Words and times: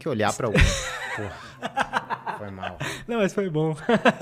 que 0.00 0.08
olhar 0.08 0.32
para. 0.32 0.48
Porra, 0.50 2.38
foi 2.38 2.50
mal. 2.50 2.78
Não, 3.06 3.18
mas 3.18 3.34
foi 3.34 3.50
bom. 3.50 3.76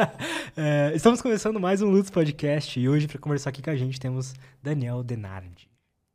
é, 0.57 0.93
estamos 0.93 1.23
começando 1.23 1.61
mais 1.61 1.81
um 1.81 1.89
Lutz 1.89 2.11
Podcast 2.11 2.81
e 2.81 2.89
hoje, 2.89 3.07
para 3.07 3.19
conversar 3.19 3.51
aqui 3.51 3.63
com 3.63 3.71
a 3.71 3.77
gente, 3.77 4.01
temos 4.01 4.35
Daniel 4.61 5.05
Denardi. 5.05 5.71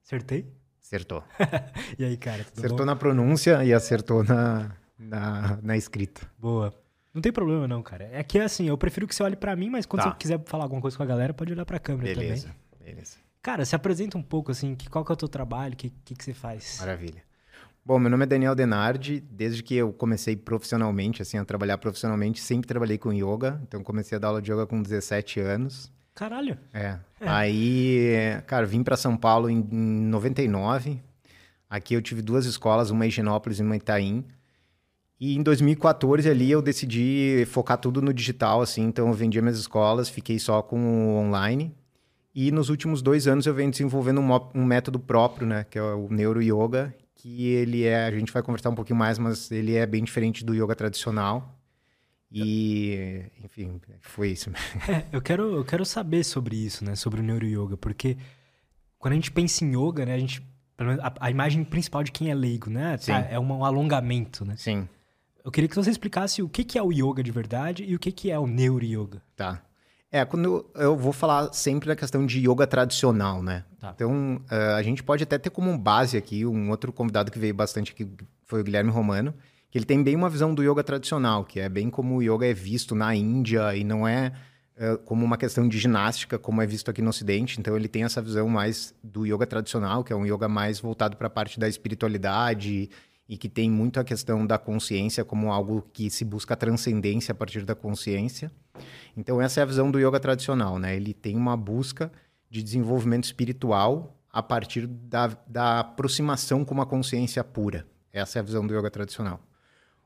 Acertei? 0.05 0.51
Acertou. 0.81 1.23
e 1.97 2.03
aí, 2.03 2.17
cara? 2.17 2.41
acertou 2.41 2.79
bom? 2.79 2.85
na 2.85 2.93
pronúncia 2.93 3.63
e 3.63 3.73
acertou 3.73 4.21
na, 4.21 4.75
na, 4.99 5.57
na 5.61 5.77
escrita. 5.77 6.29
Boa. 6.37 6.73
Não 7.13 7.21
tem 7.21 7.31
problema 7.31 7.65
não, 7.65 7.81
cara. 7.81 8.09
É 8.11 8.21
que 8.21 8.39
assim, 8.39 8.67
eu 8.67 8.77
prefiro 8.77 9.07
que 9.07 9.15
você 9.15 9.23
olhe 9.23 9.37
para 9.37 9.55
mim, 9.55 9.69
mas 9.69 9.85
quando 9.85 10.03
tá. 10.03 10.11
você 10.11 10.17
quiser 10.17 10.41
falar 10.45 10.65
alguma 10.65 10.81
coisa 10.81 10.97
com 10.97 11.03
a 11.03 11.05
galera, 11.05 11.33
pode 11.33 11.53
olhar 11.53 11.65
para 11.65 11.77
a 11.77 11.79
câmera 11.79 12.13
beleza, 12.13 12.47
também. 12.47 12.57
Beleza, 12.79 12.95
beleza. 12.95 13.17
Cara, 13.41 13.63
se 13.63 13.75
apresenta 13.75 14.17
um 14.17 14.23
pouco 14.23 14.51
assim, 14.51 14.75
que, 14.75 14.89
qual 14.89 15.05
que 15.05 15.11
é 15.11 15.13
o 15.13 15.17
teu 15.17 15.29
trabalho, 15.29 15.73
o 15.73 15.77
que, 15.77 15.89
que, 16.03 16.15
que 16.15 16.23
você 16.23 16.33
faz? 16.33 16.79
Maravilha. 16.79 17.23
Bom, 17.85 17.99
meu 17.99 18.09
nome 18.09 18.23
é 18.23 18.27
Daniel 18.27 18.55
Denardi. 18.55 19.19
Desde 19.19 19.61
que 19.61 19.75
eu 19.75 19.91
comecei 19.91 20.37
profissionalmente, 20.37 21.21
assim, 21.21 21.37
a 21.37 21.43
trabalhar 21.43 21.77
profissionalmente, 21.77 22.39
sempre 22.39 22.65
trabalhei 22.65 22.97
com 22.97 23.11
yoga. 23.11 23.59
Então, 23.67 23.83
comecei 23.83 24.15
a 24.15 24.19
dar 24.19 24.29
aula 24.29 24.41
de 24.41 24.53
yoga 24.53 24.65
com 24.65 24.81
17 24.81 25.41
anos. 25.41 25.91
Caralho. 26.15 26.57
É. 26.73 26.97
é. 27.19 27.27
Aí, 27.27 28.41
cara, 28.47 28.65
vim 28.65 28.83
para 28.83 28.95
São 28.95 29.17
Paulo 29.17 29.49
em, 29.49 29.67
em 29.69 30.05
99. 30.05 31.01
Aqui 31.69 31.93
eu 31.93 32.01
tive 32.01 32.21
duas 32.21 32.45
escolas, 32.45 32.89
uma 32.89 33.05
em 33.05 33.09
Higienópolis 33.09 33.59
e 33.59 33.63
uma 33.63 33.75
em 33.75 33.79
Itaim. 33.79 34.25
E 35.19 35.35
em 35.35 35.43
2014 35.43 36.29
ali 36.29 36.51
eu 36.51 36.61
decidi 36.61 37.45
focar 37.47 37.77
tudo 37.77 38.01
no 38.01 38.13
digital, 38.13 38.61
assim. 38.61 38.83
Então, 38.83 39.09
eu 39.09 39.13
vendia 39.13 39.41
minhas 39.41 39.59
escolas, 39.59 40.07
fiquei 40.07 40.39
só 40.39 40.61
com 40.61 40.77
o 40.79 41.17
online. 41.17 41.75
E 42.33 42.49
nos 42.49 42.69
últimos 42.69 43.01
dois 43.01 43.27
anos 43.27 43.45
eu 43.45 43.53
venho 43.53 43.71
desenvolvendo 43.71 44.21
um, 44.21 44.39
um 44.55 44.63
método 44.63 44.97
próprio, 44.99 45.45
né? 45.45 45.65
Que 45.69 45.77
é 45.77 45.83
o 45.83 46.07
Neuro 46.09 46.41
Yoga, 46.41 46.95
que 47.23 47.53
ele 47.53 47.85
é, 47.85 48.03
a 48.03 48.11
gente 48.11 48.33
vai 48.33 48.43
conversar 48.43 48.69
um 48.69 48.75
pouquinho 48.75 48.99
mais, 48.99 49.17
mas 49.17 49.49
ele 49.49 49.75
é 49.75 49.85
bem 49.85 50.03
diferente 50.03 50.43
do 50.43 50.53
yoga 50.53 50.75
tradicional. 50.75 51.57
E, 52.29 53.23
enfim, 53.41 53.79
foi 54.01 54.31
isso. 54.31 54.51
É, 54.89 55.05
eu 55.09 55.21
quero, 55.21 55.55
eu 55.55 55.63
quero 55.63 55.85
saber 55.85 56.25
sobre 56.25 56.57
isso, 56.57 56.83
né? 56.83 56.95
Sobre 56.95 57.21
o 57.21 57.23
neuro 57.23 57.45
yoga, 57.45 57.77
porque 57.77 58.17
quando 58.99 59.13
a 59.13 59.15
gente 59.15 59.31
pensa 59.31 59.63
em 59.63 59.69
yoga, 59.73 60.05
né? 60.05 60.15
A 60.15 60.19
gente, 60.19 60.45
a, 60.77 61.27
a 61.27 61.31
imagem 61.31 61.63
principal 61.63 62.03
de 62.03 62.11
quem 62.11 62.29
é 62.29 62.35
leigo, 62.35 62.69
né? 62.69 62.97
Tá, 62.97 63.19
é 63.19 63.39
um, 63.39 63.49
um, 63.49 63.63
alongamento, 63.63 64.43
né? 64.43 64.57
Sim. 64.57 64.89
Eu 65.45 65.51
queria 65.51 65.69
que 65.69 65.75
você 65.77 65.91
explicasse 65.91 66.43
o 66.43 66.49
que, 66.49 66.65
que 66.65 66.77
é 66.77 66.83
o 66.83 66.91
yoga 66.91 67.23
de 67.23 67.31
verdade 67.31 67.85
e 67.85 67.95
o 67.95 67.99
que, 67.99 68.11
que 68.11 68.31
é 68.31 68.37
o 68.37 68.47
neuro 68.47 68.83
yoga. 68.83 69.21
Tá. 69.33 69.61
É, 70.13 70.23
quando 70.23 70.69
eu, 70.75 70.95
vou 70.95 71.11
falar 71.11 71.51
sempre 71.53 71.87
da 71.87 71.95
questão 71.95 72.23
de 72.23 72.47
yoga 72.47 72.67
tradicional, 72.67 73.41
né? 73.41 73.63
Tá. 73.79 73.93
Então, 73.95 74.35
uh, 74.35 74.75
a 74.77 74.83
gente 74.83 75.01
pode 75.01 75.23
até 75.23 75.39
ter 75.39 75.49
como 75.49 75.75
base 75.75 76.15
aqui 76.15 76.45
um 76.45 76.69
outro 76.69 76.93
convidado 76.93 77.31
que 77.31 77.39
veio 77.39 77.55
bastante 77.55 77.91
aqui, 77.91 78.07
foi 78.45 78.61
o 78.61 78.63
Guilherme 78.63 78.91
Romano, 78.91 79.33
que 79.71 79.77
ele 79.79 79.85
tem 79.85 80.03
bem 80.03 80.15
uma 80.15 80.29
visão 80.29 80.53
do 80.53 80.61
yoga 80.61 80.83
tradicional, 80.83 81.43
que 81.43 81.59
é 81.59 81.67
bem 81.67 81.89
como 81.89 82.17
o 82.17 82.21
yoga 82.21 82.45
é 82.45 82.53
visto 82.53 82.93
na 82.93 83.15
Índia 83.15 83.75
e 83.75 83.83
não 83.83 84.07
é 84.07 84.33
uh, 84.77 84.99
como 84.99 85.25
uma 85.25 85.35
questão 85.35 85.67
de 85.67 85.79
ginástica, 85.79 86.37
como 86.37 86.61
é 86.61 86.67
visto 86.67 86.91
aqui 86.91 87.01
no 87.01 87.09
Ocidente. 87.09 87.59
Então, 87.59 87.75
ele 87.75 87.87
tem 87.87 88.03
essa 88.03 88.21
visão 88.21 88.47
mais 88.47 88.93
do 89.03 89.25
yoga 89.25 89.47
tradicional, 89.47 90.03
que 90.03 90.13
é 90.13 90.15
um 90.15 90.27
yoga 90.27 90.47
mais 90.47 90.79
voltado 90.79 91.17
para 91.17 91.25
a 91.25 91.31
parte 91.31 91.59
da 91.59 91.67
espiritualidade 91.67 92.87
e 93.27 93.37
que 93.37 93.47
tem 93.47 93.69
muito 93.69 93.99
a 93.99 94.03
questão 94.03 94.45
da 94.45 94.57
consciência 94.57 95.23
como 95.23 95.51
algo 95.51 95.87
que 95.93 96.09
se 96.09 96.25
busca 96.25 96.55
transcendência 96.55 97.31
a 97.31 97.35
partir 97.35 97.63
da 97.63 97.73
consciência. 97.73 98.51
Então 99.15 99.41
essa 99.41 99.59
é 99.59 99.63
a 99.63 99.65
visão 99.65 99.89
do 99.89 99.99
yoga 99.99 100.19
tradicional, 100.19 100.77
né? 100.77 100.95
Ele 100.95 101.13
tem 101.13 101.35
uma 101.35 101.55
busca 101.55 102.11
de 102.49 102.61
desenvolvimento 102.61 103.23
espiritual 103.23 104.17
a 104.31 104.43
partir 104.43 104.87
da, 104.87 105.27
da 105.47 105.79
aproximação 105.79 106.65
com 106.65 106.73
uma 106.73 106.85
consciência 106.85 107.43
pura. 107.43 107.87
Essa 108.11 108.39
é 108.39 108.41
a 108.41 108.43
visão 108.43 108.65
do 108.65 108.77
yoga 108.77 108.91
tradicional. 108.91 109.39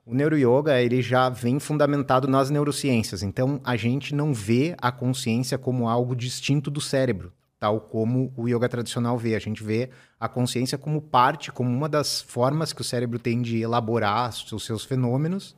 O 0.06 0.14
neuroyoga 0.14 0.81
ele 0.81 1.02
já 1.02 1.28
vem 1.28 1.59
fundamentado 1.59 2.28
nas 2.28 2.50
neurociências, 2.50 3.24
então 3.24 3.59
a 3.64 3.76
gente 3.76 4.16
não 4.16 4.34
vê 4.34 4.74
a 4.78 4.90
consciência 4.90 5.58
como 5.58 5.90
algo 5.90 6.16
distinto 6.16 6.72
do 6.72 6.80
cérebro 6.80 7.34
tal 7.59 7.81
como 7.81 8.31
o 8.35 8.47
yoga 8.47 8.69
tradicional 8.69 9.18
vê. 9.18 9.35
A 9.35 9.40
gente 9.40 9.63
vê 9.63 9.90
a 10.19 10.28
consciência 10.28 10.78
como 10.78 11.01
parte, 11.01 11.51
como 11.51 11.69
uma 11.69 11.90
das 11.90 12.22
formas 12.22 12.73
que 12.73 12.81
o 12.81 12.84
cérebro 12.84 13.19
tem 13.19 13.41
de 13.41 13.62
elaborar 13.62 14.29
os 14.29 14.66
seus 14.66 14.84
fenômenos. 14.84 15.56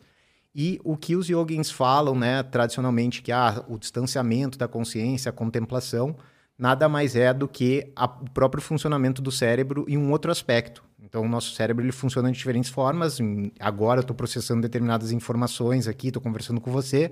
E 0.53 0.79
o 0.83 0.97
que 0.97 1.15
os 1.15 1.29
yogins 1.29 1.69
falam, 1.69 2.15
né, 2.15 2.41
tradicionalmente, 2.43 3.21
que 3.21 3.31
ah, 3.31 3.63
o 3.67 3.77
distanciamento 3.77 4.57
da 4.57 4.67
consciência, 4.67 5.29
a 5.29 5.33
contemplação, 5.33 6.15
nada 6.57 6.89
mais 6.89 7.15
é 7.15 7.33
do 7.33 7.47
que 7.47 7.91
a, 7.95 8.05
o 8.05 8.29
próprio 8.31 8.61
funcionamento 8.61 9.21
do 9.21 9.31
cérebro 9.31 9.85
em 9.87 9.97
um 9.97 10.11
outro 10.11 10.31
aspecto. 10.31 10.83
Então, 11.01 11.23
o 11.23 11.29
nosso 11.29 11.53
cérebro 11.53 11.83
ele 11.85 11.91
funciona 11.91 12.31
de 12.31 12.37
diferentes 12.37 12.69
formas. 12.69 13.19
Agora, 13.59 13.99
eu 13.99 14.01
estou 14.01 14.15
processando 14.15 14.61
determinadas 14.61 15.11
informações 15.11 15.87
aqui, 15.87 16.07
estou 16.07 16.21
conversando 16.21 16.59
com 16.59 16.71
você, 16.71 17.11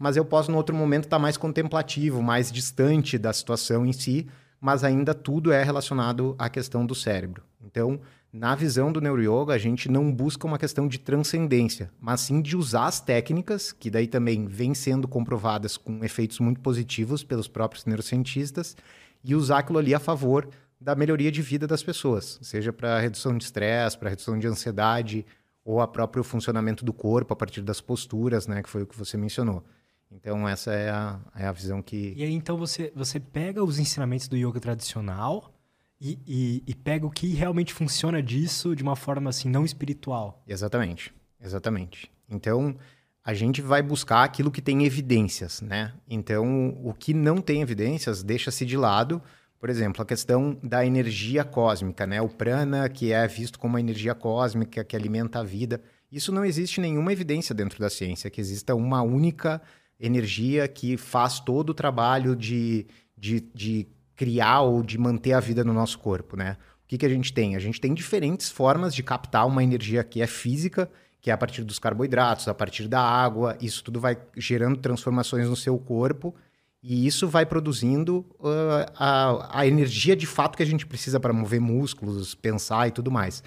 mas 0.00 0.16
eu 0.16 0.24
posso, 0.24 0.50
no 0.50 0.56
outro 0.56 0.74
momento, 0.74 1.04
estar 1.04 1.16
tá 1.16 1.20
mais 1.20 1.36
contemplativo, 1.36 2.22
mais 2.22 2.50
distante 2.50 3.18
da 3.18 3.34
situação 3.34 3.84
em 3.84 3.92
si, 3.92 4.26
mas 4.58 4.82
ainda 4.82 5.12
tudo 5.12 5.52
é 5.52 5.62
relacionado 5.62 6.34
à 6.38 6.48
questão 6.48 6.86
do 6.86 6.94
cérebro. 6.94 7.42
Então, 7.62 8.00
na 8.32 8.54
visão 8.54 8.90
do 8.90 8.98
neuroyoga, 8.98 9.52
a 9.52 9.58
gente 9.58 9.90
não 9.90 10.10
busca 10.10 10.46
uma 10.46 10.58
questão 10.58 10.88
de 10.88 10.98
transcendência, 10.98 11.90
mas 12.00 12.22
sim 12.22 12.40
de 12.40 12.56
usar 12.56 12.86
as 12.86 12.98
técnicas, 12.98 13.72
que 13.72 13.90
daí 13.90 14.06
também 14.06 14.46
vêm 14.46 14.72
sendo 14.72 15.06
comprovadas 15.06 15.76
com 15.76 16.02
efeitos 16.02 16.38
muito 16.38 16.60
positivos 16.60 17.22
pelos 17.22 17.46
próprios 17.46 17.84
neurocientistas, 17.84 18.78
e 19.22 19.34
usar 19.34 19.58
aquilo 19.58 19.78
ali 19.78 19.94
a 19.94 20.00
favor 20.00 20.48
da 20.80 20.94
melhoria 20.94 21.30
de 21.30 21.42
vida 21.42 21.66
das 21.66 21.82
pessoas, 21.82 22.38
seja 22.40 22.72
para 22.72 22.98
redução 22.98 23.36
de 23.36 23.44
estresse, 23.44 23.98
para 23.98 24.08
redução 24.08 24.38
de 24.38 24.46
ansiedade, 24.46 25.26
ou 25.62 25.78
a 25.78 25.86
próprio 25.86 26.24
funcionamento 26.24 26.86
do 26.86 26.92
corpo 26.94 27.34
a 27.34 27.36
partir 27.36 27.60
das 27.60 27.82
posturas, 27.82 28.46
né, 28.46 28.62
que 28.62 28.68
foi 28.70 28.82
o 28.82 28.86
que 28.86 28.96
você 28.96 29.18
mencionou. 29.18 29.62
Então, 30.10 30.48
essa 30.48 30.72
é 30.72 30.90
a, 30.90 31.20
é 31.36 31.46
a 31.46 31.52
visão 31.52 31.80
que. 31.80 32.14
E 32.16 32.24
aí, 32.24 32.32
então, 32.32 32.56
você, 32.56 32.92
você 32.94 33.20
pega 33.20 33.62
os 33.62 33.78
ensinamentos 33.78 34.26
do 34.26 34.36
yoga 34.36 34.58
tradicional 34.58 35.54
e, 36.00 36.18
e, 36.26 36.64
e, 36.66 36.74
pega 36.74 37.06
o 37.06 37.10
que 37.10 37.28
realmente 37.28 37.72
funciona 37.72 38.22
disso 38.22 38.74
de 38.74 38.82
uma 38.82 38.96
forma 38.96 39.30
assim, 39.30 39.48
não 39.48 39.64
espiritual. 39.64 40.42
Exatamente. 40.46 41.14
Exatamente. 41.40 42.10
Então, 42.28 42.76
a 43.24 43.34
gente 43.34 43.62
vai 43.62 43.82
buscar 43.82 44.24
aquilo 44.24 44.50
que 44.50 44.62
tem 44.62 44.84
evidências, 44.84 45.60
né? 45.60 45.92
Então, 46.08 46.76
o 46.82 46.92
que 46.92 47.14
não 47.14 47.40
tem 47.40 47.62
evidências 47.62 48.22
deixa-se 48.22 48.66
de 48.66 48.76
lado. 48.76 49.22
Por 49.58 49.68
exemplo, 49.68 50.02
a 50.02 50.06
questão 50.06 50.58
da 50.62 50.84
energia 50.84 51.44
cósmica, 51.44 52.06
né? 52.06 52.20
O 52.20 52.28
prana, 52.28 52.88
que 52.88 53.12
é 53.12 53.28
visto 53.28 53.58
como 53.58 53.74
uma 53.74 53.80
energia 53.80 54.14
cósmica 54.14 54.82
que 54.82 54.96
alimenta 54.96 55.40
a 55.40 55.44
vida. 55.44 55.80
Isso 56.10 56.32
não 56.32 56.44
existe 56.44 56.80
nenhuma 56.80 57.12
evidência 57.12 57.54
dentro 57.54 57.78
da 57.78 57.90
ciência, 57.90 58.30
que 58.30 58.40
exista 58.40 58.74
uma 58.74 59.02
única 59.02 59.60
energia 60.00 60.66
que 60.66 60.96
faz 60.96 61.38
todo 61.38 61.70
o 61.70 61.74
trabalho 61.74 62.34
de, 62.34 62.86
de, 63.16 63.40
de 63.54 63.86
criar 64.16 64.60
ou 64.62 64.82
de 64.82 64.96
manter 64.96 65.34
a 65.34 65.40
vida 65.40 65.62
no 65.62 65.74
nosso 65.74 65.98
corpo, 65.98 66.36
né? 66.36 66.56
O 66.84 66.88
que, 66.88 66.98
que 66.98 67.06
a 67.06 67.08
gente 67.08 67.32
tem? 67.32 67.54
A 67.54 67.60
gente 67.60 67.80
tem 67.80 67.94
diferentes 67.94 68.50
formas 68.50 68.94
de 68.94 69.02
captar 69.02 69.46
uma 69.46 69.62
energia 69.62 70.02
que 70.02 70.20
é 70.20 70.26
física, 70.26 70.90
que 71.20 71.30
é 71.30 71.32
a 71.32 71.36
partir 71.36 71.62
dos 71.62 71.78
carboidratos, 71.78 72.48
a 72.48 72.54
partir 72.54 72.88
da 72.88 73.00
água. 73.00 73.56
Isso 73.60 73.84
tudo 73.84 74.00
vai 74.00 74.18
gerando 74.36 74.78
transformações 74.78 75.48
no 75.48 75.54
seu 75.54 75.78
corpo 75.78 76.34
e 76.82 77.06
isso 77.06 77.28
vai 77.28 77.44
produzindo 77.44 78.24
uh, 78.40 78.90
a, 78.96 79.60
a 79.60 79.66
energia 79.66 80.16
de 80.16 80.26
fato 80.26 80.56
que 80.56 80.62
a 80.62 80.66
gente 80.66 80.86
precisa 80.86 81.20
para 81.20 81.32
mover 81.32 81.60
músculos, 81.60 82.34
pensar 82.34 82.88
e 82.88 82.90
tudo 82.90 83.10
mais. 83.10 83.42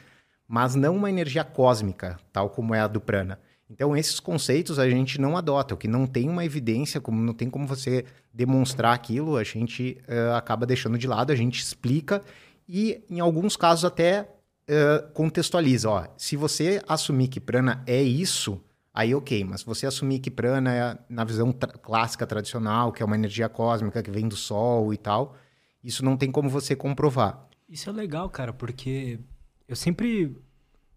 Mas 0.47 0.75
não 0.75 0.95
uma 0.95 1.09
energia 1.09 1.43
cósmica, 1.43 2.19
tal 2.31 2.49
como 2.49 2.75
é 2.75 2.79
a 2.79 2.87
do 2.87 3.01
prana. 3.01 3.39
Então, 3.73 3.97
esses 3.97 4.19
conceitos 4.19 4.77
a 4.77 4.87
gente 4.87 5.19
não 5.19 5.35
adota, 5.35 5.73
o 5.73 5.77
que 5.77 5.87
não 5.87 6.05
tem 6.05 6.29
uma 6.29 6.45
evidência, 6.45 7.01
como 7.01 7.19
não 7.19 7.33
tem 7.33 7.49
como 7.49 7.65
você 7.65 8.05
demonstrar 8.31 8.93
aquilo, 8.93 9.35
a 9.35 9.43
gente 9.43 9.97
uh, 10.07 10.35
acaba 10.35 10.63
deixando 10.63 10.95
de 10.95 11.07
lado, 11.07 11.31
a 11.31 11.35
gente 11.35 11.59
explica 11.59 12.21
e, 12.69 13.03
em 13.09 13.19
alguns 13.19 13.57
casos, 13.57 13.83
até 13.83 14.29
uh, 14.69 15.11
contextualiza. 15.13 15.89
Ó, 15.89 16.05
se 16.15 16.37
você 16.37 16.83
assumir 16.87 17.29
que 17.29 17.39
prana 17.39 17.83
é 17.87 17.99
isso, 17.99 18.61
aí 18.93 19.15
ok, 19.15 19.43
mas 19.43 19.63
você 19.63 19.87
assumir 19.87 20.19
que 20.19 20.29
prana 20.29 20.71
é 20.71 20.97
na 21.09 21.23
visão 21.23 21.51
tra 21.51 21.71
clássica 21.73 22.27
tradicional, 22.27 22.91
que 22.91 23.01
é 23.01 23.05
uma 23.05 23.15
energia 23.15 23.49
cósmica 23.49 24.03
que 24.03 24.11
vem 24.11 24.27
do 24.27 24.35
sol 24.35 24.93
e 24.93 24.97
tal, 24.97 25.35
isso 25.83 26.05
não 26.05 26.15
tem 26.15 26.31
como 26.31 26.47
você 26.47 26.75
comprovar. 26.75 27.49
Isso 27.67 27.89
é 27.89 27.93
legal, 27.93 28.29
cara, 28.29 28.53
porque 28.53 29.19
eu 29.67 29.75
sempre 29.75 30.37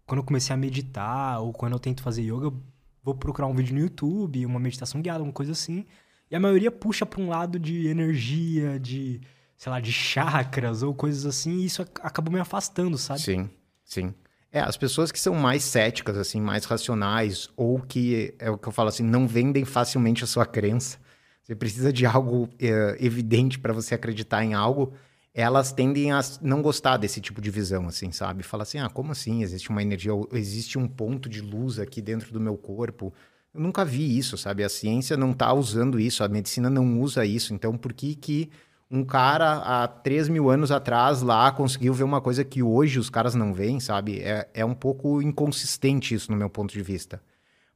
quando 0.07 0.19
eu 0.19 0.23
comecei 0.23 0.53
a 0.53 0.57
meditar 0.57 1.41
ou 1.41 1.51
quando 1.51 1.73
eu 1.73 1.79
tento 1.79 2.01
fazer 2.01 2.21
yoga, 2.21 2.45
eu 2.45 2.63
vou 3.03 3.13
procurar 3.13 3.47
um 3.47 3.53
vídeo 3.53 3.75
no 3.75 3.81
YouTube, 3.81 4.45
uma 4.45 4.59
meditação 4.59 5.01
guiada, 5.01 5.21
uma 5.21 5.33
coisa 5.33 5.51
assim. 5.51 5.85
E 6.31 6.35
a 6.35 6.39
maioria 6.39 6.71
puxa 6.71 7.05
para 7.05 7.21
um 7.21 7.27
lado 7.27 7.59
de 7.59 7.87
energia, 7.87 8.79
de, 8.79 9.19
sei 9.57 9.69
lá, 9.69 9.81
de 9.81 9.91
chakras 9.91 10.81
ou 10.81 10.95
coisas 10.95 11.25
assim, 11.25 11.57
e 11.57 11.65
isso 11.65 11.81
acabou 11.81 12.33
me 12.33 12.39
afastando, 12.39 12.97
sabe? 12.97 13.19
Sim, 13.19 13.49
sim. 13.83 14.13
É, 14.49 14.61
as 14.61 14.77
pessoas 14.77 15.11
que 15.11 15.19
são 15.19 15.35
mais 15.35 15.61
céticas, 15.63 16.17
assim, 16.17 16.39
mais 16.39 16.63
racionais, 16.63 17.49
ou 17.57 17.81
que, 17.81 18.33
é 18.39 18.49
o 18.49 18.57
que 18.57 18.67
eu 18.67 18.71
falo 18.71 18.87
assim, 18.87 19.03
não 19.03 19.27
vendem 19.27 19.65
facilmente 19.65 20.23
a 20.23 20.27
sua 20.27 20.45
crença. 20.45 20.97
Você 21.43 21.53
precisa 21.53 21.91
de 21.91 22.05
algo 22.05 22.49
é, 22.59 22.97
evidente 22.99 23.59
para 23.59 23.73
você 23.73 23.93
acreditar 23.93 24.43
em 24.43 24.53
algo 24.53 24.93
elas 25.37 25.71
tendem 25.71 26.11
a 26.11 26.19
não 26.41 26.63
gostar 26.63 26.97
desse 26.97 27.21
tipo 27.21 27.39
de 27.39 27.51
visão, 27.51 27.87
assim, 27.87 28.11
sabe? 28.11 28.41
Fala 28.41 28.63
assim, 28.63 28.79
ah, 28.79 28.89
como 28.89 29.11
assim? 29.11 29.43
Existe 29.43 29.69
uma 29.69 29.83
energia, 29.83 30.11
existe 30.33 30.79
um 30.79 30.87
ponto 30.87 31.29
de 31.29 31.41
luz 31.41 31.77
aqui 31.77 32.01
dentro 32.01 32.33
do 32.33 32.39
meu 32.39 32.57
corpo. 32.57 33.13
Eu 33.53 33.61
nunca 33.61 33.85
vi 33.85 34.17
isso, 34.17 34.35
sabe? 34.35 34.63
A 34.63 34.69
ciência 34.69 35.15
não 35.15 35.33
está 35.33 35.53
usando 35.53 35.99
isso, 35.99 36.23
a 36.23 36.27
medicina 36.27 36.71
não 36.71 36.99
usa 36.99 37.23
isso. 37.23 37.53
Então, 37.53 37.77
por 37.77 37.93
que 37.93 38.15
que 38.15 38.49
um 38.89 39.05
cara 39.05 39.57
há 39.57 39.87
3 39.87 40.27
mil 40.27 40.49
anos 40.49 40.71
atrás 40.71 41.21
lá 41.21 41.51
conseguiu 41.51 41.93
ver 41.93 42.03
uma 42.03 42.19
coisa 42.19 42.43
que 42.43 42.63
hoje 42.63 42.97
os 42.97 43.11
caras 43.11 43.35
não 43.35 43.53
veem, 43.53 43.79
sabe? 43.79 44.19
É, 44.21 44.49
é 44.55 44.65
um 44.65 44.73
pouco 44.73 45.21
inconsistente 45.21 46.15
isso 46.15 46.31
no 46.31 46.37
meu 46.37 46.49
ponto 46.49 46.73
de 46.73 46.81
vista. 46.81 47.21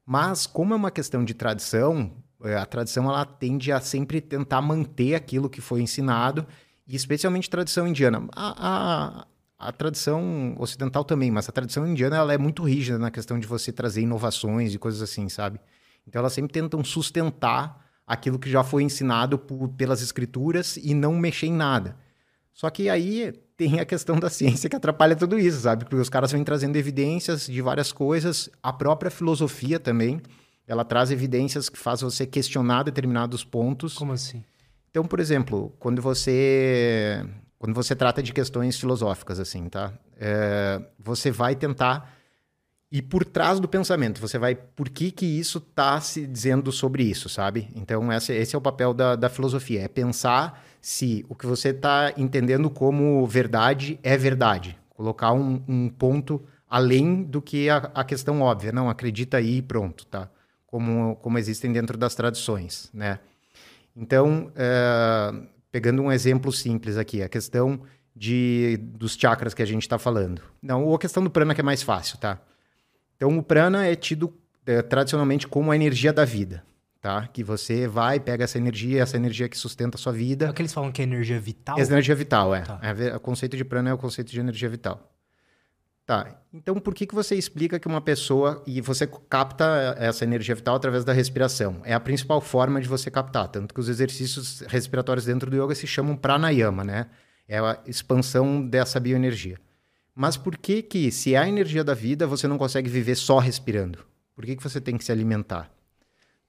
Mas, 0.04 0.48
como 0.48 0.74
é 0.74 0.76
uma 0.78 0.90
questão 0.90 1.24
de 1.24 1.36
tradição, 1.36 2.12
é, 2.44 2.56
a 2.56 2.66
tradição 2.66 3.08
ela 3.08 3.24
tende 3.24 3.72
a 3.72 3.80
sempre 3.80 4.20
tentar 4.20 4.64
manter 4.64 5.14
aquilo 5.14 5.48
que 5.48 5.62
foi 5.62 5.84
ensinado 5.84 6.48
e 6.92 6.96
especialmente 6.96 7.50
tradição 7.50 7.88
indiana. 7.88 8.28
A, 8.36 9.26
a, 9.58 9.68
a, 9.70 9.72
tradição 9.72 10.56
ocidental 10.60 11.06
também, 11.06 11.32
mas 11.32 11.48
a 11.48 11.52
tradição 11.52 11.88
indiana 11.88 12.18
ela 12.18 12.34
é 12.34 12.38
muito 12.38 12.64
rígida 12.64 13.00
na 13.00 13.10
questão 13.10 13.40
de 13.40 13.48
você 13.48 13.72
trazer 13.72 14.02
inovações 14.02 14.74
e 14.74 14.78
coisas 14.78 15.02
assim, 15.02 15.30
sabe? 15.30 15.58
Então 16.06 16.20
elas 16.20 16.34
sempre 16.34 16.52
tentam 16.52 16.84
sustentar 16.84 17.90
aquilo 18.06 18.38
que 18.38 18.50
já 18.50 18.62
foi 18.62 18.84
ensinado 18.84 19.40
por, 19.40 19.70
pelas 19.70 20.02
escrituras 20.02 20.76
e 20.76 20.94
não 20.94 21.16
mexer 21.16 21.48
em 21.48 21.54
nada. 21.54 21.96
Só 22.54 22.70
que 22.70 22.90
aí 22.90 23.32
tem 23.56 23.80
a 23.80 23.86
questão 23.86 24.20
da 24.20 24.30
ciência 24.30 24.70
que 24.70 24.76
atrapalha 24.76 25.16
tudo 25.16 25.40
isso, 25.40 25.62
sabe? 25.62 25.86
Porque 25.86 25.96
os 25.96 26.10
caras 26.10 26.34
vêm 26.34 26.44
trazendo 26.44 26.76
evidências 26.76 27.48
de 27.48 27.62
várias 27.62 27.94
coisas, 27.94 28.50
a 28.62 28.74
própria 28.74 29.10
filosofia 29.10 29.80
também, 29.80 30.22
ela 30.68 30.84
traz 30.84 31.10
evidências 31.10 31.70
que 31.70 31.80
faz 31.80 32.02
você 32.02 32.26
questionar 32.26 32.84
determinados 32.84 33.46
pontos. 33.46 33.94
Como 33.94 34.12
assim? 34.12 34.44
Então, 34.92 35.06
por 35.06 35.20
exemplo, 35.20 35.74
quando 35.80 36.02
você 36.02 37.26
quando 37.58 37.76
você 37.76 37.96
trata 37.96 38.24
de 38.24 38.34
questões 38.34 38.80
filosóficas, 38.80 39.40
assim, 39.40 39.70
tá? 39.70 39.94
É, 40.20 40.82
você 41.00 41.30
vai 41.30 41.56
tentar 41.56 42.12
ir 42.92 43.04
por 43.04 43.24
trás 43.24 43.60
do 43.60 43.68
pensamento. 43.68 44.20
Você 44.20 44.38
vai, 44.38 44.56
por 44.56 44.90
que 44.90 45.12
que 45.12 45.26
isso 45.26 45.60
está 45.60 46.02
se 46.02 46.26
dizendo 46.28 46.72
sobre 46.72 47.04
isso, 47.04 47.30
sabe? 47.30 47.70
Então, 47.76 48.12
esse, 48.12 48.34
esse 48.34 48.56
é 48.56 48.58
o 48.58 48.62
papel 48.62 48.94
da, 48.94 49.16
da 49.16 49.30
filosofia, 49.30 49.82
é 49.82 49.88
pensar 49.88 50.66
se 50.82 51.24
o 51.30 51.36
que 51.36 51.46
você 51.46 51.70
está 51.70 52.12
entendendo 52.18 52.68
como 52.70 53.26
verdade 53.28 54.00
é 54.02 54.18
verdade. 54.18 54.76
Colocar 54.90 55.32
um, 55.32 55.64
um 55.68 55.88
ponto 55.88 56.44
além 56.68 57.24
do 57.24 57.42
que 57.42 57.70
a, 57.70 57.78
a, 57.94 58.04
questão 58.04 58.42
óbvia. 58.42 58.72
Não, 58.72 58.90
acredita 58.90 59.38
aí 59.38 59.58
e 59.58 59.62
pronto, 59.62 60.06
tá? 60.08 60.30
Como, 60.66 61.16
como 61.18 61.38
existem 61.38 61.72
dentro 61.72 61.98
das 61.98 62.16
tradições, 62.16 62.90
né? 62.94 63.20
Então, 63.96 64.52
é, 64.56 65.34
pegando 65.72 66.02
um 66.02 66.12
exemplo 66.12 66.52
simples 66.52 66.98
aqui, 66.98 67.22
a 67.22 67.30
questão 67.30 67.82
de, 68.16 68.78
dos 68.82 69.16
chakras 69.16 69.54
que 69.54 69.62
a 69.62 69.66
gente 69.66 69.84
está 69.84 69.98
falando. 69.98 70.42
Não, 70.62 70.84
ou 70.84 70.96
a 70.96 71.00
questão 71.00 71.24
do 71.24 71.30
prana 71.30 71.54
que 71.56 71.62
é 71.62 71.64
mais 71.64 71.82
fácil, 71.82 72.18
tá? 72.18 72.40
Então, 73.16 73.38
o 73.38 73.44
prana 73.44 73.86
é 73.86 73.96
tido 73.96 74.34
é, 74.66 74.82
tradicionalmente 74.82 75.48
como 75.48 75.72
a 75.72 75.76
energia 75.76 76.12
da 76.12 76.26
vida, 76.26 76.64
tá? 77.00 77.28
Que 77.28 77.44
você 77.44 77.88
vai, 77.88 78.20
pega 78.20 78.44
essa 78.44 78.58
energia, 78.58 79.02
essa 79.02 79.18
energia 79.18 79.48
que 79.48 79.58
sustenta 79.58 79.98
a 79.98 80.00
sua 80.00 80.12
vida. 80.12 80.46
É 80.46 80.50
o 80.50 80.54
que 80.54 80.62
eles 80.62 80.74
falam 80.74 80.92
que 80.92 81.02
é 81.02 81.06
energia 81.06 81.40
vital? 81.40 81.78
É 81.78 81.82
energia 81.82 82.16
vital, 82.16 82.56
é. 82.56 82.62
Tá. 82.62 82.80
é. 82.82 83.16
O 83.16 83.20
conceito 83.20 83.56
de 83.56 83.64
prana 83.64 83.90
é 83.90 83.94
o 83.94 83.98
conceito 83.98 84.32
de 84.32 84.40
energia 84.40 84.70
vital. 84.70 85.11
Tá. 86.12 86.44
Então, 86.54 86.78
por 86.78 86.94
que, 86.94 87.08
que 87.08 87.16
você 87.16 87.36
explica 87.36 87.80
que 87.80 87.88
uma 87.88 88.02
pessoa. 88.02 88.62
E 88.68 88.82
você 88.82 89.08
capta 89.08 89.96
essa 89.98 90.26
energia 90.26 90.54
vital 90.54 90.76
através 90.76 91.06
da 91.06 91.14
respiração? 91.14 91.80
É 91.86 91.94
a 91.94 92.02
principal 92.02 92.42
forma 92.42 92.82
de 92.82 92.88
você 92.90 93.10
captar. 93.10 93.48
Tanto 93.48 93.74
que 93.74 93.80
os 93.80 93.88
exercícios 93.88 94.60
respiratórios 94.68 95.24
dentro 95.24 95.50
do 95.50 95.56
yoga 95.56 95.74
se 95.74 95.88
chamam 95.88 96.18
pranayama, 96.18 96.84
né? 96.84 97.06
É 97.48 97.60
a 97.60 97.80
expansão 97.88 98.62
dessa 98.62 99.00
bioenergia. 99.00 99.58
Mas 100.14 100.36
por 100.36 100.58
que, 100.58 100.82
que, 100.82 101.14
se 101.14 101.34
é 101.34 101.38
a 101.38 101.48
energia 101.48 101.82
da 101.82 101.94
vida, 101.94 102.28
você 102.28 102.46
não 102.46 102.58
consegue 102.58 102.90
viver 102.90 103.16
só 103.16 103.40
respirando? 103.40 104.00
Por 104.36 104.46
que, 104.46 104.58
que 104.58 104.64
você 104.64 104.82
tem 104.82 104.98
que 104.98 105.06
se 105.06 105.14
alimentar? 105.14 105.72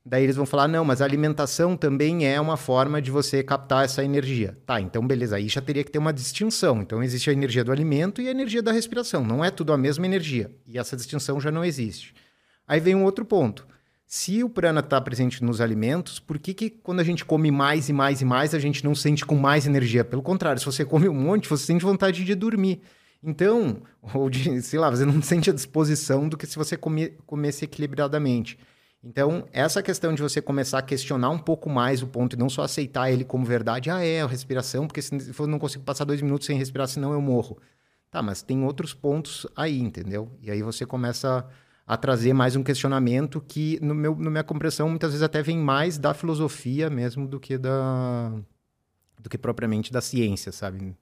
Daí 0.05 0.25
eles 0.25 0.37
vão 0.37 0.47
falar: 0.47 0.67
não, 0.67 0.85
mas 0.85 1.01
a 1.01 1.05
alimentação 1.05 1.77
também 1.77 2.27
é 2.27 2.41
uma 2.41 2.57
forma 2.57 3.01
de 3.01 3.11
você 3.11 3.43
captar 3.43 3.85
essa 3.85 4.05
energia. 4.05 4.59
Tá, 4.67 4.81
então 4.81 5.07
beleza, 5.07 5.37
aí 5.37 5.49
já 5.49 5.61
teria 5.61 5.85
que 5.85 5.91
ter 5.91 5.99
uma 5.99 6.13
distinção. 6.13 6.83
Então 6.83 7.03
existe 7.03 7.31
a 7.31 7.33
energia 7.33 7.63
do 7.63 7.73
alimento 7.73 8.21
e 8.21 8.29
a 8.29 8.31
energia 8.31 8.63
da 8.63 8.73
respiração. 8.73 9.25
Não 9.25 9.45
é 9.45 9.51
tudo 9.51 9.73
a 9.73 9.79
mesma 9.79 10.05
energia. 10.05 10.51
E 10.67 10.79
essa 10.79 10.97
distinção 10.97 11.41
já 11.41 11.51
não 11.51 11.65
existe. 11.65 12.15
Aí 12.67 12.81
vem 12.81 12.95
um 12.95 13.05
outro 13.05 13.25
ponto. 13.25 13.67
Se 14.07 14.45
o 14.45 14.51
prana 14.51 14.81
está 14.81 15.01
presente 15.01 15.43
nos 15.43 15.59
alimentos, 15.61 16.19
por 16.19 16.39
que, 16.39 16.53
que 16.53 16.69
quando 16.69 17.01
a 17.01 17.05
gente 17.05 17.25
come 17.25 17.51
mais 17.51 17.89
e 17.89 17.95
mais 17.95 18.21
e 18.21 18.27
mais, 18.27 18.55
a 18.55 18.59
gente 18.59 18.85
não 18.85 18.95
sente 18.95 19.25
com 19.25 19.37
mais 19.37 19.67
energia? 19.67 20.05
Pelo 20.05 20.21
contrário, 20.21 20.59
se 20.59 20.67
você 20.67 20.85
come 20.85 21.09
um 21.09 21.15
monte, 21.15 21.49
você 21.49 21.65
sente 21.65 21.83
vontade 21.83 22.23
de 22.23 22.35
dormir. 22.35 22.83
Então, 23.23 23.83
ou 24.13 24.29
de, 24.29 24.61
sei 24.61 24.79
lá, 24.79 24.91
você 24.91 25.07
não 25.07 25.23
sente 25.23 25.49
a 25.49 25.53
disposição 25.53 26.29
do 26.29 26.37
que 26.37 26.47
se 26.47 26.57
você 26.57 26.77
comer, 26.77 27.17
comesse 27.25 27.65
equilibradamente. 27.65 28.59
Então, 29.05 29.49
essa 29.53 29.83
questão 29.83 30.15
de 30.15 30.23
você 30.23 30.41
começar 30.41 30.79
a 30.79 30.83
questionar 30.83 31.31
um 31.31 31.39
pouco 31.39 31.69
mais 31.69 32.03
o 32.03 32.07
ponto 32.07 32.37
e 32.37 32.39
não 32.39 32.49
só 32.49 32.63
aceitar 32.63 33.11
ele 33.11 33.25
como 33.25 33.45
verdade, 33.45 33.91
ah, 33.91 34.05
é, 34.05 34.23
a 34.23 34.27
respiração, 34.27 34.87
porque 34.87 35.03
se 35.03 35.13
eu 35.37 35.47
não 35.49 35.59
consigo 35.59 35.83
passar 35.83 36.05
dois 36.05 36.23
minutos 36.23 36.47
sem 36.47 36.57
respirar, 36.57 36.87
senão 36.87 37.13
eu 37.13 37.21
morro. 37.21 37.59
Tá, 38.11 38.23
mas 38.23 38.43
tem 38.43 38.63
outros 38.63 38.95
pontos 38.95 39.47
aí, 39.57 39.81
entendeu? 39.81 40.31
E 40.41 40.51
aí 40.51 40.63
você 40.63 40.87
começa 40.87 41.49
a 41.87 41.97
trazer 41.97 42.33
mais 42.33 42.55
um 42.55 42.63
questionamento 42.63 43.41
que, 43.41 43.79
no 43.83 43.95
meu, 43.95 44.15
na 44.15 44.31
minha 44.31 44.45
compreensão, 44.45 44.89
muitas 44.89 45.11
vezes 45.11 45.23
até 45.23 45.43
vem 45.43 45.59
mais 45.59 45.99
da 45.99 46.15
filosofia 46.15 46.89
mesmo 46.89 47.27
do 47.27 47.41
que 47.41 47.59
da 47.59 48.33
do 49.19 49.31
que 49.31 49.39
propriamente 49.39 49.93
da 49.93 50.01
ciência, 50.01 50.53
sabe? 50.53 50.97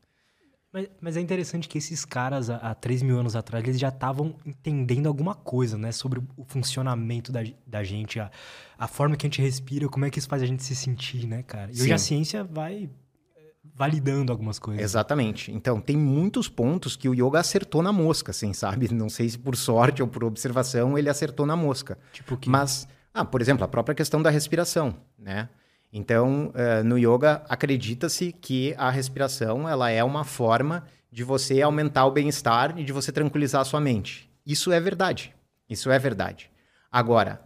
Mas, 0.72 0.88
mas, 1.00 1.16
é 1.16 1.20
interessante 1.20 1.68
que 1.68 1.78
esses 1.78 2.04
caras, 2.04 2.48
há, 2.48 2.56
há 2.56 2.74
3 2.74 3.02
mil 3.02 3.18
anos 3.18 3.34
atrás, 3.34 3.64
eles 3.64 3.78
já 3.78 3.88
estavam 3.88 4.36
entendendo 4.46 5.08
alguma 5.08 5.34
coisa, 5.34 5.76
né? 5.76 5.90
Sobre 5.90 6.20
o 6.36 6.44
funcionamento 6.44 7.32
da, 7.32 7.40
da 7.66 7.82
gente, 7.82 8.20
a, 8.20 8.30
a 8.78 8.86
forma 8.86 9.16
que 9.16 9.26
a 9.26 9.28
gente 9.28 9.42
respira, 9.42 9.88
como 9.88 10.04
é 10.04 10.10
que 10.10 10.18
isso 10.20 10.28
faz 10.28 10.42
a 10.42 10.46
gente 10.46 10.62
se 10.62 10.76
sentir, 10.76 11.26
né, 11.26 11.42
cara? 11.42 11.72
E 11.72 11.76
Sim. 11.76 11.82
hoje 11.82 11.92
a 11.92 11.98
ciência 11.98 12.44
vai 12.44 12.88
eh, 13.36 13.52
validando 13.74 14.30
algumas 14.30 14.60
coisas. 14.60 14.80
Exatamente. 14.80 15.50
Então, 15.50 15.80
tem 15.80 15.96
muitos 15.96 16.48
pontos 16.48 16.94
que 16.94 17.08
o 17.08 17.14
yoga 17.14 17.40
acertou 17.40 17.82
na 17.82 17.92
mosca, 17.92 18.30
assim, 18.30 18.52
sabe? 18.52 18.94
Não 18.94 19.08
sei 19.08 19.28
se 19.28 19.38
por 19.38 19.56
sorte 19.56 20.02
ou 20.02 20.06
por 20.06 20.22
observação 20.22 20.96
ele 20.96 21.08
acertou 21.08 21.46
na 21.46 21.56
mosca. 21.56 21.98
Tipo 22.12 22.36
que... 22.36 22.48
Mas, 22.48 22.86
ah, 23.12 23.24
por 23.24 23.40
exemplo, 23.40 23.64
a 23.64 23.68
própria 23.68 23.94
questão 23.94 24.22
da 24.22 24.30
respiração, 24.30 24.94
né? 25.18 25.48
Então, 25.92 26.52
uh, 26.54 26.84
no 26.84 26.96
yoga, 26.96 27.42
acredita-se 27.48 28.32
que 28.32 28.74
a 28.78 28.90
respiração 28.90 29.68
ela 29.68 29.90
é 29.90 30.02
uma 30.04 30.24
forma 30.24 30.84
de 31.10 31.24
você 31.24 31.60
aumentar 31.60 32.06
o 32.06 32.12
bem-estar 32.12 32.78
e 32.78 32.84
de 32.84 32.92
você 32.92 33.10
tranquilizar 33.10 33.60
a 33.60 33.64
sua 33.64 33.80
mente. 33.80 34.30
Isso 34.46 34.70
é 34.70 34.78
verdade. 34.78 35.34
Isso 35.68 35.90
é 35.90 35.98
verdade. 35.98 36.50
Agora, 36.90 37.40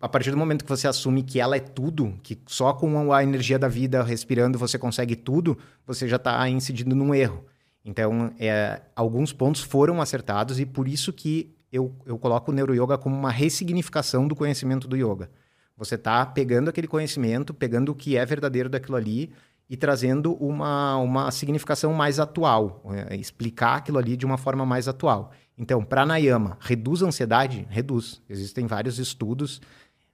a 0.00 0.08
partir 0.08 0.30
do 0.30 0.36
momento 0.36 0.64
que 0.64 0.70
você 0.70 0.88
assume 0.88 1.22
que 1.22 1.40
ela 1.40 1.56
é 1.56 1.60
tudo, 1.60 2.18
que 2.22 2.38
só 2.46 2.72
com 2.72 3.12
a 3.12 3.22
energia 3.22 3.58
da 3.58 3.68
vida 3.68 4.02
respirando 4.02 4.58
você 4.58 4.78
consegue 4.78 5.16
tudo, 5.16 5.58
você 5.86 6.08
já 6.08 6.16
está 6.16 6.48
incidindo 6.48 6.94
num 6.94 7.14
erro. 7.14 7.44
Então, 7.84 8.32
é, 8.38 8.80
alguns 8.94 9.32
pontos 9.32 9.60
foram 9.60 10.00
acertados 10.00 10.58
e 10.58 10.66
por 10.66 10.88
isso 10.88 11.12
que 11.12 11.54
eu, 11.70 11.94
eu 12.06 12.18
coloco 12.18 12.50
o 12.50 12.54
neuroyoga 12.54 12.96
como 12.96 13.14
uma 13.14 13.30
ressignificação 13.30 14.26
do 14.26 14.34
conhecimento 14.34 14.88
do 14.88 14.96
yoga. 14.96 15.30
Você 15.76 15.96
está 15.96 16.24
pegando 16.24 16.70
aquele 16.70 16.88
conhecimento, 16.88 17.52
pegando 17.52 17.92
o 17.92 17.94
que 17.94 18.16
é 18.16 18.24
verdadeiro 18.24 18.68
daquilo 18.68 18.96
ali 18.96 19.30
e 19.68 19.76
trazendo 19.76 20.34
uma, 20.34 20.96
uma 20.96 21.30
significação 21.30 21.92
mais 21.92 22.18
atual, 22.20 22.82
é, 23.10 23.16
explicar 23.16 23.76
aquilo 23.76 23.98
ali 23.98 24.16
de 24.16 24.24
uma 24.24 24.38
forma 24.38 24.64
mais 24.64 24.88
atual. 24.88 25.32
Então, 25.58 25.84
pranayama, 25.84 26.56
reduz 26.60 27.02
a 27.02 27.06
ansiedade? 27.06 27.66
Reduz. 27.68 28.22
Existem 28.28 28.66
vários 28.66 28.98
estudos, 28.98 29.60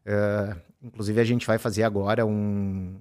uh, 0.07 0.59
inclusive 0.83 1.21
a 1.21 1.25
gente 1.25 1.47
vai 1.47 1.59
fazer 1.59 1.83
agora 1.83 2.25
um, 2.25 2.97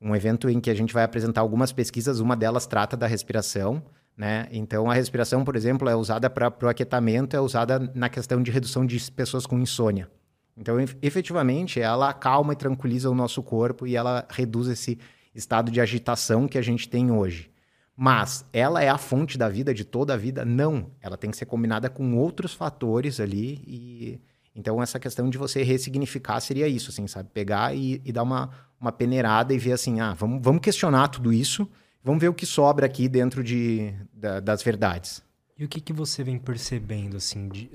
um 0.00 0.14
evento 0.14 0.48
em 0.48 0.60
que 0.60 0.70
a 0.70 0.74
gente 0.74 0.94
vai 0.94 1.04
apresentar 1.04 1.40
algumas 1.40 1.72
pesquisas, 1.72 2.20
uma 2.20 2.36
delas 2.36 2.66
trata 2.66 2.96
da 2.96 3.06
respiração, 3.06 3.82
né? 4.16 4.48
Então, 4.50 4.90
a 4.90 4.94
respiração, 4.94 5.44
por 5.44 5.56
exemplo, 5.56 5.88
é 5.88 5.96
usada 5.96 6.28
para 6.28 6.52
o 6.62 6.68
aquietamento, 6.68 7.36
é 7.36 7.40
usada 7.40 7.78
na 7.94 8.08
questão 8.08 8.42
de 8.42 8.50
redução 8.50 8.84
de 8.84 9.10
pessoas 9.10 9.46
com 9.46 9.58
insônia. 9.58 10.10
Então, 10.58 10.76
efetivamente, 11.00 11.80
ela 11.80 12.10
acalma 12.10 12.52
e 12.52 12.56
tranquiliza 12.56 13.08
o 13.08 13.14
nosso 13.14 13.42
corpo 13.42 13.86
e 13.86 13.94
ela 13.94 14.26
reduz 14.28 14.66
esse 14.66 14.98
estado 15.32 15.70
de 15.70 15.80
agitação 15.80 16.48
que 16.48 16.58
a 16.58 16.62
gente 16.62 16.88
tem 16.88 17.12
hoje. 17.12 17.48
Mas 17.96 18.44
ela 18.52 18.82
é 18.82 18.88
a 18.88 18.98
fonte 18.98 19.38
da 19.38 19.48
vida, 19.48 19.72
de 19.72 19.84
toda 19.84 20.14
a 20.14 20.16
vida? 20.16 20.44
Não. 20.44 20.90
Ela 21.00 21.16
tem 21.16 21.30
que 21.30 21.36
ser 21.36 21.46
combinada 21.46 21.88
com 21.88 22.16
outros 22.16 22.54
fatores 22.54 23.20
ali. 23.20 23.62
E 23.66 24.20
então, 24.54 24.82
essa 24.82 24.98
questão 24.98 25.30
de 25.30 25.38
você 25.38 25.62
ressignificar 25.62 26.40
seria 26.40 26.66
isso, 26.66 26.90
assim, 26.90 27.06
sabe? 27.06 27.28
Pegar 27.32 27.76
e, 27.76 28.02
e 28.04 28.12
dar 28.12 28.24
uma, 28.24 28.50
uma 28.80 28.90
peneirada 28.90 29.54
e 29.54 29.58
ver 29.58 29.72
assim, 29.72 30.00
ah, 30.00 30.14
vamos, 30.14 30.40
vamos 30.42 30.60
questionar 30.60 31.06
tudo 31.08 31.32
isso, 31.32 31.68
vamos 32.02 32.20
ver 32.20 32.28
o 32.28 32.34
que 32.34 32.44
sobra 32.44 32.84
aqui 32.84 33.08
dentro 33.08 33.44
de, 33.44 33.94
da, 34.12 34.40
das 34.40 34.60
verdades. 34.60 35.22
E 35.56 35.64
o 35.64 35.68
que, 35.68 35.80
que 35.80 35.92
você 35.92 36.24
vem 36.24 36.38
percebendo, 36.38 37.16
assim, 37.16 37.48
de, 37.48 37.70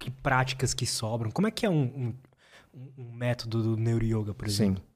que 0.00 0.10
práticas 0.10 0.72
que 0.74 0.86
sobram? 0.86 1.30
Como 1.30 1.46
é 1.46 1.50
que 1.50 1.66
é 1.66 1.70
um, 1.70 2.14
um, 2.74 2.92
um 2.98 3.12
método 3.12 3.62
do 3.62 3.76
Neuro 3.76 4.04
Yoga, 4.04 4.34
por 4.34 4.48
exemplo? 4.48 4.82
Sim. 4.82 4.90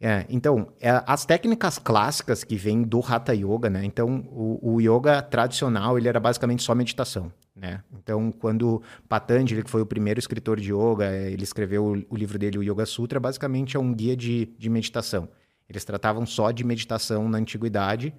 É, 0.00 0.26
então, 0.28 0.68
é, 0.80 1.02
as 1.06 1.24
técnicas 1.24 1.78
clássicas 1.78 2.42
que 2.44 2.56
vêm 2.56 2.82
do 2.82 2.98
Hatha 2.98 3.32
Yoga, 3.32 3.70
né? 3.70 3.84
Então, 3.84 4.26
o, 4.28 4.74
o, 4.74 4.80
yoga 4.80 5.22
tradicional, 5.22 5.96
ele 5.96 6.08
era 6.08 6.20
basicamente 6.20 6.62
só 6.62 6.74
meditação, 6.74 7.32
né? 7.54 7.82
Então, 7.96 8.30
quando 8.32 8.82
Patanjali, 9.08 9.62
que 9.62 9.70
foi 9.70 9.80
o 9.80 9.86
primeiro 9.86 10.18
escritor 10.18 10.60
de 10.60 10.74
yoga, 10.74 11.06
é, 11.06 11.30
ele 11.30 11.44
escreveu 11.44 11.86
o, 11.86 12.14
o 12.14 12.16
livro 12.16 12.38
dele, 12.38 12.58
o 12.58 12.62
Yoga 12.62 12.84
Sutra, 12.84 13.18
basicamente 13.18 13.76
é 13.76 13.80
um 13.80 13.94
guia 13.94 14.16
de, 14.16 14.46
de 14.58 14.68
meditação. 14.68 15.28
Eles 15.68 15.84
tratavam 15.84 16.26
só 16.26 16.50
de 16.50 16.64
meditação 16.64 17.28
na 17.28 17.38
antiguidade 17.38 18.12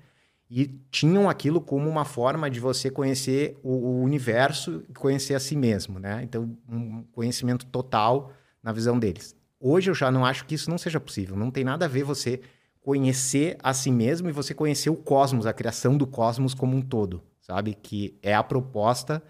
e 0.50 0.68
tinham 0.92 1.30
aquilo 1.30 1.60
como 1.60 1.90
uma 1.90 2.06
forma 2.06 2.50
de 2.50 2.60
você 2.60 2.90
conhecer 2.90 3.58
o, 3.64 3.72
o 3.72 4.02
universo 4.04 4.84
e 4.88 4.94
conhecer 4.94 5.34
a 5.34 5.40
si 5.40 5.56
mesmo, 5.56 6.00
né? 6.00 6.22
Então, 6.24 6.56
um 6.70 7.04
conhecimento 7.12 7.66
total 7.66 8.32
na 8.62 8.72
visão 8.72 9.00
deles. 9.00 9.36
Hoje 9.60 9.90
eu 9.90 9.96
já 9.96 10.12
não 10.12 10.26
acho 10.26 10.46
que 10.46 10.56
isso 10.56 10.70
não 10.70 10.78
seja 10.78 11.00
possível. 11.00 11.36
Não 11.36 11.50
tem 11.50 11.64
nada 11.64 11.86
a 11.86 11.88
ver 11.88 12.04
você 12.04 12.42
conhecer 12.82 13.58
a 13.64 13.74
si 13.74 13.92
mesmo 13.92 14.30
e 14.30 14.32
você 14.32 14.54
conhecer 14.54 14.92
o 14.92 14.96
cosmos, 14.96 15.48
a 15.48 15.54
criação 15.54 15.98
do 15.98 16.06
cosmos 16.06 16.54
como 16.54 16.78
um 16.78 16.82
todo, 16.82 17.24
sabe? 17.42 17.74
Que 17.74 18.16
é 18.22 18.36
a 18.36 18.44
proposta 18.44 19.24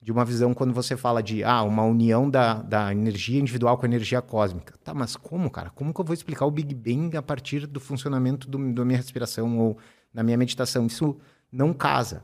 de 0.00 0.10
uma 0.10 0.24
visão 0.24 0.54
quando 0.54 0.72
você 0.72 0.96
fala 0.96 1.22
de 1.22 1.44
ah, 1.44 1.62
uma 1.62 1.84
união 1.84 2.28
da, 2.28 2.62
da 2.62 2.90
energia 2.90 3.38
individual 3.38 3.76
com 3.76 3.84
a 3.84 3.88
energia 3.88 4.22
cósmica. 4.22 4.74
Tá, 4.82 4.94
mas 4.94 5.14
como, 5.14 5.50
cara? 5.50 5.70
Como 5.70 5.92
que 5.92 6.00
eu 6.00 6.04
vou 6.04 6.14
explicar 6.14 6.46
o 6.46 6.50
Big 6.50 6.74
Bang 6.74 7.16
a 7.16 7.22
partir 7.22 7.66
do 7.66 7.78
funcionamento 7.78 8.48
do, 8.48 8.72
da 8.72 8.84
minha 8.84 8.96
respiração 8.96 9.58
ou 9.58 9.78
da 10.12 10.22
minha 10.22 10.36
meditação? 10.36 10.86
Isso 10.86 11.16
não 11.50 11.72
casa. 11.72 12.22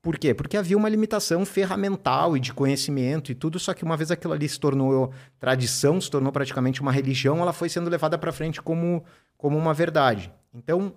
Por 0.00 0.16
quê? 0.16 0.32
Porque 0.32 0.56
havia 0.56 0.76
uma 0.76 0.88
limitação 0.88 1.44
ferramental 1.44 2.36
e 2.36 2.40
de 2.40 2.52
conhecimento 2.52 3.32
e 3.32 3.34
tudo, 3.34 3.58
só 3.58 3.74
que 3.74 3.84
uma 3.84 3.96
vez 3.96 4.10
aquilo 4.10 4.32
ali 4.32 4.48
se 4.48 4.58
tornou 4.58 5.12
tradição, 5.40 6.00
se 6.00 6.10
tornou 6.10 6.32
praticamente 6.32 6.80
uma 6.80 6.92
religião, 6.92 7.40
ela 7.40 7.52
foi 7.52 7.68
sendo 7.68 7.90
levada 7.90 8.16
para 8.16 8.32
frente 8.32 8.62
como, 8.62 9.04
como 9.36 9.58
uma 9.58 9.74
verdade. 9.74 10.32
Então, 10.54 10.94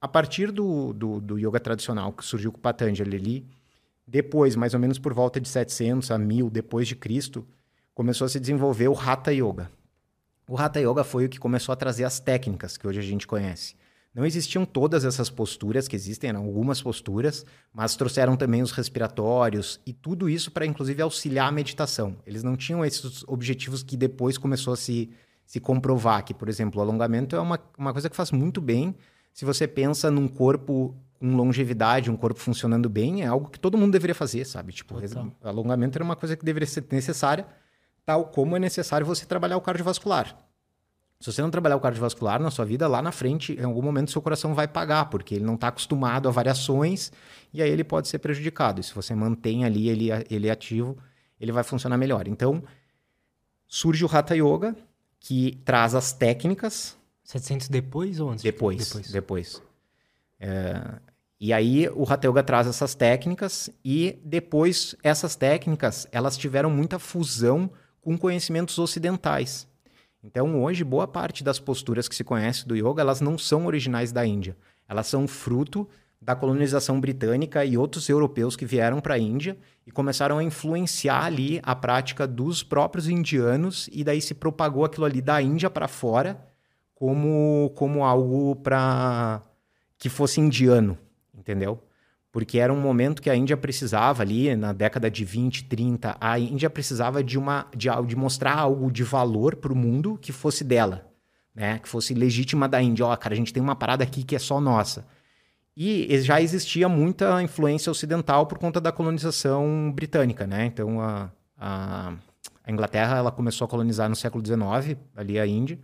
a 0.00 0.06
partir 0.06 0.52
do, 0.52 0.92
do, 0.92 1.20
do, 1.20 1.38
yoga 1.38 1.58
tradicional, 1.58 2.12
que 2.12 2.24
surgiu 2.24 2.52
com 2.52 2.60
Patanjali 2.60 3.16
ali, 3.16 3.46
depois, 4.06 4.54
mais 4.54 4.72
ou 4.74 4.80
menos 4.80 4.98
por 4.98 5.12
volta 5.12 5.40
de 5.40 5.48
700 5.48 6.10
a 6.12 6.18
1000 6.18 6.48
depois 6.48 6.86
de 6.86 6.94
Cristo, 6.94 7.44
começou 7.92 8.26
a 8.26 8.28
se 8.28 8.38
desenvolver 8.38 8.88
o 8.88 8.98
Hatha 8.98 9.32
Yoga. 9.32 9.70
O 10.48 10.56
Hatha 10.56 10.80
Yoga 10.80 11.02
foi 11.02 11.26
o 11.26 11.28
que 11.28 11.40
começou 11.40 11.72
a 11.72 11.76
trazer 11.76 12.04
as 12.04 12.20
técnicas 12.20 12.76
que 12.76 12.86
hoje 12.86 13.00
a 13.00 13.02
gente 13.02 13.26
conhece. 13.26 13.74
Não 14.16 14.24
existiam 14.24 14.64
todas 14.64 15.04
essas 15.04 15.28
posturas 15.28 15.86
que 15.86 15.94
existem, 15.94 16.30
eram 16.30 16.46
algumas 16.46 16.80
posturas, 16.80 17.44
mas 17.70 17.96
trouxeram 17.96 18.34
também 18.34 18.62
os 18.62 18.72
respiratórios 18.72 19.78
e 19.84 19.92
tudo 19.92 20.26
isso 20.26 20.50
para, 20.50 20.64
inclusive, 20.64 21.02
auxiliar 21.02 21.48
a 21.48 21.52
meditação. 21.52 22.16
Eles 22.26 22.42
não 22.42 22.56
tinham 22.56 22.82
esses 22.82 23.22
objetivos 23.28 23.82
que 23.82 23.94
depois 23.94 24.38
começou 24.38 24.72
a 24.72 24.76
se, 24.76 25.10
se 25.44 25.60
comprovar, 25.60 26.24
que, 26.24 26.32
por 26.32 26.48
exemplo, 26.48 26.80
o 26.80 26.82
alongamento 26.82 27.36
é 27.36 27.40
uma, 27.40 27.60
uma 27.76 27.92
coisa 27.92 28.08
que 28.08 28.16
faz 28.16 28.32
muito 28.32 28.58
bem 28.58 28.94
se 29.34 29.44
você 29.44 29.68
pensa 29.68 30.10
num 30.10 30.26
corpo 30.28 30.96
com 31.20 31.36
longevidade, 31.36 32.10
um 32.10 32.16
corpo 32.16 32.40
funcionando 32.40 32.88
bem, 32.88 33.22
é 33.22 33.26
algo 33.26 33.50
que 33.50 33.60
todo 33.60 33.76
mundo 33.76 33.92
deveria 33.92 34.14
fazer, 34.14 34.46
sabe? 34.46 34.72
Tipo, 34.72 34.98
Total. 34.98 35.30
alongamento 35.44 35.98
era 35.98 36.02
uma 36.04 36.16
coisa 36.16 36.34
que 36.34 36.42
deveria 36.42 36.66
ser 36.66 36.86
necessária, 36.90 37.46
tal 38.06 38.24
como 38.28 38.56
é 38.56 38.58
necessário 38.58 39.06
você 39.06 39.26
trabalhar 39.26 39.58
o 39.58 39.60
cardiovascular. 39.60 40.45
Se 41.18 41.32
você 41.32 41.40
não 41.40 41.50
trabalhar 41.50 41.76
o 41.76 41.80
cardiovascular 41.80 42.40
na 42.40 42.50
sua 42.50 42.64
vida, 42.64 42.86
lá 42.86 43.00
na 43.00 43.10
frente, 43.10 43.54
em 43.54 43.64
algum 43.64 43.80
momento, 43.80 44.10
seu 44.10 44.20
coração 44.20 44.54
vai 44.54 44.68
pagar, 44.68 45.06
porque 45.06 45.34
ele 45.34 45.44
não 45.44 45.54
está 45.54 45.68
acostumado 45.68 46.28
a 46.28 46.30
variações 46.30 47.10
e 47.52 47.62
aí 47.62 47.70
ele 47.70 47.84
pode 47.84 48.08
ser 48.08 48.18
prejudicado. 48.18 48.80
E 48.80 48.84
se 48.84 48.94
você 48.94 49.14
mantém 49.14 49.64
ali 49.64 49.88
ele, 49.88 50.08
ele 50.30 50.50
ativo, 50.50 50.96
ele 51.40 51.52
vai 51.52 51.64
funcionar 51.64 51.96
melhor. 51.96 52.28
Então, 52.28 52.62
surge 53.66 54.04
o 54.04 54.08
Hatha 54.10 54.34
Yoga, 54.34 54.76
que 55.18 55.58
traz 55.64 55.94
as 55.94 56.12
técnicas. 56.12 56.96
700 57.24 57.68
depois 57.68 58.20
ou 58.20 58.30
antes? 58.30 58.44
Depois. 58.44 58.86
Depois. 58.86 59.10
depois. 59.10 59.62
É, 60.38 61.00
e 61.40 61.52
aí 61.52 61.88
o 61.88 62.04
Hatha 62.04 62.28
Yoga 62.28 62.42
traz 62.42 62.66
essas 62.66 62.94
técnicas 62.94 63.70
e 63.84 64.18
depois 64.22 64.94
essas 65.02 65.34
técnicas 65.34 66.06
elas 66.12 66.36
tiveram 66.36 66.70
muita 66.70 66.98
fusão 66.98 67.70
com 68.00 68.16
conhecimentos 68.18 68.78
ocidentais. 68.78 69.66
Então, 70.26 70.60
hoje, 70.60 70.82
boa 70.82 71.06
parte 71.06 71.44
das 71.44 71.60
posturas 71.60 72.08
que 72.08 72.14
se 72.16 72.24
conhece 72.24 72.66
do 72.66 72.74
yoga, 72.74 73.00
elas 73.00 73.20
não 73.20 73.38
são 73.38 73.64
originais 73.64 74.10
da 74.10 74.26
Índia. 74.26 74.56
Elas 74.88 75.06
são 75.06 75.28
fruto 75.28 75.88
da 76.20 76.34
colonização 76.34 77.00
britânica 77.00 77.64
e 77.64 77.78
outros 77.78 78.08
europeus 78.08 78.56
que 78.56 78.66
vieram 78.66 79.00
para 79.00 79.14
a 79.14 79.18
Índia 79.18 79.56
e 79.86 79.92
começaram 79.92 80.38
a 80.38 80.42
influenciar 80.42 81.26
ali 81.26 81.60
a 81.62 81.76
prática 81.76 82.26
dos 82.26 82.64
próprios 82.64 83.08
indianos 83.08 83.88
e 83.92 84.02
daí 84.02 84.20
se 84.20 84.34
propagou 84.34 84.84
aquilo 84.84 85.06
ali 85.06 85.22
da 85.22 85.40
Índia 85.40 85.70
para 85.70 85.86
fora 85.86 86.44
como 86.92 87.70
como 87.76 88.02
algo 88.02 88.56
para 88.56 89.42
que 89.96 90.08
fosse 90.08 90.40
indiano, 90.40 90.98
entendeu? 91.32 91.80
Porque 92.36 92.58
era 92.58 92.70
um 92.70 92.78
momento 92.78 93.22
que 93.22 93.30
a 93.30 93.34
Índia 93.34 93.56
precisava 93.56 94.22
ali, 94.22 94.54
na 94.54 94.70
década 94.74 95.10
de 95.10 95.24
20, 95.24 95.64
30, 95.64 96.18
a 96.20 96.38
Índia 96.38 96.68
precisava 96.68 97.24
de, 97.24 97.38
uma, 97.38 97.66
de, 97.74 97.88
de 98.06 98.14
mostrar 98.14 98.58
algo 98.58 98.92
de 98.92 99.02
valor 99.02 99.56
para 99.56 99.72
o 99.72 99.74
mundo 99.74 100.18
que 100.20 100.32
fosse 100.32 100.62
dela, 100.62 101.10
né? 101.54 101.78
que 101.78 101.88
fosse 101.88 102.12
legítima 102.12 102.68
da 102.68 102.82
Índia. 102.82 103.06
Ó, 103.06 103.10
oh, 103.10 103.16
cara, 103.16 103.32
a 103.32 103.36
gente 103.38 103.54
tem 103.54 103.62
uma 103.62 103.74
parada 103.74 104.04
aqui 104.04 104.22
que 104.22 104.36
é 104.36 104.38
só 104.38 104.60
nossa. 104.60 105.06
E 105.74 106.20
já 106.20 106.38
existia 106.38 106.90
muita 106.90 107.42
influência 107.42 107.90
ocidental 107.90 108.44
por 108.44 108.58
conta 108.58 108.82
da 108.82 108.92
colonização 108.92 109.90
britânica, 109.90 110.46
né? 110.46 110.66
Então, 110.66 111.00
a, 111.00 111.30
a, 111.56 112.12
a 112.62 112.70
Inglaterra 112.70 113.16
ela 113.16 113.32
começou 113.32 113.64
a 113.64 113.68
colonizar 113.68 114.10
no 114.10 114.14
século 114.14 114.44
XIX, 114.44 114.98
ali 115.16 115.38
a 115.40 115.46
Índia, 115.46 115.78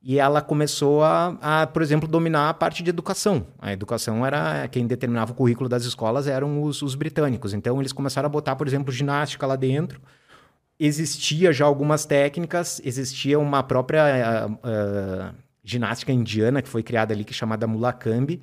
e 0.00 0.18
ela 0.18 0.40
começou 0.40 1.02
a, 1.02 1.36
a, 1.40 1.66
por 1.66 1.82
exemplo, 1.82 2.08
dominar 2.08 2.48
a 2.48 2.54
parte 2.54 2.82
de 2.82 2.90
educação. 2.90 3.46
A 3.58 3.72
educação 3.72 4.24
era 4.24 4.68
quem 4.68 4.86
determinava 4.86 5.32
o 5.32 5.34
currículo 5.34 5.68
das 5.68 5.84
escolas 5.84 6.28
eram 6.28 6.62
os, 6.62 6.82
os 6.82 6.94
britânicos. 6.94 7.52
Então 7.52 7.80
eles 7.80 7.92
começaram 7.92 8.26
a 8.26 8.30
botar, 8.30 8.54
por 8.54 8.66
exemplo, 8.66 8.92
ginástica 8.92 9.46
lá 9.46 9.56
dentro. 9.56 10.00
Existia 10.78 11.52
já 11.52 11.64
algumas 11.64 12.04
técnicas, 12.06 12.80
existia 12.84 13.38
uma 13.38 13.64
própria 13.64 14.46
uh, 14.46 14.52
uh, 14.52 15.34
ginástica 15.64 16.12
indiana 16.12 16.62
que 16.62 16.68
foi 16.68 16.84
criada 16.84 17.12
ali, 17.12 17.24
que 17.24 17.32
é 17.32 17.34
chamada 17.34 17.66
Mulakambi, 17.66 18.40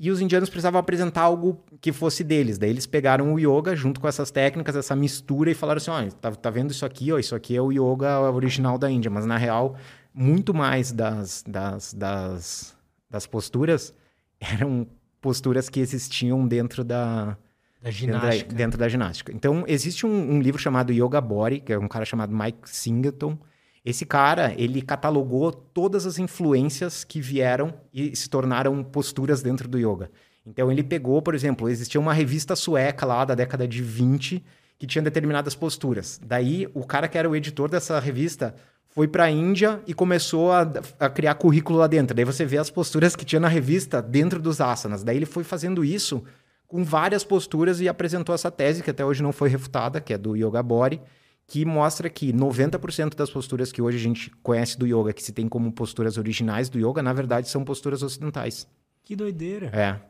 e 0.00 0.10
os 0.10 0.22
indianos 0.22 0.48
precisavam 0.48 0.80
apresentar 0.80 1.22
algo 1.22 1.62
que 1.80 1.92
fosse 1.92 2.24
deles. 2.24 2.56
Daí 2.56 2.70
eles 2.70 2.86
pegaram 2.86 3.34
o 3.34 3.38
yoga 3.38 3.76
junto 3.76 4.00
com 4.00 4.08
essas 4.08 4.30
técnicas, 4.30 4.74
essa 4.74 4.96
mistura, 4.96 5.50
e 5.50 5.54
falaram 5.54 5.76
assim: 5.76 5.90
olha, 5.90 6.10
tá, 6.12 6.30
tá 6.30 6.48
vendo 6.48 6.70
isso 6.70 6.86
aqui? 6.86 7.12
Ó, 7.12 7.18
isso 7.18 7.34
aqui 7.34 7.54
é 7.54 7.60
o 7.60 7.70
yoga 7.70 8.20
original 8.30 8.78
da 8.78 8.90
Índia, 8.90 9.10
mas 9.10 9.26
na 9.26 9.36
real 9.36 9.76
muito 10.16 10.54
mais 10.54 10.92
das, 10.92 11.44
das, 11.46 11.92
das, 11.92 12.74
das 13.10 13.26
posturas 13.26 13.92
eram 14.40 14.88
posturas 15.20 15.68
que 15.68 15.78
existiam 15.78 16.48
dentro 16.48 16.82
da, 16.82 17.36
da 17.82 17.90
ginástica. 17.90 18.30
Dentro 18.30 18.48
da, 18.48 18.56
dentro 18.56 18.78
da, 18.78 18.88
ginástica. 18.88 19.32
Então, 19.32 19.64
existe 19.66 20.06
um, 20.06 20.36
um, 20.36 20.40
livro 20.40 20.58
chamado 20.58 20.90
Yoga 20.90 21.20
Body, 21.20 21.60
que 21.60 21.72
é 21.72 21.78
um 21.78 21.88
cara 21.88 22.06
chamado 22.06 22.34
Mike 22.34 22.70
Singleton. 22.70 23.38
Esse 23.84 24.06
cara, 24.06 24.54
ele 24.56 24.80
catalogou 24.80 25.52
todas 25.52 26.06
as 26.06 26.18
influências 26.18 27.04
que 27.04 27.20
vieram 27.20 27.74
e 27.92 28.16
se 28.16 28.30
tornaram 28.30 28.82
posturas 28.82 29.42
dentro 29.42 29.68
do 29.68 29.78
yoga. 29.78 30.10
Então, 30.46 30.70
ele 30.72 30.82
pegou, 30.82 31.20
por 31.20 31.34
exemplo, 31.34 31.68
existia 31.68 32.00
uma 32.00 32.14
revista 32.14 32.56
sueca 32.56 33.04
lá 33.04 33.24
da 33.24 33.34
década 33.34 33.66
de 33.66 33.82
20 33.82 34.42
que 34.78 34.86
tinha 34.86 35.02
determinadas 35.02 35.54
posturas. 35.54 36.20
Daí, 36.24 36.68
o 36.74 36.84
cara 36.84 37.08
que 37.08 37.18
era 37.18 37.28
o 37.28 37.34
editor 37.34 37.68
dessa 37.68 37.98
revista 37.98 38.54
foi 38.96 39.06
para 39.06 39.24
a 39.24 39.30
Índia 39.30 39.82
e 39.86 39.92
começou 39.92 40.50
a, 40.50 40.62
a, 40.98 41.10
criar 41.10 41.34
currículo 41.34 41.78
lá 41.78 41.86
dentro. 41.86 42.16
Daí 42.16 42.24
você 42.24 42.46
vê 42.46 42.56
as 42.56 42.70
posturas 42.70 43.14
que 43.14 43.26
tinha 43.26 43.38
na 43.38 43.46
revista 43.46 44.00
dentro 44.00 44.40
dos 44.40 44.58
asanas. 44.58 45.04
Daí 45.04 45.18
ele 45.18 45.26
foi 45.26 45.44
fazendo 45.44 45.84
isso 45.84 46.24
com 46.66 46.82
várias 46.82 47.22
posturas 47.22 47.78
e 47.82 47.90
apresentou 47.90 48.34
essa 48.34 48.50
tese, 48.50 48.82
que 48.82 48.88
até 48.88 49.04
hoje 49.04 49.22
não 49.22 49.32
foi 49.32 49.50
refutada, 49.50 50.00
que 50.00 50.14
é 50.14 50.18
do 50.18 50.34
Yoga 50.34 50.62
Body, 50.62 50.98
que 51.46 51.62
mostra 51.62 52.08
que 52.08 52.32
90% 52.32 53.14
das 53.14 53.28
posturas 53.28 53.70
que 53.70 53.82
hoje 53.82 53.98
a 53.98 54.00
gente 54.00 54.30
conhece 54.42 54.78
do 54.78 54.86
yoga, 54.86 55.12
que 55.12 55.22
se 55.22 55.30
tem 55.30 55.46
como 55.46 55.70
posturas 55.70 56.16
originais 56.16 56.70
do 56.70 56.78
yoga, 56.78 57.02
na 57.02 57.12
verdade 57.12 57.50
são 57.50 57.62
posturas 57.62 58.02
ocidentais. 58.02 58.66
Que 59.04 59.14
doideira. 59.14 59.66
É. 59.74 60.00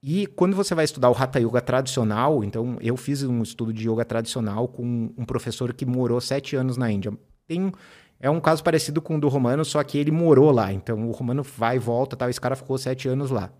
E 0.00 0.28
quando 0.28 0.54
você 0.54 0.76
vai 0.76 0.84
estudar 0.84 1.10
o 1.10 1.12
Hatha 1.12 1.40
Yoga 1.40 1.60
tradicional, 1.60 2.44
então 2.44 2.78
eu 2.80 2.96
fiz 2.96 3.24
um 3.24 3.42
estudo 3.42 3.72
de 3.72 3.90
yoga 3.90 4.04
tradicional 4.04 4.68
com 4.68 5.12
um 5.18 5.24
professor 5.24 5.74
que 5.74 5.84
morou 5.84 6.20
sete 6.20 6.54
anos 6.54 6.76
na 6.76 6.88
Índia 6.88 7.12
tem 7.46 7.72
é 8.18 8.30
um 8.30 8.40
caso 8.40 8.64
parecido 8.64 9.02
com 9.02 9.16
o 9.16 9.20
do 9.20 9.28
Romano, 9.28 9.64
só 9.64 9.82
que 9.84 9.98
ele 9.98 10.10
morou 10.10 10.50
lá. 10.50 10.72
Então 10.72 11.08
o 11.08 11.12
Romano 11.12 11.42
vai 11.42 11.76
e 11.76 11.78
volta, 11.78 12.16
tal. 12.16 12.30
Esse 12.30 12.40
cara 12.40 12.56
ficou 12.56 12.78
sete 12.78 13.08
anos 13.08 13.30
lá. 13.30 13.50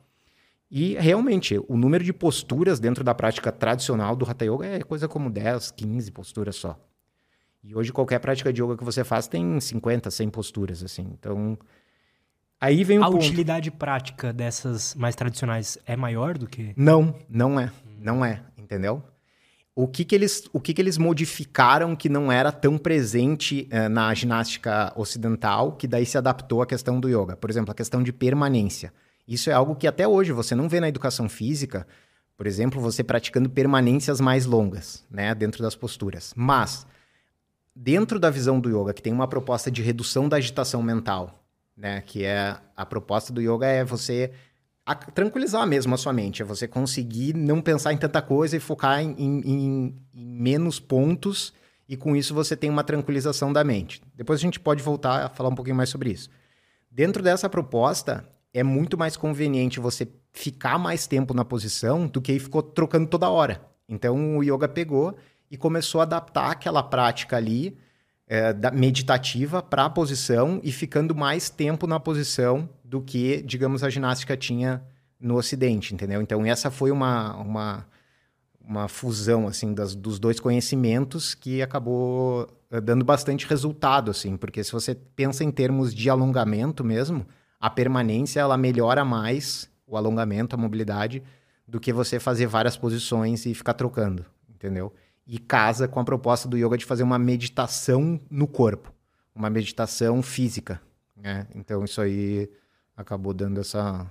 E 0.70 0.94
realmente, 0.94 1.60
o 1.68 1.76
número 1.76 2.02
de 2.02 2.12
posturas 2.12 2.80
dentro 2.80 3.04
da 3.04 3.14
prática 3.14 3.52
tradicional 3.52 4.16
do 4.16 4.28
Hatha 4.28 4.44
Yoga 4.44 4.66
é 4.66 4.80
coisa 4.80 5.06
como 5.06 5.30
10, 5.30 5.70
15 5.70 6.10
posturas 6.10 6.56
só. 6.56 6.76
E 7.62 7.74
hoje 7.74 7.92
qualquer 7.92 8.18
prática 8.18 8.52
de 8.52 8.62
yoga 8.62 8.76
que 8.76 8.84
você 8.84 9.04
faz 9.04 9.26
tem 9.28 9.60
50, 9.60 10.10
100 10.10 10.30
posturas, 10.30 10.82
assim. 10.82 11.08
Então, 11.12 11.58
aí 12.60 12.82
vem 12.84 12.98
o 12.98 13.02
A 13.04 13.06
ponto. 13.06 13.16
utilidade 13.18 13.70
prática 13.70 14.32
dessas 14.32 14.94
mais 14.94 15.14
tradicionais 15.16 15.76
é 15.84 15.96
maior 15.96 16.38
do 16.38 16.46
que? 16.46 16.72
Não, 16.76 17.14
não 17.28 17.58
é. 17.58 17.70
Não 17.98 18.24
é, 18.24 18.42
entendeu? 18.56 19.02
O 19.78 19.86
que, 19.86 20.06
que, 20.06 20.14
eles, 20.14 20.48
o 20.54 20.58
que, 20.58 20.72
que 20.72 20.80
eles 20.80 20.96
modificaram 20.96 21.94
que 21.94 22.08
não 22.08 22.32
era 22.32 22.50
tão 22.50 22.78
presente 22.78 23.68
uh, 23.70 23.90
na 23.90 24.12
ginástica 24.14 24.90
ocidental, 24.96 25.72
que 25.72 25.86
daí 25.86 26.06
se 26.06 26.16
adaptou 26.16 26.62
à 26.62 26.66
questão 26.66 26.98
do 26.98 27.10
yoga? 27.10 27.36
Por 27.36 27.50
exemplo, 27.50 27.72
a 27.72 27.74
questão 27.74 28.02
de 28.02 28.10
permanência. 28.10 28.90
Isso 29.28 29.50
é 29.50 29.52
algo 29.52 29.76
que 29.76 29.86
até 29.86 30.08
hoje 30.08 30.32
você 30.32 30.54
não 30.54 30.66
vê 30.66 30.80
na 30.80 30.88
educação 30.88 31.28
física, 31.28 31.86
por 32.38 32.46
exemplo, 32.46 32.80
você 32.80 33.04
praticando 33.04 33.50
permanências 33.50 34.18
mais 34.18 34.46
longas, 34.46 35.04
né, 35.10 35.34
dentro 35.34 35.62
das 35.62 35.76
posturas. 35.76 36.32
Mas, 36.34 36.86
dentro 37.74 38.18
da 38.18 38.30
visão 38.30 38.58
do 38.58 38.70
yoga, 38.70 38.94
que 38.94 39.02
tem 39.02 39.12
uma 39.12 39.28
proposta 39.28 39.70
de 39.70 39.82
redução 39.82 40.26
da 40.26 40.38
agitação 40.38 40.82
mental, 40.82 41.44
né, 41.76 42.00
que 42.00 42.24
é 42.24 42.56
a 42.74 42.86
proposta 42.86 43.30
do 43.30 43.42
yoga 43.42 43.66
é 43.66 43.84
você 43.84 44.32
a 44.86 44.94
tranquilizar 44.94 45.66
mesmo 45.66 45.92
a 45.94 45.98
sua 45.98 46.12
mente, 46.12 46.40
é 46.40 46.44
você 46.44 46.68
conseguir 46.68 47.34
não 47.34 47.60
pensar 47.60 47.92
em 47.92 47.98
tanta 47.98 48.22
coisa 48.22 48.56
e 48.56 48.60
focar 48.60 49.02
em, 49.02 49.14
em, 49.18 49.40
em, 49.44 49.94
menos 50.14 50.78
pontos, 50.78 51.52
e 51.88 51.96
com 51.96 52.14
isso 52.14 52.32
você 52.32 52.56
tem 52.56 52.70
uma 52.70 52.84
tranquilização 52.84 53.52
da 53.52 53.64
mente. 53.64 54.00
Depois 54.14 54.38
a 54.38 54.42
gente 54.42 54.60
pode 54.60 54.84
voltar 54.84 55.26
a 55.26 55.28
falar 55.28 55.48
um 55.48 55.56
pouquinho 55.56 55.74
mais 55.74 55.88
sobre 55.88 56.10
isso. 56.10 56.30
Dentro 56.88 57.20
dessa 57.20 57.48
proposta, 57.48 58.24
é 58.54 58.62
muito 58.62 58.96
mais 58.96 59.16
conveniente 59.16 59.80
você 59.80 60.08
ficar 60.32 60.78
mais 60.78 61.06
tempo 61.06 61.34
na 61.34 61.44
posição 61.44 62.06
do 62.06 62.22
que 62.22 62.38
ficou 62.38 62.62
trocando 62.62 63.08
toda 63.08 63.28
hora. 63.28 63.60
Então 63.88 64.38
o 64.38 64.42
yoga 64.42 64.68
pegou 64.68 65.16
e 65.50 65.56
começou 65.56 66.00
a 66.00 66.04
adaptar 66.04 66.52
aquela 66.52 66.82
prática 66.82 67.36
ali 67.36 67.76
é, 68.26 68.52
da 68.52 68.70
meditativa 68.70 69.62
para 69.62 69.84
a 69.84 69.90
posição 69.90 70.60
e 70.62 70.70
ficando 70.72 71.14
mais 71.14 71.50
tempo 71.50 71.86
na 71.86 71.98
posição 72.00 72.68
do 72.86 73.00
que, 73.00 73.42
digamos, 73.42 73.82
a 73.82 73.90
ginástica 73.90 74.36
tinha 74.36 74.82
no 75.18 75.36
Ocidente, 75.36 75.94
entendeu? 75.94 76.20
Então, 76.20 76.44
essa 76.44 76.70
foi 76.70 76.90
uma, 76.90 77.34
uma, 77.36 77.86
uma 78.60 78.88
fusão, 78.88 79.46
assim, 79.48 79.74
das, 79.74 79.94
dos 79.94 80.18
dois 80.18 80.38
conhecimentos 80.38 81.34
que 81.34 81.62
acabou 81.62 82.48
eh, 82.70 82.80
dando 82.80 83.04
bastante 83.04 83.46
resultado, 83.46 84.10
assim, 84.10 84.36
porque 84.36 84.62
se 84.62 84.72
você 84.72 84.94
pensa 84.94 85.42
em 85.42 85.50
termos 85.50 85.94
de 85.94 86.08
alongamento 86.08 86.84
mesmo, 86.84 87.26
a 87.58 87.70
permanência, 87.70 88.40
ela 88.40 88.56
melhora 88.56 89.04
mais 89.04 89.70
o 89.86 89.96
alongamento, 89.96 90.54
a 90.54 90.58
mobilidade, 90.58 91.22
do 91.66 91.80
que 91.80 91.92
você 91.92 92.20
fazer 92.20 92.46
várias 92.46 92.76
posições 92.76 93.46
e 93.46 93.54
ficar 93.54 93.74
trocando, 93.74 94.24
entendeu? 94.48 94.92
e 95.26 95.38
casa 95.38 95.88
com 95.88 95.98
a 95.98 96.04
proposta 96.04 96.48
do 96.48 96.56
yoga 96.56 96.78
de 96.78 96.84
fazer 96.84 97.02
uma 97.02 97.18
meditação 97.18 98.20
no 98.30 98.46
corpo, 98.46 98.92
uma 99.34 99.50
meditação 99.50 100.22
física. 100.22 100.80
Né? 101.16 101.46
Então 101.54 101.84
isso 101.84 102.00
aí 102.00 102.48
acabou 102.96 103.34
dando 103.34 103.60
essa. 103.60 104.10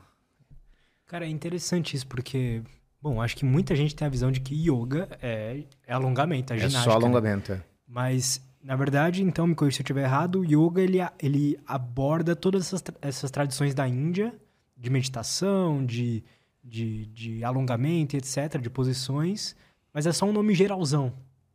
Cara, 1.07 1.25
é 1.25 1.29
interessante 1.29 1.95
isso, 1.95 2.07
porque, 2.07 2.61
bom, 3.01 3.21
acho 3.21 3.35
que 3.35 3.45
muita 3.45 3.75
gente 3.75 3.95
tem 3.95 4.05
a 4.05 4.09
visão 4.09 4.31
de 4.31 4.39
que 4.39 4.55
yoga 4.55 5.07
é, 5.21 5.63
é 5.85 5.93
alongamento, 5.93 6.53
é, 6.53 6.55
é 6.55 6.59
ginástica. 6.59 6.81
É 6.81 6.93
só 6.93 6.97
alongamento, 6.97 7.51
né? 7.53 7.57
é. 7.57 7.61
Mas, 7.87 8.41
na 8.63 8.75
verdade, 8.75 9.23
então, 9.23 9.45
me 9.47 9.55
corrija 9.55 9.77
se 9.77 9.81
eu 9.81 9.83
estiver 9.83 10.03
errado, 10.03 10.39
o 10.39 10.45
yoga 10.45 10.81
ele, 10.81 10.99
ele 11.19 11.59
aborda 11.67 12.35
todas 12.35 12.67
essas, 12.67 12.83
essas 13.01 13.31
tradições 13.31 13.73
da 13.73 13.87
Índia, 13.87 14.33
de 14.75 14.89
meditação, 14.89 15.85
de, 15.85 16.23
de, 16.63 17.05
de 17.07 17.43
alongamento, 17.43 18.17
etc., 18.17 18.59
de 18.59 18.69
posições, 18.69 19.55
mas 19.93 20.05
é 20.05 20.11
só 20.11 20.25
um 20.25 20.33
nome 20.33 20.53
geralzão 20.53 21.13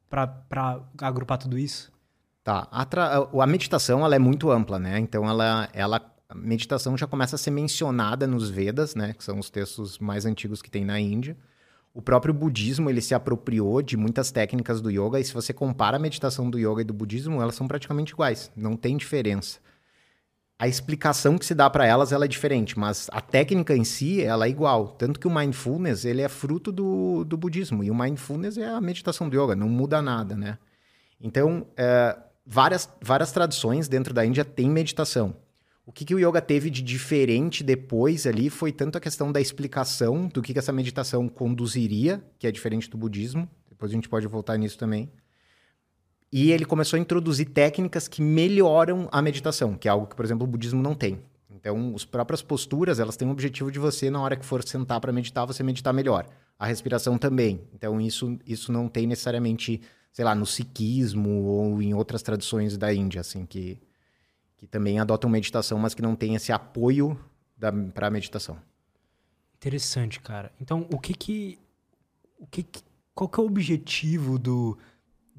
para 0.08 0.80
agrupar 1.00 1.38
tudo 1.38 1.58
isso? 1.58 1.92
Tá. 2.42 2.66
A, 2.70 2.84
tra... 2.84 3.28
a 3.32 3.46
meditação 3.46 4.04
ela 4.04 4.16
é 4.16 4.18
muito 4.18 4.50
ampla, 4.50 4.78
né? 4.78 4.98
Então 4.98 5.28
ela, 5.28 5.68
ela 5.72 6.00
a 6.30 6.34
meditação 6.34 6.96
já 6.96 7.06
começa 7.06 7.36
a 7.36 7.38
ser 7.38 7.50
mencionada 7.50 8.26
nos 8.26 8.48
Vedas, 8.48 8.94
né? 8.94 9.12
Que 9.12 9.22
são 9.22 9.38
os 9.38 9.50
textos 9.50 9.98
mais 9.98 10.24
antigos 10.24 10.62
que 10.62 10.70
tem 10.70 10.84
na 10.84 10.98
Índia. 10.98 11.36
O 11.92 12.00
próprio 12.00 12.32
budismo 12.32 12.88
ele 12.88 13.00
se 13.00 13.14
apropriou 13.14 13.82
de 13.82 13.96
muitas 13.96 14.30
técnicas 14.30 14.80
do 14.80 14.90
yoga 14.90 15.18
e 15.18 15.24
se 15.24 15.34
você 15.34 15.52
compara 15.52 15.96
a 15.96 16.00
meditação 16.00 16.48
do 16.48 16.58
yoga 16.58 16.82
e 16.82 16.84
do 16.84 16.94
budismo, 16.94 17.42
elas 17.42 17.56
são 17.56 17.66
praticamente 17.66 18.12
iguais, 18.12 18.50
não 18.56 18.76
tem 18.76 18.96
diferença 18.96 19.58
a 20.60 20.68
explicação 20.68 21.38
que 21.38 21.46
se 21.46 21.54
dá 21.54 21.70
para 21.70 21.86
elas 21.86 22.12
ela 22.12 22.26
é 22.26 22.28
diferente, 22.28 22.78
mas 22.78 23.08
a 23.12 23.20
técnica 23.22 23.74
em 23.74 23.82
si 23.82 24.22
ela 24.22 24.44
é 24.44 24.50
igual. 24.50 24.88
Tanto 24.88 25.18
que 25.18 25.26
o 25.26 25.30
mindfulness 25.30 26.04
ele 26.04 26.20
é 26.20 26.28
fruto 26.28 26.70
do, 26.70 27.24
do 27.24 27.34
budismo 27.38 27.82
e 27.82 27.90
o 27.90 27.94
mindfulness 27.94 28.58
é 28.58 28.68
a 28.68 28.78
meditação 28.78 29.26
do 29.26 29.42
yoga, 29.42 29.56
não 29.56 29.70
muda 29.70 30.02
nada, 30.02 30.36
né? 30.36 30.58
Então, 31.18 31.66
é, 31.78 32.14
várias, 32.44 32.90
várias 33.00 33.32
tradições 33.32 33.88
dentro 33.88 34.12
da 34.12 34.24
Índia 34.24 34.44
têm 34.44 34.68
meditação. 34.68 35.34
O 35.84 35.92
que, 35.92 36.04
que 36.04 36.14
o 36.14 36.18
yoga 36.18 36.40
teve 36.40 36.70
de 36.70 36.82
diferente 36.82 37.64
depois 37.64 38.26
ali 38.26 38.48
foi 38.48 38.70
tanto 38.70 38.96
a 38.96 39.00
questão 39.00 39.32
da 39.32 39.40
explicação 39.40 40.28
do 40.28 40.40
que, 40.40 40.52
que 40.52 40.58
essa 40.58 40.72
meditação 40.72 41.28
conduziria, 41.28 42.22
que 42.38 42.46
é 42.46 42.52
diferente 42.52 42.88
do 42.88 42.96
budismo. 42.96 43.48
Depois 43.68 43.90
a 43.90 43.94
gente 43.94 44.08
pode 44.08 44.26
voltar 44.26 44.56
nisso 44.56 44.78
também 44.78 45.10
e 46.32 46.52
ele 46.52 46.64
começou 46.64 46.96
a 46.96 47.00
introduzir 47.00 47.46
técnicas 47.46 48.06
que 48.06 48.22
melhoram 48.22 49.08
a 49.10 49.20
meditação, 49.20 49.74
que 49.74 49.88
é 49.88 49.90
algo 49.90 50.06
que, 50.06 50.14
por 50.14 50.24
exemplo, 50.24 50.44
o 50.44 50.50
budismo 50.50 50.80
não 50.80 50.94
tem. 50.94 51.20
Então, 51.50 51.92
as 51.94 52.04
próprias 52.04 52.40
posturas, 52.40 53.00
elas 53.00 53.16
têm 53.16 53.26
o 53.26 53.32
objetivo 53.32 53.70
de 53.70 53.78
você, 53.78 54.08
na 54.08 54.22
hora 54.22 54.36
que 54.36 54.46
for 54.46 54.62
sentar 54.62 55.00
para 55.00 55.12
meditar, 55.12 55.44
você 55.44 55.62
meditar 55.62 55.92
melhor. 55.92 56.26
A 56.58 56.66
respiração 56.66 57.18
também. 57.18 57.60
Então, 57.74 58.00
isso, 58.00 58.38
isso 58.46 58.70
não 58.70 58.88
tem 58.88 59.06
necessariamente, 59.06 59.80
sei 60.12 60.24
lá, 60.24 60.34
no 60.34 60.46
sikhismo 60.46 61.42
ou 61.42 61.82
em 61.82 61.92
outras 61.94 62.22
tradições 62.22 62.78
da 62.78 62.94
Índia, 62.94 63.20
assim, 63.22 63.44
que, 63.44 63.78
que 64.60 64.66
também 64.66 65.00
adotam 65.00 65.30
meditação, 65.30 65.78
mas 65.78 65.94
que 65.94 66.02
não 66.02 66.14
tem 66.14 66.34
esse 66.34 66.52
apoio 66.52 67.18
para 67.94 68.06
a 68.06 68.10
meditação. 68.10 68.58
Interessante, 69.56 70.20
cara. 70.20 70.52
Então, 70.60 70.86
o 70.92 70.98
que 70.98 71.14
que... 71.14 71.58
O 72.38 72.46
que, 72.46 72.62
que 72.62 72.82
qual 73.14 73.28
que 73.28 73.40
é 73.40 73.42
o 73.42 73.46
objetivo 73.46 74.38
do 74.38 74.78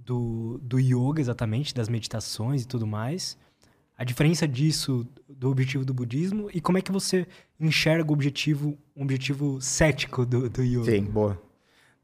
do, 0.03 0.59
do 0.63 0.79
yoga, 0.79 1.21
exatamente, 1.21 1.73
das 1.73 1.87
meditações 1.87 2.63
e 2.63 2.67
tudo 2.67 2.85
mais. 2.87 3.37
A 3.97 4.03
diferença 4.03 4.47
disso 4.47 5.07
do 5.29 5.49
objetivo 5.49 5.85
do 5.85 5.93
budismo 5.93 6.49
e 6.51 6.59
como 6.59 6.77
é 6.77 6.81
que 6.81 6.91
você 6.91 7.27
enxerga 7.59 8.09
o 8.09 8.13
objetivo, 8.13 8.77
um 8.95 9.03
objetivo 9.03 9.61
cético 9.61 10.25
do, 10.25 10.49
do 10.49 10.63
yoga? 10.63 10.91
Sim, 10.91 11.03
boa. 11.03 11.39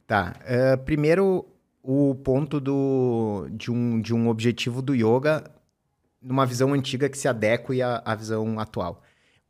Tá. 0.06 0.36
Uh, 0.44 0.78
primeiro, 0.84 1.46
o 1.82 2.16
ponto 2.16 2.60
do, 2.60 3.48
de, 3.52 3.72
um, 3.72 4.00
de 4.00 4.14
um 4.14 4.30
objetivo 4.30 4.82
do 4.82 4.94
yoga 4.94 5.50
numa 6.22 6.46
visão 6.46 6.74
antiga 6.74 7.10
que 7.10 7.18
se 7.18 7.28
adeque 7.28 7.82
à, 7.82 8.02
à 8.06 8.16
visão 8.16 8.60
atual. 8.60 9.04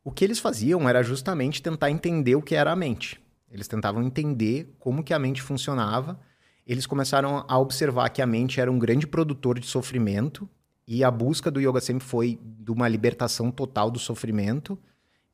O 0.03 0.11
que 0.11 0.23
eles 0.23 0.39
faziam 0.39 0.87
era 0.87 1.03
justamente 1.03 1.61
tentar 1.61 1.91
entender 1.91 2.35
o 2.35 2.41
que 2.41 2.55
era 2.55 2.71
a 2.71 2.75
mente. 2.75 3.19
Eles 3.51 3.67
tentavam 3.67 4.03
entender 4.03 4.75
como 4.79 5.03
que 5.03 5.13
a 5.13 5.19
mente 5.19 5.41
funcionava 5.41 6.19
eles 6.67 6.85
começaram 6.85 7.45
a 7.47 7.57
observar 7.57 8.09
que 8.09 8.21
a 8.21 8.27
mente 8.27 8.59
era 8.59 8.69
um 8.69 8.77
grande 8.77 9.07
produtor 9.07 9.57
de 9.57 9.65
sofrimento 9.65 10.47
e 10.85 11.01
a 11.01 11.09
busca 11.09 11.49
do 11.49 11.61
yoga 11.61 11.79
sempre 11.79 12.05
foi 12.05 12.37
de 12.43 12.71
uma 12.71 12.89
libertação 12.89 13.49
total 13.49 13.89
do 13.89 13.97
sofrimento. 13.97 14.77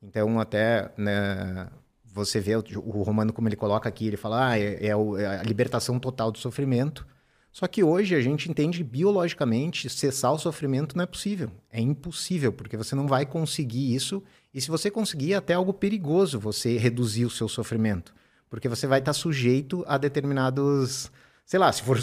Então, 0.00 0.38
até 0.38 0.92
né, 0.96 1.68
você 2.04 2.38
vê 2.38 2.54
o, 2.54 2.62
o, 2.76 3.02
Romano 3.02 3.32
como 3.32 3.48
ele 3.48 3.56
coloca 3.56 3.88
aqui, 3.88 4.06
ele 4.06 4.16
fala, 4.16 4.50
ah, 4.50 4.58
é, 4.58 4.86
é, 4.86 4.88
é, 4.90 5.26
a 5.26 5.42
libertação 5.42 5.98
total 5.98 6.30
do 6.30 6.38
sofrimento. 6.38 7.04
Só 7.54 7.68
que 7.68 7.84
hoje 7.84 8.16
a 8.16 8.20
gente 8.20 8.50
entende 8.50 8.82
biologicamente 8.82 9.88
cessar 9.88 10.32
o 10.32 10.38
sofrimento 10.38 10.96
não 10.96 11.04
é 11.04 11.06
possível. 11.06 11.52
É 11.70 11.80
impossível, 11.80 12.52
porque 12.52 12.76
você 12.76 12.96
não 12.96 13.06
vai 13.06 13.24
conseguir 13.24 13.94
isso. 13.94 14.20
E 14.52 14.60
se 14.60 14.68
você 14.68 14.90
conseguir, 14.90 15.34
é 15.34 15.36
até 15.36 15.54
algo 15.54 15.72
perigoso 15.72 16.40
você 16.40 16.76
reduzir 16.76 17.24
o 17.24 17.30
seu 17.30 17.46
sofrimento. 17.46 18.12
Porque 18.50 18.68
você 18.68 18.88
vai 18.88 18.98
estar 18.98 19.12
sujeito 19.12 19.84
a 19.86 19.96
determinados 19.96 21.12
sei 21.46 21.60
lá, 21.60 21.70
se 21.70 21.82
for 21.82 21.96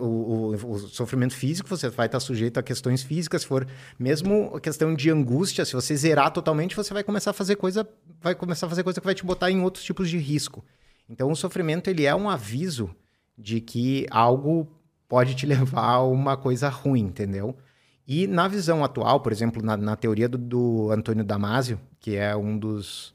o, 0.00 0.04
o, 0.04 0.72
o, 0.72 0.78
sofrimento 0.80 1.34
físico, 1.34 1.68
você 1.68 1.88
vai 1.88 2.06
estar 2.06 2.18
sujeito 2.18 2.58
a 2.58 2.62
questões 2.62 3.04
físicas. 3.04 3.42
Se 3.42 3.46
for 3.46 3.68
mesmo 3.96 4.56
a 4.56 4.60
questão 4.60 4.92
de 4.92 5.08
angústia, 5.08 5.64
se 5.64 5.74
você 5.74 5.94
zerar 5.96 6.32
totalmente, 6.32 6.74
você 6.74 6.92
vai 6.92 7.04
começar 7.04 7.30
a 7.30 7.34
fazer 7.34 7.54
coisa, 7.54 7.88
vai 8.20 8.34
começar 8.34 8.66
a 8.66 8.68
fazer 8.68 8.82
coisa 8.82 9.00
que 9.00 9.06
vai 9.06 9.14
te 9.14 9.24
botar 9.24 9.52
em 9.52 9.62
outros 9.62 9.84
tipos 9.84 10.10
de 10.10 10.18
risco. 10.18 10.64
Então, 11.08 11.30
o 11.30 11.36
sofrimento 11.36 11.88
ele 11.88 12.06
é 12.06 12.14
um 12.14 12.28
aviso 12.28 12.90
de 13.38 13.60
que 13.60 14.06
algo 14.10 14.79
pode 15.10 15.34
te 15.34 15.44
levar 15.44 15.96
a 15.96 16.02
uma 16.02 16.36
coisa 16.36 16.68
ruim, 16.68 17.02
entendeu? 17.02 17.56
E 18.06 18.26
na 18.26 18.48
visão 18.48 18.82
atual, 18.82 19.20
por 19.20 19.32
exemplo, 19.32 19.62
na, 19.62 19.76
na 19.76 19.96
teoria 19.96 20.28
do, 20.28 20.38
do 20.38 20.90
Antônio 20.90 21.24
Damasio, 21.24 21.78
que 21.98 22.16
é 22.16 22.34
um 22.34 22.56
dos 22.56 23.12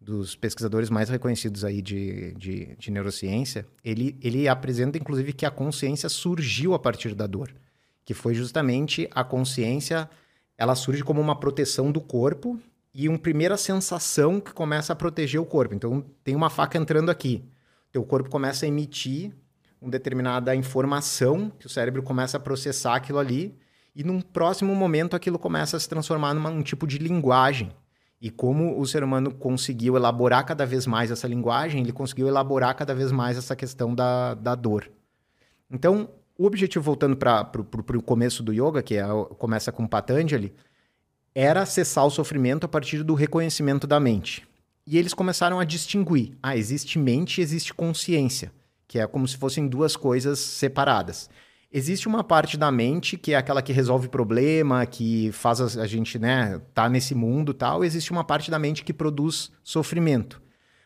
dos 0.00 0.36
pesquisadores 0.36 0.90
mais 0.90 1.08
reconhecidos 1.08 1.64
aí 1.64 1.80
de, 1.80 2.34
de, 2.34 2.76
de, 2.76 2.90
neurociência, 2.90 3.66
ele, 3.82 4.18
ele 4.20 4.46
apresenta, 4.46 4.98
inclusive, 4.98 5.32
que 5.32 5.46
a 5.46 5.50
consciência 5.50 6.10
surgiu 6.10 6.74
a 6.74 6.78
partir 6.78 7.14
da 7.14 7.26
dor, 7.26 7.50
que 8.04 8.12
foi 8.12 8.34
justamente 8.34 9.08
a 9.14 9.24
consciência, 9.24 10.06
ela 10.58 10.74
surge 10.74 11.02
como 11.02 11.22
uma 11.22 11.40
proteção 11.40 11.90
do 11.90 12.02
corpo 12.02 12.60
e 12.92 13.08
uma 13.08 13.18
primeira 13.18 13.56
sensação 13.56 14.42
que 14.42 14.52
começa 14.52 14.92
a 14.92 14.96
proteger 14.96 15.40
o 15.40 15.46
corpo. 15.46 15.74
Então, 15.74 16.04
tem 16.22 16.36
uma 16.36 16.50
faca 16.50 16.76
entrando 16.76 17.10
aqui, 17.10 17.42
teu 17.90 18.04
corpo 18.04 18.28
começa 18.28 18.66
a 18.66 18.68
emitir 18.68 19.32
uma 19.84 19.90
determinada 19.90 20.54
informação, 20.56 21.52
que 21.58 21.66
o 21.66 21.70
cérebro 21.70 22.02
começa 22.02 22.36
a 22.36 22.40
processar 22.40 22.96
aquilo 22.96 23.18
ali, 23.18 23.56
e 23.94 24.02
num 24.02 24.20
próximo 24.20 24.74
momento 24.74 25.14
aquilo 25.14 25.38
começa 25.38 25.76
a 25.76 25.80
se 25.80 25.88
transformar 25.88 26.34
num 26.34 26.62
tipo 26.62 26.86
de 26.86 26.98
linguagem, 26.98 27.70
e 28.20 28.30
como 28.30 28.80
o 28.80 28.86
ser 28.86 29.04
humano 29.04 29.32
conseguiu 29.32 29.96
elaborar 29.96 30.46
cada 30.46 30.64
vez 30.64 30.86
mais 30.86 31.10
essa 31.10 31.28
linguagem, 31.28 31.82
ele 31.82 31.92
conseguiu 31.92 32.26
elaborar 32.26 32.74
cada 32.74 32.94
vez 32.94 33.12
mais 33.12 33.36
essa 33.36 33.54
questão 33.54 33.94
da, 33.94 34.34
da 34.34 34.54
dor. 34.54 34.90
Então, 35.70 36.08
o 36.38 36.46
objetivo, 36.46 36.84
voltando 36.84 37.16
para 37.16 37.50
o 37.60 38.02
começo 38.02 38.42
do 38.42 38.52
yoga, 38.52 38.82
que 38.82 38.96
é, 38.96 39.04
começa 39.38 39.70
com 39.70 39.86
Patanjali, 39.86 40.54
era 41.34 41.62
acessar 41.62 42.06
o 42.06 42.10
sofrimento 42.10 42.64
a 42.64 42.68
partir 42.68 43.02
do 43.02 43.14
reconhecimento 43.14 43.86
da 43.86 44.00
mente. 44.00 44.46
E 44.86 44.96
eles 44.96 45.12
começaram 45.12 45.60
a 45.60 45.64
distinguir: 45.64 46.36
ah, 46.42 46.56
existe 46.56 46.98
mente 46.98 47.40
e 47.40 47.42
existe 47.42 47.74
consciência, 47.74 48.52
que 48.86 48.98
é 48.98 49.06
como 49.06 49.26
se 49.26 49.36
fossem 49.36 49.66
duas 49.66 49.96
coisas 49.96 50.38
separadas. 50.38 51.28
Existe 51.72 52.06
uma 52.06 52.22
parte 52.22 52.56
da 52.56 52.70
mente 52.70 53.16
que 53.16 53.32
é 53.32 53.36
aquela 53.36 53.60
que 53.60 53.72
resolve 53.72 54.08
problema, 54.08 54.86
que 54.86 55.32
faz 55.32 55.60
a, 55.60 55.86
gente, 55.86 56.20
né, 56.20 56.60
tá 56.72 56.88
nesse 56.88 57.16
mundo 57.16 57.52
tal. 57.52 57.84
Existe 57.84 58.12
uma 58.12 58.22
parte 58.22 58.48
da 58.48 58.60
mente 58.60 58.84
que 58.84 58.92
produz 58.92 59.50
sofrimento. 59.64 60.40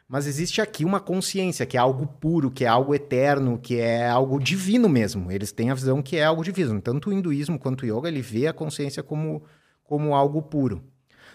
Mas 0.08 0.26
existe 0.26 0.62
aqui 0.62 0.86
uma 0.86 0.98
consciência, 0.98 1.66
que 1.66 1.76
é 1.76 1.80
algo 1.80 2.06
puro, 2.06 2.50
que 2.50 2.64
é 2.64 2.68
algo 2.68 2.94
eterno, 2.94 3.58
que 3.58 3.78
é 3.78 4.08
algo 4.08 4.40
divino 4.40 4.88
mesmo. 4.88 5.30
Eles 5.30 5.52
têm 5.52 5.68
a 5.68 5.74
visão 5.74 6.00
que 6.00 6.16
é 6.16 6.24
algo 6.24 6.42
divino. 6.42 6.80
Tanto 6.80 7.10
o 7.10 7.12
hinduísmo 7.12 7.58
quanto 7.58 7.82
o 7.82 7.86
yoga, 7.86 8.08
ele 8.08 8.22
vê 8.22 8.46
a 8.46 8.54
consciência 8.54 9.02
como, 9.02 9.42
como 9.84 10.14
algo 10.14 10.40
puro. 10.40 10.82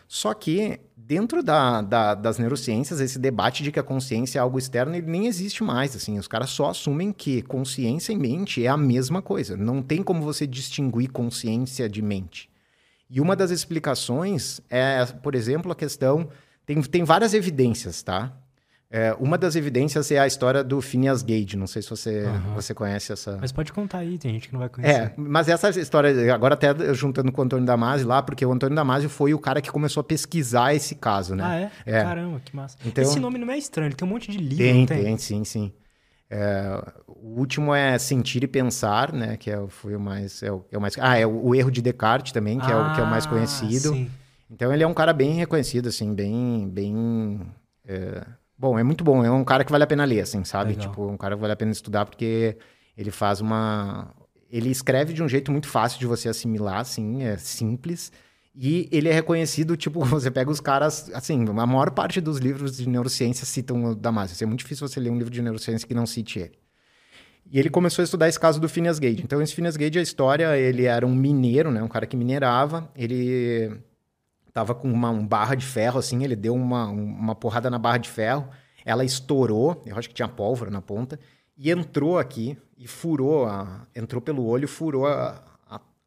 Só 0.08 0.34
que 0.34 0.80
dentro 1.14 1.44
da, 1.44 1.80
da, 1.82 2.16
das 2.16 2.40
neurociências, 2.40 3.00
esse 3.00 3.20
debate 3.20 3.62
de 3.62 3.72
que 3.72 3.80
a 3.80 3.84
consciência 3.84 4.40
é 4.40 4.42
algo 4.42 4.58
externo, 4.58 4.96
ele 4.96 5.06
nem 5.06 5.28
existe 5.28 5.64
mais. 5.64 5.96
Assim, 5.96 6.18
os 6.18 6.28
caras 6.28 6.50
só 6.50 6.72
assumem 6.72 7.12
que 7.12 7.44
consciência 7.44 8.12
e 8.12 8.18
mente 8.18 8.66
é 8.66 8.68
a 8.68 8.76
mesma 8.76 9.22
coisa. 9.22 9.56
Não 9.56 9.80
tem 9.80 10.02
como 10.02 10.24
você 10.24 10.48
distinguir 10.48 11.12
consciência 11.12 11.88
de 11.88 12.02
mente. 12.02 12.50
E 13.12 13.22
uma 13.22 13.36
das 13.36 13.52
explicações 13.52 14.60
é, 14.72 15.06
por 15.06 15.36
exemplo, 15.36 15.72
a 15.72 15.76
questão. 15.76 16.28
Tem, 16.66 16.82
tem 16.82 17.04
várias 17.04 17.36
evidências, 17.36 18.02
tá? 18.02 18.36
É, 18.96 19.12
uma 19.20 19.40
das 19.40 19.56
evidências 19.56 20.12
é 20.12 20.20
a 20.20 20.28
história 20.28 20.64
do 20.64 20.80
Phineas 20.80 21.24
Gage. 21.24 21.58
Não 21.58 21.66
sei 21.66 21.82
se 21.82 21.90
você, 21.90 22.26
uhum. 22.26 22.54
você 22.54 22.76
conhece 22.76 23.12
essa. 23.12 23.40
Mas 23.42 23.52
pode 23.52 23.74
contar 23.74 23.98
aí, 23.98 24.20
tem 24.20 24.32
gente 24.32 24.48
que 24.48 24.54
não 24.54 24.60
vai 24.60 24.70
conhecer. 24.70 25.02
É, 25.02 25.14
mas 25.18 25.50
essa 25.50 25.68
história, 25.72 26.32
agora 26.32 26.54
até 26.54 26.94
juntando 26.94 27.32
com 27.32 27.42
o 27.42 27.44
Antônio 27.44 27.66
Damasio 27.66 28.08
lá, 28.08 28.22
porque 28.22 28.46
o 28.46 28.52
Antônio 28.52 28.76
Damasio 28.76 29.10
foi 29.10 29.34
o 29.34 29.40
cara 29.40 29.64
que 29.64 29.72
começou 29.72 30.02
a 30.02 30.04
pesquisar 30.04 30.76
esse 30.76 30.94
caso, 30.94 31.34
né? 31.34 31.44
Ah, 31.44 31.56
é? 31.56 31.72
é. 31.88 32.04
Caramba, 32.04 32.40
que 32.46 32.56
massa. 32.56 32.78
Então, 32.86 33.04
esse 33.04 33.20
nome 33.20 33.40
não 33.40 33.52
é 33.52 33.58
estranho, 33.58 33.88
ele 33.88 33.96
tem 33.96 34.08
um 34.08 34.12
monte 34.12 34.30
de 34.30 34.38
livro. 34.38 34.58
Tem, 34.58 34.86
tem, 34.86 35.04
tem, 35.04 35.18
sim, 35.18 35.44
sim. 35.44 35.74
É, 36.30 36.80
o 37.08 37.40
último 37.40 37.74
é 37.74 37.98
Sentir 37.98 38.44
e 38.44 38.48
Pensar, 38.48 39.12
né? 39.12 39.38
Que 39.38 39.50
é, 39.50 39.60
foi 39.70 39.96
o 39.96 40.00
mais, 40.00 40.44
é 40.44 40.52
o, 40.52 40.64
é 40.72 40.78
o 40.78 40.82
mais. 40.82 40.96
Ah, 41.00 41.18
é 41.18 41.26
o, 41.26 41.48
o, 41.48 41.56
Erro 41.56 41.72
de 41.72 41.82
Descartes 41.82 42.32
também, 42.32 42.60
que, 42.60 42.68
ah, 42.68 42.76
é 42.76 42.76
o, 42.76 42.94
que 42.94 43.02
é 43.02 43.04
o 43.04 43.10
mais 43.10 43.26
ah, 43.26 43.30
conhecido. 43.30 43.90
Sim. 43.90 44.12
Então 44.52 44.72
ele 44.72 44.84
é 44.84 44.88
um 44.88 44.94
cara 44.94 45.14
bem 45.14 45.34
reconhecido, 45.34 45.90
assim, 45.90 46.14
bem. 46.14 46.70
bem 46.70 47.42
é, 47.88 48.22
Bom, 48.58 48.78
é 48.78 48.84
muito 48.84 49.04
bom. 49.04 49.24
É 49.24 49.32
um 49.32 49.44
cara 49.44 49.64
que 49.64 49.72
vale 49.72 49.84
a 49.84 49.88
pena 49.88 50.06
ler, 50.06 50.22
assim, 50.22 50.44
sabe? 50.44 50.72
Legal. 50.72 50.90
Tipo, 50.90 51.08
um 51.08 51.18
cara 51.18 51.36
que 51.36 51.42
vale 51.42 51.54
a 51.54 51.56
pena 51.56 51.72
estudar 51.72 52.06
porque 52.06 52.58
ele 52.98 53.12
faz 53.12 53.42
uma. 53.42 54.14
Ele 54.50 54.70
escreve 54.70 55.14
de 55.14 55.24
um 55.24 55.28
jeito 55.28 55.52
muito 55.52 55.68
fácil 55.68 56.00
de 56.00 56.06
você 56.06 56.30
assimilar, 56.30 56.80
assim, 56.80 57.24
é 57.24 57.38
simples. 57.38 58.12
E 58.56 58.88
ele 58.92 59.10
é 59.10 59.14
reconhecido, 59.14 59.76
tipo, 59.76 60.00
você 60.06 60.30
pega 60.30 60.52
os 60.52 60.60
caras, 60.60 61.10
assim, 61.14 61.44
a 61.48 61.66
maior 61.66 61.90
parte 61.92 62.22
dos 62.22 62.38
livros 62.38 62.78
de 62.78 62.88
neurociência 62.88 63.46
citam 63.46 63.84
o 63.84 63.96
Damasio. 63.96 64.36
Assim, 64.36 64.46
é 64.46 64.48
muito 64.48 64.60
difícil 64.60 64.88
você 64.88 65.00
ler 65.00 65.10
um 65.10 65.18
livro 65.18 65.34
de 65.34 65.42
neurociência 65.42 65.88
que 65.88 65.94
não 65.94 66.06
cite 66.06 66.40
ele. 66.40 66.64
E 67.52 67.60
ele 67.60 67.70
começou 67.70 68.02
a 68.02 68.06
estudar 68.06 68.30
esse 68.30 68.40
caso 68.40 68.60
do 68.60 68.70
Phineas 68.70 69.00
Gage. 69.00 69.22
Então, 69.24 69.42
esse 69.42 69.54
Phineas 69.54 69.76
Gage, 69.76 70.00
a 70.00 70.02
história, 70.02 70.58
ele 70.58 70.86
era 70.86 71.06
um 71.06 71.14
mineiro, 71.14 71.72
né? 71.72 71.84
Um 71.84 71.88
cara 71.88 72.06
que 72.06 72.16
minerava. 72.16 72.90
Ele 72.96 73.72
tava 74.54 74.76
com 74.76 74.92
uma 74.92 75.10
um 75.10 75.26
barra 75.26 75.56
de 75.56 75.66
ferro, 75.66 76.00
assim, 76.00 76.24
ele 76.24 76.36
deu 76.36 76.54
uma, 76.54 76.86
uma 76.86 77.36
porrada 77.36 77.70
na 77.70 77.80
barra 77.80 77.98
de 77.98 78.10
ferro, 78.10 78.48
ela 78.86 79.04
estourou, 79.04 79.82
eu 79.86 79.98
acho 79.98 80.08
que 80.08 80.16
tinha 80.16 80.28
pólvora 80.28 80.70
na 80.70 80.82
ponta, 80.82 81.20
e 81.58 81.72
entrou 81.72 82.18
aqui 82.20 82.58
e 82.78 82.88
furou, 82.88 83.46
a, 83.46 83.88
entrou 83.96 84.22
pelo 84.22 84.46
olho, 84.46 84.68
furou 84.68 85.08
a, 85.08 85.42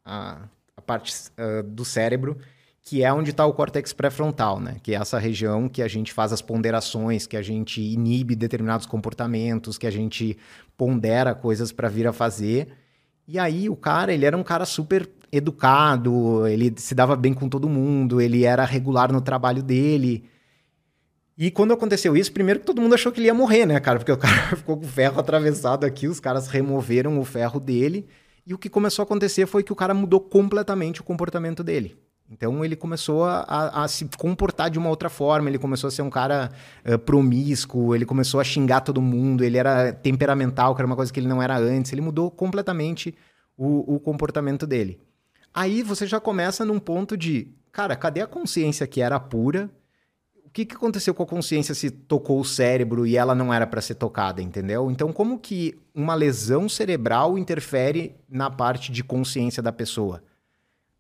a, 0.05 0.49
a 0.77 0.83
parte 0.83 1.13
uh, 1.39 1.63
do 1.63 1.85
cérebro, 1.85 2.39
que 2.87 3.03
é 3.03 3.13
onde 3.13 3.31
está 3.31 3.45
o 3.45 3.53
córtex 3.53 3.93
pré-frontal, 3.93 4.61
né? 4.61 4.77
Que 4.81 4.95
é 4.95 4.99
essa 4.99 5.19
região 5.19 5.69
que 5.69 5.83
a 5.83 5.89
gente 5.89 6.13
faz 6.13 6.33
as 6.33 6.41
ponderações, 6.41 7.27
que 7.27 7.37
a 7.37 7.43
gente 7.43 7.81
inibe 7.81 8.37
determinados 8.37 8.87
comportamentos, 8.87 9.77
que 9.77 9.89
a 9.89 9.91
gente 9.91 10.39
pondera 10.77 11.35
coisas 11.35 11.73
para 11.73 11.89
vir 11.89 12.07
a 12.07 12.13
fazer. 12.13 12.69
E 13.27 13.41
aí 13.41 13.69
o 13.69 13.75
cara, 13.75 14.13
ele 14.13 14.25
era 14.25 14.37
um 14.37 14.45
cara 14.45 14.65
super 14.65 15.05
educado, 15.33 16.47
ele 16.47 16.73
se 16.77 16.95
dava 16.95 17.17
bem 17.17 17.35
com 17.35 17.49
todo 17.49 17.69
mundo, 17.69 18.21
ele 18.21 18.45
era 18.45 18.65
regular 18.65 19.13
no 19.13 19.21
trabalho 19.21 19.63
dele. 19.63 20.25
E 21.39 21.51
quando 21.51 21.75
aconteceu 21.75 22.17
isso, 22.17 22.33
primeiro 22.33 22.61
que 22.61 22.67
todo 22.67 22.81
mundo 22.81 22.95
achou 22.95 23.13
que 23.13 23.21
ele 23.21 23.27
ia 23.27 23.35
morrer, 23.35 23.67
né, 23.67 23.79
cara? 23.79 23.99
Porque 23.99 24.13
o 24.13 24.17
cara 24.19 24.57
ficou 24.57 24.77
com 24.77 24.87
o 24.87 24.89
ferro 24.89 25.21
atravessado 25.21 25.85
aqui, 25.85 26.09
os 26.09 26.21
caras 26.21 26.49
removeram 26.49 27.19
o 27.19 27.25
ferro 27.25 27.61
dele. 27.61 28.07
E 28.47 28.55
o 28.55 28.59
que 28.59 28.71
começou 28.71 29.03
a 29.03 29.05
acontecer 29.05 29.47
foi 29.47 29.63
que 29.63 29.73
o 29.73 29.77
cara 29.77 29.93
mudou 29.93 30.21
completamente 30.21 31.01
o 31.01 31.05
comportamento 31.05 31.63
dele. 31.63 31.99
Então 32.31 32.65
ele 32.65 32.75
começou 32.75 33.25
a, 33.25 33.85
a, 33.85 33.89
se 33.89 34.09
comportar 34.17 34.69
de 34.69 34.79
uma 34.79 34.89
outra 34.89 35.09
forma, 35.09 35.49
ele 35.49 35.59
começou 35.59 35.89
a 35.89 35.91
ser 35.91 36.03
um 36.03 36.11
cara 36.11 36.51
uh, 36.85 36.99
promíscuo, 36.99 37.95
ele 37.95 38.05
começou 38.05 38.41
a 38.41 38.45
xingar 38.45 38.81
todo 38.81 39.01
mundo, 39.01 39.45
ele 39.45 39.57
era 39.57 39.93
temperamental, 39.93 40.75
que 40.75 40.81
era 40.81 40.87
uma 40.87 40.97
coisa 40.97 41.13
que 41.13 41.21
ele 41.21 41.29
não 41.29 41.41
era 41.41 41.57
antes, 41.57 41.93
ele 41.93 42.01
mudou 42.01 42.31
completamente 42.31 43.15
o, 43.57 43.95
o 43.95 44.01
comportamento 44.01 44.67
dele. 44.67 45.01
Aí 45.57 45.83
você 45.83 46.07
já 46.07 46.21
começa 46.21 46.67
num 46.67 46.79
ponto 46.79 47.17
de, 47.17 47.49
cara, 47.73 47.97
cadê 47.97 48.21
a 48.21 48.27
consciência 48.27 48.87
que 48.87 49.01
era 49.01 49.19
pura? 49.19 49.71
O 50.45 50.51
que, 50.51 50.67
que 50.67 50.75
aconteceu 50.75 51.15
com 51.15 51.23
a 51.23 51.27
consciência 51.27 51.75
se 51.75 51.91
tocou 51.91 52.39
o 52.39 52.45
cérebro 52.45 53.07
e 53.07 53.17
ela 53.17 53.35
não 53.35 53.53
era 53.53 53.67
para 53.67 53.81
ser 53.81 53.95
tocada, 53.95 54.43
entendeu? 54.43 54.91
Então, 54.91 55.15
como 55.15 55.39
que 55.39 55.79
uma 55.95 56.15
lesão 56.15 56.69
cerebral 56.69 57.39
interfere 57.39 58.15
na 58.29 58.51
parte 58.51 58.93
de 58.93 59.03
consciência 59.03 59.63
da 59.63 59.73
pessoa? 59.73 60.23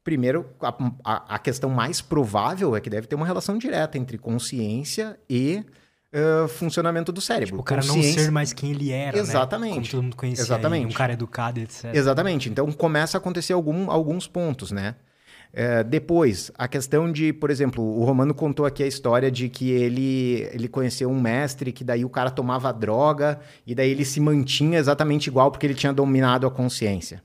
Primeiro, 0.02 0.48
a, 0.58 0.74
a, 1.04 1.34
a 1.34 1.38
questão 1.38 1.68
mais 1.68 2.00
provável 2.00 2.74
é 2.74 2.80
que 2.80 2.88
deve 2.88 3.06
ter 3.06 3.14
uma 3.14 3.26
relação 3.26 3.58
direta 3.58 3.98
entre 3.98 4.16
consciência 4.16 5.20
e 5.28 5.62
uh, 6.12 6.48
funcionamento 6.48 7.12
do 7.12 7.20
cérebro. 7.20 7.46
Tipo, 7.56 7.60
o 7.60 7.64
cara 7.64 7.84
não 7.84 8.02
ser 8.02 8.30
mais 8.30 8.52
quem 8.52 8.70
ele 8.70 8.90
era, 8.90 9.16
né? 9.16 9.22
Exatamente. 9.22 9.68
Né? 9.68 9.74
Como 9.76 9.88
todo 9.88 10.02
mundo 10.02 10.16
conhecia 10.16 10.44
Exatamente. 10.44 10.84
Ele, 10.84 10.92
um 10.92 10.96
cara 10.96 11.12
educado, 11.12 11.60
etc. 11.60 11.94
Exatamente. 11.94 12.48
Então 12.48 12.70
começa 12.72 13.16
a 13.16 13.18
acontecer 13.18 13.52
algum, 13.52 13.90
alguns 13.90 14.26
pontos, 14.26 14.70
né? 14.70 14.96
É, 15.52 15.82
depois, 15.82 16.50
a 16.58 16.68
questão 16.68 17.10
de, 17.10 17.32
por 17.32 17.50
exemplo, 17.50 17.82
o 17.82 18.04
Romano 18.04 18.34
contou 18.34 18.66
aqui 18.66 18.82
a 18.82 18.86
história 18.86 19.30
de 19.30 19.48
que 19.48 19.70
ele, 19.70 20.46
ele 20.52 20.68
conheceu 20.68 21.08
um 21.08 21.18
mestre 21.18 21.72
que 21.72 21.82
daí 21.82 22.04
o 22.04 22.10
cara 22.10 22.30
tomava 22.30 22.70
droga 22.72 23.40
e 23.66 23.74
daí 23.74 23.90
ele 23.90 24.04
se 24.04 24.20
mantinha 24.20 24.78
exatamente 24.78 25.28
igual 25.28 25.50
porque 25.50 25.66
ele 25.66 25.74
tinha 25.74 25.94
dominado 25.94 26.46
a 26.46 26.50
consciência. 26.50 27.22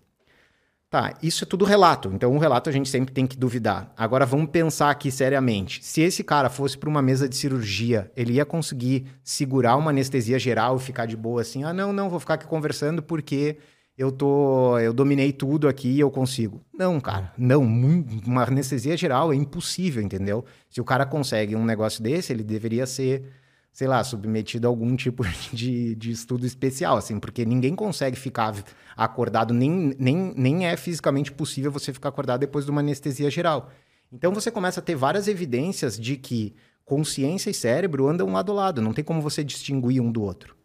Tá, 0.91 1.13
isso 1.23 1.45
é 1.45 1.47
tudo 1.47 1.63
relato. 1.63 2.11
Então, 2.13 2.33
um 2.33 2.37
relato 2.37 2.69
a 2.69 2.73
gente 2.73 2.89
sempre 2.89 3.13
tem 3.13 3.25
que 3.25 3.37
duvidar. 3.37 3.93
Agora, 3.95 4.25
vamos 4.25 4.49
pensar 4.49 4.91
aqui 4.91 5.09
seriamente. 5.09 5.79
Se 5.85 6.01
esse 6.01 6.21
cara 6.21 6.49
fosse 6.49 6.77
para 6.77 6.89
uma 6.89 7.01
mesa 7.01 7.29
de 7.29 7.35
cirurgia, 7.37 8.11
ele 8.13 8.33
ia 8.33 8.45
conseguir 8.45 9.05
segurar 9.23 9.77
uma 9.77 9.91
anestesia 9.91 10.37
geral 10.37 10.75
e 10.75 10.81
ficar 10.81 11.05
de 11.05 11.15
boa 11.15 11.39
assim? 11.39 11.63
Ah, 11.63 11.71
não, 11.71 11.93
não, 11.93 12.09
vou 12.09 12.19
ficar 12.19 12.33
aqui 12.33 12.45
conversando 12.45 13.01
porque 13.01 13.55
eu 13.97 14.11
tô, 14.11 14.77
eu 14.79 14.91
dominei 14.91 15.31
tudo 15.31 15.69
aqui 15.69 15.87
e 15.87 15.99
eu 16.01 16.11
consigo. 16.11 16.61
Não, 16.77 16.99
cara, 16.99 17.31
não. 17.37 17.63
Uma 17.63 18.43
anestesia 18.43 18.97
geral 18.97 19.31
é 19.31 19.35
impossível, 19.37 20.03
entendeu? 20.03 20.43
Se 20.69 20.81
o 20.81 20.83
cara 20.83 21.05
consegue 21.05 21.55
um 21.55 21.63
negócio 21.63 22.03
desse, 22.03 22.33
ele 22.33 22.43
deveria 22.43 22.85
ser 22.85 23.23
sei 23.71 23.87
lá, 23.87 24.03
submetido 24.03 24.67
a 24.67 24.69
algum 24.69 24.95
tipo 24.95 25.23
de, 25.53 25.95
de 25.95 26.11
estudo 26.11 26.45
especial, 26.45 26.97
assim, 26.97 27.19
porque 27.19 27.45
ninguém 27.45 27.75
consegue 27.75 28.17
ficar 28.17 28.55
acordado, 28.95 29.53
nem, 29.53 29.95
nem, 29.97 30.33
nem 30.35 30.67
é 30.67 30.75
fisicamente 30.75 31.31
possível 31.31 31.71
você 31.71 31.93
ficar 31.93 32.09
acordado 32.09 32.41
depois 32.41 32.65
de 32.65 32.71
uma 32.71 32.81
anestesia 32.81 33.29
geral. 33.29 33.71
Então 34.11 34.33
você 34.33 34.51
começa 34.51 34.79
a 34.79 34.83
ter 34.83 34.95
várias 34.95 35.27
evidências 35.27 35.97
de 35.97 36.17
que 36.17 36.53
consciência 36.83 37.49
e 37.49 37.53
cérebro 37.53 38.07
andam 38.07 38.33
lado 38.33 38.51
a 38.51 38.55
lado, 38.55 38.81
não 38.81 38.91
tem 38.91 39.03
como 39.03 39.21
você 39.21 39.43
distinguir 39.43 40.01
um 40.01 40.11
do 40.11 40.21
outro. 40.21 40.55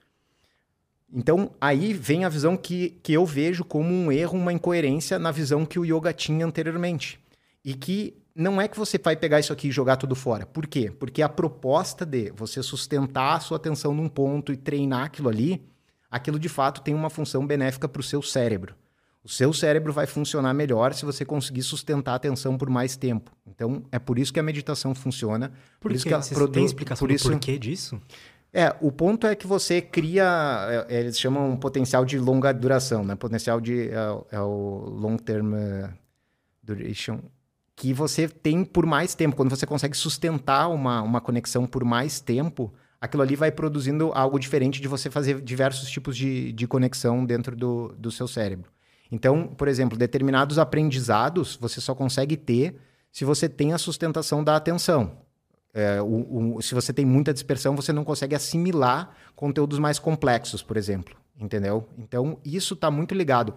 Então, 1.12 1.52
aí 1.60 1.92
vem 1.92 2.24
a 2.24 2.28
visão 2.28 2.56
que, 2.56 2.98
que 3.02 3.12
eu 3.12 3.24
vejo 3.24 3.64
como 3.64 3.94
um 3.94 4.10
erro, 4.10 4.36
uma 4.36 4.52
incoerência 4.52 5.18
na 5.18 5.30
visão 5.30 5.64
que 5.64 5.78
o 5.78 5.84
yoga 5.84 6.12
tinha 6.12 6.44
anteriormente. 6.44 7.20
E 7.64 7.74
que 7.74 8.14
não 8.36 8.60
é 8.60 8.68
que 8.68 8.78
você 8.78 8.98
vai 8.98 9.16
pegar 9.16 9.40
isso 9.40 9.52
aqui 9.52 9.68
e 9.68 9.72
jogar 9.72 9.96
tudo 9.96 10.14
fora. 10.14 10.44
Por 10.44 10.66
quê? 10.66 10.92
Porque 10.96 11.22
a 11.22 11.28
proposta 11.28 12.04
de 12.04 12.30
você 12.36 12.62
sustentar 12.62 13.36
a 13.36 13.40
sua 13.40 13.56
atenção 13.56 13.94
num 13.94 14.08
ponto 14.08 14.52
e 14.52 14.56
treinar 14.56 15.06
aquilo 15.06 15.30
ali, 15.30 15.66
aquilo 16.10 16.38
de 16.38 16.48
fato 16.48 16.82
tem 16.82 16.94
uma 16.94 17.08
função 17.08 17.46
benéfica 17.46 17.88
para 17.88 18.00
o 18.00 18.02
seu 18.02 18.20
cérebro. 18.20 18.74
O 19.24 19.28
seu 19.28 19.52
cérebro 19.52 19.92
vai 19.92 20.06
funcionar 20.06 20.52
melhor 20.52 20.92
se 20.92 21.04
você 21.04 21.24
conseguir 21.24 21.62
sustentar 21.62 22.12
a 22.12 22.16
atenção 22.16 22.58
por 22.58 22.68
mais 22.68 22.94
tempo. 22.94 23.32
Então, 23.46 23.82
é 23.90 23.98
por 23.98 24.18
isso 24.18 24.32
que 24.32 24.38
a 24.38 24.42
meditação 24.42 24.94
funciona. 24.94 25.48
Por, 25.80 25.88
por 25.88 25.92
isso 25.92 26.06
que 26.06 26.12
ela 26.12 26.22
produ... 26.22 26.52
tem 26.52 26.64
explicação 26.64 27.06
por 27.06 27.12
isso... 27.12 27.28
do 27.28 27.32
porquê 27.32 27.58
disso? 27.58 28.00
É, 28.52 28.74
o 28.80 28.92
ponto 28.92 29.26
é 29.26 29.34
que 29.34 29.46
você 29.46 29.80
cria, 29.82 30.86
é, 30.88 31.00
eles 31.00 31.18
chamam 31.18 31.50
um 31.50 31.56
potencial 31.56 32.04
de 32.04 32.18
longa 32.18 32.52
duração, 32.52 33.04
né? 33.04 33.16
Potencial 33.16 33.60
de 33.60 33.90
é, 33.90 33.96
é 34.30 34.40
o 34.40 34.88
long 34.88 35.16
term 35.16 35.54
uh, 35.54 35.92
duration 36.62 37.18
que 37.76 37.92
você 37.92 38.26
tem 38.26 38.64
por 38.64 38.86
mais 38.86 39.14
tempo. 39.14 39.36
Quando 39.36 39.50
você 39.50 39.66
consegue 39.66 39.94
sustentar 39.94 40.68
uma, 40.68 41.02
uma 41.02 41.20
conexão 41.20 41.66
por 41.66 41.84
mais 41.84 42.18
tempo, 42.18 42.72
aquilo 42.98 43.22
ali 43.22 43.36
vai 43.36 43.52
produzindo 43.52 44.10
algo 44.14 44.38
diferente 44.38 44.80
de 44.80 44.88
você 44.88 45.10
fazer 45.10 45.42
diversos 45.42 45.90
tipos 45.90 46.16
de, 46.16 46.52
de 46.52 46.66
conexão 46.66 47.24
dentro 47.24 47.54
do, 47.54 47.94
do 47.98 48.10
seu 48.10 48.26
cérebro. 48.26 48.70
Então, 49.12 49.46
por 49.46 49.68
exemplo, 49.68 49.96
determinados 49.96 50.58
aprendizados 50.58 51.56
você 51.60 51.80
só 51.80 51.94
consegue 51.94 52.36
ter 52.36 52.80
se 53.12 53.24
você 53.24 53.48
tem 53.48 53.74
a 53.74 53.78
sustentação 53.78 54.42
da 54.42 54.56
atenção. 54.56 55.18
É, 55.74 56.00
o, 56.00 56.56
o, 56.56 56.62
se 56.62 56.74
você 56.74 56.90
tem 56.90 57.04
muita 57.04 57.34
dispersão, 57.34 57.76
você 57.76 57.92
não 57.92 58.04
consegue 58.04 58.34
assimilar 58.34 59.14
conteúdos 59.34 59.78
mais 59.78 59.98
complexos, 59.98 60.62
por 60.62 60.78
exemplo. 60.78 61.14
Entendeu? 61.38 61.86
Então, 61.98 62.38
isso 62.42 62.72
está 62.72 62.90
muito 62.90 63.14
ligado. 63.14 63.54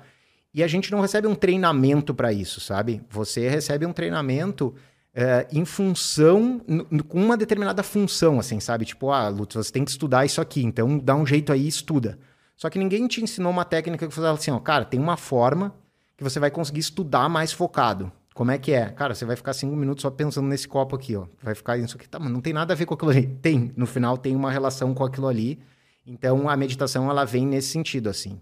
E 0.53 0.63
a 0.63 0.67
gente 0.67 0.91
não 0.91 0.99
recebe 0.99 1.27
um 1.27 1.35
treinamento 1.35 2.13
para 2.13 2.33
isso, 2.33 2.59
sabe? 2.59 3.01
Você 3.09 3.47
recebe 3.47 3.85
um 3.85 3.93
treinamento 3.93 4.73
é, 5.13 5.47
em 5.51 5.65
função, 5.65 6.59
com 7.07 7.23
uma 7.23 7.37
determinada 7.37 7.83
função, 7.83 8.39
assim, 8.39 8.59
sabe? 8.59 8.85
Tipo, 8.85 9.11
ah, 9.11 9.29
Lutz, 9.29 9.55
você 9.55 9.71
tem 9.71 9.85
que 9.85 9.91
estudar 9.91 10.25
isso 10.25 10.41
aqui, 10.41 10.63
então 10.63 10.97
dá 10.97 11.15
um 11.15 11.25
jeito 11.25 11.51
aí 11.51 11.65
e 11.65 11.67
estuda. 11.67 12.17
Só 12.55 12.69
que 12.69 12.79
ninguém 12.79 13.07
te 13.07 13.21
ensinou 13.21 13.51
uma 13.51 13.63
técnica 13.63 14.07
que 14.07 14.13
falava 14.13 14.37
assim, 14.37 14.51
ó, 14.51 14.59
cara, 14.59 14.85
tem 14.85 14.99
uma 14.99 15.17
forma 15.17 15.73
que 16.17 16.23
você 16.23 16.39
vai 16.39 16.51
conseguir 16.51 16.81
estudar 16.81 17.29
mais 17.29 17.53
focado. 17.53 18.11
Como 18.33 18.51
é 18.51 18.57
que 18.57 18.71
é? 18.71 18.89
Cara, 18.89 19.15
você 19.15 19.25
vai 19.25 19.35
ficar 19.35 19.53
cinco 19.53 19.75
minutos 19.75 20.01
só 20.01 20.09
pensando 20.09 20.47
nesse 20.47 20.67
copo 20.67 20.95
aqui, 20.95 21.15
ó. 21.15 21.25
Vai 21.41 21.55
ficar 21.55 21.77
isso 21.77 21.95
aqui. 21.95 22.07
Tá, 22.07 22.19
mas 22.19 22.31
não 22.31 22.41
tem 22.41 22.53
nada 22.53 22.73
a 22.73 22.75
ver 22.75 22.85
com 22.85 22.93
aquilo 22.93 23.11
ali. 23.11 23.27
Tem. 23.41 23.71
No 23.75 23.85
final 23.85 24.17
tem 24.17 24.35
uma 24.35 24.51
relação 24.51 24.93
com 24.93 25.03
aquilo 25.03 25.27
ali. 25.27 25.59
Então 26.05 26.49
a 26.49 26.55
meditação 26.57 27.09
ela 27.09 27.25
vem 27.25 27.45
nesse 27.45 27.69
sentido, 27.69 28.09
assim. 28.09 28.41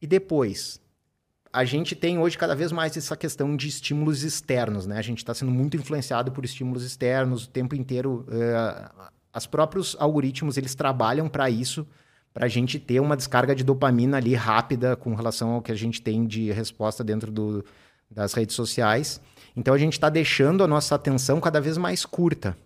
E 0.00 0.06
depois, 0.06 0.80
a 1.52 1.64
gente 1.64 1.94
tem 1.94 2.18
hoje 2.18 2.38
cada 2.38 2.54
vez 2.54 2.72
mais 2.72 2.96
essa 2.96 3.14
questão 3.14 3.54
de 3.54 3.68
estímulos 3.68 4.22
externos, 4.22 4.86
né? 4.86 4.96
A 4.96 5.02
gente 5.02 5.18
está 5.18 5.34
sendo 5.34 5.50
muito 5.50 5.76
influenciado 5.76 6.32
por 6.32 6.44
estímulos 6.44 6.82
externos 6.82 7.44
o 7.44 7.48
tempo 7.48 7.74
inteiro. 7.74 8.24
Uh, 8.26 9.10
os 9.36 9.46
próprios 9.46 9.94
algoritmos 9.98 10.56
eles 10.56 10.74
trabalham 10.74 11.28
para 11.28 11.50
isso, 11.50 11.86
para 12.32 12.46
a 12.46 12.48
gente 12.48 12.78
ter 12.78 13.00
uma 13.00 13.16
descarga 13.16 13.54
de 13.54 13.62
dopamina 13.62 14.16
ali 14.16 14.34
rápida 14.34 14.96
com 14.96 15.14
relação 15.14 15.50
ao 15.50 15.62
que 15.62 15.70
a 15.70 15.74
gente 15.74 16.00
tem 16.00 16.26
de 16.26 16.50
resposta 16.50 17.04
dentro 17.04 17.30
do, 17.30 17.62
das 18.10 18.32
redes 18.32 18.56
sociais. 18.56 19.20
Então 19.54 19.74
a 19.74 19.78
gente 19.78 19.92
está 19.92 20.08
deixando 20.08 20.64
a 20.64 20.66
nossa 20.66 20.94
atenção 20.94 21.38
cada 21.38 21.60
vez 21.60 21.76
mais 21.76 22.06
curta. 22.06 22.56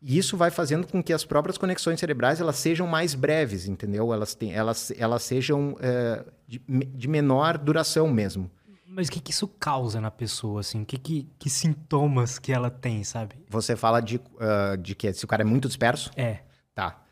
E 0.00 0.18
isso 0.18 0.36
vai 0.36 0.50
fazendo 0.50 0.86
com 0.86 1.02
que 1.02 1.12
as 1.12 1.24
próprias 1.24 1.56
conexões 1.56 1.98
cerebrais 1.98 2.40
elas 2.40 2.56
sejam 2.56 2.86
mais 2.86 3.14
breves, 3.14 3.66
entendeu? 3.66 4.12
Elas, 4.12 4.34
têm, 4.34 4.52
elas, 4.52 4.92
elas 4.96 5.22
sejam 5.22 5.76
é, 5.80 6.24
de, 6.46 6.58
de, 6.58 7.08
menor 7.08 7.56
duração 7.58 8.08
mesmo. 8.08 8.50
Mas 8.86 9.08
o 9.08 9.12
que, 9.12 9.20
que 9.20 9.30
isso 9.30 9.48
causa 9.48 10.00
na 10.00 10.10
pessoa, 10.10 10.60
assim? 10.60 10.84
Que, 10.84 10.96
que, 10.96 11.28
que 11.38 11.50
sintomas 11.50 12.38
que 12.38 12.52
ela 12.52 12.70
tem, 12.70 13.04
sabe? 13.04 13.36
Você 13.48 13.74
fala 13.76 14.00
de, 14.00 14.16
uh, 14.16 14.76
de 14.80 14.94
que 14.94 15.12
se 15.12 15.24
o 15.24 15.28
cara 15.28 15.42
é 15.42 15.44
muito 15.44 15.68
disperso? 15.68 16.10
É. 16.16 16.40
Tá. 16.74 17.02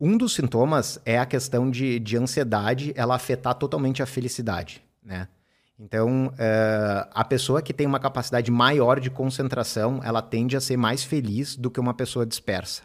Um 0.00 0.16
dos 0.16 0.34
sintomas 0.34 0.98
é 1.04 1.18
a 1.18 1.26
questão 1.26 1.70
de, 1.70 1.98
de 1.98 2.16
ansiedade, 2.16 2.92
ela 2.96 3.14
afetar 3.14 3.54
totalmente 3.54 4.02
a 4.02 4.06
felicidade, 4.06 4.82
né? 5.02 5.28
Então, 5.80 6.26
uh, 6.26 7.08
a 7.10 7.24
pessoa 7.24 7.62
que 7.62 7.72
tem 7.72 7.86
uma 7.86 7.98
capacidade 7.98 8.50
maior 8.50 9.00
de 9.00 9.08
concentração, 9.08 9.98
ela 10.04 10.20
tende 10.20 10.54
a 10.54 10.60
ser 10.60 10.76
mais 10.76 11.02
feliz 11.02 11.56
do 11.56 11.70
que 11.70 11.80
uma 11.80 11.94
pessoa 11.94 12.26
dispersa. 12.26 12.82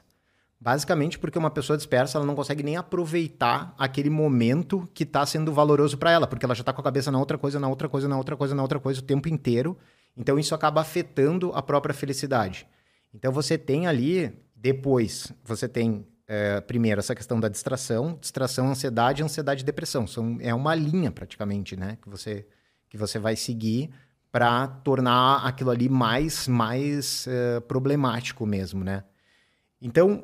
Basicamente 0.58 1.20
porque 1.20 1.38
uma 1.38 1.52
pessoa 1.52 1.76
dispersa 1.76 2.18
ela 2.18 2.26
não 2.26 2.36
consegue 2.36 2.64
nem 2.64 2.78
aproveitar 2.78 3.76
aquele 3.78 4.10
momento 4.10 4.90
que 4.94 5.04
está 5.04 5.26
sendo 5.26 5.52
valoroso 5.52 5.98
para 5.98 6.10
ela, 6.10 6.26
porque 6.26 6.46
ela 6.46 6.56
já 6.56 6.62
está 6.62 6.72
com 6.72 6.80
a 6.80 6.84
cabeça 6.84 7.12
na 7.12 7.20
outra 7.20 7.38
coisa, 7.38 7.60
na 7.60 7.68
outra 7.68 7.90
coisa, 7.90 8.08
na 8.08 8.18
outra 8.18 8.38
coisa, 8.38 8.56
na 8.56 8.62
outra 8.62 8.80
coisa 8.80 9.02
o 9.02 9.04
tempo 9.04 9.28
inteiro. 9.28 9.78
Então 10.16 10.40
isso 10.40 10.56
acaba 10.56 10.80
afetando 10.80 11.52
a 11.54 11.62
própria 11.62 11.94
felicidade. 11.94 12.66
Então 13.14 13.32
você 13.34 13.58
tem 13.58 13.86
ali, 13.86 14.34
depois, 14.56 15.32
você 15.44 15.68
tem 15.68 16.08
é, 16.26 16.62
primeiro 16.62 17.00
essa 17.00 17.14
questão 17.14 17.40
da 17.40 17.50
distração, 17.50 18.18
distração, 18.20 18.70
ansiedade, 18.70 19.22
ansiedade 19.22 19.62
e 19.62 19.66
depressão. 19.66 20.08
São, 20.08 20.38
é 20.40 20.54
uma 20.54 20.74
linha 20.74 21.12
praticamente, 21.12 21.76
né? 21.76 21.98
Que 22.02 22.10
você 22.10 22.48
que 22.96 23.00
você 23.02 23.20
vai 23.20 23.36
seguir 23.36 23.90
para 24.32 24.68
tornar 24.68 25.46
aquilo 25.46 25.70
ali 25.70 25.88
mais, 25.88 26.48
mais 26.48 27.28
uh, 27.28 27.62
problemático 27.62 28.46
mesmo, 28.46 28.84
né? 28.84 29.04
Então, 29.82 30.24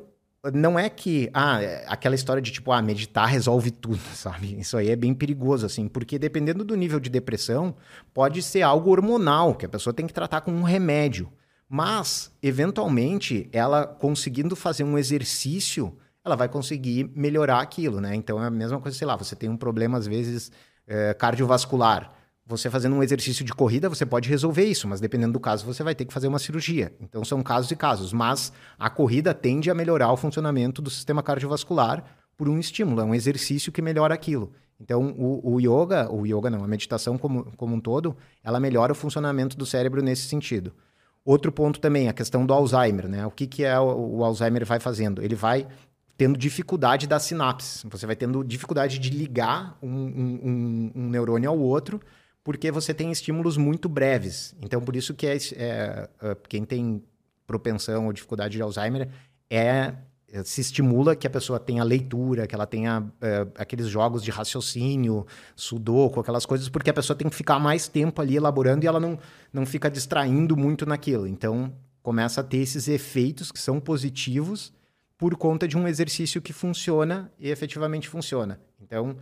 não 0.52 0.78
é 0.78 0.90
que 0.90 1.30
ah, 1.32 1.58
aquela 1.86 2.14
história 2.14 2.42
de 2.42 2.50
tipo, 2.50 2.72
ah, 2.72 2.82
meditar 2.82 3.26
resolve 3.26 3.70
tudo, 3.70 4.00
sabe? 4.14 4.58
Isso 4.58 4.76
aí 4.76 4.90
é 4.90 4.96
bem 4.96 5.14
perigoso, 5.14 5.64
assim, 5.64 5.86
porque 5.86 6.18
dependendo 6.18 6.64
do 6.64 6.74
nível 6.74 6.98
de 6.98 7.08
depressão, 7.08 7.76
pode 8.12 8.42
ser 8.42 8.62
algo 8.62 8.90
hormonal, 8.90 9.54
que 9.54 9.66
a 9.66 9.68
pessoa 9.68 9.94
tem 9.94 10.06
que 10.06 10.12
tratar 10.12 10.40
com 10.40 10.52
um 10.52 10.62
remédio. 10.62 11.32
Mas, 11.68 12.30
eventualmente, 12.42 13.48
ela 13.52 13.86
conseguindo 13.86 14.54
fazer 14.54 14.84
um 14.84 14.98
exercício, 14.98 15.96
ela 16.24 16.36
vai 16.36 16.48
conseguir 16.48 17.10
melhorar 17.16 17.60
aquilo, 17.60 18.00
né? 18.00 18.14
Então 18.14 18.42
é 18.42 18.46
a 18.46 18.50
mesma 18.50 18.80
coisa, 18.80 18.96
sei 18.98 19.06
lá, 19.06 19.16
você 19.16 19.34
tem 19.34 19.48
um 19.48 19.56
problema, 19.56 19.96
às 19.96 20.06
vezes, 20.06 20.52
é, 20.86 21.14
cardiovascular. 21.14 22.12
Você 22.52 22.68
fazendo 22.68 22.94
um 22.94 23.02
exercício 23.02 23.42
de 23.42 23.54
corrida, 23.54 23.88
você 23.88 24.04
pode 24.04 24.28
resolver 24.28 24.64
isso, 24.64 24.86
mas 24.86 25.00
dependendo 25.00 25.32
do 25.32 25.40
caso, 25.40 25.64
você 25.64 25.82
vai 25.82 25.94
ter 25.94 26.04
que 26.04 26.12
fazer 26.12 26.28
uma 26.28 26.38
cirurgia. 26.38 26.92
Então 27.00 27.24
são 27.24 27.42
casos 27.42 27.70
e 27.70 27.76
casos, 27.76 28.12
mas 28.12 28.52
a 28.78 28.90
corrida 28.90 29.32
tende 29.32 29.70
a 29.70 29.74
melhorar 29.74 30.12
o 30.12 30.18
funcionamento 30.18 30.82
do 30.82 30.90
sistema 30.90 31.22
cardiovascular 31.22 32.04
por 32.36 32.50
um 32.50 32.58
estímulo, 32.58 33.00
é 33.00 33.04
um 33.04 33.14
exercício 33.14 33.72
que 33.72 33.80
melhora 33.80 34.12
aquilo. 34.12 34.52
Então 34.78 35.14
o, 35.16 35.54
o 35.54 35.60
yoga, 35.60 36.12
o 36.12 36.26
yoga 36.26 36.50
não, 36.50 36.62
a 36.62 36.68
meditação 36.68 37.16
como, 37.16 37.50
como 37.56 37.74
um 37.74 37.80
todo, 37.80 38.14
ela 38.44 38.60
melhora 38.60 38.92
o 38.92 38.94
funcionamento 38.94 39.56
do 39.56 39.64
cérebro 39.64 40.02
nesse 40.02 40.28
sentido. 40.28 40.74
Outro 41.24 41.50
ponto 41.50 41.80
também, 41.80 42.08
a 42.08 42.12
questão 42.12 42.44
do 42.44 42.52
Alzheimer, 42.52 43.08
né? 43.08 43.24
O 43.26 43.30
que, 43.30 43.46
que 43.46 43.64
é 43.64 43.78
o, 43.80 44.18
o 44.18 44.24
Alzheimer 44.24 44.66
vai 44.66 44.78
fazendo? 44.78 45.22
Ele 45.22 45.36
vai 45.36 45.66
tendo 46.18 46.38
dificuldade 46.38 47.06
das 47.06 47.22
sinapses. 47.22 47.84
Você 47.88 48.06
vai 48.06 48.14
tendo 48.14 48.44
dificuldade 48.44 48.98
de 48.98 49.08
ligar 49.08 49.78
um, 49.80 49.88
um, 49.88 50.40
um, 50.44 50.92
um 50.94 51.08
neurônio 51.08 51.48
ao 51.48 51.58
outro, 51.58 52.00
porque 52.44 52.70
você 52.70 52.92
tem 52.92 53.10
estímulos 53.12 53.56
muito 53.56 53.88
breves. 53.88 54.54
Então, 54.60 54.80
por 54.80 54.96
isso 54.96 55.14
que 55.14 55.26
é, 55.26 55.36
é, 55.36 56.08
é, 56.20 56.36
quem 56.48 56.64
tem 56.64 57.02
propensão 57.46 58.06
ou 58.06 58.12
dificuldade 58.12 58.56
de 58.56 58.62
Alzheimer 58.62 59.08
é 59.50 59.94
se 60.44 60.62
estimula 60.62 61.14
que 61.14 61.26
a 61.26 61.30
pessoa 61.30 61.60
tenha 61.60 61.84
leitura, 61.84 62.46
que 62.46 62.54
ela 62.54 62.66
tenha 62.66 63.04
é, 63.20 63.46
aqueles 63.56 63.86
jogos 63.86 64.22
de 64.22 64.30
raciocínio, 64.30 65.26
sudoku, 65.54 66.20
aquelas 66.20 66.46
coisas, 66.46 66.70
porque 66.70 66.88
a 66.88 66.94
pessoa 66.94 67.14
tem 67.14 67.28
que 67.28 67.36
ficar 67.36 67.58
mais 67.58 67.86
tempo 67.86 68.20
ali 68.22 68.36
elaborando 68.36 68.82
e 68.82 68.88
ela 68.88 68.98
não, 68.98 69.18
não 69.52 69.66
fica 69.66 69.90
distraindo 69.90 70.56
muito 70.56 70.86
naquilo. 70.86 71.26
Então, 71.26 71.70
começa 72.02 72.40
a 72.40 72.44
ter 72.44 72.58
esses 72.58 72.88
efeitos 72.88 73.52
que 73.52 73.58
são 73.58 73.78
positivos 73.78 74.72
por 75.18 75.36
conta 75.36 75.68
de 75.68 75.76
um 75.76 75.86
exercício 75.86 76.40
que 76.40 76.52
funciona 76.52 77.30
e 77.38 77.50
efetivamente 77.50 78.08
funciona. 78.08 78.58
Então, 78.80 79.16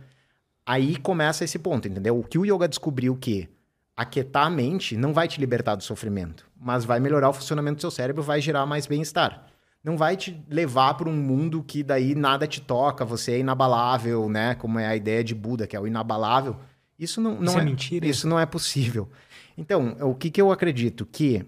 Aí 0.71 0.95
começa 0.95 1.43
esse 1.43 1.59
ponto, 1.59 1.85
entendeu? 1.85 2.17
O 2.17 2.23
que 2.23 2.39
o 2.39 2.45
yoga 2.45 2.65
descobriu 2.65 3.13
que 3.17 3.49
aquietar 3.93 4.45
a 4.45 4.49
mente 4.49 4.95
não 4.95 5.13
vai 5.13 5.27
te 5.27 5.37
libertar 5.37 5.75
do 5.75 5.83
sofrimento, 5.83 6.47
mas 6.57 6.85
vai 6.85 6.97
melhorar 6.97 7.27
o 7.27 7.33
funcionamento 7.33 7.75
do 7.75 7.81
seu 7.81 7.91
cérebro, 7.91 8.23
vai 8.23 8.39
gerar 8.39 8.65
mais 8.65 8.87
bem-estar. 8.87 9.47
Não 9.83 9.97
vai 9.97 10.15
te 10.15 10.41
levar 10.49 10.93
para 10.93 11.09
um 11.09 11.13
mundo 11.13 11.61
que 11.61 11.83
daí 11.83 12.15
nada 12.15 12.47
te 12.47 12.61
toca, 12.61 13.03
você 13.03 13.33
é 13.33 13.39
inabalável, 13.39 14.29
né? 14.29 14.55
Como 14.55 14.79
é 14.79 14.87
a 14.87 14.95
ideia 14.95 15.21
de 15.21 15.35
Buda, 15.35 15.67
que 15.67 15.75
é 15.75 15.79
o 15.79 15.85
inabalável. 15.85 16.55
Isso 16.97 17.19
não, 17.19 17.35
não 17.35 17.43
isso 17.43 17.59
é, 17.59 17.61
é 17.61 17.65
mentira. 17.65 18.07
Isso 18.07 18.25
não 18.25 18.39
é 18.39 18.45
possível. 18.45 19.09
Então, 19.57 19.97
o 19.99 20.15
que, 20.15 20.31
que 20.31 20.41
eu 20.41 20.53
acredito? 20.53 21.05
Que 21.05 21.45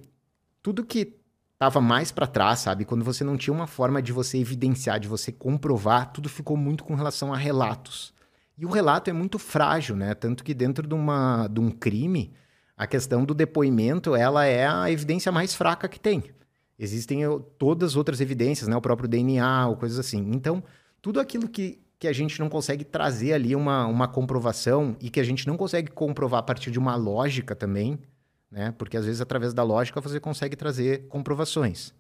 tudo 0.62 0.84
que 0.84 1.16
estava 1.54 1.80
mais 1.80 2.12
para 2.12 2.28
trás, 2.28 2.60
sabe? 2.60 2.84
Quando 2.84 3.06
você 3.06 3.24
não 3.24 3.38
tinha 3.38 3.54
uma 3.54 3.68
forma 3.68 4.02
de 4.02 4.12
você 4.12 4.38
evidenciar, 4.38 5.00
de 5.00 5.08
você 5.08 5.32
comprovar, 5.32 6.12
tudo 6.12 6.28
ficou 6.28 6.58
muito 6.58 6.84
com 6.84 6.94
relação 6.94 7.34
a 7.34 7.38
relatos. 7.38 8.13
E 8.58 8.66
o 8.66 8.70
relato 8.70 9.10
é 9.10 9.14
muito 9.14 9.40
frágil, 9.40 9.96
né? 9.96 10.14
Tanto 10.14 10.44
que 10.44 10.54
dentro 10.54 10.88
de, 10.88 10.94
uma, 10.94 11.48
de 11.48 11.60
um 11.60 11.72
crime, 11.72 12.34
a 12.78 12.86
questão 12.86 13.26
do 13.26 13.34
depoimento, 13.34 14.16
ela 14.16 14.46
é 14.46 14.68
a 14.68 14.90
evidência 14.92 15.32
mais 15.32 15.54
fraca 15.56 15.88
que 15.88 16.00
tem. 16.00 16.24
Existem 16.78 17.22
todas 17.58 17.92
as 17.92 17.96
outras 17.96 18.22
evidências, 18.22 18.68
né? 18.68 18.76
O 18.76 18.82
próprio 18.82 19.08
DNA 19.08 19.68
ou 19.68 19.78
coisas 19.78 19.98
assim. 19.98 20.30
Então, 20.34 20.64
tudo 21.02 21.20
aquilo 21.20 21.48
que, 21.48 21.82
que 21.98 22.08
a 22.08 22.14
gente 22.14 22.40
não 22.40 22.50
consegue 22.50 22.84
trazer 22.84 23.34
ali 23.34 23.56
uma, 23.56 23.86
uma 23.88 24.08
comprovação 24.08 24.96
e 25.00 25.10
que 25.10 25.20
a 25.20 25.24
gente 25.24 25.48
não 25.48 25.58
consegue 25.58 25.92
comprovar 25.92 26.40
a 26.40 26.44
partir 26.44 26.70
de 26.70 26.80
uma 26.80 26.96
lógica 26.96 27.56
também, 27.56 28.00
né? 28.52 28.72
Porque 28.78 28.98
às 28.98 29.06
vezes 29.06 29.20
através 29.20 29.54
da 29.54 29.64
lógica 29.64 30.00
você 30.00 30.20
consegue 30.20 30.56
trazer 30.56 31.08
comprovações. 31.08 31.94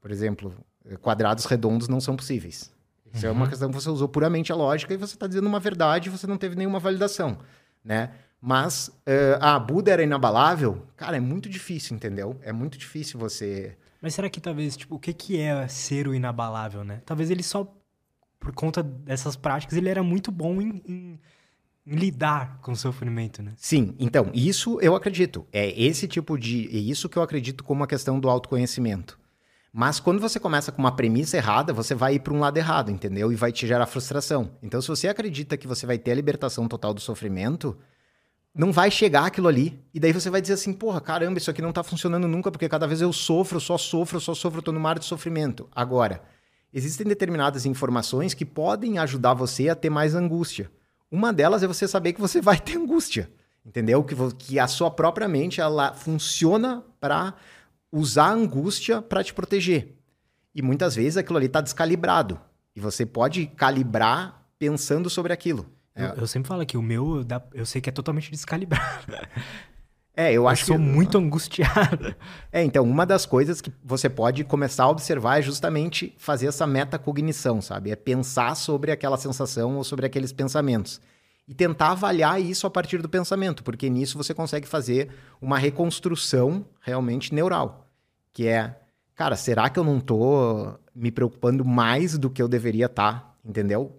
Por 0.00 0.10
exemplo, 0.10 0.54
quadrados 1.00 1.46
redondos 1.46 1.88
não 1.88 2.00
são 2.00 2.14
possíveis. 2.14 2.75
Isso 3.16 3.24
uhum. 3.24 3.30
é 3.30 3.34
uma 3.34 3.44
uhum. 3.44 3.50
questão 3.50 3.68
que 3.70 3.74
você 3.74 3.88
usou 3.88 4.08
puramente 4.08 4.52
a 4.52 4.54
lógica 4.54 4.92
e 4.92 4.96
você 4.96 5.14
está 5.14 5.26
dizendo 5.26 5.46
uma 5.46 5.58
verdade 5.58 6.08
e 6.08 6.12
você 6.12 6.26
não 6.26 6.36
teve 6.36 6.54
nenhuma 6.54 6.78
validação, 6.78 7.38
né? 7.82 8.10
Mas, 8.40 8.88
uh, 8.88 9.40
ah, 9.40 9.58
Buda 9.58 9.90
era 9.90 10.02
inabalável? 10.02 10.86
Cara, 10.96 11.16
é 11.16 11.20
muito 11.20 11.48
difícil, 11.48 11.96
entendeu? 11.96 12.38
É 12.42 12.52
muito 12.52 12.76
difícil 12.76 13.18
você... 13.18 13.76
Mas 14.00 14.14
será 14.14 14.28
que 14.28 14.40
talvez, 14.40 14.76
tipo, 14.76 14.96
o 14.96 14.98
que, 14.98 15.12
que 15.12 15.40
é 15.40 15.66
ser 15.66 16.06
o 16.06 16.14
inabalável, 16.14 16.84
né? 16.84 17.00
Talvez 17.04 17.30
ele 17.30 17.42
só, 17.42 17.66
por 18.38 18.52
conta 18.52 18.82
dessas 18.82 19.34
práticas, 19.34 19.76
ele 19.76 19.88
era 19.88 20.02
muito 20.02 20.30
bom 20.30 20.60
em, 20.60 20.82
em, 20.86 21.20
em 21.86 21.94
lidar 21.96 22.58
com 22.60 22.72
o 22.72 22.76
sofrimento, 22.76 23.42
né? 23.42 23.54
Sim, 23.56 23.96
então, 23.98 24.30
isso 24.34 24.78
eu 24.80 24.94
acredito. 24.94 25.46
É 25.50 25.68
esse 25.80 26.06
tipo 26.06 26.38
de... 26.38 26.66
É 26.66 26.78
isso 26.78 27.08
que 27.08 27.16
eu 27.16 27.22
acredito 27.22 27.64
como 27.64 27.82
a 27.82 27.86
questão 27.86 28.20
do 28.20 28.28
autoconhecimento. 28.28 29.18
Mas 29.78 30.00
quando 30.00 30.22
você 30.22 30.40
começa 30.40 30.72
com 30.72 30.78
uma 30.78 30.96
premissa 30.96 31.36
errada, 31.36 31.70
você 31.70 31.94
vai 31.94 32.14
ir 32.14 32.20
para 32.20 32.32
um 32.32 32.38
lado 32.38 32.56
errado, 32.56 32.90
entendeu? 32.90 33.30
E 33.30 33.36
vai 33.36 33.52
te 33.52 33.66
gerar 33.66 33.84
frustração. 33.84 34.52
Então, 34.62 34.80
se 34.80 34.88
você 34.88 35.06
acredita 35.06 35.54
que 35.54 35.66
você 35.66 35.84
vai 35.84 35.98
ter 35.98 36.12
a 36.12 36.14
libertação 36.14 36.66
total 36.66 36.94
do 36.94 37.00
sofrimento, 37.02 37.76
não 38.54 38.72
vai 38.72 38.90
chegar 38.90 39.26
aquilo 39.26 39.48
ali. 39.48 39.78
E 39.92 40.00
daí 40.00 40.14
você 40.14 40.30
vai 40.30 40.40
dizer 40.40 40.54
assim, 40.54 40.72
porra, 40.72 40.98
caramba, 40.98 41.36
isso 41.36 41.50
aqui 41.50 41.60
não 41.60 41.74
tá 41.74 41.82
funcionando 41.82 42.26
nunca, 42.26 42.50
porque 42.50 42.70
cada 42.70 42.86
vez 42.86 43.02
eu 43.02 43.12
sofro, 43.12 43.60
só 43.60 43.76
sofro, 43.76 44.18
só 44.18 44.32
sofro, 44.32 44.62
tô 44.62 44.72
no 44.72 44.80
mar 44.80 44.98
de 44.98 45.04
sofrimento. 45.04 45.68
Agora, 45.76 46.22
existem 46.72 47.06
determinadas 47.06 47.66
informações 47.66 48.32
que 48.32 48.46
podem 48.46 48.96
ajudar 48.96 49.34
você 49.34 49.68
a 49.68 49.74
ter 49.74 49.90
mais 49.90 50.14
angústia. 50.14 50.70
Uma 51.10 51.34
delas 51.34 51.62
é 51.62 51.66
você 51.66 51.86
saber 51.86 52.14
que 52.14 52.20
você 52.22 52.40
vai 52.40 52.58
ter 52.58 52.78
angústia, 52.78 53.30
entendeu? 53.62 54.02
Que, 54.02 54.14
que 54.38 54.58
a 54.58 54.68
sua 54.68 54.90
própria 54.90 55.28
mente, 55.28 55.60
ela 55.60 55.92
funciona 55.92 56.82
para 56.98 57.34
usar 57.96 58.26
a 58.26 58.32
angústia 58.32 59.00
para 59.00 59.24
te 59.24 59.32
proteger. 59.32 59.96
E 60.54 60.60
muitas 60.60 60.94
vezes 60.94 61.16
aquilo 61.16 61.38
ali 61.38 61.48
tá 61.48 61.60
descalibrado. 61.60 62.38
E 62.74 62.80
você 62.80 63.06
pode 63.06 63.46
calibrar 63.46 64.46
pensando 64.58 65.08
sobre 65.08 65.32
aquilo. 65.32 65.66
Eu, 65.94 66.08
eu, 66.08 66.26
sempre 66.26 66.48
falo 66.48 66.64
que 66.66 66.76
o 66.76 66.82
meu, 66.82 67.24
eu 67.54 67.64
sei 67.64 67.80
que 67.80 67.88
é 67.88 67.92
totalmente 67.92 68.30
descalibrado. 68.30 69.06
É, 70.18 70.32
eu 70.32 70.48
acho 70.48 70.62
eu 70.62 70.66
sou 70.68 70.76
que... 70.76 70.82
muito 70.82 71.18
angustiado. 71.18 72.16
É, 72.50 72.64
então, 72.64 72.84
uma 72.84 73.04
das 73.04 73.26
coisas 73.26 73.60
que 73.60 73.70
você 73.84 74.08
pode 74.08 74.44
começar 74.44 74.84
a 74.84 74.88
observar 74.88 75.40
é 75.40 75.42
justamente 75.42 76.14
fazer 76.16 76.46
essa 76.46 76.66
metacognição, 76.66 77.60
sabe? 77.60 77.90
É 77.90 77.96
pensar 77.96 78.54
sobre 78.54 78.90
aquela 78.90 79.18
sensação 79.18 79.76
ou 79.76 79.84
sobre 79.84 80.06
aqueles 80.06 80.32
pensamentos. 80.32 81.02
E 81.46 81.54
tentar 81.54 81.90
avaliar 81.90 82.40
isso 82.40 82.66
a 82.66 82.70
partir 82.70 83.02
do 83.02 83.10
pensamento, 83.10 83.62
porque 83.62 83.90
nisso 83.90 84.16
você 84.16 84.32
consegue 84.32 84.66
fazer 84.66 85.10
uma 85.38 85.58
reconstrução 85.58 86.64
realmente 86.80 87.34
neural. 87.34 87.85
Que 88.36 88.48
é, 88.48 88.76
cara, 89.14 89.34
será 89.34 89.70
que 89.70 89.78
eu 89.78 89.82
não 89.82 89.98
tô 89.98 90.74
me 90.94 91.10
preocupando 91.10 91.64
mais 91.64 92.18
do 92.18 92.28
que 92.28 92.42
eu 92.42 92.46
deveria 92.46 92.84
estar? 92.84 93.12
Tá? 93.14 93.34
Entendeu? 93.42 93.98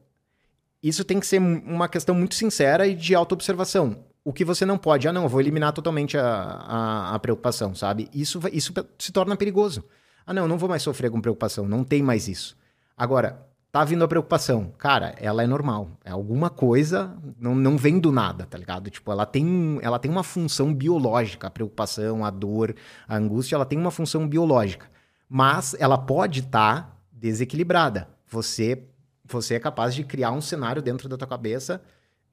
Isso 0.82 1.04
tem 1.04 1.20
que 1.20 1.26
ser 1.26 1.40
uma 1.40 1.90
questão 1.90 2.14
muito 2.14 2.36
sincera 2.36 2.86
e 2.86 2.94
de 2.94 3.16
autoobservação. 3.16 4.06
O 4.24 4.32
que 4.32 4.46
você 4.46 4.64
não 4.64 4.78
pode, 4.78 5.08
ah, 5.08 5.12
não, 5.12 5.24
eu 5.24 5.28
vou 5.28 5.42
eliminar 5.42 5.74
totalmente 5.74 6.20
a, 6.20 6.24
a, 6.24 7.16
a 7.16 7.18
preocupação, 7.20 7.74
sabe? 7.74 8.12
Isso, 8.14 8.40
isso 8.54 8.72
se 9.00 9.12
torna 9.12 9.36
perigoso. 9.36 9.84
Ah, 10.24 10.36
não, 10.36 10.44
eu 10.44 10.48
não 10.48 10.60
vou 10.60 10.70
mais 10.70 10.84
sofrer 10.84 11.10
com 11.10 11.20
preocupação, 11.20 11.68
não 11.68 11.84
tem 11.84 12.04
mais 12.04 12.28
isso. 12.28 12.56
Agora, 12.96 13.44
tá 13.72 13.84
vindo 13.84 14.04
a 14.04 14.08
preocupação. 14.08 14.74
Cara, 14.78 15.14
ela 15.18 15.44
é 15.44 15.48
normal. 15.48 15.90
É 16.04 16.12
alguma 16.12 16.50
coisa, 16.50 17.16
não, 17.40 17.56
não 17.56 17.78
vem 17.78 18.00
do 18.00 18.12
nada, 18.12 18.46
tá 18.46 18.58
ligado? 18.58 18.90
Tipo, 18.90 19.12
ela 19.12 19.26
tem, 19.26 19.80
ela 19.82 20.00
tem 20.00 20.10
uma 20.10 20.24
função 20.24 20.74
biológica. 20.74 21.48
A 21.48 21.52
preocupação, 21.52 22.26
a 22.26 22.30
dor, 22.30 22.76
a 23.08 23.16
angústia, 23.16 23.56
ela 23.56 23.66
tem 23.66 23.78
uma 23.78 23.92
função 23.92 24.28
biológica. 24.28 24.88
Mas 25.30 25.76
ela 25.80 25.98
pode 25.98 26.40
estar 26.40 26.82
tá 26.84 26.98
desequilibrada. 27.12 28.08
Você 28.30 28.84
você 29.32 29.56
é 29.56 29.60
capaz 29.60 29.94
de 29.94 30.04
criar 30.04 30.32
um 30.32 30.42
cenário 30.42 30.82
dentro 30.82 31.10
da 31.10 31.18
tua 31.18 31.28
cabeça, 31.28 31.82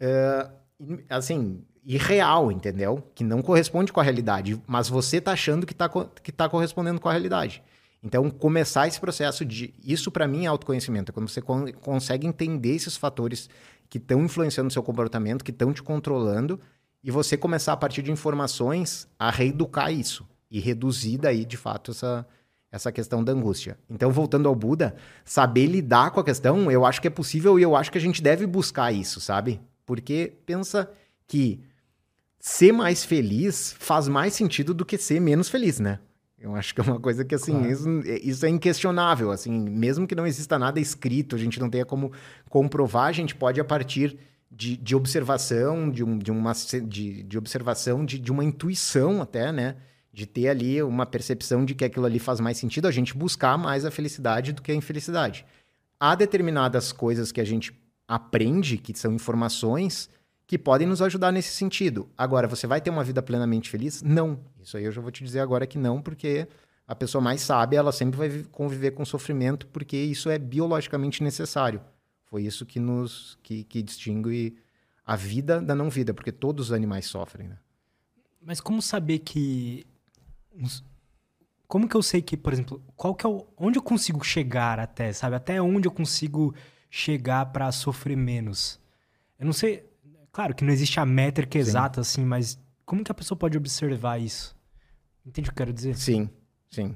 uh, 0.01 0.97
assim, 1.09 1.63
irreal, 1.85 2.51
entendeu? 2.51 3.03
Que 3.15 3.25
não 3.25 3.43
corresponde 3.43 3.93
com 3.93 4.01
a 4.01 4.03
realidade, 4.03 4.61
mas 4.67 4.89
você 4.89 5.21
tá 5.21 5.33
achando 5.33 5.67
que 5.67 5.75
tá, 5.75 5.89
que 6.23 6.33
tá 6.33 6.49
correspondendo 6.49 7.01
com 7.01 7.09
a 7.09 7.13
realidade. 7.13 7.63
Então, 8.05 8.29
começar 8.29 8.87
esse 8.87 9.01
processo 9.01 9.47
de. 9.47 9.73
Isso, 9.83 10.11
para 10.11 10.29
mim, 10.29 10.45
é 10.45 10.49
autoconhecimento. 10.49 11.11
É 11.11 11.13
quando 11.13 11.27
você 11.27 11.41
con 11.41 11.73
consegue 11.81 12.27
entender 12.27 12.75
esses 12.75 12.99
fatores 12.99 13.49
que 13.89 13.97
estão 13.97 14.23
influenciando 14.23 14.69
o 14.69 14.71
seu 14.71 14.83
comportamento, 14.83 15.43
que 15.43 15.51
estão 15.51 15.73
te 15.73 15.83
controlando, 15.83 16.61
e 17.03 17.11
você 17.11 17.35
começar, 17.35 17.73
a 17.73 17.77
partir 17.79 18.03
de 18.03 18.13
informações, 18.13 19.09
a 19.19 19.31
reeducar 19.31 19.91
isso. 19.91 20.29
E 20.51 20.61
reduzir 20.61 21.17
daí, 21.17 21.47
de 21.47 21.57
fato, 21.57 21.93
essa, 21.93 22.27
essa 22.71 22.93
questão 22.93 23.25
da 23.25 23.33
angústia. 23.33 23.79
Então, 23.89 24.13
voltando 24.13 24.49
ao 24.51 24.55
Buda, 24.55 24.95
saber 25.25 25.67
lidar 25.67 26.11
com 26.11 26.21
a 26.21 26.25
questão, 26.25 26.71
eu 26.71 26.85
acho 26.85 27.01
que 27.01 27.09
é 27.09 27.11
possível 27.11 27.59
e 27.59 27.63
eu 27.63 27.75
acho 27.75 27.91
que 27.91 27.99
a 27.99 28.01
gente 28.01 28.23
deve 28.23 28.47
buscar 28.47 28.93
isso, 28.93 29.19
sabe? 29.19 29.63
Porque 29.87 30.35
pensa 30.45 30.91
que 31.27 31.65
ser 32.39 32.71
mais 32.71 33.03
feliz 33.03 33.75
faz 33.79 34.09
mais 34.09 34.35
sentido 34.35 34.75
do 34.75 34.85
que 34.85 34.99
ser 34.99 35.21
menos 35.21 35.49
feliz, 35.49 35.81
né? 35.81 35.99
Eu 36.45 36.55
acho 36.55 36.75
que 36.75 36.81
é 36.83 36.85
uma 36.85 37.01
coisa 37.01 37.25
que, 37.25 37.35
assim, 37.35 37.53
claro. 37.53 37.71
isso, 37.71 37.89
isso, 38.23 38.45
é 38.45 38.51
inquestionável, 38.51 39.31
assim, 39.31 39.51
mesmo 39.51 40.07
que 40.07 40.15
não 40.15 40.27
exista 40.27 40.59
nada 40.59 40.79
escrito, 40.79 41.35
a 41.35 41.39
gente 41.39 41.59
não 41.59 41.71
tenha 41.71 41.87
como 41.87 42.13
comprovar, 42.51 43.07
a 43.07 43.13
gente 43.13 43.35
pode, 43.35 43.59
a 43.59 43.65
partir 43.65 44.19
de, 44.51 44.77
de 44.77 44.95
observação, 44.95 45.91
de, 45.91 46.05
um, 46.05 46.19
de, 46.19 46.31
uma, 46.31 46.53
de, 46.87 47.23
de 47.23 47.39
observação, 47.39 48.05
de, 48.05 48.19
de 48.19 48.31
uma 48.31 48.45
intuição 48.45 49.23
até, 49.23 49.51
né? 49.51 49.77
de 50.13 50.27
ter 50.27 50.49
ali 50.49 50.83
uma 50.83 51.07
percepção 51.07 51.65
de 51.65 51.75
que 51.75 51.83
aquilo 51.83 52.05
ali 52.05 52.19
faz 52.19 52.41
mais 52.41 52.59
sentido, 52.59 52.87
a 52.87 52.91
gente 52.91 53.17
buscar 53.17 53.57
mais 53.57 53.87
a 53.87 53.91
felicidade 53.91 54.53
do 54.53 54.61
que 54.61 54.71
a 54.71 54.75
infelicidade. 54.75 55.47
Há 55.99 56.15
determinadas 56.15 56.93
coisas 56.93 57.33
que 57.33 57.41
a 57.41 57.45
gente 57.45 57.73
aprende, 58.07 58.77
que 58.77 58.97
são 58.97 59.15
informações, 59.15 60.11
que 60.47 60.59
podem 60.59 60.87
nos 60.87 61.01
ajudar 61.01 61.33
nesse 61.33 61.55
sentido. 61.55 62.09
Agora, 62.17 62.47
você 62.47 62.67
vai 62.67 62.81
ter 62.81 62.91
uma 62.91 63.05
vida 63.05 63.23
plenamente 63.23 63.71
feliz? 63.71 64.03
Não. 64.03 64.41
Isso 64.61 64.77
aí 64.77 64.85
eu 64.85 64.93
já 64.93 65.01
vou 65.01 65.11
te 65.11 65.25
dizer 65.25 65.41
agora 65.41 65.67
que 65.67 65.79
não, 65.79 66.03
porque 66.03 66.47
a 66.87 66.95
pessoa 66.95 67.23
mais 67.23 67.41
sábia, 67.41 67.79
ela 67.79 67.93
sempre 67.93 68.19
vai 68.19 68.45
conviver 68.51 68.91
com 68.91 69.05
sofrimento, 69.05 69.67
porque 69.69 69.97
isso 69.97 70.29
é 70.29 70.39
biologicamente 70.39 71.23
necessário. 71.23 71.81
Foi 72.25 72.43
isso 72.43 72.67
que 72.67 72.79
nos 72.79 73.39
que, 73.43 73.65
que 73.65 73.83
distingue 73.83 74.57
a 75.07 75.17
vida 75.17 75.61
da 75.61 75.75
não 75.75 75.89
vida, 75.89 76.13
porque 76.13 76.33
todos 76.33 76.67
os 76.67 76.73
animais 76.73 77.07
sofrem, 77.07 77.49
né? 77.49 77.59
Mas 78.41 78.61
como 78.61 78.83
saber 78.83 79.21
que 79.21 79.87
como 81.67 81.89
que 81.89 81.97
eu 81.97 82.03
sei 82.03 82.21
que, 82.21 82.37
por 82.37 82.53
exemplo, 82.53 82.83
qual 82.95 83.15
que 83.15 83.25
é 83.25 83.29
o, 83.29 83.47
onde 83.57 83.79
eu 83.79 83.83
consigo 83.83 84.23
chegar 84.25 84.79
até, 84.79 85.13
sabe? 85.13 85.37
Até 85.37 85.61
onde 85.61 85.89
eu 85.89 85.93
consigo 85.93 86.55
chegar 86.91 87.47
para 87.47 87.73
sofrer 87.73 88.17
menos? 88.17 88.79
Eu 89.39 89.47
não 89.47 89.53
sei, 89.53 89.85
claro 90.35 90.55
que 90.55 90.65
não 90.65 90.73
existe 90.73 90.99
a 90.99 91.07
métrica 91.07 91.57
exata 91.57 92.01
assim, 92.01 92.25
mas 92.25 92.59
como 92.85 93.05
que 93.05 93.13
a 93.13 93.15
pessoa 93.15 93.39
pode 93.39 93.57
observar 93.57 94.21
isso? 94.21 94.55
Entende 95.25 95.49
o 95.49 95.53
que 95.53 95.55
eu 95.55 95.65
quero 95.65 95.73
dizer? 95.73 95.97
Sim, 95.97 96.29
sim. 96.69 96.95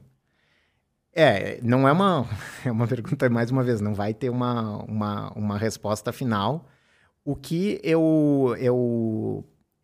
É, 1.15 1.61
não 1.63 1.89
é 1.89 1.93
uma, 1.93 2.29
é 2.67 2.71
uma 2.71 2.87
pergunta, 2.87 3.31
mais 3.31 3.51
uma 3.51 3.63
vez, 3.63 3.81
não 3.81 3.95
vai 3.95 4.13
ter 4.13 4.29
uma, 4.29 4.83
uma, 4.85 5.33
uma 5.33 5.57
resposta 5.57 6.13
final. 6.13 6.69
O 7.25 7.37
que 7.37 7.81
eu, 7.83 8.57
eu 8.59 8.77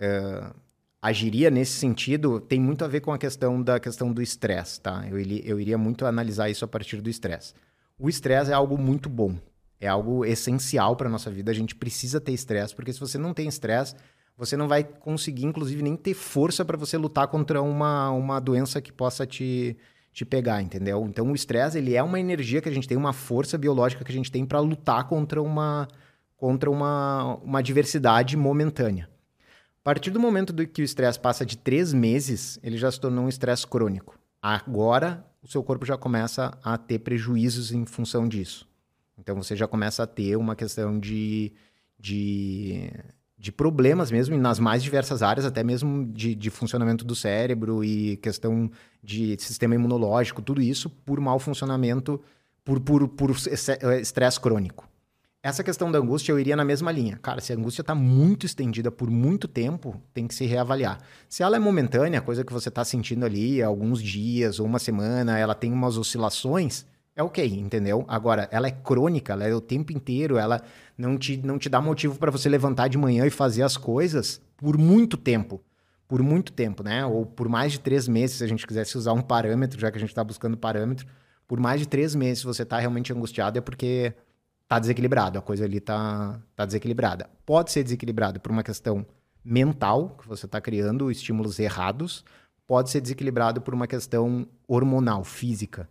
uh, 0.00 0.54
agiria 1.00 1.48
nesse 1.48 1.72
sentido 1.72 2.40
tem 2.40 2.60
muito 2.60 2.84
a 2.84 2.88
ver 2.88 3.00
com 3.00 3.12
a 3.12 3.18
questão 3.18 3.62
da 3.62 3.78
questão 3.78 4.12
do 4.12 4.20
estresse, 4.20 4.80
tá? 4.80 5.06
Eu, 5.08 5.18
eu 5.18 5.60
iria 5.60 5.78
muito 5.78 6.04
analisar 6.04 6.50
isso 6.50 6.64
a 6.64 6.68
partir 6.68 7.00
do 7.00 7.08
estresse. 7.08 7.54
O 7.98 8.08
estresse 8.08 8.50
é 8.50 8.54
algo 8.54 8.76
muito 8.76 9.08
bom, 9.08 9.36
é 9.80 9.88
algo 9.88 10.24
essencial 10.24 10.96
para 10.96 11.08
nossa 11.08 11.30
vida. 11.30 11.50
A 11.50 11.54
gente 11.54 11.74
precisa 11.74 12.20
ter 12.20 12.32
estresse, 12.32 12.74
porque 12.74 12.92
se 12.92 13.00
você 13.00 13.18
não 13.18 13.34
tem 13.34 13.48
estresse, 13.48 13.94
você 14.36 14.56
não 14.56 14.66
vai 14.66 14.82
conseguir, 14.82 15.44
inclusive, 15.44 15.82
nem 15.82 15.96
ter 15.96 16.14
força 16.14 16.64
para 16.64 16.76
você 16.76 16.96
lutar 16.96 17.28
contra 17.28 17.62
uma, 17.62 18.10
uma 18.10 18.40
doença 18.40 18.80
que 18.80 18.92
possa 18.92 19.26
te, 19.26 19.76
te 20.12 20.24
pegar, 20.24 20.62
entendeu? 20.62 21.04
Então, 21.08 21.30
o 21.30 21.34
estresse 21.34 21.78
ele 21.78 21.94
é 21.94 22.02
uma 22.02 22.18
energia 22.18 22.60
que 22.60 22.68
a 22.68 22.72
gente 22.72 22.88
tem, 22.88 22.96
uma 22.96 23.12
força 23.12 23.56
biológica 23.56 24.04
que 24.04 24.12
a 24.12 24.14
gente 24.14 24.32
tem 24.32 24.44
para 24.44 24.60
lutar 24.60 25.06
contra 25.08 25.40
uma 25.40 25.88
contra 26.36 26.70
uma, 26.70 27.36
uma 27.36 27.60
adversidade 27.60 28.36
momentânea. 28.36 29.08
A 29.80 29.84
partir 29.84 30.10
do 30.10 30.20
momento 30.20 30.52
do 30.52 30.66
que 30.66 30.82
o 30.82 30.84
estresse 30.84 31.18
passa 31.18 31.46
de 31.46 31.56
três 31.56 31.92
meses, 31.92 32.58
ele 32.62 32.76
já 32.76 32.90
se 32.90 33.00
tornou 33.00 33.24
um 33.24 33.28
estresse 33.28 33.66
crônico. 33.66 34.18
Agora, 34.42 35.24
o 35.42 35.48
seu 35.48 35.62
corpo 35.62 35.86
já 35.86 35.96
começa 35.96 36.58
a 36.62 36.76
ter 36.76 36.98
prejuízos 36.98 37.72
em 37.72 37.86
função 37.86 38.28
disso. 38.28 38.68
Então, 39.18 39.36
você 39.36 39.54
já 39.56 39.66
começa 39.66 40.02
a 40.02 40.06
ter 40.06 40.36
uma 40.36 40.56
questão 40.56 40.98
de, 40.98 41.52
de, 41.98 42.90
de 43.38 43.52
problemas 43.52 44.10
mesmo, 44.10 44.36
nas 44.36 44.58
mais 44.58 44.82
diversas 44.82 45.22
áreas, 45.22 45.46
até 45.46 45.62
mesmo 45.62 46.06
de, 46.06 46.34
de 46.34 46.50
funcionamento 46.50 47.04
do 47.04 47.14
cérebro 47.14 47.84
e 47.84 48.16
questão 48.18 48.70
de 49.02 49.36
sistema 49.38 49.74
imunológico, 49.74 50.42
tudo 50.42 50.60
isso 50.60 50.90
por 50.90 51.20
mau 51.20 51.38
funcionamento, 51.38 52.20
por, 52.64 52.80
por, 52.80 53.06
por 53.08 53.30
estresse 54.00 54.40
crônico. 54.40 54.88
Essa 55.44 55.62
questão 55.62 55.92
da 55.92 55.98
angústia 55.98 56.32
eu 56.32 56.40
iria 56.40 56.56
na 56.56 56.64
mesma 56.64 56.90
linha. 56.90 57.18
Cara, 57.18 57.38
se 57.38 57.52
a 57.52 57.56
angústia 57.56 57.82
está 57.82 57.94
muito 57.94 58.46
estendida 58.46 58.90
por 58.90 59.10
muito 59.10 59.46
tempo, 59.46 60.00
tem 60.14 60.26
que 60.26 60.34
se 60.34 60.46
reavaliar. 60.46 61.02
Se 61.28 61.42
ela 61.42 61.54
é 61.54 61.58
momentânea, 61.58 62.22
coisa 62.22 62.42
que 62.42 62.50
você 62.50 62.70
está 62.70 62.82
sentindo 62.82 63.26
ali 63.26 63.62
alguns 63.62 64.02
dias 64.02 64.58
ou 64.58 64.64
uma 64.64 64.78
semana, 64.78 65.38
ela 65.38 65.54
tem 65.54 65.70
umas 65.70 65.98
oscilações, 65.98 66.86
é 67.16 67.22
ok, 67.22 67.44
entendeu? 67.46 68.04
Agora, 68.08 68.48
ela 68.50 68.66
é 68.66 68.70
crônica, 68.70 69.32
ela 69.32 69.44
é 69.44 69.54
o 69.54 69.60
tempo 69.60 69.92
inteiro, 69.92 70.36
ela 70.36 70.60
não 70.98 71.16
te, 71.16 71.36
não 71.36 71.58
te 71.58 71.68
dá 71.68 71.80
motivo 71.80 72.18
para 72.18 72.30
você 72.30 72.48
levantar 72.48 72.88
de 72.88 72.98
manhã 72.98 73.26
e 73.26 73.30
fazer 73.30 73.62
as 73.62 73.76
coisas 73.76 74.40
por 74.56 74.76
muito 74.76 75.16
tempo. 75.16 75.62
Por 76.08 76.22
muito 76.22 76.52
tempo, 76.52 76.82
né? 76.82 77.06
Ou 77.06 77.24
por 77.24 77.48
mais 77.48 77.72
de 77.72 77.80
três 77.80 78.08
meses, 78.08 78.38
se 78.38 78.44
a 78.44 78.46
gente 78.46 78.66
quisesse 78.66 78.98
usar 78.98 79.12
um 79.12 79.22
parâmetro, 79.22 79.80
já 79.80 79.90
que 79.90 79.96
a 79.96 80.00
gente 80.00 80.10
está 80.10 80.24
buscando 80.24 80.56
parâmetro. 80.56 81.06
Por 81.46 81.60
mais 81.60 81.80
de 81.80 81.86
três 81.86 82.14
meses, 82.14 82.40
se 82.40 82.44
você 82.44 82.62
está 82.62 82.78
realmente 82.78 83.12
angustiado, 83.12 83.58
é 83.58 83.60
porque 83.60 84.14
tá 84.68 84.78
desequilibrado, 84.78 85.38
a 85.38 85.42
coisa 85.42 85.64
ali 85.64 85.80
tá, 85.80 86.40
tá 86.56 86.66
desequilibrada. 86.66 87.30
Pode 87.46 87.70
ser 87.70 87.82
desequilibrado 87.84 88.40
por 88.40 88.50
uma 88.50 88.62
questão 88.62 89.06
mental, 89.44 90.16
que 90.20 90.26
você 90.26 90.46
está 90.46 90.60
criando 90.60 91.10
estímulos 91.10 91.58
errados, 91.58 92.24
pode 92.66 92.90
ser 92.90 93.00
desequilibrado 93.00 93.60
por 93.60 93.74
uma 93.74 93.86
questão 93.86 94.48
hormonal, 94.66 95.22
física, 95.22 95.88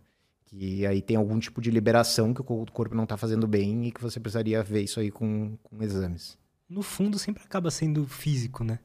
Que 0.56 0.86
aí 0.86 1.02
tem 1.02 1.16
algum 1.16 1.38
tipo 1.40 1.60
de 1.60 1.68
liberação 1.68 2.32
que 2.32 2.40
o 2.40 2.44
corpo 2.44 2.94
não 2.94 3.02
está 3.02 3.16
fazendo 3.16 3.46
bem 3.46 3.86
e 3.86 3.92
que 3.92 4.00
você 4.00 4.20
precisaria 4.20 4.62
ver 4.62 4.82
isso 4.82 5.00
aí 5.00 5.10
com, 5.10 5.56
com 5.64 5.82
exames. 5.82 6.38
No 6.68 6.80
fundo, 6.80 7.18
sempre 7.18 7.42
acaba 7.42 7.72
sendo 7.72 8.06
físico, 8.06 8.62
né? 8.62 8.78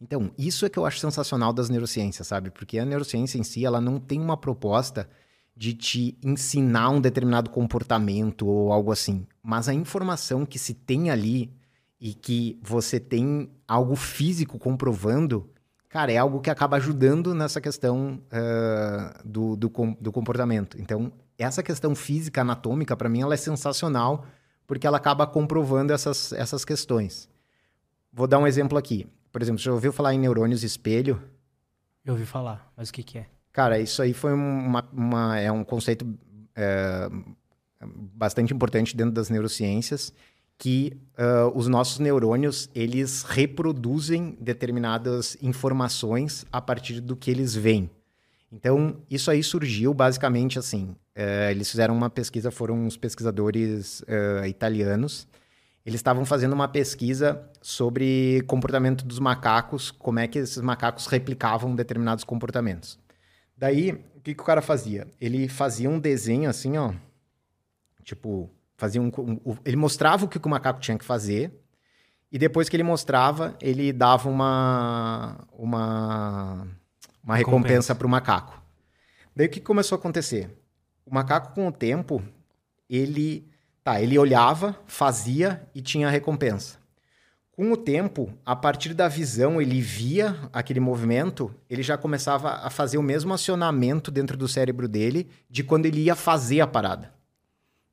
Então, 0.00 0.30
isso 0.38 0.64
é 0.64 0.70
que 0.70 0.78
eu 0.78 0.86
acho 0.86 0.98
sensacional 0.98 1.52
das 1.52 1.68
neurociências, 1.68 2.26
sabe? 2.26 2.50
Porque 2.50 2.78
a 2.78 2.86
neurociência 2.86 3.38
em 3.38 3.42
si, 3.42 3.66
ela 3.66 3.78
não 3.78 4.00
tem 4.00 4.18
uma 4.18 4.38
proposta 4.38 5.06
de 5.54 5.74
te 5.74 6.16
ensinar 6.24 6.88
um 6.88 7.00
determinado 7.00 7.50
comportamento 7.50 8.46
ou 8.46 8.72
algo 8.72 8.90
assim. 8.90 9.26
Mas 9.42 9.68
a 9.68 9.74
informação 9.74 10.46
que 10.46 10.58
se 10.58 10.72
tem 10.72 11.10
ali 11.10 11.52
e 12.00 12.14
que 12.14 12.58
você 12.62 12.98
tem 12.98 13.50
algo 13.68 13.94
físico 13.94 14.58
comprovando, 14.58 15.50
cara, 15.90 16.12
é 16.12 16.16
algo 16.16 16.40
que 16.40 16.48
acaba 16.48 16.76
ajudando 16.76 17.34
nessa 17.34 17.60
questão 17.60 18.22
uh, 18.32 19.28
do, 19.28 19.56
do, 19.56 19.70
do, 20.00 20.12
comportamento. 20.12 20.80
Então, 20.80 21.12
essa 21.36 21.62
questão 21.62 21.94
física, 21.94 22.40
anatômica, 22.40 22.96
para 22.96 23.08
mim, 23.08 23.20
ela 23.20 23.34
é 23.34 23.36
sensacional 23.36 24.24
porque 24.66 24.86
ela 24.86 24.96
acaba 24.96 25.26
comprovando 25.26 25.92
essas, 25.92 26.32
essas 26.32 26.64
questões. 26.64 27.28
Vou 28.12 28.28
dar 28.28 28.38
um 28.38 28.46
exemplo 28.46 28.78
aqui. 28.78 29.06
Por 29.32 29.42
exemplo, 29.42 29.58
você 29.58 29.64
já 29.64 29.72
ouviu 29.72 29.92
falar 29.92 30.14
em 30.14 30.18
neurônios 30.18 30.62
espelho? 30.62 31.20
Eu 32.04 32.14
ouvi 32.14 32.24
falar, 32.24 32.72
mas 32.76 32.88
o 32.88 32.92
que, 32.92 33.02
que 33.02 33.18
é? 33.18 33.26
Cara, 33.52 33.80
isso 33.80 34.00
aí 34.00 34.14
foi 34.14 34.32
uma, 34.32 34.88
uma 34.92 35.38
é 35.38 35.50
um 35.50 35.64
conceito 35.64 36.06
é, 36.54 37.10
bastante 37.80 38.54
importante 38.54 38.96
dentro 38.96 39.12
das 39.12 39.28
neurociências, 39.28 40.12
que 40.60 40.92
uh, 41.18 41.56
os 41.58 41.68
nossos 41.68 41.98
neurônios, 41.98 42.68
eles 42.74 43.22
reproduzem 43.22 44.36
determinadas 44.38 45.38
informações 45.40 46.44
a 46.52 46.60
partir 46.60 47.00
do 47.00 47.16
que 47.16 47.30
eles 47.30 47.54
veem. 47.54 47.90
Então, 48.52 48.98
isso 49.08 49.30
aí 49.30 49.42
surgiu 49.42 49.94
basicamente 49.94 50.58
assim. 50.58 50.94
Uh, 51.16 51.50
eles 51.50 51.70
fizeram 51.70 51.96
uma 51.96 52.10
pesquisa, 52.10 52.50
foram 52.50 52.76
uns 52.76 52.94
pesquisadores 52.94 54.02
uh, 54.02 54.44
italianos, 54.46 55.26
eles 55.84 55.98
estavam 55.98 56.26
fazendo 56.26 56.52
uma 56.52 56.68
pesquisa 56.68 57.42
sobre 57.62 58.42
comportamento 58.46 59.06
dos 59.06 59.18
macacos, 59.18 59.90
como 59.90 60.18
é 60.18 60.28
que 60.28 60.38
esses 60.38 60.60
macacos 60.60 61.06
replicavam 61.06 61.74
determinados 61.74 62.22
comportamentos. 62.22 62.98
Daí, 63.56 63.92
o 64.14 64.20
que, 64.20 64.34
que 64.34 64.42
o 64.42 64.44
cara 64.44 64.60
fazia? 64.60 65.06
Ele 65.18 65.48
fazia 65.48 65.88
um 65.88 65.98
desenho 65.98 66.50
assim, 66.50 66.76
ó. 66.76 66.92
Tipo, 68.04 68.50
fazia 68.80 69.00
um, 69.00 69.10
um, 69.18 69.56
ele 69.64 69.76
mostrava 69.76 70.24
o 70.24 70.28
que 70.28 70.38
o 70.38 70.48
macaco 70.48 70.80
tinha 70.80 70.98
que 70.98 71.04
fazer. 71.04 71.52
E 72.32 72.38
depois 72.38 72.68
que 72.68 72.76
ele 72.76 72.82
mostrava, 72.82 73.56
ele 73.60 73.92
dava 73.92 74.28
uma 74.28 75.46
uma 75.52 76.66
uma 77.22 77.36
recompensa 77.36 77.94
para 77.94 78.06
o 78.06 78.10
macaco. 78.10 78.60
Daí 79.36 79.46
o 79.46 79.50
que 79.50 79.60
começou 79.60 79.96
a 79.96 79.98
acontecer? 79.98 80.50
O 81.04 81.14
macaco 81.14 81.54
com 81.54 81.68
o 81.68 81.72
tempo, 81.72 82.22
ele 82.88 83.50
Tá, 83.82 84.00
ele 84.00 84.18
olhava, 84.18 84.76
fazia 84.86 85.66
e 85.74 85.80
tinha 85.80 86.06
a 86.06 86.10
recompensa. 86.10 86.78
Com 87.50 87.72
o 87.72 87.76
tempo, 87.76 88.32
a 88.44 88.54
partir 88.54 88.94
da 88.94 89.08
visão, 89.08 89.60
ele 89.60 89.80
via 89.80 90.36
aquele 90.52 90.80
movimento, 90.80 91.54
ele 91.68 91.82
já 91.82 91.96
começava 91.96 92.50
a 92.50 92.70
fazer 92.70 92.98
o 92.98 93.02
mesmo 93.02 93.32
acionamento 93.32 94.10
dentro 94.10 94.36
do 94.36 94.46
cérebro 94.46 94.86
dele 94.86 95.28
de 95.48 95.64
quando 95.64 95.86
ele 95.86 96.02
ia 96.02 96.14
fazer 96.14 96.60
a 96.60 96.66
parada. 96.66 97.12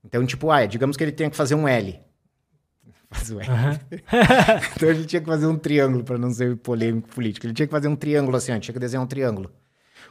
Então, 0.08 0.26
tipo, 0.26 0.50
ah, 0.50 0.66
digamos 0.66 0.96
que 0.96 1.04
ele 1.04 1.12
tenha 1.12 1.30
que 1.30 1.36
fazer 1.36 1.56
um 1.56 1.68
L. 1.68 2.00
Faz 3.12 3.30
o 3.30 3.40
L. 3.40 3.50
Uhum. 3.50 3.80
então 4.76 4.90
ele 4.90 5.06
tinha 5.06 5.20
que 5.20 5.28
fazer 5.28 5.46
um 5.46 5.58
triângulo, 5.58 6.04
para 6.04 6.18
não 6.18 6.32
ser 6.32 6.56
polêmico 6.58 7.10
político. 7.10 7.46
Ele 7.46 7.54
tinha 7.54 7.68
que 7.68 7.72
fazer 7.72 7.88
um 7.88 7.96
triângulo 7.96 8.38
assim, 8.38 8.54
ó, 8.54 8.60
tinha 8.60 8.74
que 8.74 8.80
desenhar 8.80 9.04
um 9.04 9.08
triângulo. 9.08 9.52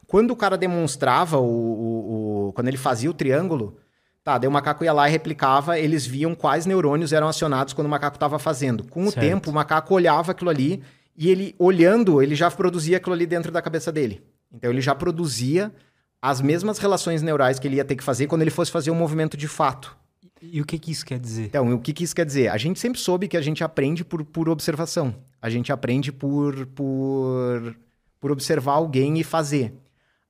Quando 0.07 0.31
o 0.31 0.37
cara 0.37 0.57
demonstrava 0.57 1.39
o, 1.39 1.45
o, 1.45 2.49
o 2.49 2.53
quando 2.53 2.69
ele 2.69 2.77
fazia 2.77 3.11
o 3.11 3.15
triângulo, 3.15 3.79
Tá, 4.27 4.39
daí 4.39 4.49
o 4.49 4.51
macaco 4.51 4.83
ia 4.83 4.93
lá 4.93 5.09
e 5.09 5.13
replicava, 5.13 5.79
eles 5.79 6.05
viam 6.05 6.35
quais 6.35 6.67
neurônios 6.67 7.13
eram 7.13 7.29
acionados 7.29 7.73
quando 7.73 7.87
o 7.87 7.91
macaco 7.91 8.17
estava 8.17 8.41
fazendo. 8.41 8.83
Com 8.83 9.05
o 9.05 9.11
certo. 9.13 9.21
tempo, 9.21 9.51
o 9.53 9.55
macaco 9.55 9.95
olhava 9.95 10.33
aquilo 10.33 10.51
ali 10.51 10.83
e 11.17 11.31
ele, 11.31 11.55
olhando, 11.61 12.21
ele 12.21 12.35
já 12.35 12.51
produzia 12.51 12.97
aquilo 12.97 13.15
ali 13.15 13.25
dentro 13.25 13.53
da 13.53 13.63
cabeça 13.63 13.93
dele. 13.93 14.21
Então 14.53 14.69
ele 14.69 14.81
já 14.81 14.97
produzia 14.97 15.73
as 16.21 16.41
mesmas 16.41 16.79
relações 16.79 17.23
neurais 17.23 17.59
que 17.59 17.69
ele 17.69 17.77
ia 17.77 17.85
ter 17.85 17.97
que 17.97 18.05
fazer 18.05 18.27
quando 18.27 18.43
ele 18.43 18.51
fosse 18.51 18.71
fazer 18.71 18.91
um 18.91 18.95
movimento 18.95 19.37
de 19.37 19.49
fato. 19.49 19.97
E 20.41 20.61
o 20.61 20.65
que, 20.65 20.79
que 20.79 20.91
isso 20.91 21.05
quer 21.05 21.19
dizer? 21.19 21.47
Então, 21.47 21.73
o 21.73 21.81
que, 21.81 21.93
que 21.93 22.05
isso 22.05 22.15
quer 22.15 22.27
dizer? 22.27 22.49
A 22.49 22.57
gente 22.57 22.79
sempre 22.79 23.01
soube 23.01 23.29
que 23.29 23.37
a 23.37 23.41
gente 23.41 23.65
aprende 23.65 24.05
por, 24.05 24.25
por 24.25 24.49
observação. 24.49 25.15
A 25.41 25.49
gente 25.49 25.73
aprende 25.73 26.13
por, 26.13 26.67
por, 26.67 27.77
por 28.21 28.31
observar 28.31 28.73
alguém 28.73 29.19
e 29.19 29.25
fazer. 29.25 29.75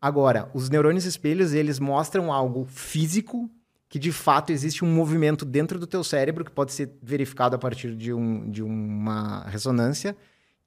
Agora, 0.00 0.48
os 0.54 0.68
neurônios 0.70 1.04
espelhos, 1.04 1.52
eles 1.52 1.78
mostram 1.78 2.32
algo 2.32 2.64
físico 2.66 3.50
que 3.88 3.98
de 3.98 4.12
fato 4.12 4.52
existe 4.52 4.84
um 4.84 4.92
movimento 4.92 5.44
dentro 5.44 5.78
do 5.78 5.86
teu 5.86 6.02
cérebro 6.02 6.44
que 6.44 6.50
pode 6.50 6.72
ser 6.72 6.90
verificado 7.02 7.56
a 7.56 7.58
partir 7.58 7.94
de, 7.94 8.12
um, 8.12 8.50
de 8.50 8.62
uma 8.62 9.44
ressonância, 9.48 10.16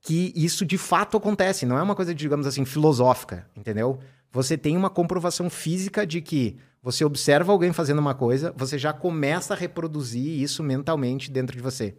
que 0.02 0.32
isso 0.36 0.66
de 0.66 0.78
fato 0.78 1.18
acontece, 1.18 1.66
não 1.66 1.78
é 1.78 1.82
uma 1.82 1.96
coisa, 1.96 2.16
digamos 2.16 2.48
assim, 2.48 2.64
filosófica, 2.64 3.46
entendeu? 3.56 4.00
Você 4.32 4.58
tem 4.58 4.78
uma 4.78 4.90
comprovação 4.90 5.50
física 5.50 6.06
de 6.06 6.22
que 6.22 6.58
você 6.82 7.04
observa 7.04 7.52
alguém 7.52 7.74
fazendo 7.74 8.00
uma 8.00 8.14
coisa, 8.14 8.54
você 8.56 8.78
já 8.78 8.94
começa 8.94 9.54
a 9.54 9.58
reproduzir 9.58 10.42
isso 10.42 10.64
mentalmente 10.64 11.30
dentro 11.32 11.56
de 11.56 11.62
você. 11.62 11.96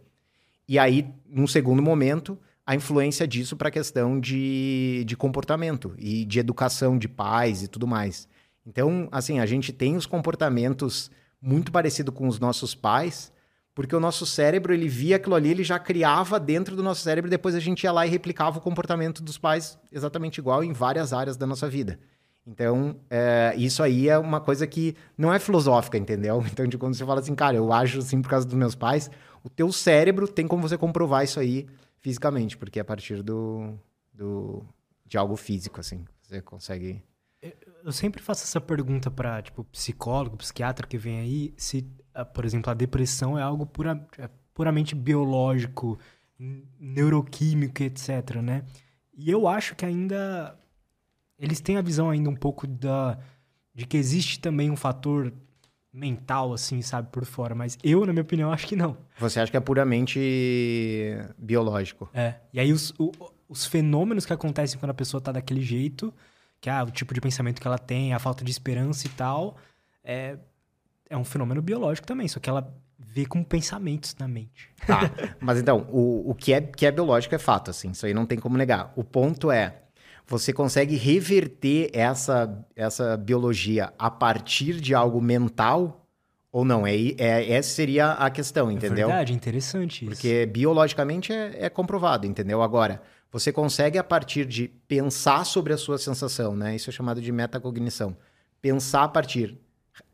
E 0.67 0.79
aí, 0.79 1.07
num 1.29 1.45
segundo 1.45 1.81
momento, 1.81 2.37
a 2.65 2.75
influência 2.75 3.27
disso 3.27 3.57
para 3.57 3.67
a 3.67 3.71
questão 3.71 4.19
de, 4.19 5.03
de 5.05 5.17
comportamento 5.17 5.93
e 5.97 6.25
de 6.25 6.39
educação 6.39 6.97
de 6.97 7.07
pais 7.07 7.63
e 7.63 7.67
tudo 7.67 7.85
mais. 7.85 8.27
Então, 8.65 9.07
assim, 9.11 9.39
a 9.39 9.45
gente 9.45 9.73
tem 9.73 9.97
os 9.97 10.05
comportamentos 10.05 11.11
muito 11.41 11.71
parecidos 11.71 12.13
com 12.13 12.27
os 12.27 12.39
nossos 12.39 12.73
pais, 12.73 13.31
porque 13.73 13.95
o 13.95 13.99
nosso 13.99 14.25
cérebro, 14.25 14.73
ele 14.73 14.87
via 14.87 15.15
aquilo 15.15 15.35
ali, 15.35 15.49
ele 15.49 15.63
já 15.63 15.79
criava 15.79 16.39
dentro 16.39 16.75
do 16.75 16.83
nosso 16.83 17.01
cérebro, 17.01 17.29
depois 17.29 17.55
a 17.55 17.59
gente 17.59 17.83
ia 17.83 17.91
lá 17.91 18.05
e 18.05 18.09
replicava 18.09 18.59
o 18.59 18.61
comportamento 18.61 19.23
dos 19.23 19.37
pais 19.37 19.77
exatamente 19.91 20.37
igual 20.37 20.63
em 20.63 20.73
várias 20.73 21.13
áreas 21.13 21.37
da 21.37 21.47
nossa 21.47 21.67
vida. 21.69 21.99
Então, 22.45 22.95
é, 23.09 23.53
isso 23.55 23.83
aí 23.83 24.09
é 24.09 24.17
uma 24.17 24.41
coisa 24.41 24.65
que 24.65 24.95
não 25.17 25.33
é 25.33 25.39
filosófica, 25.39 25.97
entendeu? 25.97 26.43
Então, 26.51 26.67
de 26.67 26.77
quando 26.77 26.95
você 26.95 27.05
fala 27.05 27.19
assim, 27.19 27.35
cara, 27.35 27.55
eu 27.55 27.71
ajo 27.71 27.99
assim 27.99 28.21
por 28.21 28.29
causa 28.29 28.45
dos 28.45 28.55
meus 28.55 28.75
pais, 28.75 29.09
o 29.43 29.49
teu 29.49 29.71
cérebro 29.71 30.27
tem 30.27 30.47
como 30.47 30.67
você 30.67 30.77
comprovar 30.77 31.23
isso 31.23 31.39
aí 31.39 31.67
fisicamente, 31.99 32.57
porque 32.57 32.79
é 32.79 32.81
a 32.81 32.85
partir 32.85 33.21
do, 33.21 33.73
do 34.13 34.63
de 35.05 35.17
algo 35.17 35.35
físico, 35.35 35.79
assim, 35.79 36.03
você 36.21 36.41
consegue 36.41 37.01
eu 37.83 37.91
sempre 37.91 38.21
faço 38.21 38.43
essa 38.43 38.61
pergunta 38.61 39.09
para 39.09 39.41
tipo 39.41 39.63
psicólogo, 39.65 40.37
psiquiatra 40.37 40.87
que 40.87 40.97
vem 40.97 41.19
aí, 41.19 41.53
se, 41.57 41.87
ah, 42.13 42.23
por 42.23 42.45
exemplo, 42.45 42.69
a 42.69 42.75
depressão 42.75 43.37
é 43.37 43.41
algo 43.41 43.65
pura, 43.65 44.07
é 44.17 44.29
puramente 44.53 44.93
biológico, 44.93 45.97
neuroquímico, 46.79 47.81
etc, 47.83 48.35
né? 48.41 48.63
E 49.13 49.29
eu 49.29 49.47
acho 49.47 49.75
que 49.75 49.85
ainda 49.85 50.57
eles 51.41 51.59
têm 51.59 51.77
a 51.77 51.81
visão 51.81 52.09
ainda 52.09 52.29
um 52.29 52.35
pouco 52.35 52.67
da 52.67 53.17
de 53.73 53.85
que 53.85 53.97
existe 53.97 54.39
também 54.39 54.69
um 54.69 54.75
fator 54.75 55.33
mental 55.93 56.53
assim, 56.53 56.81
sabe, 56.81 57.09
por 57.11 57.25
fora, 57.25 57.53
mas 57.53 57.77
eu, 57.83 58.05
na 58.05 58.13
minha 58.13 58.21
opinião, 58.21 58.51
acho 58.51 58.67
que 58.67 58.75
não. 58.75 58.97
Você 59.19 59.39
acha 59.39 59.51
que 59.51 59.57
é 59.57 59.59
puramente 59.59 60.19
biológico? 61.37 62.09
É. 62.13 62.35
E 62.53 62.59
aí 62.59 62.71
os, 62.71 62.93
o, 62.97 63.11
os 63.49 63.65
fenômenos 63.65 64.25
que 64.25 64.31
acontecem 64.31 64.79
quando 64.79 64.91
a 64.91 64.93
pessoa 64.93 65.19
tá 65.19 65.31
daquele 65.31 65.61
jeito, 65.61 66.13
que 66.61 66.69
ah, 66.69 66.83
o 66.83 66.91
tipo 66.91 67.13
de 67.13 67.19
pensamento 67.19 67.59
que 67.59 67.67
ela 67.67 67.77
tem, 67.77 68.13
a 68.13 68.19
falta 68.19 68.43
de 68.43 68.51
esperança 68.51 69.07
e 69.07 69.09
tal, 69.09 69.57
é, 70.03 70.37
é 71.09 71.17
um 71.17 71.25
fenômeno 71.25 71.61
biológico 71.61 72.07
também, 72.07 72.27
só 72.27 72.39
que 72.39 72.49
ela 72.49 72.73
vê 72.97 73.25
com 73.25 73.43
pensamentos 73.43 74.15
na 74.17 74.27
mente. 74.27 74.69
Tá, 74.87 75.11
mas 75.41 75.59
então, 75.59 75.87
o, 75.91 76.31
o 76.31 76.35
que, 76.35 76.53
é, 76.53 76.61
que 76.61 76.85
é 76.85 76.91
biológico 76.91 77.35
é 77.35 77.39
fato, 77.39 77.69
assim, 77.69 77.91
isso 77.91 78.05
aí 78.05 78.13
não 78.13 78.25
tem 78.25 78.39
como 78.39 78.57
negar. 78.57 78.93
O 78.95 79.03
ponto 79.03 79.51
é, 79.51 79.80
você 80.31 80.53
consegue 80.53 80.95
reverter 80.95 81.89
essa, 81.93 82.65
essa 82.73 83.17
biologia 83.17 83.93
a 83.99 84.09
partir 84.09 84.79
de 84.79 84.95
algo 84.95 85.21
mental 85.21 86.07
ou 86.49 86.63
não? 86.63 86.87
É, 86.87 86.95
é, 86.95 87.51
essa 87.51 87.69
seria 87.69 88.13
a 88.13 88.29
questão, 88.29 88.69
é 88.69 88.73
entendeu? 88.73 89.07
É 89.07 89.11
verdade, 89.11 89.33
interessante 89.33 90.05
isso. 90.05 90.13
Porque 90.13 90.45
biologicamente 90.45 91.33
é, 91.33 91.65
é 91.65 91.69
comprovado, 91.69 92.25
entendeu? 92.25 92.61
Agora, 92.61 93.01
você 93.29 93.51
consegue, 93.51 93.97
a 93.97 94.03
partir 94.03 94.45
de 94.45 94.69
pensar 94.87 95.45
sobre 95.45 95.73
a 95.73 95.77
sua 95.77 95.97
sensação, 95.97 96.55
né? 96.55 96.77
Isso 96.77 96.89
é 96.89 96.93
chamado 96.93 97.21
de 97.21 97.31
metacognição. 97.31 98.15
Pensar 98.61 99.03
a 99.03 99.09
partir. 99.09 99.57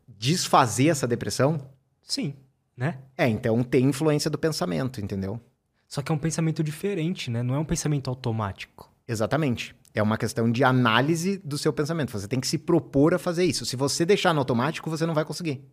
Desfazer 0.08 0.88
essa 0.88 1.06
depressão? 1.06 1.60
Sim, 2.02 2.34
né? 2.76 2.98
É, 3.16 3.28
então 3.28 3.62
tem 3.62 3.84
influência 3.84 4.28
do 4.28 4.38
pensamento, 4.38 5.00
entendeu? 5.00 5.40
Só 5.86 6.02
que 6.02 6.10
é 6.10 6.14
um 6.14 6.18
pensamento 6.18 6.64
diferente, 6.64 7.30
né? 7.30 7.40
Não 7.40 7.54
é 7.54 7.58
um 7.58 7.64
pensamento 7.64 8.10
automático. 8.10 8.90
Exatamente. 9.06 9.74
É 9.98 10.02
uma 10.02 10.16
questão 10.16 10.50
de 10.50 10.62
análise 10.62 11.38
do 11.38 11.58
seu 11.58 11.72
pensamento. 11.72 12.12
Você 12.12 12.28
tem 12.28 12.40
que 12.40 12.46
se 12.46 12.58
propor 12.58 13.14
a 13.14 13.18
fazer 13.18 13.44
isso. 13.44 13.66
Se 13.66 13.74
você 13.74 14.06
deixar 14.06 14.32
no 14.32 14.40
automático, 14.40 14.88
você 14.88 15.04
não 15.04 15.14
vai 15.14 15.24
conseguir. 15.24 15.64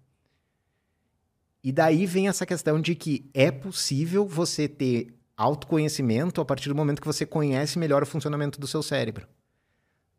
E 1.64 1.72
daí 1.72 2.06
vem 2.06 2.28
essa 2.28 2.46
questão 2.46 2.80
de 2.82 2.96
que 2.96 3.30
é 3.34 3.52
possível 3.52 4.26
você 4.28 4.68
ter 4.68 5.16
autoconhecimento 5.38 6.42
a 6.42 6.46
partir 6.46 6.70
do 6.70 6.76
momento 6.76 7.02
que 7.02 7.08
você 7.08 7.26
conhece 7.26 7.78
melhor 7.78 8.04
o 8.04 8.06
funcionamento 8.06 8.60
do 8.60 8.68
seu 8.68 8.82
cérebro. 8.82 9.28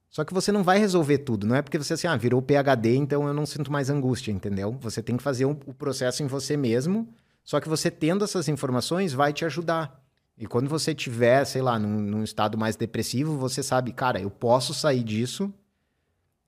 Só 0.09 0.25
que 0.25 0.33
você 0.33 0.53
não 0.53 0.63
vai 0.63 0.79
resolver 0.79 1.19
tudo. 1.19 1.47
Não 1.47 1.57
é 1.57 1.63
porque 1.63 1.79
você 1.79 1.95
assim, 1.95 2.07
ah, 2.07 2.17
virou 2.17 2.41
PHD, 2.41 2.97
então 2.97 3.27
eu 3.27 3.35
não 3.35 3.45
sinto 3.45 3.73
mais 3.73 3.91
angústia, 3.91 4.33
entendeu? 4.33 4.77
Você 4.81 5.03
tem 5.03 5.17
que 5.17 5.23
fazer 5.23 5.47
um, 5.47 5.59
o 5.67 5.75
processo 5.75 6.23
em 6.23 6.27
você 6.27 6.57
mesmo. 6.57 7.09
Só 7.45 7.61
que 7.61 7.69
você 7.69 7.91
tendo 7.91 8.25
essas 8.25 8.49
informações 8.49 9.13
vai 9.13 9.33
te 9.33 9.45
ajudar. 9.45 10.06
E 10.39 10.47
quando 10.47 10.69
você 10.69 10.95
tiver, 10.95 11.45
sei 11.45 11.63
lá, 11.63 11.79
num, 11.79 11.99
num 12.01 12.23
estado 12.23 12.59
mais 12.59 12.77
depressivo, 12.77 13.39
você 13.39 13.63
sabe, 13.63 13.93
cara, 13.93 14.21
eu 14.21 14.31
posso 14.31 14.75
sair 14.75 15.03
disso 15.03 15.53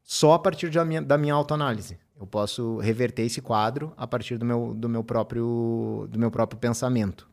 só 0.03 0.35
a 0.35 0.39
partir 0.39 0.71
da 0.71 0.85
minha, 0.85 1.01
da 1.01 1.17
minha 1.17 1.35
autoanálise. 1.35 1.99
Eu 2.19 2.27
posso 2.27 2.79
reverter 2.79 3.23
esse 3.23 3.41
quadro 3.41 3.93
a 3.97 4.07
partir 4.07 4.37
do 4.37 4.45
meu, 4.45 4.75
do 4.75 4.89
meu, 4.89 5.05
próprio, 5.05 6.07
do 6.11 6.19
meu 6.19 6.31
próprio 6.31 6.59
pensamento. 6.59 7.29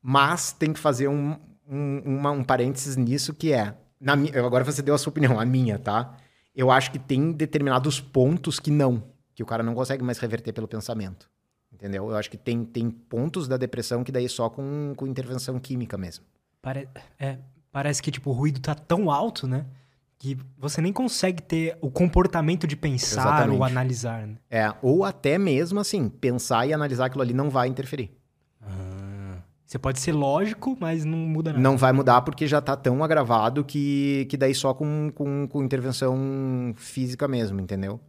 Mas 0.00 0.52
tem 0.52 0.72
que 0.72 0.78
fazer 0.78 1.08
um, 1.08 1.36
um, 1.68 1.98
uma, 2.04 2.30
um 2.30 2.44
parênteses 2.44 2.96
nisso 2.96 3.34
que 3.34 3.52
é. 3.52 3.76
Na, 4.00 4.12
agora 4.12 4.64
você 4.64 4.80
deu 4.80 4.94
a 4.94 4.98
sua 4.98 5.10
opinião, 5.10 5.38
a 5.38 5.44
minha, 5.44 5.78
tá? 5.78 6.16
Eu 6.54 6.70
acho 6.70 6.90
que 6.90 6.98
tem 6.98 7.32
determinados 7.32 8.00
pontos 8.00 8.58
que 8.60 8.70
não, 8.70 9.02
que 9.34 9.42
o 9.42 9.46
cara 9.46 9.62
não 9.62 9.74
consegue 9.74 10.02
mais 10.02 10.18
reverter 10.18 10.52
pelo 10.52 10.68
pensamento. 10.68 11.28
Entendeu? 11.78 12.10
Eu 12.10 12.16
acho 12.16 12.28
que 12.28 12.36
tem, 12.36 12.64
tem 12.64 12.90
pontos 12.90 13.46
da 13.46 13.56
depressão 13.56 14.02
que 14.02 14.10
daí 14.10 14.24
é 14.24 14.28
só 14.28 14.50
com, 14.50 14.92
com 14.96 15.06
intervenção 15.06 15.58
química 15.60 15.96
mesmo. 15.96 16.24
Pare... 16.60 16.88
É, 17.18 17.38
parece 17.70 18.02
que 18.02 18.10
tipo, 18.10 18.30
o 18.30 18.32
ruído 18.32 18.60
tá 18.60 18.74
tão 18.74 19.10
alto, 19.10 19.46
né? 19.46 19.64
que 20.18 20.36
você 20.58 20.80
nem 20.80 20.92
consegue 20.92 21.40
ter 21.40 21.78
o 21.80 21.90
comportamento 21.90 22.66
de 22.66 22.76
pensar 22.76 23.20
Exatamente. 23.20 23.56
ou 23.56 23.64
analisar. 23.64 24.26
Né? 24.26 24.34
É, 24.50 24.74
ou 24.82 25.04
até 25.04 25.38
mesmo 25.38 25.78
assim, 25.78 26.08
pensar 26.08 26.66
e 26.66 26.74
analisar 26.74 27.06
aquilo 27.06 27.22
ali 27.22 27.32
não 27.32 27.48
vai 27.48 27.68
interferir. 27.68 28.10
Ah. 28.60 29.38
Você 29.64 29.78
pode 29.78 30.00
ser 30.00 30.12
lógico, 30.12 30.76
mas 30.80 31.04
não 31.04 31.18
muda 31.18 31.52
nada. 31.52 31.62
Não 31.62 31.76
vai 31.76 31.92
mudar 31.92 32.22
porque 32.22 32.46
já 32.46 32.58
está 32.58 32.74
tão 32.74 33.04
agravado 33.04 33.62
que, 33.64 34.26
que 34.28 34.36
daí 34.36 34.54
só 34.54 34.74
com, 34.74 35.12
com, 35.14 35.46
com 35.46 35.62
intervenção 35.62 36.72
física 36.74 37.28
mesmo, 37.28 37.60
entendeu? 37.60 38.00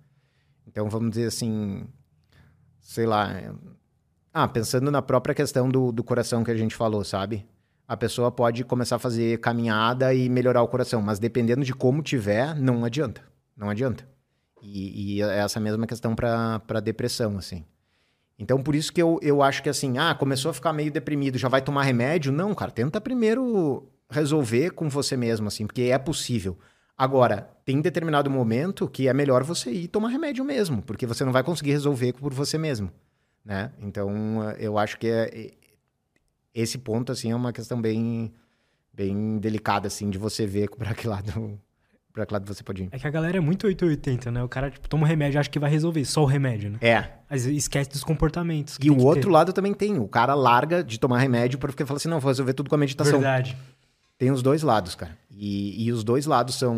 Então 0.65 0.89
vamos 0.89 1.11
dizer 1.11 1.25
assim, 1.25 1.85
sei 2.89 3.05
lá. 3.05 3.31
É, 3.31 3.51
ah, 4.33 4.47
pensando 4.47 4.89
na 4.89 5.01
própria 5.01 5.35
questão 5.35 5.69
do, 5.69 5.91
do 5.91 6.03
coração 6.03 6.43
que 6.43 6.51
a 6.51 6.55
gente 6.55 6.75
falou, 6.75 7.03
sabe? 7.03 7.45
a 7.89 7.97
pessoa 7.97 8.31
pode 8.31 8.63
começar 8.63 8.97
a 8.97 8.99
fazer 8.99 9.39
caminhada 9.39 10.13
e 10.13 10.29
melhorar 10.29 10.61
o 10.61 10.67
coração, 10.67 11.01
mas 11.01 11.17
dependendo 11.17 11.65
de 11.65 11.73
como 11.73 12.03
tiver, 12.03 12.55
não 12.55 12.85
adianta. 12.85 13.23
Não 13.57 13.67
adianta. 13.67 14.07
E, 14.61 15.15
e 15.15 15.21
é 15.23 15.39
essa 15.39 15.59
mesma 15.59 15.87
questão 15.87 16.13
para 16.15 16.79
depressão, 16.83 17.39
assim. 17.39 17.65
Então, 18.37 18.61
por 18.61 18.75
isso 18.75 18.93
que 18.93 19.01
eu, 19.01 19.17
eu 19.23 19.41
acho 19.41 19.63
que 19.63 19.69
assim, 19.69 19.97
ah, 19.97 20.13
começou 20.13 20.51
a 20.51 20.53
ficar 20.53 20.71
meio 20.71 20.91
deprimido, 20.91 21.39
já 21.39 21.49
vai 21.49 21.63
tomar 21.63 21.81
remédio? 21.81 22.31
Não, 22.31 22.53
cara, 22.53 22.69
tenta 22.69 23.01
primeiro 23.01 23.91
resolver 24.07 24.69
com 24.69 24.87
você 24.87 25.17
mesmo, 25.17 25.47
assim, 25.47 25.65
porque 25.65 25.81
é 25.81 25.97
possível. 25.97 26.59
Agora, 26.99 27.49
tem 27.63 27.79
determinado 27.79 28.29
momento 28.29 28.85
que 28.85 29.07
é 29.07 29.13
melhor 29.13 29.41
você 29.41 29.71
ir 29.71 29.87
tomar 29.87 30.09
remédio 30.09 30.43
mesmo, 30.43 30.81
porque 30.81 31.05
você 31.05 31.23
não 31.23 31.31
vai 31.31 31.41
conseguir 31.41 31.71
resolver 31.71 32.11
por 32.11 32.33
você 32.33 32.57
mesmo, 32.57 32.91
né? 33.45 33.71
Então, 33.79 34.51
eu 34.59 34.77
acho 34.77 34.99
que 34.99 35.07
é, 35.07 35.51
esse 36.53 36.77
ponto, 36.77 37.13
assim, 37.13 37.31
é 37.31 37.35
uma 37.37 37.53
questão 37.53 37.81
bem, 37.81 38.33
bem 38.93 39.37
delicada, 39.37 39.87
assim, 39.87 40.09
de 40.09 40.17
você 40.17 40.45
ver 40.45 40.69
para 40.77 40.93
que 40.93 41.07
lado 41.07 41.57
para 42.11 42.25
que 42.25 42.33
lado 42.33 42.53
você 42.53 42.63
pode 42.63 42.83
ir. 42.83 42.89
É 42.91 42.99
que 42.99 43.07
a 43.07 43.09
galera 43.09 43.37
é 43.37 43.39
muito 43.39 43.65
880, 43.65 44.29
né? 44.29 44.43
O 44.43 44.49
cara, 44.49 44.69
tipo, 44.69 44.89
toma 44.89 45.03
um 45.03 45.07
remédio 45.07 45.39
acha 45.39 45.49
que 45.49 45.59
vai 45.59 45.69
resolver, 45.69 46.03
só 46.03 46.23
o 46.23 46.25
remédio, 46.25 46.71
né? 46.71 46.79
É. 46.81 47.11
Mas 47.29 47.45
esquece 47.45 47.89
dos 47.91 48.03
comportamentos. 48.03 48.77
E 48.83 48.89
o 48.89 48.97
outro 48.97 49.29
ter. 49.29 49.29
lado 49.29 49.53
também 49.53 49.73
tem. 49.73 49.97
O 49.99 50.07
cara 50.07 50.33
larga 50.33 50.83
de 50.83 50.99
tomar 50.99 51.19
remédio 51.19 51.57
porque 51.59 51.85
fala 51.85 51.95
assim, 51.95 52.09
não, 52.09 52.19
vou 52.19 52.29
resolver 52.29 52.51
tudo 52.53 52.69
com 52.69 52.75
a 52.75 52.79
meditação. 52.79 53.19
Verdade. 53.19 53.55
Tem 54.19 54.31
os 54.31 54.43
dois 54.43 54.61
lados, 54.63 54.95
cara. 54.95 55.17
E, 55.31 55.85
e 55.85 55.93
os 55.93 56.03
dois 56.03 56.25
lados 56.25 56.55
são, 56.55 56.75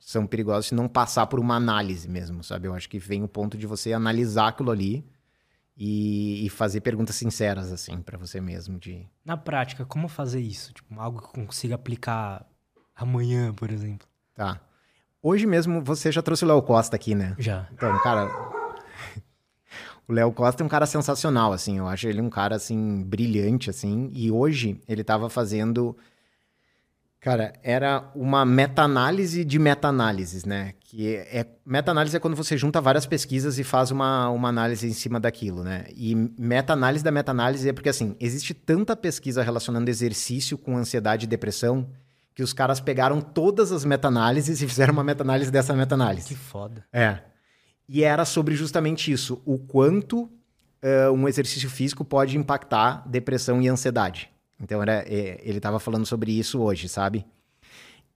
são 0.00 0.26
perigosos 0.26 0.68
se 0.68 0.74
não 0.74 0.88
passar 0.88 1.26
por 1.26 1.38
uma 1.38 1.54
análise 1.54 2.08
mesmo, 2.08 2.42
sabe? 2.42 2.66
Eu 2.66 2.72
acho 2.72 2.88
que 2.88 2.98
vem 2.98 3.22
o 3.22 3.28
ponto 3.28 3.58
de 3.58 3.66
você 3.66 3.92
analisar 3.92 4.48
aquilo 4.48 4.70
ali 4.70 5.06
e, 5.76 6.46
e 6.46 6.48
fazer 6.48 6.80
perguntas 6.80 7.14
sinceras, 7.14 7.70
assim, 7.70 8.00
para 8.00 8.16
você 8.16 8.40
mesmo. 8.40 8.78
de 8.78 9.06
Na 9.22 9.36
prática, 9.36 9.84
como 9.84 10.08
fazer 10.08 10.40
isso? 10.40 10.72
Tipo, 10.72 10.98
algo 10.98 11.20
que 11.20 11.28
consiga 11.44 11.74
aplicar 11.74 12.46
amanhã, 12.94 13.52
por 13.52 13.70
exemplo. 13.70 14.08
Tá. 14.34 14.58
Hoje 15.22 15.46
mesmo 15.46 15.82
você 15.84 16.10
já 16.10 16.22
trouxe 16.22 16.46
o 16.46 16.48
Léo 16.48 16.62
Costa 16.62 16.96
aqui, 16.96 17.14
né? 17.14 17.36
Já. 17.38 17.68
Então, 17.70 17.98
cara. 17.98 18.30
o 20.08 20.12
Léo 20.14 20.32
Costa 20.32 20.62
é 20.62 20.64
um 20.64 20.70
cara 20.70 20.86
sensacional, 20.86 21.52
assim. 21.52 21.76
Eu 21.76 21.86
acho 21.86 22.08
ele 22.08 22.22
um 22.22 22.30
cara, 22.30 22.56
assim, 22.56 23.04
brilhante, 23.04 23.68
assim. 23.68 24.10
E 24.14 24.30
hoje 24.30 24.80
ele 24.88 25.04
tava 25.04 25.28
fazendo 25.28 25.94
Cara, 27.26 27.54
era 27.60 28.08
uma 28.14 28.44
meta-análise 28.44 29.44
de 29.44 29.58
meta-análises, 29.58 30.44
né? 30.44 30.74
Que 30.78 31.16
é, 31.16 31.40
é 31.40 31.46
meta-análise 31.66 32.16
é 32.16 32.20
quando 32.20 32.36
você 32.36 32.56
junta 32.56 32.80
várias 32.80 33.04
pesquisas 33.04 33.58
e 33.58 33.64
faz 33.64 33.90
uma, 33.90 34.30
uma 34.30 34.48
análise 34.48 34.86
em 34.86 34.92
cima 34.92 35.18
daquilo, 35.18 35.64
né? 35.64 35.86
E 35.96 36.14
meta-análise 36.14 37.02
da 37.02 37.10
meta-análise 37.10 37.68
é 37.68 37.72
porque 37.72 37.88
assim, 37.88 38.14
existe 38.20 38.54
tanta 38.54 38.94
pesquisa 38.94 39.42
relacionando 39.42 39.90
exercício 39.90 40.56
com 40.56 40.76
ansiedade 40.76 41.24
e 41.24 41.26
depressão 41.26 41.90
que 42.32 42.44
os 42.44 42.52
caras 42.52 42.78
pegaram 42.78 43.20
todas 43.20 43.72
as 43.72 43.84
meta-análises 43.84 44.62
e 44.62 44.68
fizeram 44.68 44.92
uma 44.92 45.02
meta-análise 45.02 45.50
dessa 45.50 45.74
meta-análise. 45.74 46.28
Que 46.28 46.36
foda. 46.36 46.84
É. 46.92 47.18
E 47.88 48.04
era 48.04 48.24
sobre 48.24 48.54
justamente 48.54 49.10
isso, 49.10 49.42
o 49.44 49.58
quanto 49.58 50.22
uh, 50.22 51.10
um 51.12 51.26
exercício 51.26 51.68
físico 51.68 52.04
pode 52.04 52.38
impactar 52.38 53.02
depressão 53.08 53.60
e 53.60 53.66
ansiedade. 53.66 54.30
Então 54.60 54.82
era, 54.82 55.04
é, 55.06 55.40
ele 55.42 55.58
estava 55.58 55.78
falando 55.78 56.06
sobre 56.06 56.32
isso 56.32 56.60
hoje, 56.60 56.88
sabe? 56.88 57.26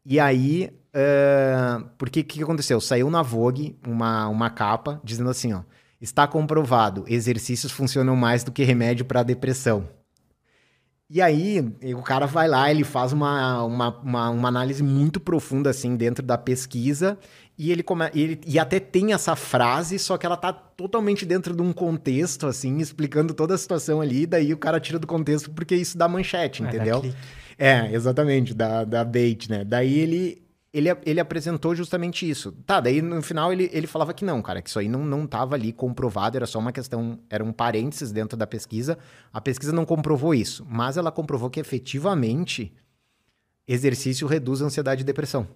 E 0.04 0.18
aí, 0.18 0.70
uh, 0.94 1.88
porque 1.98 2.22
que 2.22 2.42
aconteceu? 2.42 2.80
Saiu 2.80 3.10
na 3.10 3.22
Vogue 3.22 3.78
uma, 3.86 4.28
uma 4.28 4.50
capa 4.50 5.00
dizendo 5.04 5.28
assim, 5.28 5.52
ó, 5.52 5.62
está 6.00 6.26
comprovado, 6.26 7.04
exercícios 7.06 7.70
funcionam 7.70 8.16
mais 8.16 8.42
do 8.42 8.50
que 8.50 8.64
remédio 8.64 9.04
para 9.04 9.22
depressão. 9.22 9.86
E 11.12 11.20
aí, 11.20 11.58
o 11.92 12.02
cara 12.02 12.24
vai 12.24 12.46
lá, 12.46 12.70
ele 12.70 12.84
faz 12.84 13.12
uma, 13.12 13.64
uma, 13.64 13.88
uma, 14.00 14.30
uma, 14.30 14.48
análise 14.48 14.80
muito 14.80 15.18
profunda, 15.18 15.68
assim, 15.68 15.96
dentro 15.96 16.24
da 16.24 16.38
pesquisa, 16.38 17.18
e 17.62 17.70
ele, 17.70 17.82
come... 17.82 18.06
ele 18.14 18.40
e 18.46 18.58
até 18.58 18.80
tem 18.80 19.12
essa 19.12 19.36
frase, 19.36 19.98
só 19.98 20.16
que 20.16 20.24
ela 20.24 20.36
tá 20.38 20.50
totalmente 20.50 21.26
dentro 21.26 21.54
de 21.54 21.60
um 21.60 21.74
contexto, 21.74 22.46
assim, 22.46 22.78
explicando 22.78 23.34
toda 23.34 23.54
a 23.54 23.58
situação 23.58 24.00
ali, 24.00 24.24
daí 24.24 24.54
o 24.54 24.56
cara 24.56 24.80
tira 24.80 24.98
do 24.98 25.06
contexto 25.06 25.50
porque 25.50 25.76
isso 25.76 25.98
dá 25.98 26.08
manchete, 26.08 26.62
é, 26.62 26.66
entendeu? 26.66 27.04
É, 27.58 27.92
exatamente, 27.92 28.54
da, 28.54 28.82
da 28.84 29.04
bait, 29.04 29.50
né? 29.50 29.62
Daí 29.62 29.98
ele, 29.98 30.42
ele, 30.72 30.88
ele 31.04 31.20
apresentou 31.20 31.74
justamente 31.74 32.28
isso. 32.28 32.50
Tá, 32.64 32.80
daí 32.80 33.02
no 33.02 33.20
final 33.20 33.52
ele, 33.52 33.68
ele 33.74 33.86
falava 33.86 34.14
que 34.14 34.24
não, 34.24 34.40
cara, 34.40 34.62
que 34.62 34.70
isso 34.70 34.78
aí 34.78 34.88
não, 34.88 35.04
não 35.04 35.26
tava 35.26 35.54
ali 35.54 35.70
comprovado, 35.70 36.38
era 36.38 36.46
só 36.46 36.58
uma 36.58 36.72
questão, 36.72 37.18
era 37.28 37.44
um 37.44 37.52
parênteses 37.52 38.10
dentro 38.10 38.38
da 38.38 38.46
pesquisa. 38.46 38.96
A 39.30 39.38
pesquisa 39.38 39.70
não 39.70 39.84
comprovou 39.84 40.34
isso, 40.34 40.66
mas 40.66 40.96
ela 40.96 41.12
comprovou 41.12 41.50
que 41.50 41.60
efetivamente 41.60 42.72
exercício 43.68 44.26
reduz 44.26 44.62
a 44.62 44.64
ansiedade 44.64 45.02
e 45.02 45.04
depressão. 45.04 45.46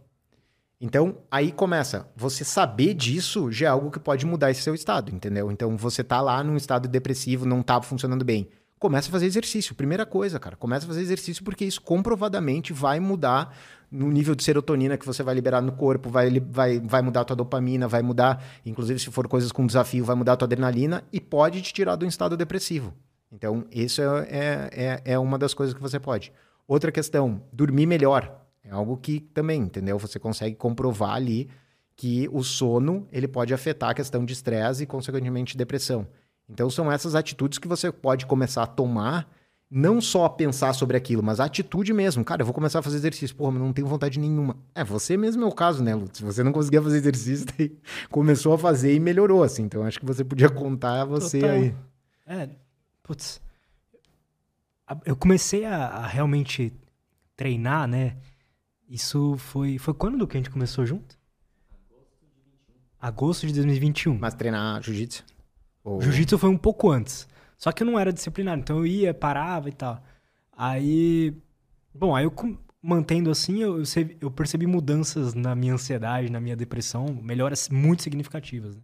Então, 0.85 1.16
aí 1.30 1.51
começa. 1.51 2.07
Você 2.14 2.45
saber 2.45 2.93
disso 2.93 3.51
já 3.51 3.68
é 3.68 3.70
algo 3.70 3.91
que 3.91 3.99
pode 3.99 4.26
mudar 4.26 4.51
esse 4.51 4.61
seu 4.61 4.74
estado, 4.74 5.11
entendeu? 5.11 5.51
Então, 5.51 5.78
você 5.78 6.05
tá 6.05 6.20
lá 6.20 6.45
num 6.45 6.59
estado 6.59 6.87
depressivo, 6.87 7.47
não 7.47 7.62
tá 7.62 7.80
funcionando 7.80 8.22
bem. 8.22 8.51
Começa 8.78 9.09
a 9.09 9.11
fazer 9.11 9.24
exercício. 9.24 9.74
Primeira 9.74 10.05
coisa, 10.05 10.39
cara. 10.39 10.57
Começa 10.57 10.85
a 10.85 10.89
fazer 10.89 11.01
exercício 11.01 11.43
porque 11.43 11.64
isso 11.64 11.80
comprovadamente 11.80 12.74
vai 12.74 13.01
mudar 13.01 13.57
no 13.91 14.11
nível 14.11 14.35
de 14.35 14.45
serotonina 14.45 14.99
que 14.99 15.07
você 15.07 15.22
vai 15.22 15.35
liberar 15.35 15.62
no 15.62 15.72
corpo, 15.72 16.11
vai, 16.11 16.28
vai, 16.39 16.78
vai 16.80 17.01
mudar 17.01 17.22
a 17.22 17.24
tua 17.24 17.37
dopamina, 17.37 17.89
vai 17.89 18.03
mudar, 18.03 18.45
inclusive 18.66 18.99
se 18.99 19.11
for 19.11 19.26
coisas 19.26 19.51
com 19.51 19.66
desafio, 19.66 20.05
vai 20.05 20.14
mudar 20.14 20.35
a 20.35 20.37
tua 20.37 20.45
adrenalina 20.45 21.03
e 21.11 21.18
pode 21.18 21.62
te 21.62 21.72
tirar 21.72 22.03
um 22.05 22.07
estado 22.07 22.37
depressivo. 22.37 22.93
Então, 23.32 23.64
isso 23.70 24.03
é, 24.03 24.28
é, 24.28 24.70
é, 24.72 25.03
é 25.12 25.18
uma 25.18 25.39
das 25.39 25.55
coisas 25.55 25.74
que 25.74 25.80
você 25.80 25.99
pode. 25.99 26.30
Outra 26.68 26.93
questão, 26.93 27.43
dormir 27.51 27.87
melhor. 27.87 28.43
É 28.65 28.71
algo 28.71 28.97
que 28.97 29.21
também, 29.21 29.61
entendeu? 29.61 29.99
Você 29.99 30.19
consegue 30.19 30.57
comprovar 30.57 31.15
ali 31.15 31.49
que 31.95 32.29
o 32.33 32.43
sono 32.43 33.07
ele 33.12 33.29
pode 33.29 33.53
afetar 33.55 33.91
a 33.91 33.95
questão 33.95 34.25
de 34.25 34.33
estresse 34.33 34.83
e, 34.83 34.87
consequentemente, 34.87 35.57
depressão. 35.57 36.07
Então, 36.49 36.69
são 36.69 36.91
essas 36.91 37.15
atitudes 37.15 37.59
que 37.59 37.69
você 37.69 37.93
pode 37.93 38.27
começar 38.27 38.62
a 38.62 38.67
tomar 38.67 39.29
não 39.71 40.01
só 40.01 40.29
pensar 40.29 40.73
sobre 40.73 40.97
aquilo, 40.97 41.23
mas 41.23 41.41
a 41.41 41.47
atitude 41.47 41.93
mesmo. 41.93 42.25
Cara, 42.25 42.43
eu 42.43 42.47
vou 42.47 42.55
começar 42.55 42.79
a 42.79 42.83
fazer 42.83 42.97
exercício. 42.97 43.35
Porra, 43.35 43.53
mas 43.53 43.62
não 43.62 43.73
tenho 43.73 43.89
vontade 43.89 44.21
nenhuma. 44.21 44.57
É, 44.75 44.85
você 44.85 45.17
mesmo 45.17 45.43
é 45.43 45.47
o 45.47 45.53
caso, 45.53 45.83
né, 45.83 45.95
Lutz? 45.95 46.21
Você 46.21 46.45
não 46.45 46.53
conseguia 46.53 46.81
fazer 46.81 46.99
exercício, 46.99 47.47
daí 47.59 47.77
começou 48.11 48.53
a 48.53 48.59
fazer 48.59 48.95
e 48.95 49.01
melhorou, 49.01 49.43
assim. 49.43 49.65
Então, 49.65 49.83
acho 49.83 49.99
que 49.99 50.07
você 50.07 50.23
podia 50.23 50.49
contar 50.49 51.05
você 51.05 51.41
Total. 51.41 51.57
aí. 51.57 51.75
É, 52.27 52.49
putz. 53.03 53.41
Eu 55.05 55.17
comecei 55.17 55.65
a, 55.65 55.87
a, 55.87 56.07
realmente 56.07 56.73
treinar, 57.35 57.89
né? 57.89 58.17
Isso 58.89 59.37
foi... 59.39 59.78
Foi 59.78 59.95
quando 59.95 60.26
que 60.26 60.37
a 60.37 60.41
gente 60.41 60.51
começou 60.51 60.85
junto? 60.85 61.18
Agosto 63.01 63.47
de 63.47 63.53
2021. 63.55 64.18
Mas 64.18 64.35
treinar 64.35 64.82
jiu-jitsu? 64.82 65.24
Ou... 65.82 66.01
Jiu-jitsu 66.01 66.39
foi 66.39 66.51
um 66.51 66.57
pouco 66.57 66.91
antes. 66.91 67.28
Só 67.57 67.70
que 67.72 67.82
eu 67.82 67.87
não 67.87 67.99
era 67.99 68.12
disciplinado, 68.12 68.61
então 68.61 68.78
eu 68.78 68.87
ia, 68.87 69.14
parava 69.14 69.68
e 69.68 69.72
tal. 69.72 70.03
Aí. 70.57 71.35
Bom, 71.95 72.14
aí 72.14 72.24
eu 72.24 72.32
mantendo 72.82 73.30
assim, 73.30 73.62
eu, 73.62 73.82
eu 74.20 74.30
percebi 74.30 74.66
mudanças 74.66 75.32
na 75.32 75.55
minha 75.55 75.72
ansiedade, 75.72 76.30
na 76.30 76.39
minha 76.39 76.55
depressão, 76.55 77.07
melhoras 77.22 77.70
muito 77.70 78.03
significativas. 78.03 78.76
Né? 78.76 78.82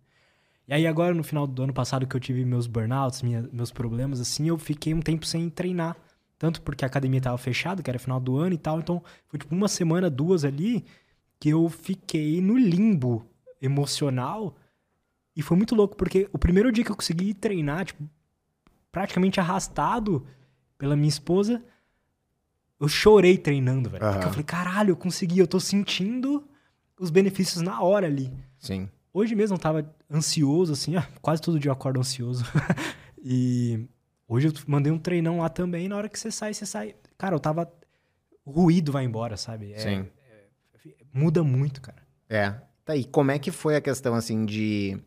E 0.68 0.72
aí 0.72 0.86
agora, 0.86 1.12
no 1.12 1.22
final 1.22 1.46
do 1.46 1.62
ano 1.64 1.74
passado, 1.74 2.07
que 2.07 2.16
eu 2.16 2.20
tive 2.20 2.42
meus 2.44 2.66
burnouts, 2.66 3.20
minha, 3.20 3.46
meus 3.53 3.70
problemas, 3.70 4.18
assim, 4.18 4.48
eu 4.48 4.57
fiquei 4.57 4.94
um 4.94 5.01
tempo 5.01 5.26
sem 5.26 5.51
treinar. 5.51 5.96
Tanto 6.41 6.62
porque 6.62 6.86
a 6.86 6.88
academia 6.88 7.18
estava 7.18 7.36
fechada, 7.36 7.82
que 7.82 7.91
era 7.91 7.99
final 7.99 8.18
do 8.18 8.38
ano 8.38 8.55
e 8.55 8.59
tal. 8.59 8.78
Então, 8.78 9.03
foi 9.28 9.38
tipo 9.38 9.55
uma 9.55 9.68
semana, 9.68 10.09
duas 10.09 10.43
ali, 10.43 10.86
que 11.38 11.51
eu 11.51 11.68
fiquei 11.68 12.41
no 12.41 12.57
limbo 12.57 13.26
emocional. 13.61 14.57
E 15.36 15.43
foi 15.43 15.55
muito 15.59 15.74
louco, 15.74 15.95
porque 15.95 16.30
o 16.32 16.38
primeiro 16.38 16.72
dia 16.72 16.82
que 16.82 16.91
eu 16.91 16.97
consegui 16.97 17.34
treinar, 17.34 17.84
tipo, 17.84 18.03
praticamente 18.91 19.38
arrastado 19.38 20.26
pela 20.78 20.97
minha 20.97 21.11
esposa, 21.11 21.62
eu 22.80 22.88
chorei 22.88 23.36
treinando, 23.36 23.91
velho. 23.91 24.03
Uhum. 24.03 24.12
Porque 24.12 24.26
eu 24.26 24.30
falei, 24.30 24.45
caralho, 24.45 24.93
eu 24.93 24.97
consegui, 24.97 25.41
eu 25.41 25.47
tô 25.47 25.61
sentindo 25.61 26.43
os 26.99 27.11
benefícios 27.11 27.61
na 27.61 27.82
hora 27.82 28.07
ali. 28.07 28.32
Sim. 28.59 28.88
Hoje 29.12 29.34
mesmo 29.34 29.57
eu 29.57 29.61
tava 29.61 29.95
ansioso, 30.11 30.72
assim, 30.72 30.97
ah, 30.97 31.07
quase 31.20 31.43
todo 31.43 31.61
dia 31.61 31.68
eu 31.68 31.74
acordo 31.74 32.01
ansioso. 32.01 32.47
e 33.22 33.86
hoje 34.31 34.49
eu 34.49 34.53
mandei 34.66 34.93
um 34.93 34.99
treinão 34.99 35.39
lá 35.39 35.49
também, 35.49 35.89
na 35.89 35.97
hora 35.97 36.09
que 36.09 36.18
você 36.18 36.31
sai, 36.31 36.55
você 36.55 36.64
sai. 36.64 36.95
Cara, 37.18 37.35
eu 37.35 37.41
tava. 37.41 37.70
O 38.45 38.51
ruído 38.51 38.93
vai 38.93 39.05
embora, 39.05 39.37
sabe? 39.37 39.72
É, 39.72 39.78
Sim. 39.78 40.07
É, 40.31 40.91
muda 41.12 41.43
muito, 41.43 41.81
cara. 41.81 42.03
É. 42.28 42.55
Tá, 42.85 42.97
e 42.97 43.05
como 43.05 43.31
é 43.31 43.39
que 43.39 43.51
foi 43.51 43.76
a 43.76 43.81
questão, 43.81 44.14
assim, 44.14 44.47
de. 44.47 44.99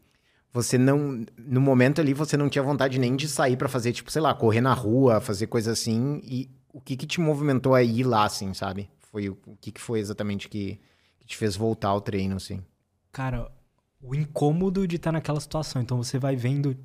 Você 0.51 0.77
não. 0.77 1.25
No 1.37 1.61
momento 1.61 1.99
ali, 2.01 2.13
você 2.13 2.37
não 2.37 2.49
tinha 2.49 2.61
vontade 2.61 2.99
nem 2.99 3.15
de 3.15 3.27
sair 3.27 3.57
para 3.57 3.69
fazer, 3.69 3.93
tipo, 3.93 4.11
sei 4.11 4.21
lá, 4.21 4.33
correr 4.35 4.61
na 4.61 4.73
rua, 4.73 5.19
fazer 5.21 5.47
coisa 5.47 5.71
assim. 5.71 6.21
E 6.23 6.49
o 6.71 6.81
que 6.81 6.97
que 6.97 7.07
te 7.07 7.21
movimentou 7.21 7.73
a 7.73 7.81
ir 7.81 8.03
lá, 8.03 8.25
assim, 8.25 8.53
sabe? 8.53 8.89
Foi 9.11 9.29
o, 9.29 9.37
o 9.47 9.55
que 9.55 9.71
que 9.71 9.81
foi 9.81 9.99
exatamente 9.99 10.49
que, 10.49 10.79
que 11.19 11.25
te 11.25 11.37
fez 11.37 11.55
voltar 11.55 11.89
ao 11.89 12.01
treino, 12.01 12.35
assim? 12.35 12.63
Cara, 13.11 13.51
o 14.01 14.13
incômodo 14.13 14.87
de 14.87 14.97
estar 14.97 15.11
naquela 15.11 15.39
situação. 15.39 15.81
Então 15.81 15.97
você 15.97 16.19
vai 16.19 16.35
vendo 16.35 16.77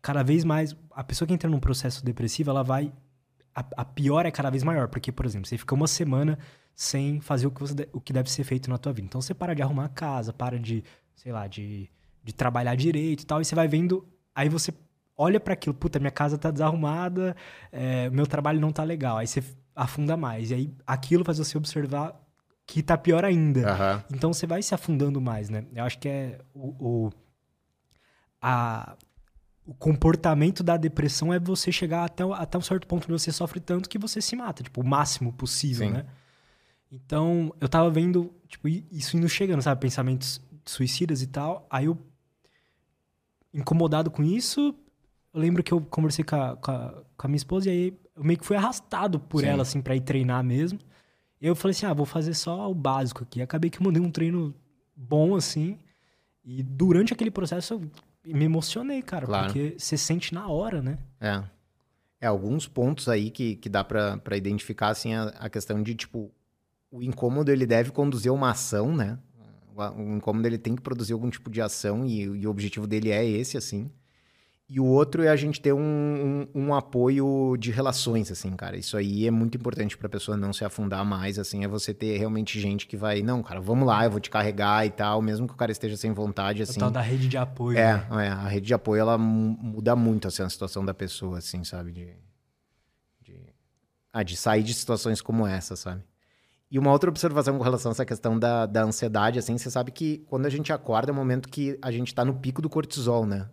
cada 0.00 0.22
vez 0.22 0.44
mais. 0.44 0.76
A 0.90 1.04
pessoa 1.04 1.26
que 1.26 1.34
entra 1.34 1.48
num 1.48 1.60
processo 1.60 2.04
depressivo, 2.04 2.50
ela 2.50 2.62
vai. 2.62 2.92
A, 3.54 3.64
a 3.78 3.84
pior 3.84 4.26
é 4.26 4.30
cada 4.30 4.50
vez 4.50 4.62
maior. 4.62 4.88
Porque, 4.88 5.10
por 5.10 5.26
exemplo, 5.26 5.48
você 5.48 5.58
fica 5.58 5.74
uma 5.74 5.86
semana 5.86 6.38
sem 6.74 7.20
fazer 7.20 7.46
o 7.46 7.50
que, 7.50 7.60
você, 7.60 7.88
o 7.92 8.00
que 8.00 8.12
deve 8.12 8.30
ser 8.30 8.44
feito 8.44 8.70
na 8.70 8.78
tua 8.78 8.92
vida. 8.92 9.06
Então 9.06 9.20
você 9.20 9.34
para 9.34 9.54
de 9.54 9.62
arrumar 9.62 9.86
a 9.86 9.88
casa, 9.88 10.32
para 10.32 10.58
de, 10.58 10.82
sei 11.14 11.32
lá, 11.32 11.46
de, 11.46 11.90
de 12.24 12.32
trabalhar 12.32 12.74
direito 12.74 13.22
e 13.22 13.26
tal. 13.26 13.40
E 13.40 13.44
você 13.44 13.54
vai 13.54 13.68
vendo. 13.68 14.08
Aí 14.34 14.48
você 14.48 14.72
olha 15.16 15.38
para 15.38 15.52
aquilo, 15.52 15.74
puta, 15.74 15.98
minha 15.98 16.10
casa 16.10 16.38
tá 16.38 16.50
desarrumada, 16.50 17.36
é, 17.70 18.08
meu 18.08 18.26
trabalho 18.26 18.58
não 18.58 18.72
tá 18.72 18.82
legal. 18.82 19.18
Aí 19.18 19.26
você 19.26 19.44
afunda 19.76 20.16
mais. 20.16 20.50
E 20.50 20.54
aí 20.54 20.74
aquilo 20.86 21.24
faz 21.24 21.38
você 21.38 21.58
observar 21.58 22.18
que 22.66 22.82
tá 22.82 22.96
pior 22.96 23.24
ainda. 23.24 23.60
Uhum. 23.60 24.02
Então 24.16 24.32
você 24.32 24.46
vai 24.46 24.62
se 24.62 24.74
afundando 24.74 25.20
mais, 25.20 25.50
né? 25.50 25.66
Eu 25.74 25.84
acho 25.84 25.98
que 25.98 26.08
é 26.08 26.38
o, 26.54 26.68
o, 26.78 27.12
a, 28.40 28.96
o 29.70 29.74
comportamento 29.74 30.64
da 30.64 30.76
depressão 30.76 31.32
é 31.32 31.38
você 31.38 31.70
chegar 31.70 32.04
até, 32.04 32.24
até 32.24 32.58
um 32.58 32.60
certo 32.60 32.88
ponto 32.88 33.04
onde 33.04 33.22
você 33.22 33.30
sofre 33.30 33.60
tanto 33.60 33.88
que 33.88 33.98
você 33.98 34.20
se 34.20 34.34
mata, 34.34 34.64
tipo, 34.64 34.80
o 34.80 34.84
máximo 34.84 35.32
possível, 35.32 35.86
Sim. 35.86 35.94
né? 35.94 36.06
Então, 36.90 37.54
eu 37.60 37.68
tava 37.68 37.88
vendo, 37.88 38.34
tipo, 38.48 38.66
isso 38.66 39.16
indo 39.16 39.28
chegando, 39.28 39.62
sabe? 39.62 39.80
Pensamentos 39.80 40.40
suicidas 40.64 41.22
e 41.22 41.28
tal. 41.28 41.68
Aí 41.70 41.84
eu, 41.84 41.96
incomodado 43.54 44.10
com 44.10 44.24
isso, 44.24 44.74
eu 45.32 45.40
lembro 45.40 45.62
que 45.62 45.72
eu 45.72 45.80
conversei 45.82 46.24
com 46.24 46.34
a, 46.34 46.56
com 46.56 46.70
a, 46.72 47.04
com 47.16 47.26
a 47.26 47.28
minha 47.28 47.36
esposa 47.36 47.68
e 47.68 47.70
aí 47.70 47.98
eu 48.16 48.24
meio 48.24 48.40
que 48.40 48.44
fui 48.44 48.56
arrastado 48.56 49.20
por 49.20 49.42
Sim. 49.42 49.46
ela, 49.46 49.62
assim, 49.62 49.80
pra 49.80 49.94
ir 49.94 50.00
treinar 50.00 50.42
mesmo. 50.42 50.80
Eu 51.40 51.54
falei 51.54 51.76
assim, 51.76 51.86
ah, 51.86 51.94
vou 51.94 52.06
fazer 52.06 52.34
só 52.34 52.68
o 52.68 52.74
básico 52.74 53.22
aqui. 53.22 53.40
Acabei 53.40 53.70
que 53.70 53.80
mandei 53.80 54.02
um 54.02 54.10
treino 54.10 54.52
bom, 54.96 55.36
assim. 55.36 55.78
E 56.44 56.60
durante 56.60 57.12
aquele 57.12 57.30
processo 57.30 57.74
eu 57.74 57.90
me 58.24 58.44
emocionei, 58.44 59.02
cara. 59.02 59.26
Claro. 59.26 59.46
Porque 59.46 59.74
você 59.78 59.96
sente 59.96 60.34
na 60.34 60.48
hora, 60.48 60.82
né? 60.82 60.98
É. 61.20 61.42
É, 62.20 62.26
alguns 62.26 62.68
pontos 62.68 63.08
aí 63.08 63.30
que, 63.30 63.56
que 63.56 63.68
dá 63.68 63.82
para 63.82 64.36
identificar, 64.36 64.88
assim, 64.90 65.14
a, 65.14 65.28
a, 65.38 65.48
questão 65.48 65.82
de, 65.82 65.94
tipo, 65.94 66.30
o 66.90 67.02
incômodo 67.02 67.50
ele 67.50 67.64
deve 67.64 67.90
conduzir 67.90 68.30
uma 68.30 68.50
ação, 68.50 68.94
né? 68.94 69.18
O, 69.74 69.82
o 69.82 70.16
incômodo 70.16 70.46
ele 70.46 70.58
tem 70.58 70.76
que 70.76 70.82
produzir 70.82 71.14
algum 71.14 71.30
tipo 71.30 71.50
de 71.50 71.62
ação 71.62 72.04
e, 72.04 72.20
e 72.20 72.46
o 72.46 72.50
objetivo 72.50 72.86
dele 72.86 73.10
é 73.10 73.24
esse, 73.24 73.56
assim. 73.56 73.90
E 74.72 74.78
o 74.78 74.84
outro 74.84 75.24
é 75.24 75.28
a 75.28 75.34
gente 75.34 75.60
ter 75.60 75.72
um, 75.72 75.80
um, 76.54 76.66
um, 76.66 76.74
apoio 76.74 77.56
de 77.58 77.72
relações, 77.72 78.30
assim, 78.30 78.54
cara. 78.54 78.76
Isso 78.76 78.96
aí 78.96 79.26
é 79.26 79.30
muito 79.30 79.58
importante 79.58 79.98
para 79.98 80.06
a 80.06 80.10
pessoa 80.10 80.36
não 80.36 80.52
se 80.52 80.64
afundar 80.64 81.04
mais, 81.04 81.40
assim. 81.40 81.64
É 81.64 81.68
você 81.68 81.92
ter 81.92 82.16
realmente 82.16 82.60
gente 82.60 82.86
que 82.86 82.96
vai, 82.96 83.20
não, 83.20 83.42
cara, 83.42 83.60
vamos 83.60 83.84
lá, 83.84 84.04
eu 84.04 84.12
vou 84.12 84.20
te 84.20 84.30
carregar 84.30 84.86
e 84.86 84.90
tal, 84.90 85.20
mesmo 85.20 85.48
que 85.48 85.54
o 85.54 85.56
cara 85.56 85.72
esteja 85.72 85.96
sem 85.96 86.12
vontade, 86.12 86.62
assim. 86.62 86.78
O 86.78 86.82
tal 86.82 86.90
da 86.92 87.00
rede 87.00 87.26
de 87.26 87.36
apoio. 87.36 87.76
É, 87.76 87.94
né? 87.94 88.26
é 88.26 88.28
a 88.28 88.46
rede 88.46 88.68
de 88.68 88.72
apoio, 88.72 89.00
ela 89.00 89.18
muda 89.18 89.96
muito, 89.96 90.28
assim, 90.28 90.44
a 90.44 90.48
situação 90.48 90.84
da 90.84 90.94
pessoa, 90.94 91.38
assim, 91.38 91.64
sabe? 91.64 91.90
De, 91.90 92.14
de, 93.22 93.40
ah, 94.12 94.22
de 94.22 94.36
sair 94.36 94.62
de 94.62 94.72
situações 94.72 95.20
como 95.20 95.48
essa, 95.48 95.74
sabe? 95.74 96.04
E 96.70 96.78
uma 96.78 96.92
outra 96.92 97.10
observação 97.10 97.58
com 97.58 97.64
relação 97.64 97.90
a 97.90 97.94
essa 97.94 98.06
questão 98.06 98.38
da, 98.38 98.66
da 98.66 98.84
ansiedade, 98.84 99.36
assim, 99.36 99.58
você 99.58 99.68
sabe 99.68 99.90
que 99.90 100.18
quando 100.28 100.46
a 100.46 100.50
gente 100.50 100.72
acorda 100.72 101.10
é 101.10 101.12
o 101.12 101.16
momento 101.16 101.48
que 101.48 101.76
a 101.82 101.90
gente 101.90 102.14
tá 102.14 102.24
no 102.24 102.34
pico 102.34 102.62
do 102.62 102.70
cortisol, 102.70 103.26
né? 103.26 103.48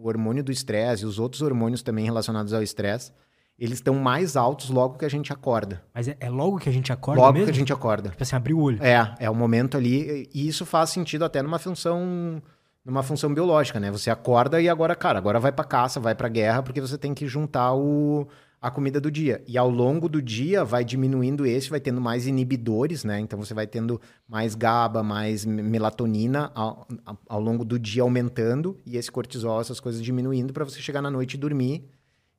O 0.00 0.08
hormônio 0.08 0.42
do 0.42 0.50
estresse 0.50 1.04
e 1.04 1.06
os 1.06 1.18
outros 1.18 1.42
hormônios 1.42 1.82
também 1.82 2.04
relacionados 2.04 2.52
ao 2.52 2.62
estresse, 2.62 3.12
eles 3.58 3.74
estão 3.74 3.94
mais 3.94 4.36
altos 4.36 4.70
logo 4.70 4.96
que 4.96 5.04
a 5.04 5.10
gente 5.10 5.32
acorda. 5.32 5.82
Mas 5.92 6.08
é, 6.08 6.16
é 6.18 6.30
logo 6.30 6.58
que 6.58 6.68
a 6.68 6.72
gente 6.72 6.90
acorda 6.90 7.20
Logo 7.20 7.32
mesmo? 7.34 7.46
que 7.46 7.50
a 7.52 7.54
gente 7.54 7.72
acorda. 7.72 8.08
Tipo 8.08 8.22
assim, 8.22 8.34
abrir 8.34 8.54
o 8.54 8.60
olho. 8.60 8.82
É, 8.82 9.14
é 9.18 9.28
o 9.28 9.34
momento 9.34 9.76
ali, 9.76 10.28
e 10.32 10.48
isso 10.48 10.64
faz 10.64 10.90
sentido 10.90 11.24
até 11.24 11.42
numa 11.42 11.58
função 11.58 12.42
numa 12.82 13.02
função 13.02 13.32
biológica, 13.32 13.78
né? 13.78 13.90
Você 13.90 14.10
acorda 14.10 14.58
e 14.58 14.66
agora, 14.66 14.96
cara, 14.96 15.18
agora 15.18 15.38
vai 15.38 15.52
para 15.52 15.66
caça, 15.66 16.00
vai 16.00 16.14
para 16.14 16.28
guerra, 16.30 16.62
porque 16.62 16.80
você 16.80 16.96
tem 16.96 17.12
que 17.12 17.26
juntar 17.26 17.74
o 17.74 18.26
a 18.60 18.70
comida 18.70 19.00
do 19.00 19.10
dia. 19.10 19.42
E 19.46 19.56
ao 19.56 19.70
longo 19.70 20.08
do 20.08 20.20
dia 20.20 20.64
vai 20.64 20.84
diminuindo 20.84 21.46
esse, 21.46 21.70
vai 21.70 21.80
tendo 21.80 22.00
mais 22.00 22.26
inibidores, 22.26 23.04
né? 23.04 23.18
Então 23.18 23.38
você 23.38 23.54
vai 23.54 23.66
tendo 23.66 24.00
mais 24.28 24.54
GABA, 24.54 25.02
mais 25.02 25.44
melatonina 25.44 26.52
ao, 26.54 26.86
ao 27.26 27.40
longo 27.40 27.64
do 27.64 27.78
dia 27.78 28.02
aumentando 28.02 28.78
e 28.84 28.96
esse 28.96 29.10
cortisol, 29.10 29.60
essas 29.60 29.80
coisas 29.80 30.02
diminuindo 30.02 30.52
para 30.52 30.64
você 30.64 30.80
chegar 30.80 31.00
na 31.00 31.10
noite 31.10 31.34
e 31.34 31.38
dormir 31.38 31.88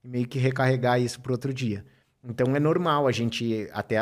e 0.04 0.08
meio 0.08 0.28
que 0.28 0.38
recarregar 0.38 1.02
isso 1.02 1.20
para 1.20 1.32
outro 1.32 1.52
dia. 1.54 1.84
Então 2.24 2.56
é 2.56 2.60
normal 2.60 3.08
a 3.08 3.12
gente 3.12 3.68
até 3.74 3.98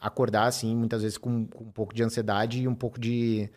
acordar 0.00 0.46
assim, 0.46 0.74
muitas 0.74 1.02
vezes 1.02 1.18
com, 1.18 1.46
com 1.46 1.64
um 1.64 1.70
pouco 1.70 1.94
de 1.94 2.02
ansiedade 2.02 2.62
e 2.62 2.68
um 2.68 2.74
pouco 2.74 2.98
de 2.98 3.50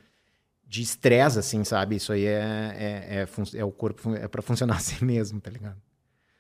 de 0.66 0.82
estresse, 0.82 1.38
assim, 1.38 1.64
sabe? 1.64 1.97
Isso 1.97 2.12
aí 2.12 2.26
é, 2.26 2.74
é, 2.76 3.22
é, 3.22 3.60
é 3.60 3.64
o 3.64 3.72
corpo, 3.72 4.16
é 4.16 4.28
para 4.28 4.41
funcionar 4.41 4.78
assim 4.78 5.06
mesmo, 5.06 5.39
tá 5.39 5.51
ligado? 5.51 5.78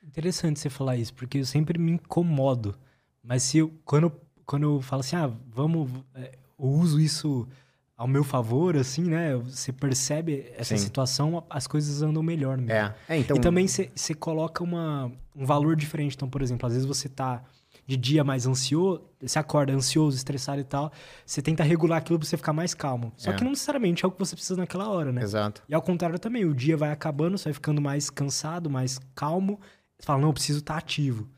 Interessante 0.05 0.59
você 0.59 0.69
falar 0.69 0.97
isso, 0.97 1.13
porque 1.13 1.39
eu 1.39 1.45
sempre 1.45 1.79
me 1.79 1.93
incomodo. 1.93 2.75
Mas 3.23 3.43
se 3.43 3.59
eu, 3.59 3.73
quando, 3.85 4.11
quando 4.45 4.63
eu 4.63 4.81
falo 4.81 4.99
assim, 4.99 5.15
ah, 5.15 5.31
vamos, 5.47 5.89
é, 6.13 6.37
eu 6.59 6.65
uso 6.65 6.99
isso 6.99 7.47
ao 7.95 8.07
meu 8.07 8.23
favor, 8.23 8.75
assim, 8.75 9.03
né? 9.03 9.35
Você 9.37 9.71
percebe 9.71 10.51
essa 10.57 10.75
Sim. 10.75 10.83
situação, 10.83 11.43
as 11.49 11.67
coisas 11.67 12.01
andam 12.01 12.21
melhor 12.21 12.57
mesmo. 12.57 12.71
É. 12.71 12.95
é 13.07 13.17
então... 13.17 13.37
E 13.37 13.39
também 13.39 13.67
você, 13.67 13.89
você 13.95 14.13
coloca 14.13 14.63
uma, 14.63 15.11
um 15.35 15.45
valor 15.45 15.75
diferente. 15.75 16.15
Então, 16.15 16.29
por 16.29 16.41
exemplo, 16.41 16.67
às 16.67 16.73
vezes 16.73 16.87
você 16.87 17.07
tá 17.07 17.43
de 17.85 17.97
dia 17.97 18.23
mais 18.23 18.45
ansioso, 18.45 19.01
você 19.21 19.37
acorda 19.37 19.73
ansioso, 19.73 20.15
estressado 20.15 20.61
e 20.61 20.63
tal, 20.63 20.91
você 21.25 21.41
tenta 21.41 21.63
regular 21.63 21.97
aquilo 21.97 22.17
pra 22.17 22.27
você 22.27 22.37
ficar 22.37 22.53
mais 22.53 22.73
calmo. 22.73 23.11
Só 23.17 23.31
é. 23.31 23.35
que 23.35 23.43
não 23.43 23.51
necessariamente 23.51 24.05
é 24.05 24.07
o 24.07 24.11
que 24.11 24.19
você 24.19 24.35
precisa 24.35 24.57
naquela 24.57 24.89
hora, 24.89 25.11
né? 25.11 25.21
Exato. 25.21 25.61
E 25.67 25.73
ao 25.73 25.81
contrário 25.81 26.17
também, 26.17 26.45
o 26.45 26.53
dia 26.53 26.77
vai 26.77 26.91
acabando, 26.91 27.37
você 27.37 27.45
vai 27.45 27.53
ficando 27.53 27.81
mais 27.81 28.09
cansado, 28.09 28.69
mais 28.69 28.99
calmo, 29.13 29.59
você 29.99 30.05
fala, 30.05 30.21
não, 30.21 30.29
eu 30.29 30.33
preciso 30.33 30.59
estar 30.59 30.73
tá 30.73 30.79
ativo. 30.79 31.29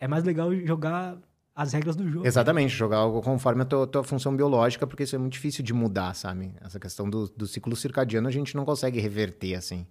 É 0.00 0.08
mais 0.08 0.24
legal 0.24 0.54
jogar 0.54 1.16
as 1.54 1.72
regras 1.72 1.96
do 1.96 2.08
jogo. 2.08 2.26
Exatamente, 2.26 2.74
jogar 2.74 2.98
algo 2.98 3.20
conforme 3.20 3.62
a 3.62 3.64
tua, 3.64 3.86
tua, 3.86 4.04
função 4.04 4.36
biológica, 4.36 4.86
porque 4.86 5.02
isso 5.02 5.16
é 5.16 5.18
muito 5.18 5.32
difícil 5.32 5.64
de 5.64 5.72
mudar, 5.72 6.14
sabe? 6.14 6.54
Essa 6.60 6.78
questão 6.78 7.08
do, 7.10 7.28
do 7.28 7.46
ciclo 7.46 7.74
circadiano 7.74 8.28
a 8.28 8.30
gente 8.30 8.56
não 8.56 8.64
consegue 8.64 9.00
reverter, 9.00 9.54
assim. 9.54 9.86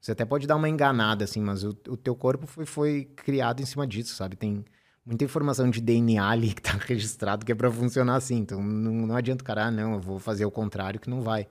Você 0.00 0.10
até 0.10 0.24
pode 0.24 0.48
dar 0.48 0.56
uma 0.56 0.68
enganada, 0.68 1.24
assim, 1.24 1.40
mas 1.40 1.62
o, 1.62 1.70
o 1.88 1.96
teu 1.96 2.16
corpo 2.16 2.46
foi, 2.46 2.66
foi 2.66 3.04
criado 3.16 3.62
em 3.62 3.66
cima 3.66 3.86
disso, 3.86 4.16
sabe? 4.16 4.34
Tem 4.34 4.64
muita 5.06 5.24
informação 5.24 5.70
de 5.70 5.80
DNA 5.80 6.28
ali 6.28 6.52
que 6.52 6.62
tá 6.62 6.72
registrado 6.86 7.46
que 7.46 7.52
é 7.52 7.54
para 7.54 7.70
funcionar 7.70 8.16
assim. 8.16 8.38
Então 8.38 8.60
não, 8.62 9.06
não 9.06 9.16
adianta 9.16 9.44
cara, 9.44 9.66
ah, 9.66 9.70
não, 9.70 9.94
eu 9.94 10.00
vou 10.00 10.18
fazer 10.18 10.44
o 10.44 10.50
contrário 10.50 10.98
que 10.98 11.08
não 11.08 11.20
vai. 11.20 11.46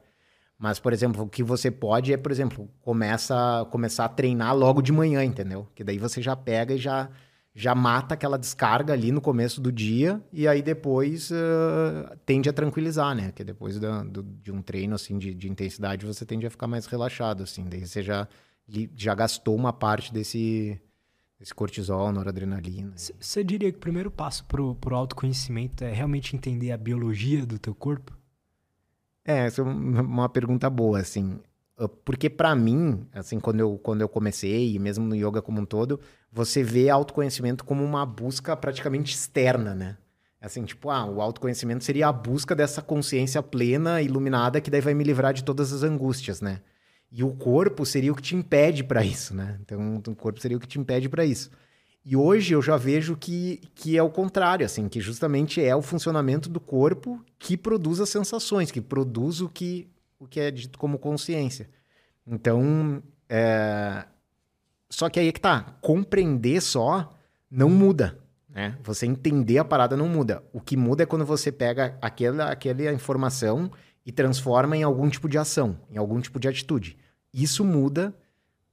Mas, 0.61 0.77
por 0.77 0.93
exemplo, 0.93 1.23
o 1.23 1.27
que 1.27 1.41
você 1.41 1.71
pode 1.71 2.13
é, 2.13 2.17
por 2.17 2.31
exemplo, 2.31 2.69
começa, 2.83 3.67
começar 3.71 4.05
a 4.05 4.09
treinar 4.09 4.55
logo 4.55 4.79
de 4.79 4.91
manhã, 4.91 5.23
entendeu? 5.23 5.67
Que 5.73 5.83
daí 5.83 5.97
você 5.97 6.21
já 6.21 6.35
pega 6.35 6.75
e 6.75 6.77
já, 6.77 7.09
já 7.51 7.73
mata 7.73 8.13
aquela 8.13 8.37
descarga 8.37 8.93
ali 8.93 9.11
no 9.11 9.19
começo 9.19 9.59
do 9.59 9.71
dia 9.71 10.21
e 10.31 10.47
aí 10.47 10.61
depois 10.61 11.31
uh, 11.31 12.15
tende 12.27 12.47
a 12.47 12.53
tranquilizar, 12.53 13.15
né? 13.15 13.31
Que 13.31 13.43
depois 13.43 13.79
do, 13.79 14.21
de 14.21 14.51
um 14.51 14.61
treino 14.61 14.93
assim 14.93 15.17
de, 15.17 15.33
de, 15.33 15.49
intensidade 15.49 16.05
você 16.05 16.27
tende 16.27 16.45
a 16.45 16.49
ficar 16.51 16.67
mais 16.67 16.85
relaxado, 16.85 17.41
assim. 17.41 17.65
Daí 17.67 17.87
você 17.87 18.03
já, 18.03 18.27
já 18.95 19.15
gastou 19.15 19.55
uma 19.55 19.73
parte 19.73 20.13
desse, 20.13 20.79
esse 21.39 21.55
cortisol, 21.55 22.11
noradrenalina. 22.11 22.93
Você 22.95 23.43
diria 23.43 23.71
que 23.71 23.79
o 23.79 23.81
primeiro 23.81 24.11
passo 24.11 24.45
pro, 24.45 24.75
pro 24.75 24.95
autoconhecimento 24.95 25.83
é 25.83 25.91
realmente 25.91 26.35
entender 26.35 26.71
a 26.71 26.77
biologia 26.77 27.47
do 27.47 27.57
teu 27.57 27.73
corpo? 27.73 28.20
É, 29.25 29.45
essa 29.45 29.61
é 29.61 29.63
uma 29.63 30.27
pergunta 30.29 30.69
boa, 30.69 30.99
assim. 30.99 31.39
Ah, 31.77 31.87
porque 31.87 32.29
para 32.29 32.55
mim, 32.55 33.07
assim, 33.13 33.39
quando 33.39 33.59
eu, 33.59 33.77
quando 33.77 34.01
eu 34.01 34.09
comecei, 34.09 34.73
e 34.73 34.79
mesmo 34.79 35.05
no 35.05 35.15
yoga 35.15 35.41
como 35.41 35.61
um 35.61 35.65
todo, 35.65 35.99
você 36.31 36.63
vê 36.63 36.89
autoconhecimento 36.89 37.65
como 37.65 37.83
uma 37.83 38.05
busca 38.05 38.55
praticamente 38.55 39.15
externa, 39.15 39.73
né? 39.73 39.97
Assim, 40.39 40.63
tipo, 40.63 40.89
ah, 40.89 41.05
o 41.05 41.21
autoconhecimento 41.21 41.83
seria 41.83 42.07
a 42.07 42.11
busca 42.13 42.55
dessa 42.55 42.81
consciência 42.81 43.43
plena, 43.43 44.01
iluminada, 44.01 44.59
que 44.59 44.71
daí 44.71 44.81
vai 44.81 44.93
me 44.93 45.03
livrar 45.03 45.33
de 45.33 45.43
todas 45.43 45.71
as 45.71 45.83
angústias, 45.83 46.41
né? 46.41 46.61
E 47.11 47.23
o 47.23 47.31
corpo 47.35 47.85
seria 47.85 48.11
o 48.11 48.15
que 48.15 48.21
te 48.21 48.35
impede 48.35 48.83
para 48.83 49.03
isso, 49.03 49.35
né? 49.35 49.59
Então, 49.61 50.01
o 50.07 50.15
corpo 50.15 50.39
seria 50.39 50.57
o 50.57 50.59
que 50.59 50.67
te 50.67 50.79
impede 50.79 51.09
para 51.09 51.25
isso. 51.25 51.51
E 52.03 52.15
hoje 52.15 52.53
eu 52.53 52.61
já 52.61 52.77
vejo 52.77 53.15
que, 53.15 53.61
que 53.75 53.95
é 53.95 54.01
o 54.01 54.09
contrário, 54.09 54.65
assim, 54.65 54.89
que 54.89 54.99
justamente 54.99 55.63
é 55.63 55.75
o 55.75 55.81
funcionamento 55.81 56.49
do 56.49 56.59
corpo 56.59 57.23
que 57.37 57.55
produz 57.55 57.99
as 57.99 58.09
sensações, 58.09 58.71
que 58.71 58.81
produz 58.81 59.39
o 59.39 59.47
que, 59.47 59.87
o 60.19 60.27
que 60.27 60.39
é 60.39 60.49
dito 60.49 60.79
como 60.79 60.97
consciência. 60.97 61.69
Então, 62.25 63.03
é... 63.29 64.05
só 64.89 65.09
que 65.09 65.19
aí 65.19 65.27
é 65.27 65.31
que 65.31 65.39
tá, 65.39 65.77
compreender 65.79 66.59
só 66.61 67.15
não 67.49 67.69
muda, 67.69 68.17
né? 68.49 68.77
Você 68.83 69.05
entender 69.05 69.59
a 69.59 69.65
parada 69.65 69.95
não 69.95 70.07
muda. 70.07 70.43
O 70.51 70.59
que 70.59 70.75
muda 70.75 71.03
é 71.03 71.05
quando 71.05 71.25
você 71.25 71.51
pega 71.51 71.97
aquela, 72.01 72.51
aquela 72.51 72.91
informação 72.91 73.71
e 74.05 74.11
transforma 74.11 74.75
em 74.75 74.83
algum 74.83 75.07
tipo 75.09 75.29
de 75.29 75.37
ação, 75.37 75.77
em 75.89 75.97
algum 75.97 76.19
tipo 76.19 76.39
de 76.39 76.47
atitude. 76.47 76.97
Isso 77.33 77.63
muda 77.63 78.13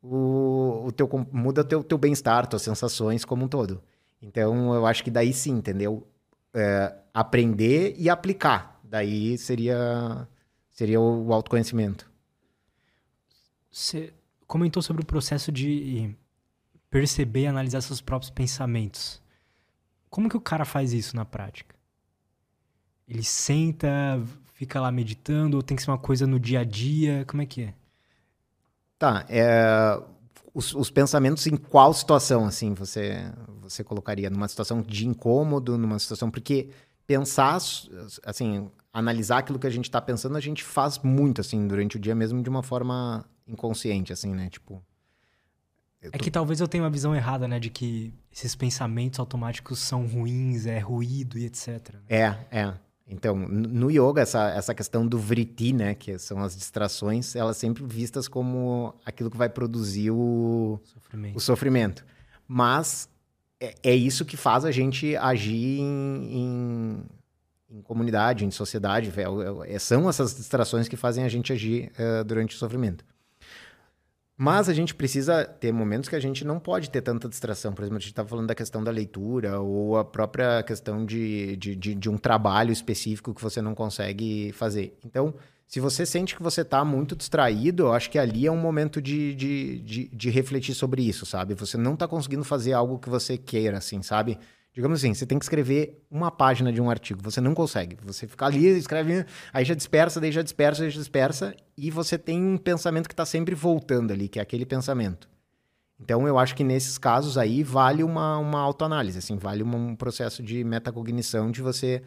o, 0.03 0.84
o 0.86 0.92
teu 0.92 1.09
muda 1.32 1.64
teu 1.64 1.82
teu 1.82 1.99
bem-estar, 1.99 2.46
tuas 2.46 2.62
sensações 2.62 3.24
como 3.24 3.44
um 3.44 3.49
todo. 3.49 3.82
Então 4.20 4.74
eu 4.74 4.86
acho 4.86 5.05
que 5.05 5.11
daí 5.11 5.32
sim, 5.32 5.53
entendeu? 5.53 6.07
É, 6.55 6.94
aprender 7.12 7.94
e 7.99 8.09
aplicar. 8.09 8.80
Daí 8.82 9.36
seria 9.38 10.26
seria 10.70 11.01
o 11.01 11.32
autoconhecimento. 11.32 12.11
Você 13.70 14.12
comentou 14.46 14.82
sobre 14.82 15.03
o 15.03 15.07
processo 15.07 15.53
de 15.53 16.14
perceber 16.90 17.42
e 17.42 17.46
analisar 17.46 17.80
seus 17.80 18.01
próprios 18.01 18.30
pensamentos. 18.30 19.20
Como 20.09 20.28
que 20.28 20.36
o 20.36 20.40
cara 20.40 20.64
faz 20.64 20.92
isso 20.92 21.14
na 21.14 21.24
prática? 21.24 21.74
Ele 23.07 23.22
senta, 23.22 23.88
fica 24.55 24.80
lá 24.80 24.90
meditando, 24.90 25.57
ou 25.57 25.62
tem 25.62 25.76
que 25.76 25.82
ser 25.82 25.90
uma 25.90 25.99
coisa 25.99 26.26
no 26.26 26.40
dia 26.40 26.61
a 26.61 26.64
dia? 26.64 27.24
Como 27.26 27.42
é 27.42 27.46
que 27.46 27.62
é? 27.62 27.74
Tá, 28.99 29.24
é, 29.28 30.03
os, 30.53 30.74
os, 30.74 30.90
pensamentos 30.90 31.46
em 31.46 31.57
qual 31.57 31.94
situação, 31.94 32.44
assim, 32.46 32.74
você, 32.74 33.30
você 33.61 33.84
colocaria? 33.84 34.28
Numa 34.28 34.49
situação 34.49 34.82
de 34.82 35.07
incômodo, 35.07 35.78
numa 35.78 35.99
situação... 35.99 36.30
Porque 36.30 36.70
pensar, 37.07 37.59
assim, 38.24 38.68
analisar 38.92 39.38
aquilo 39.38 39.59
que 39.59 39.66
a 39.66 39.70
gente 39.70 39.84
está 39.84 40.01
pensando, 40.01 40.36
a 40.36 40.40
gente 40.40 40.64
faz 40.64 40.99
muito, 40.99 41.40
assim, 41.40 41.66
durante 41.66 41.96
o 41.96 42.01
dia 42.01 42.14
mesmo 42.14 42.42
de 42.42 42.51
uma 42.51 42.62
forma 42.62 43.24
inconsciente, 43.46 44.12
assim, 44.12 44.34
né? 44.34 44.51
Tipo... 44.51 44.82
Tô... 46.01 46.09
É 46.12 46.18
que 46.18 46.30
talvez 46.30 46.61
eu 46.61 46.68
tenha 46.68 46.84
uma 46.84 46.90
visão 46.90 47.14
errada, 47.14 47.49
né? 47.49 47.59
De 47.59 47.70
que 47.70 48.12
esses 48.32 48.55
pensamentos 48.55 49.18
automáticos 49.18 49.80
são 49.80 50.07
ruins, 50.07 50.66
é 50.66 50.78
ruído 50.78 51.38
e 51.38 51.46
etc. 51.46 51.94
Né? 51.94 52.01
É, 52.09 52.36
é. 52.51 52.74
Então, 53.09 53.35
no 53.35 53.91
yoga, 53.91 54.21
essa, 54.21 54.51
essa 54.51 54.75
questão 54.75 55.07
do 55.07 55.19
vritti, 55.19 55.73
né? 55.73 55.95
Que 55.95 56.19
são 56.19 56.43
as 56.43 56.55
distrações, 56.55 57.35
elas 57.35 57.57
sempre 57.57 57.83
vistas 57.85 58.29
como 58.29 58.95
aquilo 59.05 59.31
que 59.31 59.37
vai 59.37 59.49
produzir 59.49 60.11
o 60.11 60.79
sofrimento. 60.85 61.37
O 61.37 61.41
sofrimento. 61.41 62.05
Mas 62.47 63.09
é, 63.59 63.75
é 63.83 63.95
isso 63.95 64.25
que 64.27 64.37
faz 64.37 64.65
a 64.65 64.71
gente 64.71 65.17
agir 65.17 65.81
em, 65.81 66.29
em, 66.31 67.03
em 67.71 67.83
comunidade, 67.83 68.45
em 68.45 68.51
sociedade. 68.51 69.11
É, 69.17 69.75
é, 69.75 69.79
são 69.79 70.09
essas 70.09 70.37
distrações 70.37 70.87
que 70.87 70.97
fazem 70.97 71.25
a 71.25 71.29
gente 71.29 71.53
agir 71.53 71.91
uh, 71.99 72.23
durante 72.25 72.55
o 72.57 72.59
sofrimento. 72.59 73.05
Mas 74.41 74.68
a 74.68 74.72
gente 74.72 74.95
precisa 74.95 75.45
ter 75.45 75.72
momentos 75.72 76.09
que 76.09 76.14
a 76.14 76.20
gente 76.20 76.45
não 76.45 76.61
pode 76.61 76.91
ter 76.91 77.03
tanta 77.03 77.28
distração. 77.28 77.72
Por 77.72 77.82
exemplo, 77.82 77.97
a 77.97 78.01
gente 78.01 78.11
estava 78.11 78.28
falando 78.28 78.47
da 78.47 78.55
questão 78.55 78.84
da 78.84 78.93
leitura 78.93 79.59
ou 79.59 79.97
a 79.97 80.05
própria 80.05 80.62
questão 80.62 81.05
de, 81.05 81.57
de, 81.57 81.74
de, 81.74 81.93
de, 81.97 82.09
um 82.09 82.16
trabalho 82.16 82.70
específico 82.70 83.34
que 83.34 83.43
você 83.43 83.61
não 83.61 83.74
consegue 83.74 84.53
fazer. 84.53 84.97
Então, 85.05 85.34
se 85.66 85.80
você 85.80 86.07
sente 86.07 86.36
que 86.36 86.43
você 86.43 86.61
está 86.61 86.84
muito 86.84 87.16
distraído, 87.16 87.82
eu 87.82 87.93
acho 87.93 88.09
que 88.09 88.16
ali 88.16 88.47
é 88.47 88.53
um 88.53 88.57
momento 88.57 89.03
de, 89.03 89.34
de, 89.34 89.80
de, 89.80 90.09
de 90.09 90.30
refletir 90.30 90.72
sobre 90.72 91.03
isso, 91.03 91.26
sabe? 91.26 91.55
Você 91.55 91.76
não 91.76 91.95
está 91.95 92.07
conseguindo 92.07 92.45
fazer 92.45 92.74
algo 92.74 93.01
que 93.01 93.11
você 93.11 93.36
queira, 93.36 93.78
assim, 93.78 94.03
sabe? 94.03 94.39
Digamos 94.79 95.01
assim, 95.01 95.12
você 95.12 95.26
tem 95.26 95.41
que 95.41 95.45
escrever 95.45 96.07
uma 96.09 96.31
página 96.31 96.72
de 96.72 96.81
um 96.81 96.89
artigo, 96.89 97.20
você 97.20 97.41
não 97.41 97.53
consegue. 97.53 97.97
Você 98.05 98.29
fica 98.29 98.47
ali, 98.47 98.64
escreve, 98.79 99.26
aí 99.53 99.64
já 99.64 99.74
dispersa, 99.74 100.20
daí 100.20 100.31
já 100.31 100.41
dispersa, 100.41 100.83
daí 100.83 100.91
já 100.93 101.01
dispersa, 101.01 101.57
e 101.76 101.91
você 101.91 102.16
tem 102.16 102.41
um 102.41 102.57
pensamento 102.57 103.09
que 103.09 103.12
está 103.12 103.26
sempre 103.26 103.57
voltando 103.57 104.12
ali, 104.12 104.29
que 104.29 104.39
é 104.39 104.43
aquele 104.43 104.64
pensamento. 104.64 105.29
Então, 105.99 106.29
eu 106.29 106.39
acho 106.39 106.55
que 106.55 106.62
nesses 106.62 106.97
casos 106.97 107.37
aí 107.37 107.64
vale 107.64 108.05
uma, 108.05 108.39
uma 108.39 108.61
autoanálise, 108.61 109.18
assim, 109.18 109.37
vale 109.37 109.64
um 109.64 109.97
processo 109.97 110.45
de 110.45 110.62
metacognição 110.62 111.51
de 111.51 111.61
você... 111.61 112.01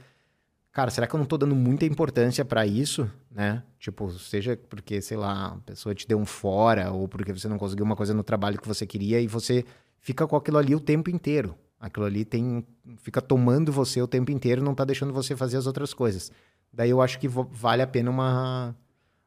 Cara, 0.71 0.89
será 0.89 1.05
que 1.07 1.13
eu 1.13 1.17
não 1.17 1.25
estou 1.25 1.37
dando 1.37 1.57
muita 1.57 1.85
importância 1.85 2.45
para 2.45 2.65
isso, 2.65 3.11
né? 3.29 3.63
Tipo, 3.79 4.09
seja 4.11 4.57
porque, 4.69 5.01
sei 5.01 5.17
lá, 5.17 5.47
a 5.47 5.57
pessoa 5.57 5.93
te 5.93 6.07
deu 6.07 6.17
um 6.17 6.25
fora, 6.25 6.89
ou 6.89 7.05
porque 7.09 7.33
você 7.33 7.49
não 7.49 7.57
conseguiu 7.57 7.83
uma 7.83 7.97
coisa 7.97 8.13
no 8.13 8.23
trabalho 8.23 8.61
que 8.61 8.67
você 8.69 8.87
queria, 8.87 9.19
e 9.19 9.27
você 9.27 9.65
fica 9.99 10.25
com 10.25 10.37
aquilo 10.37 10.57
ali 10.57 10.73
o 10.73 10.79
tempo 10.79 11.09
inteiro. 11.09 11.53
Aquilo 11.81 12.05
ali 12.05 12.23
tem 12.23 12.63
fica 12.99 13.19
tomando 13.19 13.71
você 13.71 13.99
o 13.99 14.07
tempo 14.07 14.29
inteiro, 14.29 14.63
não 14.63 14.73
está 14.73 14.85
deixando 14.85 15.11
você 15.11 15.35
fazer 15.35 15.57
as 15.57 15.65
outras 15.65 15.95
coisas. 15.95 16.31
Daí 16.71 16.91
eu 16.91 17.01
acho 17.01 17.19
que 17.19 17.27
vale 17.27 17.81
a 17.81 17.87
pena 17.87 18.11
uma, 18.11 18.75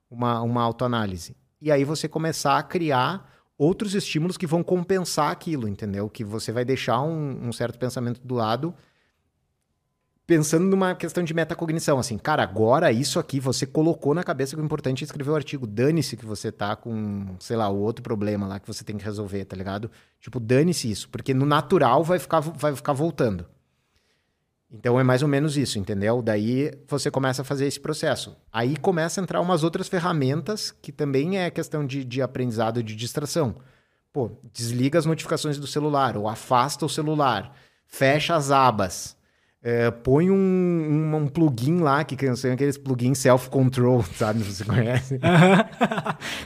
uma, 0.08 0.40
uma 0.40 0.62
autoanálise. 0.62 1.36
E 1.60 1.72
aí 1.72 1.82
você 1.82 2.08
começar 2.08 2.56
a 2.56 2.62
criar 2.62 3.28
outros 3.58 3.92
estímulos 3.94 4.36
que 4.36 4.46
vão 4.46 4.62
compensar 4.62 5.32
aquilo, 5.32 5.66
entendeu? 5.66 6.08
Que 6.08 6.22
você 6.22 6.52
vai 6.52 6.64
deixar 6.64 7.02
um, 7.02 7.48
um 7.48 7.52
certo 7.52 7.76
pensamento 7.76 8.20
do 8.24 8.36
lado 8.36 8.72
pensando 10.26 10.64
numa 10.64 10.94
questão 10.94 11.22
de 11.22 11.34
metacognição, 11.34 11.98
assim, 11.98 12.16
cara, 12.16 12.42
agora 12.42 12.90
isso 12.90 13.18
aqui 13.18 13.38
você 13.38 13.66
colocou 13.66 14.14
na 14.14 14.24
cabeça 14.24 14.56
que 14.56 14.62
o 14.62 14.64
importante 14.64 15.02
é 15.02 15.04
escrever 15.04 15.30
o 15.30 15.34
artigo. 15.36 15.66
Dane-se 15.66 16.16
que 16.16 16.24
você 16.24 16.50
tá 16.50 16.74
com, 16.74 17.36
sei 17.38 17.56
lá, 17.56 17.68
outro 17.68 18.02
problema 18.02 18.46
lá 18.46 18.58
que 18.58 18.66
você 18.66 18.82
tem 18.82 18.96
que 18.96 19.04
resolver, 19.04 19.44
tá 19.44 19.56
ligado? 19.56 19.90
Tipo, 20.20 20.40
dane-se 20.40 20.90
isso, 20.90 21.08
porque 21.10 21.34
no 21.34 21.44
natural 21.44 22.02
vai 22.02 22.18
ficar, 22.18 22.40
vai 22.40 22.74
ficar 22.74 22.92
voltando. 22.92 23.46
Então 24.70 24.98
é 24.98 25.04
mais 25.04 25.22
ou 25.22 25.28
menos 25.28 25.56
isso, 25.56 25.78
entendeu? 25.78 26.20
Daí 26.20 26.72
você 26.88 27.10
começa 27.10 27.42
a 27.42 27.44
fazer 27.44 27.66
esse 27.66 27.78
processo. 27.78 28.36
Aí 28.52 28.76
começa 28.76 29.20
a 29.20 29.22
entrar 29.22 29.40
umas 29.40 29.62
outras 29.62 29.86
ferramentas 29.86 30.72
que 30.72 30.90
também 30.90 31.38
é 31.38 31.48
questão 31.50 31.86
de, 31.86 32.02
de 32.02 32.20
aprendizado 32.20 32.82
de 32.82 32.96
distração. 32.96 33.54
Pô, 34.12 34.32
desliga 34.52 34.98
as 34.98 35.06
notificações 35.06 35.58
do 35.58 35.66
celular 35.66 36.16
ou 36.16 36.28
afasta 36.28 36.84
o 36.84 36.88
celular, 36.88 37.54
fecha 37.86 38.34
as 38.34 38.50
abas 38.50 39.16
é, 39.66 39.90
põe 39.90 40.30
um, 40.30 40.34
um, 40.34 41.16
um, 41.16 41.26
plugin 41.26 41.78
lá, 41.80 42.04
que 42.04 42.36
são 42.36 42.52
aqueles 42.52 42.76
plugins 42.76 43.16
self-control, 43.16 44.02
sabe? 44.14 44.42
Você 44.42 44.62
conhece? 44.62 45.18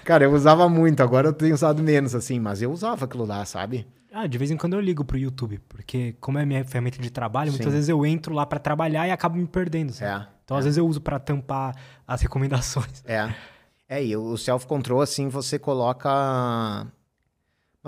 Cara, 0.04 0.22
eu 0.22 0.32
usava 0.32 0.68
muito, 0.68 1.02
agora 1.02 1.26
eu 1.26 1.32
tenho 1.32 1.52
usado 1.52 1.82
menos, 1.82 2.14
assim, 2.14 2.38
mas 2.38 2.62
eu 2.62 2.70
usava 2.70 3.06
aquilo 3.06 3.26
lá, 3.26 3.44
sabe? 3.44 3.84
Ah, 4.12 4.28
de 4.28 4.38
vez 4.38 4.52
em 4.52 4.56
quando 4.56 4.74
eu 4.74 4.80
ligo 4.80 5.04
pro 5.04 5.18
YouTube, 5.18 5.60
porque 5.68 6.14
como 6.20 6.38
é 6.38 6.46
minha 6.46 6.64
ferramenta 6.64 7.02
de 7.02 7.10
trabalho, 7.10 7.50
Sim. 7.50 7.56
muitas 7.56 7.74
vezes 7.74 7.88
eu 7.88 8.06
entro 8.06 8.32
lá 8.32 8.46
para 8.46 8.60
trabalhar 8.60 9.08
e 9.08 9.10
acabo 9.10 9.36
me 9.36 9.46
perdendo, 9.46 9.92
sabe? 9.92 10.24
É, 10.24 10.28
então, 10.44 10.56
é. 10.56 10.60
às 10.60 10.64
vezes 10.64 10.78
eu 10.78 10.86
uso 10.86 11.00
para 11.00 11.18
tampar 11.18 11.74
as 12.06 12.22
recomendações. 12.22 13.02
É. 13.04 13.34
É, 13.88 14.04
e 14.04 14.16
o 14.16 14.36
self-control, 14.36 15.00
assim, 15.00 15.28
você 15.28 15.58
coloca 15.58 16.86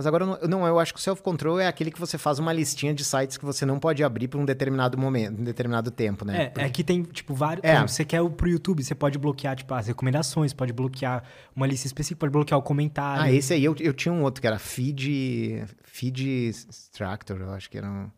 mas 0.00 0.06
agora, 0.06 0.24
não, 0.24 0.38
não, 0.48 0.66
eu 0.66 0.78
acho 0.78 0.94
que 0.94 0.98
o 0.98 1.02
self-control 1.02 1.60
é 1.60 1.66
aquele 1.66 1.90
que 1.90 2.00
você 2.00 2.16
faz 2.16 2.38
uma 2.38 2.54
listinha 2.54 2.94
de 2.94 3.04
sites 3.04 3.36
que 3.36 3.44
você 3.44 3.66
não 3.66 3.78
pode 3.78 4.02
abrir 4.02 4.28
por 4.28 4.40
um 4.40 4.46
determinado 4.46 4.96
momento, 4.96 5.38
um 5.38 5.44
determinado 5.44 5.90
tempo, 5.90 6.24
né? 6.24 6.44
É, 6.44 6.46
Porque... 6.46 6.60
é 6.66 6.70
que 6.70 6.82
tem, 6.82 7.02
tipo, 7.02 7.34
vários... 7.34 7.62
É. 7.62 7.78
você 7.82 8.02
quer 8.02 8.22
o 8.22 8.30
pro 8.30 8.48
YouTube, 8.48 8.82
você 8.82 8.94
pode 8.94 9.18
bloquear, 9.18 9.54
tipo, 9.56 9.74
as 9.74 9.88
recomendações, 9.88 10.54
pode 10.54 10.72
bloquear 10.72 11.22
uma 11.54 11.66
lista 11.66 11.86
específica, 11.86 12.20
pode 12.20 12.32
bloquear 12.32 12.58
o 12.58 12.62
comentário. 12.62 13.24
Ah, 13.24 13.30
esse 13.30 13.52
aí, 13.52 13.62
eu, 13.62 13.76
eu 13.78 13.92
tinha 13.92 14.10
um 14.10 14.22
outro 14.22 14.40
que 14.40 14.46
era 14.46 14.58
Feed... 14.58 15.66
Feed 15.82 16.48
Extractor, 16.48 17.38
eu 17.38 17.50
acho 17.50 17.68
que 17.68 17.76
era 17.76 17.86
um... 17.86 18.10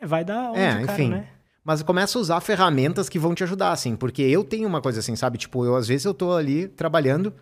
É, 0.00 0.04
vai 0.04 0.24
dar 0.24 0.50
onde, 0.50 0.58
é, 0.58 0.82
enfim. 0.82 1.10
Cara, 1.10 1.22
né? 1.22 1.28
Mas 1.62 1.84
começa 1.84 2.18
a 2.18 2.20
usar 2.20 2.40
ferramentas 2.40 3.08
que 3.08 3.16
vão 3.16 3.32
te 3.32 3.44
ajudar, 3.44 3.70
assim. 3.70 3.94
Porque 3.94 4.22
eu 4.22 4.42
tenho 4.42 4.66
uma 4.66 4.82
coisa 4.82 4.98
assim, 4.98 5.14
sabe? 5.14 5.38
Tipo, 5.38 5.64
eu 5.64 5.76
às 5.76 5.86
vezes 5.86 6.04
eu 6.04 6.12
tô 6.12 6.32
ali 6.32 6.66
trabalhando... 6.66 7.32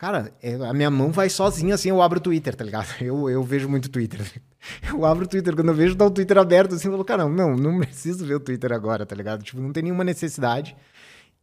Cara, 0.00 0.32
é, 0.42 0.54
a 0.54 0.72
minha 0.72 0.90
mão 0.90 1.12
vai 1.12 1.28
sozinha 1.28 1.74
assim, 1.74 1.90
eu 1.90 2.00
abro 2.00 2.18
o 2.18 2.22
Twitter, 2.22 2.56
tá 2.56 2.64
ligado? 2.64 2.86
Eu, 3.04 3.28
eu 3.28 3.42
vejo 3.42 3.68
muito 3.68 3.90
Twitter. 3.90 4.18
Eu 4.88 5.04
abro 5.04 5.26
o 5.26 5.28
Twitter, 5.28 5.54
quando 5.54 5.68
eu 5.68 5.74
vejo 5.74 5.94
tá 5.94 6.06
o 6.06 6.10
Twitter 6.10 6.36
aberto 6.38 6.74
assim, 6.74 6.88
eu 6.88 6.92
falo, 6.92 7.04
cara, 7.04 7.26
não, 7.26 7.54
não 7.56 7.78
preciso 7.80 8.26
ver 8.26 8.34
o 8.34 8.40
Twitter 8.40 8.72
agora, 8.72 9.06
tá 9.06 9.14
ligado? 9.14 9.42
Tipo, 9.42 9.58
não 9.58 9.72
tem 9.72 9.82
nenhuma 9.82 10.04
necessidade. 10.04 10.76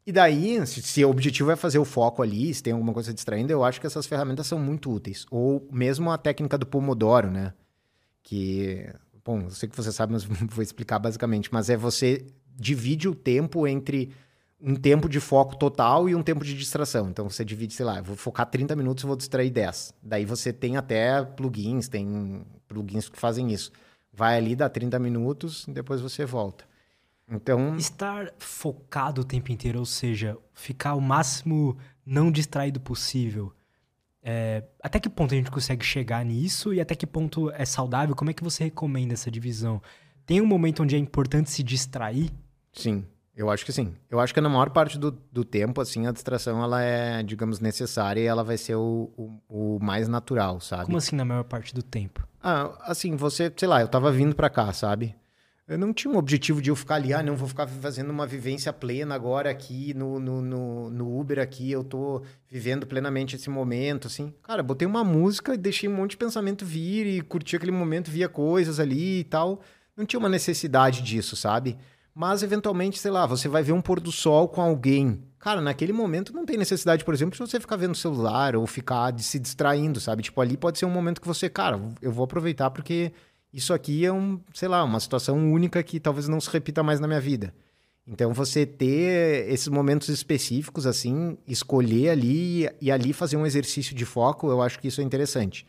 E 0.05 0.11
daí, 0.11 0.65
se, 0.67 0.83
se 0.83 1.03
o 1.03 1.09
objetivo 1.09 1.49
é 1.49 1.55
fazer 1.55 1.79
o 1.79 1.85
foco 1.85 2.21
ali, 2.21 2.53
se 2.53 2.61
tem 2.61 2.73
alguma 2.73 2.93
coisa 2.93 3.11
distraindo, 3.11 3.51
eu 3.51 3.63
acho 3.63 3.81
que 3.81 3.87
essas 3.87 4.05
ferramentas 4.05 4.45
são 4.45 4.59
muito 4.59 4.91
úteis. 4.91 5.25
Ou 5.31 5.67
mesmo 5.71 6.11
a 6.11 6.17
técnica 6.17 6.59
do 6.59 6.65
Pomodoro, 6.65 7.31
né? 7.31 7.53
Que, 8.21 8.87
bom, 9.25 9.41
eu 9.41 9.49
sei 9.49 9.67
que 9.67 9.75
você 9.75 9.91
sabe, 9.91 10.13
mas 10.13 10.23
vou 10.25 10.63
explicar 10.63 10.99
basicamente. 10.99 11.49
Mas 11.51 11.71
é 11.71 11.77
você 11.77 12.25
divide 12.55 13.07
o 13.07 13.15
tempo 13.15 13.67
entre 13.67 14.11
um 14.59 14.75
tempo 14.75 15.07
de 15.07 15.19
foco 15.19 15.55
total 15.55 16.09
e 16.09 16.15
um 16.15 16.23
tempo 16.23 16.43
de 16.43 16.55
distração. 16.55 17.09
Então 17.09 17.29
você 17.29 17.45
divide, 17.45 17.73
sei 17.73 17.85
lá, 17.85 18.01
vou 18.01 18.15
focar 18.15 18.45
30 18.45 18.75
minutos 18.75 19.03
e 19.03 19.07
vou 19.07 19.15
distrair 19.15 19.49
10. 19.49 19.93
Daí 20.01 20.25
você 20.25 20.51
tem 20.51 20.77
até 20.77 21.23
plugins, 21.23 21.87
tem 21.87 22.41
plugins 22.67 23.07
que 23.07 23.19
fazem 23.19 23.51
isso. 23.51 23.71
Vai 24.11 24.37
ali, 24.37 24.55
dá 24.55 24.67
30 24.67 24.97
minutos, 24.97 25.65
depois 25.67 26.01
você 26.01 26.25
volta. 26.25 26.65
Então. 27.29 27.75
Estar 27.75 28.33
focado 28.39 29.21
o 29.21 29.23
tempo 29.23 29.51
inteiro, 29.51 29.79
ou 29.79 29.85
seja, 29.85 30.37
ficar 30.53 30.95
o 30.95 31.01
máximo 31.01 31.77
não 32.05 32.31
distraído 32.31 32.79
possível. 32.79 33.53
É, 34.23 34.63
até 34.81 34.99
que 34.99 35.09
ponto 35.09 35.33
a 35.33 35.37
gente 35.37 35.51
consegue 35.51 35.85
chegar 35.85 36.25
nisso 36.25 36.73
e 36.73 36.81
até 36.81 36.95
que 36.95 37.05
ponto 37.05 37.51
é 37.51 37.63
saudável? 37.63 38.15
Como 38.15 38.31
é 38.31 38.33
que 38.33 38.43
você 38.43 38.63
recomenda 38.63 39.13
essa 39.13 39.29
divisão? 39.29 39.81
Tem 40.25 40.41
um 40.41 40.45
momento 40.45 40.83
onde 40.83 40.95
é 40.95 40.99
importante 40.99 41.49
se 41.49 41.63
distrair? 41.63 42.31
Sim. 42.73 43.05
Eu 43.37 43.51
acho 43.51 43.63
que 43.63 43.71
sim. 43.71 43.93
Eu 44.09 44.19
acho 44.19 44.33
que 44.33 44.41
na 44.41 44.49
maior 44.49 44.71
parte 44.71 44.97
do, 44.97 45.11
do 45.11 45.45
tempo, 45.45 45.79
assim, 45.79 46.07
a 46.07 46.11
distração 46.11 46.63
ela 46.63 46.81
é, 46.81 47.21
digamos, 47.21 47.59
necessária 47.59 48.19
e 48.19 48.25
ela 48.25 48.43
vai 48.43 48.57
ser 48.57 48.73
o, 48.73 49.11
o, 49.15 49.39
o, 49.47 49.79
mais 49.79 50.07
natural, 50.07 50.59
sabe? 50.59 50.85
Como 50.85 50.97
assim 50.97 51.15
na 51.15 51.23
maior 51.23 51.43
parte 51.43 51.71
do 51.71 51.83
tempo? 51.83 52.27
Ah, 52.41 52.75
assim, 52.81 53.15
você, 53.15 53.53
sei 53.55 53.67
lá, 53.67 53.79
eu 53.79 53.87
tava 53.87 54.11
vindo 54.11 54.35
para 54.35 54.49
cá, 54.49 54.73
sabe? 54.73 55.15
Eu 55.67 55.77
não 55.77 55.93
tinha 55.93 56.11
um 56.11 56.17
objetivo 56.17 56.63
de 56.63 56.71
eu 56.71 56.75
ficar 56.75 56.95
ali, 56.95 57.13
ah, 57.13 57.21
não, 57.21 57.35
vou 57.35 57.47
ficar 57.47 57.67
fazendo 57.67 58.09
uma 58.09 58.25
vivência 58.25 58.73
plena 58.73 59.13
agora 59.13 59.51
aqui 59.51 59.93
no, 59.93 60.19
no, 60.19 60.41
no, 60.41 60.89
no 60.89 61.19
Uber 61.19 61.37
aqui, 61.37 61.71
eu 61.71 61.83
tô 61.83 62.23
vivendo 62.49 62.87
plenamente 62.87 63.35
esse 63.35 63.51
momento, 63.51 64.07
assim. 64.07 64.33
Cara, 64.41 64.63
botei 64.63 64.87
uma 64.87 65.03
música 65.03 65.53
e 65.53 65.57
deixei 65.57 65.87
um 65.87 65.93
monte 65.95 66.11
de 66.11 66.17
pensamento 66.17 66.65
vir 66.65 67.05
e 67.05 67.21
curti 67.21 67.55
aquele 67.55 67.71
momento, 67.71 68.09
via 68.09 68.27
coisas 68.27 68.79
ali 68.79 69.19
e 69.19 69.23
tal. 69.25 69.61
Não 69.95 70.05
tinha 70.05 70.19
uma 70.19 70.29
necessidade 70.29 71.03
disso, 71.03 71.35
sabe? 71.35 71.77
Mas, 72.19 72.41
eventualmente, 72.41 72.97
sei 72.97 73.11
lá, 73.11 73.27
você 73.27 73.47
vai 73.47 73.61
ver 73.61 73.73
um 73.73 73.81
pôr 73.81 73.99
do 73.99 74.11
sol 74.11 74.47
com 74.47 74.59
alguém. 74.59 75.21
Cara, 75.37 75.61
naquele 75.61 75.93
momento 75.93 76.33
não 76.33 76.47
tem 76.47 76.57
necessidade, 76.57 77.05
por 77.05 77.13
exemplo, 77.13 77.33
de 77.33 77.37
você 77.37 77.59
ficar 77.59 77.75
vendo 77.75 77.91
o 77.91 77.95
celular 77.95 78.55
ou 78.55 78.65
ficar 78.65 79.11
de 79.11 79.21
se 79.21 79.37
distraindo, 79.37 79.99
sabe? 79.99 80.23
Tipo, 80.23 80.41
ali 80.41 80.57
pode 80.57 80.79
ser 80.79 80.87
um 80.87 80.89
momento 80.89 81.21
que 81.21 81.27
você, 81.27 81.47
cara, 81.47 81.79
eu 82.01 82.11
vou 82.11 82.23
aproveitar 82.23 82.71
porque 82.71 83.11
isso 83.53 83.71
aqui 83.71 84.03
é 84.03 84.11
um, 84.11 84.39
sei 84.51 84.67
lá, 84.67 84.83
uma 84.83 84.99
situação 84.99 85.37
única 85.53 85.83
que 85.83 85.99
talvez 85.99 86.27
não 86.27 86.41
se 86.41 86.49
repita 86.49 86.81
mais 86.81 86.99
na 86.99 87.07
minha 87.07 87.21
vida. 87.21 87.53
Então, 88.07 88.33
você 88.33 88.65
ter 88.65 89.47
esses 89.51 89.67
momentos 89.67 90.09
específicos, 90.09 90.87
assim, 90.87 91.37
escolher 91.47 92.09
ali 92.09 92.67
e 92.81 92.89
ali 92.91 93.13
fazer 93.13 93.37
um 93.37 93.45
exercício 93.45 93.95
de 93.95 94.05
foco, 94.05 94.49
eu 94.49 94.59
acho 94.63 94.79
que 94.79 94.87
isso 94.87 95.01
é 95.01 95.03
interessante. 95.03 95.67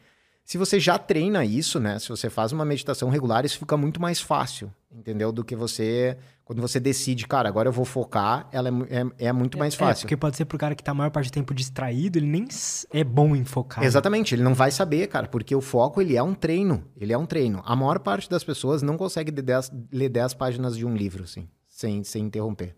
Se 0.48 0.56
você 0.56 0.80
já 0.80 0.98
treina 0.98 1.44
isso, 1.44 1.78
né? 1.78 1.98
Se 1.98 2.08
você 2.08 2.30
faz 2.30 2.52
uma 2.52 2.64
meditação 2.64 3.10
regular, 3.10 3.44
isso 3.44 3.58
fica 3.58 3.76
muito 3.76 4.00
mais 4.00 4.18
fácil, 4.18 4.72
entendeu? 4.90 5.30
Do 5.30 5.44
que 5.44 5.54
você. 5.54 6.16
Quando 6.48 6.62
você 6.62 6.80
decide, 6.80 7.26
cara, 7.26 7.46
agora 7.46 7.68
eu 7.68 7.72
vou 7.74 7.84
focar, 7.84 8.48
ela 8.50 8.70
é, 8.70 8.72
é, 9.00 9.26
é 9.26 9.32
muito 9.34 9.58
mais 9.58 9.74
é, 9.74 9.76
fácil. 9.76 10.00
É, 10.00 10.02
porque 10.04 10.16
pode 10.16 10.34
ser 10.34 10.46
pro 10.46 10.56
cara 10.56 10.74
que 10.74 10.82
tá 10.82 10.92
a 10.92 10.94
maior 10.94 11.10
parte 11.10 11.28
do 11.30 11.34
tempo 11.34 11.52
distraído, 11.52 12.18
ele 12.18 12.26
nem 12.26 12.48
é 12.90 13.04
bom 13.04 13.36
em 13.36 13.44
focar. 13.44 13.84
Exatamente, 13.84 14.34
ele 14.34 14.42
não 14.42 14.54
vai 14.54 14.70
saber, 14.70 15.08
cara, 15.08 15.28
porque 15.28 15.54
o 15.54 15.60
foco, 15.60 16.00
ele 16.00 16.16
é 16.16 16.22
um 16.22 16.32
treino. 16.32 16.84
Ele 16.96 17.12
é 17.12 17.18
um 17.18 17.26
treino. 17.26 17.60
A 17.66 17.76
maior 17.76 17.98
parte 17.98 18.30
das 18.30 18.42
pessoas 18.42 18.80
não 18.80 18.96
consegue 18.96 19.30
ler 19.30 19.42
10, 19.42 19.72
ler 19.92 20.08
10 20.08 20.32
páginas 20.32 20.74
de 20.74 20.86
um 20.86 20.96
livro, 20.96 21.24
assim, 21.24 21.46
sem, 21.68 22.02
sem 22.02 22.24
interromper. 22.24 22.74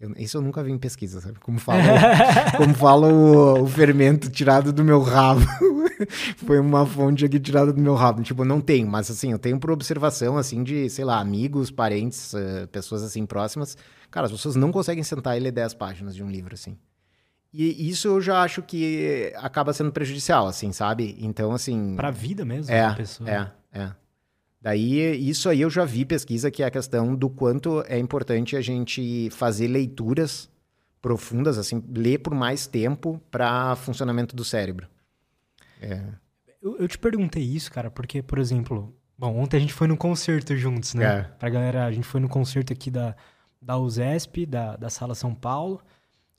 Eu, 0.00 0.12
isso 0.16 0.38
eu 0.38 0.40
nunca 0.40 0.62
vi 0.62 0.72
em 0.72 0.78
pesquisa, 0.78 1.20
sabe? 1.20 1.38
Como 1.40 1.58
fala, 1.58 1.82
como 2.56 2.72
fala 2.72 3.06
o, 3.06 3.64
o, 3.64 3.66
fermento 3.66 4.30
tirado 4.30 4.72
do 4.72 4.82
meu 4.82 5.02
rabo. 5.02 5.42
Foi 6.46 6.58
uma 6.58 6.86
fonte 6.86 7.26
aqui 7.26 7.38
tirada 7.38 7.70
do 7.70 7.80
meu 7.80 7.94
rabo. 7.94 8.22
Tipo, 8.22 8.42
não 8.42 8.62
tenho, 8.62 8.88
mas 8.88 9.10
assim, 9.10 9.32
eu 9.32 9.38
tenho 9.38 9.60
por 9.60 9.70
observação, 9.70 10.38
assim, 10.38 10.62
de, 10.64 10.88
sei 10.88 11.04
lá, 11.04 11.20
amigos, 11.20 11.70
parentes, 11.70 12.32
uh, 12.32 12.66
pessoas 12.68 13.02
assim 13.02 13.26
próximas. 13.26 13.76
Cara, 14.10 14.24
as 14.24 14.32
pessoas 14.32 14.56
não 14.56 14.72
conseguem 14.72 15.04
sentar 15.04 15.36
e 15.36 15.40
ler 15.40 15.52
10 15.52 15.74
páginas 15.74 16.16
de 16.16 16.24
um 16.24 16.30
livro, 16.30 16.54
assim. 16.54 16.78
E 17.52 17.90
isso 17.90 18.08
eu 18.08 18.20
já 18.20 18.42
acho 18.42 18.62
que 18.62 19.32
acaba 19.36 19.72
sendo 19.72 19.92
prejudicial, 19.92 20.46
assim, 20.46 20.72
sabe? 20.72 21.16
Então, 21.20 21.52
assim. 21.52 21.94
Pra 21.94 22.10
vida 22.10 22.44
mesmo, 22.44 22.72
é, 22.72 22.88
da 22.88 22.94
pessoa. 22.94 23.28
É, 23.28 23.52
é. 23.72 23.99
Daí, 24.60 25.16
isso 25.28 25.48
aí 25.48 25.62
eu 25.62 25.70
já 25.70 25.84
vi 25.84 26.04
pesquisa 26.04 26.50
que 26.50 26.62
é 26.62 26.66
a 26.66 26.70
questão 26.70 27.16
do 27.16 27.30
quanto 27.30 27.82
é 27.88 27.98
importante 27.98 28.56
a 28.56 28.60
gente 28.60 29.30
fazer 29.30 29.68
leituras 29.68 30.50
profundas, 31.00 31.56
assim, 31.56 31.82
ler 31.94 32.18
por 32.18 32.34
mais 32.34 32.66
tempo 32.66 33.20
para 33.30 33.74
funcionamento 33.76 34.36
do 34.36 34.44
cérebro. 34.44 34.86
É. 35.80 36.02
Eu, 36.60 36.76
eu, 36.78 36.86
te 36.86 36.98
perguntei 36.98 37.42
isso, 37.42 37.72
cara, 37.72 37.90
porque, 37.90 38.22
por 38.22 38.38
exemplo, 38.38 38.94
bom, 39.16 39.38
ontem 39.38 39.56
a 39.56 39.60
gente 39.60 39.72
foi 39.72 39.88
no 39.88 39.96
concerto 39.96 40.54
juntos, 40.54 40.92
né? 40.92 41.04
É. 41.04 41.22
Pra 41.22 41.48
galera, 41.48 41.86
a 41.86 41.92
gente 41.92 42.06
foi 42.06 42.20
no 42.20 42.28
concerto 42.28 42.70
aqui 42.70 42.90
da, 42.90 43.16
da 43.62 43.78
USESP, 43.78 44.44
da, 44.44 44.76
da 44.76 44.90
Sala 44.90 45.14
São 45.14 45.34
Paulo, 45.34 45.80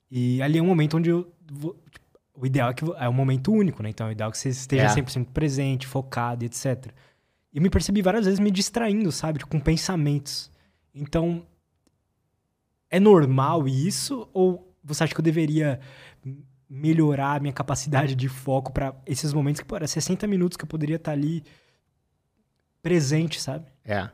e 0.08 0.40
ali 0.40 0.58
é 0.58 0.62
um 0.62 0.66
momento 0.66 0.96
onde 0.96 1.10
eu. 1.10 1.32
Vou, 1.50 1.74
tipo, 1.90 2.06
o 2.34 2.46
ideal 2.46 2.70
é 2.70 2.74
que 2.74 2.84
é 2.98 3.08
um 3.08 3.12
momento 3.12 3.52
único, 3.52 3.82
né? 3.82 3.90
Então, 3.90 4.06
o 4.08 4.12
ideal 4.12 4.28
é 4.28 4.32
que 4.32 4.38
você 4.38 4.50
esteja 4.50 4.84
é. 4.84 4.88
100% 4.94 5.26
presente, 5.32 5.88
focado, 5.88 6.44
etc. 6.44 6.92
E 7.52 7.60
me 7.60 7.68
percebi 7.68 8.00
várias 8.00 8.24
vezes 8.24 8.40
me 8.40 8.50
distraindo, 8.50 9.12
sabe? 9.12 9.40
Com 9.40 9.60
pensamentos. 9.60 10.50
Então, 10.94 11.46
é 12.90 12.98
normal 12.98 13.68
isso? 13.68 14.28
Ou 14.32 14.74
você 14.82 15.04
acha 15.04 15.14
que 15.14 15.20
eu 15.20 15.24
deveria 15.24 15.80
melhorar 16.68 17.36
a 17.36 17.40
minha 17.40 17.52
capacidade 17.52 18.14
de 18.14 18.28
foco 18.28 18.72
para 18.72 18.94
esses 19.06 19.34
momentos 19.34 19.60
que, 19.60 19.66
pô, 19.66 19.76
era 19.76 19.86
60 19.86 20.26
minutos 20.26 20.56
que 20.56 20.64
eu 20.64 20.68
poderia 20.68 20.96
estar 20.96 21.12
ali 21.12 21.44
presente, 22.82 23.40
sabe? 23.40 23.66
É. 23.84 24.08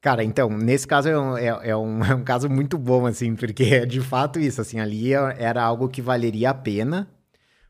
Cara, 0.00 0.24
então, 0.24 0.48
nesse 0.48 0.86
caso 0.86 1.10
é 1.10 1.18
um, 1.18 1.36
é, 1.36 1.46
é, 1.46 1.76
um, 1.76 2.02
é 2.04 2.14
um 2.14 2.24
caso 2.24 2.48
muito 2.48 2.78
bom, 2.78 3.06
assim, 3.06 3.36
porque 3.36 3.64
é 3.64 3.84
de 3.84 4.00
fato 4.00 4.40
isso, 4.40 4.60
assim, 4.60 4.80
ali 4.80 5.12
era 5.12 5.62
algo 5.62 5.88
que 5.88 6.00
valeria 6.00 6.50
a 6.50 6.54
pena, 6.54 7.08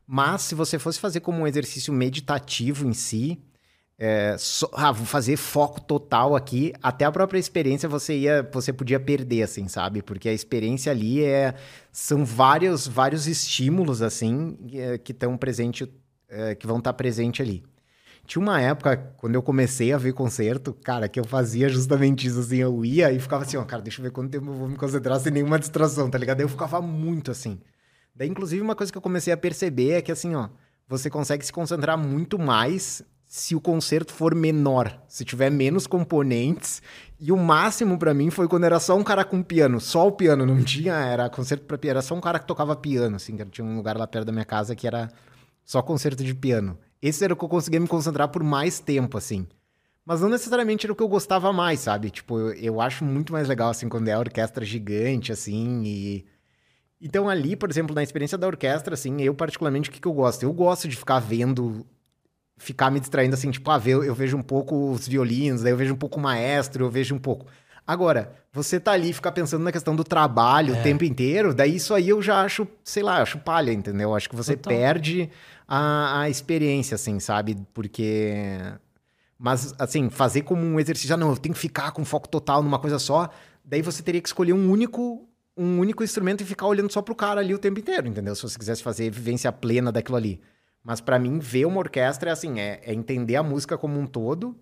mas 0.07 0.43
se 0.43 0.55
você 0.55 0.79
fosse 0.79 0.99
fazer 0.99 1.19
como 1.19 1.39
um 1.39 1.47
exercício 1.47 1.93
meditativo 1.93 2.87
em 2.87 2.93
si, 2.93 3.41
é, 4.03 4.35
so, 4.35 4.67
ah, 4.73 4.91
vou 4.91 5.05
fazer 5.05 5.37
foco 5.37 5.79
total 5.79 6.35
aqui, 6.35 6.73
até 6.81 7.05
a 7.05 7.11
própria 7.11 7.37
experiência 7.37 7.87
você 7.87 8.17
ia, 8.17 8.41
você 8.51 8.73
podia 8.73 8.99
perder, 8.99 9.43
assim, 9.43 9.67
sabe? 9.67 10.01
Porque 10.01 10.27
a 10.27 10.33
experiência 10.33 10.91
ali 10.91 11.23
é, 11.23 11.53
são 11.91 12.25
vários, 12.25 12.87
vários 12.87 13.27
estímulos, 13.27 14.01
assim, 14.01 14.57
é, 14.73 14.97
que 14.97 15.11
estão 15.11 15.37
presente, 15.37 15.87
é, 16.27 16.55
que 16.55 16.65
vão 16.65 16.79
estar 16.79 16.93
tá 16.93 16.97
presente 16.97 17.43
ali. 17.43 17.63
Tinha 18.25 18.41
uma 18.41 18.59
época, 18.59 18.97
quando 19.17 19.35
eu 19.35 19.43
comecei 19.43 19.93
a 19.93 19.99
ver 19.99 20.13
concerto, 20.13 20.73
cara, 20.73 21.07
que 21.07 21.19
eu 21.19 21.23
fazia 21.23 21.69
justamente 21.69 22.25
isso, 22.25 22.39
assim, 22.39 22.57
eu 22.57 22.83
ia 22.83 23.11
e 23.11 23.19
ficava 23.19 23.43
assim, 23.43 23.57
ó, 23.57 23.63
cara, 23.63 23.83
deixa 23.83 24.01
eu 24.01 24.03
ver 24.03 24.09
quanto 24.09 24.31
tempo 24.31 24.47
eu 24.47 24.55
vou 24.55 24.67
me 24.67 24.77
concentrar 24.77 25.19
sem 25.19 25.31
nenhuma 25.31 25.59
distração, 25.59 26.09
tá 26.09 26.17
ligado? 26.17 26.41
Eu 26.41 26.49
ficava 26.49 26.81
muito 26.81 27.29
assim. 27.29 27.59
Daí, 28.15 28.27
inclusive, 28.27 28.63
uma 28.63 28.75
coisa 28.75 28.91
que 28.91 28.97
eu 28.97 29.01
comecei 29.01 29.31
a 29.31 29.37
perceber 29.37 29.91
é 29.91 30.01
que, 30.01 30.11
assim, 30.11 30.33
ó, 30.33 30.49
você 30.87 31.07
consegue 31.07 31.45
se 31.45 31.53
concentrar 31.53 31.99
muito 31.99 32.39
mais 32.39 33.03
se 33.31 33.55
o 33.55 33.61
concerto 33.61 34.11
for 34.11 34.35
menor, 34.35 35.01
se 35.07 35.23
tiver 35.23 35.49
menos 35.49 35.87
componentes. 35.87 36.81
E 37.17 37.31
o 37.31 37.37
máximo 37.37 37.97
para 37.97 38.13
mim 38.13 38.29
foi 38.29 38.45
quando 38.45 38.65
era 38.65 38.77
só 38.77 38.97
um 38.97 39.05
cara 39.05 39.23
com 39.23 39.41
piano, 39.41 39.79
só 39.79 40.05
o 40.05 40.11
piano, 40.11 40.45
não 40.45 40.61
tinha, 40.61 40.95
era 40.95 41.29
concerto 41.29 41.63
para 41.63 41.77
piano, 41.77 41.99
era 41.99 42.01
só 42.01 42.13
um 42.13 42.19
cara 42.19 42.39
que 42.39 42.45
tocava 42.45 42.75
piano, 42.75 43.15
assim, 43.15 43.37
que 43.37 43.45
tinha 43.45 43.63
um 43.63 43.77
lugar 43.77 43.95
lá 43.95 44.05
perto 44.05 44.25
da 44.25 44.33
minha 44.33 44.43
casa 44.43 44.75
que 44.75 44.85
era 44.85 45.09
só 45.63 45.81
concerto 45.81 46.25
de 46.25 46.35
piano. 46.35 46.77
Esse 47.01 47.23
era 47.23 47.33
o 47.33 47.37
que 47.37 47.45
eu 47.45 47.47
conseguia 47.47 47.79
me 47.79 47.87
concentrar 47.87 48.27
por 48.27 48.43
mais 48.43 48.81
tempo, 48.81 49.17
assim. 49.17 49.47
Mas 50.05 50.19
não 50.19 50.27
necessariamente 50.27 50.85
era 50.85 50.91
o 50.91 50.95
que 50.95 51.01
eu 51.01 51.07
gostava 51.07 51.53
mais, 51.53 51.79
sabe? 51.79 52.09
Tipo, 52.09 52.37
eu, 52.37 52.53
eu 52.55 52.81
acho 52.81 53.05
muito 53.05 53.31
mais 53.31 53.47
legal, 53.47 53.69
assim, 53.69 53.87
quando 53.87 54.09
é 54.09 54.11
a 54.11 54.19
orquestra 54.19 54.65
gigante, 54.65 55.31
assim, 55.31 55.83
e... 55.85 56.25
Então 56.99 57.29
ali, 57.29 57.55
por 57.55 57.69
exemplo, 57.69 57.95
na 57.95 58.03
experiência 58.03 58.37
da 58.37 58.45
orquestra, 58.45 58.93
assim, 58.93 59.21
eu 59.21 59.33
particularmente, 59.33 59.89
o 59.89 59.93
que, 59.93 60.01
que 60.01 60.07
eu 60.07 60.13
gosto? 60.13 60.43
Eu 60.43 60.51
gosto 60.51 60.89
de 60.89 60.97
ficar 60.97 61.19
vendo 61.19 61.85
ficar 62.61 62.91
me 62.91 62.99
distraindo 62.99 63.33
assim, 63.33 63.49
tipo, 63.49 63.69
ah, 63.71 63.81
eu, 63.85 64.03
eu 64.03 64.13
vejo 64.13 64.37
um 64.37 64.41
pouco 64.41 64.91
os 64.91 65.07
violinos, 65.07 65.63
daí 65.63 65.73
eu 65.73 65.77
vejo 65.77 65.93
um 65.93 65.97
pouco 65.97 66.19
o 66.19 66.21
maestro, 66.21 66.85
eu 66.85 66.89
vejo 66.89 67.15
um 67.15 67.19
pouco. 67.19 67.47
Agora, 67.85 68.31
você 68.53 68.79
tá 68.79 68.91
ali 68.91 69.09
e 69.09 69.13
ficar 69.13 69.31
pensando 69.31 69.63
na 69.63 69.71
questão 69.71 69.95
do 69.95 70.03
trabalho 70.03 70.75
é. 70.75 70.79
o 70.79 70.83
tempo 70.83 71.03
inteiro, 71.03 71.53
daí 71.53 71.75
isso 71.75 71.93
aí 71.93 72.09
eu 72.09 72.21
já 72.21 72.41
acho, 72.41 72.67
sei 72.83 73.01
lá, 73.01 73.21
acho 73.21 73.39
palha, 73.39 73.73
entendeu? 73.73 74.13
Acho 74.15 74.29
que 74.29 74.35
você 74.35 74.55
Total. 74.55 74.77
perde 74.77 75.29
a, 75.67 76.21
a 76.21 76.29
experiência, 76.29 76.95
assim, 76.95 77.19
sabe? 77.19 77.57
Porque. 77.73 78.33
Mas, 79.39 79.73
assim, 79.79 80.11
fazer 80.11 80.43
como 80.43 80.63
um 80.63 80.79
exercício, 80.79 81.15
ah, 81.15 81.17
não, 81.17 81.31
eu 81.31 81.37
tenho 81.37 81.55
que 81.55 81.59
ficar 81.59 81.91
com 81.91 82.05
foco 82.05 82.29
total 82.29 82.61
numa 82.61 82.77
coisa 82.77 82.99
só, 82.99 83.27
daí 83.65 83.81
você 83.81 84.03
teria 84.03 84.21
que 84.21 84.29
escolher 84.29 84.53
um 84.53 84.69
único 84.69 85.27
um 85.57 85.79
único 85.79 86.03
instrumento 86.03 86.41
e 86.41 86.45
ficar 86.45 86.67
olhando 86.67 86.91
só 86.91 87.01
pro 87.01 87.15
cara 87.15 87.41
ali 87.41 87.53
o 87.53 87.59
tempo 87.59 87.79
inteiro, 87.79 88.07
entendeu? 88.07 88.35
Se 88.35 88.43
você 88.43 88.57
quisesse 88.57 88.83
fazer 88.83 89.09
vivência 89.09 89.51
plena 89.51 89.91
daquilo 89.91 90.17
ali. 90.17 90.39
Mas 90.83 90.99
para 90.99 91.19
mim, 91.19 91.39
ver 91.39 91.65
uma 91.65 91.79
orquestra 91.79 92.29
é 92.29 92.33
assim, 92.33 92.59
é, 92.59 92.81
é, 92.83 92.93
entender 92.93 93.35
a 93.35 93.43
música 93.43 93.77
como 93.77 93.99
um 93.99 94.07
todo 94.07 94.55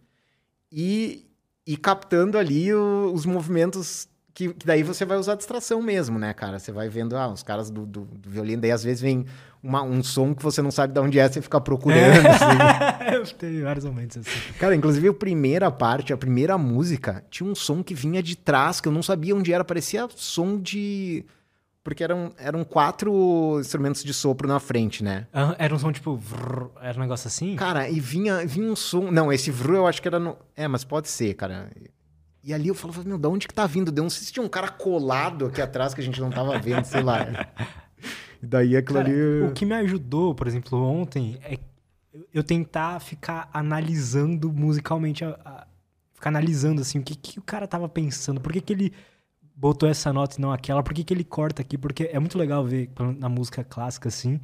e, 0.71 1.25
e 1.65 1.77
captando 1.77 2.37
ali 2.37 2.73
o, 2.73 3.11
os 3.13 3.25
movimentos 3.25 4.09
que, 4.33 4.53
que, 4.53 4.65
daí 4.65 4.83
você 4.83 5.03
vai 5.03 5.17
usar 5.17 5.35
distração 5.35 5.81
mesmo, 5.81 6.17
né, 6.17 6.33
cara? 6.33 6.59
Você 6.59 6.71
vai 6.71 6.87
vendo, 6.87 7.17
ah, 7.17 7.27
os 7.27 7.43
caras 7.43 7.69
do, 7.69 7.85
do, 7.85 8.05
do, 8.05 8.29
violino, 8.29 8.61
daí 8.61 8.71
às 8.71 8.83
vezes 8.83 9.01
vem 9.01 9.25
uma, 9.61 9.83
um 9.83 10.01
som 10.01 10.33
que 10.33 10.41
você 10.41 10.61
não 10.61 10.71
sabe 10.71 10.93
de 10.93 10.99
onde 11.01 11.19
é, 11.19 11.27
você 11.27 11.41
fica 11.41 11.59
procurando. 11.59 12.25
É. 12.25 12.29
Assim. 12.29 13.15
Eu 13.15 13.25
teve 13.25 13.61
vários 13.61 13.83
momentos 13.83 14.17
assim. 14.17 14.53
Cara, 14.57 14.75
inclusive 14.75 15.09
a 15.09 15.13
primeira 15.13 15.69
parte, 15.69 16.13
a 16.13 16.17
primeira 16.17 16.57
música, 16.57 17.23
tinha 17.29 17.49
um 17.49 17.55
som 17.55 17.83
que 17.83 17.93
vinha 17.93 18.23
de 18.23 18.37
trás, 18.37 18.79
que 18.79 18.87
eu 18.87 18.91
não 18.91 19.03
sabia 19.03 19.35
onde 19.35 19.51
era, 19.51 19.63
parecia 19.63 20.07
som 20.15 20.57
de. 20.57 21.25
Porque 21.89 22.03
eram, 22.03 22.31
eram 22.37 22.63
quatro 22.63 23.57
instrumentos 23.59 24.03
de 24.03 24.13
sopro 24.13 24.47
na 24.47 24.59
frente, 24.59 25.03
né? 25.03 25.25
era 25.57 25.73
um 25.73 25.79
som 25.79 25.91
tipo. 25.91 26.15
Vrr, 26.15 26.69
era 26.79 26.95
um 26.95 27.01
negócio 27.01 27.27
assim? 27.27 27.55
Cara, 27.55 27.89
e 27.89 27.99
vinha, 27.99 28.45
vinha 28.45 28.71
um 28.71 28.75
som. 28.75 29.09
Não, 29.09 29.33
esse 29.33 29.49
vrr 29.49 29.73
eu 29.73 29.87
acho 29.87 29.99
que 29.99 30.07
era 30.07 30.19
no. 30.19 30.37
É, 30.55 30.67
mas 30.67 30.83
pode 30.83 31.09
ser, 31.09 31.33
cara. 31.33 31.67
E 32.43 32.53
ali 32.53 32.67
eu 32.67 32.75
falava, 32.75 33.03
meu, 33.03 33.17
de 33.17 33.27
onde 33.27 33.47
que 33.47 33.53
tá 33.55 33.65
vindo? 33.65 33.91
Deu 33.91 34.03
um 34.03 34.09
se 34.09 34.31
tinha 34.31 34.45
um 34.45 34.47
cara 34.47 34.67
colado 34.67 35.47
aqui 35.47 35.63
atrás 35.63 35.95
que 35.95 35.99
a 35.99 36.03
gente 36.03 36.21
não 36.21 36.29
tava 36.29 36.59
vendo, 36.59 36.85
sei 36.85 37.01
lá. 37.01 37.25
E 38.41 38.47
daí 38.47 38.77
aquilo 38.77 38.99
Cara, 38.99 39.09
ali. 39.09 39.41
O 39.41 39.51
que 39.51 39.65
me 39.65 39.73
ajudou, 39.73 40.33
por 40.33 40.47
exemplo, 40.47 40.81
ontem, 40.81 41.37
é 41.43 41.59
eu 42.33 42.41
tentar 42.41 43.01
ficar 43.01 43.49
analisando 43.51 44.49
musicalmente, 44.49 45.25
a, 45.25 45.37
a, 45.43 45.67
ficar 46.13 46.29
analisando 46.29 46.79
assim, 46.79 46.99
o 46.99 47.03
que, 47.03 47.15
que 47.15 47.37
o 47.37 47.41
cara 47.41 47.67
tava 47.67 47.89
pensando, 47.89 48.39
por 48.39 48.53
que, 48.53 48.61
que 48.61 48.71
ele 48.71 48.93
botou 49.59 49.89
essa 49.89 50.13
nota 50.13 50.37
e 50.37 50.41
não 50.41 50.53
aquela, 50.53 50.81
por 50.81 50.93
que, 50.93 51.03
que 51.03 51.13
ele 51.13 51.25
corta 51.25 51.61
aqui, 51.61 51.77
porque 51.77 52.09
é 52.13 52.17
muito 52.17 52.37
legal 52.37 52.63
ver 52.63 52.89
na 53.17 53.27
música 53.27 53.61
clássica 53.61 54.07
assim. 54.07 54.39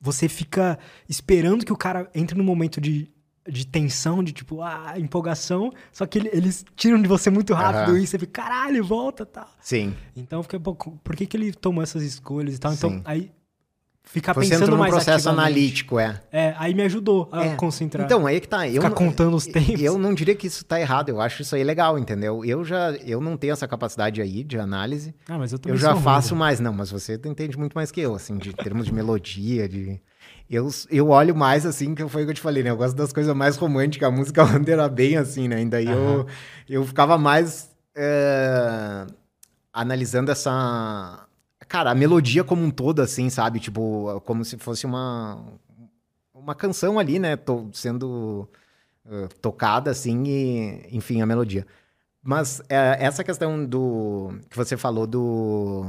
Você 0.00 0.28
fica 0.28 0.78
esperando 1.08 1.64
que 1.64 1.72
o 1.72 1.76
cara 1.76 2.08
entre 2.14 2.38
no 2.38 2.44
momento 2.44 2.80
de 2.80 3.10
de 3.48 3.66
tensão, 3.66 4.22
de 4.22 4.32
tipo, 4.32 4.62
ah, 4.62 4.94
empolgação, 4.98 5.72
só 5.90 6.06
que 6.06 6.18
eles 6.18 6.64
tiram 6.76 7.00
de 7.00 7.08
você 7.08 7.30
muito 7.30 7.54
rápido 7.54 7.92
uhum. 7.92 7.98
e 7.98 8.06
você 8.06 8.18
fica, 8.18 8.42
caralho, 8.42 8.84
volta 8.84 9.24
tal. 9.24 9.48
Sim. 9.60 9.96
Então, 10.14 10.42
fica, 10.42 10.60
por 10.60 11.16
que, 11.16 11.26
que 11.26 11.36
ele 11.36 11.52
tomou 11.52 11.82
essas 11.82 12.02
escolhas 12.02 12.54
e 12.54 12.58
tal? 12.60 12.72
Então, 12.74 12.90
Sim. 12.90 12.96
Então, 12.98 13.10
aí 13.10 13.32
ficar 14.02 14.32
você 14.34 14.50
pensando 14.50 14.76
mais 14.76 14.92
processo 14.92 15.28
analítico, 15.28 15.98
é. 15.98 16.20
É, 16.32 16.54
aí 16.58 16.74
me 16.74 16.82
ajudou 16.82 17.28
a 17.30 17.46
é. 17.46 17.54
concentrar. 17.54 18.06
Então, 18.06 18.26
aí 18.26 18.40
que 18.40 18.48
tá. 18.48 18.66
Eu 18.66 18.82
ficar 18.82 18.90
contando 18.90 19.36
os 19.36 19.46
tempos. 19.46 19.80
Eu 19.80 19.98
não 19.98 20.14
diria 20.14 20.34
que 20.34 20.46
isso 20.46 20.64
tá 20.64 20.80
errado, 20.80 21.08
eu 21.08 21.20
acho 21.20 21.42
isso 21.42 21.54
aí 21.54 21.64
legal, 21.64 21.98
entendeu? 21.98 22.44
Eu 22.44 22.64
já, 22.64 22.92
eu 22.92 23.20
não 23.20 23.36
tenho 23.36 23.52
essa 23.52 23.68
capacidade 23.68 24.20
aí 24.20 24.42
de 24.42 24.58
análise. 24.58 25.14
Ah, 25.28 25.38
mas 25.38 25.52
eu 25.52 25.58
também 25.58 25.74
Eu 25.74 25.80
já 25.80 25.94
faço 25.96 26.34
mais, 26.34 26.60
não, 26.60 26.72
mas 26.72 26.90
você 26.90 27.20
entende 27.24 27.58
muito 27.58 27.74
mais 27.74 27.90
que 27.90 28.00
eu, 28.00 28.14
assim, 28.14 28.36
de 28.36 28.52
termos 28.52 28.86
de 28.86 28.92
melodia, 28.92 29.68
de 29.68 30.00
eu, 30.50 30.68
eu 30.90 31.08
olho 31.10 31.34
mais 31.34 31.64
assim, 31.64 31.94
que 31.94 32.06
foi 32.08 32.22
o 32.22 32.24
que 32.24 32.30
eu 32.32 32.34
te 32.34 32.40
falei, 32.40 32.64
né? 32.64 32.70
Eu 32.70 32.76
gosto 32.76 32.96
das 32.96 33.12
coisas 33.12 33.34
mais 33.36 33.56
românticas. 33.56 34.08
A 34.08 34.10
música 34.10 34.42
era 34.66 34.88
bem 34.88 35.16
assim, 35.16 35.46
né? 35.46 35.56
Ainda 35.56 35.78
uhum. 35.78 35.90
eu, 35.90 36.26
eu 36.68 36.84
ficava 36.84 37.16
mais 37.16 37.70
é, 37.96 39.06
analisando 39.72 40.32
essa. 40.32 41.24
Cara, 41.70 41.92
a 41.92 41.94
melodia 41.94 42.42
como 42.42 42.64
um 42.64 42.70
todo, 42.70 43.00
assim, 43.00 43.30
sabe? 43.30 43.60
Tipo, 43.60 44.20
como 44.26 44.44
se 44.44 44.58
fosse 44.58 44.84
uma, 44.84 45.40
uma 46.34 46.52
canção 46.52 46.98
ali, 46.98 47.20
né? 47.20 47.36
Tô 47.36 47.68
sendo 47.72 48.50
uh, 49.06 49.28
tocada, 49.40 49.88
assim, 49.92 50.24
e, 50.26 50.88
enfim, 50.90 51.22
a 51.22 51.26
melodia. 51.26 51.64
Mas 52.20 52.60
é, 52.68 52.96
essa 52.98 53.22
questão 53.22 53.64
do. 53.64 54.32
que 54.50 54.56
você 54.56 54.76
falou 54.76 55.06
do. 55.06 55.84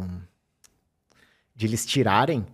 de 1.55 1.65
eles 1.65 1.83
tirarem 1.83 2.45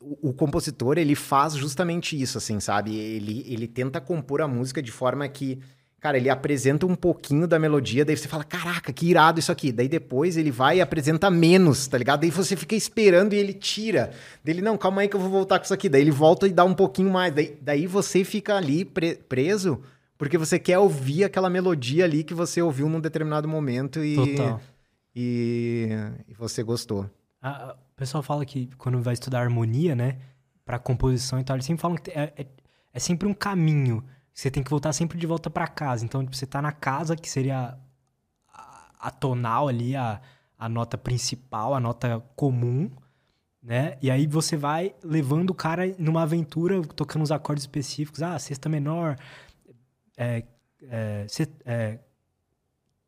o, 0.00 0.32
compositor, 0.32 0.98
ele 0.98 1.14
faz 1.14 1.54
justamente 1.54 2.20
isso, 2.20 2.38
assim, 2.38 2.58
sabe? 2.58 2.96
Ele, 2.96 3.44
ele 3.46 3.68
tenta 3.68 4.00
compor 4.00 4.40
a 4.40 4.48
música 4.48 4.82
de 4.82 4.90
forma 4.90 5.28
que, 5.28 5.60
cara, 6.00 6.16
ele 6.16 6.30
apresenta 6.30 6.86
um 6.86 6.94
pouquinho 6.94 7.46
da 7.46 7.58
melodia, 7.58 8.04
daí 8.04 8.16
você 8.16 8.28
fala, 8.28 8.44
caraca, 8.44 8.92
que 8.92 9.06
irado 9.06 9.40
isso 9.40 9.50
aqui. 9.50 9.72
Daí 9.72 9.88
depois 9.88 10.36
ele 10.36 10.50
vai 10.50 10.78
e 10.78 10.80
apresenta 10.80 11.30
menos, 11.30 11.86
tá 11.86 11.98
ligado? 11.98 12.20
Daí 12.20 12.30
você 12.30 12.56
fica 12.56 12.74
esperando 12.74 13.32
e 13.32 13.36
ele 13.36 13.52
tira. 13.52 14.12
Daí 14.44 14.54
ele, 14.54 14.62
não, 14.62 14.78
calma 14.78 15.02
aí 15.02 15.08
que 15.08 15.16
eu 15.16 15.20
vou 15.20 15.30
voltar 15.30 15.58
com 15.58 15.64
isso 15.64 15.74
aqui. 15.74 15.88
Daí 15.88 16.02
ele 16.02 16.10
volta 16.10 16.46
e 16.46 16.52
dá 16.52 16.64
um 16.64 16.74
pouquinho 16.74 17.10
mais. 17.10 17.34
Daí, 17.34 17.58
daí 17.60 17.86
você 17.86 18.22
fica 18.24 18.56
ali 18.56 18.84
pre 18.84 19.16
preso 19.16 19.82
porque 20.16 20.36
você 20.36 20.58
quer 20.58 20.78
ouvir 20.78 21.24
aquela 21.24 21.48
melodia 21.48 22.04
ali 22.04 22.24
que 22.24 22.34
você 22.34 22.60
ouviu 22.60 22.88
num 22.88 23.00
determinado 23.00 23.48
momento 23.48 24.02
e... 24.04 24.16
E, 25.20 25.88
e 26.28 26.34
você 26.34 26.62
gostou. 26.62 27.10
Ah, 27.42 27.74
o 27.74 27.96
pessoal 27.96 28.22
fala 28.22 28.44
que 28.44 28.70
quando 28.78 29.02
vai 29.02 29.14
estudar 29.14 29.40
harmonia, 29.40 29.96
né, 29.96 30.16
para 30.64 30.78
composição 30.78 31.40
e 31.40 31.44
tal, 31.44 31.56
eles 31.56 31.66
sempre 31.66 31.82
falam 31.82 31.96
que 31.96 32.10
é, 32.12 32.32
é, 32.36 32.46
é 32.92 32.98
sempre 33.00 33.26
um 33.26 33.34
caminho. 33.34 34.04
Você 34.38 34.52
tem 34.52 34.62
que 34.62 34.70
voltar 34.70 34.92
sempre 34.92 35.18
de 35.18 35.26
volta 35.26 35.50
para 35.50 35.66
casa. 35.66 36.04
Então, 36.04 36.22
tipo, 36.22 36.36
você 36.36 36.46
tá 36.46 36.62
na 36.62 36.70
casa, 36.70 37.16
que 37.16 37.28
seria 37.28 37.76
a, 38.54 38.90
a 39.00 39.10
tonal 39.10 39.66
ali, 39.66 39.96
a, 39.96 40.20
a 40.56 40.68
nota 40.68 40.96
principal, 40.96 41.74
a 41.74 41.80
nota 41.80 42.20
comum, 42.36 42.88
né? 43.60 43.98
E 44.00 44.08
aí 44.08 44.28
você 44.28 44.56
vai 44.56 44.94
levando 45.02 45.50
o 45.50 45.54
cara 45.54 45.92
numa 45.98 46.22
aventura, 46.22 46.80
tocando 46.94 47.24
os 47.24 47.32
acordes 47.32 47.64
específicos. 47.64 48.22
Ah, 48.22 48.38
sexta 48.38 48.68
menor, 48.68 49.16
é, 50.16 50.44
é, 50.82 51.26
é, 51.64 51.98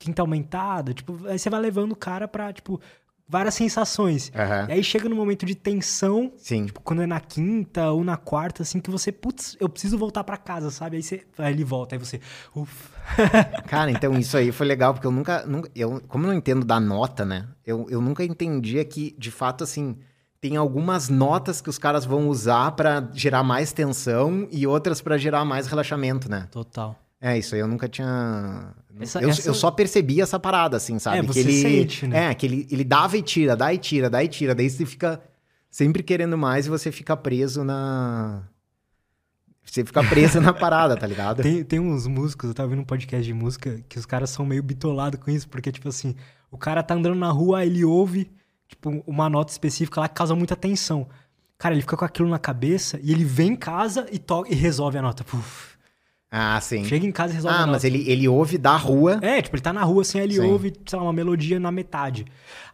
quinta 0.01 0.22
aumentada. 0.22 0.93
Tipo, 0.93 1.28
aí 1.28 1.39
você 1.39 1.49
vai 1.49 1.61
levando 1.61 1.93
o 1.93 1.97
cara 1.97 2.26
pra, 2.26 2.53
tipo, 2.53 2.81
várias 3.31 3.55
sensações. 3.55 4.33
Uhum. 4.35 4.68
E 4.68 4.72
aí 4.72 4.83
chega 4.83 5.09
no 5.09 5.14
momento 5.14 5.47
de 5.47 5.55
tensão, 5.55 6.33
Sim. 6.37 6.66
Tipo, 6.66 6.81
quando 6.81 7.03
é 7.03 7.07
na 7.07 7.20
quinta 7.20 7.91
ou 7.93 8.03
na 8.03 8.16
quarta, 8.16 8.64
assim, 8.64 8.81
que 8.81 8.91
você, 8.91 9.12
putz, 9.12 9.57
eu 9.61 9.68
preciso 9.68 9.97
voltar 9.97 10.24
para 10.24 10.37
casa, 10.37 10.68
sabe? 10.68 10.97
Aí, 10.97 11.03
você, 11.03 11.22
aí 11.39 11.53
ele 11.53 11.62
volta, 11.62 11.95
aí 11.95 11.99
você, 11.99 12.20
ufa. 12.55 12.91
Cara, 13.68 13.93
então 13.93 14.18
isso 14.18 14.37
aí 14.37 14.51
foi 14.51 14.66
legal, 14.66 14.93
porque 14.93 15.07
eu 15.07 15.12
nunca, 15.12 15.47
nunca 15.47 15.70
eu, 15.76 16.03
como 16.09 16.24
eu 16.24 16.28
não 16.28 16.35
entendo 16.35 16.66
da 16.66 16.81
nota, 16.81 17.24
né? 17.24 17.47
Eu, 17.64 17.87
eu 17.89 18.01
nunca 18.01 18.24
entendia 18.24 18.85
que, 18.85 19.14
de 19.16 19.31
fato, 19.31 19.62
assim, 19.62 19.97
tem 20.41 20.57
algumas 20.57 21.09
notas 21.09 21.61
que 21.61 21.70
os 21.70 21.78
caras 21.78 22.05
vão 22.05 22.28
usar 22.28 22.72
para 22.72 23.09
gerar 23.12 23.45
mais 23.45 23.72
tensão 23.72 24.49
e 24.51 24.66
outras 24.66 25.01
para 25.01 25.16
gerar 25.16 25.45
mais 25.45 25.68
relaxamento, 25.68 26.28
né? 26.28 26.49
Total. 26.51 26.97
É, 27.21 27.37
isso 27.37 27.55
aí 27.55 27.61
eu 27.61 27.68
nunca 27.68 27.87
tinha. 27.87 28.75
Essa, 28.99 29.21
eu, 29.21 29.29
essa... 29.29 29.49
eu 29.49 29.53
só 29.53 29.71
percebi 29.71 30.23
essa 30.23 30.41
parada, 30.41 30.79
assim, 30.79 30.99
sabe? 30.99 31.18
É, 31.18 31.23
você 31.23 31.43
que 31.43 31.49
ele, 31.49 31.61
sente, 31.61 32.07
né? 32.07 32.31
É, 32.31 32.35
que 32.35 32.47
ele, 32.47 32.66
ele 32.71 32.83
dava 32.83 33.16
e 33.16 33.23
tira, 33.23 33.55
dá 33.55 33.75
e 33.75 33.79
tira, 33.79 34.09
dá 34.09 34.25
e 34.25 34.29
tira. 34.29 34.55
Daí 34.55 34.71
você 34.71 34.87
fica 34.87 35.21
sempre 35.71 36.03
querendo 36.03 36.39
mais 36.39 36.66
e 36.66 36.71
você 36.71 36.91
fica 36.91 37.14
preso 37.14 37.62
na. 37.62 38.43
Você 39.62 39.85
fica 39.85 40.03
preso 40.03 40.41
na 40.41 40.53
parada, 40.55 40.97
tá 40.97 41.07
ligado? 41.07 41.43
Tem, 41.43 41.62
tem 41.62 41.79
uns 41.79 42.07
músicos, 42.07 42.49
eu 42.49 42.55
tava 42.55 42.71
vendo 42.71 42.81
um 42.81 42.85
podcast 42.85 43.25
de 43.25 43.35
música, 43.35 43.85
que 43.87 43.99
os 43.99 44.07
caras 44.07 44.31
são 44.31 44.47
meio 44.47 44.62
bitolados 44.62 45.21
com 45.21 45.31
isso, 45.31 45.47
porque, 45.49 45.71
tipo 45.71 45.91
assim, 45.91 46.16
o 46.51 46.57
cara 46.57 46.83
tá 46.83 46.95
andando 46.95 47.14
na 47.14 47.31
rua, 47.31 47.64
ele 47.64 47.85
ouve, 47.85 48.31
tipo, 48.66 49.05
uma 49.07 49.29
nota 49.29 49.53
específica 49.53 50.01
lá 50.01 50.09
que 50.09 50.14
causa 50.14 50.35
muita 50.35 50.57
tensão. 50.57 51.07
Cara, 51.59 51.75
ele 51.75 51.83
fica 51.83 51.99
com 51.99 52.05
aquilo 52.07 52.29
na 52.29 52.39
cabeça 52.39 52.99
e 53.03 53.12
ele 53.12 53.23
vem 53.23 53.53
em 53.53 53.57
casa 53.57 54.07
e, 54.11 54.18
toca, 54.18 54.51
e 54.51 54.55
resolve 54.55 54.97
a 54.97 55.03
nota. 55.03 55.23
Puf. 55.23 55.70
Ah, 56.31 56.61
sim. 56.61 56.85
Chega 56.85 57.05
em 57.05 57.11
casa 57.11 57.33
e 57.33 57.37
resolve 57.37 57.59
Ah, 57.59 57.66
mas 57.66 57.83
ele, 57.83 58.09
ele 58.09 58.28
ouve 58.28 58.57
da 58.57 58.76
rua. 58.76 59.18
É, 59.20 59.43
tipo, 59.43 59.57
ele 59.57 59.62
tá 59.62 59.72
na 59.72 59.83
rua 59.83 60.03
assim, 60.03 60.18
aí 60.20 60.26
ele 60.26 60.35
sim. 60.35 60.41
ouve, 60.41 60.72
sei 60.87 60.97
lá, 60.97 61.05
uma 61.05 61.12
melodia 61.12 61.59
na 61.59 61.72
metade. 61.72 62.24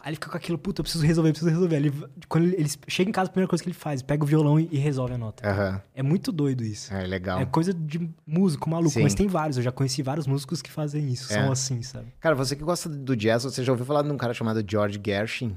Aí 0.03 0.11
ele 0.11 0.17
fica 0.17 0.31
com 0.31 0.37
aquilo, 0.37 0.59
puta, 0.59 0.81
eu 0.81 0.85
preciso 0.85 1.05
resolver, 1.05 1.31
eu 1.31 1.33
preciso 1.33 1.51
resolver. 1.51 1.77
Ele, 1.77 1.93
quando 2.29 2.45
ele, 2.45 2.57
ele, 2.57 2.71
chega 2.87 3.09
em 3.09 3.13
casa, 3.13 3.31
a 3.31 3.33
primeira 3.33 3.49
coisa 3.49 3.65
que 3.65 3.71
ele 3.71 3.77
faz, 3.77 4.03
pega 4.03 4.23
o 4.23 4.27
violão 4.27 4.61
e, 4.61 4.69
e 4.71 4.77
resolve 4.77 5.15
a 5.15 5.19
nota. 5.19 5.49
Uhum. 5.49 5.81
É 5.95 6.03
muito 6.03 6.31
doido 6.31 6.63
isso. 6.65 6.93
É 6.93 7.07
legal. 7.07 7.41
É 7.41 7.47
coisa 7.47 7.73
de 7.73 8.11
músico 8.27 8.69
maluco, 8.69 8.91
sim. 8.91 9.03
mas 9.03 9.15
tem 9.15 9.27
vários. 9.27 9.57
Eu 9.57 9.63
já 9.63 9.73
conheci 9.73 10.03
vários 10.03 10.27
músicos 10.27 10.61
que 10.61 10.71
fazem 10.71 11.09
isso, 11.09 11.33
é. 11.33 11.37
são 11.37 11.51
assim, 11.51 11.81
sabe? 11.81 12.13
Cara, 12.21 12.35
você 12.35 12.55
que 12.55 12.63
gosta 12.63 12.91
do 12.91 13.17
jazz, 13.17 13.45
você 13.45 13.65
já 13.65 13.73
ouviu 13.73 13.87
falar 13.87 14.03
de 14.03 14.11
um 14.11 14.19
cara 14.19 14.35
chamado 14.35 14.63
George 14.69 15.01
Gershwin? 15.03 15.57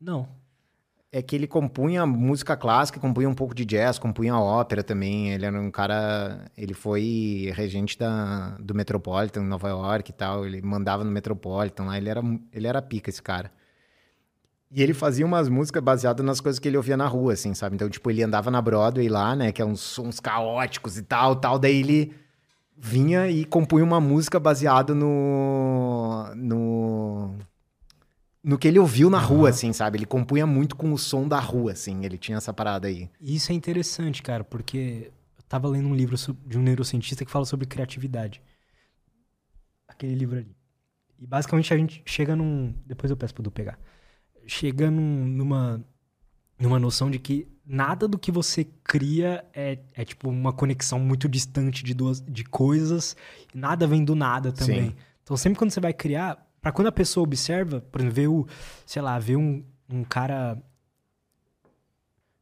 Não 0.00 0.37
é 1.10 1.22
que 1.22 1.34
ele 1.34 1.46
compunha 1.46 2.04
música 2.04 2.56
clássica, 2.56 3.00
compunha 3.00 3.28
um 3.28 3.34
pouco 3.34 3.54
de 3.54 3.64
jazz, 3.64 3.98
compunha 3.98 4.36
ópera 4.38 4.82
também. 4.82 5.32
Ele 5.32 5.46
era 5.46 5.58
um 5.58 5.70
cara. 5.70 6.44
Ele 6.56 6.74
foi 6.74 7.50
regente 7.54 7.98
da, 7.98 8.56
do 8.60 8.74
Metropolitan 8.74 9.42
Nova 9.42 9.68
York 9.68 10.10
e 10.10 10.14
tal. 10.14 10.44
Ele 10.46 10.60
mandava 10.60 11.04
no 11.04 11.10
Metropolitan 11.10 11.84
lá. 11.84 11.96
Ele 11.96 12.10
era, 12.10 12.22
ele 12.52 12.66
era 12.66 12.82
pica, 12.82 13.08
esse 13.08 13.22
cara. 13.22 13.50
E 14.70 14.82
ele 14.82 14.92
fazia 14.92 15.24
umas 15.24 15.48
músicas 15.48 15.82
baseadas 15.82 16.24
nas 16.24 16.40
coisas 16.40 16.58
que 16.58 16.68
ele 16.68 16.76
ouvia 16.76 16.96
na 16.96 17.06
rua, 17.06 17.32
assim, 17.32 17.54
sabe? 17.54 17.74
Então, 17.74 17.88
tipo, 17.88 18.10
ele 18.10 18.22
andava 18.22 18.50
na 18.50 18.60
Broadway 18.60 19.08
lá, 19.08 19.34
né? 19.34 19.50
Que 19.50 19.62
é 19.62 19.64
uns 19.64 19.80
sons 19.80 20.20
caóticos 20.20 20.98
e 20.98 21.02
tal, 21.02 21.36
tal. 21.36 21.58
Daí 21.58 21.80
ele 21.80 22.14
vinha 22.76 23.28
e 23.30 23.46
compunha 23.46 23.82
uma 23.82 24.00
música 24.00 24.38
baseada 24.38 24.94
no. 24.94 26.34
no 26.36 27.34
no 28.42 28.58
que 28.58 28.68
ele 28.68 28.78
ouviu 28.78 29.10
na 29.10 29.18
rua, 29.18 29.50
assim, 29.50 29.72
sabe? 29.72 29.98
Ele 29.98 30.06
compunha 30.06 30.46
muito 30.46 30.76
com 30.76 30.92
o 30.92 30.98
som 30.98 31.26
da 31.26 31.40
rua, 31.40 31.72
assim. 31.72 32.04
Ele 32.04 32.16
tinha 32.16 32.38
essa 32.38 32.52
parada 32.52 32.88
aí. 32.88 33.10
Isso 33.20 33.52
é 33.52 33.54
interessante, 33.54 34.22
cara, 34.22 34.44
porque 34.44 35.10
eu 35.36 35.44
tava 35.48 35.68
lendo 35.68 35.88
um 35.88 35.94
livro 35.94 36.16
de 36.46 36.58
um 36.58 36.62
neurocientista 36.62 37.24
que 37.24 37.30
fala 37.30 37.44
sobre 37.44 37.66
criatividade. 37.66 38.40
Aquele 39.86 40.14
livro 40.14 40.38
ali. 40.38 40.56
E 41.18 41.26
basicamente 41.26 41.74
a 41.74 41.76
gente 41.76 42.02
chega 42.06 42.36
num. 42.36 42.72
Depois 42.86 43.10
eu 43.10 43.16
peço 43.16 43.34
pro 43.34 43.42
Du 43.42 43.50
pegar. 43.50 43.78
Chega 44.46 44.90
num, 44.90 45.26
numa, 45.26 45.84
numa 46.58 46.78
noção 46.78 47.10
de 47.10 47.18
que 47.18 47.48
nada 47.66 48.08
do 48.08 48.18
que 48.18 48.30
você 48.30 48.64
cria 48.84 49.44
é, 49.52 49.78
é 49.94 50.04
tipo 50.04 50.30
uma 50.30 50.52
conexão 50.52 50.98
muito 50.98 51.28
distante 51.28 51.82
de 51.82 51.92
duas 51.92 52.20
de 52.20 52.44
coisas. 52.44 53.16
Nada 53.52 53.86
vem 53.86 54.04
do 54.04 54.14
nada 54.14 54.52
também. 54.52 54.90
Sim. 54.90 54.96
Então 55.22 55.36
sempre 55.36 55.58
quando 55.58 55.72
você 55.72 55.80
vai 55.80 55.92
criar, 55.92 56.47
para 56.60 56.72
quando 56.72 56.88
a 56.88 56.92
pessoa 56.92 57.24
observa, 57.24 57.80
por 57.80 58.00
exemplo, 58.00 58.14
vê 58.14 58.26
o, 58.26 58.46
sei 58.84 59.02
lá, 59.02 59.18
vê 59.18 59.36
um, 59.36 59.64
um 59.88 60.04
cara 60.04 60.60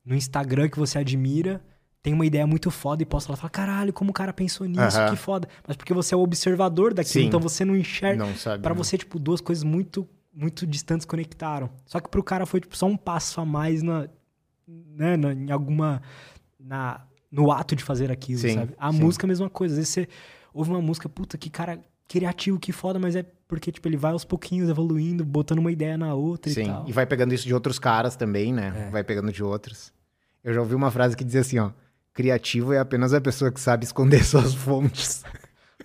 no 0.04 0.14
Instagram 0.14 0.68
que 0.68 0.78
você 0.78 0.98
admira, 0.98 1.62
tem 2.02 2.14
uma 2.14 2.24
ideia 2.24 2.46
muito 2.46 2.70
foda 2.70 3.02
e 3.02 3.06
posta 3.06 3.32
lá 3.32 3.36
e 3.36 3.40
fala, 3.40 3.50
caralho, 3.50 3.92
como 3.92 4.10
o 4.10 4.14
cara 4.14 4.32
pensou 4.32 4.66
nisso, 4.66 4.96
que 5.10 5.16
foda. 5.16 5.48
Mas 5.66 5.76
porque 5.76 5.92
você 5.92 6.14
é 6.14 6.16
o 6.16 6.20
observador 6.20 6.94
daquilo, 6.94 7.24
Sim. 7.24 7.26
então 7.26 7.40
você 7.40 7.64
não 7.64 7.76
enxerga. 7.76 8.24
Não 8.24 8.34
sabe. 8.36 8.62
Pra 8.62 8.72
né? 8.72 8.78
você, 8.78 8.96
tipo, 8.96 9.18
duas 9.18 9.40
coisas 9.40 9.64
muito, 9.64 10.08
muito 10.32 10.64
distantes 10.66 11.04
conectaram. 11.04 11.68
Só 11.84 11.98
que 11.98 12.08
pro 12.08 12.22
cara 12.22 12.46
foi, 12.46 12.60
tipo, 12.60 12.76
só 12.76 12.86
um 12.86 12.96
passo 12.96 13.40
a 13.40 13.44
mais 13.44 13.82
na, 13.82 14.08
né, 14.66 15.16
na, 15.16 15.32
em 15.32 15.50
alguma... 15.50 16.00
Na, 16.60 17.04
no 17.30 17.50
ato 17.50 17.76
de 17.76 17.82
fazer 17.82 18.10
aquilo, 18.10 18.40
sim, 18.40 18.54
sabe? 18.54 18.74
A 18.78 18.92
sim. 18.92 18.98
música 18.98 19.24
é 19.24 19.26
a 19.26 19.28
mesma 19.28 19.50
coisa. 19.50 19.74
Às 19.74 19.78
vezes 19.78 19.90
você 19.92 20.08
ouve 20.54 20.70
uma 20.70 20.80
música, 20.80 21.08
puta, 21.08 21.36
que 21.36 21.50
cara 21.50 21.80
criativo, 22.08 22.58
que 22.58 22.72
foda, 22.72 22.98
mas 22.98 23.16
é 23.16 23.24
porque, 23.48 23.70
tipo, 23.70 23.86
ele 23.86 23.96
vai 23.96 24.12
aos 24.12 24.24
pouquinhos 24.24 24.68
evoluindo, 24.68 25.24
botando 25.24 25.58
uma 25.58 25.70
ideia 25.70 25.96
na 25.96 26.14
outra 26.14 26.52
sim, 26.52 26.62
e 26.62 26.66
tal. 26.66 26.84
e 26.88 26.92
vai 26.92 27.06
pegando 27.06 27.32
isso 27.32 27.46
de 27.46 27.54
outros 27.54 27.78
caras 27.78 28.16
também, 28.16 28.52
né? 28.52 28.86
É. 28.88 28.90
Vai 28.90 29.04
pegando 29.04 29.32
de 29.32 29.42
outros. 29.42 29.92
Eu 30.42 30.54
já 30.54 30.60
ouvi 30.60 30.74
uma 30.74 30.90
frase 30.90 31.16
que 31.16 31.24
dizia 31.24 31.40
assim, 31.40 31.58
ó 31.58 31.70
criativo 32.16 32.72
é 32.72 32.78
apenas 32.78 33.12
a 33.12 33.20
pessoa 33.20 33.52
que 33.52 33.60
sabe 33.60 33.84
esconder 33.84 34.24
suas 34.24 34.54
fontes. 34.54 35.22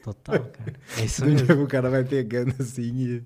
Total, 0.01 0.39
cara. 0.39 0.74
É 0.97 1.03
isso 1.03 1.24
mesmo. 1.26 1.45
Tipo, 1.45 1.61
o 1.61 1.67
cara 1.67 1.89
vai 1.89 2.03
pegando 2.03 2.55
assim 2.59 2.82
e, 2.82 3.24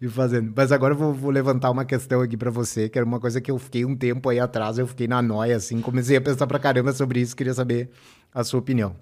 e 0.00 0.08
fazendo. 0.08 0.52
Mas 0.56 0.72
agora 0.72 0.94
eu 0.94 0.98
vou, 0.98 1.12
vou 1.12 1.30
levantar 1.30 1.70
uma 1.70 1.84
questão 1.84 2.22
aqui 2.22 2.36
para 2.36 2.50
você, 2.50 2.88
que 2.88 2.96
era 2.96 3.04
uma 3.04 3.20
coisa 3.20 3.40
que 3.40 3.50
eu 3.50 3.58
fiquei 3.58 3.84
um 3.84 3.94
tempo 3.94 4.28
aí 4.28 4.38
atrás, 4.38 4.78
eu 4.78 4.86
fiquei 4.86 5.08
na 5.08 5.20
noia, 5.20 5.56
assim, 5.56 5.80
comecei 5.80 6.16
a 6.16 6.20
pensar 6.20 6.46
pra 6.46 6.58
caramba 6.58 6.92
sobre 6.92 7.20
isso, 7.20 7.36
queria 7.36 7.52
saber 7.52 7.90
a 8.32 8.42
sua 8.44 8.60
opinião. 8.60 8.96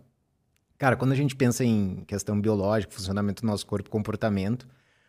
Cara, 0.83 0.97
quando 0.97 1.12
a 1.12 1.14
gente 1.14 1.37
pensa 1.37 1.64
em 1.64 2.03
questão 2.09 2.41
biológica, 2.41 2.93
funcionamento 2.93 3.41
do 3.43 3.47
nosso 3.47 3.64
corpo, 3.64 3.89
comportamento, 3.89 4.66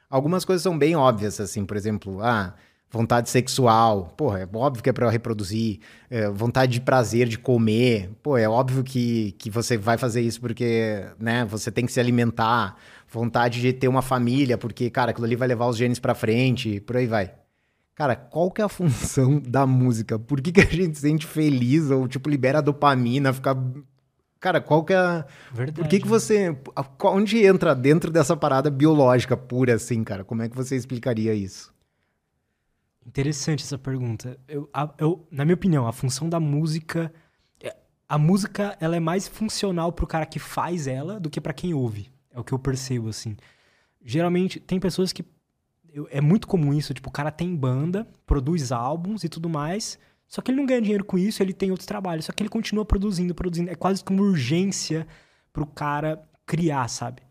algumas 0.07 0.45
coisas 0.45 0.61
são 0.61 0.77
bem 0.77 0.95
óbvias, 0.95 1.41
assim, 1.41 1.65
por 1.65 1.75
exemplo, 1.75 2.21
ah, 2.21 2.53
vontade 2.91 3.27
sexual, 3.27 4.13
pô, 4.15 4.37
é 4.37 4.47
óbvio 4.53 4.83
que 4.83 4.89
é 4.91 4.93
para 4.93 5.09
reproduzir, 5.09 5.79
é, 6.11 6.29
vontade 6.29 6.73
de 6.73 6.81
prazer 6.81 7.27
de 7.27 7.39
comer, 7.39 8.11
pô, 8.21 8.37
é 8.37 8.47
óbvio 8.47 8.83
que, 8.83 9.31
que 9.39 9.49
você 9.49 9.75
vai 9.75 9.97
fazer 9.97 10.21
isso 10.21 10.39
porque, 10.39 11.07
né, 11.19 11.43
você 11.45 11.71
tem 11.71 11.87
que 11.87 11.91
se 11.91 11.99
alimentar, 11.99 12.77
vontade 13.11 13.59
de 13.59 13.73
ter 13.73 13.87
uma 13.87 14.03
família, 14.03 14.59
porque, 14.59 14.91
cara, 14.91 15.09
aquilo 15.09 15.25
ali 15.25 15.35
vai 15.35 15.47
levar 15.47 15.65
os 15.65 15.75
genes 15.75 15.97
para 15.97 16.13
frente, 16.13 16.81
por 16.81 16.97
aí 16.97 17.07
vai. 17.07 17.33
Cara, 17.95 18.15
qual 18.15 18.51
que 18.51 18.61
é 18.61 18.63
a 18.63 18.69
função 18.69 19.39
da 19.45 19.65
música? 19.65 20.19
Por 20.19 20.39
que, 20.39 20.51
que 20.51 20.61
a 20.61 20.65
gente 20.65 20.93
se 20.93 21.01
sente 21.01 21.25
feliz 21.25 21.89
ou, 21.89 22.07
tipo, 22.07 22.29
libera 22.29 22.61
dopamina, 22.61 23.33
fica... 23.33 23.57
Cara, 24.43 24.59
qual 24.59 24.83
que 24.83 24.91
é... 24.91 25.25
Verdade. 25.53 25.79
Por 25.79 25.87
que 25.87 26.01
que 26.01 26.07
você... 26.07 26.53
Onde 27.01 27.45
entra 27.45 27.73
dentro 27.73 28.11
dessa 28.11 28.35
parada 28.35 28.69
biológica 28.69 29.37
pura, 29.37 29.75
assim, 29.75 30.03
cara? 30.03 30.25
Como 30.25 30.41
é 30.41 30.49
que 30.49 30.55
você 30.55 30.75
explicaria 30.75 31.33
isso? 31.33 31.73
Interessante 33.07 33.63
essa 33.63 33.77
pergunta. 33.77 34.37
Eu, 34.45 34.69
a, 34.73 34.93
eu, 34.97 35.25
na 35.31 35.45
minha 35.45 35.55
opinião, 35.55 35.87
a 35.87 35.93
função 35.93 36.27
da 36.27 36.41
música. 36.41 37.13
É, 37.63 37.73
a 38.09 38.17
música 38.17 38.75
ela 38.81 38.97
é 38.97 38.99
mais 38.99 39.29
funcional 39.29 39.93
pro 39.93 40.05
cara 40.05 40.25
que 40.25 40.39
faz 40.39 40.87
ela 40.87 41.21
do 41.21 41.29
que 41.29 41.39
para 41.39 41.53
quem 41.53 41.73
ouve. 41.73 42.11
É 42.29 42.37
o 42.37 42.43
que 42.43 42.51
eu 42.51 42.59
percebo, 42.59 43.07
assim. 43.07 43.37
Geralmente, 44.03 44.59
tem 44.59 44.77
pessoas 44.77 45.13
que. 45.13 45.23
Eu, 45.93 46.05
é 46.11 46.19
muito 46.19 46.49
comum 46.49 46.73
isso, 46.73 46.93
tipo, 46.93 47.07
o 47.07 47.13
cara 47.13 47.31
tem 47.31 47.55
banda, 47.55 48.05
produz 48.25 48.73
álbuns 48.73 49.23
e 49.23 49.29
tudo 49.29 49.47
mais. 49.47 49.97
Só 50.33 50.41
que 50.41 50.49
ele 50.49 50.57
não 50.57 50.65
ganha 50.65 50.81
dinheiro 50.81 51.05
com 51.05 51.15
isso, 51.15 51.43
ele 51.43 51.53
tem 51.53 51.69
outros 51.69 51.85
trabalhos. 51.85 52.25
Só 52.25 52.31
que 52.31 52.41
ele 52.41 52.49
continua 52.49 52.83
produzindo, 52.83 53.35
produzindo. 53.35 53.69
É 53.69 53.75
quase 53.75 54.03
como 54.03 54.23
urgência 54.23 55.05
pro 55.53 55.63
cara 55.63 56.23
criar, 56.43 56.87
sabe? 56.87 57.21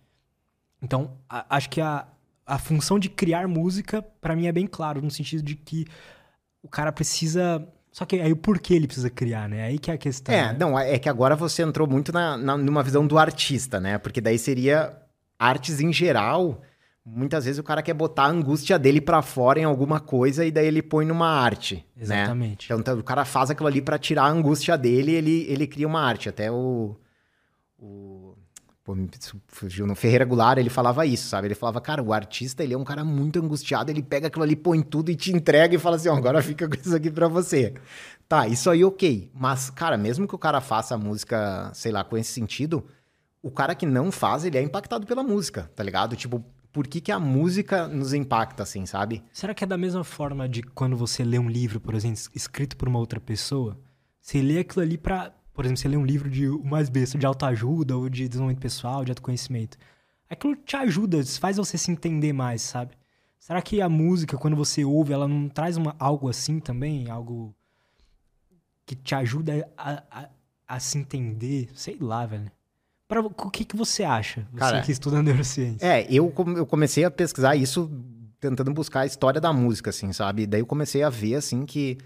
Então, 0.80 1.18
a, 1.28 1.56
acho 1.56 1.68
que 1.68 1.80
a, 1.80 2.06
a 2.46 2.58
função 2.60 3.00
de 3.00 3.08
criar 3.08 3.48
música, 3.48 4.00
para 4.20 4.36
mim, 4.36 4.46
é 4.46 4.52
bem 4.52 4.68
claro, 4.68 5.02
no 5.02 5.10
sentido 5.10 5.42
de 5.42 5.56
que 5.56 5.84
o 6.62 6.68
cara 6.68 6.92
precisa. 6.92 7.66
Só 7.90 8.04
que 8.04 8.20
aí 8.20 8.30
o 8.30 8.36
porquê 8.36 8.74
ele 8.74 8.86
precisa 8.86 9.10
criar, 9.10 9.48
né? 9.48 9.64
Aí 9.64 9.80
que 9.80 9.90
é 9.90 9.94
a 9.94 9.98
questão. 9.98 10.32
É, 10.32 10.52
né? 10.52 10.56
não, 10.56 10.78
é 10.78 10.96
que 10.96 11.08
agora 11.08 11.34
você 11.34 11.64
entrou 11.64 11.88
muito 11.88 12.12
na, 12.12 12.36
na, 12.36 12.56
numa 12.56 12.84
visão 12.84 13.04
do 13.04 13.18
artista, 13.18 13.80
né? 13.80 13.98
Porque 13.98 14.20
daí 14.20 14.38
seria 14.38 14.96
artes 15.36 15.80
em 15.80 15.92
geral. 15.92 16.62
Muitas 17.04 17.44
vezes 17.44 17.58
o 17.58 17.64
cara 17.64 17.82
quer 17.82 17.94
botar 17.94 18.24
a 18.24 18.28
angústia 18.28 18.78
dele 18.78 19.00
para 19.00 19.20
fora 19.22 19.58
em 19.58 19.64
alguma 19.64 19.98
coisa 19.98 20.44
e 20.44 20.52
daí 20.52 20.66
ele 20.66 20.80
põe 20.80 21.04
numa 21.04 21.28
arte. 21.28 21.84
Né? 21.96 22.02
Exatamente. 22.02 22.72
Né? 22.72 22.78
Então 22.78 22.98
o 22.98 23.02
cara 23.02 23.24
faz 23.24 23.50
aquilo 23.50 23.66
ali 23.66 23.82
para 23.82 23.98
tirar 23.98 24.24
a 24.24 24.28
angústia 24.28 24.78
dele 24.78 25.10
e 25.10 25.14
ele, 25.16 25.46
ele 25.48 25.66
cria 25.66 25.86
uma 25.86 26.00
arte. 26.00 26.28
Até 26.28 26.50
o. 26.50 26.96
o 27.78 28.36
Pô, 28.84 28.96
fugiu 29.46 29.86
no 29.86 29.94
Ferreira 29.94 30.24
Goulart, 30.24 30.58
ele 30.58 30.68
falava 30.68 31.06
isso, 31.06 31.28
sabe? 31.28 31.46
Ele 31.46 31.54
falava, 31.54 31.80
cara, 31.80 32.02
o 32.02 32.12
artista, 32.12 32.64
ele 32.64 32.74
é 32.74 32.76
um 32.76 32.82
cara 32.82 33.04
muito 33.04 33.38
angustiado, 33.38 33.92
ele 33.92 34.02
pega 34.02 34.26
aquilo 34.26 34.42
ali, 34.42 34.56
põe 34.56 34.82
tudo 34.82 35.08
e 35.08 35.14
te 35.14 35.32
entrega 35.32 35.76
e 35.76 35.78
fala 35.78 35.94
assim, 35.94 36.08
ó, 36.08 36.16
agora 36.16 36.42
fica 36.42 36.68
com 36.68 36.74
isso 36.74 36.96
aqui 36.96 37.08
pra 37.08 37.28
você. 37.28 37.74
Tá, 38.28 38.48
isso 38.48 38.68
aí 38.68 38.84
ok. 38.84 39.30
Mas, 39.32 39.70
cara, 39.70 39.96
mesmo 39.96 40.26
que 40.26 40.34
o 40.34 40.38
cara 40.38 40.60
faça 40.60 40.96
a 40.96 40.98
música, 40.98 41.70
sei 41.74 41.92
lá, 41.92 42.02
com 42.02 42.16
esse 42.16 42.32
sentido, 42.32 42.84
o 43.40 43.52
cara 43.52 43.72
que 43.72 43.86
não 43.86 44.10
faz, 44.10 44.44
ele 44.44 44.58
é 44.58 44.62
impactado 44.62 45.06
pela 45.06 45.22
música, 45.22 45.70
tá 45.76 45.84
ligado? 45.84 46.16
Tipo, 46.16 46.44
por 46.72 46.86
que, 46.86 47.00
que 47.00 47.12
a 47.12 47.20
música 47.20 47.86
nos 47.86 48.14
impacta, 48.14 48.62
assim, 48.62 48.86
sabe? 48.86 49.22
Será 49.32 49.54
que 49.54 49.62
é 49.62 49.66
da 49.66 49.76
mesma 49.76 50.02
forma 50.02 50.48
de 50.48 50.62
quando 50.62 50.96
você 50.96 51.22
lê 51.22 51.38
um 51.38 51.48
livro, 51.48 51.80
por 51.80 51.94
exemplo, 51.94 52.20
escrito 52.34 52.76
por 52.76 52.88
uma 52.88 52.98
outra 52.98 53.20
pessoa? 53.20 53.78
Você 54.20 54.40
lê 54.40 54.60
aquilo 54.60 54.82
ali 54.82 54.96
pra 54.96 55.34
por 55.54 55.64
exemplo, 55.64 55.80
você 55.80 55.88
lê 55.88 55.96
um 55.96 56.04
livro 56.04 56.30
de 56.30 56.48
o 56.48 56.64
mais 56.64 56.88
besta, 56.88 57.18
de 57.18 57.26
autoajuda 57.26 57.96
ou 57.96 58.08
de 58.08 58.26
desenvolvimento 58.26 58.62
pessoal, 58.62 59.04
de 59.04 59.10
autoconhecimento. 59.10 59.76
Aquilo 60.28 60.56
te 60.56 60.76
ajuda, 60.76 61.22
faz 61.38 61.58
você 61.58 61.76
se 61.76 61.90
entender 61.90 62.32
mais, 62.32 62.62
sabe? 62.62 62.96
Será 63.38 63.60
que 63.60 63.80
a 63.82 63.88
música, 63.88 64.38
quando 64.38 64.56
você 64.56 64.84
ouve, 64.84 65.12
ela 65.12 65.28
não 65.28 65.48
traz 65.48 65.76
uma, 65.76 65.94
algo 65.98 66.28
assim 66.28 66.58
também? 66.58 67.10
Algo 67.10 67.54
que 68.86 68.94
te 68.94 69.14
ajuda 69.14 69.68
a, 69.76 70.02
a, 70.10 70.28
a 70.66 70.80
se 70.80 70.96
entender? 70.96 71.68
Sei 71.74 71.98
lá, 72.00 72.24
velho. 72.24 72.50
Pra, 73.12 73.20
o 73.20 73.50
que, 73.50 73.66
que 73.66 73.76
você 73.76 74.04
acha? 74.04 74.46
Você 74.52 74.58
Cara, 74.58 74.80
que 74.80 74.90
estuda 74.90 75.22
neurociência. 75.22 75.86
É, 75.86 76.06
eu, 76.08 76.32
eu 76.56 76.64
comecei 76.64 77.04
a 77.04 77.10
pesquisar 77.10 77.54
isso 77.54 77.90
tentando 78.40 78.72
buscar 78.72 79.00
a 79.00 79.06
história 79.06 79.38
da 79.38 79.52
música, 79.52 79.90
assim, 79.90 80.14
sabe? 80.14 80.46
Daí 80.46 80.62
eu 80.62 80.66
comecei 80.66 81.02
a 81.02 81.10
ver, 81.10 81.34
assim, 81.34 81.66
que 81.66 81.98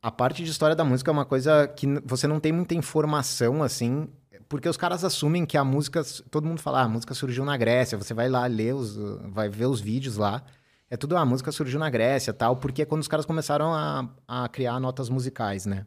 a 0.00 0.10
parte 0.10 0.42
de 0.42 0.50
história 0.50 0.74
da 0.74 0.84
música 0.84 1.10
é 1.10 1.12
uma 1.12 1.26
coisa 1.26 1.68
que 1.68 1.86
você 2.06 2.26
não 2.26 2.40
tem 2.40 2.50
muita 2.50 2.74
informação, 2.74 3.62
assim, 3.62 4.08
porque 4.48 4.66
os 4.66 4.78
caras 4.78 5.04
assumem 5.04 5.44
que 5.44 5.58
a 5.58 5.64
música. 5.64 6.02
Todo 6.30 6.46
mundo 6.46 6.62
fala, 6.62 6.80
ah, 6.80 6.84
a 6.84 6.88
música 6.88 7.12
surgiu 7.12 7.44
na 7.44 7.58
Grécia, 7.58 7.98
você 7.98 8.14
vai 8.14 8.30
lá 8.30 8.46
ler 8.46 8.74
os. 8.74 8.96
vai 9.34 9.50
ver 9.50 9.66
os 9.66 9.82
vídeos 9.82 10.16
lá. 10.16 10.42
É 10.88 10.96
tudo, 10.96 11.14
ah, 11.14 11.20
a 11.20 11.26
música 11.26 11.52
surgiu 11.52 11.78
na 11.78 11.90
Grécia 11.90 12.32
tal, 12.32 12.56
porque 12.56 12.80
é 12.80 12.84
quando 12.86 13.02
os 13.02 13.08
caras 13.08 13.26
começaram 13.26 13.74
a, 13.74 14.08
a 14.26 14.48
criar 14.48 14.80
notas 14.80 15.10
musicais, 15.10 15.66
né? 15.66 15.86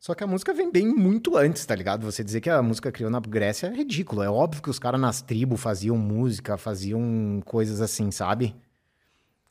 Só 0.00 0.14
que 0.14 0.24
a 0.24 0.26
música 0.26 0.54
vem 0.54 0.72
bem 0.72 0.88
muito 0.88 1.36
antes, 1.36 1.66
tá 1.66 1.74
ligado? 1.74 2.10
Você 2.10 2.24
dizer 2.24 2.40
que 2.40 2.48
a 2.48 2.62
música 2.62 2.90
criou 2.90 3.10
na 3.10 3.20
Grécia 3.20 3.66
é 3.66 3.74
ridículo. 3.74 4.22
É 4.22 4.30
óbvio 4.30 4.62
que 4.62 4.70
os 4.70 4.78
caras 4.78 4.98
nas 4.98 5.20
tribos 5.20 5.60
faziam 5.60 5.94
música, 5.98 6.56
faziam 6.56 7.42
coisas 7.44 7.82
assim, 7.82 8.10
sabe? 8.10 8.56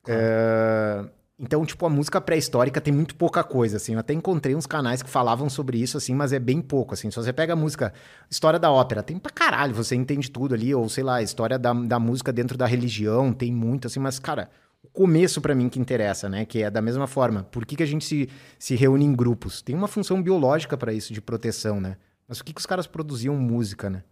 Claro. 0.01 0.19
É... 0.19 1.05
Então, 1.41 1.63
tipo, 1.65 1.85
a 1.85 1.89
música 1.89 2.19
pré-histórica 2.19 2.81
tem 2.81 2.91
muito 2.91 3.15
pouca 3.15 3.43
coisa, 3.43 3.77
assim. 3.77 3.93
Eu 3.93 3.99
até 3.99 4.11
encontrei 4.11 4.55
uns 4.55 4.65
canais 4.65 5.03
que 5.03 5.09
falavam 5.09 5.49
sobre 5.49 5.77
isso, 5.77 5.97
assim, 5.97 6.15
mas 6.15 6.33
é 6.33 6.39
bem 6.39 6.61
pouco, 6.61 6.95
assim. 6.95 7.11
Se 7.11 7.15
você 7.15 7.31
pega 7.31 7.53
a 7.53 7.55
música, 7.55 7.93
história 8.29 8.59
da 8.59 8.71
ópera, 8.71 9.03
tem 9.03 9.19
pra 9.19 9.31
caralho, 9.31 9.73
você 9.73 9.95
entende 9.95 10.31
tudo 10.31 10.55
ali. 10.55 10.73
Ou, 10.73 10.89
sei 10.89 11.03
lá, 11.03 11.21
história 11.21 11.59
da, 11.59 11.71
da 11.71 11.99
música 11.99 12.33
dentro 12.33 12.57
da 12.57 12.65
religião, 12.65 13.31
tem 13.31 13.53
muito, 13.53 13.85
assim. 13.87 13.99
Mas, 13.99 14.17
cara, 14.17 14.49
o 14.83 14.87
começo 14.87 15.41
para 15.41 15.53
mim 15.53 15.69
que 15.69 15.79
interessa, 15.79 16.29
né? 16.29 16.45
Que 16.45 16.63
é 16.63 16.69
da 16.69 16.81
mesma 16.81 17.07
forma. 17.07 17.43
Por 17.43 17.65
que, 17.65 17.75
que 17.75 17.83
a 17.83 17.85
gente 17.85 18.05
se, 18.05 18.29
se 18.57 18.75
reúne 18.75 19.05
em 19.05 19.13
grupos? 19.13 19.61
Tem 19.61 19.75
uma 19.75 19.87
função 19.87 20.21
biológica 20.21 20.77
para 20.77 20.93
isso, 20.93 21.13
de 21.13 21.21
proteção, 21.21 21.81
né? 21.81 21.97
Mas 22.27 22.37
por 22.37 22.45
que, 22.45 22.53
que 22.53 22.59
os 22.59 22.65
caras 22.65 22.87
produziam 22.87 23.35
música, 23.35 23.89
né? 23.89 24.03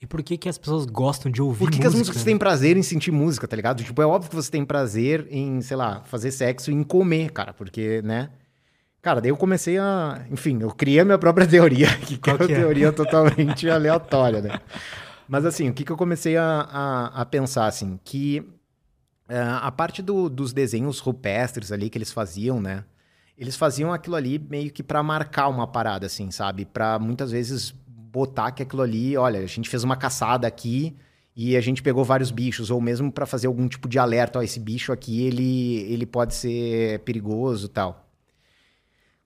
E 0.00 0.06
por 0.06 0.22
que, 0.22 0.36
que 0.36 0.48
as 0.48 0.58
pessoas 0.58 0.84
gostam 0.84 1.32
de 1.32 1.40
ouvir 1.40 1.58
Por 1.58 1.70
que, 1.70 1.78
música, 1.78 1.82
que 1.82 1.86
as 1.88 1.94
músicas 1.94 2.22
né? 2.22 2.24
têm 2.26 2.38
prazer 2.38 2.76
em 2.76 2.82
sentir 2.82 3.10
música, 3.10 3.48
tá 3.48 3.56
ligado? 3.56 3.82
Tipo, 3.82 4.02
é 4.02 4.06
óbvio 4.06 4.28
que 4.28 4.36
você 4.36 4.50
tem 4.50 4.64
prazer 4.64 5.26
em, 5.30 5.60
sei 5.62 5.76
lá, 5.76 6.02
fazer 6.04 6.30
sexo 6.30 6.70
e 6.70 6.74
em 6.74 6.82
comer, 6.82 7.32
cara, 7.32 7.54
porque, 7.54 8.02
né? 8.02 8.30
Cara, 9.00 9.20
daí 9.20 9.30
eu 9.30 9.36
comecei 9.36 9.78
a. 9.78 10.26
Enfim, 10.30 10.58
eu 10.60 10.70
criei 10.70 11.00
a 11.00 11.04
minha 11.04 11.18
própria 11.18 11.46
teoria, 11.46 11.88
que, 11.98 12.18
que 12.18 12.28
é 12.28 12.34
uma 12.34 12.44
é? 12.44 12.48
teoria 12.48 12.90
totalmente 12.92 13.70
aleatória, 13.70 14.42
né? 14.42 14.60
Mas 15.28 15.46
assim, 15.46 15.70
o 15.70 15.72
que, 15.72 15.84
que 15.84 15.90
eu 15.90 15.96
comecei 15.96 16.36
a, 16.36 16.68
a, 16.70 17.22
a 17.22 17.24
pensar, 17.24 17.66
assim, 17.66 17.98
que 18.04 18.46
uh, 19.28 19.60
a 19.62 19.70
parte 19.70 20.02
do, 20.02 20.28
dos 20.28 20.52
desenhos 20.52 20.98
rupestres 20.98 21.72
ali 21.72 21.90
que 21.90 21.98
eles 21.98 22.12
faziam, 22.12 22.60
né? 22.60 22.84
Eles 23.36 23.56
faziam 23.56 23.92
aquilo 23.92 24.16
ali 24.16 24.38
meio 24.38 24.70
que 24.70 24.82
para 24.82 25.02
marcar 25.02 25.48
uma 25.48 25.66
parada, 25.66 26.06
assim, 26.06 26.30
sabe? 26.30 26.64
Para 26.64 26.98
muitas 26.98 27.30
vezes 27.30 27.74
botar 27.86 28.50
que 28.52 28.62
aquilo 28.62 28.82
ali, 28.82 29.16
olha, 29.16 29.40
a 29.40 29.46
gente 29.46 29.68
fez 29.68 29.84
uma 29.84 29.96
caçada 29.96 30.46
aqui 30.46 30.96
e 31.34 31.54
a 31.54 31.60
gente 31.60 31.82
pegou 31.82 32.02
vários 32.02 32.30
bichos, 32.30 32.70
ou 32.70 32.80
mesmo 32.80 33.12
para 33.12 33.26
fazer 33.26 33.46
algum 33.46 33.68
tipo 33.68 33.88
de 33.88 33.98
alerta, 33.98 34.38
ó, 34.38 34.42
esse 34.42 34.58
bicho 34.58 34.90
aqui, 34.90 35.22
ele, 35.22 35.80
ele 35.92 36.06
pode 36.06 36.34
ser 36.34 37.00
perigoso 37.00 37.68
tal. 37.68 38.08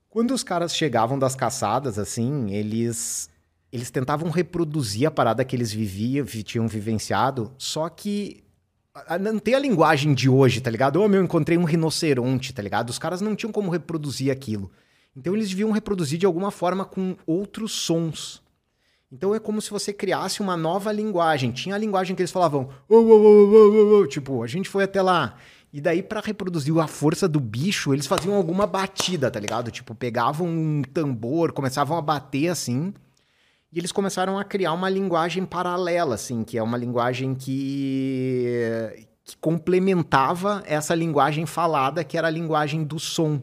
Quando 0.09 0.35
os 0.35 0.43
caras 0.43 0.75
chegavam 0.75 1.17
das 1.17 1.37
caçadas, 1.37 2.01
assim, 2.01 2.51
eles 2.51 3.31
eles 3.73 3.89
tentavam 3.89 4.29
reproduzir 4.31 5.07
a 5.07 5.11
parada 5.13 5.45
que 5.45 5.55
eles 5.55 5.73
viviam, 5.73 6.27
tinham 6.27 6.67
vivenciado, 6.67 7.53
só 7.57 7.89
que 7.89 8.43
não 9.21 9.39
tem 9.39 9.55
a 9.55 9.59
linguagem 9.59 10.15
de 10.15 10.29
hoje, 10.29 10.61
tá 10.61 10.71
ligado? 10.71 11.01
Ô, 11.01 11.09
meu, 11.09 11.23
encontrei 11.23 11.57
um 11.57 11.65
rinoceronte, 11.65 12.53
tá 12.53 12.63
ligado? 12.63 12.91
Os 12.91 12.99
caras 12.99 13.21
não 13.21 13.37
tinham 13.37 13.53
como 13.53 13.71
reproduzir 13.71 14.33
aquilo. 14.33 14.71
Então 15.17 15.35
eles 15.35 15.49
deviam 15.49 15.71
reproduzir 15.71 16.19
de 16.19 16.27
alguma 16.27 16.51
forma 16.51 16.85
com 16.85 17.17
outros 17.27 17.73
sons. 17.73 18.43
Então 19.13 19.35
é 19.35 19.41
como 19.41 19.61
se 19.61 19.71
você 19.71 19.93
criasse 19.93 20.41
uma 20.41 20.57
nova 20.57 20.93
linguagem. 20.93 21.51
Tinha 21.51 21.75
a 21.75 21.79
linguagem 21.79 22.15
que 22.15 22.23
eles 22.23 22.31
falavam, 22.31 22.69
oh, 22.89 22.97
oh, 22.97 24.01
oh, 24.01 24.07
tipo, 24.07 24.43
a 24.43 24.47
gente 24.47 24.69
foi 24.69 24.85
até 24.85 25.03
lá. 25.03 25.37
E 25.73 25.81
daí, 25.81 26.03
para 26.03 26.21
reproduzir 26.21 26.77
a 26.79 26.87
força 26.87 27.29
do 27.29 27.39
bicho, 27.39 27.93
eles 27.93 28.07
faziam 28.07 28.35
alguma 28.35 28.67
batida, 28.67 29.31
tá 29.31 29.39
ligado? 29.39 29.71
Tipo, 29.71 29.95
pegavam 29.95 30.49
um 30.49 30.83
tambor, 30.83 31.53
começavam 31.53 31.97
a 31.97 32.03
bater 32.03 32.49
assim. 32.49 32.93
E 33.73 33.79
eles 33.79 33.93
começaram 33.93 34.39
a 34.39 34.45
criar 34.45 34.73
uma 34.73 34.89
linguagem 34.89 35.45
paralela, 35.45 36.17
assim, 36.17 36.43
que 36.43 36.59
é 36.59 36.63
uma 36.63 36.77
linguagem 36.77 37.35
que, 37.35 39.07
que 39.25 39.37
complementava 39.37 40.63
essa 40.67 40.95
linguagem 40.95 41.47
falada, 41.47 42.03
que 42.03 42.19
era 42.19 42.27
a 42.27 42.31
linguagem 42.31 42.83
do 42.83 42.99
som. 42.99 43.41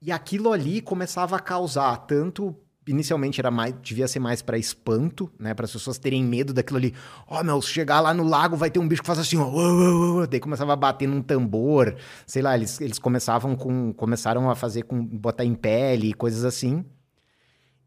E 0.00 0.10
aquilo 0.10 0.52
ali 0.52 0.80
começava 0.80 1.36
a 1.36 1.40
causar 1.40 1.96
tanto 1.98 2.56
inicialmente 2.86 3.40
era 3.40 3.50
mais, 3.50 3.74
devia 3.80 4.08
ser 4.08 4.18
mais 4.18 4.42
para 4.42 4.58
espanto, 4.58 5.30
né, 5.38 5.54
para 5.54 5.64
as 5.64 5.72
pessoas 5.72 5.98
terem 5.98 6.24
medo 6.24 6.52
daquilo 6.52 6.78
ali. 6.78 6.94
Ó, 7.28 7.40
oh, 7.40 7.44
meu, 7.44 7.62
chegar 7.62 8.00
lá 8.00 8.12
no 8.12 8.24
lago 8.24 8.56
vai 8.56 8.70
ter 8.70 8.78
um 8.78 8.88
bicho 8.88 9.02
que 9.02 9.06
faz 9.06 9.18
assim, 9.18 9.36
ó, 9.36 9.48
oh, 9.48 10.22
oh, 10.22 10.26
daí 10.26 10.40
começava 10.40 10.72
a 10.72 10.76
bater 10.76 11.06
num 11.06 11.22
tambor, 11.22 11.94
sei 12.26 12.42
lá, 12.42 12.56
eles, 12.56 12.80
eles 12.80 12.98
começavam 12.98 13.54
com 13.54 13.92
começaram 13.92 14.50
a 14.50 14.54
fazer 14.54 14.82
com 14.82 15.04
botar 15.04 15.44
em 15.44 15.54
pele, 15.54 16.12
coisas 16.12 16.44
assim. 16.44 16.84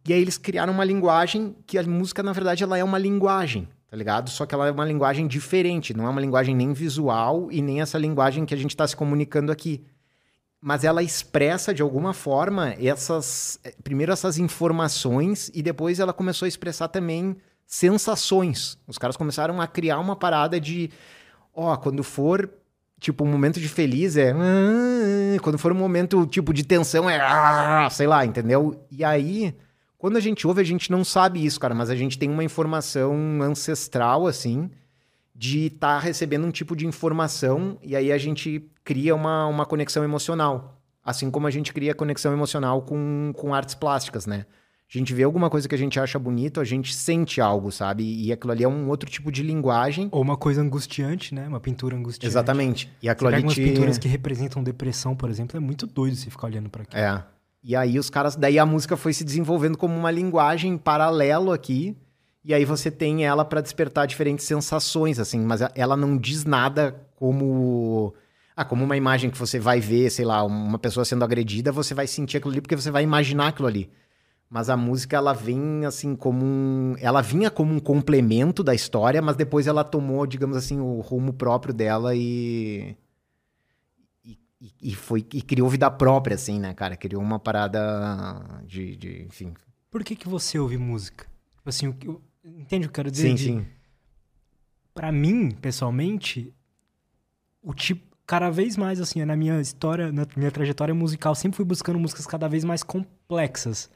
E 0.07 0.13
aí 0.13 0.21
eles 0.21 0.37
criaram 0.37 0.73
uma 0.73 0.83
linguagem 0.83 1.55
que 1.65 1.77
a 1.77 1.83
música 1.83 2.21
na 2.21 2.33
verdade 2.33 2.63
ela 2.63 2.77
é 2.77 2.83
uma 2.83 2.97
linguagem, 2.97 3.67
tá 3.89 3.97
ligado? 3.97 4.29
Só 4.29 4.45
que 4.45 4.53
ela 4.53 4.67
é 4.67 4.71
uma 4.71 4.85
linguagem 4.85 5.27
diferente, 5.27 5.93
não 5.93 6.05
é 6.05 6.09
uma 6.09 6.21
linguagem 6.21 6.55
nem 6.55 6.73
visual 6.73 7.49
e 7.51 7.61
nem 7.61 7.81
essa 7.81 7.97
linguagem 7.97 8.45
que 8.45 8.53
a 8.53 8.57
gente 8.57 8.71
está 8.71 8.87
se 8.87 8.95
comunicando 8.95 9.51
aqui 9.51 9.83
mas 10.65 10.83
ela 10.83 11.03
expressa 11.03 11.71
de 11.71 11.83
alguma 11.83 12.11
forma 12.11 12.75
essas 12.81 13.59
eh, 13.63 13.71
primeiro 13.83 14.11
essas 14.11 14.39
informações 14.39 15.51
e 15.53 15.61
depois 15.61 15.99
ela 15.99 16.11
começou 16.11 16.47
a 16.47 16.49
expressar 16.49 16.87
também 16.87 17.37
sensações. 17.67 18.75
Os 18.87 18.97
caras 18.97 19.15
começaram 19.15 19.61
a 19.61 19.67
criar 19.67 19.99
uma 19.99 20.15
parada 20.15 20.59
de 20.59 20.89
ó, 21.53 21.71
oh, 21.71 21.77
quando 21.77 22.03
for 22.03 22.49
tipo 22.99 23.23
um 23.23 23.27
momento 23.27 23.59
de 23.59 23.69
feliz 23.69 24.17
é 24.17 24.31
ah", 24.31 25.39
quando 25.43 25.59
for 25.59 25.71
um 25.71 25.75
momento 25.75 26.25
tipo 26.25 26.51
de 26.51 26.63
tensão 26.63 27.07
é 27.07 27.19
ah", 27.21 27.87
sei 27.91 28.07
lá, 28.07 28.25
entendeu? 28.25 28.83
E 28.89 29.03
aí 29.03 29.55
quando 30.05 30.17
a 30.17 30.19
gente 30.19 30.45
ouve 30.45 30.61
a 30.61 30.63
gente 30.63 30.91
não 30.91 31.03
sabe 31.03 31.43
isso, 31.43 31.59
cara, 31.59 31.73
mas 31.73 31.89
a 31.89 31.95
gente 31.95 32.19
tem 32.19 32.29
uma 32.29 32.43
informação 32.43 33.41
ancestral 33.41 34.27
assim 34.27 34.69
de 35.33 35.65
estar 35.65 35.95
tá 35.95 35.99
recebendo 35.99 36.45
um 36.45 36.51
tipo 36.51 36.75
de 36.75 36.85
informação 36.85 37.79
e 37.81 37.95
aí 37.95 38.11
a 38.11 38.17
gente 38.19 38.69
cria 38.83 39.15
uma, 39.15 39.47
uma 39.47 39.65
conexão 39.65 40.03
emocional. 40.03 40.79
Assim 41.03 41.31
como 41.31 41.47
a 41.47 41.49
gente 41.49 41.73
cria 41.73 41.95
conexão 41.95 42.31
emocional 42.31 42.83
com, 42.83 43.33
com 43.35 43.51
artes 43.51 43.73
plásticas, 43.73 44.27
né? 44.27 44.45
A 44.87 44.95
gente 44.95 45.11
vê 45.11 45.23
alguma 45.23 45.49
coisa 45.49 45.67
que 45.67 45.73
a 45.73 45.77
gente 45.77 45.99
acha 45.99 46.19
bonito, 46.19 46.61
a 46.61 46.63
gente 46.63 46.93
sente 46.93 47.41
algo, 47.41 47.71
sabe? 47.71 48.03
E 48.03 48.31
aquilo 48.31 48.51
ali 48.51 48.63
é 48.63 48.69
um 48.69 48.87
outro 48.87 49.09
tipo 49.09 49.31
de 49.31 49.41
linguagem. 49.41 50.07
Ou 50.11 50.21
uma 50.21 50.37
coisa 50.37 50.61
angustiante, 50.61 51.33
né? 51.33 51.47
Uma 51.47 51.59
pintura 51.59 51.95
angustiante. 51.95 52.27
Exatamente. 52.27 52.91
E 53.01 53.09
aquilo 53.09 53.29
ali 53.29 53.41
te... 53.47 53.59
pinturas 53.59 53.97
que 53.97 54.07
representam 54.07 54.63
depressão, 54.63 55.15
por 55.15 55.31
exemplo, 55.31 55.57
é 55.57 55.59
muito 55.59 55.87
doido 55.87 56.15
você 56.15 56.29
ficar 56.29 56.45
olhando 56.45 56.69
para 56.69 56.83
aquilo. 56.83 57.01
É. 57.01 57.25
E 57.65 57.75
aí 57.75 57.97
os 57.97 58.09
caras, 58.09 58.35
daí 58.35 58.59
a 58.59 58.65
música 58.65 58.95
foi 58.95 59.11
se 59.11 59.23
desenvolvendo 59.23 59.77
como 59.77 59.97
uma 59.97 60.11
linguagem 60.11 60.77
paralelo 60.77 61.51
aqui 61.51 61.97
e 62.45 62.53
aí 62.53 62.63
você 62.63 62.91
tem 62.91 63.25
ela 63.25 63.43
para 63.43 63.59
despertar 63.59 64.05
diferentes 64.05 64.45
sensações, 64.45 65.17
assim, 65.17 65.39
mas 65.39 65.61
ela 65.73 65.97
não 65.97 66.15
diz 66.15 66.45
nada 66.45 66.95
como. 67.15 68.13
Ah, 68.55 68.63
como 68.63 68.83
uma 68.85 68.95
imagem 68.95 69.31
que 69.31 69.37
você 69.37 69.59
vai 69.59 69.81
ver, 69.81 70.11
sei 70.11 70.23
lá, 70.23 70.43
uma 70.43 70.77
pessoa 70.77 71.03
sendo 71.03 71.25
agredida, 71.25 71.71
você 71.71 71.95
vai 71.95 72.05
sentir 72.05 72.37
aquilo 72.37 72.51
ali 72.51 72.61
porque 72.61 72.75
você 72.75 72.91
vai 72.91 73.03
imaginar 73.03 73.47
aquilo 73.47 73.67
ali. 73.67 73.89
Mas 74.47 74.69
a 74.69 74.77
música, 74.77 75.17
ela 75.17 75.33
vem 75.33 75.85
assim 75.85 76.15
como 76.15 76.45
um. 76.45 76.95
Ela 76.99 77.21
vinha 77.21 77.49
como 77.49 77.73
um 77.73 77.79
complemento 77.79 78.63
da 78.63 78.75
história, 78.75 79.21
mas 79.23 79.35
depois 79.35 79.65
ela 79.65 79.83
tomou, 79.83 80.27
digamos 80.27 80.55
assim, 80.55 80.79
o 80.79 80.99
rumo 81.01 81.33
próprio 81.33 81.73
dela 81.73 82.15
e. 82.15 82.95
E, 84.59 84.71
e 84.81 84.95
foi 84.95 85.25
e 85.33 85.41
criou 85.41 85.69
vida 85.69 85.89
própria, 85.91 86.35
assim, 86.35 86.59
né, 86.59 86.73
cara? 86.73 86.95
Criou 86.95 87.21
uma 87.21 87.39
parada 87.39 88.61
de. 88.65 88.95
de 88.95 89.23
enfim. 89.23 89.53
Por 89.91 90.03
que, 90.03 90.15
que 90.15 90.27
você 90.27 90.57
ouve 90.59 90.77
música? 90.77 91.25
Tipo 91.57 91.69
assim, 91.69 91.87
o, 91.87 92.21
Entende 92.45 92.85
o 92.85 92.89
que 92.89 92.99
eu 92.99 93.03
quero 93.03 93.11
dizer? 93.11 93.29
Sim, 93.29 93.35
de, 93.35 93.43
sim. 93.43 93.65
Pra 94.93 95.11
mim, 95.11 95.51
pessoalmente, 95.51 96.53
o 97.61 97.73
tipo. 97.73 98.15
Cada 98.27 98.49
vez 98.49 98.75
mais, 98.75 98.99
assim, 98.99 99.23
na 99.23 99.35
minha 99.35 99.61
história, 99.61 100.11
na 100.11 100.25
minha 100.35 100.49
trajetória 100.49 100.95
musical, 100.95 101.35
sempre 101.35 101.57
fui 101.57 101.65
buscando 101.65 101.99
músicas 101.99 102.25
cada 102.25 102.47
vez 102.47 102.63
mais 102.63 102.81
complexas. 102.81 103.87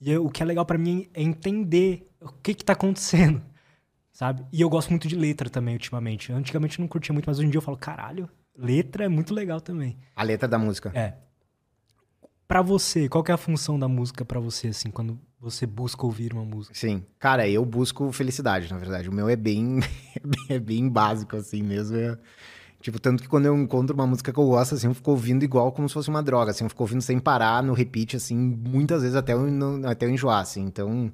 E 0.00 0.10
eu, 0.10 0.24
o 0.24 0.30
que 0.30 0.42
é 0.42 0.46
legal 0.46 0.64
para 0.64 0.78
mim 0.78 1.10
é 1.12 1.20
entender 1.20 2.10
o 2.18 2.32
que 2.32 2.54
que 2.54 2.64
tá 2.64 2.72
acontecendo, 2.72 3.42
sabe? 4.10 4.46
E 4.50 4.62
eu 4.62 4.70
gosto 4.70 4.88
muito 4.88 5.06
de 5.06 5.14
letra 5.14 5.50
também, 5.50 5.74
ultimamente. 5.74 6.32
Antigamente 6.32 6.78
eu 6.78 6.84
não 6.84 6.88
curtia 6.88 7.12
muito, 7.12 7.26
mas 7.26 7.38
hoje 7.38 7.48
em 7.48 7.50
dia 7.50 7.58
eu 7.58 7.62
falo, 7.62 7.76
caralho, 7.76 8.30
letra 8.58 9.04
é 9.04 9.08
muito 9.08 9.34
legal 9.34 9.60
também. 9.60 9.96
A 10.14 10.22
letra 10.22 10.48
da 10.48 10.58
música. 10.58 10.90
É. 10.94 11.14
Para 12.48 12.62
você, 12.62 13.08
qual 13.08 13.24
é 13.28 13.32
a 13.32 13.36
função 13.36 13.78
da 13.78 13.88
música 13.88 14.24
para 14.24 14.38
você, 14.38 14.68
assim, 14.68 14.90
quando 14.90 15.18
você 15.40 15.66
busca 15.66 16.06
ouvir 16.06 16.32
uma 16.32 16.44
música? 16.44 16.74
Sim. 16.74 17.04
Cara, 17.18 17.48
eu 17.48 17.64
busco 17.64 18.12
felicidade, 18.12 18.70
na 18.70 18.78
verdade. 18.78 19.08
O 19.08 19.12
meu 19.12 19.28
é 19.28 19.36
bem, 19.36 19.80
é 20.48 20.58
bem 20.58 20.88
básico, 20.88 21.36
assim 21.36 21.62
mesmo. 21.62 21.96
É... 21.96 22.16
Tipo, 22.80 23.00
tanto 23.00 23.22
que 23.22 23.28
quando 23.28 23.46
eu 23.46 23.56
encontro 23.56 23.94
uma 23.94 24.06
música 24.06 24.32
que 24.32 24.38
eu 24.38 24.46
gosto, 24.46 24.76
assim, 24.76 24.86
eu 24.86 24.94
fico 24.94 25.10
ouvindo 25.10 25.44
igual 25.44 25.72
como 25.72 25.88
se 25.88 25.94
fosse 25.94 26.08
uma 26.08 26.22
droga, 26.22 26.52
assim. 26.52 26.64
Eu 26.64 26.70
fico 26.70 26.82
ouvindo 26.84 27.02
sem 27.02 27.18
parar, 27.18 27.62
no 27.62 27.72
repeat, 27.72 28.16
assim, 28.16 28.36
muitas 28.36 29.02
vezes 29.02 29.16
até 29.16 29.32
eu, 29.32 29.42
até 29.88 30.06
eu 30.06 30.10
enjoar, 30.10 30.40
assim. 30.40 30.62
Então, 30.62 31.10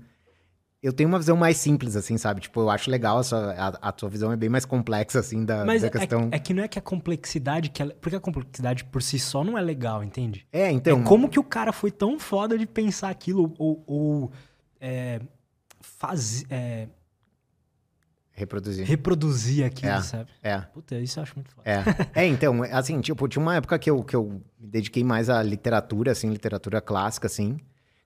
eu 0.83 0.93
tenho 0.93 1.09
uma 1.09 1.19
visão 1.19 1.37
mais 1.37 1.57
simples, 1.59 1.95
assim, 1.95 2.19
sabe? 2.19 2.41
Tipo, 2.41 2.61
eu 2.61 2.71
acho 2.71 2.91
legal 2.91 3.19
a 3.19 3.23
sua, 3.23 3.53
a, 3.53 3.69
a 3.69 3.93
tua 3.93 4.09
visão 4.09 4.33
é 4.33 4.37
bem 4.37 4.49
mais 4.49 4.65
complexa, 4.65 5.21
assim, 5.21 5.45
da, 5.45 5.65
Mas 5.65 5.83
da 5.83 5.87
é, 5.87 5.91
questão. 5.91 6.29
É, 6.33 6.37
é 6.37 6.39
que 6.41 6.53
não 6.53 6.65
é 6.65 6.69
que 6.69 6.79
a 6.79 6.83
complexidade, 6.83 7.71
que 7.71 7.81
ela, 7.81 7.95
porque 8.01 8.17
a 8.17 8.21
complexidade 8.21 8.85
por 8.85 9.01
si 9.01 9.19
só 9.19 9.45
não 9.45 9.57
é 9.57 9.61
legal, 9.61 10.03
entende? 10.03 10.45
É, 10.53 10.71
então. 10.73 11.01
É 11.01 11.05
como 11.05 11.29
que 11.29 11.39
o 11.39 11.45
cara 11.45 11.73
foi 11.73 11.93
tão 11.93 12.19
foda 12.19 12.59
de 12.59 12.67
pensar 12.67 13.11
aquilo, 13.11 13.55
ou, 13.59 13.85
ou 13.87 14.33
é, 14.81 15.21
fazer. 15.81 16.47
É, 16.51 16.89
reproduzir. 18.33 18.85
Reproduzir 18.85 19.65
aquilo, 19.65 19.93
é, 19.93 20.03
sabe? 20.03 20.31
É. 20.43 20.59
Puta, 20.59 20.99
isso 20.99 21.21
eu 21.21 21.23
acho 21.23 21.35
muito 21.37 21.51
foda. 21.53 21.71
É. 22.15 22.23
é, 22.25 22.27
então, 22.27 22.61
assim, 22.65 23.01
tipo, 23.01 23.29
tinha 23.29 23.41
uma 23.41 23.55
época 23.55 23.79
que 23.79 23.89
eu, 23.89 24.03
que 24.03 24.17
eu 24.17 24.43
me 24.59 24.67
dediquei 24.67 25.05
mais 25.05 25.31
à 25.31 25.41
literatura, 25.45 26.11
assim, 26.11 26.29
literatura 26.29 26.81
clássica, 26.81 27.29
assim. 27.29 27.57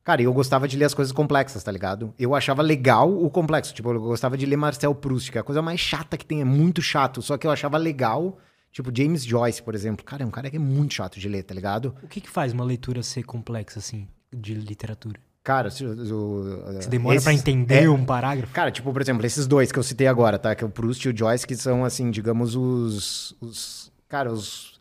Cara, 0.06 0.22
eu 0.22 0.32
gostava 0.32 0.68
de 0.68 0.76
ler 0.76 0.84
as 0.84 0.94
coisas 0.94 1.10
complexas, 1.10 1.64
tá 1.64 1.72
ligado? 1.72 2.14
Eu 2.16 2.32
achava 2.32 2.62
legal 2.62 3.12
o 3.12 3.28
complexo. 3.28 3.74
Tipo, 3.74 3.90
eu 3.90 4.00
gostava 4.00 4.38
de 4.38 4.46
ler 4.46 4.56
Marcel 4.56 4.94
Proust, 4.94 5.32
que 5.32 5.36
é 5.36 5.40
a 5.40 5.44
coisa 5.44 5.60
mais 5.60 5.80
chata 5.80 6.16
que 6.16 6.24
tem, 6.24 6.40
é 6.40 6.44
muito 6.44 6.80
chato. 6.80 7.20
Só 7.20 7.36
que 7.36 7.44
eu 7.44 7.50
achava 7.50 7.76
legal, 7.76 8.38
tipo, 8.70 8.96
James 8.96 9.24
Joyce, 9.24 9.60
por 9.60 9.74
exemplo. 9.74 10.04
Cara, 10.04 10.22
é 10.22 10.26
um 10.26 10.30
cara 10.30 10.48
que 10.48 10.54
é 10.54 10.60
muito 10.60 10.94
chato 10.94 11.18
de 11.18 11.28
ler, 11.28 11.42
tá 11.42 11.52
ligado? 11.52 11.92
O 12.04 12.06
que 12.06 12.20
que 12.20 12.30
faz 12.30 12.52
uma 12.52 12.62
leitura 12.62 13.02
ser 13.02 13.24
complexa, 13.24 13.80
assim, 13.80 14.06
de 14.32 14.54
literatura? 14.54 15.18
Cara, 15.42 15.70
o, 15.70 15.70
Você 15.70 16.88
demora 16.88 17.16
esses, 17.16 17.24
pra 17.24 17.34
entender 17.34 17.82
é, 17.82 17.90
um 17.90 18.04
parágrafo? 18.04 18.52
Cara, 18.52 18.70
tipo, 18.70 18.92
por 18.92 19.02
exemplo, 19.02 19.26
esses 19.26 19.44
dois 19.48 19.72
que 19.72 19.78
eu 19.80 19.82
citei 19.82 20.06
agora, 20.06 20.38
tá? 20.38 20.54
Que 20.54 20.62
é 20.62 20.66
o 20.68 20.70
Proust 20.70 21.04
e 21.04 21.10
o 21.10 21.16
Joyce, 21.16 21.44
que 21.44 21.56
são, 21.56 21.84
assim, 21.84 22.12
digamos, 22.12 22.54
os... 22.54 23.34
os 23.40 23.92
cara, 24.08 24.32
os 24.32 24.75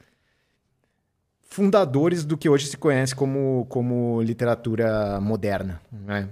fundadores 1.55 2.25
do 2.25 2.37
que 2.37 2.49
hoje 2.49 2.67
se 2.67 2.75
conhece 2.75 3.15
como, 3.15 3.65
como 3.69 4.21
literatura 4.21 5.21
moderna, 5.21 5.81
né? 5.89 6.27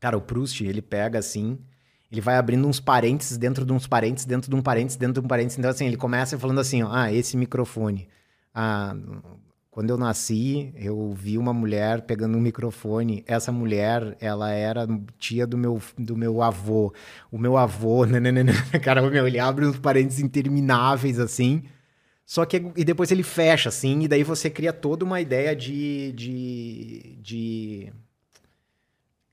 Cara, 0.00 0.18
o 0.18 0.20
Proust, 0.20 0.60
ele 0.64 0.82
pega 0.82 1.20
assim, 1.20 1.56
ele 2.10 2.20
vai 2.20 2.36
abrindo 2.36 2.66
uns 2.66 2.80
parênteses 2.80 3.38
dentro 3.38 3.64
de 3.64 3.72
uns 3.72 3.86
parênteses, 3.86 4.26
dentro 4.26 4.50
de 4.50 4.56
um 4.56 4.60
parênteses, 4.60 4.96
dentro 4.96 5.20
de 5.22 5.24
um 5.24 5.28
parênteses. 5.28 5.56
Então, 5.56 5.70
assim, 5.70 5.86
ele 5.86 5.96
começa 5.96 6.36
falando 6.36 6.58
assim, 6.58 6.82
ó, 6.82 6.88
ah, 6.90 7.12
esse 7.12 7.36
microfone. 7.36 8.08
Ah, 8.52 8.96
quando 9.70 9.90
eu 9.90 9.96
nasci, 9.96 10.72
eu 10.74 11.12
vi 11.12 11.38
uma 11.38 11.52
mulher 11.52 12.02
pegando 12.02 12.36
um 12.36 12.40
microfone. 12.40 13.22
Essa 13.24 13.52
mulher, 13.52 14.16
ela 14.20 14.50
era 14.50 14.84
tia 15.16 15.46
do 15.46 15.56
meu, 15.56 15.80
do 15.96 16.16
meu 16.16 16.42
avô. 16.42 16.92
O 17.30 17.38
meu 17.38 17.56
avô, 17.56 18.02
nananana, 18.06 18.52
cara, 18.82 19.00
meu, 19.08 19.28
ele 19.28 19.38
abre 19.38 19.64
uns 19.64 19.78
parênteses 19.78 20.18
intermináveis, 20.18 21.20
assim. 21.20 21.62
Só 22.28 22.44
que 22.44 22.58
e 22.76 22.84
depois 22.84 23.10
ele 23.10 23.22
fecha, 23.22 23.70
assim, 23.70 24.02
e 24.02 24.06
daí 24.06 24.22
você 24.22 24.50
cria 24.50 24.70
toda 24.70 25.02
uma 25.02 25.18
ideia 25.18 25.56
de. 25.56 26.12
de, 26.12 27.16
de... 27.22 27.92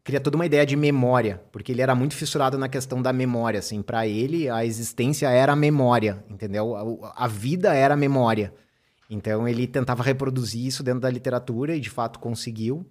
Cria 0.01 0.21
toda 0.21 0.37
uma 0.37 0.45
ideia 0.45 0.65
de 0.65 0.77
memória, 0.77 1.43
porque 1.51 1.73
ele 1.73 1.81
era 1.81 1.93
muito 1.93 2.15
fissurado 2.15 2.57
na 2.57 2.69
questão 2.69 3.01
da 3.01 3.11
memória, 3.11 3.59
assim. 3.59 3.81
para 3.81 4.07
ele, 4.07 4.47
a 4.49 4.65
existência 4.65 5.29
era 5.29 5.51
a 5.51 5.57
memória, 5.57 6.23
entendeu? 6.29 6.73
A, 7.03 7.25
a 7.25 7.27
vida 7.27 7.73
era 7.73 7.95
a 7.95 7.97
memória. 7.97 8.53
Então 9.09 9.45
ele 9.45 9.67
tentava 9.67 10.01
reproduzir 10.01 10.65
isso 10.65 10.81
dentro 10.81 11.01
da 11.01 11.09
literatura 11.09 11.75
e 11.75 11.81
de 11.81 11.89
fato 11.89 12.17
conseguiu. 12.17 12.85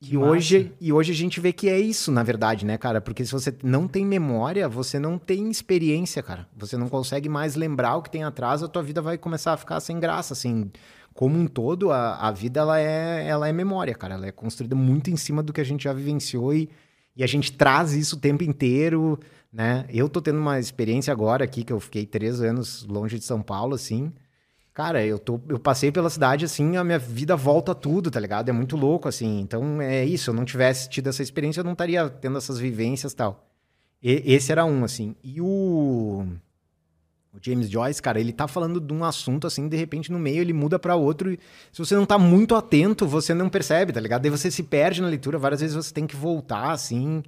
E 0.00 0.16
hoje, 0.16 0.74
e 0.78 0.92
hoje 0.92 1.10
a 1.10 1.14
gente 1.14 1.40
vê 1.40 1.52
que 1.54 1.68
é 1.70 1.80
isso, 1.80 2.12
na 2.12 2.22
verdade, 2.22 2.66
né, 2.66 2.76
cara? 2.76 3.00
Porque 3.00 3.24
se 3.24 3.32
você 3.32 3.54
não 3.62 3.88
tem 3.88 4.04
memória, 4.04 4.68
você 4.68 4.98
não 4.98 5.18
tem 5.18 5.50
experiência, 5.50 6.22
cara. 6.22 6.46
Você 6.54 6.76
não 6.76 6.88
consegue 6.88 7.28
mais 7.30 7.54
lembrar 7.56 7.96
o 7.96 8.02
que 8.02 8.10
tem 8.10 8.22
atrás, 8.22 8.62
a 8.62 8.68
tua 8.68 8.82
vida 8.82 9.00
vai 9.00 9.16
começar 9.16 9.54
a 9.54 9.56
ficar 9.56 9.80
sem 9.80 9.98
graça, 9.98 10.34
assim. 10.34 10.70
como 11.14 11.38
um 11.38 11.46
todo, 11.46 11.90
a, 11.90 12.16
a 12.28 12.30
vida 12.30 12.60
ela 12.60 12.78
é, 12.78 13.26
ela 13.26 13.48
é 13.48 13.52
memória, 13.52 13.94
cara. 13.94 14.14
Ela 14.14 14.26
é 14.26 14.32
construída 14.32 14.76
muito 14.76 15.10
em 15.10 15.16
cima 15.16 15.42
do 15.42 15.52
que 15.52 15.60
a 15.62 15.64
gente 15.64 15.84
já 15.84 15.92
vivenciou 15.94 16.52
e, 16.52 16.68
e 17.16 17.24
a 17.24 17.26
gente 17.26 17.52
traz 17.52 17.94
isso 17.94 18.16
o 18.16 18.20
tempo 18.20 18.44
inteiro, 18.44 19.18
né? 19.52 19.86
Eu 19.88 20.08
tô 20.10 20.20
tendo 20.20 20.38
uma 20.38 20.58
experiência 20.60 21.10
agora 21.12 21.44
aqui, 21.44 21.64
que 21.64 21.72
eu 21.72 21.80
fiquei 21.80 22.04
três 22.06 22.42
anos 22.42 22.84
longe 22.86 23.18
de 23.18 23.24
São 23.24 23.40
Paulo, 23.42 23.74
assim. 23.74 24.12
Cara, 24.76 25.02
eu, 25.02 25.18
tô, 25.18 25.40
eu 25.48 25.58
passei 25.58 25.90
pela 25.90 26.10
cidade, 26.10 26.44
assim, 26.44 26.76
a 26.76 26.84
minha 26.84 26.98
vida 26.98 27.34
volta 27.34 27.74
tudo, 27.74 28.10
tá 28.10 28.20
ligado? 28.20 28.50
É 28.50 28.52
muito 28.52 28.76
louco, 28.76 29.08
assim. 29.08 29.40
Então, 29.40 29.80
é 29.80 30.04
isso. 30.04 30.28
Eu 30.28 30.34
não 30.34 30.44
tivesse 30.44 30.86
tido 30.90 31.08
essa 31.08 31.22
experiência, 31.22 31.60
eu 31.60 31.64
não 31.64 31.72
estaria 31.72 32.06
tendo 32.10 32.36
essas 32.36 32.58
vivências 32.58 33.14
tal. 33.14 33.48
E, 34.02 34.22
esse 34.26 34.52
era 34.52 34.66
um, 34.66 34.84
assim. 34.84 35.16
E 35.24 35.40
o... 35.40 36.26
O 37.32 37.38
James 37.40 37.70
Joyce, 37.70 38.02
cara, 38.02 38.20
ele 38.20 38.34
tá 38.34 38.46
falando 38.46 38.78
de 38.78 38.92
um 38.92 39.02
assunto 39.02 39.46
assim, 39.46 39.66
de 39.66 39.78
repente 39.78 40.12
no 40.12 40.18
meio 40.18 40.42
ele 40.42 40.52
muda 40.52 40.78
para 40.78 40.94
outro 40.94 41.32
e 41.32 41.38
se 41.72 41.78
você 41.78 41.94
não 41.94 42.06
tá 42.06 42.18
muito 42.18 42.54
atento, 42.54 43.06
você 43.06 43.34
não 43.34 43.50
percebe, 43.50 43.92
tá 43.92 44.00
ligado? 44.00 44.22
Daí 44.22 44.30
você 44.30 44.50
se 44.50 44.62
perde 44.62 45.02
na 45.02 45.08
leitura, 45.08 45.38
várias 45.38 45.60
vezes 45.60 45.76
você 45.76 45.92
tem 45.92 46.06
que 46.06 46.16
voltar 46.16 46.70
assim. 46.70 47.22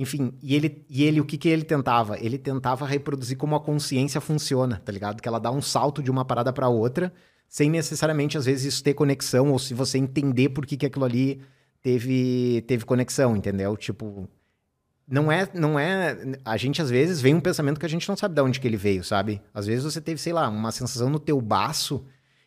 Enfim, 0.00 0.32
e 0.40 0.54
ele, 0.54 0.86
e 0.88 1.02
ele 1.02 1.20
o 1.20 1.24
que 1.24 1.36
que 1.36 1.48
ele 1.48 1.64
tentava? 1.64 2.16
Ele 2.20 2.38
tentava 2.38 2.86
reproduzir 2.86 3.36
como 3.36 3.56
a 3.56 3.60
consciência 3.60 4.20
funciona, 4.20 4.80
tá 4.84 4.92
ligado? 4.92 5.20
Que 5.20 5.26
ela 5.26 5.40
dá 5.40 5.50
um 5.50 5.60
salto 5.60 6.00
de 6.00 6.08
uma 6.08 6.24
parada 6.24 6.52
para 6.52 6.68
outra, 6.68 7.12
sem 7.48 7.68
necessariamente 7.68 8.38
às 8.38 8.46
vezes 8.46 8.74
isso 8.74 8.84
ter 8.84 8.94
conexão 8.94 9.50
ou 9.50 9.58
se 9.58 9.74
você 9.74 9.98
entender 9.98 10.50
por 10.50 10.64
que 10.64 10.76
que 10.76 10.86
aquilo 10.86 11.04
ali 11.04 11.42
teve 11.82 12.62
teve 12.68 12.84
conexão, 12.84 13.36
entendeu? 13.36 13.76
Tipo, 13.76 14.28
não 15.04 15.32
é, 15.32 15.48
não 15.52 15.76
é. 15.76 16.16
A 16.44 16.56
gente 16.56 16.80
às 16.80 16.90
vezes 16.90 17.20
vem 17.20 17.34
um 17.34 17.40
pensamento 17.40 17.80
que 17.80 17.86
a 17.86 17.88
gente 17.88 18.08
não 18.08 18.16
sabe 18.16 18.36
de 18.36 18.40
onde 18.40 18.60
que 18.60 18.68
ele 18.68 18.76
veio, 18.76 19.02
sabe? 19.02 19.42
Às 19.52 19.66
vezes 19.66 19.82
você 19.82 20.00
teve, 20.00 20.20
sei 20.20 20.32
lá, 20.32 20.48
uma 20.48 20.70
sensação 20.70 21.10
no 21.10 21.18
teu 21.18 21.40
baço, 21.40 22.04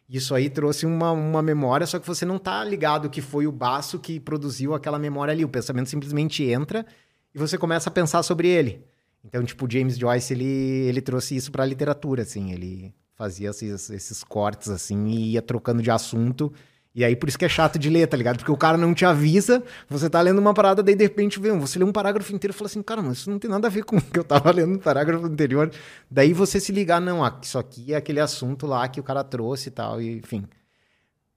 isso 0.08 0.34
aí 0.34 0.50
trouxe 0.50 0.86
uma, 0.86 1.12
uma 1.12 1.42
memória, 1.42 1.86
só 1.86 2.00
que 2.00 2.08
você 2.08 2.24
não 2.24 2.40
tá 2.40 2.64
ligado 2.64 3.10
que 3.10 3.20
foi 3.20 3.46
o 3.46 3.52
baço 3.52 4.00
que 4.00 4.22
produziu 4.22 4.74
aquela 4.74 4.98
memória 4.98 5.34
ali. 5.34 5.44
O 5.44 5.50
pensamento 5.50 5.90
simplesmente 5.90 6.46
entra 6.46 6.86
e 7.34 7.40
você 7.40 7.58
começa 7.58 7.90
a 7.90 7.94
pensar 7.94 8.24
sobre 8.24 8.48
ele. 8.48 8.84
Então, 9.24 9.44
tipo, 9.44 9.72
James 9.72 9.98
Joyce, 9.98 10.34
ele, 10.34 10.46
ele 10.46 11.02
trouxe 11.02 11.36
isso 11.36 11.52
pra 11.52 11.66
literatura, 11.66 12.24
assim. 12.24 12.52
Ele 12.52 12.94
fazia 13.16 13.50
esses, 13.50 13.90
esses 13.90 14.24
cortes, 14.24 14.70
assim, 14.70 15.08
e 15.08 15.32
ia 15.34 15.42
trocando 15.42 15.82
de 15.82 15.92
assunto 15.92 16.52
e 16.94 17.06
aí 17.06 17.16
por 17.16 17.30
isso 17.30 17.40
que 17.40 17.46
é 17.46 17.50
chato 17.50 17.80
de 17.80 17.90
ler, 17.90 18.06
tá 18.08 18.18
ligado? 18.18 18.38
Porque 18.38 18.52
o 18.52 18.58
cara 18.58 18.78
não 18.78 18.94
te 18.94 19.06
avisa, 19.06 19.64
você 19.90 20.10
tá 20.10 20.20
lendo 20.22 20.40
uma 20.40 20.54
parada, 20.54 20.84
daí 20.84 20.94
de 20.94 21.04
repente 21.04 21.40
vem, 21.40 21.58
você 21.58 21.80
lê 21.80 21.86
um 21.86 21.92
parágrafo 21.92 22.34
inteiro 22.34 22.54
e 22.54 22.58
fala 22.58 22.68
assim, 22.68 22.82
cara, 22.82 23.02
mas 23.02 23.20
isso 23.20 23.32
não 23.32 23.40
tem 23.40 23.50
nada 23.50 23.68
a 23.68 23.72
ver 23.72 23.86
com 23.86 23.96
o 23.96 24.02
que 24.02 24.20
eu 24.20 24.24
tava 24.24 24.52
lendo 24.52 24.74
no 24.74 24.80
parágrafo 24.80 25.26
anterior. 25.26 25.72
Daí 26.10 26.34
você 26.34 26.60
se 26.60 26.72
ligar, 26.72 27.00
não, 27.00 27.22
isso 27.42 27.58
aqui 27.58 27.94
é 27.94 27.98
aquele 27.98 28.20
assunto 28.20 28.68
lá 28.68 28.88
que 28.90 29.00
o 29.00 29.04
cara 29.04 29.24
trouxe 29.24 29.70
e 29.70 29.72
tal, 29.72 30.02
e, 30.02 30.18
enfim. 30.18 30.46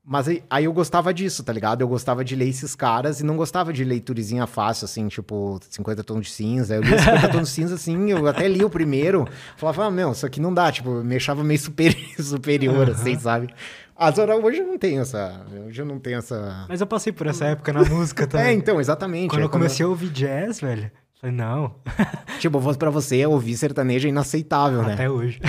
Mas 0.06 0.28
aí, 0.28 0.44
aí, 0.50 0.64
eu 0.66 0.72
gostava 0.72 1.14
disso, 1.14 1.42
tá 1.42 1.50
ligado? 1.50 1.80
Eu 1.80 1.88
gostava 1.88 2.22
de 2.22 2.36
ler 2.36 2.48
esses 2.48 2.74
caras 2.74 3.20
e 3.20 3.24
não 3.24 3.38
gostava 3.38 3.72
de 3.72 3.82
leiturizinha 3.84 4.46
fácil, 4.46 4.84
assim, 4.84 5.08
tipo 5.08 5.58
50 5.70 6.04
tons 6.04 6.26
de 6.26 6.32
cinza. 6.32 6.74
Eu 6.74 6.82
li 6.82 6.98
50 6.98 7.28
tons 7.30 7.48
de 7.48 7.54
cinza, 7.54 7.74
assim, 7.76 8.10
eu 8.10 8.26
até 8.26 8.46
li 8.46 8.62
o 8.62 8.68
primeiro, 8.68 9.26
falava, 9.56 9.86
ah, 9.86 9.90
meu, 9.90 10.12
isso 10.12 10.26
aqui 10.26 10.42
não 10.42 10.52
dá, 10.52 10.70
tipo, 10.70 11.02
me 11.02 11.16
achava 11.16 11.42
meio 11.42 11.58
super, 11.58 11.96
superior, 12.22 12.88
uhum. 12.88 12.94
assim, 12.94 13.18
sabe? 13.18 13.54
Agora, 13.96 14.36
hoje 14.36 14.58
eu 14.58 14.66
não 14.66 14.76
tenho 14.76 15.00
essa. 15.00 15.40
Hoje 15.66 15.80
eu 15.80 15.86
não 15.86 15.98
tenho 15.98 16.18
essa. 16.18 16.66
Mas 16.68 16.80
eu 16.80 16.86
passei 16.86 17.12
por 17.12 17.26
essa 17.26 17.46
época 17.46 17.72
na 17.72 17.84
música 17.84 18.26
também. 18.26 18.46
é, 18.48 18.52
então, 18.52 18.80
exatamente. 18.80 19.30
Quando 19.30 19.42
é, 19.42 19.44
eu 19.44 19.48
comecei 19.48 19.86
quando... 19.86 19.86
a 19.86 19.90
ouvir 19.90 20.10
jazz, 20.10 20.60
velho. 20.60 20.90
Falei, 21.20 21.34
não. 21.34 21.76
tipo, 22.40 22.60
fosse 22.60 22.78
pra 22.78 22.90
você, 22.90 23.24
ouvir 23.24 23.56
sertanejo 23.56 24.06
é 24.06 24.10
inaceitável, 24.10 24.80
Até 24.80 24.88
né? 24.88 24.94
Até 24.94 25.10
hoje. 25.10 25.40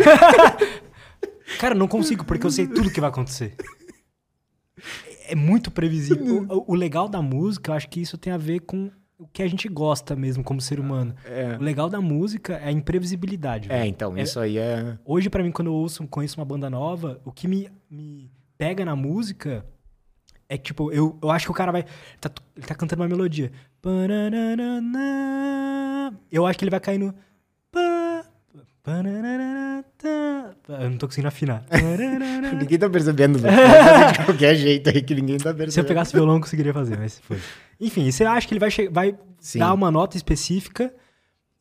Cara, 1.59 1.75
não 1.75 1.87
consigo, 1.87 2.23
porque 2.23 2.45
eu 2.45 2.51
sei 2.51 2.67
tudo 2.67 2.89
que 2.89 3.01
vai 3.01 3.09
acontecer. 3.09 3.55
É 5.27 5.35
muito 5.35 5.71
previsível. 5.71 6.45
o, 6.49 6.73
o 6.73 6.75
legal 6.75 7.07
da 7.07 7.21
música, 7.21 7.71
eu 7.71 7.75
acho 7.75 7.89
que 7.89 8.01
isso 8.01 8.17
tem 8.17 8.31
a 8.33 8.37
ver 8.37 8.61
com 8.61 8.91
o 9.17 9.27
que 9.27 9.41
a 9.41 9.47
gente 9.47 9.67
gosta 9.69 10.15
mesmo 10.15 10.43
como 10.43 10.59
ser 10.59 10.79
humano. 10.79 11.15
É. 11.25 11.57
O 11.57 11.63
legal 11.63 11.89
da 11.89 12.01
música 12.01 12.55
é 12.55 12.67
a 12.67 12.71
imprevisibilidade. 12.71 13.71
É, 13.71 13.85
então, 13.85 14.17
é, 14.17 14.23
isso 14.23 14.39
aí 14.39 14.57
é. 14.57 14.97
Hoje, 15.05 15.29
para 15.29 15.43
mim, 15.43 15.51
quando 15.51 15.67
eu 15.67 15.73
ouço, 15.73 16.05
conheço 16.07 16.39
uma 16.39 16.45
banda 16.45 16.69
nova, 16.69 17.21
o 17.23 17.31
que 17.31 17.47
me, 17.47 17.69
me 17.89 18.29
pega 18.57 18.83
na 18.83 18.95
música 18.95 19.65
é 20.47 20.57
que, 20.57 20.65
tipo, 20.65 20.91
eu, 20.91 21.17
eu 21.21 21.31
acho 21.31 21.45
que 21.45 21.51
o 21.51 21.55
cara 21.55 21.71
vai. 21.71 21.83
Tá, 22.19 22.29
ele 22.55 22.65
tá 22.65 22.75
cantando 22.75 23.01
uma 23.01 23.07
melodia. 23.09 23.51
Eu 26.31 26.45
acho 26.45 26.59
que 26.59 26.65
ele 26.65 26.71
vai 26.71 26.79
cair 26.79 26.97
no. 26.99 27.13
Eu 30.69 30.89
não 30.89 30.97
tô 30.97 31.07
conseguindo 31.07 31.27
afinar. 31.27 31.65
ninguém 32.59 32.77
tá 32.77 32.89
percebendo, 32.89 33.39
de 33.41 34.25
qualquer 34.25 34.55
jeito 34.55 34.89
aí 34.89 35.01
que 35.01 35.15
ninguém 35.15 35.37
tá 35.37 35.53
percebendo. 35.53 35.71
Se 35.71 35.79
eu 35.79 35.85
pegasse 35.85 36.13
violão, 36.13 36.35
eu 36.35 36.41
conseguiria 36.41 36.73
fazer, 36.73 36.97
mas 36.97 37.19
foi. 37.19 37.39
Enfim, 37.79 38.09
você 38.11 38.23
acha 38.23 38.47
que 38.47 38.53
ele 38.53 38.59
vai, 38.59 38.69
vai 38.91 39.17
dar 39.55 39.73
uma 39.73 39.89
nota 39.89 40.15
específica 40.15 40.93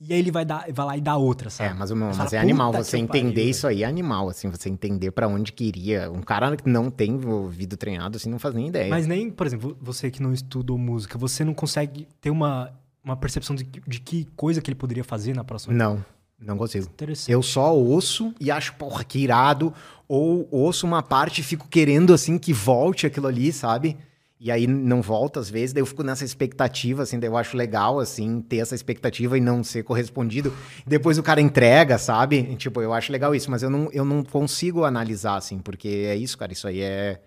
e 0.01 0.13
aí 0.13 0.19
ele 0.19 0.31
vai, 0.31 0.45
dar, 0.45 0.67
vai 0.71 0.87
lá 0.87 0.97
e 0.97 1.01
dá 1.01 1.17
outra, 1.17 1.49
sabe? 1.49 1.71
É, 1.71 1.75
mas, 1.75 1.91
mas 1.91 2.17
fala, 2.17 2.29
é 2.33 2.39
animal 2.39 2.73
você 2.73 2.99
entender 2.99 3.35
pariu, 3.35 3.51
isso 3.51 3.67
aí, 3.67 3.83
é 3.83 3.87
animal, 3.87 4.29
assim, 4.29 4.51
você 4.51 4.69
entender 4.69 5.11
para 5.13 5.27
onde 5.27 5.53
queria. 5.53 6.11
Um 6.11 6.21
cara 6.21 6.57
que 6.57 6.69
não 6.69 6.91
tem 6.91 7.25
ouvido 7.25 7.77
treinado, 7.77 8.17
assim, 8.17 8.29
não 8.29 8.39
faz 8.39 8.55
nem 8.55 8.69
ideia. 8.69 8.91
Mas 8.91 9.07
nem, 9.07 9.31
por 9.31 9.47
exemplo, 9.47 9.77
você 9.81 10.11
que 10.11 10.23
não 10.23 10.33
estudou 10.33 10.77
música, 10.77 11.17
você 11.17 11.43
não 11.43 11.55
consegue 11.55 12.07
ter 12.21 12.31
uma, 12.31 12.71
uma 13.03 13.17
percepção 13.17 13.57
de, 13.57 13.65
de 13.65 14.01
que 14.01 14.27
coisa 14.37 14.61
que 14.61 14.69
ele 14.69 14.77
poderia 14.77 15.05
fazer 15.05 15.35
na 15.35 15.43
próxima? 15.43 15.75
Não. 15.75 16.05
Não 16.39 16.57
consigo. 16.57 16.87
Eu 17.29 17.43
só 17.43 17.75
ouço 17.75 18.35
e 18.41 18.51
acho, 18.51 18.75
porra, 18.75 19.05
que 19.05 19.19
irado. 19.19 19.73
Ou 20.07 20.47
ouço 20.51 20.87
uma 20.87 21.03
parte 21.03 21.41
e 21.41 21.45
fico 21.45 21.67
querendo, 21.69 22.13
assim, 22.13 22.39
que 22.39 22.53
volte 22.53 23.07
aquilo 23.07 23.27
ali, 23.27 23.53
sabe? 23.53 23.97
E 24.45 24.51
aí 24.51 24.67
não 24.67 25.01
volta 25.01 25.41
às 25.41 25.49
vezes, 25.49 25.73
daí 25.73 25.81
eu 25.81 25.87
fico 25.87 26.03
nessa 26.03 26.23
expectativa, 26.23 27.03
assim, 27.03 27.19
daí 27.19 27.31
eu 27.31 27.37
acho 27.37 27.57
legal, 27.57 27.99
assim, 27.99 28.43
ter 28.43 28.59
essa 28.59 28.75
expectativa 28.75 29.39
e 29.39 29.41
não 29.41 29.65
ser 29.65 29.85
correspondido. 29.85 30.53
Depois 30.87 31.17
o 31.17 31.23
cara 31.23 31.41
entrega, 31.41 31.97
sabe? 31.97 32.41
E, 32.51 32.55
tipo, 32.55 32.83
eu 32.83 32.93
acho 32.93 33.11
legal 33.11 33.35
isso, 33.35 33.51
mas 33.51 33.63
eu 33.63 33.71
não, 33.71 33.89
eu 33.91 34.05
não 34.05 34.23
consigo 34.23 34.85
analisar, 34.85 35.37
assim, 35.37 35.59
porque 35.61 35.89
é 35.89 36.15
isso, 36.15 36.37
cara, 36.37 36.53
isso 36.53 36.69
aí 36.69 36.83
é, 36.83 37.23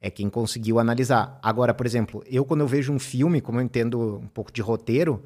é 0.00 0.10
quem 0.10 0.30
conseguiu 0.30 0.78
analisar. 0.78 1.38
Agora, 1.42 1.74
por 1.74 1.84
exemplo, 1.84 2.24
eu 2.26 2.46
quando 2.46 2.60
eu 2.60 2.66
vejo 2.66 2.94
um 2.94 2.98
filme, 2.98 3.42
como 3.42 3.58
eu 3.58 3.62
entendo 3.62 4.20
um 4.22 4.28
pouco 4.28 4.50
de 4.50 4.62
roteiro, 4.62 5.22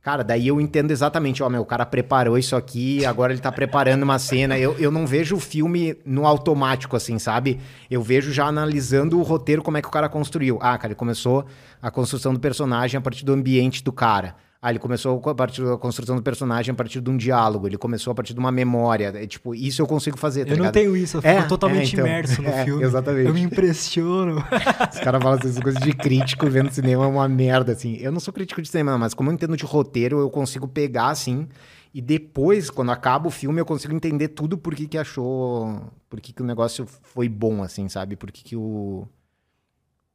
Cara, 0.00 0.22
daí 0.22 0.46
eu 0.46 0.60
entendo 0.60 0.90
exatamente, 0.92 1.42
ó, 1.42 1.48
meu, 1.50 1.60
o 1.62 1.66
cara 1.66 1.84
preparou 1.84 2.38
isso 2.38 2.54
aqui, 2.54 3.04
agora 3.04 3.32
ele 3.32 3.40
tá 3.42 3.50
preparando 3.50 4.04
uma 4.04 4.18
cena. 4.18 4.58
Eu, 4.58 4.78
eu 4.78 4.90
não 4.90 5.06
vejo 5.06 5.36
o 5.36 5.40
filme 5.40 5.96
no 6.04 6.24
automático, 6.24 6.96
assim, 6.96 7.18
sabe? 7.18 7.60
Eu 7.90 8.00
vejo 8.00 8.32
já 8.32 8.46
analisando 8.46 9.18
o 9.18 9.22
roteiro, 9.22 9.62
como 9.62 9.76
é 9.76 9.82
que 9.82 9.88
o 9.88 9.90
cara 9.90 10.08
construiu. 10.08 10.56
Ah, 10.62 10.78
cara, 10.78 10.88
ele 10.88 10.94
começou 10.94 11.44
a 11.82 11.90
construção 11.90 12.32
do 12.32 12.40
personagem 12.40 12.96
a 12.96 13.00
partir 13.00 13.24
do 13.24 13.32
ambiente 13.32 13.82
do 13.82 13.92
cara. 13.92 14.36
Ah, 14.60 14.70
ele 14.70 14.80
começou 14.80 15.22
a 15.24 15.34
partir 15.36 15.64
da 15.64 15.78
construção 15.78 16.16
do 16.16 16.22
personagem 16.22 16.72
a 16.72 16.74
partir 16.74 17.00
de 17.00 17.08
um 17.08 17.16
diálogo, 17.16 17.68
ele 17.68 17.78
começou 17.78 18.10
a 18.10 18.14
partir 18.14 18.34
de 18.34 18.40
uma 18.40 18.50
memória. 18.50 19.12
É, 19.14 19.24
tipo, 19.24 19.54
isso 19.54 19.80
eu 19.80 19.86
consigo 19.86 20.18
fazer, 20.18 20.44
tá 20.44 20.50
Eu 20.50 20.56
ligado? 20.56 20.64
não 20.64 20.72
tenho 20.72 20.96
isso, 20.96 21.18
eu 21.18 21.22
fico 21.22 21.32
é, 21.32 21.42
totalmente 21.42 21.90
é, 21.90 21.92
então, 21.92 22.06
imerso 22.06 22.42
no 22.42 22.48
é, 22.48 22.64
filme. 22.64 22.82
Exatamente. 22.82 23.28
Eu 23.28 23.34
me 23.34 23.40
impressiono. 23.40 24.38
Os 24.92 24.98
caras 24.98 25.22
falam 25.22 25.38
essas 25.38 25.60
coisas 25.60 25.80
de 25.80 25.92
crítico 25.92 26.50
vendo 26.50 26.72
cinema 26.72 27.04
é 27.04 27.06
uma 27.06 27.28
merda, 27.28 27.70
assim. 27.70 27.98
Eu 28.00 28.10
não 28.10 28.18
sou 28.18 28.34
crítico 28.34 28.60
de 28.60 28.68
cinema, 28.68 28.98
mas 28.98 29.14
como 29.14 29.30
eu 29.30 29.34
entendo 29.34 29.56
de 29.56 29.64
roteiro, 29.64 30.18
eu 30.18 30.28
consigo 30.28 30.66
pegar, 30.66 31.10
assim, 31.10 31.46
e 31.94 32.02
depois, 32.02 32.68
quando 32.68 32.90
acaba 32.90 33.28
o 33.28 33.30
filme, 33.30 33.60
eu 33.60 33.64
consigo 33.64 33.94
entender 33.94 34.28
tudo 34.28 34.58
por 34.58 34.74
que 34.74 34.88
que 34.88 34.98
achou... 34.98 35.80
Por 36.10 36.20
que 36.20 36.32
que 36.32 36.42
o 36.42 36.44
negócio 36.44 36.84
foi 37.02 37.28
bom, 37.28 37.62
assim, 37.62 37.88
sabe? 37.88 38.16
Por 38.16 38.32
que 38.32 38.42
que 38.42 38.56
o... 38.56 39.06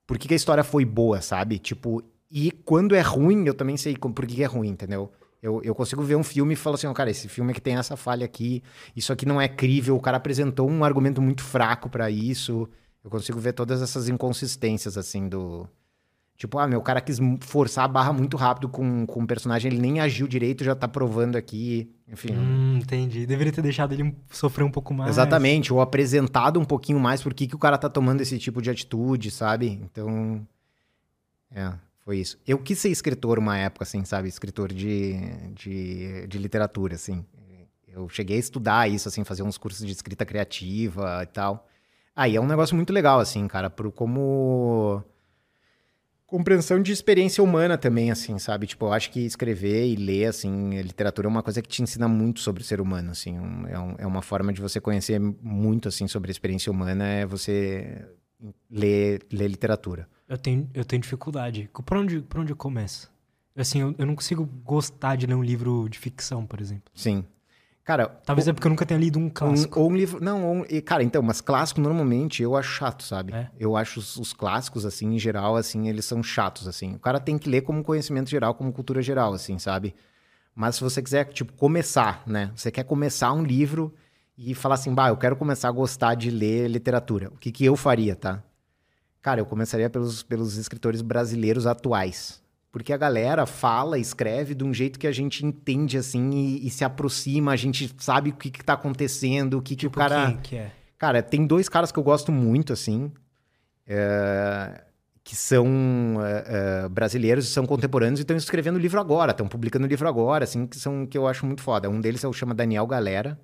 Por 0.05 0.17
que, 0.17 0.27
que 0.27 0.33
a 0.33 0.37
história 0.37 0.65
foi 0.65 0.83
boa, 0.83 1.21
sabe? 1.21 1.57
Tipo, 1.57 2.03
e 2.35 2.49
quando 2.49 2.95
é 2.95 3.01
ruim, 3.01 3.45
eu 3.45 3.53
também 3.53 3.77
sei 3.77 3.95
por 3.95 4.25
que 4.25 4.41
é 4.41 4.47
ruim, 4.47 4.69
entendeu? 4.69 5.11
Eu, 5.39 5.61
eu 5.63 5.75
consigo 5.75 6.01
ver 6.01 6.15
um 6.15 6.23
filme 6.23 6.53
e 6.53 6.55
falar 6.55 6.77
assim, 6.77 6.87
oh, 6.87 6.93
cara, 6.93 7.11
esse 7.11 7.29
filme 7.29 7.53
que 7.53 7.61
tem 7.61 7.75
essa 7.75 7.95
falha 7.95 8.25
aqui, 8.25 8.63
isso 8.95 9.13
aqui 9.13 9.23
não 9.23 9.39
é 9.39 9.47
crível, 9.47 9.95
o 9.95 9.99
cara 9.99 10.17
apresentou 10.17 10.67
um 10.67 10.83
argumento 10.83 11.21
muito 11.21 11.43
fraco 11.43 11.87
para 11.89 12.09
isso. 12.09 12.67
Eu 13.03 13.11
consigo 13.11 13.39
ver 13.39 13.53
todas 13.53 13.83
essas 13.83 14.09
inconsistências, 14.09 14.97
assim, 14.97 15.29
do... 15.29 15.67
Tipo, 16.35 16.57
ah, 16.57 16.67
meu, 16.67 16.79
o 16.79 16.81
cara 16.81 16.99
quis 16.99 17.19
forçar 17.41 17.85
a 17.85 17.87
barra 17.87 18.11
muito 18.11 18.35
rápido 18.35 18.67
com, 18.67 19.05
com 19.05 19.21
o 19.21 19.27
personagem, 19.27 19.71
ele 19.71 19.79
nem 19.79 19.99
agiu 19.99 20.27
direito, 20.27 20.63
já 20.63 20.73
tá 20.73 20.87
provando 20.87 21.35
aqui, 21.35 21.87
enfim. 22.11 22.33
Hum, 22.33 22.79
entendi. 22.81 23.27
Deveria 23.27 23.53
ter 23.53 23.61
deixado 23.61 23.93
ele 23.93 24.15
sofrer 24.31 24.63
um 24.63 24.71
pouco 24.71 24.91
mais. 24.91 25.11
Exatamente, 25.11 25.71
ou 25.71 25.79
apresentado 25.79 26.59
um 26.59 26.65
pouquinho 26.65 26.99
mais 26.99 27.21
por 27.21 27.31
que, 27.31 27.45
que 27.45 27.55
o 27.55 27.59
cara 27.59 27.77
tá 27.77 27.89
tomando 27.89 28.21
esse 28.21 28.39
tipo 28.39 28.59
de 28.59 28.71
atitude, 28.71 29.29
sabe? 29.29 29.79
Então, 29.83 30.47
é... 31.51 31.73
Foi 32.03 32.17
isso. 32.17 32.37
Eu 32.45 32.57
quis 32.59 32.79
ser 32.79 32.89
escritor 32.89 33.39
uma 33.39 33.57
época, 33.57 33.83
assim, 33.83 34.03
sabe? 34.03 34.27
Escritor 34.27 34.73
de, 34.73 35.15
de, 35.53 36.27
de 36.27 36.37
literatura, 36.37 36.95
assim. 36.95 37.25
Eu 37.87 38.09
cheguei 38.09 38.37
a 38.37 38.39
estudar 38.39 38.89
isso, 38.89 39.07
assim, 39.07 39.23
fazer 39.23 39.43
uns 39.43 39.57
cursos 39.57 39.85
de 39.85 39.91
escrita 39.91 40.25
criativa 40.25 41.21
e 41.23 41.27
tal. 41.27 41.67
Aí 42.15 42.35
ah, 42.35 42.37
é 42.37 42.41
um 42.41 42.47
negócio 42.47 42.75
muito 42.75 42.91
legal, 42.91 43.19
assim, 43.19 43.47
cara, 43.47 43.69
pro 43.69 43.91
como 43.91 45.03
compreensão 46.25 46.81
de 46.81 46.91
experiência 46.91 47.43
humana 47.43 47.77
também, 47.77 48.09
assim, 48.09 48.39
sabe? 48.39 48.65
Tipo, 48.65 48.85
eu 48.87 48.93
acho 48.93 49.11
que 49.11 49.19
escrever 49.19 49.87
e 49.87 49.95
ler, 49.95 50.25
assim, 50.25 50.81
literatura 50.81 51.27
é 51.27 51.29
uma 51.29 51.43
coisa 51.43 51.61
que 51.61 51.69
te 51.69 51.83
ensina 51.83 52.07
muito 52.07 52.39
sobre 52.39 52.63
o 52.63 52.65
ser 52.65 52.81
humano, 52.81 53.11
assim. 53.11 53.37
Um, 53.39 53.67
é, 53.67 53.79
um, 53.79 53.95
é 53.99 54.07
uma 54.07 54.21
forma 54.23 54.51
de 54.51 54.59
você 54.59 54.81
conhecer 54.81 55.19
muito, 55.19 55.87
assim, 55.87 56.07
sobre 56.07 56.31
a 56.31 56.33
experiência 56.33 56.71
humana, 56.71 57.05
é 57.05 57.25
você 57.25 58.03
ler, 58.69 59.21
ler 59.31 59.47
literatura. 59.47 60.07
Eu 60.33 60.37
tenho, 60.39 60.67
eu 60.73 60.83
tenho 60.83 60.99
dificuldade. 60.99 61.69
Por 61.85 61.95
onde, 61.95 62.19
por 62.21 62.39
onde 62.39 62.51
eu 62.51 62.55
começo? 62.55 63.07
Assim, 63.55 63.81
eu, 63.81 63.93
eu 63.99 64.05
não 64.07 64.15
consigo 64.15 64.43
gostar 64.65 65.15
de 65.15 65.27
ler 65.27 65.35
um 65.35 65.43
livro 65.43 65.87
de 65.87 65.99
ficção, 65.99 66.43
por 66.43 66.59
exemplo. 66.59 66.91
Sim. 66.95 67.23
Cara, 67.83 68.07
talvez 68.07 68.47
é 68.47 68.53
porque 68.53 68.65
eu 68.65 68.71
nunca 68.71 68.83
tenha 68.83 68.99
lido 68.99 69.19
um 69.19 69.29
clássico. 69.29 69.79
Um, 69.79 69.83
ou 69.83 69.91
um 69.91 69.95
livro, 69.95 70.23
não, 70.23 70.43
ou, 70.43 70.65
e, 70.67 70.81
cara, 70.81 71.03
então, 71.03 71.21
mas 71.21 71.39
clássico 71.39 71.79
normalmente 71.79 72.41
eu 72.41 72.57
acho 72.57 72.71
chato, 72.71 73.03
sabe? 73.03 73.31
É? 73.31 73.47
Eu 73.59 73.77
acho 73.77 73.99
os, 73.99 74.15
os, 74.15 74.33
clássicos 74.33 74.87
assim, 74.87 75.13
em 75.13 75.19
geral, 75.19 75.55
assim, 75.55 75.87
eles 75.87 76.03
são 76.03 76.23
chatos 76.23 76.67
assim. 76.67 76.95
O 76.95 76.99
cara 76.99 77.19
tem 77.19 77.37
que 77.37 77.47
ler 77.47 77.61
como 77.61 77.83
conhecimento 77.83 78.31
geral, 78.31 78.55
como 78.55 78.73
cultura 78.73 79.03
geral, 79.03 79.33
assim, 79.33 79.59
sabe? 79.59 79.93
Mas 80.55 80.77
se 80.77 80.81
você 80.81 80.99
quiser, 80.99 81.25
tipo, 81.25 81.53
começar, 81.53 82.23
né? 82.25 82.51
Você 82.55 82.71
quer 82.71 82.85
começar 82.85 83.31
um 83.33 83.43
livro 83.43 83.93
e 84.35 84.55
falar 84.55 84.75
assim, 84.75 84.95
bah, 84.95 85.09
eu 85.09 85.17
quero 85.17 85.35
começar 85.35 85.67
a 85.67 85.71
gostar 85.71 86.15
de 86.15 86.31
ler 86.31 86.67
literatura. 86.71 87.27
O 87.27 87.37
que 87.37 87.51
que 87.51 87.63
eu 87.63 87.75
faria, 87.75 88.15
tá? 88.15 88.41
Cara, 89.23 89.39
eu 89.39 89.45
começaria 89.45 89.89
pelos, 89.89 90.21
pelos 90.21 90.57
escritores 90.57 91.01
brasileiros 91.01 91.65
atuais. 91.65 92.43
Porque 92.73 92.91
a 92.91 92.97
galera 92.97 93.45
fala, 93.45 93.97
escreve 93.97 94.53
de 94.53 94.65
um 94.65 94.73
jeito 94.73 94.99
que 94.99 95.07
a 95.07 95.13
gente 95.13 95.45
entende, 95.45 95.97
assim, 95.97 96.31
e, 96.31 96.67
e 96.67 96.69
se 96.69 96.83
aproxima, 96.83 97.53
a 97.53 97.55
gente 97.55 97.95
sabe 97.99 98.31
o 98.31 98.33
que, 98.33 98.51
que 98.51 98.65
tá 98.65 98.73
acontecendo, 98.73 99.57
o 99.57 99.61
que, 99.61 99.77
tipo 99.77 99.93
que 99.93 99.99
o 99.99 100.03
tipo 100.03 100.13
cara. 100.15 100.25
Quem 100.27 100.37
que 100.41 100.55
é? 100.57 100.71
Cara, 100.97 101.23
tem 101.23 101.47
dois 101.47 101.69
caras 101.69 101.89
que 101.89 101.97
eu 101.97 102.03
gosto 102.03 102.33
muito, 102.33 102.73
assim. 102.73 103.11
É... 103.87 104.83
Que 105.23 105.37
são 105.37 105.67
é, 106.21 106.83
é, 106.83 106.89
brasileiros, 106.89 107.47
são 107.47 107.65
contemporâneos 107.65 108.19
e 108.19 108.23
estão 108.23 108.35
escrevendo 108.35 108.77
livro 108.77 108.99
agora, 108.99 109.31
estão 109.31 109.47
publicando 109.47 109.87
livro 109.87 110.05
agora, 110.05 110.43
assim, 110.43 110.67
que 110.67 110.77
são 110.77 111.05
que 111.05 111.17
eu 111.17 111.25
acho 111.25 111.45
muito 111.45 111.61
foda. 111.61 111.89
Um 111.89 112.01
deles 112.01 112.21
é 112.25 112.27
o 112.27 112.33
chama 112.33 112.53
Daniel 112.53 112.85
Galera. 112.85 113.39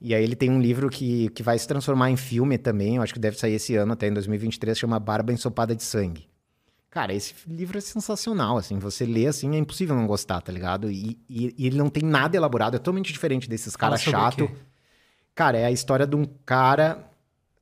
E 0.00 0.14
aí 0.14 0.22
ele 0.22 0.36
tem 0.36 0.50
um 0.50 0.60
livro 0.60 0.88
que, 0.88 1.28
que 1.30 1.42
vai 1.42 1.58
se 1.58 1.66
transformar 1.66 2.10
em 2.10 2.16
filme 2.16 2.56
também, 2.56 2.96
eu 2.96 3.02
acho 3.02 3.12
que 3.12 3.18
deve 3.18 3.38
sair 3.38 3.54
esse 3.54 3.74
ano, 3.74 3.92
até 3.92 4.06
em 4.06 4.12
2023, 4.12 4.78
chama 4.78 4.98
Barba 4.98 5.32
Ensopada 5.32 5.74
de 5.74 5.82
Sangue. 5.82 6.28
Cara, 6.90 7.12
esse 7.12 7.34
livro 7.46 7.76
é 7.76 7.80
sensacional, 7.80 8.56
assim. 8.56 8.78
Você 8.78 9.04
lê, 9.04 9.26
assim, 9.26 9.54
é 9.54 9.58
impossível 9.58 9.94
não 9.94 10.06
gostar, 10.06 10.40
tá 10.40 10.50
ligado? 10.50 10.90
E, 10.90 11.18
e, 11.28 11.54
e 11.58 11.66
ele 11.66 11.76
não 11.76 11.90
tem 11.90 12.02
nada 12.02 12.36
elaborado, 12.36 12.76
é 12.76 12.78
totalmente 12.78 13.12
diferente 13.12 13.48
desses 13.48 13.76
caras 13.76 14.00
chato. 14.00 14.50
Cara, 15.34 15.58
é 15.58 15.66
a 15.66 15.70
história 15.70 16.06
de 16.06 16.16
um 16.16 16.24
cara... 16.46 17.04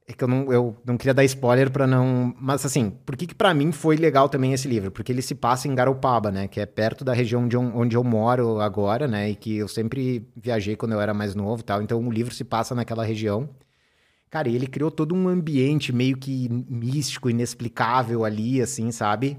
É 0.09 0.13
que 0.13 0.23
eu 0.23 0.29
não, 0.29 0.53
eu 0.53 0.77
não 0.85 0.97
queria 0.97 1.13
dar 1.13 1.25
spoiler 1.25 1.69
para 1.69 1.85
não... 1.85 2.33
Mas, 2.41 2.65
assim, 2.65 2.91
por 3.05 3.17
que 3.17 3.27
que 3.27 3.35
pra 3.35 3.53
mim 3.53 3.73
foi 3.73 3.97
legal 3.97 4.29
também 4.29 4.53
esse 4.53 4.69
livro? 4.69 4.93
Porque 4.93 5.11
ele 5.11 5.21
se 5.21 5.35
passa 5.35 5.67
em 5.67 5.75
Garopaba, 5.75 6.31
né? 6.31 6.47
Que 6.47 6.61
é 6.61 6.67
perto 6.67 7.05
da 7.05 7.13
região 7.13 7.49
de 7.49 7.57
onde 7.57 7.97
eu 7.97 8.05
moro 8.05 8.61
agora, 8.61 9.09
né? 9.09 9.31
E 9.31 9.35
que 9.35 9.57
eu 9.57 9.67
sempre 9.67 10.29
viajei 10.37 10.77
quando 10.77 10.93
eu 10.93 11.01
era 11.01 11.13
mais 11.13 11.35
novo 11.35 11.65
tal. 11.65 11.83
Então, 11.83 12.01
o 12.07 12.13
livro 12.13 12.33
se 12.33 12.45
passa 12.45 12.73
naquela 12.73 13.05
região. 13.05 13.49
Cara, 14.31 14.49
ele 14.49 14.69
criou 14.69 14.93
todo 14.93 15.13
um 15.13 15.29
ambiente 15.29 15.93
meio 15.93 16.17
que 16.17 16.49
místico, 16.49 17.29
inexplicável 17.29 18.25
ali, 18.25 18.61
assim, 18.61 18.93
sabe? 18.93 19.37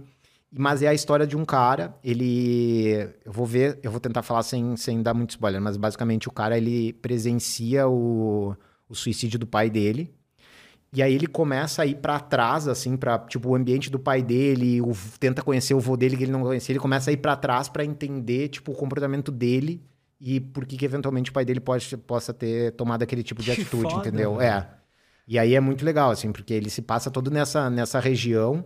Mas 0.51 0.81
é 0.81 0.87
a 0.87 0.93
história 0.93 1.25
de 1.25 1.37
um 1.37 1.45
cara, 1.45 1.95
ele... 2.03 3.09
Eu 3.23 3.31
vou 3.31 3.45
ver, 3.45 3.79
eu 3.83 3.91
vou 3.91 3.99
tentar 4.01 4.21
falar 4.23 4.43
sem, 4.43 4.75
sem 4.75 5.01
dar 5.01 5.13
muito 5.13 5.31
spoiler, 5.31 5.61
mas 5.61 5.77
basicamente 5.77 6.27
o 6.27 6.31
cara, 6.31 6.57
ele 6.57 6.93
presencia 6.93 7.87
o, 7.87 8.55
o 8.89 8.95
suicídio 8.95 9.39
do 9.39 9.47
pai 9.47 9.69
dele. 9.69 10.16
E 10.93 11.03
aí 11.03 11.13
ele 11.13 11.27
começa 11.27 11.81
a 11.81 11.85
ir 11.85 11.95
para 11.95 12.19
trás, 12.19 12.67
assim, 12.67 12.95
para 12.95 13.19
tipo, 13.19 13.49
o 13.49 13.55
ambiente 13.55 13.89
do 13.89 13.99
pai 13.99 14.21
dele, 14.21 14.81
o, 14.81 14.93
tenta 15.19 15.41
conhecer 15.41 15.73
o 15.73 15.79
vô 15.79 15.97
dele 15.97 16.15
que 16.15 16.23
ele 16.23 16.31
não 16.31 16.41
conhecia, 16.41 16.73
ele 16.73 16.79
começa 16.79 17.09
a 17.09 17.13
ir 17.13 17.17
para 17.17 17.35
trás 17.35 17.67
para 17.67 17.83
entender, 17.83 18.47
tipo, 18.47 18.71
o 18.71 18.75
comportamento 18.75 19.31
dele 19.31 19.83
e 20.19 20.39
por 20.39 20.65
que, 20.65 20.77
que 20.77 20.85
eventualmente 20.85 21.29
o 21.29 21.33
pai 21.33 21.45
dele 21.45 21.59
pode, 21.59 21.95
possa 21.97 22.33
ter 22.33 22.71
tomado 22.71 23.03
aquele 23.03 23.21
tipo 23.21 23.41
de 23.41 23.53
que 23.53 23.61
atitude, 23.61 23.91
foda, 23.91 24.07
entendeu? 24.07 24.33
Mano. 24.33 24.43
É. 24.43 24.67
E 25.27 25.37
aí 25.37 25.55
é 25.55 25.59
muito 25.59 25.83
legal, 25.83 26.09
assim, 26.09 26.31
porque 26.31 26.53
ele 26.53 26.69
se 26.69 26.81
passa 26.81 27.11
todo 27.11 27.29
nessa, 27.29 27.69
nessa 27.69 27.99
região 27.99 28.63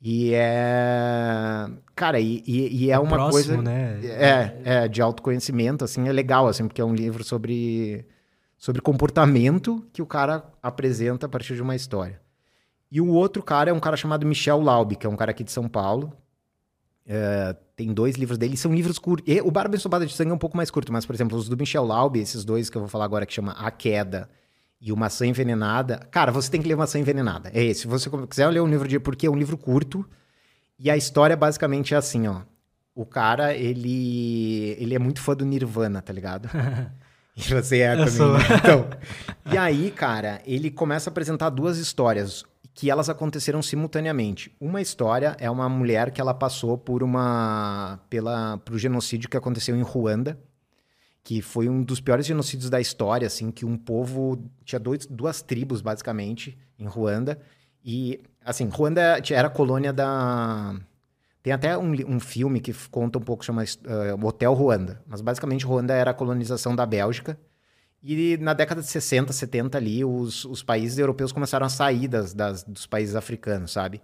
e 0.00 0.32
é. 0.32 1.68
Cara, 1.94 2.18
e, 2.18 2.42
e, 2.46 2.84
e 2.84 2.90
é, 2.90 2.94
é 2.94 2.98
uma 2.98 3.10
próximo, 3.10 3.56
coisa. 3.56 3.62
Né? 3.62 4.00
É, 4.04 4.60
é, 4.64 4.88
de 4.88 5.02
autoconhecimento, 5.02 5.84
assim, 5.84 6.08
é 6.08 6.12
legal, 6.12 6.48
assim, 6.48 6.66
porque 6.66 6.80
é 6.80 6.84
um 6.84 6.94
livro 6.94 7.22
sobre, 7.22 8.06
sobre 8.60 8.80
comportamento 8.80 9.84
que 9.92 10.00
o 10.00 10.06
cara 10.06 10.44
apresenta 10.62 11.26
a 11.26 11.28
partir 11.28 11.56
de 11.56 11.62
uma 11.62 11.74
história. 11.74 12.20
E 12.92 13.00
o 13.00 13.08
outro 13.08 13.42
cara 13.42 13.70
é 13.70 13.72
um 13.72 13.80
cara 13.80 13.96
chamado 13.96 14.24
Michel 14.24 14.60
Laub, 14.60 14.94
que 14.94 15.06
é 15.06 15.10
um 15.10 15.16
cara 15.16 15.32
aqui 15.32 15.42
de 15.42 15.50
São 15.50 15.68
Paulo, 15.68 16.12
Uh, 17.10 17.56
tem 17.74 17.92
dois 17.92 18.14
livros 18.14 18.38
dele, 18.38 18.56
são 18.56 18.72
livros 18.72 18.96
curtos. 18.96 19.34
O 19.42 19.50
Barba 19.50 19.74
Ensopada 19.74 20.06
de 20.06 20.12
Sangue 20.12 20.30
é 20.30 20.34
um 20.34 20.38
pouco 20.38 20.56
mais 20.56 20.70
curto, 20.70 20.92
mas, 20.92 21.04
por 21.04 21.12
exemplo, 21.12 21.36
os 21.36 21.48
do 21.48 21.56
Michel 21.56 21.84
Laub, 21.84 22.16
esses 22.16 22.44
dois 22.44 22.70
que 22.70 22.76
eu 22.76 22.82
vou 22.82 22.88
falar 22.88 23.04
agora, 23.04 23.26
que 23.26 23.32
chama 23.32 23.50
A 23.52 23.68
Queda 23.70 24.30
e 24.80 24.92
o 24.92 24.96
Maçã 24.96 25.26
Envenenada. 25.26 26.06
Cara, 26.10 26.30
você 26.30 26.48
tem 26.48 26.62
que 26.62 26.68
ler 26.68 26.76
Maçã 26.76 27.00
Envenenada. 27.00 27.50
É 27.52 27.64
esse. 27.64 27.80
Se 27.80 27.86
você 27.88 28.08
quiser 28.28 28.48
ler 28.48 28.60
um 28.60 28.68
livro 28.68 28.86
de. 28.86 29.00
Porque 29.00 29.26
é 29.26 29.30
um 29.30 29.36
livro 29.36 29.58
curto. 29.58 30.08
E 30.78 30.88
a 30.88 30.96
história 30.96 31.36
basicamente 31.36 31.94
é 31.94 31.96
assim, 31.96 32.28
ó. 32.28 32.42
O 32.94 33.04
cara, 33.04 33.54
ele. 33.54 34.76
Ele 34.78 34.94
é 34.94 34.98
muito 34.98 35.20
fã 35.20 35.34
do 35.34 35.44
Nirvana, 35.44 36.00
tá 36.00 36.12
ligado? 36.12 36.48
E 37.40 37.54
você 37.54 37.80
é 37.80 37.96
também. 37.96 38.10
Sou. 38.10 38.32
Né? 38.32 38.44
Então, 38.58 38.86
e 39.52 39.56
aí, 39.56 39.90
cara, 39.90 40.40
ele 40.44 40.70
começa 40.70 41.08
a 41.08 41.10
apresentar 41.10 41.50
duas 41.50 41.78
histórias 41.78 42.44
que 42.74 42.90
elas 42.90 43.08
aconteceram 43.08 43.62
simultaneamente. 43.62 44.54
Uma 44.60 44.80
história 44.80 45.36
é 45.38 45.50
uma 45.50 45.68
mulher 45.68 46.10
que 46.10 46.20
ela 46.20 46.32
passou 46.32 46.78
por 46.78 47.02
uma 47.02 47.98
pela 48.08 48.58
pro 48.58 48.78
genocídio 48.78 49.28
que 49.28 49.36
aconteceu 49.36 49.76
em 49.76 49.82
Ruanda, 49.82 50.38
que 51.22 51.42
foi 51.42 51.68
um 51.68 51.82
dos 51.82 52.00
piores 52.00 52.26
genocídios 52.26 52.70
da 52.70 52.80
história, 52.80 53.26
assim, 53.26 53.50
que 53.50 53.64
um 53.64 53.76
povo 53.76 54.42
tinha 54.64 54.78
dois, 54.78 55.06
duas 55.06 55.42
tribos 55.42 55.80
basicamente 55.80 56.56
em 56.78 56.86
Ruanda 56.86 57.38
e 57.84 58.20
assim, 58.44 58.68
Ruanda 58.68 59.20
era 59.30 59.50
colônia 59.50 59.92
da 59.92 60.76
tem 61.50 61.54
até 61.54 61.76
um, 61.76 61.92
um 62.06 62.20
filme 62.20 62.60
que 62.60 62.72
conta 62.90 63.18
um 63.18 63.22
pouco 63.22 63.44
chama 63.44 63.64
uh, 63.64 64.26
Hotel 64.26 64.52
Ruanda, 64.54 65.02
mas 65.06 65.20
basicamente 65.20 65.66
Ruanda 65.66 65.92
era 65.92 66.12
a 66.12 66.14
colonização 66.14 66.76
da 66.76 66.86
Bélgica 66.86 67.36
e 68.02 68.36
na 68.38 68.54
década 68.54 68.80
de 68.80 68.86
60, 68.86 69.32
70 69.32 69.76
ali, 69.76 70.04
os, 70.04 70.44
os 70.44 70.62
países 70.62 70.96
europeus 70.96 71.32
começaram 71.32 71.66
a 71.66 71.68
sair 71.68 72.06
das, 72.06 72.32
das, 72.32 72.62
dos 72.62 72.86
países 72.86 73.16
africanos, 73.16 73.72
sabe? 73.72 74.00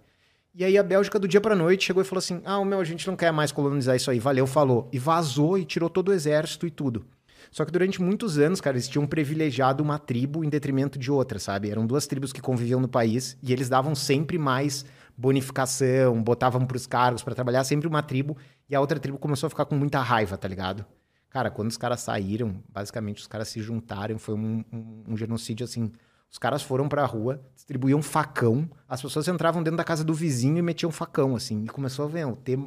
E 0.53 0.63
aí 0.63 0.77
a 0.77 0.83
Bélgica, 0.83 1.17
do 1.17 1.27
dia 1.27 1.39
pra 1.39 1.55
noite, 1.55 1.85
chegou 1.85 2.01
e 2.01 2.05
falou 2.05 2.19
assim: 2.19 2.41
ah, 2.43 2.63
meu, 2.65 2.79
a 2.79 2.83
gente 2.83 3.07
não 3.07 3.15
quer 3.15 3.31
mais 3.31 3.51
colonizar 3.51 3.95
isso 3.95 4.11
aí, 4.11 4.19
valeu, 4.19 4.45
falou. 4.45 4.89
E 4.91 4.99
vazou 4.99 5.57
e 5.57 5.63
tirou 5.63 5.89
todo 5.89 6.09
o 6.09 6.13
exército 6.13 6.67
e 6.67 6.71
tudo. 6.71 7.05
Só 7.49 7.63
que 7.63 7.71
durante 7.71 8.01
muitos 8.01 8.37
anos, 8.37 8.59
cara, 8.59 8.75
eles 8.75 8.89
tinham 8.89 9.07
privilegiado 9.07 9.81
uma 9.81 9.97
tribo 9.97 10.43
em 10.43 10.49
detrimento 10.49 10.99
de 10.99 11.09
outra, 11.09 11.39
sabe? 11.39 11.69
Eram 11.69 11.87
duas 11.87 12.05
tribos 12.05 12.33
que 12.33 12.41
conviviam 12.41 12.81
no 12.81 12.89
país 12.89 13.37
e 13.41 13.53
eles 13.53 13.69
davam 13.69 13.95
sempre 13.95 14.37
mais 14.37 14.85
bonificação, 15.17 16.21
botavam 16.21 16.65
pros 16.65 16.85
cargos 16.85 17.23
para 17.23 17.33
trabalhar 17.33 17.63
sempre 17.63 17.87
uma 17.87 18.03
tribo 18.03 18.37
e 18.69 18.75
a 18.75 18.79
outra 18.79 18.99
tribo 18.99 19.17
começou 19.17 19.47
a 19.47 19.49
ficar 19.49 19.65
com 19.65 19.75
muita 19.75 19.99
raiva, 19.99 20.37
tá 20.37 20.47
ligado? 20.47 20.85
Cara, 21.29 21.49
quando 21.49 21.69
os 21.69 21.77
caras 21.77 22.01
saíram, 22.01 22.63
basicamente 22.69 23.21
os 23.21 23.27
caras 23.27 23.47
se 23.47 23.61
juntaram, 23.61 24.17
foi 24.17 24.35
um, 24.35 24.63
um, 24.71 25.03
um 25.09 25.17
genocídio 25.17 25.63
assim. 25.63 25.91
Os 26.29 26.37
caras 26.37 26.61
foram 26.61 26.87
pra 26.87 27.05
rua, 27.05 27.41
distribuíam 27.55 28.01
facão, 28.01 28.69
as 28.87 29.01
pessoas 29.01 29.27
entravam 29.27 29.63
dentro 29.63 29.77
da 29.77 29.83
casa 29.83 30.03
do 30.03 30.13
vizinho 30.13 30.57
e 30.57 30.61
metiam 30.61 30.91
facão, 30.91 31.35
assim. 31.35 31.63
E 31.63 31.67
começou 31.67 32.05
a 32.05 32.07
ver, 32.07 32.27
ter 32.43 32.59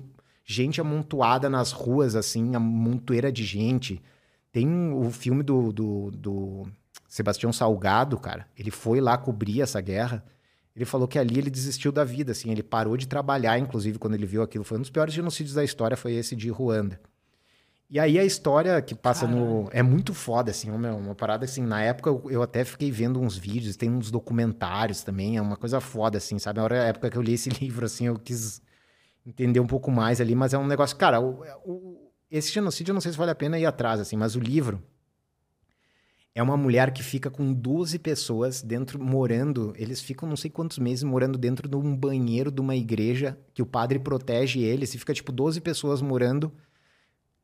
gente 0.45 0.81
amontoada 0.81 1.49
nas 1.49 1.71
ruas, 1.73 2.17
assim, 2.17 2.55
a 2.55 2.61
montoeira 2.61 3.31
de 3.31 3.45
gente. 3.45 4.03
Tem 4.51 4.93
o 4.93 5.11
filme 5.11 5.43
do, 5.43 5.73
do, 5.73 6.11
do 6.11 6.67
Sebastião 7.07 7.53
Salgado, 7.53 8.19
cara. 8.19 8.47
Ele 8.57 8.71
foi 8.71 9.01
lá 9.01 9.17
cobrir 9.17 9.63
essa 9.63 9.81
guerra. 9.81 10.25
Ele 10.81 10.87
falou 10.87 11.07
que 11.07 11.19
ali 11.19 11.37
ele 11.37 11.51
desistiu 11.51 11.93
da 11.93 12.05
vida, 12.05 12.33
assim. 12.33 12.51
Ele 12.51 12.63
parou 12.63 12.97
de 12.97 13.07
trabalhar, 13.07 13.59
inclusive, 13.59 13.99
quando 13.99 14.15
ele 14.15 14.25
viu 14.25 14.41
aquilo. 14.41 14.65
Foi 14.65 14.79
um 14.79 14.81
dos 14.81 14.89
piores 14.89 15.13
genocídios 15.13 15.55
da 15.55 15.63
história, 15.63 15.95
foi 15.95 16.15
esse 16.15 16.35
de 16.35 16.49
Ruanda. 16.49 16.99
E 17.91 18.01
aí 18.01 18.19
a 18.19 18.25
história 18.25 18.81
que 18.81 18.95
passa 18.95 19.27
Caramba. 19.27 19.45
no. 19.45 19.69
É 19.73 19.83
muito 19.83 20.15
foda, 20.15 20.51
assim, 20.51 20.71
uma, 20.71 20.91
uma 20.95 21.15
parada 21.15 21.45
assim. 21.45 21.61
Na 21.61 21.83
época 21.83 22.09
eu, 22.09 22.31
eu, 22.31 22.43
até 22.43 22.65
fiquei 22.65 22.91
vendo 22.91 23.21
uns 23.21 23.37
vídeos, 23.37 23.77
tem 23.77 23.91
uns 23.91 24.11
documentários 24.11 25.03
também, 25.03 25.37
é 25.37 25.43
uma 25.43 25.55
coisa 25.55 25.83
foda, 25.83 26.17
assim, 26.17 26.39
sabe? 26.39 26.57
Na 26.57 26.65
hora, 26.65 26.77
época 26.77 27.11
que 27.11 27.19
eu 27.19 27.23
li 27.23 27.35
esse 27.35 27.51
livro, 27.61 27.85
assim, 27.85 28.07
eu 28.07 28.19
quis 28.19 28.63
entender 29.27 29.61
um 29.61 29.67
pouco 29.67 29.91
mais 29.91 30.19
ali, 30.19 30.35
mas 30.35 30.55
é 30.55 30.59
um 30.59 30.67
negócio. 30.67 30.97
Cara, 30.97 31.21
o, 31.21 31.45
o, 31.63 32.11
esse 32.31 32.51
genocídio 32.51 32.93
eu 32.93 32.95
não 32.95 33.03
sei 33.03 33.13
se 33.13 33.19
vale 33.19 33.33
a 33.33 33.35
pena 33.35 33.59
ir 33.59 33.67
atrás, 33.67 34.01
assim, 34.01 34.17
mas 34.17 34.35
o 34.35 34.41
livro. 34.41 34.83
É 36.35 36.43
uma 36.43 36.57
mulher 36.57 36.93
que 36.93 37.03
fica 37.03 37.29
com 37.29 37.53
12 37.53 37.99
pessoas 37.99 38.63
dentro, 38.63 39.03
morando. 39.03 39.73
Eles 39.77 40.01
ficam 40.01 40.29
não 40.29 40.37
sei 40.37 40.51
quantos 40.51 40.79
meses 40.79 41.03
morando 41.03 41.37
dentro 41.37 41.69
de 41.69 41.77
um 41.77 41.97
banheiro 41.97 42.51
de 42.51 42.61
uma 42.61 42.77
igreja 42.77 43.39
que 43.53 43.63
o 43.63 43.67
padre 43.67 43.99
protege 43.99 44.61
eles. 44.61 44.95
E 44.95 44.99
fica, 44.99 45.13
tipo, 45.13 45.33
12 45.33 45.61
pessoas 45.61 46.01
morando 46.01 46.53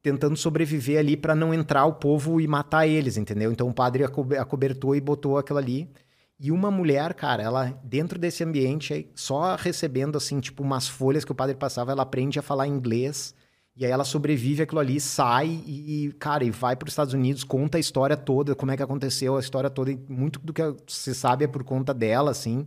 tentando 0.07 0.37
sobreviver 0.37 1.01
ali 1.01 1.17
para 1.17 1.35
não 1.35 1.53
entrar 1.53 1.85
o 1.85 1.95
povo 1.95 2.41
e 2.41 2.47
matar 2.47 2.87
eles, 2.87 3.17
entendeu? 3.17 3.51
Então 3.51 3.69
o 3.69 3.75
padre 3.75 4.05
acobertou 4.05 4.95
e 4.95 5.01
botou 5.01 5.37
aquilo 5.37 5.59
ali. 5.59 5.91
E 6.39 6.53
uma 6.53 6.71
mulher, 6.71 7.13
cara, 7.13 7.43
ela 7.43 7.77
dentro 7.83 8.17
desse 8.17 8.45
ambiente, 8.45 9.11
só 9.17 9.57
recebendo 9.57 10.17
assim, 10.17 10.39
tipo 10.39 10.63
umas 10.63 10.87
folhas 10.87 11.25
que 11.25 11.33
o 11.33 11.35
padre 11.35 11.57
passava, 11.57 11.91
ela 11.91 12.05
aprende 12.05 12.39
a 12.39 12.43
falar 12.43 12.69
inglês. 12.69 13.35
E 13.77 13.85
aí 13.85 13.91
ela 13.91 14.05
sobrevive 14.05 14.63
aquilo 14.63 14.81
ali, 14.81 14.99
sai 14.99 15.49
e, 15.67 16.11
cara, 16.19 16.43
e 16.43 16.51
vai 16.51 16.75
para 16.75 16.87
os 16.87 16.93
Estados 16.93 17.13
Unidos, 17.13 17.45
conta 17.45 17.77
a 17.77 17.81
história 17.81 18.17
toda, 18.17 18.55
como 18.55 18.73
é 18.73 18.77
que 18.77 18.83
aconteceu 18.83 19.37
a 19.37 19.41
história 19.41 19.69
toda, 19.69 19.93
e 19.93 19.99
muito 20.09 20.39
do 20.41 20.53
que 20.53 20.63
se 20.87 21.15
sabe 21.15 21.45
é 21.45 21.49
por 21.49 21.63
conta 21.63 21.93
dela, 21.93 22.31
assim. 22.31 22.67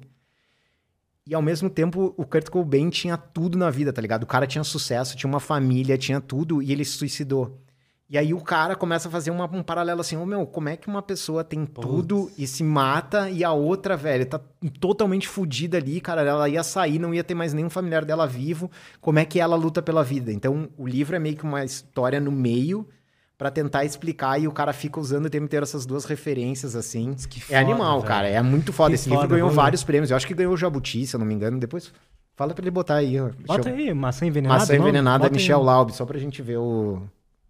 E 1.25 1.33
ao 1.33 1.41
mesmo 1.41 1.69
tempo, 1.69 2.13
o 2.15 2.25
Kurt 2.25 2.49
Cobain 2.49 2.89
tinha 2.91 3.17
tudo 3.17 3.57
na 3.57 3.71
vida, 3.71 3.91
tá 3.91 4.01
ligado? 4.01 4.23
O 4.23 4.27
cara 4.27 4.45
tinha 4.45 4.63
sucesso, 4.63 5.17
tinha 5.17 5.27
uma 5.27 5.39
família, 5.39 5.97
tinha 5.97 6.21
tudo, 6.21 6.61
e 6.61 6.71
ele 6.71 6.85
se 6.85 6.91
suicidou. 6.93 7.59
E 8.09 8.17
aí 8.17 8.33
o 8.33 8.41
cara 8.41 8.75
começa 8.75 9.07
a 9.07 9.11
fazer 9.11 9.29
uma, 9.29 9.45
um 9.45 9.61
paralelo 9.61 10.01
assim, 10.01 10.17
ô 10.17 10.23
oh, 10.23 10.25
meu, 10.25 10.47
como 10.47 10.67
é 10.67 10.75
que 10.75 10.87
uma 10.87 11.01
pessoa 11.01 11.43
tem 11.43 11.63
Putz. 11.63 11.87
tudo 11.87 12.31
e 12.35 12.47
se 12.47 12.63
mata 12.63 13.29
e 13.29 13.43
a 13.43 13.51
outra, 13.51 13.95
velho, 13.95 14.25
tá 14.25 14.41
totalmente 14.79 15.27
fodida 15.27 15.77
ali, 15.77 16.01
cara, 16.01 16.23
ela 16.23 16.49
ia 16.49 16.63
sair, 16.63 16.97
não 16.97 17.13
ia 17.13 17.23
ter 17.23 17.35
mais 17.35 17.53
nenhum 17.53 17.69
familiar 17.69 18.03
dela 18.03 18.25
vivo, 18.25 18.71
como 18.99 19.19
é 19.19 19.25
que 19.25 19.39
ela 19.39 19.55
luta 19.55 19.79
pela 19.79 20.03
vida? 20.03 20.33
Então 20.33 20.69
o 20.75 20.87
livro 20.87 21.15
é 21.15 21.19
meio 21.19 21.37
que 21.37 21.43
uma 21.43 21.63
história 21.63 22.19
no 22.19 22.31
meio 22.31 22.87
para 23.37 23.51
tentar 23.51 23.85
explicar 23.85 24.41
e 24.41 24.47
o 24.47 24.51
cara 24.51 24.73
fica 24.73 24.99
usando 24.99 25.27
o 25.27 25.29
tempo 25.29 25.45
inteiro 25.45 25.63
essas 25.63 25.85
duas 25.85 26.03
referências 26.03 26.75
assim. 26.75 27.13
Que 27.29 27.37
é 27.37 27.41
foda, 27.41 27.59
é 27.59 27.61
animal, 27.61 27.97
velho. 27.97 28.07
cara, 28.07 28.27
é 28.27 28.41
muito 28.41 28.73
foda. 28.73 28.89
Que 28.89 28.95
Esse 28.95 29.07
foda, 29.07 29.21
livro 29.21 29.35
ganhou 29.35 29.51
vários 29.51 29.83
prêmios, 29.83 30.09
eu 30.09 30.17
acho 30.17 30.25
que 30.25 30.33
ganhou 30.33 30.53
o 30.53 30.57
Jabuti, 30.57 31.05
se 31.05 31.15
eu 31.15 31.19
não 31.19 31.27
me 31.27 31.35
engano, 31.35 31.59
depois... 31.59 31.93
Fala 32.35 32.53
pra 32.53 32.63
ele 32.63 32.71
botar 32.71 32.95
aí. 32.95 33.19
Ó. 33.19 33.31
Bota 33.45 33.69
eu... 33.69 33.75
aí, 33.75 33.93
maçã 33.93 34.25
envenenada. 34.25 34.61
Maçã 34.61 34.73
envenenada, 34.73 35.29
Michel 35.29 35.61
Laub, 35.61 35.91
só 35.91 36.05
pra 36.05 36.17
gente 36.17 36.41
ver 36.41 36.57
o 36.57 37.01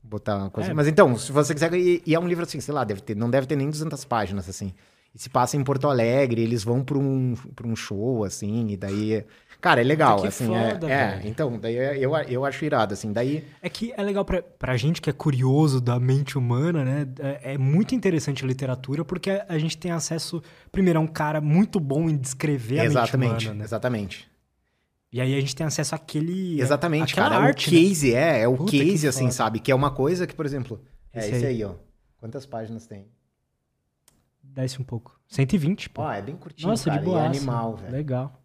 botar 0.03 0.38
uma 0.38 0.49
coisa. 0.49 0.71
É. 0.71 0.73
Mas 0.73 0.88
então, 0.88 1.17
se 1.17 1.31
você 1.31 1.53
quiser. 1.53 1.73
E, 1.73 2.01
e, 2.05 2.15
é 2.15 2.19
um 2.19 2.27
livro 2.27 2.43
assim, 2.43 2.59
sei 2.59 2.73
lá, 2.73 2.84
deve 2.84 3.01
ter, 3.01 3.15
não 3.15 3.30
deve 3.30 3.47
ter 3.47 3.55
nem 3.55 3.69
200 3.69 4.03
páginas, 4.05 4.49
assim. 4.49 4.73
E 5.13 5.17
se 5.17 5.30
passa 5.30 5.57
em 5.57 5.63
Porto 5.63 5.88
Alegre, 5.88 6.41
eles 6.41 6.63
vão 6.63 6.84
pra 6.84 6.97
um, 6.97 7.34
pra 7.55 7.67
um 7.67 7.76
show, 7.76 8.23
assim, 8.23 8.69
e 8.69 8.77
daí. 8.77 9.26
Cara, 9.59 9.81
é 9.81 9.84
legal, 9.84 10.23
assim. 10.23 10.55
É, 10.55 10.71
foda, 10.71 10.89
é, 10.89 10.93
é, 10.93 11.21
então, 11.26 11.59
daí 11.59 11.77
é, 11.77 11.97
eu, 11.97 12.15
eu 12.15 12.45
acho 12.45 12.63
irado, 12.63 12.93
assim. 12.93 13.11
Daí. 13.11 13.43
É 13.61 13.67
que 13.67 13.91
é 13.97 14.03
legal 14.03 14.23
pra, 14.23 14.41
pra 14.41 14.77
gente 14.77 15.01
que 15.01 15.09
é 15.09 15.13
curioso 15.13 15.81
da 15.81 15.99
mente 15.99 16.38
humana, 16.38 16.85
né? 16.85 17.07
É, 17.19 17.53
é 17.53 17.57
muito 17.57 17.95
interessante 17.95 18.43
a 18.43 18.47
literatura, 18.47 19.03
porque 19.03 19.41
a, 19.47 19.57
gente 19.57 19.77
tem 19.77 19.91
acesso, 19.91 20.43
primeiro, 20.71 20.99
a 20.99 21.01
um 21.01 21.07
cara 21.07 21.41
muito 21.41 21.80
bom 21.80 22.07
em 22.07 22.15
descrever 22.15 22.84
exatamente, 22.84 23.15
a 23.15 23.17
mente 23.17 23.45
humana. 23.47 23.59
Né? 23.59 23.65
Exatamente. 23.65 24.28
E 25.11 25.19
aí 25.19 25.36
a 25.36 25.40
gente 25.41 25.56
tem 25.56 25.65
acesso 25.65 25.95
àquele. 25.95 26.61
Exatamente, 26.61 27.15
cara. 27.15 27.36
Arte, 27.36 27.65
é 27.65 27.80
o 27.80 27.81
case, 27.81 28.14
né? 28.14 28.40
é. 28.40 28.41
É 28.44 28.48
o 28.48 28.56
Puta, 28.57 28.72
case, 28.72 29.07
assim, 29.07 29.22
foda. 29.22 29.31
sabe? 29.31 29.60
Que 29.60 29.72
é 29.72 29.76
uma 29.76 29.90
coisa 29.91 30.27
que, 30.27 30.36
por 30.36 30.45
exemplo. 30.45 30.84
É 31.11 31.19
esse, 31.19 31.36
esse 31.36 31.45
aí. 31.45 31.56
aí. 31.56 31.64
ó. 31.64 31.73
Quantas 32.18 32.45
páginas 32.45 32.86
tem? 32.86 33.07
Desce 34.44 34.80
um 34.81 34.84
pouco. 34.84 35.19
120, 35.27 35.90
pô. 35.90 36.02
Ó, 36.03 36.11
é 36.11 36.22
bem 36.22 36.36
curtinho, 36.36 36.69
Nossa, 36.69 36.86
cara. 36.86 36.99
de 36.99 37.06
boa. 37.06 37.23
É 37.23 37.26
animal, 37.26 37.76
velho. 37.76 37.91
Legal. 37.91 38.40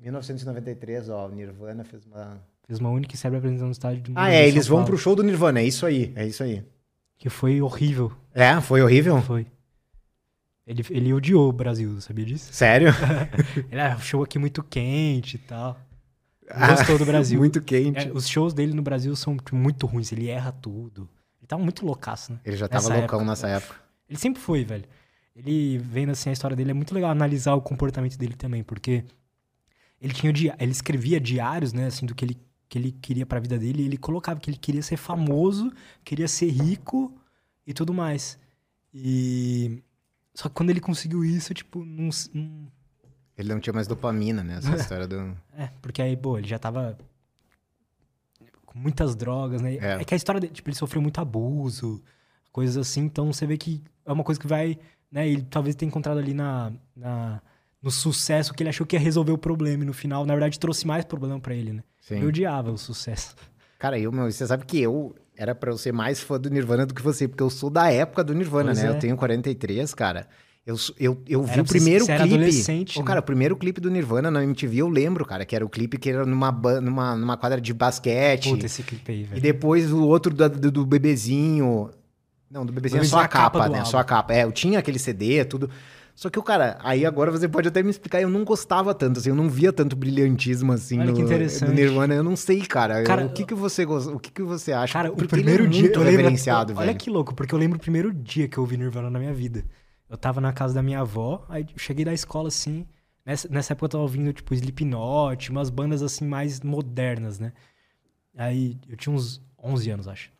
1993, 0.00 1.08
ó, 1.08 1.26
o 1.26 1.30
Nirvana 1.30 1.84
fez 1.84 2.04
uma. 2.06 2.42
Fez 2.66 2.78
uma 2.78 2.90
única 2.90 3.14
e 3.14 3.18
série 3.18 3.36
apresentação 3.36 3.66
no 3.68 3.72
estádio 3.72 4.02
do 4.02 4.12
Ah, 4.14 4.30
é, 4.30 4.46
eles 4.46 4.66
vão 4.66 4.84
pro 4.84 4.96
show 4.98 5.14
do 5.14 5.22
Nirvana, 5.22 5.60
é 5.60 5.64
isso 5.64 5.84
aí, 5.86 6.12
é 6.16 6.26
isso 6.26 6.42
aí. 6.42 6.64
Que 7.16 7.28
foi 7.28 7.60
horrível. 7.60 8.12
É, 8.34 8.60
foi 8.60 8.82
horrível? 8.82 9.20
Foi. 9.22 9.46
Ele, 10.66 10.84
ele 10.90 11.12
odiou 11.12 11.48
o 11.48 11.52
Brasil, 11.52 12.00
sabia 12.00 12.24
disso? 12.24 12.52
Sério? 12.52 12.88
ele 13.70 13.80
ah, 13.80 13.98
show 13.98 14.22
aqui 14.22 14.38
muito 14.38 14.62
quente 14.62 15.34
e 15.34 15.38
tal. 15.38 15.78
Gostou 16.68 16.98
do 16.98 17.04
Brasil. 17.04 17.38
muito 17.40 17.60
quente. 17.60 18.08
É, 18.08 18.12
os 18.12 18.28
shows 18.28 18.54
dele 18.54 18.72
no 18.72 18.82
Brasil 18.82 19.14
são 19.16 19.36
tipo, 19.36 19.56
muito 19.56 19.86
ruins, 19.86 20.12
ele 20.12 20.28
erra 20.28 20.52
tudo. 20.52 21.08
Ele 21.40 21.46
tava 21.48 21.62
muito 21.62 21.84
loucaço, 21.84 22.32
né? 22.32 22.40
Ele 22.44 22.56
já 22.56 22.68
tava 22.68 22.88
nessa 22.88 22.98
loucão 23.00 23.18
época. 23.18 23.30
nessa 23.30 23.48
época. 23.48 23.74
Ele 24.08 24.18
sempre 24.18 24.40
foi, 24.40 24.64
velho. 24.64 24.84
Ele 25.34 25.78
vendo 25.78 26.10
assim 26.10 26.30
a 26.30 26.32
história 26.32 26.56
dele, 26.56 26.70
é 26.70 26.74
muito 26.74 26.94
legal 26.94 27.10
analisar 27.10 27.54
o 27.54 27.60
comportamento 27.60 28.16
dele 28.16 28.34
também, 28.34 28.62
porque 28.62 29.04
ele 30.00 30.12
tinha 30.12 30.32
ele 30.58 30.72
escrevia 30.72 31.18
diários, 31.18 31.72
né, 31.72 31.86
assim, 31.86 32.04
do 32.06 32.14
que 32.14 32.24
ele, 32.24 32.36
que 32.68 32.78
ele 32.78 32.92
queria 32.92 33.24
pra 33.24 33.40
vida 33.40 33.58
dele, 33.58 33.82
e 33.82 33.86
ele 33.86 33.96
colocava 33.96 34.38
que 34.38 34.50
ele 34.50 34.58
queria 34.58 34.82
ser 34.82 34.96
famoso, 34.96 35.72
queria 36.04 36.28
ser 36.28 36.50
rico 36.50 37.16
e 37.66 37.72
tudo 37.72 37.94
mais. 37.94 38.38
E 38.92 39.82
só 40.34 40.48
que 40.48 40.54
quando 40.54 40.70
ele 40.70 40.80
conseguiu 40.80 41.24
isso, 41.24 41.52
tipo, 41.52 41.84
não, 41.84 42.08
não... 42.32 42.68
Ele 43.36 43.48
não 43.52 43.60
tinha 43.60 43.72
mais 43.72 43.86
dopamina, 43.86 44.42
né? 44.42 44.56
Essa 44.58 44.74
história 44.76 45.06
do. 45.06 45.36
É, 45.56 45.68
porque 45.80 46.00
aí, 46.00 46.16
pô, 46.16 46.38
ele 46.38 46.48
já 46.48 46.58
tava 46.58 46.96
com 48.64 48.78
muitas 48.78 49.14
drogas, 49.14 49.60
né? 49.60 49.76
É, 49.76 50.00
é 50.00 50.04
que 50.04 50.14
a 50.14 50.16
história 50.16 50.40
dele, 50.40 50.52
tipo, 50.52 50.68
ele 50.68 50.76
sofreu 50.76 51.02
muito 51.02 51.20
abuso, 51.20 52.02
coisas 52.50 52.76
assim, 52.76 53.02
então 53.02 53.32
você 53.32 53.46
vê 53.46 53.56
que 53.56 53.82
é 54.04 54.12
uma 54.12 54.24
coisa 54.24 54.40
que 54.40 54.46
vai, 54.46 54.78
né? 55.10 55.28
Ele 55.28 55.42
talvez 55.42 55.76
tenha 55.76 55.88
encontrado 55.88 56.18
ali 56.18 56.34
na, 56.34 56.72
na 56.96 57.42
no 57.82 57.90
sucesso 57.90 58.54
que 58.54 58.62
ele 58.62 58.70
achou 58.70 58.86
que 58.86 58.94
ia 58.94 59.00
resolver 59.00 59.32
o 59.32 59.38
problema 59.38 59.82
e 59.82 59.86
no 59.86 59.92
final, 59.92 60.24
na 60.24 60.34
verdade, 60.34 60.58
trouxe 60.58 60.86
mais 60.86 61.04
problema 61.04 61.40
para 61.40 61.54
ele, 61.54 61.72
né? 61.72 61.82
Sim. 62.00 62.20
Eu 62.20 62.28
odiava 62.28 62.70
o 62.70 62.78
sucesso. 62.78 63.34
Cara, 63.78 63.98
eu, 63.98 64.12
meu, 64.12 64.30
você 64.30 64.46
sabe 64.46 64.64
que 64.64 64.80
eu 64.80 65.14
era 65.36 65.54
para 65.54 65.70
eu 65.70 65.78
ser 65.78 65.92
mais 65.92 66.20
fã 66.20 66.38
do 66.38 66.50
Nirvana 66.50 66.86
do 66.86 66.94
que 66.94 67.02
você, 67.02 67.26
porque 67.26 67.42
eu 67.42 67.50
sou 67.50 67.70
da 67.70 67.90
época 67.90 68.22
do 68.22 68.34
Nirvana, 68.34 68.72
pois 68.72 68.78
né? 68.82 68.86
É. 68.86 68.90
Eu 68.90 68.98
tenho 68.98 69.16
43, 69.16 69.94
cara. 69.94 70.26
Eu, 70.64 70.76
eu, 70.98 71.20
eu 71.28 71.42
vi 71.42 71.60
o 71.60 71.64
primeiro 71.64 72.06
clipe. 72.06 72.22
Adolescente, 72.22 73.00
oh, 73.00 73.02
cara, 73.02 73.18
o 73.18 73.22
primeiro 73.22 73.56
clipe 73.56 73.80
do 73.80 73.90
Nirvana 73.90 74.30
na 74.30 74.44
MTV, 74.44 74.76
eu 74.76 74.88
lembro, 74.88 75.24
cara, 75.24 75.44
que 75.44 75.56
era 75.56 75.64
o 75.64 75.68
clipe 75.68 75.98
que 75.98 76.10
era 76.10 76.24
numa, 76.24 76.52
numa, 76.80 77.16
numa 77.16 77.36
quadra 77.36 77.60
de 77.60 77.74
basquete. 77.74 78.48
Puta, 78.48 78.66
esse 78.66 78.84
clipe 78.84 79.10
aí, 79.10 79.24
velho. 79.24 79.38
E 79.38 79.40
depois 79.40 79.90
o 79.92 80.06
outro 80.06 80.32
do, 80.32 80.48
do, 80.48 80.70
do 80.70 80.86
bebezinho. 80.86 81.90
Não, 82.48 82.64
do 82.64 82.72
bebezinho 82.72 83.02
é 83.02 83.04
só 83.04 83.18
a 83.18 83.26
capa, 83.26 83.58
capa 83.58 83.68
né? 83.70 83.78
Álbum. 83.78 83.90
Só 83.90 83.98
a 83.98 84.04
capa. 84.04 84.34
É, 84.34 84.44
eu 84.44 84.52
tinha 84.52 84.78
aquele 84.78 85.00
CD, 85.00 85.44
tudo. 85.44 85.68
Só 86.14 86.28
que 86.28 86.38
o 86.38 86.42
cara, 86.42 86.78
aí 86.82 87.06
agora 87.06 87.30
você 87.30 87.48
pode 87.48 87.68
até 87.68 87.82
me 87.82 87.90
explicar, 87.90 88.20
eu 88.20 88.28
não 88.28 88.44
gostava 88.44 88.94
tanto, 88.94 89.18
assim, 89.18 89.30
eu 89.30 89.34
não 89.34 89.48
via 89.48 89.72
tanto 89.72 89.96
brilhantismo 89.96 90.72
assim 90.72 91.00
Olha 91.00 91.10
no, 91.10 91.18
no 91.18 91.72
Nirvana, 91.72 92.14
eu 92.14 92.22
não 92.22 92.36
sei, 92.36 92.60
cara. 92.60 93.02
cara 93.02 93.26
o 93.26 93.32
que 93.32 93.44
que 93.44 93.54
você 93.54 93.84
o 93.84 94.18
que 94.18 94.30
que 94.30 94.42
você 94.42 94.72
acha? 94.72 94.92
Cara, 94.92 95.10
porque 95.10 95.24
o 95.24 95.28
primeiro 95.28 95.64
é 95.64 95.68
dia 95.68 95.90
eu 95.92 96.02
lembro, 96.02 96.30
Olha 96.78 96.94
que 96.94 97.08
louco, 97.08 97.34
porque 97.34 97.54
eu 97.54 97.58
lembro 97.58 97.78
o 97.78 97.80
primeiro 97.80 98.12
dia 98.12 98.46
que 98.46 98.58
eu 98.58 98.62
ouvi 98.62 98.76
Nirvana 98.76 99.08
na 99.08 99.18
minha 99.18 99.32
vida. 99.32 99.64
Eu 100.08 100.18
tava 100.18 100.40
na 100.40 100.52
casa 100.52 100.74
da 100.74 100.82
minha 100.82 101.00
avó, 101.00 101.46
aí 101.48 101.62
eu 101.62 101.78
cheguei 101.78 102.04
da 102.04 102.12
escola 102.12 102.48
assim, 102.48 102.86
nessa, 103.24 103.48
nessa 103.48 103.72
época 103.72 103.86
eu 103.86 103.90
tava 103.90 104.02
ouvindo 104.02 104.30
tipo 104.34 104.52
Slipknot, 104.52 105.50
umas 105.50 105.70
bandas 105.70 106.02
assim 106.02 106.26
mais 106.26 106.60
modernas, 106.60 107.38
né? 107.38 107.54
Aí 108.36 108.78
eu 108.86 108.96
tinha 108.96 109.14
uns 109.14 109.40
11 109.62 109.90
anos, 109.90 110.08
acho. 110.08 110.30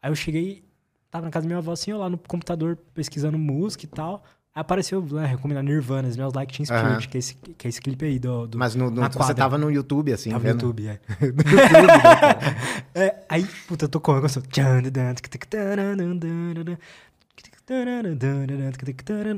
Aí 0.00 0.10
eu 0.10 0.14
cheguei, 0.14 0.64
tava 1.10 1.24
na 1.24 1.32
casa 1.32 1.42
da 1.42 1.48
minha 1.48 1.58
avó 1.58 1.72
assim, 1.72 1.90
eu 1.90 1.98
lá 1.98 2.08
no 2.08 2.16
computador 2.16 2.78
pesquisando 2.94 3.36
música 3.36 3.84
e 3.84 3.88
tal 3.88 4.22
apareceu, 4.56 5.02
né, 5.02 5.36
Nirvana, 5.62 6.08
Smells 6.08 6.34
Like 6.34 6.52
Teen 6.56 6.64
Spirit, 6.64 7.04
uhum. 7.04 7.10
que, 7.10 7.16
é 7.16 7.20
esse, 7.20 7.34
que 7.34 7.66
é 7.66 7.68
esse 7.68 7.80
clipe 7.80 8.06
aí 8.06 8.18
do... 8.18 8.46
do 8.46 8.58
Mas 8.58 8.74
no, 8.74 8.90
no 8.90 9.02
você 9.10 9.34
tava 9.34 9.58
no 9.58 9.70
YouTube, 9.70 10.12
assim, 10.12 10.30
Tava 10.30 10.42
vendo? 10.42 10.62
no 10.62 10.68
YouTube, 10.68 10.88
é. 10.88 11.00
no 11.20 11.26
YouTube, 11.26 11.52
né, 11.52 12.56
é, 12.94 13.16
Aí, 13.28 13.46
puta, 13.68 13.86
tocou 13.86 14.14
um 14.14 14.16
negócio... 14.16 14.42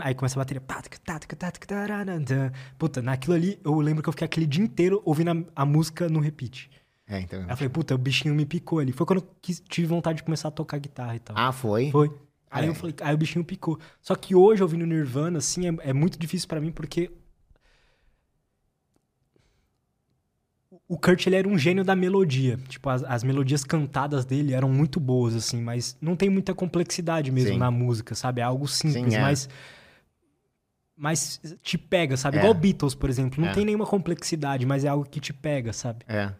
Aí 0.04 0.14
começa 0.14 0.38
a 0.38 0.40
bateria. 0.40 0.62
Puta, 2.78 3.02
naquilo 3.02 3.34
ali, 3.34 3.58
eu 3.64 3.80
lembro 3.80 4.02
que 4.02 4.08
eu 4.08 4.12
fiquei 4.12 4.26
aquele 4.26 4.46
dia 4.46 4.62
inteiro 4.62 5.02
ouvindo 5.04 5.30
a, 5.30 5.62
a 5.62 5.64
música 5.64 6.08
no 6.08 6.20
repeat. 6.20 6.70
É, 7.08 7.20
então. 7.20 7.40
Aí 7.40 7.50
eu 7.50 7.56
falei, 7.56 7.70
puta, 7.70 7.94
o 7.94 7.98
bichinho 7.98 8.34
me 8.34 8.44
picou 8.44 8.78
ali. 8.78 8.92
Foi 8.92 9.06
quando 9.06 9.20
eu 9.20 9.28
quis, 9.40 9.60
tive 9.66 9.88
vontade 9.88 10.18
de 10.18 10.22
começar 10.22 10.48
a 10.48 10.50
tocar 10.50 10.78
guitarra 10.78 11.16
e 11.16 11.18
tal. 11.18 11.34
Ah, 11.36 11.50
foi? 11.50 11.90
Foi. 11.90 12.12
Aí 12.50 12.66
é. 12.66 12.68
eu 12.68 12.74
falei, 12.74 12.94
aí 13.00 13.14
o 13.14 13.18
bichinho 13.18 13.44
picou. 13.44 13.78
Só 14.00 14.14
que 14.14 14.34
hoje, 14.34 14.62
ouvindo 14.62 14.86
Nirvana, 14.86 15.38
assim, 15.38 15.68
é, 15.68 15.90
é 15.90 15.92
muito 15.92 16.18
difícil 16.18 16.48
para 16.48 16.60
mim, 16.60 16.72
porque 16.72 17.10
o 20.88 20.96
Kurt 20.96 21.26
ele 21.26 21.36
era 21.36 21.46
um 21.46 21.58
gênio 21.58 21.84
da 21.84 21.94
melodia. 21.94 22.58
Tipo, 22.68 22.88
as, 22.88 23.04
as, 23.04 23.22
melodias 23.22 23.62
cantadas 23.62 24.24
dele 24.24 24.54
eram 24.54 24.70
muito 24.70 24.98
boas, 24.98 25.34
assim, 25.34 25.60
mas 25.60 25.96
não 26.00 26.16
tem 26.16 26.30
muita 26.30 26.54
complexidade 26.54 27.30
mesmo 27.30 27.52
Sim. 27.52 27.58
na 27.58 27.70
música, 27.70 28.14
sabe? 28.14 28.40
É 28.40 28.44
algo 28.44 28.66
simples, 28.66 29.12
Sim, 29.12 29.18
é. 29.18 29.20
mas. 29.20 29.48
Mas 31.00 31.40
te 31.62 31.78
pega, 31.78 32.16
sabe? 32.16 32.38
É. 32.38 32.40
Igual 32.40 32.54
Beatles, 32.54 32.92
por 32.92 33.08
exemplo. 33.08 33.40
Não 33.40 33.50
é. 33.50 33.54
tem 33.54 33.64
nenhuma 33.64 33.86
complexidade, 33.86 34.66
mas 34.66 34.84
é 34.84 34.88
algo 34.88 35.08
que 35.08 35.20
te 35.20 35.32
pega, 35.32 35.72
sabe? 35.72 36.04
É. 36.08 36.32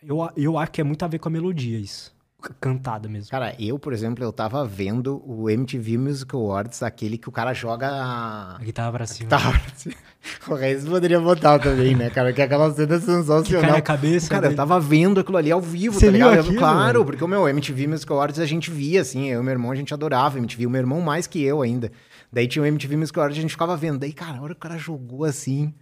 Eu, 0.00 0.30
eu 0.36 0.56
acho 0.56 0.70
que 0.70 0.80
é 0.80 0.84
muito 0.84 1.04
a 1.04 1.08
ver 1.08 1.18
com 1.18 1.28
a 1.28 1.32
melodia 1.32 1.78
isso 1.78 2.14
cantada 2.60 3.08
mesmo. 3.08 3.30
Cara, 3.30 3.54
eu, 3.58 3.78
por 3.78 3.92
exemplo, 3.92 4.24
eu 4.24 4.32
tava 4.32 4.64
vendo 4.64 5.22
o 5.26 5.48
MTV 5.48 5.98
Music 5.98 6.34
Awards, 6.34 6.82
aquele 6.82 7.18
que 7.18 7.28
o 7.28 7.32
cara 7.32 7.52
joga 7.52 7.88
a, 7.88 8.56
a 8.56 8.58
guitarra 8.58 8.92
pra 8.92 9.06
cima. 9.06 9.24
Guitarra 9.24 9.58
pra 9.58 9.74
cima. 9.74 9.94
O 10.48 10.54
Reis 10.54 10.84
poderia 10.84 11.18
botar 11.18 11.58
também, 11.58 11.96
né, 11.96 12.10
cara? 12.10 12.30
Que 12.30 12.42
é 12.42 12.44
aquela 12.44 12.70
cena 12.74 12.98
sensacional. 12.98 13.42
Que 13.42 13.52
cai 13.68 13.78
a 13.78 13.80
cabeça. 13.80 14.28
Cara, 14.28 14.42
dele. 14.42 14.52
eu 14.52 14.56
tava 14.56 14.78
vendo 14.78 15.18
aquilo 15.20 15.38
ali 15.38 15.50
ao 15.50 15.62
vivo, 15.62 15.98
Você 15.98 16.06
tá 16.06 16.12
ligado? 16.12 16.40
Aquilo, 16.40 16.56
claro, 16.58 16.98
mano? 16.98 17.04
porque 17.06 17.24
o 17.24 17.28
meu 17.28 17.48
MTV 17.48 17.86
Music 17.86 18.12
Awards 18.12 18.38
a 18.38 18.44
gente 18.44 18.70
via, 18.70 19.00
assim, 19.00 19.30
eu 19.30 19.40
e 19.40 19.42
meu 19.42 19.52
irmão 19.52 19.70
a 19.70 19.74
gente 19.74 19.94
adorava 19.94 20.36
MTV, 20.36 20.66
o 20.66 20.70
meu 20.70 20.80
irmão 20.80 21.00
mais 21.00 21.26
que 21.26 21.42
eu 21.42 21.62
ainda. 21.62 21.90
Daí 22.30 22.46
tinha 22.46 22.62
o 22.62 22.66
MTV 22.66 22.96
Music 22.98 23.18
Awards 23.18 23.38
a 23.38 23.40
gente 23.40 23.50
ficava 23.50 23.76
vendo. 23.78 23.98
Daí, 23.98 24.12
cara, 24.12 24.36
a 24.38 24.42
hora 24.42 24.54
que 24.54 24.58
o 24.58 24.60
cara 24.60 24.76
jogou 24.76 25.24
assim 25.24 25.72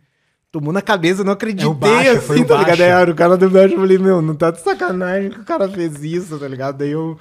tomou 0.50 0.72
na 0.72 0.82
cabeça, 0.82 1.20
eu 1.20 1.24
não 1.24 1.32
acreditei, 1.32 1.70
é 1.70 1.74
baixo, 1.74 2.32
assim, 2.32 2.44
tá 2.44 2.56
ligado? 2.58 2.80
É, 2.80 3.04
o 3.04 3.14
cara 3.14 3.36
do 3.36 3.50
baixo, 3.50 3.74
eu 3.74 3.80
falei, 3.80 3.98
meu, 3.98 4.22
não 4.22 4.34
tá 4.34 4.50
de 4.50 4.60
sacanagem 4.60 5.30
que 5.30 5.40
o 5.40 5.44
cara 5.44 5.68
fez 5.68 6.02
isso, 6.02 6.38
tá 6.38 6.48
ligado? 6.48 6.78
Daí 6.78 6.90
eu... 6.90 7.18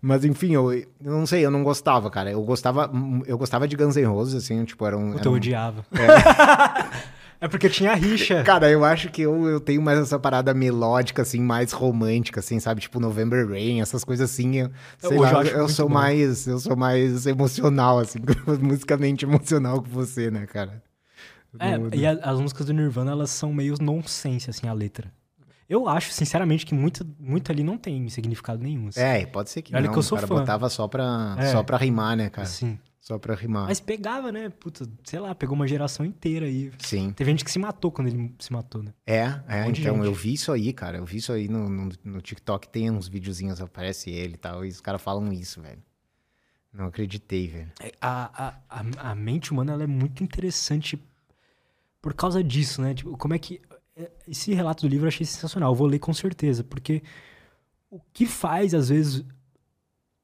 Mas 0.00 0.24
enfim, 0.24 0.52
eu, 0.52 0.72
eu 0.72 0.86
não 1.02 1.26
sei, 1.26 1.44
eu 1.44 1.50
não 1.50 1.64
gostava, 1.64 2.10
cara. 2.10 2.30
Eu 2.30 2.42
gostava, 2.42 2.90
eu 3.26 3.36
gostava 3.36 3.66
de 3.66 3.74
Guns 3.74 3.96
N' 3.96 4.04
Roses, 4.04 4.34
assim, 4.34 4.64
tipo, 4.64 4.86
era 4.86 4.96
um... 4.96 5.12
Puta, 5.12 5.26
eu 5.26 5.32
um... 5.32 5.34
odiava. 5.36 5.84
É. 5.92 7.16
É 7.40 7.46
porque 7.48 7.68
tinha 7.68 7.94
rixa. 7.94 8.42
Cara, 8.42 8.70
eu 8.70 8.84
acho 8.84 9.10
que 9.10 9.22
eu, 9.22 9.46
eu 9.46 9.60
tenho 9.60 9.82
mais 9.82 9.98
essa 9.98 10.18
parada 10.18 10.54
melódica, 10.54 11.22
assim, 11.22 11.40
mais 11.40 11.70
romântica, 11.70 12.40
assim, 12.40 12.58
sabe? 12.58 12.80
Tipo 12.80 12.98
November 12.98 13.46
Rain, 13.46 13.80
essas 13.80 14.04
coisas 14.04 14.30
assim. 14.30 14.56
Eu, 14.56 14.70
sei 14.98 15.18
lá, 15.18 15.44
eu, 15.44 15.58
eu 15.58 15.68
sou 15.68 15.86
bom. 15.86 15.94
mais. 15.94 16.46
Eu 16.46 16.58
sou 16.58 16.76
mais 16.76 17.26
emocional, 17.26 17.98
assim, 17.98 18.20
musicalmente 18.60 19.24
emocional 19.24 19.82
que 19.82 19.90
você, 19.90 20.30
né, 20.30 20.46
cara? 20.46 20.82
É, 21.58 21.96
e 21.96 22.06
a, 22.06 22.12
as 22.12 22.40
músicas 22.40 22.66
do 22.66 22.72
Nirvana, 22.72 23.12
elas 23.12 23.30
são 23.30 23.52
meio 23.52 23.74
nonsense, 23.80 24.50
assim, 24.50 24.68
a 24.68 24.72
letra. 24.72 25.12
Eu 25.68 25.88
acho, 25.88 26.12
sinceramente, 26.12 26.64
que 26.64 26.74
muito, 26.74 27.04
muito 27.18 27.50
ali 27.50 27.64
não 27.64 27.76
tem 27.76 28.08
significado 28.08 28.62
nenhum. 28.62 28.88
Assim. 28.88 29.00
É, 29.00 29.26
pode 29.26 29.50
ser 29.50 29.62
que 29.62 29.74
Olha 29.74 29.86
não. 29.86 29.92
que 29.92 29.98
eu 29.98 30.02
sou 30.02 30.16
o 30.16 30.20
cara 30.20 30.28
fã. 30.28 30.34
botava 30.36 30.68
só 30.68 30.86
pra, 30.86 31.36
é. 31.38 31.46
só 31.50 31.62
pra 31.62 31.76
rimar, 31.76 32.16
né, 32.16 32.30
cara? 32.30 32.46
Sim. 32.46 32.78
Só 33.00 33.18
pra 33.18 33.34
rimar. 33.34 33.66
Mas 33.66 33.78
pegava, 33.78 34.32
né? 34.32 34.48
Puta, 34.48 34.88
sei 35.04 35.20
lá, 35.20 35.32
pegou 35.34 35.54
uma 35.54 35.66
geração 35.66 36.04
inteira 36.04 36.46
aí. 36.46 36.72
Sim. 36.78 37.12
Teve 37.12 37.30
gente 37.30 37.44
que 37.44 37.50
se 37.50 37.58
matou 37.58 37.92
quando 37.92 38.08
ele 38.08 38.34
se 38.38 38.52
matou, 38.52 38.82
né? 38.82 38.92
É, 39.06 39.32
é. 39.48 39.64
Um 39.64 39.70
então, 39.70 40.04
eu 40.04 40.12
vi 40.12 40.32
isso 40.32 40.50
aí, 40.50 40.72
cara. 40.72 40.98
Eu 40.98 41.04
vi 41.04 41.18
isso 41.18 41.32
aí 41.32 41.46
no, 41.48 41.68
no, 41.68 41.92
no 42.04 42.20
TikTok. 42.20 42.68
Tem 42.68 42.90
uns 42.90 43.06
videozinhos, 43.06 43.60
aparece 43.60 44.10
ele 44.10 44.34
e 44.34 44.38
tal. 44.38 44.64
E 44.64 44.68
os 44.68 44.80
caras 44.80 45.00
falam 45.00 45.32
isso, 45.32 45.60
velho. 45.60 45.82
Não 46.72 46.86
acreditei, 46.86 47.46
velho. 47.46 47.72
É, 47.80 47.92
a, 48.00 48.48
a, 48.48 48.80
a, 48.80 49.10
a 49.10 49.14
mente 49.14 49.52
humana, 49.52 49.72
ela 49.72 49.84
é 49.84 49.86
muito 49.86 50.24
interessante 50.24 51.00
por 52.06 52.14
causa 52.14 52.40
disso, 52.40 52.80
né? 52.80 52.94
Tipo, 52.94 53.16
como 53.16 53.34
é 53.34 53.38
que... 53.38 53.60
É, 53.96 54.08
esse 54.28 54.54
relato 54.54 54.86
do 54.86 54.88
livro 54.88 55.06
eu 55.06 55.08
achei 55.08 55.26
sensacional. 55.26 55.72
Eu 55.72 55.74
vou 55.74 55.88
ler 55.88 55.98
com 55.98 56.14
certeza. 56.14 56.62
Porque 56.62 57.02
o 57.90 58.00
que 58.12 58.26
faz, 58.26 58.74
às 58.74 58.90
vezes, 58.90 59.24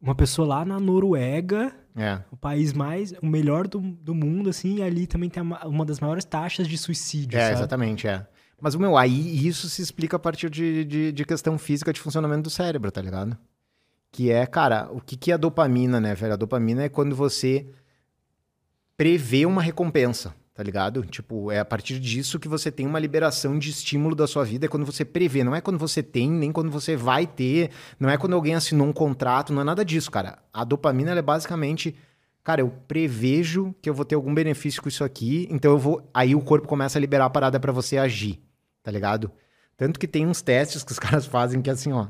uma 0.00 0.14
pessoa 0.14 0.46
lá 0.46 0.64
na 0.64 0.78
Noruega 0.78 1.74
é. 1.96 2.20
O 2.30 2.36
país 2.36 2.72
mais, 2.72 3.12
o 3.20 3.26
melhor 3.26 3.66
do, 3.66 3.80
do 3.80 4.14
mundo, 4.14 4.48
assim, 4.48 4.76
e 4.76 4.82
ali 4.82 5.08
também 5.08 5.28
tem 5.28 5.42
uma 5.42 5.84
das 5.84 5.98
maiores 5.98 6.24
taxas 6.24 6.68
de 6.68 6.78
suicídio. 6.78 7.36
É, 7.36 7.46
sabe? 7.46 7.54
exatamente, 7.54 8.06
é. 8.06 8.28
Mas, 8.60 8.76
meu, 8.76 8.96
aí 8.96 9.44
isso 9.44 9.68
se 9.68 9.82
explica 9.82 10.16
a 10.16 10.20
partir 10.20 10.48
de, 10.48 10.84
de, 10.84 11.10
de, 11.10 11.24
questão 11.24 11.58
física 11.58 11.92
de 11.92 12.00
funcionamento 12.00 12.42
do 12.42 12.50
cérebro, 12.50 12.92
tá 12.92 13.02
ligado? 13.02 13.36
Que 14.12 14.30
é, 14.30 14.46
cara, 14.46 14.88
o 14.92 15.00
que, 15.00 15.16
que 15.16 15.32
é 15.32 15.34
a 15.34 15.36
dopamina, 15.36 16.00
né, 16.00 16.14
velho? 16.14 16.34
A 16.34 16.36
dopamina 16.36 16.84
é 16.84 16.88
quando 16.88 17.16
você 17.16 17.66
prevê 18.96 19.44
uma 19.44 19.60
recompensa 19.60 20.32
tá 20.54 20.62
ligado? 20.62 21.04
Tipo, 21.06 21.50
é 21.50 21.58
a 21.58 21.64
partir 21.64 21.98
disso 21.98 22.38
que 22.38 22.48
você 22.48 22.70
tem 22.70 22.86
uma 22.86 22.98
liberação 22.98 23.58
de 23.58 23.70
estímulo 23.70 24.14
da 24.14 24.26
sua 24.26 24.44
vida, 24.44 24.66
é 24.66 24.68
quando 24.68 24.84
você 24.84 25.04
prevê, 25.04 25.42
não 25.42 25.54
é 25.54 25.60
quando 25.60 25.78
você 25.78 26.02
tem, 26.02 26.30
nem 26.30 26.52
quando 26.52 26.70
você 26.70 26.96
vai 26.96 27.26
ter, 27.26 27.70
não 27.98 28.10
é 28.10 28.18
quando 28.18 28.34
alguém 28.34 28.54
assinou 28.54 28.86
um 28.86 28.92
contrato, 28.92 29.52
não 29.52 29.62
é 29.62 29.64
nada 29.64 29.84
disso, 29.84 30.10
cara. 30.10 30.38
A 30.52 30.64
dopamina 30.64 31.12
é 31.12 31.22
basicamente, 31.22 31.94
cara, 32.44 32.60
eu 32.60 32.70
prevejo 32.86 33.74
que 33.80 33.88
eu 33.88 33.94
vou 33.94 34.04
ter 34.04 34.14
algum 34.14 34.34
benefício 34.34 34.82
com 34.82 34.88
isso 34.88 35.04
aqui, 35.04 35.48
então 35.50 35.72
eu 35.72 35.78
vou, 35.78 36.08
aí 36.12 36.34
o 36.34 36.40
corpo 36.40 36.68
começa 36.68 36.98
a 36.98 37.00
liberar 37.00 37.26
a 37.26 37.30
parada 37.30 37.58
para 37.58 37.72
você 37.72 37.96
agir, 37.96 38.42
tá 38.82 38.90
ligado? 38.90 39.30
Tanto 39.76 39.98
que 39.98 40.06
tem 40.06 40.26
uns 40.26 40.42
testes 40.42 40.84
que 40.84 40.92
os 40.92 40.98
caras 41.00 41.24
fazem 41.24 41.62
que 41.62 41.70
é 41.70 41.72
assim, 41.72 41.92
ó, 41.92 42.08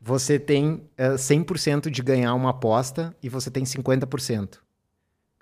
você 0.00 0.38
tem 0.38 0.74
uh, 0.74 0.82
eh, 0.96 1.14
100% 1.14 1.90
de 1.90 2.02
ganhar 2.02 2.32
uma 2.34 2.50
aposta 2.50 3.14
e 3.22 3.28
você 3.28 3.50
tem 3.50 3.64
50%. 3.64 4.65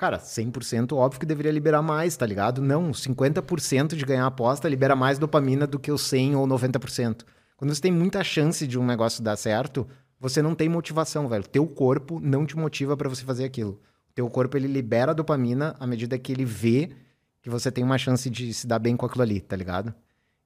Cara, 0.04 0.18
100% 0.18 0.92
óbvio 0.92 1.18
que 1.18 1.24
deveria 1.24 1.50
liberar 1.50 1.80
mais, 1.80 2.14
tá 2.14 2.26
ligado? 2.26 2.60
Não, 2.60 2.90
50% 2.90 3.96
de 3.96 4.04
ganhar 4.04 4.26
aposta 4.26 4.68
libera 4.68 4.94
mais 4.94 5.18
dopamina 5.18 5.66
do 5.66 5.78
que 5.78 5.90
o 5.90 5.96
100 5.96 6.36
ou 6.36 6.46
90%. 6.46 7.22
Quando 7.56 7.74
você 7.74 7.80
tem 7.80 7.90
muita 7.90 8.22
chance 8.22 8.66
de 8.66 8.78
um 8.78 8.84
negócio 8.84 9.22
dar 9.22 9.34
certo, 9.36 9.88
você 10.20 10.42
não 10.42 10.54
tem 10.54 10.68
motivação, 10.68 11.26
velho. 11.26 11.48
Teu 11.48 11.66
corpo 11.66 12.20
não 12.20 12.44
te 12.44 12.54
motiva 12.54 12.94
para 12.98 13.08
você 13.08 13.24
fazer 13.24 13.46
aquilo. 13.46 13.80
Teu 14.14 14.28
corpo 14.28 14.58
ele 14.58 14.68
libera 14.68 15.14
dopamina 15.14 15.74
à 15.80 15.86
medida 15.86 16.18
que 16.18 16.32
ele 16.32 16.44
vê 16.44 16.90
que 17.40 17.48
você 17.48 17.72
tem 17.72 17.82
uma 17.82 17.96
chance 17.96 18.28
de 18.28 18.52
se 18.52 18.66
dar 18.66 18.78
bem 18.78 18.98
com 18.98 19.06
aquilo 19.06 19.22
ali, 19.22 19.40
tá 19.40 19.56
ligado? 19.56 19.94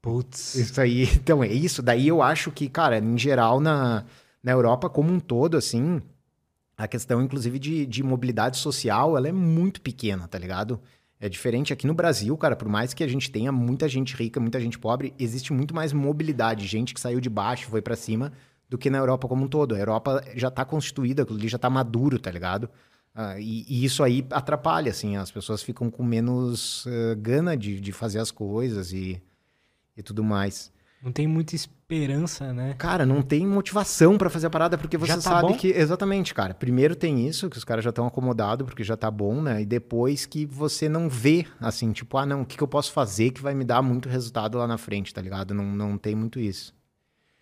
Putz. 0.00 0.54
Isso 0.54 0.80
aí, 0.80 1.02
então 1.20 1.42
é 1.42 1.48
isso. 1.48 1.82
Daí 1.82 2.06
eu 2.06 2.22
acho 2.22 2.52
que, 2.52 2.68
cara, 2.68 2.98
em 2.98 3.18
geral 3.18 3.58
na, 3.58 4.04
na 4.40 4.52
Europa 4.52 4.88
como 4.88 5.12
um 5.12 5.18
todo, 5.18 5.56
assim, 5.56 6.00
a 6.78 6.86
questão, 6.86 7.20
inclusive, 7.20 7.58
de, 7.58 7.84
de 7.84 8.04
mobilidade 8.04 8.56
social, 8.56 9.16
ela 9.16 9.26
é 9.26 9.32
muito 9.32 9.80
pequena, 9.80 10.28
tá 10.28 10.38
ligado? 10.38 10.80
É 11.18 11.28
diferente 11.28 11.72
aqui 11.72 11.88
no 11.88 11.92
Brasil, 11.92 12.36
cara, 12.36 12.54
por 12.54 12.68
mais 12.68 12.94
que 12.94 13.02
a 13.02 13.08
gente 13.08 13.32
tenha 13.32 13.50
muita 13.50 13.88
gente 13.88 14.14
rica, 14.14 14.38
muita 14.38 14.60
gente 14.60 14.78
pobre, 14.78 15.12
existe 15.18 15.52
muito 15.52 15.74
mais 15.74 15.92
mobilidade, 15.92 16.64
gente 16.68 16.94
que 16.94 17.00
saiu 17.00 17.20
de 17.20 17.28
baixo, 17.28 17.68
foi 17.68 17.82
para 17.82 17.96
cima, 17.96 18.32
do 18.68 18.78
que 18.78 18.88
na 18.88 18.98
Europa 18.98 19.26
como 19.26 19.44
um 19.44 19.48
todo. 19.48 19.74
A 19.74 19.78
Europa 19.78 20.22
já 20.36 20.52
tá 20.52 20.64
constituída, 20.64 21.24
aquilo 21.24 21.38
ali 21.38 21.48
já 21.48 21.58
tá 21.58 21.68
maduro, 21.68 22.16
tá 22.16 22.30
ligado? 22.30 22.70
Uh, 23.12 23.40
e, 23.40 23.64
e, 23.68 23.84
isso 23.84 24.04
aí 24.04 24.24
atrapalha, 24.30 24.92
assim, 24.92 25.16
as 25.16 25.32
pessoas 25.32 25.60
ficam 25.60 25.90
com 25.90 26.04
menos 26.04 26.86
uh, 26.86 27.16
gana 27.18 27.56
de, 27.56 27.80
de 27.80 27.90
fazer 27.90 28.20
as 28.20 28.30
coisas 28.30 28.92
e, 28.92 29.20
e 29.96 30.02
tudo 30.04 30.22
mais. 30.22 30.70
Não 31.02 31.12
tem 31.12 31.28
muita 31.28 31.54
esperança, 31.54 32.52
né? 32.52 32.74
Cara, 32.76 33.06
não 33.06 33.22
tem 33.22 33.46
motivação 33.46 34.18
para 34.18 34.28
fazer 34.28 34.48
a 34.48 34.50
parada, 34.50 34.76
porque 34.76 34.98
você 34.98 35.14
tá 35.14 35.20
sabe 35.20 35.48
bom? 35.48 35.56
que. 35.56 35.68
Exatamente, 35.68 36.34
cara. 36.34 36.54
Primeiro 36.54 36.96
tem 36.96 37.26
isso, 37.26 37.48
que 37.48 37.56
os 37.56 37.64
caras 37.64 37.84
já 37.84 37.90
estão 37.90 38.06
acomodados, 38.06 38.66
porque 38.66 38.82
já 38.82 38.96
tá 38.96 39.08
bom, 39.10 39.40
né? 39.40 39.62
E 39.62 39.66
depois 39.66 40.26
que 40.26 40.44
você 40.44 40.88
não 40.88 41.08
vê, 41.08 41.46
assim, 41.60 41.92
tipo, 41.92 42.18
ah, 42.18 42.26
não, 42.26 42.42
o 42.42 42.46
que, 42.46 42.56
que 42.56 42.62
eu 42.62 42.68
posso 42.68 42.92
fazer 42.92 43.30
que 43.30 43.40
vai 43.40 43.54
me 43.54 43.64
dar 43.64 43.80
muito 43.80 44.08
resultado 44.08 44.58
lá 44.58 44.66
na 44.66 44.76
frente, 44.76 45.14
tá 45.14 45.22
ligado? 45.22 45.54
Não, 45.54 45.64
não 45.64 45.96
tem 45.96 46.16
muito 46.16 46.40
isso. 46.40 46.76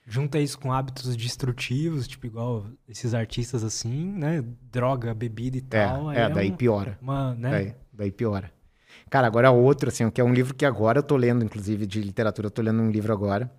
Junta 0.07 0.39
isso 0.39 0.59
com 0.59 0.73
hábitos 0.73 1.16
destrutivos, 1.16 2.07
tipo, 2.07 2.27
igual 2.27 2.66
esses 2.87 3.15
artistas 3.15 3.65
assim, 3.65 4.07
né? 4.12 4.45
Droga, 4.70 5.12
bebida 5.15 5.57
e 5.57 5.61
é, 5.61 5.87
tal. 5.87 6.12
É, 6.12 6.20
é 6.20 6.31
daí 6.31 6.53
piora. 6.53 6.99
Uma, 7.01 7.35
né? 7.35 7.51
Daí, 7.51 7.74
daí 7.93 8.12
piora. 8.12 8.53
Cara, 9.11 9.27
agora 9.27 9.51
outro, 9.51 9.89
assim, 9.89 10.11
que 10.11 10.20
é 10.20 10.24
um 10.24 10.33
livro 10.33 10.55
que 10.55 10.65
agora 10.65 10.99
eu 10.99 11.03
tô 11.03 11.16
lendo, 11.16 11.45
inclusive, 11.45 11.87
de 11.87 12.01
literatura, 12.01 12.47
eu 12.47 12.51
tô 12.51 12.61
lendo 12.62 12.83
um 12.83 12.91
livro 12.91 13.12
agora. 13.12 13.51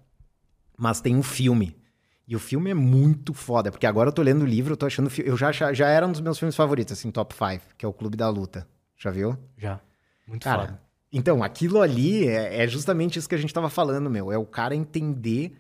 Mas 0.77 0.99
tem 1.01 1.15
um 1.15 1.23
filme. 1.23 1.75
E 2.27 2.35
o 2.35 2.39
filme 2.39 2.71
é 2.71 2.73
muito 2.73 3.33
foda, 3.33 3.71
porque 3.71 3.87
agora 3.87 4.09
eu 4.09 4.13
tô 4.13 4.21
lendo 4.21 4.41
o 4.41 4.45
livro, 4.45 4.73
eu 4.73 4.77
tô 4.77 4.85
achando. 4.85 5.09
Eu 5.23 5.37
já, 5.37 5.51
já, 5.51 5.71
já 5.71 5.87
era 5.87 6.05
um 6.05 6.11
dos 6.11 6.19
meus 6.19 6.37
filmes 6.37 6.55
favoritos, 6.55 6.91
assim, 6.93 7.09
top 7.09 7.33
5, 7.33 7.75
que 7.77 7.85
é 7.85 7.89
o 7.89 7.93
Clube 7.93 8.17
da 8.17 8.29
Luta. 8.29 8.67
Já 8.97 9.09
viu? 9.09 9.37
Já. 9.57 9.79
Muito 10.27 10.43
cara, 10.43 10.61
foda. 10.61 10.81
Então, 11.11 11.41
aquilo 11.41 11.81
ali 11.81 12.27
é, 12.27 12.63
é 12.63 12.67
justamente 12.67 13.17
isso 13.17 13.29
que 13.29 13.35
a 13.35 13.37
gente 13.37 13.53
tava 13.53 13.69
falando, 13.69 14.09
meu. 14.09 14.29
É 14.29 14.37
o 14.37 14.45
cara 14.45 14.75
entender 14.75 15.55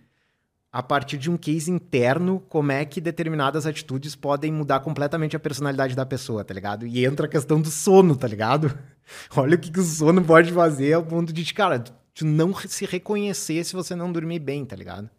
a 0.71 0.83
partir 0.83 1.17
de 1.17 1.29
um 1.31 1.37
case 1.37 1.71
interno, 1.71 2.39
como 2.49 2.71
é 2.71 2.83
que 2.85 2.99
determinadas 2.99 3.65
atitudes 3.65 4.15
podem 4.15 4.51
mudar 4.51 4.81
completamente 4.81 5.35
a 5.35 5.39
personalidade 5.39 5.95
da 5.95 6.05
pessoa, 6.05 6.43
tá 6.43 6.53
ligado? 6.53 6.85
E 6.85 7.05
entra 7.05 7.25
a 7.25 7.29
questão 7.29 7.61
do 7.61 7.69
sono, 7.69 8.15
tá 8.15 8.27
ligado? 8.27 8.77
Olha 9.35 9.55
o 9.55 9.59
que, 9.59 9.71
que 9.71 9.79
o 9.79 9.83
sono 9.83 10.23
pode 10.23 10.51
fazer 10.51 10.93
ao 10.93 11.03
ponto 11.03 11.31
de, 11.31 11.53
cara, 11.53 11.83
não 12.21 12.53
se 12.53 12.85
reconhecer 12.85 13.63
se 13.63 13.73
você 13.73 13.95
não 13.95 14.11
dormir 14.11 14.39
bem, 14.39 14.65
tá 14.65 14.75
ligado? 14.75 15.09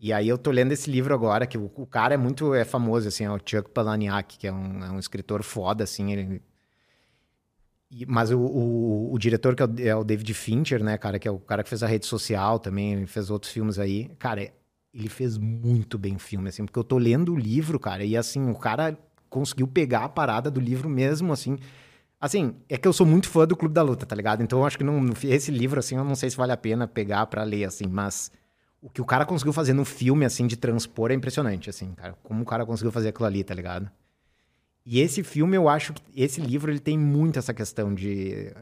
E 0.00 0.12
aí 0.12 0.28
eu 0.28 0.38
tô 0.38 0.52
lendo 0.52 0.72
esse 0.72 0.88
livro 0.88 1.12
agora, 1.12 1.46
que 1.46 1.58
o, 1.58 1.70
o 1.74 1.86
cara 1.86 2.14
é 2.14 2.16
muito 2.16 2.54
é 2.54 2.64
famoso, 2.64 3.08
assim, 3.08 3.24
é 3.24 3.30
o 3.30 3.38
Chuck 3.44 3.70
Palahniuk, 3.70 4.38
que 4.38 4.46
é 4.46 4.52
um, 4.52 4.84
é 4.84 4.90
um 4.90 4.98
escritor 4.98 5.42
foda, 5.42 5.84
assim, 5.84 6.12
ele... 6.12 6.42
E, 7.90 8.06
mas 8.06 8.30
o, 8.30 8.38
o, 8.38 9.12
o, 9.12 9.18
diretor, 9.18 9.56
que 9.56 9.62
é 9.62 9.66
o, 9.66 9.88
é 9.88 9.96
o, 9.96 10.04
David 10.04 10.32
Fincher, 10.34 10.84
né, 10.84 10.96
cara, 10.98 11.18
que 11.18 11.26
é 11.26 11.30
o 11.30 11.38
cara 11.38 11.64
que 11.64 11.68
fez 11.68 11.82
a 11.82 11.86
rede 11.86 12.06
social 12.06 12.58
também, 12.58 13.06
fez 13.06 13.30
outros 13.30 13.50
filmes 13.50 13.78
aí. 13.78 14.10
Cara, 14.18 14.52
ele 14.98 15.08
fez 15.08 15.38
muito 15.38 15.96
bem 15.96 16.16
o 16.16 16.18
filme, 16.18 16.48
assim, 16.48 16.64
porque 16.64 16.78
eu 16.78 16.84
tô 16.84 16.98
lendo 16.98 17.32
o 17.32 17.36
livro, 17.36 17.78
cara, 17.78 18.04
e 18.04 18.16
assim, 18.16 18.50
o 18.50 18.54
cara 18.54 18.98
conseguiu 19.30 19.68
pegar 19.68 20.04
a 20.04 20.08
parada 20.08 20.50
do 20.50 20.60
livro 20.60 20.88
mesmo, 20.88 21.32
assim. 21.32 21.56
Assim, 22.20 22.56
é 22.68 22.76
que 22.76 22.88
eu 22.88 22.92
sou 22.92 23.06
muito 23.06 23.28
fã 23.28 23.46
do 23.46 23.56
Clube 23.56 23.74
da 23.74 23.82
Luta, 23.82 24.04
tá 24.04 24.16
ligado? 24.16 24.42
Então 24.42 24.58
eu 24.58 24.66
acho 24.66 24.76
que 24.76 24.82
não, 24.82 25.00
esse 25.22 25.52
livro, 25.52 25.78
assim, 25.78 25.96
eu 25.96 26.04
não 26.04 26.16
sei 26.16 26.30
se 26.30 26.36
vale 26.36 26.50
a 26.50 26.56
pena 26.56 26.88
pegar 26.88 27.26
para 27.26 27.44
ler, 27.44 27.64
assim, 27.64 27.86
mas 27.86 28.32
o 28.82 28.90
que 28.90 29.00
o 29.00 29.04
cara 29.04 29.24
conseguiu 29.24 29.52
fazer 29.52 29.72
no 29.72 29.84
filme, 29.84 30.24
assim, 30.24 30.46
de 30.48 30.56
transpor 30.56 31.12
é 31.12 31.14
impressionante, 31.14 31.70
assim, 31.70 31.92
cara. 31.92 32.14
Como 32.24 32.42
o 32.42 32.46
cara 32.46 32.66
conseguiu 32.66 32.90
fazer 32.90 33.10
aquilo 33.10 33.26
ali, 33.26 33.44
tá 33.44 33.54
ligado? 33.54 33.88
E 34.84 34.98
esse 34.98 35.22
filme, 35.22 35.56
eu 35.56 35.68
acho 35.68 35.92
que 35.92 36.02
esse 36.16 36.40
livro, 36.40 36.72
ele 36.72 36.80
tem 36.80 36.98
muito 36.98 37.38
essa 37.38 37.54
questão 37.54 37.94
de, 37.94 38.52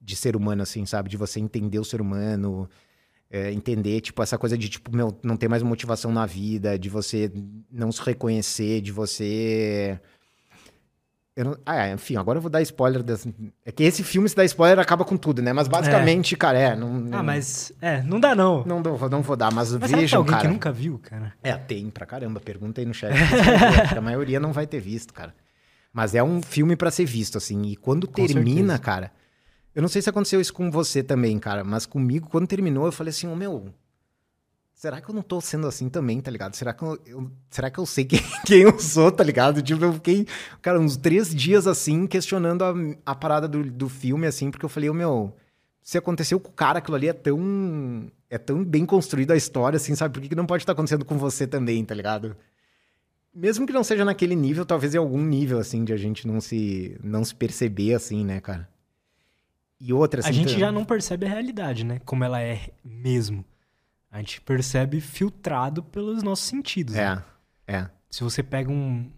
de 0.00 0.16
ser 0.16 0.36
humano, 0.36 0.62
assim, 0.62 0.86
sabe? 0.86 1.10
De 1.10 1.18
você 1.18 1.38
entender 1.38 1.78
o 1.78 1.84
ser 1.84 2.00
humano, 2.00 2.68
é, 3.32 3.50
entender, 3.50 4.02
tipo, 4.02 4.22
essa 4.22 4.36
coisa 4.36 4.58
de, 4.58 4.68
tipo, 4.68 4.94
meu, 4.94 5.18
não 5.22 5.38
ter 5.38 5.48
mais 5.48 5.62
motivação 5.62 6.12
na 6.12 6.26
vida, 6.26 6.78
de 6.78 6.90
você 6.90 7.32
não 7.70 7.90
se 7.90 8.02
reconhecer, 8.02 8.82
de 8.82 8.92
você... 8.92 9.98
Não... 11.34 11.56
Ah, 11.64 11.86
é, 11.86 11.94
enfim, 11.94 12.16
agora 12.16 12.36
eu 12.36 12.42
vou 12.42 12.50
dar 12.50 12.60
spoiler. 12.60 13.02
Desse... 13.02 13.34
É 13.64 13.72
que 13.72 13.84
esse 13.84 14.04
filme, 14.04 14.28
se 14.28 14.36
dá 14.36 14.44
spoiler, 14.44 14.78
acaba 14.78 15.02
com 15.02 15.16
tudo, 15.16 15.40
né? 15.40 15.50
Mas 15.50 15.66
basicamente, 15.66 16.34
é. 16.34 16.36
cara, 16.36 16.58
é. 16.58 16.76
Não, 16.76 16.92
não... 16.92 17.18
Ah, 17.18 17.22
mas. 17.22 17.72
É, 17.80 18.02
não 18.02 18.20
dá 18.20 18.34
não. 18.34 18.62
Não, 18.66 18.82
não, 18.82 19.08
não 19.08 19.22
vou 19.22 19.34
dar, 19.34 19.50
mas, 19.50 19.72
mas 19.72 19.90
vejam, 19.90 20.18
alguém 20.18 20.34
cara. 20.34 20.46
que 20.46 20.52
nunca 20.52 20.70
viu, 20.70 20.98
cara. 20.98 21.32
É, 21.42 21.54
tem 21.54 21.88
pra 21.88 22.04
caramba. 22.04 22.38
Pergunta 22.38 22.82
aí 22.82 22.86
no 22.86 22.92
chat. 22.92 23.14
a 23.96 24.00
maioria 24.02 24.38
não 24.38 24.52
vai 24.52 24.66
ter 24.66 24.78
visto, 24.78 25.14
cara. 25.14 25.34
Mas 25.90 26.14
é 26.14 26.22
um 26.22 26.42
filme 26.42 26.76
para 26.76 26.90
ser 26.90 27.06
visto, 27.06 27.38
assim. 27.38 27.62
E 27.62 27.76
quando 27.76 28.06
com 28.06 28.26
termina, 28.26 28.74
certeza. 28.74 28.78
cara, 28.78 29.12
eu 29.74 29.82
não 29.82 29.88
sei 29.88 30.02
se 30.02 30.10
aconteceu 30.10 30.40
isso 30.40 30.52
com 30.52 30.70
você 30.70 31.02
também, 31.02 31.38
cara, 31.38 31.64
mas 31.64 31.86
comigo, 31.86 32.28
quando 32.28 32.46
terminou, 32.46 32.86
eu 32.86 32.92
falei 32.92 33.10
assim, 33.10 33.26
ô 33.26 33.32
oh, 33.32 33.36
meu, 33.36 33.72
será 34.74 35.00
que 35.00 35.08
eu 35.08 35.14
não 35.14 35.22
tô 35.22 35.40
sendo 35.40 35.66
assim 35.66 35.88
também, 35.88 36.20
tá 36.20 36.30
ligado? 36.30 36.54
Será 36.54 36.72
que 36.72 36.82
eu, 36.82 36.98
eu 37.06 37.30
será 37.48 37.70
que 37.70 37.78
eu 37.78 37.86
sei 37.86 38.04
quem, 38.06 38.20
quem, 38.44 38.62
eu 38.62 38.78
sou, 38.78 39.10
tá 39.12 39.22
ligado? 39.24 39.62
Tipo, 39.62 39.84
eu 39.84 39.92
fiquei, 39.94 40.26
cara, 40.60 40.80
uns 40.80 40.96
três 40.96 41.34
dias 41.34 41.66
assim, 41.66 42.06
questionando 42.06 42.64
a, 42.64 42.74
a 43.06 43.14
parada 43.14 43.46
do, 43.48 43.62
do 43.64 43.88
filme, 43.88 44.26
assim, 44.26 44.50
porque 44.50 44.64
eu 44.64 44.68
falei, 44.68 44.88
ô 44.90 44.92
oh, 44.92 44.96
meu, 44.96 45.36
se 45.82 45.98
aconteceu 45.98 46.38
com 46.38 46.48
o 46.48 46.52
cara, 46.52 46.78
aquilo 46.78 46.96
ali 46.96 47.08
é 47.08 47.12
tão. 47.12 48.10
É 48.30 48.38
tão 48.38 48.64
bem 48.64 48.86
construída 48.86 49.34
a 49.34 49.36
história, 49.36 49.76
assim, 49.76 49.94
sabe? 49.94 50.14
Por 50.14 50.22
que, 50.22 50.30
que 50.30 50.34
não 50.34 50.46
pode 50.46 50.62
estar 50.62 50.72
acontecendo 50.72 51.04
com 51.04 51.18
você 51.18 51.46
também, 51.46 51.84
tá 51.84 51.94
ligado? 51.94 52.34
Mesmo 53.34 53.66
que 53.66 53.74
não 53.74 53.84
seja 53.84 54.06
naquele 54.06 54.34
nível, 54.34 54.64
talvez 54.64 54.94
em 54.94 54.98
algum 54.98 55.22
nível, 55.22 55.58
assim, 55.58 55.84
de 55.84 55.92
a 55.92 55.98
gente 55.98 56.26
não 56.26 56.40
se, 56.40 56.98
não 57.04 57.22
se 57.24 57.34
perceber, 57.34 57.92
assim, 57.92 58.24
né, 58.24 58.40
cara? 58.40 58.71
E 59.84 59.92
outra, 59.92 60.24
A 60.24 60.30
gente 60.30 60.56
já 60.56 60.70
não 60.70 60.84
percebe 60.84 61.26
a 61.26 61.28
realidade, 61.28 61.84
né? 61.84 62.00
Como 62.04 62.22
ela 62.22 62.40
é 62.40 62.70
mesmo. 62.84 63.44
A 64.08 64.18
gente 64.18 64.40
percebe 64.40 65.00
filtrado 65.00 65.82
pelos 65.82 66.22
nossos 66.22 66.44
sentidos. 66.46 66.94
É, 66.94 67.16
né? 67.16 67.24
é. 67.66 67.90
Se 68.08 68.22
você 68.22 68.44
pega 68.44 68.70
um. 68.70 69.10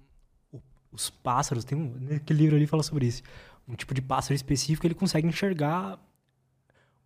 Os 0.90 1.10
pássaros, 1.10 1.64
tem 1.64 1.76
um. 1.76 2.16
Aquele 2.16 2.38
livro 2.38 2.56
ali 2.56 2.66
fala 2.66 2.82
sobre 2.82 3.04
isso. 3.06 3.22
Um 3.68 3.74
tipo 3.74 3.92
de 3.92 4.00
pássaro 4.00 4.34
específico, 4.34 4.86
ele 4.86 4.94
consegue 4.94 5.28
enxergar 5.28 5.98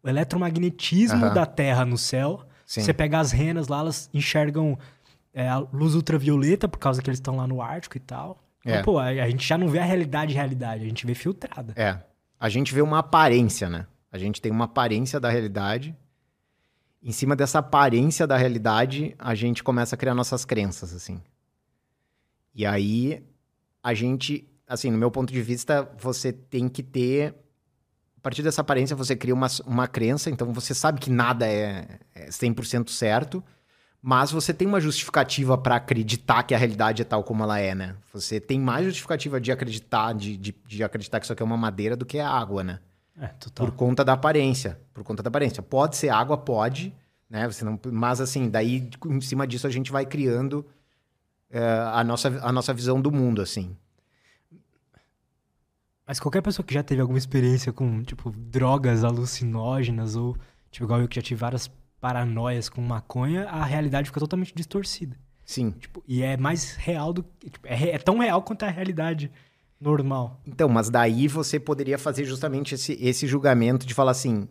o 0.05 0.09
eletromagnetismo 0.09 1.35
da 1.35 1.44
Terra 1.44 1.85
no 1.85 1.98
céu. 1.98 2.47
Sim. 2.64 2.82
Você 2.82 2.94
pega 2.94 3.18
as 3.18 3.32
renas 3.32 3.66
lá, 3.66 3.80
elas 3.80 4.09
enxergam 4.14 4.78
é, 5.35 5.48
a 5.48 5.59
luz 5.59 5.97
ultravioleta 5.97 6.68
por 6.68 6.78
causa 6.78 7.02
que 7.02 7.10
eles 7.10 7.18
estão 7.18 7.35
lá 7.35 7.47
no 7.47 7.60
Ártico 7.60 7.97
e 7.97 8.01
tal. 8.01 8.40
Então, 8.60 8.72
É. 8.78 8.82
pô, 8.85 8.98
a, 8.98 9.06
a 9.06 9.28
gente 9.28 9.44
já 9.44 9.59
não 9.59 9.66
vê 9.66 9.80
a 9.80 9.85
realidade 9.85 10.32
realidade, 10.32 10.85
a 10.85 10.89
gente 10.89 11.05
vê 11.05 11.14
filtrada. 11.14 11.72
É. 11.74 11.98
A 12.39 12.48
gente 12.48 12.74
vê 12.74 12.81
uma 12.81 12.98
aparência, 12.98 13.69
né? 13.69 13.86
A 14.10 14.19
gente 14.19 14.40
tem 14.40 14.51
uma 14.51 14.65
aparência 14.65 15.19
da 15.19 15.28
realidade. 15.28 15.97
Em 17.02 17.12
cima 17.12 17.36
dessa 17.36 17.59
aparência 17.59 18.27
da 18.27 18.36
realidade, 18.36 19.15
a 19.19 19.35
gente 19.35 19.62
começa 19.62 19.94
a 19.94 19.98
criar 19.98 20.15
nossas 20.15 20.44
crenças, 20.44 20.94
assim. 20.94 21.20
E 22.55 22.65
aí, 22.66 23.23
a 23.82 23.94
gente, 23.94 24.48
assim, 24.66 24.90
no 24.90 24.98
meu 24.98 25.10
ponto 25.10 25.32
de 25.32 25.43
vista, 25.43 25.89
você 25.98 26.32
tem 26.32 26.69
que 26.69 26.82
ter. 26.82 27.35
A 28.16 28.20
partir 28.20 28.43
dessa 28.43 28.60
aparência, 28.60 28.97
você 28.97 29.15
cria 29.15 29.35
uma, 29.35 29.47
uma 29.65 29.86
crença, 29.86 30.28
então 30.28 30.52
você 30.52 30.74
sabe 30.74 31.01
que 31.01 31.10
nada 31.10 31.47
é, 31.47 32.01
é 32.15 32.28
100% 32.28 32.90
certo, 32.90 33.43
mas 34.01 34.31
você 34.31 34.55
tem 34.55 34.66
uma 34.66 34.81
justificativa 34.81 35.59
para 35.59 35.77
acreditar 35.77 36.43
que 36.45 36.55
a 36.55 36.59
realidade 36.59 37.03
é 37.03 37.05
tal 37.05 37.25
como 37.25 37.43
ela 37.43 37.59
é, 37.59 37.75
né? 37.75 37.97
Você 38.12 38.41
tem 38.41 38.59
mais 38.59 38.85
justificativa 38.85 39.41
de 39.41 39.51
acreditar, 39.51 40.12
de, 40.15 40.37
de, 40.37 40.55
de 40.66 40.85
acreditar 40.85 41.19
que 41.19 41.27
isso 41.27 41.33
aqui 41.33 41.43
é 41.43 41.47
uma 41.47 41.57
madeira 41.57 41.97
do 41.97 42.07
que 42.07 42.19
é 42.19 42.25
água, 42.25 42.62
né? 42.62 42.79
É, 43.20 43.27
total. 43.27 43.66
Por 43.66 43.75
conta 43.75 44.05
da 44.05 44.12
aparência. 44.12 44.79
Por 44.95 45.03
conta 45.03 45.23
da 45.23 45.29
aparência. 45.29 45.62
Pode 45.62 45.97
ser 45.97 46.11
água, 46.11 46.39
pode, 46.39 46.95
né? 47.29 47.49
Você 47.49 47.65
não, 47.65 47.79
mas 47.93 48.20
assim, 48.20 48.49
daí 48.49 48.89
em 49.07 49.20
cima 49.20 49.47
disso 49.47 49.66
a 49.66 49.70
gente 49.70 49.91
vai 49.91 50.07
criando 50.07 50.65
é, 51.51 51.61
a, 51.93 52.05
nossa, 52.05 52.29
a 52.43 52.53
nossa 52.53 52.73
visão 52.73 53.01
do 53.01 53.11
mundo, 53.11 53.43
assim. 53.43 53.77
Mas 56.07 56.20
qualquer 56.20 56.41
pessoa 56.41 56.65
que 56.65 56.73
já 56.73 56.83
teve 56.83 57.01
alguma 57.01 57.19
experiência 57.19 57.73
com, 57.73 58.03
tipo, 58.03 58.31
drogas 58.31 59.05
alucinógenas 59.05 60.16
ou, 60.16 60.37
tipo, 60.70 60.87
igual 60.87 61.01
eu 61.01 61.09
que 61.09 61.16
já 61.16 61.23
tive 61.23 61.39
várias 61.39 61.70
paranoias 62.01 62.69
com 62.69 62.81
maconha, 62.81 63.47
a 63.49 63.65
realidade 63.65 64.09
fica 64.09 64.20
totalmente 64.20 64.55
distorcida. 64.55 65.16
Sim. 65.45 65.70
Tipo, 65.73 66.03
e 66.07 66.23
é 66.23 66.37
mais 66.37 66.77
real 66.77 67.12
do 67.12 67.23
que. 67.23 67.51
Tipo, 67.51 67.66
é, 67.66 67.91
é 67.91 67.99
tão 67.99 68.19
real 68.19 68.43
quanto 68.43 68.65
a 68.65 68.69
realidade 68.69 69.31
normal. 69.81 70.41
Então, 70.47 70.69
mas 70.69 70.91
daí 70.91 71.27
você 71.27 71.59
poderia 71.59 71.99
fazer 71.99 72.25
justamente 72.25 72.75
esse, 72.75 72.93
esse 73.01 73.27
julgamento 73.27 73.87
de 73.87 73.95
falar 73.95 74.11
assim, 74.11 74.49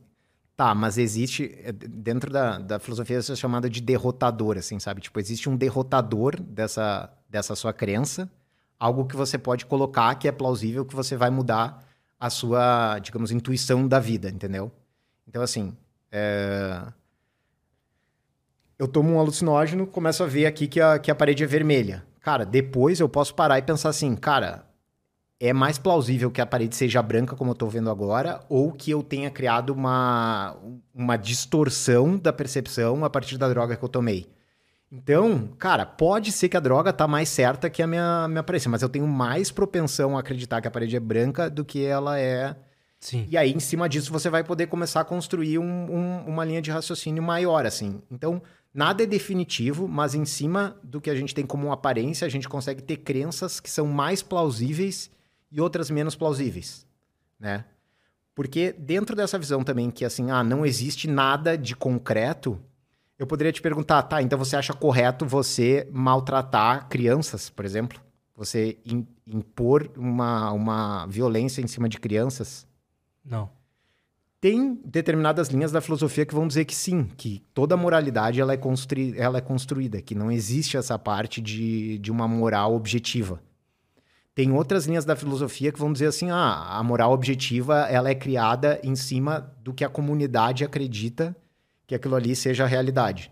tá, 0.55 0.73
mas 0.73 0.97
existe, 0.97 1.55
é, 1.63 1.71
dentro 1.71 2.31
da, 2.31 2.57
da 2.57 2.79
filosofia, 2.79 3.19
isso 3.19 3.31
é 3.31 3.35
chamado 3.35 3.69
de 3.69 3.81
derrotador, 3.81 4.57
assim, 4.57 4.79
sabe? 4.79 5.01
Tipo, 5.01 5.19
existe 5.19 5.49
um 5.49 5.55
derrotador 5.55 6.41
dessa, 6.41 7.13
dessa 7.29 7.55
sua 7.55 7.73
crença, 7.73 8.29
algo 8.79 9.05
que 9.05 9.15
você 9.15 9.37
pode 9.37 9.65
colocar 9.65 10.15
que 10.15 10.27
é 10.27 10.31
plausível 10.31 10.85
que 10.85 10.95
você 10.95 11.15
vai 11.15 11.29
mudar 11.29 11.85
a 12.19 12.29
sua, 12.29 12.97
digamos, 12.99 13.31
intuição 13.31 13.87
da 13.87 13.99
vida, 13.99 14.29
entendeu? 14.29 14.71
Então, 15.27 15.43
assim, 15.43 15.77
é, 16.11 16.81
eu 18.79 18.87
tomo 18.87 19.13
um 19.13 19.19
alucinógeno, 19.19 19.87
começo 19.87 20.23
a 20.23 20.27
ver 20.27 20.45
aqui 20.45 20.67
que 20.67 20.79
a, 20.79 20.99
que 20.99 21.09
a 21.11 21.15
parede 21.15 21.43
é 21.43 21.47
vermelha. 21.47 22.03
Cara, 22.21 22.45
depois 22.45 22.99
eu 22.99 23.07
posso 23.09 23.33
parar 23.33 23.57
e 23.57 23.61
pensar 23.61 23.89
assim, 23.89 24.15
cara, 24.15 24.65
é 25.39 25.53
mais 25.53 25.77
plausível 25.77 26.29
que 26.31 26.41
a 26.41 26.45
parede 26.45 26.75
seja 26.75 27.01
branca, 27.01 27.35
como 27.35 27.51
eu 27.51 27.55
tô 27.55 27.67
vendo 27.67 27.89
agora, 27.89 28.41
ou 28.49 28.71
que 28.71 28.91
eu 28.91 29.01
tenha 29.03 29.29
criado 29.29 29.69
uma, 29.71 30.57
uma 30.93 31.15
distorção 31.17 32.17
da 32.17 32.33
percepção 32.33 33.05
a 33.05 33.09
partir 33.09 33.37
da 33.37 33.47
droga 33.47 33.75
que 33.75 33.83
eu 33.83 33.89
tomei. 33.89 34.27
Então, 34.91 35.49
cara, 35.59 35.85
pode 35.85 36.31
ser 36.31 36.47
que 36.47 36.55
a 36.55 36.61
droga 36.61 36.93
tá 36.93 37.07
mais 37.07 37.27
certa 37.29 37.69
que 37.69 37.83
a 37.83 37.87
minha, 37.87 38.25
minha 38.27 38.39
aparência, 38.39 38.69
mas 38.71 38.81
eu 38.81 38.87
tenho 38.89 39.05
mais 39.07 39.51
propensão 39.51 40.15
a 40.15 40.21
acreditar 40.21 40.61
que 40.61 40.67
a 40.67 40.71
parede 40.71 40.95
é 40.95 40.99
branca 40.99 41.49
do 41.49 41.65
que 41.65 41.83
ela 41.85 42.17
é. 42.19 42.55
Sim. 42.99 43.27
E 43.29 43.37
aí, 43.37 43.51
em 43.51 43.59
cima 43.59 43.87
disso, 43.87 44.11
você 44.11 44.29
vai 44.29 44.43
poder 44.43 44.67
começar 44.67 45.01
a 45.01 45.05
construir 45.05 45.59
um- 45.59 45.63
um- 45.63 46.23
uma 46.25 46.43
linha 46.45 46.61
de 46.61 46.71
raciocínio 46.71 47.21
maior, 47.21 47.65
assim. 47.65 48.01
Então, 48.09 48.41
nada 48.73 49.03
é 49.03 49.05
definitivo, 49.05 49.87
mas 49.87 50.13
em 50.15 50.25
cima 50.25 50.77
do 50.83 51.01
que 51.01 51.09
a 51.09 51.15
gente 51.15 51.33
tem 51.33 51.45
como 51.45 51.71
aparência, 51.71 52.25
a 52.25 52.29
gente 52.29 52.47
consegue 52.47 52.81
ter 52.81 52.97
crenças 52.97 53.59
que 53.59 53.69
são 53.69 53.87
mais 53.87 54.21
plausíveis 54.21 55.09
e 55.51 55.59
outras 55.61 55.89
menos 55.89 56.15
plausíveis, 56.15 56.85
né? 57.39 57.65
Porque 58.35 58.71
dentro 58.77 59.15
dessa 59.15 59.39
visão 59.39 59.63
também 59.63 59.89
que, 59.89 60.05
assim, 60.05 60.29
ah, 60.29 60.43
não 60.43 60.63
existe 60.65 61.07
nada 61.07 61.57
de 61.57 61.75
concreto, 61.75 62.59
eu 63.17 63.25
poderia 63.25 63.51
te 63.51 63.61
perguntar, 63.61 64.03
tá, 64.03 64.21
então 64.21 64.37
você 64.37 64.55
acha 64.55 64.73
correto 64.73 65.25
você 65.25 65.87
maltratar 65.91 66.87
crianças, 66.87 67.49
por 67.49 67.65
exemplo? 67.65 67.99
Você 68.35 68.77
im- 68.85 69.07
impor 69.25 69.89
uma, 69.97 70.51
uma 70.51 71.07
violência 71.07 71.61
em 71.61 71.67
cima 71.67 71.89
de 71.89 71.97
crianças? 71.99 72.67
Não. 73.25 73.49
Tem 74.39 74.79
determinadas 74.85 75.47
linhas 75.49 75.71
da 75.71 75.81
filosofia 75.81 76.25
que 76.25 76.35
vão 76.35 76.47
dizer 76.47 76.65
que 76.65 76.75
sim, 76.75 77.05
que 77.17 77.43
toda 77.53 77.75
moralidade 77.75 78.39
ela 78.39 78.53
é, 78.53 78.57
construí 78.57 79.15
ela 79.17 79.39
é 79.39 79.41
construída, 79.41 80.01
que 80.01 80.13
não 80.13 80.31
existe 80.31 80.77
essa 80.77 80.97
parte 80.99 81.41
de, 81.41 81.97
de 81.97 82.11
uma 82.11 82.27
moral 82.27 82.75
objetiva. 82.75 83.41
Tem 84.35 84.51
outras 84.51 84.85
linhas 84.85 85.03
da 85.03 85.15
filosofia 85.15 85.71
que 85.71 85.79
vão 85.79 85.91
dizer 85.91 86.05
assim, 86.05 86.29
ah, 86.29 86.67
a 86.69 86.83
moral 86.83 87.11
objetiva 87.11 87.87
ela 87.89 88.09
é 88.09 88.13
criada 88.13 88.79
em 88.83 88.95
cima 88.95 89.51
do 89.63 89.73
que 89.73 89.83
a 89.83 89.89
comunidade 89.89 90.63
acredita 90.63 91.35
que 91.87 91.95
aquilo 91.95 92.15
ali 92.15 92.35
seja 92.35 92.65
a 92.65 92.67
realidade. 92.67 93.31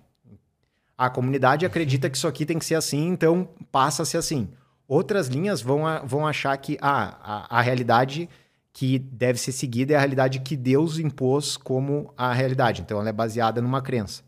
A 0.98 1.07
comunidade 1.07 1.64
acredita 1.64 2.10
que 2.10 2.18
isso 2.18 2.27
aqui 2.27 2.44
tem 2.44 2.57
que 2.57 2.65
ser 2.65 2.73
assim, 2.73 3.10
então 3.10 3.48
passa 3.72 4.02
a 4.02 4.06
ser 4.06 4.18
assim. 4.18 4.49
Outras 4.88 5.27
linhas 5.27 5.61
vão, 5.61 5.84
vão 6.03 6.26
achar 6.26 6.57
que 6.57 6.80
ah, 6.82 7.19
a, 7.22 7.60
a 7.60 7.61
realidade 7.61 8.27
que 8.76 8.99
deve 8.99 9.39
ser 9.39 9.53
seguida 9.53 9.93
é 9.93 9.95
a 9.95 9.99
realidade 9.99 10.41
que 10.41 10.57
Deus 10.57 10.99
impôs 10.99 11.56
como 11.56 12.14
a 12.18 12.34
realidade. 12.34 12.81
Então 12.81 12.99
ela 12.99 13.07
é 13.07 13.14
baseada 13.14 13.61
numa 13.61 13.81
crença. 13.81 14.22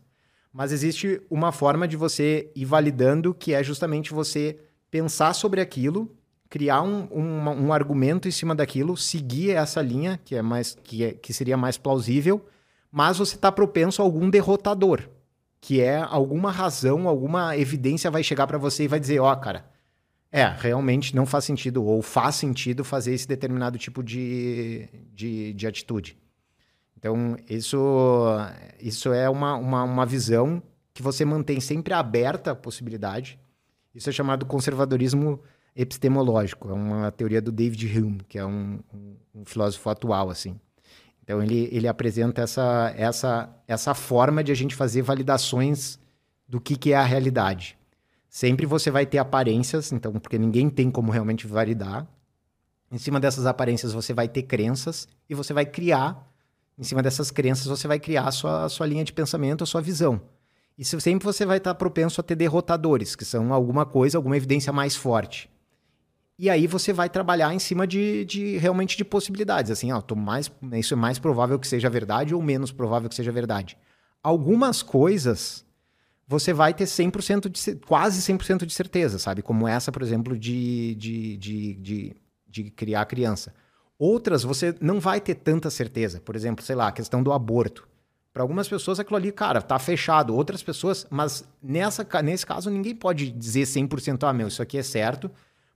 Mas 0.50 0.72
existe 0.72 1.20
uma 1.28 1.52
forma 1.52 1.86
de 1.86 1.98
você 1.98 2.50
ir 2.56 2.64
validando 2.64 3.34
que 3.34 3.52
é 3.52 3.62
justamente 3.62 4.10
você 4.10 4.58
pensar 4.90 5.34
sobre 5.34 5.60
aquilo, 5.60 6.16
criar 6.48 6.80
um, 6.80 7.06
um, 7.12 7.66
um 7.66 7.72
argumento 7.74 8.26
em 8.26 8.30
cima 8.30 8.54
daquilo, 8.54 8.96
seguir 8.96 9.50
essa 9.50 9.82
linha 9.82 10.18
que 10.24 10.34
é 10.34 10.40
mais 10.40 10.74
que, 10.82 11.04
é, 11.04 11.12
que 11.12 11.34
seria 11.34 11.58
mais 11.58 11.76
plausível, 11.76 12.42
mas 12.90 13.18
você 13.18 13.34
está 13.34 13.52
propenso 13.52 14.00
a 14.00 14.04
algum 14.06 14.30
derrotador, 14.30 15.10
que 15.60 15.82
é 15.82 15.98
alguma 15.98 16.50
razão, 16.50 17.06
alguma 17.06 17.54
evidência 17.54 18.10
vai 18.10 18.22
chegar 18.22 18.46
para 18.46 18.56
você 18.56 18.84
e 18.84 18.88
vai 18.88 18.98
dizer, 18.98 19.20
ó, 19.20 19.36
cara, 19.36 19.66
é, 20.30 20.44
realmente 20.46 21.16
não 21.16 21.24
faz 21.24 21.44
sentido, 21.44 21.82
ou 21.82 22.02
faz 22.02 22.34
sentido 22.34 22.84
fazer 22.84 23.14
esse 23.14 23.26
determinado 23.26 23.78
tipo 23.78 24.02
de, 24.02 24.88
de, 25.12 25.54
de 25.54 25.66
atitude. 25.66 26.18
Então, 26.96 27.36
isso, 27.48 27.78
isso 28.80 29.12
é 29.12 29.30
uma, 29.30 29.54
uma, 29.54 29.84
uma 29.84 30.06
visão 30.06 30.62
que 30.92 31.02
você 31.02 31.24
mantém 31.24 31.60
sempre 31.60 31.94
aberta 31.94 32.50
a 32.50 32.56
possibilidade. 32.56 33.38
Isso 33.94 34.10
é 34.10 34.12
chamado 34.12 34.44
conservadorismo 34.44 35.40
epistemológico. 35.74 36.68
É 36.68 36.72
uma 36.72 37.10
teoria 37.12 37.40
do 37.40 37.52
David 37.52 37.98
Hume, 37.98 38.20
que 38.28 38.36
é 38.36 38.44
um, 38.44 38.80
um, 38.92 39.16
um 39.36 39.44
filósofo 39.44 39.88
atual, 39.88 40.28
assim. 40.28 40.58
Então, 41.22 41.40
ele, 41.40 41.68
ele 41.70 41.86
apresenta 41.86 42.42
essa, 42.42 42.92
essa, 42.96 43.48
essa 43.66 43.94
forma 43.94 44.42
de 44.42 44.50
a 44.50 44.54
gente 44.56 44.74
fazer 44.74 45.02
validações 45.02 46.00
do 46.48 46.60
que, 46.60 46.76
que 46.76 46.92
é 46.92 46.96
a 46.96 47.04
realidade. 47.04 47.77
Sempre 48.28 48.66
você 48.66 48.90
vai 48.90 49.06
ter 49.06 49.18
aparências, 49.18 49.90
então, 49.92 50.12
porque 50.12 50.38
ninguém 50.38 50.68
tem 50.68 50.90
como 50.90 51.10
realmente 51.10 51.46
validar. 51.46 52.06
Em 52.90 52.98
cima 52.98 53.18
dessas 53.18 53.46
aparências, 53.46 53.92
você 53.92 54.12
vai 54.12 54.28
ter 54.28 54.42
crenças 54.42 55.08
e 55.28 55.34
você 55.34 55.52
vai 55.52 55.66
criar, 55.66 56.26
em 56.78 56.82
cima 56.84 57.02
dessas 57.02 57.30
crenças, 57.30 57.66
você 57.66 57.88
vai 57.88 57.98
criar 57.98 58.28
a 58.28 58.30
sua, 58.32 58.64
a 58.64 58.68
sua 58.68 58.86
linha 58.86 59.04
de 59.04 59.12
pensamento, 59.12 59.64
a 59.64 59.66
sua 59.66 59.80
visão. 59.80 60.20
E 60.76 60.84
se- 60.84 61.00
sempre 61.00 61.24
você 61.24 61.44
vai 61.44 61.58
estar 61.58 61.74
propenso 61.74 62.20
a 62.20 62.24
ter 62.24 62.36
derrotadores, 62.36 63.16
que 63.16 63.24
são 63.24 63.52
alguma 63.52 63.84
coisa, 63.84 64.16
alguma 64.16 64.36
evidência 64.36 64.72
mais 64.72 64.94
forte. 64.94 65.50
E 66.38 66.48
aí 66.48 66.68
você 66.68 66.92
vai 66.92 67.08
trabalhar 67.08 67.52
em 67.52 67.58
cima 67.58 67.84
de, 67.84 68.24
de 68.24 68.56
realmente 68.58 68.96
de 68.96 69.04
possibilidades. 69.04 69.72
Assim, 69.72 69.90
ó, 69.90 70.00
mais, 70.14 70.50
isso 70.74 70.94
é 70.94 70.96
mais 70.96 71.18
provável 71.18 71.58
que 71.58 71.66
seja 71.66 71.90
verdade 71.90 72.32
ou 72.34 72.40
menos 72.40 72.70
provável 72.70 73.08
que 73.08 73.14
seja 73.14 73.32
verdade. 73.32 73.76
Algumas 74.22 74.82
coisas 74.82 75.66
você 76.28 76.52
vai 76.52 76.74
ter 76.74 76.84
100% 76.84 77.48
de, 77.48 77.76
quase 77.86 78.20
100% 78.20 78.66
de 78.66 78.72
certeza, 78.74 79.18
sabe? 79.18 79.40
Como 79.40 79.66
essa, 79.66 79.90
por 79.90 80.02
exemplo, 80.02 80.38
de, 80.38 80.94
de, 80.94 81.36
de, 81.38 81.74
de, 81.74 82.16
de 82.46 82.70
criar 82.70 83.06
criança. 83.06 83.54
Outras 83.98 84.42
você 84.42 84.74
não 84.78 85.00
vai 85.00 85.22
ter 85.22 85.34
tanta 85.36 85.70
certeza. 85.70 86.20
Por 86.20 86.36
exemplo, 86.36 86.62
sei 86.62 86.76
lá, 86.76 86.88
a 86.88 86.92
questão 86.92 87.22
do 87.22 87.32
aborto. 87.32 87.88
Para 88.30 88.42
algumas 88.42 88.68
pessoas 88.68 89.00
aquilo 89.00 89.16
ali, 89.16 89.32
cara, 89.32 89.62
tá 89.62 89.78
fechado. 89.78 90.36
Outras 90.36 90.62
pessoas, 90.62 91.06
mas 91.08 91.48
nessa, 91.62 92.06
nesse 92.22 92.44
caso 92.44 92.68
ninguém 92.68 92.94
pode 92.94 93.30
dizer 93.30 93.62
100% 93.62 94.28
ah, 94.28 94.32
meu, 94.32 94.48
isso 94.48 94.60
aqui 94.60 94.76
é 94.76 94.82
certo, 94.82 95.30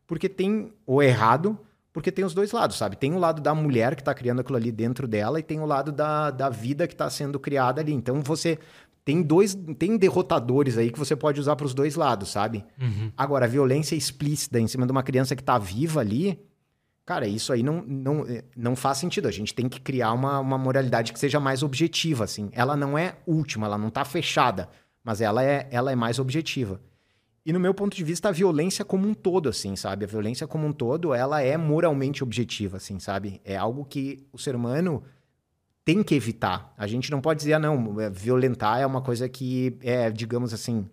porque 0.07 0.29
tem 0.29 0.71
ou 0.87 1.03
errado, 1.03 1.59
Porque 1.93 2.11
tem 2.11 2.25
os 2.25 2.33
dois 2.33 2.53
lados, 2.53 2.79
sabe? 2.79 2.97
Tem 2.97 3.13
o 3.13 3.19
lado 3.19 3.43
da 3.43 3.55
mulher 3.55 3.95
que 3.95 4.01
está 4.01 4.15
criando 4.15 4.41
aquilo 4.41 4.57
ali 4.57 4.73
dentro 4.73 5.07
dela 5.07 5.39
e 5.39 5.43
tem 5.43 5.61
o 5.61 5.67
lado 5.67 5.93
da, 5.93 6.31
da 6.31 6.49
vida 6.49 6.87
que 6.87 6.95
está 6.95 7.09
sendo 7.11 7.39
criada 7.39 7.81
ali. 7.81 7.93
Então 7.93 8.23
você 8.23 8.59
tem 9.05 9.23
dois, 9.23 9.55
tem 9.79 9.97
derrotadores 9.97 10.79
aí 10.79 10.91
que 10.91 10.99
você 10.99 11.17
pode 11.17 11.41
usar 11.41 11.57
para 11.57 11.67
os 11.67 11.75
dois 11.75 11.97
lados, 11.97 12.31
sabe? 12.31 12.65
Uhum. 12.81 13.11
Agora, 13.17 13.47
a 13.47 13.49
violência 13.49 13.97
explícita 13.97 14.61
em 14.61 14.69
cima 14.69 14.87
de 14.87 14.93
uma 14.93 15.03
criança 15.03 15.35
que 15.35 15.43
está 15.43 15.59
viva 15.59 16.01
ali, 16.01 16.39
cara, 17.05 17.27
isso 17.27 17.53
aí 17.53 17.63
não, 17.63 17.83
não, 17.83 18.25
não 18.57 18.77
faz 18.77 18.99
sentido. 18.99 19.27
A 19.27 19.33
gente 19.33 19.53
tem 19.55 19.69
que 19.69 19.81
criar 19.81 20.13
uma, 20.13 20.39
uma 20.39 20.57
moralidade 20.57 21.13
que 21.13 21.19
seja 21.19 21.41
mais 21.41 21.63
objetiva, 21.63 22.25
assim. 22.25 22.49
Ela 22.53 22.77
não 22.77 22.97
é 22.97 23.17
última, 23.27 23.67
ela 23.67 23.77
não 23.79 23.89
está 23.89 24.05
fechada, 24.05 24.69
mas 25.03 25.21
ela 25.21 25.43
é, 25.43 25.67
ela 25.73 25.91
é 25.91 25.97
mais 25.97 26.21
objetiva. 26.21 26.81
E 27.45 27.53
no 27.53 27.59
meu 27.59 27.75
ponto 27.75 27.97
de 27.97 28.05
vista, 28.05 28.29
a 28.29 28.33
violência 28.33 28.85
como 28.85 29.09
um 29.09 29.15
todo, 29.15 29.49
assim, 29.49 29.75
sabe? 29.75 30.05
A 30.05 30.09
violência 30.09 30.47
como 30.47 30.65
um 30.65 30.73
todo, 30.73 31.13
ela 31.13 31.43
é 31.43 31.57
moralmente 31.57 32.23
objetiva, 32.23 32.77
assim, 32.77 33.01
sabe? 33.01 33.41
É 33.45 33.57
algo 33.57 33.85
que 33.85 34.25
o 34.33 34.39
ser 34.39 34.55
humano 34.55 35.03
tem 35.85 36.03
que 36.03 36.15
evitar. 36.15 36.73
A 36.77 36.87
gente 36.87 37.11
não 37.11 37.21
pode 37.21 37.39
dizer, 37.39 37.55
ah, 37.55 37.59
não, 37.59 38.01
é, 38.01 38.11
violentar 38.11 38.81
é 38.81 38.87
uma 38.87 39.03
coisa 39.03 39.29
que 39.29 39.77
é, 39.83 40.11
digamos 40.11 40.53
assim, 40.55 40.89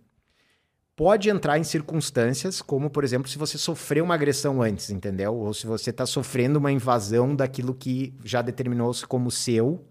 pode 0.96 1.30
entrar 1.30 1.58
em 1.58 1.64
circunstâncias 1.64 2.62
como, 2.62 2.90
por 2.90 3.04
exemplo, 3.04 3.30
se 3.30 3.38
você 3.38 3.58
sofreu 3.58 4.04
uma 4.04 4.16
agressão 4.16 4.62
antes, 4.62 4.90
entendeu? 4.90 5.34
Ou 5.36 5.54
se 5.54 5.66
você 5.66 5.92
está 5.92 6.06
sofrendo 6.06 6.60
uma 6.60 6.72
invasão 6.72 7.36
daquilo 7.36 7.74
que 7.74 8.14
já 8.24 8.42
determinou-se 8.42 9.06
como 9.06 9.32
seu, 9.32 9.86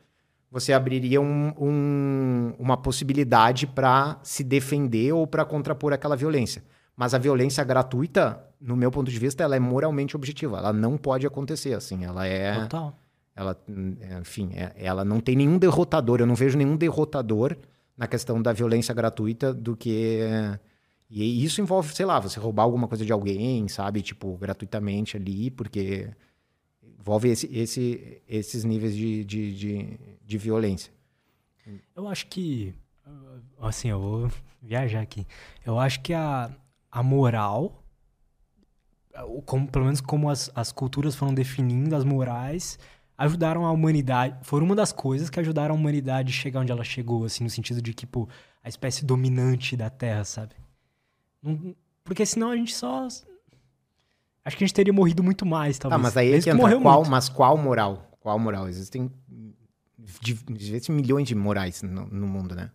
você 0.51 0.73
abriria 0.73 1.21
um, 1.21 1.53
um, 1.59 2.55
uma 2.59 2.77
possibilidade 2.77 3.67
para 3.67 4.19
se 4.23 4.43
defender 4.43 5.13
ou 5.13 5.27
para 5.27 5.45
contrapor 5.45 5.93
aquela 5.93 6.17
violência. 6.17 6.65
Mas 6.97 7.15
a 7.15 7.19
violência 7.19 7.63
gratuita, 7.63 8.45
no 8.61 8.77
meu 8.77 8.91
ponto 8.91 9.11
de 9.11 9.19
vista, 9.19 9.45
ela 9.45 9.55
é 9.55 9.61
moralmente 9.61 10.17
objetiva. 10.17 10.59
Ela 10.59 10.73
não 10.73 10.97
pode 10.97 11.27
acontecer 11.27 11.73
assim. 11.75 12.05
Ela 12.05 12.27
é. 12.27 12.61
Total. 12.63 12.99
Ela, 13.39 13.57
enfim, 14.21 14.51
é, 14.53 14.73
ela 14.77 15.05
não 15.05 15.21
tem 15.21 15.37
nenhum 15.37 15.59
derrotador. 15.59 16.19
Eu 16.19 16.27
não 16.27 16.35
vejo 16.35 16.59
nenhum 16.59 16.77
derrotador 16.77 17.57
na 17.97 18.09
questão 18.09 18.43
da 18.43 18.53
violência 18.53 18.93
gratuita 18.93 19.55
do 19.55 19.77
que. 19.77 20.19
E 21.09 21.45
isso 21.45 21.61
envolve, 21.61 21.95
sei 21.95 22.05
lá, 22.05 22.19
você 22.19 22.41
roubar 22.41 22.65
alguma 22.65 22.89
coisa 22.89 23.05
de 23.05 23.13
alguém, 23.13 23.69
sabe? 23.69 24.03
Tipo, 24.03 24.37
gratuitamente 24.37 25.17
ali, 25.17 25.53
porque 25.53 26.11
envolve 26.99 27.29
esse, 27.29 27.47
esse, 27.57 28.21
esses 28.29 28.65
níveis 28.65 28.97
de, 28.97 29.25
de, 29.25 29.55
de, 29.55 29.99
de 30.21 30.39
violência. 30.39 30.93
Eu 31.95 32.09
acho 32.09 32.27
que. 32.27 32.75
Assim, 33.61 33.89
eu 33.89 34.01
vou 34.01 34.33
viajar 34.61 35.01
aqui. 35.01 35.25
Eu 35.65 35.79
acho 35.79 36.01
que 36.01 36.13
a, 36.13 36.51
a 36.91 37.03
moral, 37.05 37.85
como, 39.47 39.69
pelo 39.69 39.85
menos 39.85 40.01
como 40.01 40.29
as, 40.29 40.51
as 40.57 40.73
culturas 40.73 41.15
foram 41.15 41.33
definindo 41.33 41.95
as 41.95 42.03
morais, 42.03 42.81
ajudaram 43.19 43.67
a 43.67 43.73
humanidade. 43.73 44.39
Foram 44.43 44.65
uma 44.65 44.77
das 44.77 44.93
coisas 44.93 45.29
que 45.29 45.41
ajudaram 45.41 45.75
a 45.75 45.79
humanidade 45.79 46.33
a 46.33 46.37
chegar 46.37 46.61
onde 46.61 46.71
ela 46.71 46.85
chegou, 46.85 47.25
assim, 47.25 47.43
no 47.43 47.51
sentido 47.51 47.83
de 47.83 47.93
que, 47.93 48.07
tipo, 48.07 48.29
a 48.63 48.69
espécie 48.69 49.05
dominante 49.05 49.77
da 49.77 49.91
Terra, 49.91 50.25
sabe? 50.25 50.55
Não, 51.43 51.75
porque 52.05 52.25
senão 52.25 52.51
a 52.51 52.57
gente 52.57 52.75
só 52.75 53.09
Acho 54.45 54.57
que 54.57 54.65
a 54.65 54.67
gente 54.67 54.75
teria 54.75 54.95
morrido 54.95 55.23
muito 55.23 55.45
mais, 55.45 55.79
talvez. 55.79 56.01
Ah, 56.01 56.03
mas 56.03 56.17
aí 56.17 56.33
é 56.33 56.41
que 56.41 56.49
entra 56.49 56.81
qual, 56.81 57.05
mas 57.05 57.29
qual 57.29 57.59
moral? 57.59 58.11
Qual 58.19 58.39
moral? 58.39 58.67
Existem 58.67 59.11
diversos 60.51 60.95
milhões 60.95 61.29
de 61.29 61.35
morais 61.35 61.83
no, 61.83 62.07
no, 62.07 62.27
mundo, 62.27 62.55
né? 62.55 62.71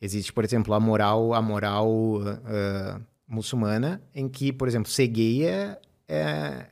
Existe, 0.00 0.32
por 0.32 0.44
exemplo, 0.44 0.74
a 0.74 0.80
moral, 0.80 1.34
a 1.34 1.40
moral 1.40 1.88
uh, 1.88 3.00
muçulmana, 3.28 4.02
em 4.12 4.28
que, 4.28 4.52
por 4.52 4.66
exemplo, 4.66 4.90
ser 4.90 5.06
gay 5.06 5.44
é, 5.46 5.80
é, 6.08 6.66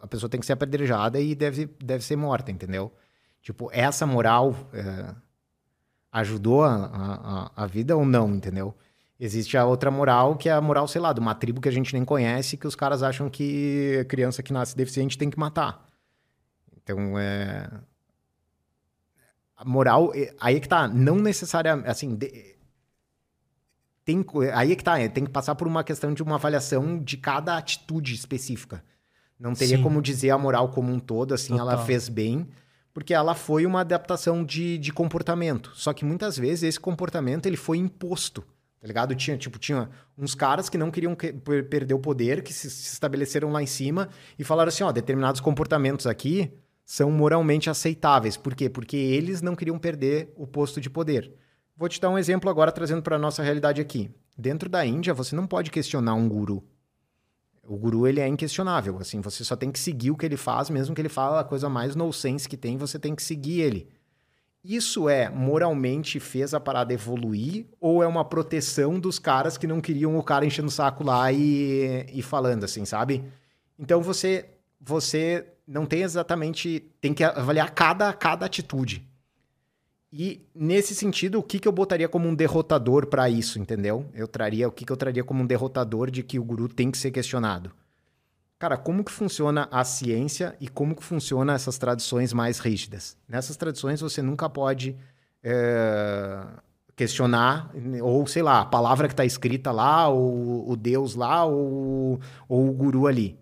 a 0.00 0.06
pessoa 0.06 0.30
tem 0.30 0.40
que 0.40 0.46
ser 0.46 0.52
apedrejada 0.52 1.20
e 1.20 1.34
deve, 1.34 1.66
deve 1.82 2.04
ser 2.04 2.16
morta, 2.16 2.50
entendeu? 2.50 2.92
Tipo, 3.42 3.70
essa 3.72 4.06
moral 4.06 4.50
uh, 4.50 5.16
ajudou 6.12 6.64
a, 6.64 7.50
a, 7.56 7.64
a 7.64 7.66
vida 7.66 7.96
ou 7.96 8.04
não, 8.04 8.34
entendeu? 8.34 8.74
Existe 9.20 9.56
a 9.56 9.64
outra 9.64 9.90
moral, 9.90 10.36
que 10.36 10.48
é 10.48 10.52
a 10.52 10.60
moral, 10.60 10.86
sei 10.86 11.00
lá, 11.00 11.12
de 11.12 11.18
uma 11.18 11.34
tribo 11.34 11.60
que 11.60 11.68
a 11.68 11.72
gente 11.72 11.92
nem 11.92 12.04
conhece, 12.04 12.56
que 12.56 12.66
os 12.66 12.76
caras 12.76 13.02
acham 13.02 13.28
que 13.28 14.06
criança 14.08 14.42
que 14.42 14.52
nasce 14.52 14.76
deficiente 14.76 15.18
tem 15.18 15.28
que 15.28 15.38
matar. 15.38 15.84
Então, 16.76 17.18
é... 17.18 17.68
A 19.56 19.64
moral, 19.64 20.12
aí 20.40 20.56
é 20.56 20.60
que 20.60 20.68
tá, 20.68 20.86
não 20.86 21.16
necessariamente, 21.16 21.90
assim, 21.90 22.14
de... 22.14 22.56
tem, 24.04 24.24
aí 24.54 24.70
é 24.70 24.76
que 24.76 24.84
tá, 24.84 25.00
é, 25.00 25.08
tem 25.08 25.24
que 25.24 25.32
passar 25.32 25.56
por 25.56 25.66
uma 25.66 25.82
questão 25.82 26.14
de 26.14 26.22
uma 26.22 26.36
avaliação 26.36 27.02
de 27.02 27.16
cada 27.16 27.56
atitude 27.56 28.14
específica. 28.14 28.84
Não 29.38 29.54
teria 29.54 29.76
Sim. 29.76 29.82
como 29.82 30.02
dizer 30.02 30.30
a 30.30 30.38
moral 30.38 30.68
como 30.70 30.92
um 30.92 30.98
todo, 30.98 31.32
assim, 31.32 31.56
Total. 31.56 31.70
ela 31.70 31.84
fez 31.84 32.08
bem, 32.08 32.48
porque 32.92 33.14
ela 33.14 33.34
foi 33.34 33.64
uma 33.64 33.80
adaptação 33.80 34.44
de, 34.44 34.76
de 34.78 34.92
comportamento. 34.92 35.70
Só 35.74 35.92
que 35.92 36.04
muitas 36.04 36.36
vezes 36.36 36.64
esse 36.64 36.80
comportamento 36.80 37.46
ele 37.46 37.56
foi 37.56 37.78
imposto. 37.78 38.42
Tá 38.80 38.86
ligado? 38.86 39.14
Tinha, 39.14 39.36
tipo, 39.36 39.58
tinha 39.58 39.88
uns 40.16 40.34
caras 40.34 40.68
que 40.68 40.78
não 40.78 40.90
queriam 40.90 41.14
que, 41.14 41.32
perder 41.32 41.94
o 41.94 41.98
poder, 41.98 42.42
que 42.42 42.52
se, 42.52 42.70
se, 42.70 42.92
estabeleceram 42.92 43.50
lá 43.50 43.62
em 43.62 43.66
cima 43.66 44.08
e 44.38 44.44
falaram 44.44 44.68
assim, 44.68 44.84
ó, 44.84 44.92
determinados 44.92 45.40
comportamentos 45.40 46.06
aqui 46.06 46.52
são 46.84 47.10
moralmente 47.10 47.68
aceitáveis. 47.68 48.36
Por 48.36 48.54
quê? 48.54 48.70
Porque 48.70 48.96
eles 48.96 49.42
não 49.42 49.56
queriam 49.56 49.78
perder 49.78 50.32
o 50.36 50.46
posto 50.46 50.80
de 50.80 50.88
poder. 50.88 51.32
Vou 51.76 51.88
te 51.88 52.00
dar 52.00 52.10
um 52.10 52.18
exemplo 52.18 52.48
agora 52.48 52.72
trazendo 52.72 53.02
para 53.02 53.18
nossa 53.18 53.42
realidade 53.42 53.80
aqui. 53.80 54.10
Dentro 54.36 54.68
da 54.68 54.86
Índia, 54.86 55.12
você 55.12 55.34
não 55.34 55.46
pode 55.46 55.70
questionar 55.70 56.14
um 56.14 56.28
guru. 56.28 56.64
O 57.68 57.76
guru, 57.76 58.06
ele 58.06 58.18
é 58.18 58.26
inquestionável, 58.26 58.96
assim, 58.98 59.20
você 59.20 59.44
só 59.44 59.54
tem 59.54 59.70
que 59.70 59.78
seguir 59.78 60.10
o 60.10 60.16
que 60.16 60.24
ele 60.24 60.38
faz, 60.38 60.70
mesmo 60.70 60.94
que 60.94 61.00
ele 61.02 61.08
fale 61.10 61.38
a 61.38 61.44
coisa 61.44 61.68
mais 61.68 61.94
nonsense 61.94 62.48
que 62.48 62.56
tem, 62.56 62.78
você 62.78 62.98
tem 62.98 63.14
que 63.14 63.22
seguir 63.22 63.60
ele. 63.60 63.88
Isso 64.64 65.08
é 65.08 65.30
moralmente 65.30 66.18
fez 66.18 66.52
a 66.52 66.60
parada 66.60 66.92
evoluir 66.92 67.66
ou 67.80 68.02
é 68.02 68.06
uma 68.06 68.24
proteção 68.24 68.98
dos 68.98 69.18
caras 69.18 69.56
que 69.56 69.66
não 69.66 69.80
queriam 69.80 70.18
o 70.18 70.22
cara 70.22 70.44
enchendo 70.44 70.68
o 70.68 70.70
saco 70.70 71.04
lá 71.04 71.32
e, 71.32 72.04
e 72.12 72.22
falando 72.22 72.64
assim, 72.64 72.84
sabe? 72.84 73.24
Então 73.78 74.02
você 74.02 74.46
você 74.80 75.46
não 75.66 75.86
tem 75.86 76.02
exatamente 76.02 76.80
tem 77.00 77.14
que 77.14 77.24
avaliar 77.24 77.70
cada 77.70 78.12
cada 78.12 78.46
atitude. 78.46 79.07
E 80.12 80.40
nesse 80.54 80.94
sentido, 80.94 81.38
o 81.38 81.42
que, 81.42 81.58
que 81.58 81.68
eu 81.68 81.72
botaria 81.72 82.08
como 82.08 82.28
um 82.28 82.34
derrotador 82.34 83.06
para 83.06 83.28
isso, 83.28 83.58
entendeu? 83.58 84.06
Eu 84.14 84.26
traria 84.26 84.66
o 84.66 84.72
que, 84.72 84.84
que 84.84 84.92
eu 84.92 84.96
traria 84.96 85.22
como 85.22 85.42
um 85.42 85.46
derrotador 85.46 86.10
de 86.10 86.22
que 86.22 86.38
o 86.38 86.44
guru 86.44 86.68
tem 86.68 86.90
que 86.90 86.96
ser 86.96 87.10
questionado. 87.10 87.70
Cara, 88.58 88.76
como 88.76 89.04
que 89.04 89.12
funciona 89.12 89.68
a 89.70 89.84
ciência 89.84 90.56
e 90.60 90.66
como 90.66 90.96
que 90.96 91.04
funciona 91.04 91.52
essas 91.52 91.78
tradições 91.78 92.32
mais 92.32 92.58
rígidas? 92.58 93.16
Nessas 93.28 93.56
tradições 93.56 94.00
você 94.00 94.20
nunca 94.20 94.48
pode 94.48 94.96
é, 95.44 96.42
questionar, 96.96 97.70
ou 98.02 98.26
sei 98.26 98.42
lá, 98.42 98.62
a 98.62 98.66
palavra 98.66 99.06
que 99.06 99.12
está 99.12 99.24
escrita 99.24 99.70
lá, 99.70 100.08
ou 100.08 100.68
o 100.68 100.74
Deus 100.74 101.14
lá, 101.14 101.44
ou, 101.44 102.18
ou 102.48 102.68
o 102.68 102.72
guru 102.72 103.06
ali. 103.06 103.38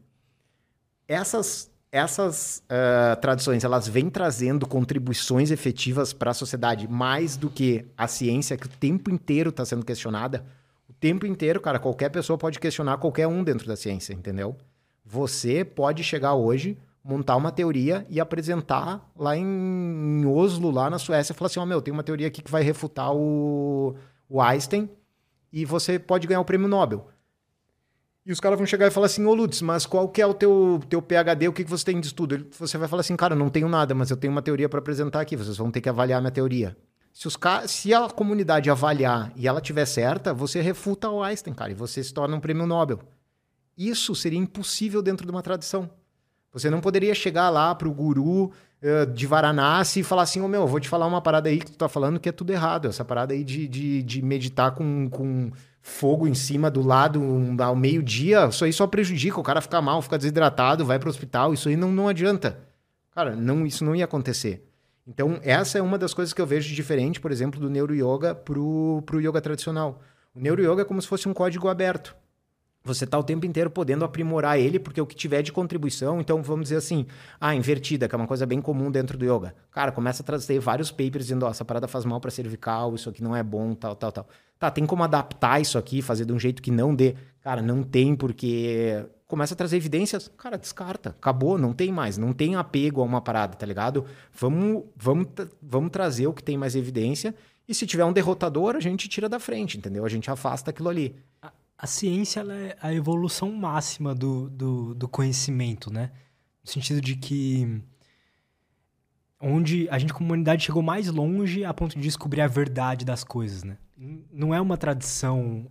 Essas, 1.09 1.71
essas 1.91 2.63
uh, 2.67 3.21
tradições, 3.21 3.65
elas 3.65 3.89
vêm 3.89 4.11
trazendo 4.11 4.67
contribuições 4.67 5.51
efetivas 5.51 6.13
para 6.13 6.31
a 6.31 6.35
sociedade 6.35 6.89
mais 6.89 7.37
do 7.37 7.49
que 7.49 7.87
a 7.97 8.07
ciência, 8.07 8.57
que 8.57 8.67
o 8.67 8.71
tempo 8.71 9.11
inteiro 9.11 9.51
está 9.51 9.65
sendo 9.65 9.85
questionada. 9.85 10.45
O 10.89 10.93
tempo 10.93 11.27
inteiro, 11.27 11.61
cara, 11.61 11.79
qualquer 11.79 12.11
pessoa 12.11 12.39
pode 12.39 12.59
questionar 12.59 12.99
qualquer 12.99 13.27
um 13.27 13.43
dentro 13.43 13.67
da 13.67 13.77
ciência, 13.77 14.13
entendeu? 14.13 14.57
Você 15.05 15.65
pode 15.65 16.03
chegar 16.03 16.35
hoje, 16.35 16.77
montar 17.03 17.37
uma 17.37 17.53
teoria 17.53 18.05
e 18.11 18.21
apresentar 18.21 19.09
lá 19.17 19.37
em, 19.37 20.27
Oslo, 20.27 20.71
lá 20.71 20.91
na 20.91 20.99
Suécia, 20.99 21.33
e 21.33 21.37
falar 21.37 21.47
assim: 21.47 21.61
ó, 21.61 21.63
oh, 21.63 21.67
meu, 21.67 21.81
tem 21.81 21.95
uma 21.95 22.03
teoria 22.03 22.27
aqui 22.27 22.43
que 22.43 22.51
vai 22.51 22.63
refutar 22.63 23.15
o, 23.15 23.95
o 24.29 24.41
Einstein 24.43 24.91
e 25.53 25.65
você 25.65 25.99
pode 25.99 26.27
ganhar 26.27 26.41
o 26.41 26.45
prêmio 26.45 26.69
Nobel. 26.69 27.09
E 28.27 28.33
os 28.33 28.41
caras 28.41 28.59
vão 28.59 28.67
chegar 28.67 28.89
e 28.89 28.91
falar 28.91 29.07
assim, 29.07 29.25
ô 29.25 29.33
Lutz, 29.33 29.63
mas 29.63 29.87
qual 29.87 30.09
que 30.09 30.21
é 30.21 30.27
o 30.27 30.35
teu, 30.35 30.81
teu 30.89 31.01
PHD, 31.01 31.47
o 31.47 31.53
que, 31.53 31.63
que 31.63 31.71
você 31.71 31.85
tem 31.85 32.01
de 32.01 32.09
estudo? 32.09 32.45
Você 32.59 32.77
vai 32.77 32.89
falar 32.89 33.03
assim, 33.03 33.15
cara, 33.15 33.37
não 33.37 33.49
tenho 33.49 33.69
nada, 33.69 33.95
mas 33.95 34.11
eu 34.11 34.17
tenho 34.17 34.33
uma 34.33 34.43
teoria 34.43 34.69
para 34.69 34.81
apresentar 34.81 35.21
aqui, 35.21 35.37
vocês 35.37 35.57
vão 35.57 35.71
ter 35.71 35.81
que 35.81 35.89
avaliar 35.89 36.21
minha 36.21 36.33
teoria. 36.33 36.77
Se, 37.13 37.29
os 37.29 37.39
se 37.69 37.95
a 37.95 38.09
comunidade 38.09 38.69
avaliar 38.69 39.33
e 39.37 39.47
ela 39.47 39.61
tiver 39.61 39.87
certa, 39.87 40.35
você 40.35 40.61
refuta 40.61 41.09
o 41.09 41.23
Einstein, 41.23 41.55
cara, 41.55 41.71
e 41.71 41.75
você 41.75 42.03
se 42.03 42.13
torna 42.13 42.35
um 42.35 42.41
prêmio 42.41 42.67
Nobel. 42.67 42.99
Isso 43.79 44.13
seria 44.13 44.41
impossível 44.41 45.01
dentro 45.01 45.25
de 45.25 45.31
uma 45.31 45.41
tradição. 45.41 45.89
Você 46.53 46.69
não 46.69 46.81
poderia 46.81 47.15
chegar 47.15 47.49
lá 47.49 47.75
para 47.75 47.87
o 47.87 47.95
guru 47.95 48.47
uh, 48.47 49.07
de 49.15 49.27
Varanasi 49.27 50.01
e 50.01 50.03
falar 50.03 50.23
assim: 50.23 50.41
Ô 50.41 50.47
oh, 50.47 50.49
meu, 50.49 50.63
eu 50.63 50.67
vou 50.67 50.81
te 50.81 50.89
falar 50.89 51.07
uma 51.07 51.21
parada 51.21 51.49
aí 51.49 51.59
que 51.59 51.71
tu 51.71 51.77
tá 51.77 51.89
falando 51.89 52.19
que 52.19 52.29
é 52.29 52.33
tudo 52.33 52.51
errado. 52.51 52.89
Essa 52.89 53.05
parada 53.05 53.35
aí 53.35 53.45
de, 53.45 53.69
de, 53.69 54.03
de 54.03 54.23
meditar 54.23 54.71
com, 54.73 55.09
com 55.11 55.53
fogo 55.87 56.27
em 56.27 56.35
cima 56.35 56.69
do 56.69 56.83
lado 56.83 57.21
um, 57.23 57.57
ao 57.63 57.77
meio-dia, 57.77 58.47
isso 58.47 58.65
aí 58.65 58.73
só 58.73 58.89
prejudica. 58.89 59.39
O 59.39 59.43
cara 59.43 59.61
fica 59.61 59.81
mal, 59.81 60.03
fica 60.03 60.19
desidratado, 60.19 60.85
vai 60.85 60.99
para 60.99 61.07
o 61.07 61.11
hospital. 61.11 61.55
Isso 61.55 61.69
aí 61.69 61.77
não, 61.77 61.93
não 61.93 62.09
adianta. 62.09 62.59
Cara, 63.15 63.37
não, 63.37 63.65
isso 63.65 63.85
não 63.85 63.95
ia 63.95 64.05
acontecer. 64.05 64.69
Então, 65.07 65.39
essa 65.43 65.79
é 65.79 65.83
uma 65.83 65.97
das 65.97 66.13
coisas 66.13 66.35
que 66.35 66.41
eu 66.41 66.47
vejo 66.47 66.75
diferente, 66.75 67.21
por 67.21 67.31
exemplo, 67.31 67.61
do 67.61 67.71
neuro-yoga 67.71 68.35
pro, 68.35 69.01
pro 69.07 69.21
yoga 69.21 69.41
tradicional. 69.41 70.03
O 70.35 70.41
neuro-yoga 70.41 70.83
é 70.83 70.85
como 70.85 71.01
se 71.01 71.07
fosse 71.07 71.29
um 71.29 71.33
código 71.33 71.69
aberto. 71.69 72.17
Você 72.87 73.05
está 73.05 73.19
o 73.19 73.23
tempo 73.23 73.45
inteiro 73.45 73.69
podendo 73.69 74.05
aprimorar 74.05 74.59
ele, 74.59 74.79
porque 74.79 75.01
o 75.01 75.07
que 75.07 75.15
tiver 75.15 75.43
de 75.43 75.53
contribuição, 75.53 76.21
então 76.21 76.43
vamos 76.43 76.65
dizer 76.65 76.77
assim, 76.77 77.05
ah, 77.41 77.55
invertida, 77.55 78.09
que 78.09 78.15
é 78.15 78.19
uma 78.19 78.27
coisa 78.27 78.47
bem 78.47 78.61
comum 78.61 78.91
dentro 78.91 79.19
do 79.19 79.25
yoga. 79.25 79.55
Cara, 79.73 79.91
começa 79.91 80.23
a 80.23 80.27
trazer 80.27 80.61
vários 80.61 80.91
papers 80.91 81.27
dizendo, 81.27 81.45
ó, 81.45 81.51
essa 81.51 81.65
parada 81.65 81.89
faz 81.89 82.05
mal 82.05 82.21
para 82.21 82.31
cervical, 82.31 82.95
isso 82.95 83.11
aqui 83.11 83.23
não 83.23 83.35
é 83.35 83.43
bom, 83.43 83.75
tal, 83.75 83.97
tal, 83.97 84.13
tal. 84.13 84.29
Tá, 84.59 84.71
tem 84.71 84.87
como 84.87 85.03
adaptar 85.03 85.61
isso 85.61 85.77
aqui, 85.77 86.01
fazer 86.01 86.25
de 86.25 86.33
um 86.33 86.39
jeito 86.39 86.63
que 86.63 86.71
não 86.71 86.95
dê. 86.95 87.15
Cara, 87.43 87.61
não 87.61 87.83
tem, 87.83 88.15
porque 88.15 89.05
começa 89.27 89.55
a 89.55 89.57
trazer 89.57 89.77
evidências, 89.77 90.31
cara, 90.37 90.57
descarta, 90.57 91.11
acabou, 91.11 91.59
não 91.59 91.73
tem 91.73 91.91
mais, 91.91 92.17
não 92.17 92.33
tem 92.33 92.55
apego 92.55 93.01
a 93.01 93.05
uma 93.05 93.21
parada, 93.21 93.57
tá 93.57 93.67
ligado? 93.67 94.05
Vamos, 94.33 94.85
vamos, 94.97 95.27
vamos 95.61 95.91
trazer 95.91 96.29
o 96.29 96.33
que 96.33 96.43
tem 96.43 96.57
mais 96.57 96.77
evidência, 96.77 97.35
e 97.69 97.75
se 97.75 97.85
tiver 97.85 98.05
um 98.05 98.13
derrotador, 98.13 98.77
a 98.77 98.81
gente 98.81 99.09
tira 99.09 99.29
da 99.29 99.41
frente, 99.41 99.77
entendeu? 99.77 100.05
A 100.05 100.09
gente 100.09 100.31
afasta 100.31 100.71
aquilo 100.71 100.89
ali 100.89 101.17
a 101.79 101.87
ciência 101.87 102.41
é 102.41 102.77
a 102.81 102.93
evolução 102.93 103.53
máxima 103.53 104.15
do, 104.15 104.49
do, 104.49 104.95
do, 104.95 105.09
conhecimento, 105.09 105.93
né? 105.93 106.11
No 106.65 106.71
sentido 106.71 107.01
de 107.01 107.17
que 107.17 107.83
onde 109.41 109.89
a 109.91 109.99
gente, 109.99 110.13
como 110.13 110.27
humanidade, 110.27 110.65
chegou 110.65 110.83
mais 110.83 111.09
longe 111.09 111.65
a 111.65 111.75
ponto 111.75 111.95
de 111.95 112.03
descobrir 112.03 112.41
a 112.41 112.47
verdade 112.47 113.05
das 113.05 113.23
coisas, 113.23 113.63
né? 113.63 113.77
Não 114.33 114.55
é 114.55 114.61
uma 114.61 114.79
tradição 114.79 115.71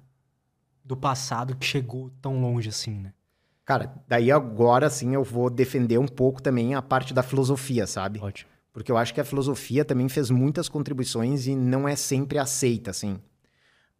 do 0.84 0.95
passado 0.95 1.56
que 1.56 1.65
chegou 1.65 2.11
tão 2.22 2.40
longe 2.40 2.69
assim, 2.69 2.99
né? 2.99 3.14
Cara, 3.65 3.95
daí 4.07 4.32
agora 4.32 4.91
sim 4.91 5.15
eu 5.15 5.23
vou 5.23 5.49
defender 5.49 5.98
um 5.98 6.07
pouco 6.07 6.40
também 6.40 6.76
a 6.76 6.84
parte 6.84 7.15
da 7.15 7.23
filosofia, 7.23 7.88
sabe? 7.88 8.19
Ótimo. 8.19 8.52
Porque 8.72 8.91
eu 8.91 8.98
acho 8.98 9.14
que 9.14 9.22
a 9.22 9.26
filosofia 9.26 9.84
também 9.84 10.07
fez 10.07 10.30
muitas 10.30 10.69
contribuições 10.69 11.48
e 11.48 11.56
não 11.56 11.88
é 11.88 11.95
sempre 11.95 12.38
aceita, 12.38 12.91
assim 12.91 13.19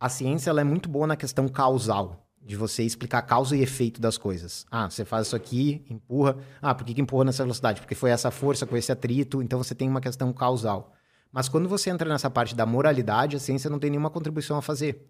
a 0.06 0.10
ciência 0.10 0.52
ela 0.52 0.62
é 0.62 0.64
muito 0.64 0.88
boa 0.88 1.08
na 1.08 1.16
questão 1.16 1.48
causal, 1.48 2.28
de 2.40 2.56
você 2.56 2.84
explicar 2.84 3.24
causa 3.24 3.58
e 3.58 3.64
efeito 3.64 4.00
das 4.00 4.20
coisas. 4.20 4.64
Ah, 4.70 4.88
você 4.88 5.04
faz 5.04 5.26
isso 5.26 5.36
aqui, 5.36 5.84
empurra. 5.90 6.38
Ah, 6.62 6.76
por 6.76 6.86
que, 6.86 6.94
que 6.94 7.02
empurra 7.02 7.26
nessa 7.26 7.42
velocidade? 7.42 7.82
Porque 7.82 7.96
foi 7.96 8.12
essa 8.12 8.30
força 8.30 8.68
com 8.68 8.78
esse 8.78 8.92
atrito, 8.92 9.42
então 9.42 9.58
você 9.58 9.74
tem 9.74 9.90
uma 9.90 10.00
questão 10.00 10.32
causal. 10.32 10.94
Mas 11.32 11.50
quando 11.50 11.68
você 11.68 11.90
entra 11.90 12.08
nessa 12.08 12.30
parte 12.30 12.54
da 12.54 12.68
moralidade, 12.68 13.36
a 13.36 13.40
ciência 13.40 13.68
não 13.68 13.80
tem 13.80 13.90
nenhuma 13.90 14.12
contribuição 14.12 14.58
a 14.58 14.62
fazer. 14.62 15.10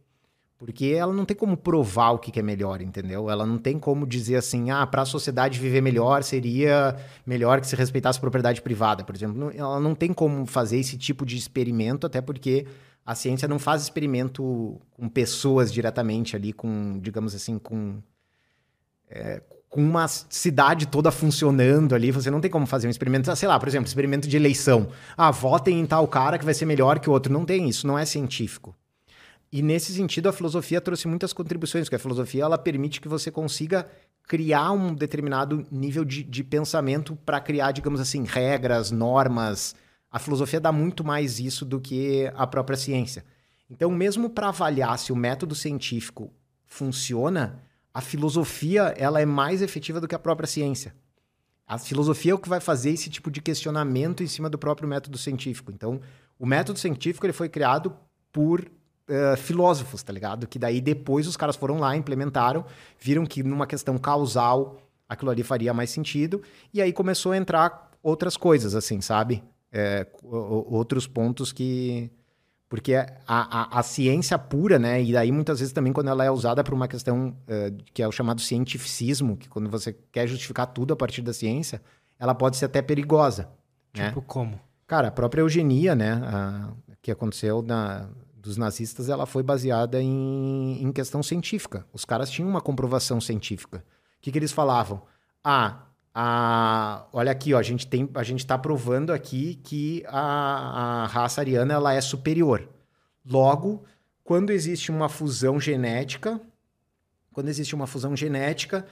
Porque 0.57 0.85
ela 0.85 1.11
não 1.11 1.25
tem 1.25 1.35
como 1.35 1.57
provar 1.57 2.11
o 2.11 2.17
que 2.17 2.39
é 2.39 2.41
melhor, 2.41 2.81
entendeu? 2.81 3.29
Ela 3.29 3.45
não 3.45 3.57
tem 3.57 3.77
como 3.77 4.07
dizer 4.07 4.37
assim, 4.37 4.71
ah, 4.71 4.87
para 4.87 5.01
a 5.01 5.05
sociedade 5.05 5.59
viver 5.59 5.81
melhor 5.81 6.23
seria 6.23 6.95
melhor 7.25 7.59
que 7.59 7.67
se 7.67 7.75
respeitasse 7.75 8.17
a 8.17 8.21
propriedade 8.21 8.61
privada, 8.61 9.03
por 9.03 9.13
exemplo. 9.13 9.51
Ela 9.53 9.77
não 9.81 9.93
tem 9.93 10.13
como 10.13 10.45
fazer 10.45 10.77
esse 10.77 10.97
tipo 10.97 11.25
de 11.25 11.35
experimento, 11.35 12.07
até 12.07 12.21
porque 12.21 12.65
a 13.05 13.13
ciência 13.13 13.47
não 13.47 13.59
faz 13.59 13.83
experimento 13.83 14.81
com 14.91 15.07
pessoas 15.07 15.71
diretamente 15.71 16.35
ali, 16.35 16.51
com, 16.51 16.99
digamos 16.99 17.35
assim, 17.35 17.59
com, 17.59 18.01
é, 19.07 19.43
com 19.69 19.79
uma 19.79 20.07
cidade 20.07 20.87
toda 20.87 21.11
funcionando 21.11 21.93
ali. 21.93 22.09
Você 22.09 22.31
não 22.31 22.41
tem 22.41 22.49
como 22.49 22.65
fazer 22.65 22.87
um 22.87 22.89
experimento, 22.89 23.33
sei 23.35 23.47
lá, 23.47 23.59
por 23.59 23.67
exemplo, 23.67 23.87
experimento 23.87 24.27
de 24.27 24.35
eleição. 24.35 24.87
Ah, 25.15 25.29
votem 25.29 25.79
em 25.79 25.85
tal 25.85 26.07
cara 26.07 26.39
que 26.39 26.45
vai 26.45 26.55
ser 26.55 26.65
melhor 26.65 26.97
que 26.97 27.07
o 27.07 27.13
outro. 27.13 27.31
Não 27.31 27.45
tem 27.45 27.69
isso, 27.69 27.85
não 27.85 27.99
é 27.99 28.05
científico. 28.05 28.75
E 29.51 29.61
nesse 29.61 29.93
sentido, 29.93 30.27
a 30.27 30.33
filosofia 30.33 30.81
trouxe 30.81 31.07
muitas 31.07 31.31
contribuições, 31.31 31.85
porque 31.85 31.95
a 31.95 31.99
filosofia 31.99 32.43
ela 32.43 32.57
permite 32.57 32.99
que 32.99 33.07
você 33.07 33.29
consiga 33.29 33.87
criar 34.27 34.71
um 34.71 34.95
determinado 34.95 35.63
nível 35.71 36.03
de, 36.03 36.23
de 36.23 36.43
pensamento 36.43 37.15
para 37.23 37.39
criar, 37.39 37.71
digamos 37.71 37.99
assim, 37.99 38.23
regras, 38.23 38.89
normas, 38.89 39.75
a 40.15 40.19
filosofia 40.19 40.61
dá 40.61 40.71
muito 40.71 41.03
mais 41.03 41.41
isso 41.41 41.65
do 41.65 41.77
que 41.77 42.31
a 42.37 42.47
própria 42.47 42.77
ciência. 42.77 43.25
Então, 43.69 43.91
mesmo 43.91 44.29
para 44.29 44.47
avaliar 44.47 44.97
se 44.97 45.11
o 45.11 45.15
método 45.15 45.53
científico 45.53 46.31
funciona, 46.65 47.61
a 47.93 47.99
filosofia 47.99 48.93
ela 48.97 49.19
é 49.19 49.25
mais 49.25 49.61
efetiva 49.61 49.99
do 49.99 50.07
que 50.07 50.15
a 50.15 50.19
própria 50.19 50.47
ciência. 50.47 50.95
A 51.67 51.77
filosofia 51.77 52.31
é 52.31 52.33
o 52.33 52.39
que 52.39 52.47
vai 52.47 52.61
fazer 52.61 52.91
esse 52.91 53.09
tipo 53.09 53.29
de 53.29 53.41
questionamento 53.41 54.23
em 54.23 54.27
cima 54.27 54.49
do 54.49 54.57
próprio 54.57 54.87
método 54.87 55.17
científico. 55.17 55.69
Então, 55.69 55.99
o 56.39 56.45
método 56.45 56.79
científico 56.79 57.25
ele 57.25 57.33
foi 57.33 57.49
criado 57.49 57.93
por 58.31 58.61
uh, 58.61 59.35
filósofos, 59.35 60.01
tá 60.01 60.13
ligado? 60.13 60.47
Que 60.47 60.57
daí 60.57 60.79
depois 60.79 61.27
os 61.27 61.35
caras 61.35 61.57
foram 61.57 61.77
lá, 61.77 61.93
implementaram, 61.93 62.63
viram 62.97 63.25
que 63.25 63.43
numa 63.43 63.67
questão 63.67 63.97
causal 63.97 64.77
aquilo 65.09 65.29
ali 65.29 65.43
faria 65.43 65.73
mais 65.73 65.89
sentido, 65.89 66.41
e 66.73 66.81
aí 66.81 66.93
começou 66.93 67.33
a 67.33 67.37
entrar 67.37 67.91
outras 68.01 68.37
coisas, 68.37 68.75
assim, 68.75 69.01
sabe? 69.01 69.43
É, 69.75 70.07
outros 70.23 71.05
pontos 71.05 71.51
que. 71.51 72.09
Porque 72.69 72.95
a, 72.95 73.05
a, 73.27 73.79
a, 73.79 73.83
ciência 73.83 74.39
pura, 74.39 74.79
né? 74.79 75.01
E 75.03 75.13
daí 75.13 75.31
muitas 75.31 75.59
vezes 75.59 75.73
também 75.73 75.93
quando 75.93 76.09
ela 76.09 76.25
é 76.25 76.31
usada 76.31 76.63
por 76.63 76.73
uma 76.73 76.87
questão 76.87 77.35
é, 77.47 77.71
que 77.93 78.01
é 78.01 78.07
o 78.07 78.11
chamado 78.11 78.41
cientificismo, 78.41 79.37
que 79.37 79.47
quando 79.47 79.69
você 79.69 79.95
quer 80.11 80.27
justificar 80.27 80.67
tudo 80.67 80.93
a 80.93 80.95
partir 80.95 81.21
da 81.21 81.31
ciência, 81.31 81.81
ela 82.17 82.33
pode 82.33 82.57
ser 82.57 82.65
até 82.65 82.81
perigosa. 82.81 83.49
Né? 83.95 84.07
Tipo 84.07 84.21
né? 84.21 84.25
como? 84.27 84.59
Cara, 84.87 85.09
a 85.09 85.11
própria 85.11 85.41
eugenia, 85.41 85.93
né? 85.93 86.13
A, 86.25 86.71
que 87.01 87.11
aconteceu 87.11 87.61
na, 87.61 88.09
dos 88.35 88.57
nazistas, 88.57 89.09
ela 89.09 89.25
foi 89.25 89.43
baseada 89.43 90.01
em, 90.01 90.81
em 90.81 90.91
questão 90.91 91.21
científica. 91.21 91.85
Os 91.93 92.03
caras 92.03 92.29
tinham 92.29 92.49
uma 92.49 92.61
comprovação 92.61 93.21
científica. 93.21 93.77
O 93.77 94.21
que, 94.21 94.31
que 94.31 94.39
eles 94.39 94.51
falavam? 94.51 95.03
Ah, 95.43 95.83
a, 96.17 97.05
olha 97.11 97.29
aqui, 97.29 97.53
ó, 97.53 97.59
a 97.59 97.63
gente 97.63 97.85
tem, 97.85 98.09
a 98.15 98.23
gente 98.23 98.39
está 98.39 98.57
provando 98.57 99.11
aqui 99.11 99.55
que 99.55 100.01
a, 100.07 101.03
a 101.03 101.07
raça 101.07 101.41
ariana 101.41 101.73
ela 101.73 101.93
é 101.93 101.99
superior. 101.99 102.69
Logo, 103.29 103.83
quando 104.23 104.51
existe 104.51 104.89
uma 104.91 105.09
fusão 105.09 105.59
genética, 105.59 106.39
quando 107.33 107.49
existe 107.49 107.75
uma 107.75 107.85
fusão 107.85 108.15
genética, 108.15 108.87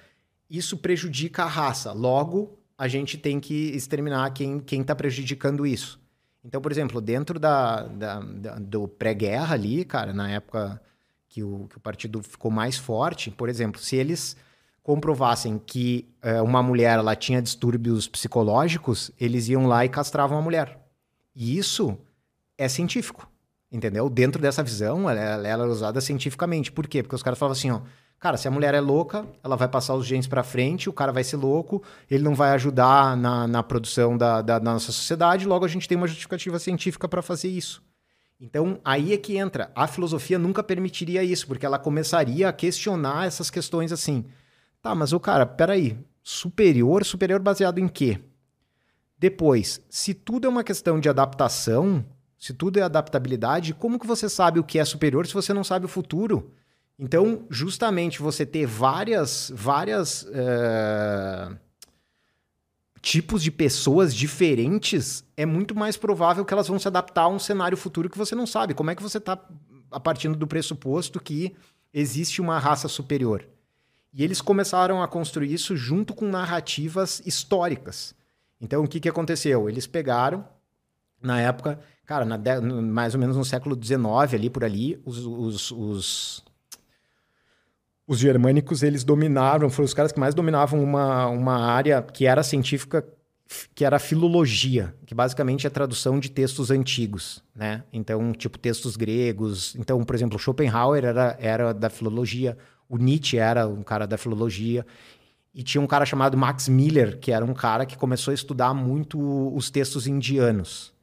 isso 0.50 0.76
prejudica 0.78 1.44
a 1.44 1.48
raça. 1.48 1.94
Logo, 1.94 2.60
a 2.78 2.90
gente 2.90 3.18
tem 3.18 3.40
que 3.40 3.70
exterminar 3.70 4.30
quem 4.32 4.62
está 4.82 4.94
prejudicando 4.94 5.66
isso. 5.66 6.02
Então, 6.44 6.62
por 6.62 6.74
exemplo, 6.74 7.00
dentro 7.00 7.40
da, 7.40 7.84
da, 7.84 8.20
da 8.20 8.56
do 8.60 8.86
pré-guerra 8.86 9.56
ali, 9.56 9.86
cara, 9.86 10.12
na 10.12 10.30
época 10.30 10.82
que 11.30 11.42
o, 11.42 11.68
que 11.70 11.78
o 11.78 11.80
partido 11.80 12.22
ficou 12.22 12.52
mais 12.52 12.78
forte, 12.78 13.32
por 13.32 13.48
exemplo, 13.48 13.80
se 13.80 13.96
eles 13.96 14.36
comprovassem 14.84 15.58
que 15.58 16.08
é, 16.22 16.42
uma 16.42 16.62
mulher 16.62 17.00
ela 17.00 17.16
tinha 17.16 17.42
distúrbios 17.42 18.08
psicológicos, 18.08 19.10
eles 19.20 19.48
iam 19.48 19.66
lá 19.66 19.86
e 19.86 19.90
castravam 19.90 20.38
a 20.38 20.42
mulher. 20.42 20.78
E 21.34 21.58
isso 21.58 21.98
é 22.58 22.68
científico, 22.68 23.28
entendeu? 23.72 24.10
Dentro 24.10 24.42
dessa 24.42 24.62
visão, 24.62 25.10
ela, 25.10 25.20
ela 25.20 25.48
era 25.48 25.66
usada 25.66 26.02
cientificamente. 26.02 26.72
Por 26.72 26.86
quê? 26.86 27.02
Porque 27.02 27.16
os 27.16 27.24
caras 27.24 27.40
falavam 27.40 27.58
assim, 27.58 27.72
ó, 27.72 27.82
cara, 28.20 28.36
se 28.36 28.46
a 28.46 28.52
mulher 28.52 28.74
é 28.74 28.82
louca, 28.82 29.26
ela 29.42 29.56
vai 29.56 29.70
passar 29.70 29.96
os 29.96 30.06
genes 30.06 30.28
para 30.28 30.44
frente, 30.44 30.90
o 30.90 30.94
cara 30.94 31.14
vai 31.14 31.24
ser 31.24 31.38
louco, 31.38 31.82
ele 32.12 32.24
não 32.24 32.36
vai 32.36 32.52
ajudar 32.52 33.16
na, 33.16 33.48
na 33.48 33.64
produção 33.64 34.18
da, 34.18 34.42
da, 34.42 34.60
da 34.60 34.74
nossa 34.74 34.92
sociedade, 34.92 35.48
logo 35.48 35.64
a 35.64 35.70
gente 35.70 35.88
tem 35.88 35.98
uma 35.98 36.08
justificativa 36.08 36.60
científica 36.60 37.08
para 37.08 37.22
fazer 37.22 37.48
isso. 37.48 37.82
Então, 38.40 38.82
aí 38.84 39.14
é 39.14 39.18
que 39.18 39.38
entra. 39.38 39.72
A 39.74 39.88
filosofia 39.88 40.38
nunca 40.38 40.62
permitiria 40.62 41.24
isso, 41.24 41.48
porque 41.48 41.66
ela 41.66 41.80
começaria 41.80 42.50
a 42.50 42.54
questionar 42.54 43.26
essas 43.26 43.50
questões 43.50 43.94
assim. 43.94 44.26
Tá, 44.84 44.94
mas 44.94 45.14
o 45.14 45.20
cara, 45.20 45.46
peraí, 45.46 45.98
superior, 46.22 47.06
superior 47.06 47.40
baseado 47.40 47.80
em 47.80 47.88
quê? 47.88 48.20
Depois, 49.18 49.82
se 49.90 50.14
tudo 50.14 50.46
é 50.46 50.50
uma 50.50 50.62
questão 50.62 51.00
de 51.00 51.08
adaptação, 51.08 52.04
se 52.38 52.54
tudo 52.54 52.80
é 52.80 52.82
adaptabilidade, 52.82 53.74
como 53.74 53.98
que 53.98 54.06
você 54.06 54.28
sabe 54.28 54.60
o 54.60 54.64
que 54.64 54.78
é 54.78 54.84
superior 54.84 55.26
se 55.26 55.34
você 55.34 55.54
não 55.54 55.64
sabe 55.64 55.86
o 55.86 55.88
futuro? 55.88 56.52
Então, 57.00 57.46
justamente 57.50 58.22
você 58.22 58.46
ter 58.46 58.66
várias, 58.66 59.54
várias 59.56 60.24
uh, 60.24 61.58
tipos 63.02 63.42
de 63.42 63.52
pessoas 63.52 64.14
diferentes, 64.14 65.24
é 65.38 65.46
muito 65.46 65.74
mais 65.74 65.96
provável 65.96 66.44
que 66.44 66.54
elas 66.54 66.68
vão 66.68 66.78
se 66.78 66.90
adaptar 66.90 67.22
a 67.22 67.30
um 67.30 67.40
cenário 67.40 67.78
futuro 67.78 68.10
que 68.10 68.18
você 68.18 68.36
não 68.36 68.46
sabe. 68.46 68.74
Como 68.74 68.92
é 68.92 68.96
que 68.96 69.02
você 69.02 69.18
está 69.18 69.40
a 69.90 70.00
partindo 70.02 70.36
do 70.36 70.46
pressuposto 70.46 71.22
que 71.22 71.56
existe 71.94 72.42
uma 72.42 72.60
raça 72.60 72.90
superior? 72.90 73.48
E 74.14 74.24
eles 74.24 74.42
começaram 74.42 75.02
a 75.02 75.08
construir 75.08 75.52
isso 75.52 75.76
junto 75.76 76.14
com 76.14 76.28
narrativas 76.28 77.22
históricas. 77.26 78.14
Então, 78.62 78.84
o 78.84 78.88
que, 78.88 79.00
que 79.00 79.10
aconteceu? 79.10 79.68
Eles 79.68 79.88
pegaram, 79.88 80.46
na 81.22 81.42
época, 81.42 81.80
cara, 82.06 82.24
na 82.24 82.38
de, 82.38 82.62
mais 82.62 83.16
ou 83.16 83.20
menos 83.20 83.36
no 83.36 83.44
século 83.44 83.76
XIX, 83.76 84.34
ali 84.34 84.50
por 84.50 84.64
ali, 84.64 85.02
os, 85.04 85.26
os, 85.26 85.72
os, 85.72 86.44
os 88.08 88.20
germânicos, 88.20 88.84
eles 88.84 89.04
dominaram, 89.04 89.70
foram 89.70 89.86
os 89.86 89.94
caras 89.94 90.12
que 90.12 90.20
mais 90.20 90.36
dominavam 90.36 90.84
uma, 90.84 91.28
uma 91.28 91.66
área 91.66 92.02
que 92.02 92.28
era 92.28 92.44
científica, 92.44 93.04
que 93.74 93.84
era 93.84 93.98
filologia, 93.98 94.96
que 95.06 95.16
basicamente 95.16 95.66
é 95.66 95.70
a 95.70 95.72
tradução 95.72 96.20
de 96.20 96.30
textos 96.30 96.70
antigos, 96.70 97.44
né? 97.56 97.84
Então, 97.92 98.32
tipo, 98.32 98.58
textos 98.60 98.96
gregos. 98.96 99.76
Então, 99.76 100.04
por 100.04 100.16
exemplo, 100.16 100.40
Schopenhauer 100.40 101.04
era, 101.04 101.38
era 101.40 101.74
da 101.74 101.90
filologia, 101.90 102.58
o 102.94 102.98
Nietzsche 102.98 103.40
era 103.40 103.68
um 103.68 103.82
cara 103.82 104.06
da 104.06 104.20
filologia. 104.20 104.86
E 105.52 105.64
tinha 105.64 105.82
um 105.82 105.88
cara 105.88 106.06
chamado 106.06 106.38
Max 106.38 106.68
Miller, 106.68 107.20
que 107.20 107.32
era 107.32 107.44
um 107.44 107.54
cara 107.54 107.88
que 107.88 107.98
começou 107.98 108.32
a 108.32 108.36
estudar 108.36 108.72
muito 108.74 109.20
os 109.56 109.72
textos 109.72 110.06
indianos. 110.06 110.94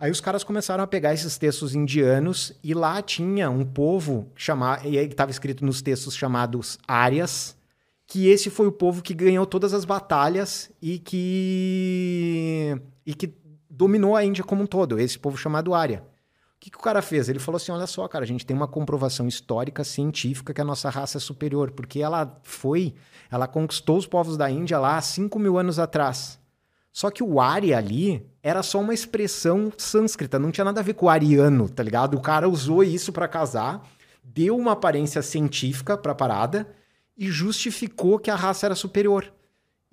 Aí 0.00 0.10
os 0.10 0.20
caras 0.20 0.42
começaram 0.42 0.82
a 0.82 0.86
pegar 0.86 1.14
esses 1.14 1.38
textos 1.38 1.76
indianos 1.76 2.52
e 2.62 2.74
lá 2.74 3.00
tinha 3.00 3.48
um 3.50 3.64
povo 3.64 4.32
chamado, 4.34 4.84
e 4.84 4.96
estava 4.96 5.30
escrito 5.30 5.64
nos 5.64 5.80
textos 5.80 6.16
chamados 6.16 6.76
Árias, 6.88 7.56
que 8.04 8.26
esse 8.26 8.50
foi 8.50 8.66
o 8.66 8.72
povo 8.72 9.00
que 9.00 9.14
ganhou 9.14 9.46
todas 9.46 9.72
as 9.72 9.84
batalhas 9.84 10.72
e 10.82 10.98
que 10.98 12.76
e 13.06 13.14
que 13.14 13.32
dominou 13.70 14.16
a 14.16 14.24
Índia 14.24 14.42
como 14.42 14.64
um 14.64 14.66
todo, 14.66 14.98
esse 14.98 15.18
povo 15.18 15.36
chamado 15.36 15.72
Arya. 15.72 16.02
Que, 16.62 16.70
que, 16.70 16.78
o 16.78 16.80
cara 16.80 17.02
fez? 17.02 17.28
Ele 17.28 17.40
falou 17.40 17.56
assim: 17.56 17.72
olha 17.72 17.88
só, 17.88 18.06
cara, 18.06 18.24
a 18.24 18.26
gente 18.26 18.46
tem 18.46 18.56
uma 18.56 18.68
comprovação 18.68 19.26
histórica, 19.26 19.82
científica, 19.82 20.54
que 20.54 20.60
a 20.60 20.64
nossa 20.64 20.88
raça 20.88 21.18
é 21.18 21.20
superior, 21.20 21.72
porque 21.72 21.98
ela 21.98 22.38
foi, 22.44 22.94
ela 23.28 23.48
conquistou 23.48 23.96
os 23.98 24.06
povos 24.06 24.36
da 24.36 24.48
Índia 24.48 24.78
lá 24.78 24.96
há 24.96 25.00
5 25.00 25.40
mil 25.40 25.58
anos 25.58 25.80
atrás. 25.80 26.38
Só 26.92 27.10
que 27.10 27.20
o 27.20 27.40
Arya 27.40 27.76
ali 27.76 28.24
era 28.40 28.62
só 28.62 28.78
uma 28.78 28.94
expressão 28.94 29.72
sânscrita, 29.76 30.38
não 30.38 30.52
tinha 30.52 30.64
nada 30.64 30.78
a 30.78 30.84
ver 30.84 30.94
com 30.94 31.06
o 31.06 31.08
ariano, 31.08 31.68
tá 31.68 31.82
ligado? 31.82 32.16
O 32.16 32.20
cara 32.20 32.48
usou 32.48 32.84
isso 32.84 33.12
para 33.12 33.26
casar, 33.26 33.82
deu 34.22 34.56
uma 34.56 34.70
aparência 34.70 35.20
científica 35.20 35.98
pra 35.98 36.14
parada 36.14 36.68
e 37.18 37.26
justificou 37.26 38.20
que 38.20 38.30
a 38.30 38.36
raça 38.36 38.66
era 38.66 38.76
superior. 38.76 39.32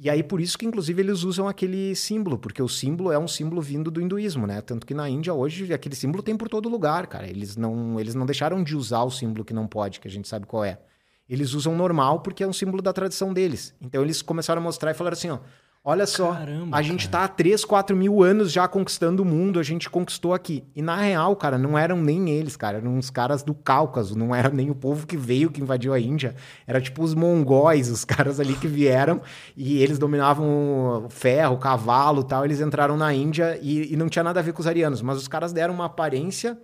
E 0.02 0.10
aí, 0.10 0.24
por 0.24 0.40
isso 0.40 0.58
que, 0.58 0.66
inclusive, 0.66 1.02
eles 1.02 1.24
usam 1.24 1.46
aquele 1.46 1.94
símbolo, 1.94 2.40
porque 2.40 2.62
o 2.62 2.70
símbolo 2.70 3.12
é 3.12 3.20
um 3.20 3.28
símbolo 3.28 3.62
vindo 3.62 3.92
do 3.92 4.00
hinduísmo, 4.00 4.48
né? 4.48 4.62
Tanto 4.62 4.88
que 4.88 4.94
na 4.94 5.10
Índia, 5.10 5.34
hoje, 5.34 5.74
aquele 5.74 5.94
símbolo 5.94 6.24
tem 6.24 6.38
por 6.38 6.48
todo 6.48 6.70
lugar, 6.70 7.06
cara. 7.08 7.30
Eles 7.30 7.58
não, 7.58 8.00
eles 8.00 8.16
não 8.16 8.26
deixaram 8.26 8.64
de 8.64 8.78
usar 8.78 9.04
o 9.04 9.12
símbolo 9.12 9.44
que 9.44 9.54
não 9.54 9.68
pode, 9.68 10.00
que 10.00 10.08
a 10.08 10.12
gente 10.12 10.26
sabe 10.26 10.46
qual 10.46 10.64
é. 10.64 10.80
Eles 11.28 11.54
usam 11.54 11.76
normal 11.76 12.22
porque 12.22 12.46
é 12.46 12.48
um 12.48 12.54
símbolo 12.54 12.82
da 12.82 12.94
tradição 12.94 13.34
deles. 13.34 13.76
Então, 13.82 14.02
eles 14.02 14.22
começaram 14.22 14.62
a 14.62 14.64
mostrar 14.64 14.92
e 14.92 14.94
falaram 14.94 15.16
assim, 15.18 15.32
ó... 15.32 15.40
Olha 15.82 16.06
só, 16.06 16.34
Caramba, 16.34 16.78
a 16.78 16.82
gente 16.82 17.08
cara. 17.08 17.26
tá 17.28 17.34
há 17.34 17.36
3, 17.36 17.64
4 17.64 17.96
mil 17.96 18.22
anos 18.22 18.52
já 18.52 18.68
conquistando 18.68 19.24
o 19.24 19.26
mundo, 19.26 19.60
a 19.60 19.64
gente 19.64 19.90
conquistou 19.90 20.34
aqui. 20.34 20.64
E 20.76 20.82
na 20.82 20.98
real, 20.98 21.34
cara, 21.38 21.58
não 21.58 21.78
eram 21.78 22.02
nem 22.02 22.30
eles, 22.30 22.58
cara, 22.58 22.78
eram 22.78 22.98
uns 22.98 23.10
caras 23.10 23.44
do 23.44 23.54
Cáucaso, 23.54 24.18
não 24.18 24.36
era 24.36 24.50
nem 24.50 24.70
o 24.70 24.76
povo 24.76 25.08
que 25.08 25.16
veio, 25.16 25.50
que 25.50 25.62
invadiu 25.62 25.94
a 25.94 26.00
Índia. 26.00 26.36
Era 26.68 26.82
tipo 26.82 27.02
os 27.02 27.14
mongóis, 27.14 27.90
os 27.90 28.04
caras 28.06 28.42
ali 28.42 28.56
que 28.56 28.68
vieram 28.68 29.22
e 29.56 29.82
eles 29.82 29.98
dominavam 29.98 31.06
o 31.06 31.10
ferro, 31.10 31.56
o 31.56 31.60
cavalo 31.60 32.24
tal. 32.24 32.44
Eles 32.44 32.60
entraram 32.60 32.98
na 32.98 33.14
Índia 33.14 33.58
e, 33.62 33.94
e 33.94 33.96
não 33.96 34.10
tinha 34.10 34.24
nada 34.24 34.42
a 34.42 34.44
ver 34.44 34.52
com 34.52 34.60
os 34.60 34.68
arianos, 34.68 35.02
mas 35.02 35.18
os 35.18 35.30
caras 35.30 35.54
deram 35.54 35.74
uma 35.74 35.86
aparência, 35.86 36.60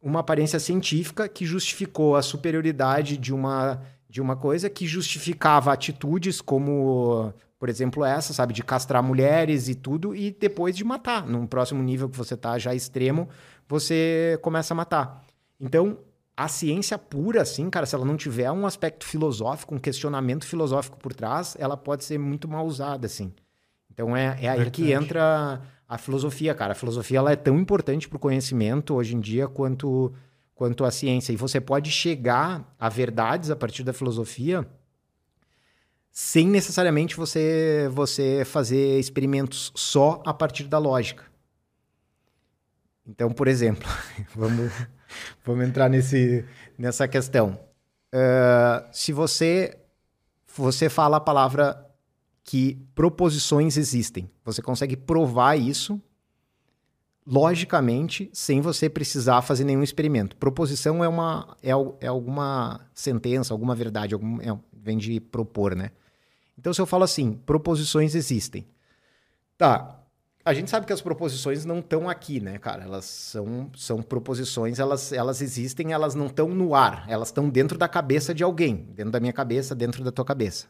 uma 0.00 0.20
aparência 0.20 0.60
científica 0.60 1.26
que 1.26 1.46
justificou 1.46 2.16
a 2.16 2.22
superioridade 2.22 3.16
de 3.16 3.32
uma, 3.32 3.80
de 4.10 4.20
uma 4.20 4.36
coisa, 4.36 4.68
que 4.68 4.86
justificava 4.86 5.72
atitudes 5.72 6.42
como 6.42 7.32
por 7.62 7.68
exemplo, 7.68 8.04
essa, 8.04 8.32
sabe, 8.32 8.52
de 8.52 8.60
castrar 8.64 9.00
mulheres 9.04 9.68
e 9.68 9.76
tudo, 9.76 10.16
e 10.16 10.32
depois 10.32 10.76
de 10.76 10.82
matar. 10.82 11.24
Num 11.28 11.46
próximo 11.46 11.80
nível 11.80 12.08
que 12.08 12.18
você 12.18 12.36
tá 12.36 12.58
já 12.58 12.74
extremo, 12.74 13.28
você 13.68 14.36
começa 14.42 14.74
a 14.74 14.76
matar. 14.76 15.24
Então, 15.60 15.98
a 16.36 16.48
ciência 16.48 16.98
pura, 16.98 17.42
assim, 17.42 17.70
cara, 17.70 17.86
se 17.86 17.94
ela 17.94 18.04
não 18.04 18.16
tiver 18.16 18.50
um 18.50 18.66
aspecto 18.66 19.04
filosófico, 19.04 19.76
um 19.76 19.78
questionamento 19.78 20.44
filosófico 20.44 20.98
por 20.98 21.14
trás, 21.14 21.56
ela 21.56 21.76
pode 21.76 22.02
ser 22.02 22.18
muito 22.18 22.48
mal 22.48 22.66
usada, 22.66 23.06
assim. 23.06 23.32
Então 23.88 24.16
é, 24.16 24.36
é 24.42 24.48
aí 24.48 24.68
que 24.68 24.90
entra 24.90 25.62
a 25.88 25.98
filosofia, 25.98 26.56
cara. 26.56 26.72
A 26.72 26.74
filosofia 26.74 27.18
ela 27.18 27.30
é 27.30 27.36
tão 27.36 27.56
importante 27.56 28.08
para 28.08 28.16
o 28.16 28.18
conhecimento 28.18 28.92
hoje 28.92 29.14
em 29.14 29.20
dia 29.20 29.46
quanto, 29.46 30.12
quanto 30.52 30.84
a 30.84 30.90
ciência. 30.90 31.32
E 31.32 31.36
você 31.36 31.60
pode 31.60 31.92
chegar 31.92 32.74
a 32.76 32.88
verdades 32.88 33.52
a 33.52 33.54
partir 33.54 33.84
da 33.84 33.92
filosofia 33.92 34.66
sem 36.12 36.46
necessariamente 36.46 37.16
você, 37.16 37.88
você 37.90 38.44
fazer 38.44 39.00
experimentos 39.00 39.72
só 39.74 40.22
a 40.26 40.34
partir 40.34 40.64
da 40.64 40.78
lógica. 40.78 41.24
Então, 43.06 43.32
por 43.32 43.48
exemplo, 43.48 43.88
vamos, 44.36 44.70
vamos 45.42 45.66
entrar 45.66 45.88
nesse, 45.88 46.44
nessa 46.78 47.08
questão. 47.08 47.58
Uh, 48.14 48.86
se 48.92 49.10
você, 49.10 49.78
você 50.54 50.90
fala 50.90 51.16
a 51.16 51.20
palavra 51.20 51.88
que 52.44 52.78
proposições 52.94 53.78
existem, 53.78 54.30
você 54.44 54.60
consegue 54.60 54.96
provar 54.96 55.56
isso 55.56 56.00
logicamente 57.26 58.28
sem 58.34 58.60
você 58.60 58.90
precisar 58.90 59.40
fazer 59.40 59.64
nenhum 59.64 59.82
experimento. 59.82 60.36
Proposição 60.36 61.02
é 61.02 61.08
uma 61.08 61.56
é, 61.62 61.70
é 62.00 62.06
alguma 62.08 62.80
sentença, 62.92 63.54
alguma 63.54 63.74
verdade, 63.74 64.12
algum, 64.12 64.40
é, 64.42 64.58
vem 64.72 64.98
de 64.98 65.20
propor, 65.20 65.74
né? 65.74 65.90
Então, 66.58 66.72
se 66.72 66.80
eu 66.80 66.86
falo 66.86 67.04
assim, 67.04 67.34
proposições 67.46 68.14
existem. 68.14 68.66
Tá, 69.56 70.02
a 70.44 70.52
gente 70.52 70.70
sabe 70.70 70.86
que 70.86 70.92
as 70.92 71.00
proposições 71.00 71.64
não 71.64 71.78
estão 71.78 72.08
aqui, 72.08 72.40
né, 72.40 72.58
cara? 72.58 72.82
Elas 72.82 73.04
são, 73.04 73.70
são 73.76 74.02
proposições, 74.02 74.80
elas, 74.80 75.12
elas 75.12 75.40
existem, 75.40 75.92
elas 75.92 76.16
não 76.16 76.26
estão 76.26 76.48
no 76.48 76.74
ar, 76.74 77.04
elas 77.08 77.28
estão 77.28 77.48
dentro 77.48 77.78
da 77.78 77.86
cabeça 77.86 78.34
de 78.34 78.42
alguém, 78.42 78.88
dentro 78.94 79.12
da 79.12 79.20
minha 79.20 79.32
cabeça, 79.32 79.74
dentro 79.74 80.02
da 80.02 80.10
tua 80.10 80.24
cabeça. 80.24 80.66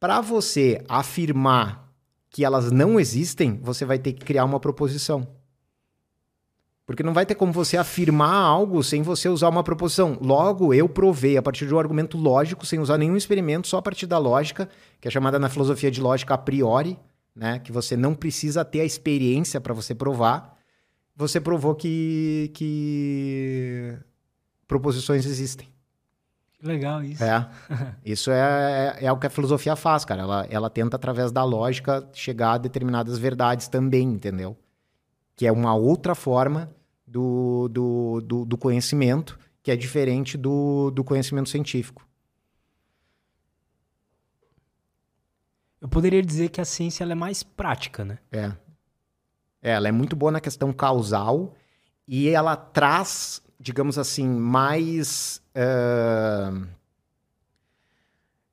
Para 0.00 0.20
você 0.20 0.84
afirmar 0.88 1.88
que 2.30 2.44
elas 2.44 2.72
não 2.72 2.98
existem, 2.98 3.60
você 3.62 3.84
vai 3.84 3.98
ter 3.98 4.12
que 4.12 4.24
criar 4.24 4.44
uma 4.44 4.58
proposição. 4.58 5.26
Porque 6.90 7.04
não 7.04 7.14
vai 7.14 7.24
ter 7.24 7.36
como 7.36 7.52
você 7.52 7.76
afirmar 7.76 8.34
algo 8.34 8.82
sem 8.82 9.00
você 9.00 9.28
usar 9.28 9.48
uma 9.48 9.62
proposição. 9.62 10.18
Logo, 10.20 10.74
eu 10.74 10.88
provei 10.88 11.36
a 11.36 11.42
partir 11.42 11.64
de 11.64 11.72
um 11.72 11.78
argumento 11.78 12.18
lógico, 12.18 12.66
sem 12.66 12.80
usar 12.80 12.98
nenhum 12.98 13.16
experimento, 13.16 13.68
só 13.68 13.78
a 13.78 13.82
partir 13.82 14.08
da 14.08 14.18
lógica, 14.18 14.68
que 15.00 15.06
é 15.06 15.10
chamada 15.10 15.38
na 15.38 15.48
filosofia 15.48 15.88
de 15.88 16.00
lógica 16.00 16.34
a 16.34 16.38
priori, 16.38 16.98
né? 17.32 17.60
que 17.60 17.70
você 17.70 17.96
não 17.96 18.12
precisa 18.12 18.64
ter 18.64 18.80
a 18.80 18.84
experiência 18.84 19.60
para 19.60 19.72
você 19.72 19.94
provar. 19.94 20.58
Você 21.14 21.40
provou 21.40 21.76
que, 21.76 22.50
que 22.54 23.96
proposições 24.66 25.24
existem. 25.26 25.68
Legal 26.60 27.04
isso. 27.04 27.22
É. 27.22 27.48
Isso 28.04 28.32
é, 28.32 28.96
é, 29.00 29.04
é, 29.06 29.12
o 29.12 29.16
que 29.16 29.28
a 29.28 29.30
filosofia 29.30 29.76
faz, 29.76 30.04
cara. 30.04 30.22
Ela, 30.22 30.46
ela 30.50 30.68
tenta, 30.68 30.96
através 30.96 31.30
da 31.30 31.44
lógica, 31.44 32.04
chegar 32.12 32.54
a 32.54 32.58
determinadas 32.58 33.16
verdades 33.16 33.68
também, 33.68 34.08
entendeu? 34.08 34.58
Que 35.36 35.46
é 35.46 35.52
uma 35.52 35.72
outra 35.72 36.16
forma 36.16 36.68
do, 37.10 37.68
do, 37.68 38.20
do, 38.20 38.44
do 38.44 38.56
conhecimento, 38.56 39.38
que 39.62 39.70
é 39.70 39.76
diferente 39.76 40.38
do, 40.38 40.90
do 40.90 41.02
conhecimento 41.02 41.48
científico. 41.48 42.06
Eu 45.80 45.88
poderia 45.88 46.22
dizer 46.22 46.50
que 46.50 46.60
a 46.60 46.64
ciência 46.64 47.04
é 47.04 47.14
mais 47.14 47.42
prática, 47.42 48.04
né? 48.04 48.18
É. 48.30 48.52
é. 49.62 49.72
Ela 49.72 49.88
é 49.88 49.92
muito 49.92 50.14
boa 50.14 50.30
na 50.30 50.40
questão 50.40 50.72
causal 50.72 51.54
e 52.06 52.28
ela 52.28 52.54
traz, 52.54 53.42
digamos 53.58 53.98
assim, 53.98 54.28
mais. 54.28 55.42
Uh, 55.54 56.66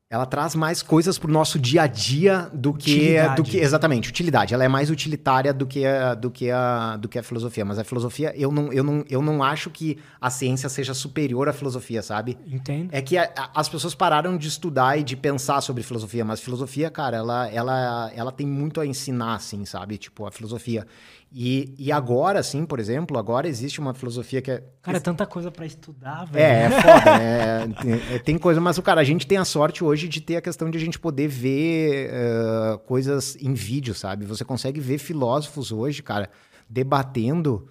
ela 0.09 0.25
traz 0.25 0.55
mais 0.55 0.81
coisas 0.81 1.19
pro 1.19 1.29
nosso 1.29 1.59
dia 1.59 1.81
a 1.81 1.87
dia 1.87 2.49
do 2.53 2.73
que 2.73 3.17
do 3.35 3.43
que 3.43 3.57
exatamente 3.57 4.07
utilidade. 4.07 4.53
Ela 4.53 4.63
é 4.63 4.67
mais 4.67 4.89
utilitária 4.89 5.53
do 5.53 5.67
que 5.67 5.85
a, 5.85 6.13
do 6.13 6.31
que 6.31 6.49
a 6.49 6.95
do 6.95 7.09
que 7.09 7.19
a 7.19 7.23
filosofia 7.23 7.65
mas 7.65 7.77
a 7.77 7.83
filosofia 7.83 8.33
eu 8.35 8.49
não, 8.49 8.71
eu 8.71 8.83
não, 8.83 9.03
eu 9.09 9.21
não 9.21 9.43
acho 9.43 9.69
que 9.69 9.97
a 10.21 10.29
ciência 10.29 10.69
seja 10.69 10.93
superior 10.93 11.49
à 11.49 11.53
filosofia 11.53 12.01
sabe? 12.01 12.37
Entendo. 12.47 12.89
É 12.93 13.01
que 13.01 13.17
a, 13.17 13.29
a, 13.35 13.59
as 13.59 13.67
pessoas 13.67 13.93
pararam 13.93 14.37
de 14.37 14.47
estudar 14.47 14.97
e 14.97 15.03
de 15.03 15.17
pensar 15.17 15.59
sobre 15.59 15.83
filosofia 15.83 16.23
mas 16.23 16.39
filosofia 16.39 16.89
cara 16.89 17.17
ela 17.17 17.49
ela 17.49 18.11
ela 18.15 18.31
tem 18.31 18.47
muito 18.47 18.79
a 18.79 18.85
ensinar 18.85 19.35
assim 19.35 19.65
sabe? 19.65 19.97
Tipo 19.97 20.25
a 20.25 20.31
filosofia 20.31 20.87
e, 21.31 21.75
e 21.77 21.91
agora, 21.91 22.41
sim, 22.41 22.65
por 22.65 22.79
exemplo, 22.79 23.17
agora 23.17 23.47
existe 23.47 23.79
uma 23.79 23.93
filosofia 23.93 24.41
que 24.41 24.49
é. 24.49 24.63
Cara, 24.81 24.97
é 24.97 24.99
tanta 24.99 25.25
coisa 25.25 25.51
para 25.51 25.65
estudar, 25.65 26.25
velho. 26.25 26.43
É, 26.43 26.63
é 26.63 26.69
foda. 26.69 27.09
é, 27.21 27.67
tem, 27.67 28.19
tem, 28.19 28.37
coisa, 28.37 28.61
mas, 28.61 28.79
cara, 28.79 29.01
a 29.01 29.03
gente 29.03 29.27
tem 29.27 29.37
a 29.37 29.43
sorte 29.43 29.83
hoje 29.83 30.07
de 30.07 30.21
ter 30.21 30.37
a 30.37 30.41
questão 30.41 30.69
de 30.69 30.77
a 30.77 30.81
gente 30.81 30.97
poder 30.97 31.27
ver 31.27 32.09
uh, 32.09 32.77
coisas 32.79 33.35
em 33.41 33.53
vídeo, 33.53 33.93
sabe? 33.93 34.25
Você 34.25 34.45
consegue 34.45 34.79
ver 34.79 34.99
filósofos 34.99 35.71
hoje, 35.71 36.01
cara, 36.01 36.29
debatendo 36.69 37.67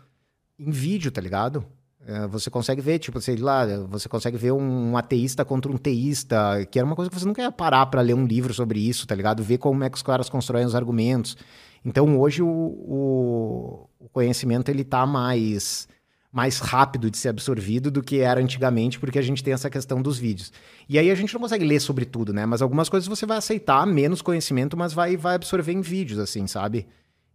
em 0.59 0.70
vídeo, 0.70 1.11
tá 1.11 1.20
ligado? 1.20 1.65
Uh, 2.03 2.28
você 2.28 2.51
consegue 2.51 2.83
ver, 2.83 2.99
tipo, 2.99 3.19
sei 3.23 3.37
lá, 3.37 3.66
você 3.89 4.07
consegue 4.07 4.37
ver 4.37 4.53
um 4.53 4.99
ateísta 4.99 5.47
contra 5.47 5.73
um 5.73 5.78
teísta, 5.78 6.65
que 6.70 6.78
era 6.78 6.87
uma 6.87 6.95
coisa 6.95 7.11
que 7.11 7.19
você 7.19 7.27
nunca 7.27 7.41
ia 7.41 7.51
parar 7.51 7.87
para 7.87 8.03
ler 8.03 8.15
um 8.15 8.27
livro 8.27 8.53
sobre 8.53 8.78
isso, 8.78 9.07
tá 9.07 9.15
ligado? 9.15 9.43
Ver 9.43 9.57
como 9.57 9.83
é 9.83 9.89
que 9.89 9.97
os 9.97 10.03
caras 10.03 10.28
constroem 10.28 10.66
os 10.66 10.74
argumentos. 10.74 11.37
Então 11.86 12.18
hoje 12.18 12.42
o, 12.42 13.88
o, 14.00 14.08
conhecimento 14.12 14.70
ele 14.70 14.82
está 14.82 15.06
mais 15.06 15.86
mais 16.32 16.58
rápido 16.58 17.10
de 17.10 17.16
ser 17.16 17.30
absorvido 17.30 17.90
do 17.90 18.02
que 18.02 18.18
era 18.18 18.40
antigamente, 18.40 18.98
porque 18.98 19.18
a 19.18 19.22
gente 19.22 19.42
tem 19.42 19.54
essa 19.54 19.70
questão 19.70 20.02
dos 20.02 20.18
vídeos. 20.18 20.52
E 20.86 20.98
aí 20.98 21.10
a 21.10 21.14
gente 21.14 21.32
não 21.32 21.40
consegue 21.40 21.64
ler 21.64 21.80
sobre 21.80 22.04
tudo, 22.04 22.30
né? 22.30 22.44
Mas 22.44 22.60
algumas 22.60 22.90
coisas 22.90 23.08
você 23.08 23.24
vai 23.24 23.38
aceitar 23.38 23.86
menos 23.86 24.20
conhecimento, 24.20 24.76
mas 24.76 24.92
vai, 24.92 25.16
vai 25.16 25.36
absorver 25.36 25.72
em 25.72 25.80
vídeos, 25.80 26.18
assim, 26.18 26.46
sabe? 26.46 26.86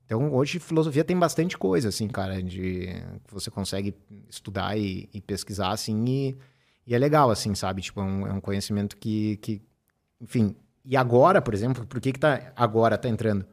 Então 0.06 0.32
hoje 0.34 0.60
filosofia 0.60 1.04
tem 1.04 1.18
bastante 1.18 1.58
coisa, 1.58 1.90
assim, 1.90 2.08
cara, 2.10 2.44
de 2.44 2.90
que 3.26 3.34
você 3.34 3.50
consegue 3.50 3.96
estudar 4.30 4.78
e, 4.78 5.10
e 5.14 5.22
pesquisar, 5.22 5.72
assim, 5.72 6.06
e, 6.06 6.38
e, 6.86 6.94
é 6.94 7.00
legal, 7.00 7.32
assim, 7.32 7.56
sabe? 7.56 7.82
Tipo, 7.82 8.02
é 8.02 8.04
um, 8.04 8.28
é 8.28 8.34
um 8.34 8.42
conhecimento 8.42 8.98
que, 8.98 9.38
que, 9.38 9.62
enfim. 10.20 10.56
E 10.86 10.96
agora, 10.98 11.42
por 11.42 11.54
exemplo, 11.54 11.88
por 11.88 12.00
que 12.02 12.12
que 12.12 12.20
tá 12.20 12.52
agora 12.56 12.98
tá 12.98 13.10
entrando? 13.10 13.46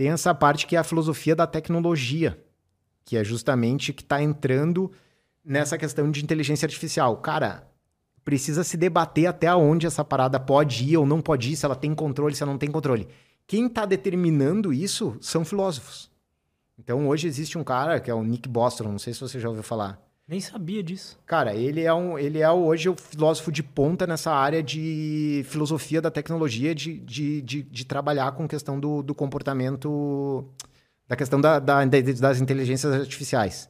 Tem 0.00 0.08
essa 0.08 0.34
parte 0.34 0.66
que 0.66 0.76
é 0.76 0.78
a 0.78 0.82
filosofia 0.82 1.36
da 1.36 1.46
tecnologia. 1.46 2.42
que 3.04 3.18
é 3.18 3.22
justamente 3.22 3.92
que 3.92 4.02
está 4.02 4.22
entrando 4.22 4.90
nessa 5.44 5.76
questão 5.76 6.10
de 6.10 6.24
inteligência 6.24 6.64
artificial. 6.64 7.18
Cara, 7.18 7.68
precisa 8.24 8.64
se 8.64 8.78
debater 8.78 9.26
até 9.26 9.54
onde 9.54 9.86
essa 9.86 10.02
parada 10.02 10.40
pode 10.40 10.84
ir 10.84 10.96
ou 10.96 11.04
não 11.04 11.20
pode 11.20 11.52
ir, 11.52 11.56
se 11.56 11.66
ela 11.66 11.76
tem 11.76 11.94
controle, 11.94 12.34
se 12.34 12.42
ela 12.42 12.50
não 12.50 12.58
tem 12.58 12.70
controle. 12.70 13.08
Quem 13.46 13.66
está 13.66 13.84
determinando 13.84 14.72
isso 14.72 15.18
são 15.20 15.44
filósofos. 15.44 16.10
Então 16.78 17.06
hoje 17.06 17.28
existe 17.28 17.58
um 17.58 17.64
cara 17.64 18.00
que 18.00 18.10
é 18.10 18.14
o 18.14 18.24
Nick 18.24 18.48
Bostrom, 18.48 18.92
não 18.92 18.98
sei 18.98 19.12
se 19.12 19.20
você 19.20 19.38
já 19.38 19.50
ouviu 19.50 19.62
falar. 19.62 20.00
Nem 20.30 20.38
sabia 20.38 20.80
disso. 20.80 21.18
Cara, 21.26 21.56
ele 21.56 21.80
é, 21.80 21.92
um, 21.92 22.16
ele 22.16 22.38
é 22.38 22.48
hoje 22.48 22.88
o 22.88 22.94
filósofo 22.94 23.50
de 23.50 23.64
ponta 23.64 24.06
nessa 24.06 24.30
área 24.30 24.62
de 24.62 25.44
filosofia 25.48 26.00
da 26.00 26.08
tecnologia, 26.08 26.72
de, 26.72 27.00
de, 27.00 27.42
de, 27.42 27.62
de 27.64 27.84
trabalhar 27.84 28.30
com 28.30 28.46
questão 28.46 28.78
do, 28.78 29.02
do 29.02 29.12
comportamento, 29.12 30.44
da 31.08 31.16
questão 31.16 31.40
da, 31.40 31.58
da, 31.58 31.84
das 31.84 32.40
inteligências 32.40 32.94
artificiais. 32.94 33.68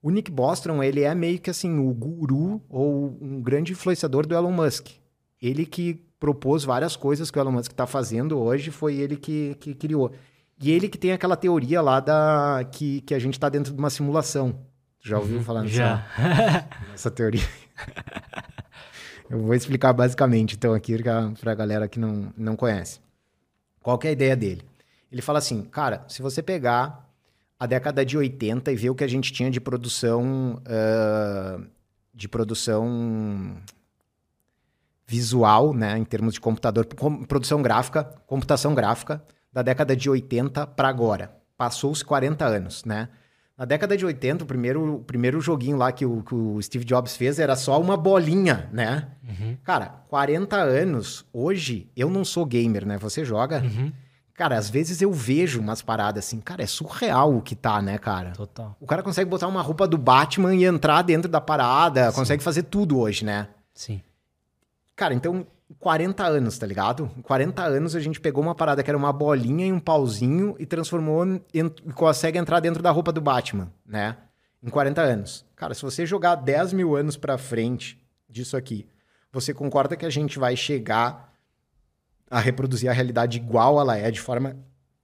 O 0.00 0.12
Nick 0.12 0.30
Bostrom, 0.30 0.80
ele 0.80 1.00
é 1.00 1.12
meio 1.12 1.40
que 1.40 1.50
assim, 1.50 1.80
o 1.80 1.92
guru 1.92 2.62
ou 2.68 3.18
um 3.20 3.42
grande 3.42 3.72
influenciador 3.72 4.24
do 4.24 4.36
Elon 4.36 4.52
Musk. 4.52 4.90
Ele 5.42 5.66
que 5.66 6.00
propôs 6.20 6.62
várias 6.62 6.94
coisas 6.94 7.32
que 7.32 7.38
o 7.38 7.40
Elon 7.40 7.50
Musk 7.50 7.72
está 7.72 7.84
fazendo 7.84 8.38
hoje, 8.38 8.70
foi 8.70 8.94
ele 8.94 9.16
que, 9.16 9.56
que 9.58 9.74
criou. 9.74 10.12
E 10.62 10.70
ele 10.70 10.88
que 10.88 10.98
tem 10.98 11.10
aquela 11.10 11.34
teoria 11.34 11.82
lá 11.82 11.98
da 11.98 12.64
que, 12.70 13.00
que 13.00 13.12
a 13.12 13.18
gente 13.18 13.34
está 13.34 13.48
dentro 13.48 13.72
de 13.72 13.78
uma 13.80 13.90
simulação. 13.90 14.69
Já 15.00 15.18
ouviu 15.18 15.38
uhum, 15.38 15.44
falar 15.44 15.66
Já. 15.66 16.06
nessa 16.90 17.10
teoria? 17.10 17.46
Eu 19.30 19.38
vou 19.40 19.54
explicar 19.54 19.92
basicamente, 19.92 20.56
então, 20.56 20.74
aqui 20.74 21.00
para 21.40 21.52
a 21.52 21.54
galera 21.54 21.88
que 21.88 22.00
não, 22.00 22.32
não 22.36 22.56
conhece. 22.56 23.00
Qual 23.80 23.96
que 23.96 24.08
é 24.08 24.10
a 24.10 24.12
ideia 24.12 24.36
dele? 24.36 24.62
Ele 25.10 25.22
fala 25.22 25.38
assim, 25.38 25.62
cara, 25.62 26.04
se 26.08 26.20
você 26.20 26.42
pegar 26.42 27.08
a 27.58 27.66
década 27.66 28.04
de 28.04 28.18
80 28.18 28.72
e 28.72 28.76
ver 28.76 28.90
o 28.90 28.94
que 28.94 29.04
a 29.04 29.08
gente 29.08 29.32
tinha 29.32 29.50
de 29.50 29.60
produção 29.60 30.60
uh, 30.66 31.64
de 32.12 32.28
produção 32.28 33.56
visual, 35.06 35.72
né, 35.74 35.96
em 35.96 36.04
termos 36.04 36.34
de 36.34 36.40
computador, 36.40 36.86
com, 36.94 37.24
produção 37.24 37.62
gráfica, 37.62 38.04
computação 38.26 38.74
gráfica, 38.74 39.22
da 39.52 39.62
década 39.62 39.96
de 39.96 40.08
80 40.08 40.66
para 40.68 40.88
agora. 40.88 41.36
Passou-se 41.56 42.04
40 42.04 42.44
anos, 42.44 42.84
né? 42.84 43.08
Na 43.60 43.66
década 43.66 43.94
de 43.94 44.06
80, 44.06 44.42
o 44.42 44.46
primeiro, 44.46 44.94
o 44.94 44.98
primeiro 45.00 45.38
joguinho 45.38 45.76
lá 45.76 45.92
que 45.92 46.06
o, 46.06 46.22
que 46.22 46.34
o 46.34 46.62
Steve 46.62 46.82
Jobs 46.82 47.14
fez 47.14 47.38
era 47.38 47.54
só 47.54 47.78
uma 47.78 47.94
bolinha, 47.94 48.70
né? 48.72 49.08
Uhum. 49.22 49.54
Cara, 49.62 50.02
40 50.08 50.56
anos, 50.56 51.26
hoje, 51.30 51.86
eu 51.94 52.08
não 52.08 52.24
sou 52.24 52.46
gamer, 52.46 52.86
né? 52.86 52.96
Você 52.96 53.22
joga? 53.22 53.60
Uhum. 53.62 53.92
Cara, 54.32 54.56
às 54.56 54.70
vezes 54.70 55.02
eu 55.02 55.12
vejo 55.12 55.60
umas 55.60 55.82
paradas 55.82 56.24
assim, 56.24 56.40
cara, 56.40 56.62
é 56.62 56.66
surreal 56.66 57.36
o 57.36 57.42
que 57.42 57.54
tá, 57.54 57.82
né, 57.82 57.98
cara? 57.98 58.30
Total. 58.30 58.74
O 58.80 58.86
cara 58.86 59.02
consegue 59.02 59.28
botar 59.28 59.46
uma 59.46 59.60
roupa 59.60 59.86
do 59.86 59.98
Batman 59.98 60.54
e 60.54 60.64
entrar 60.64 61.02
dentro 61.02 61.30
da 61.30 61.38
parada, 61.38 62.10
Sim. 62.10 62.16
consegue 62.16 62.42
fazer 62.42 62.62
tudo 62.62 62.98
hoje, 62.98 63.26
né? 63.26 63.48
Sim. 63.74 64.00
Cara, 64.96 65.12
então, 65.12 65.46
40 65.78 66.24
anos, 66.24 66.58
tá 66.58 66.66
ligado? 66.66 67.10
Em 67.16 67.22
40 67.22 67.62
anos 67.62 67.94
a 67.94 68.00
gente 68.00 68.20
pegou 68.20 68.42
uma 68.42 68.54
parada 68.54 68.82
que 68.82 68.90
era 68.90 68.98
uma 68.98 69.12
bolinha 69.12 69.66
e 69.66 69.72
um 69.72 69.80
pauzinho 69.80 70.56
e 70.58 70.66
transformou 70.66 71.24
e 71.52 71.62
consegue 71.94 72.38
entrar 72.38 72.60
dentro 72.60 72.82
da 72.82 72.90
roupa 72.90 73.12
do 73.12 73.20
Batman, 73.20 73.72
né? 73.86 74.16
Em 74.62 74.68
40 74.68 75.00
anos. 75.00 75.46
Cara, 75.56 75.72
se 75.74 75.82
você 75.82 76.04
jogar 76.04 76.34
10 76.34 76.72
mil 76.72 76.96
anos 76.96 77.16
pra 77.16 77.38
frente 77.38 77.98
disso 78.28 78.56
aqui, 78.56 78.86
você 79.32 79.54
concorda 79.54 79.96
que 79.96 80.04
a 80.04 80.10
gente 80.10 80.38
vai 80.38 80.56
chegar 80.56 81.32
a 82.30 82.38
reproduzir 82.38 82.88
a 82.88 82.92
realidade 82.92 83.38
igual 83.38 83.80
ela 83.80 83.96
é, 83.96 84.10
de 84.10 84.20
forma 84.20 84.56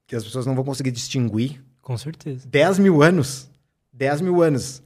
que 0.06 0.14
as 0.14 0.24
pessoas 0.24 0.46
não 0.46 0.54
vão 0.54 0.64
conseguir 0.64 0.90
distinguir. 0.90 1.62
Com 1.82 1.96
certeza. 1.96 2.46
10 2.48 2.78
mil 2.78 3.02
anos. 3.02 3.50
10 3.92 4.20
mil 4.20 4.42
anos. 4.42 4.82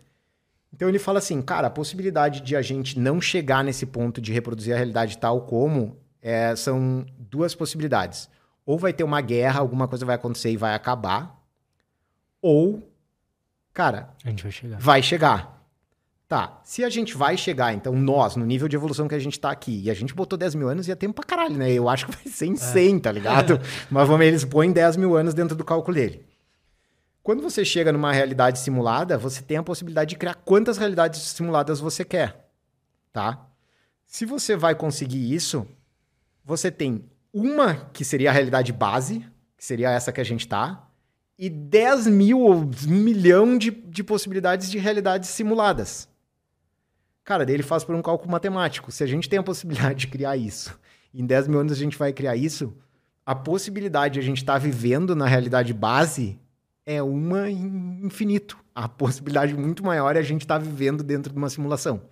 Então 0.73 0.89
ele 0.89 0.99
fala 0.99 1.19
assim, 1.19 1.43
cara, 1.43 1.67
a 1.67 1.71
possibilidade 1.71 2.41
de 2.41 2.57
a 2.57 2.63
gente 2.63 2.99
não 2.99 3.21
chegar 3.21 3.65
nesse 3.65 3.85
ponto 3.87 4.21
de 4.21 4.33
reproduzir 4.33 4.73
a 4.73 4.77
realidade 4.77 5.19
tal 5.19 5.43
como 5.43 5.97
é, 6.23 6.55
são 6.55 7.05
duas 7.19 7.55
possibilidades. 7.55 8.29
Ou 8.65 8.79
vai 8.79 8.93
ter 8.93 9.05
uma 9.05 9.21
guerra, 9.21 9.61
alguma 9.61 9.89
coisa 9.89 10.07
vai 10.07 10.15
acontecer 10.15 10.51
e 10.51 10.57
vai 10.57 10.75
acabar. 10.75 11.41
Ou, 12.41 12.83
cara, 13.73 14.11
a 14.25 14.29
gente 14.29 14.43
vai 14.43 14.53
chegar. 14.53 14.79
Vai 14.79 15.03
chegar. 15.03 15.61
Tá, 16.29 16.61
se 16.63 16.85
a 16.85 16.89
gente 16.89 17.17
vai 17.17 17.37
chegar, 17.37 17.75
então, 17.75 17.93
nós, 17.93 18.37
no 18.37 18.47
nível 18.47 18.69
de 18.69 18.77
evolução 18.77 19.09
que 19.09 19.17
a 19.17 19.19
gente 19.19 19.41
tá 19.41 19.51
aqui, 19.51 19.83
e 19.83 19.91
a 19.91 19.95
gente 19.95 20.15
botou 20.15 20.39
10 20.39 20.55
mil 20.55 20.69
anos, 20.69 20.87
ia 20.87 20.95
tempo 20.95 21.15
pra 21.15 21.25
caralho, 21.25 21.57
né? 21.57 21.73
Eu 21.73 21.89
acho 21.89 22.07
que 22.07 22.13
vai 22.13 22.33
ser 22.33 22.47
em 22.47 22.55
100, 22.55 22.97
é. 22.97 23.01
tá 23.01 23.11
ligado? 23.11 23.61
Mas 23.91 24.07
vamos, 24.07 24.25
eles 24.25 24.45
põem 24.45 24.71
10 24.71 24.97
mil 24.97 25.17
anos 25.17 25.35
dentro 25.35 25.57
do 25.57 25.65
cálculo 25.65 25.97
dele. 25.97 26.25
Quando 27.23 27.43
você 27.43 27.65
chega 27.65 27.93
numa 27.93 28.13
realidade 28.13 28.59
simulada, 28.59 29.19
você 29.19 29.43
tem 29.43 29.59
a 29.59 29.63
possibilidade 29.63 30.11
de 30.11 30.17
criar 30.17 30.35
quantas 30.35 30.79
realidades 30.79 31.21
simuladas 31.21 31.79
você 31.79 32.05
quer, 32.05 32.51
tá? 33.13 33.47
Se 34.07 34.25
você 34.25 34.57
vai 34.57 34.75
conseguir 34.75 35.33
isso, 35.33 35.67
você 36.45 36.71
tem 36.71 37.05
uma 37.33 37.75
que 37.93 38.05
seria 38.05 38.31
a 38.31 38.33
realidade 38.33 38.73
base, 38.73 39.25
que 39.57 39.65
seria 39.65 39.91
essa 39.91 40.11
que 40.11 40.21
a 40.21 40.25
gente 40.25 40.49
tá, 40.49 40.89
e 41.39 41.49
10 41.49 42.07
mil 42.07 42.41
ou 42.41 42.55
um 42.55 42.71
milhão 42.89 43.57
de, 43.57 43.71
de 43.71 44.03
possibilidades 44.03 44.71
de 44.71 44.79
realidades 44.79 45.29
simuladas. 45.29 46.09
Cara, 47.23 47.47
daí 47.47 47.55
ele 47.55 47.63
faz 47.63 47.85
por 47.85 47.95
um 47.95 48.03
cálculo 48.03 48.31
matemático. 48.31 48.91
Se 48.91 49.05
a 49.05 49.07
gente 49.07 49.29
tem 49.29 49.39
a 49.39 49.43
possibilidade 49.43 50.01
de 50.01 50.07
criar 50.09 50.37
isso, 50.37 50.79
em 51.15 51.25
10 51.25 51.49
mil 51.49 51.61
anos 51.61 51.73
a 51.73 51.77
gente 51.77 51.97
vai 51.97 52.13
criar 52.13 52.35
isso, 52.35 52.75
a 53.25 53.35
possibilidade 53.35 54.15
de 54.15 54.21
a 54.21 54.23
gente 54.23 54.39
estar 54.39 54.55
tá 54.55 54.59
vivendo 54.59 55.15
na 55.15 55.27
realidade 55.27 55.73
base 55.73 56.39
é 56.91 57.01
uma 57.01 57.49
em 57.49 58.01
infinito. 58.05 58.59
A 58.75 58.89
possibilidade 58.89 59.55
muito 59.55 59.85
maior 59.85 60.17
é 60.17 60.19
a 60.19 60.23
gente 60.23 60.43
estar 60.43 60.59
tá 60.59 60.65
vivendo 60.65 61.05
dentro 61.05 61.33
de 61.33 61.39
uma 61.39 61.49
simulação. 61.49 62.03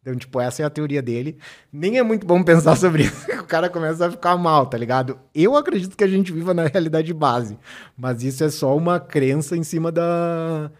Então, 0.00 0.14
tipo, 0.14 0.40
essa 0.40 0.62
é 0.62 0.64
a 0.64 0.70
teoria 0.70 1.02
dele. 1.02 1.38
Nem 1.72 1.98
é 1.98 2.02
muito 2.02 2.24
bom 2.24 2.42
pensar 2.42 2.76
sobre 2.76 3.04
isso, 3.04 3.30
o 3.40 3.44
cara 3.44 3.68
começa 3.68 4.06
a 4.06 4.10
ficar 4.10 4.36
mal, 4.36 4.66
tá 4.66 4.78
ligado? 4.78 5.18
Eu 5.34 5.56
acredito 5.56 5.96
que 5.96 6.04
a 6.04 6.08
gente 6.08 6.32
viva 6.32 6.54
na 6.54 6.66
realidade 6.66 7.12
base, 7.12 7.58
mas 7.96 8.22
isso 8.22 8.44
é 8.44 8.50
só 8.50 8.76
uma 8.76 9.00
crença 9.00 9.56
em 9.56 9.64
cima 9.64 9.90
da 9.90 10.70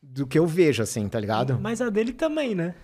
do 0.00 0.26
que 0.26 0.38
eu 0.38 0.46
vejo, 0.46 0.82
assim, 0.82 1.08
tá 1.08 1.18
ligado? 1.18 1.58
Mas 1.60 1.80
a 1.80 1.88
dele 1.88 2.12
também, 2.12 2.54
né? 2.54 2.74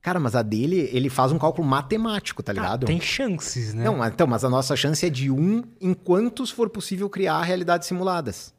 Cara, 0.00 0.20
mas 0.20 0.34
a 0.34 0.42
dele, 0.42 0.88
ele 0.92 1.08
faz 1.08 1.32
um 1.32 1.38
cálculo 1.38 1.66
matemático, 1.66 2.42
tá 2.42 2.52
ah, 2.52 2.54
ligado? 2.54 2.84
Ah, 2.84 2.86
tem 2.86 3.00
chances, 3.00 3.74
né? 3.74 3.84
Não, 3.84 4.04
então, 4.06 4.26
mas 4.26 4.44
a 4.44 4.48
nossa 4.48 4.76
chance 4.76 5.04
é 5.04 5.10
de 5.10 5.30
um 5.30 5.64
em 5.80 5.92
quantos 5.94 6.50
for 6.50 6.68
possível 6.70 7.08
criar 7.10 7.42
realidades 7.42 7.88
simuladas. 7.88 8.54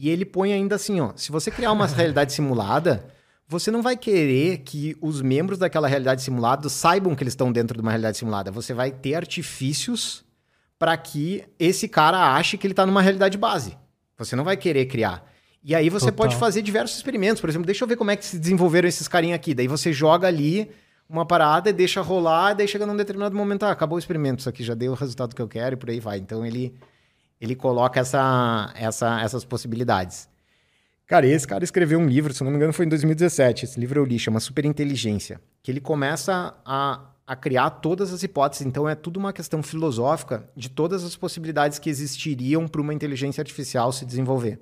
E 0.00 0.08
ele 0.08 0.24
põe 0.24 0.52
ainda 0.52 0.76
assim, 0.76 1.00
ó, 1.00 1.10
se 1.16 1.32
você 1.32 1.50
criar 1.50 1.72
uma 1.72 1.84
realidade 1.88 2.32
simulada, 2.32 3.04
você 3.48 3.68
não 3.68 3.82
vai 3.82 3.96
querer 3.96 4.58
que 4.58 4.96
os 5.00 5.20
membros 5.20 5.58
daquela 5.58 5.88
realidade 5.88 6.22
simulada 6.22 6.68
saibam 6.68 7.16
que 7.16 7.24
eles 7.24 7.32
estão 7.32 7.50
dentro 7.50 7.76
de 7.76 7.82
uma 7.82 7.90
realidade 7.90 8.16
simulada. 8.16 8.52
Você 8.52 8.72
vai 8.72 8.92
ter 8.92 9.16
artifícios 9.16 10.24
para 10.78 10.96
que 10.96 11.44
esse 11.58 11.88
cara 11.88 12.36
ache 12.36 12.56
que 12.56 12.64
ele 12.64 12.72
está 12.74 12.86
numa 12.86 13.02
realidade 13.02 13.36
base. 13.36 13.76
Você 14.16 14.36
não 14.36 14.44
vai 14.44 14.56
querer 14.56 14.86
criar. 14.86 15.28
E 15.64 15.74
aí 15.74 15.90
você 15.90 16.12
Total. 16.12 16.28
pode 16.28 16.36
fazer 16.36 16.62
diversos 16.62 16.96
experimentos. 16.96 17.40
Por 17.40 17.50
exemplo, 17.50 17.66
deixa 17.66 17.82
eu 17.82 17.88
ver 17.88 17.96
como 17.96 18.12
é 18.12 18.16
que 18.16 18.24
se 18.24 18.38
desenvolveram 18.38 18.88
esses 18.88 19.08
carinha 19.08 19.34
aqui. 19.34 19.52
Daí 19.52 19.66
você 19.66 19.92
joga 19.92 20.28
ali 20.28 20.70
uma 21.08 21.26
parada 21.26 21.70
e 21.70 21.72
deixa 21.72 22.00
rolar, 22.02 22.54
daí 22.54 22.68
chega 22.68 22.86
num 22.86 22.96
determinado 22.96 23.34
momento, 23.34 23.64
ah, 23.64 23.72
acabou 23.72 23.96
o 23.96 23.98
experimento, 23.98 24.40
isso 24.40 24.48
aqui 24.48 24.62
já 24.62 24.74
deu 24.74 24.92
o 24.92 24.94
resultado 24.94 25.34
que 25.34 25.42
eu 25.42 25.48
quero 25.48 25.74
e 25.74 25.76
por 25.76 25.90
aí 25.90 25.98
vai. 25.98 26.18
Então 26.18 26.46
ele, 26.46 26.74
ele 27.40 27.54
coloca 27.54 28.00
essa, 28.00 28.72
essa, 28.74 29.20
essas 29.20 29.44
possibilidades. 29.44 30.28
Cara, 31.06 31.26
esse 31.26 31.46
cara 31.46 31.64
escreveu 31.64 31.98
um 31.98 32.06
livro, 32.06 32.34
se 32.34 32.44
não 32.44 32.50
me 32.50 32.56
engano 32.56 32.72
foi 32.72 32.84
em 32.84 32.88
2017, 32.88 33.64
esse 33.64 33.80
livro 33.80 33.98
eu 33.98 34.04
li, 34.04 34.18
chama 34.18 34.40
Superinteligência, 34.40 35.40
que 35.62 35.70
ele 35.70 35.80
começa 35.80 36.54
a, 36.66 37.00
a 37.26 37.34
criar 37.34 37.70
todas 37.70 38.12
as 38.12 38.22
hipóteses. 38.22 38.66
Então 38.66 38.86
é 38.86 38.94
tudo 38.94 39.16
uma 39.16 39.32
questão 39.32 39.62
filosófica 39.62 40.48
de 40.54 40.68
todas 40.68 41.04
as 41.04 41.16
possibilidades 41.16 41.78
que 41.78 41.88
existiriam 41.88 42.68
para 42.68 42.80
uma 42.80 42.92
inteligência 42.92 43.40
artificial 43.40 43.90
se 43.90 44.04
desenvolver. 44.04 44.60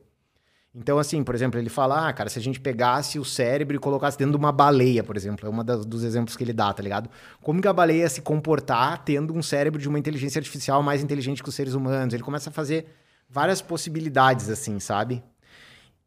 Então, 0.78 0.98
assim, 0.98 1.24
por 1.24 1.34
exemplo, 1.34 1.58
ele 1.58 1.70
fala, 1.70 2.06
ah, 2.06 2.12
cara, 2.12 2.28
se 2.28 2.38
a 2.38 2.42
gente 2.42 2.60
pegasse 2.60 3.18
o 3.18 3.24
cérebro 3.24 3.74
e 3.74 3.78
colocasse 3.78 4.18
dentro 4.18 4.32
de 4.32 4.36
uma 4.36 4.52
baleia, 4.52 5.02
por 5.02 5.16
exemplo, 5.16 5.48
é 5.48 5.50
um 5.50 5.64
dos 5.64 6.04
exemplos 6.04 6.36
que 6.36 6.44
ele 6.44 6.52
dá, 6.52 6.70
tá 6.70 6.82
ligado? 6.82 7.08
Como 7.40 7.62
que 7.62 7.66
a 7.66 7.72
baleia 7.72 8.00
ia 8.00 8.10
se 8.10 8.20
comportar 8.20 9.02
tendo 9.02 9.32
um 9.32 9.42
cérebro 9.42 9.80
de 9.80 9.88
uma 9.88 9.98
inteligência 9.98 10.38
artificial 10.38 10.82
mais 10.82 11.02
inteligente 11.02 11.42
que 11.42 11.48
os 11.48 11.54
seres 11.54 11.72
humanos? 11.72 12.12
Ele 12.12 12.22
começa 12.22 12.50
a 12.50 12.52
fazer 12.52 12.88
várias 13.26 13.62
possibilidades, 13.62 14.50
assim, 14.50 14.78
sabe? 14.78 15.24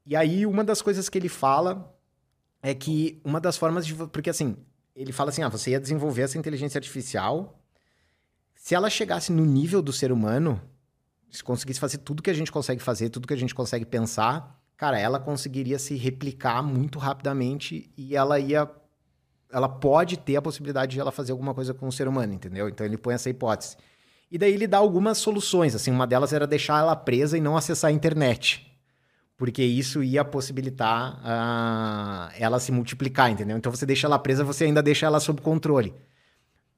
E 0.05 0.15
aí, 0.15 0.45
uma 0.45 0.63
das 0.63 0.83
coisas 0.83 1.09
que 1.09 1.17
ele 1.17 1.29
fala 1.29 1.91
é 2.61 2.75
que 2.75 3.19
uma 3.23 3.41
das 3.41 3.57
formas 3.57 3.87
de. 3.87 3.95
Porque, 3.95 4.29
assim, 4.29 4.55
ele 4.95 5.11
fala 5.11 5.31
assim, 5.31 5.41
ah, 5.41 5.49
você 5.49 5.71
ia 5.71 5.79
desenvolver 5.79 6.21
essa 6.21 6.37
inteligência 6.37 6.77
artificial. 6.77 7.59
Se 8.53 8.75
ela 8.75 8.89
chegasse 8.89 9.31
no 9.31 9.45
nível 9.45 9.81
do 9.81 9.91
ser 9.91 10.11
humano, 10.11 10.61
se 11.31 11.43
conseguisse 11.43 11.79
fazer 11.79 11.97
tudo 11.99 12.21
que 12.21 12.29
a 12.29 12.35
gente 12.35 12.51
consegue 12.51 12.83
fazer, 12.83 13.09
tudo 13.09 13.27
que 13.27 13.33
a 13.33 13.37
gente 13.37 13.55
consegue 13.55 13.85
pensar, 13.85 14.58
cara, 14.79 14.97
ela 14.97 15.19
conseguiria 15.19 15.77
se 15.77 15.95
replicar 15.95 16.63
muito 16.63 16.97
rapidamente 16.97 17.91
e 17.97 18.15
ela 18.15 18.39
ia. 18.39 18.67
Ela 19.51 19.67
pode 19.67 20.17
ter 20.17 20.37
a 20.37 20.41
possibilidade 20.41 20.93
de 20.93 20.99
ela 20.99 21.11
fazer 21.11 21.33
alguma 21.33 21.53
coisa 21.53 21.73
com 21.73 21.87
o 21.87 21.91
ser 21.91 22.07
humano, 22.07 22.33
entendeu? 22.33 22.69
Então 22.69 22.85
ele 22.85 22.97
põe 22.97 23.13
essa 23.13 23.29
hipótese. 23.29 23.75
E 24.31 24.37
daí 24.37 24.53
ele 24.53 24.67
dá 24.67 24.77
algumas 24.77 25.17
soluções, 25.17 25.75
assim, 25.75 25.91
uma 25.91 26.07
delas 26.07 26.31
era 26.31 26.47
deixar 26.47 26.79
ela 26.79 26.95
presa 26.95 27.37
e 27.37 27.41
não 27.41 27.57
acessar 27.57 27.89
a 27.89 27.91
internet. 27.91 28.65
porque 29.39 29.63
isso 29.63 30.03
ia 30.03 30.25
possibilitar 30.25 31.13
uh, 31.21 32.29
ela 32.37 32.59
se 32.59 32.73
multiplicar, 32.73 33.31
entendeu? 33.31 33.57
Então 33.57 33.71
você 33.71 33.85
deixa 33.85 34.05
ela 34.05 34.19
presa, 34.19 34.43
você 34.43 34.65
ainda 34.65 34.83
deixa 34.83 35.05
ela 35.05 35.17
sob 35.21 35.41
controle. 35.41 35.95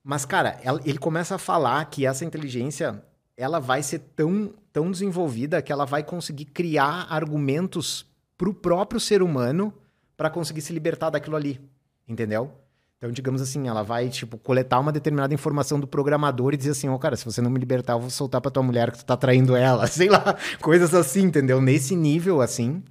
Mas, 0.03 0.25
cara, 0.25 0.59
ela, 0.63 0.79
ele 0.85 0.99
começa 0.99 1.33
a 1.35 1.37
falar 1.39 1.83
que 1.85 2.05
essa 2.05 2.23
inteligência 2.23 3.03
ela 3.35 3.59
vai 3.59 3.81
ser 3.81 3.97
tão, 4.15 4.53
tão 4.71 4.91
desenvolvida 4.91 5.61
que 5.61 5.71
ela 5.71 5.85
vai 5.85 6.03
conseguir 6.03 6.45
criar 6.45 7.07
argumentos 7.09 8.05
para 8.37 8.49
o 8.49 8.53
próprio 8.53 8.99
ser 8.99 9.21
humano 9.21 9.73
para 10.17 10.29
conseguir 10.29 10.61
se 10.61 10.73
libertar 10.73 11.09
daquilo 11.09 11.35
ali, 11.35 11.59
entendeu? 12.07 12.51
Então, 12.97 13.11
digamos 13.11 13.41
assim, 13.41 13.67
ela 13.67 13.81
vai, 13.81 14.09
tipo, 14.09 14.37
coletar 14.37 14.79
uma 14.79 14.91
determinada 14.91 15.33
informação 15.33 15.79
do 15.79 15.87
programador 15.87 16.53
e 16.53 16.57
dizer 16.57 16.71
assim, 16.71 16.87
ó, 16.87 16.93
oh, 16.93 16.99
cara, 16.99 17.15
se 17.15 17.25
você 17.25 17.41
não 17.41 17.49
me 17.49 17.59
libertar, 17.59 17.93
eu 17.93 17.99
vou 17.99 18.11
soltar 18.11 18.39
pra 18.39 18.51
tua 18.51 18.61
mulher 18.61 18.91
que 18.91 18.99
tu 18.99 19.05
tá 19.05 19.17
traindo 19.17 19.55
ela. 19.55 19.85
Sei 19.87 20.07
lá, 20.07 20.37
coisas 20.61 20.93
assim, 20.93 21.23
entendeu? 21.23 21.59
Nesse 21.59 21.95
nível, 21.95 22.41
assim. 22.41 22.83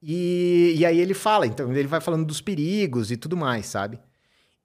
E, 0.00 0.74
e 0.78 0.86
aí 0.86 1.00
ele 1.00 1.14
fala, 1.14 1.48
então, 1.48 1.72
ele 1.72 1.88
vai 1.88 2.00
falando 2.00 2.24
dos 2.24 2.40
perigos 2.40 3.10
e 3.10 3.16
tudo 3.16 3.36
mais, 3.36 3.66
sabe? 3.66 3.98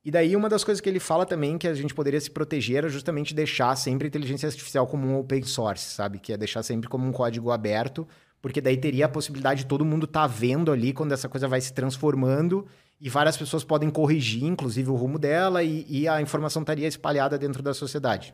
E 0.06 0.12
daí 0.12 0.36
uma 0.36 0.48
das 0.48 0.64
coisas 0.64 0.80
que 0.80 0.88
ele 0.88 1.00
fala 1.00 1.26
também 1.26 1.58
que 1.58 1.68
a 1.68 1.74
gente 1.74 1.92
poderia 1.92 2.22
se 2.22 2.30
proteger 2.30 2.78
era 2.78 2.90
justamente 2.90 3.34
deixar 3.34 3.76
sempre 3.76 4.06
a 4.06 4.08
inteligência 4.08 4.46
artificial 4.46 4.86
como 4.86 5.08
um 5.08 5.18
open 5.18 5.42
source, 5.42 5.96
sabe? 5.96 6.20
Que 6.20 6.32
é 6.32 6.38
deixar 6.38 6.62
sempre 6.62 6.88
como 6.88 7.08
um 7.08 7.12
código 7.12 7.50
aberto, 7.50 8.08
porque 8.40 8.62
daí 8.62 8.78
teria 8.78 9.08
a 9.08 9.10
possibilidade 9.10 9.64
de 9.64 9.66
todo 9.66 9.84
mundo 9.84 10.06
estar 10.06 10.22
tá 10.22 10.28
vendo 10.28 10.72
ali 10.72 10.94
quando 10.94 11.12
essa 11.12 11.28
coisa 11.28 11.48
vai 11.48 11.60
se 11.60 11.74
transformando 11.74 12.68
e 13.02 13.10
várias 13.10 13.36
pessoas 13.36 13.64
podem 13.64 13.90
corrigir, 13.90 14.44
inclusive, 14.44 14.92
o 14.92 14.96
rumo 14.96 15.18
dela 15.18 15.64
e, 15.64 15.84
e 15.90 16.08
a 16.08 16.22
informação 16.22 16.62
estaria 16.62 16.88
espalhada 16.88 17.36
dentro 17.36 17.64
da 17.64 17.74
sociedade. 17.74 18.32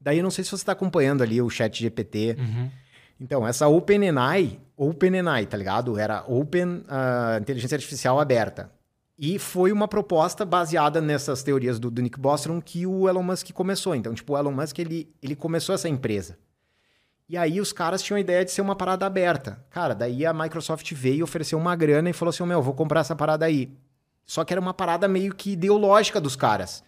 Daí, 0.00 0.18
eu 0.18 0.24
não 0.24 0.32
sei 0.32 0.42
se 0.42 0.50
você 0.50 0.56
está 0.56 0.72
acompanhando 0.72 1.22
ali 1.22 1.40
o 1.40 1.48
chat 1.48 1.80
GPT. 1.80 2.36
Uhum. 2.36 2.70
Então, 3.20 3.46
essa 3.46 3.68
OpenAI, 3.68 4.58
OpenAI, 4.76 5.46
tá 5.46 5.56
ligado? 5.56 5.96
Era 5.96 6.24
Open 6.26 6.66
uh, 6.68 7.40
Inteligência 7.40 7.76
Artificial 7.76 8.18
Aberta. 8.18 8.72
E 9.22 9.38
foi 9.38 9.70
uma 9.70 9.86
proposta 9.86 10.46
baseada 10.46 10.98
nessas 10.98 11.42
teorias 11.42 11.78
do, 11.78 11.90
do 11.90 12.00
Nick 12.00 12.18
Bostrom 12.18 12.58
que 12.58 12.86
o 12.86 13.06
Elon 13.06 13.22
Musk 13.22 13.52
começou. 13.52 13.94
Então, 13.94 14.14
tipo, 14.14 14.32
o 14.32 14.38
Elon 14.38 14.50
Musk, 14.50 14.78
ele, 14.78 15.14
ele 15.22 15.36
começou 15.36 15.74
essa 15.74 15.90
empresa. 15.90 16.38
E 17.28 17.36
aí 17.36 17.60
os 17.60 17.70
caras 17.70 18.00
tinham 18.00 18.16
a 18.16 18.20
ideia 18.20 18.42
de 18.46 18.50
ser 18.50 18.62
uma 18.62 18.74
parada 18.74 19.04
aberta. 19.04 19.62
Cara, 19.68 19.94
daí 19.94 20.24
a 20.24 20.32
Microsoft 20.32 20.90
veio 20.94 21.18
e 21.18 21.22
ofereceu 21.22 21.58
uma 21.58 21.76
grana 21.76 22.08
e 22.08 22.14
falou 22.14 22.30
assim: 22.30 22.42
meu, 22.44 22.62
vou 22.62 22.72
comprar 22.72 23.00
essa 23.00 23.14
parada 23.14 23.44
aí. 23.44 23.70
Só 24.24 24.42
que 24.42 24.54
era 24.54 24.60
uma 24.60 24.72
parada 24.72 25.06
meio 25.06 25.34
que 25.34 25.52
ideológica 25.52 26.18
dos 26.18 26.34
caras. 26.34 26.82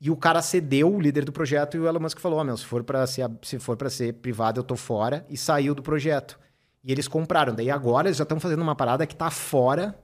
E 0.00 0.10
o 0.10 0.16
cara 0.16 0.42
cedeu, 0.42 0.92
o 0.92 1.00
líder 1.00 1.24
do 1.24 1.30
projeto, 1.30 1.76
e 1.76 1.80
o 1.80 1.86
Elon 1.86 2.00
Musk 2.00 2.18
falou: 2.18 2.40
oh, 2.40 2.44
meu, 2.44 2.56
se 2.56 2.64
for 2.64 2.82
para 2.82 3.06
ser, 3.06 3.30
se 3.40 3.56
for 3.60 3.78
ser 3.88 4.14
privado, 4.14 4.58
eu 4.58 4.64
tô 4.64 4.74
fora, 4.74 5.24
e 5.30 5.36
saiu 5.36 5.76
do 5.76 5.82
projeto. 5.82 6.40
E 6.82 6.90
eles 6.90 7.06
compraram. 7.06 7.54
Daí 7.54 7.70
agora 7.70 8.08
eles 8.08 8.16
já 8.16 8.24
estão 8.24 8.40
fazendo 8.40 8.62
uma 8.62 8.74
parada 8.74 9.06
que 9.06 9.14
tá 9.14 9.30
fora, 9.30 9.96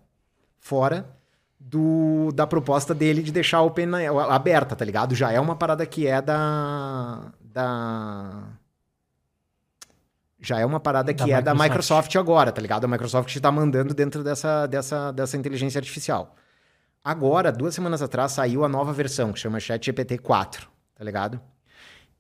fora 0.61 1.05
do, 1.67 2.31
da 2.33 2.47
proposta 2.47 2.95
dele 2.95 3.23
de 3.23 3.33
deixar 3.33 3.63
Open 3.63 3.89
aberta, 4.29 4.77
tá 4.77 4.85
ligado? 4.85 5.15
Já 5.15 5.33
é 5.33 5.41
uma 5.41 5.57
parada 5.57 5.87
que 5.87 6.07
é 6.07 6.21
da. 6.21 7.33
da 7.41 8.43
já 10.39 10.59
é 10.59 10.67
uma 10.67 10.79
parada 10.79 11.15
que 11.15 11.25
da 11.25 11.25
é 11.25 11.37
Microsoft. 11.37 11.59
da 11.59 11.65
Microsoft 11.65 12.17
agora, 12.17 12.53
tá 12.53 12.61
ligado? 12.61 12.85
A 12.85 12.89
Microsoft 12.89 13.35
está 13.35 13.51
mandando 13.51 13.95
dentro 13.95 14.23
dessa, 14.23 14.67
dessa, 14.67 15.11
dessa 15.11 15.39
inteligência 15.39 15.79
artificial. 15.79 16.37
Agora, 17.03 17.51
duas 17.51 17.75
semanas 17.75 18.03
atrás, 18.03 18.33
saiu 18.33 18.63
a 18.63 18.69
nova 18.69 18.93
versão, 18.93 19.33
que 19.33 19.39
chama 19.39 19.59
ChatGPT 19.59 20.19
4, 20.19 20.69
tá 20.95 21.03
ligado? 21.03 21.41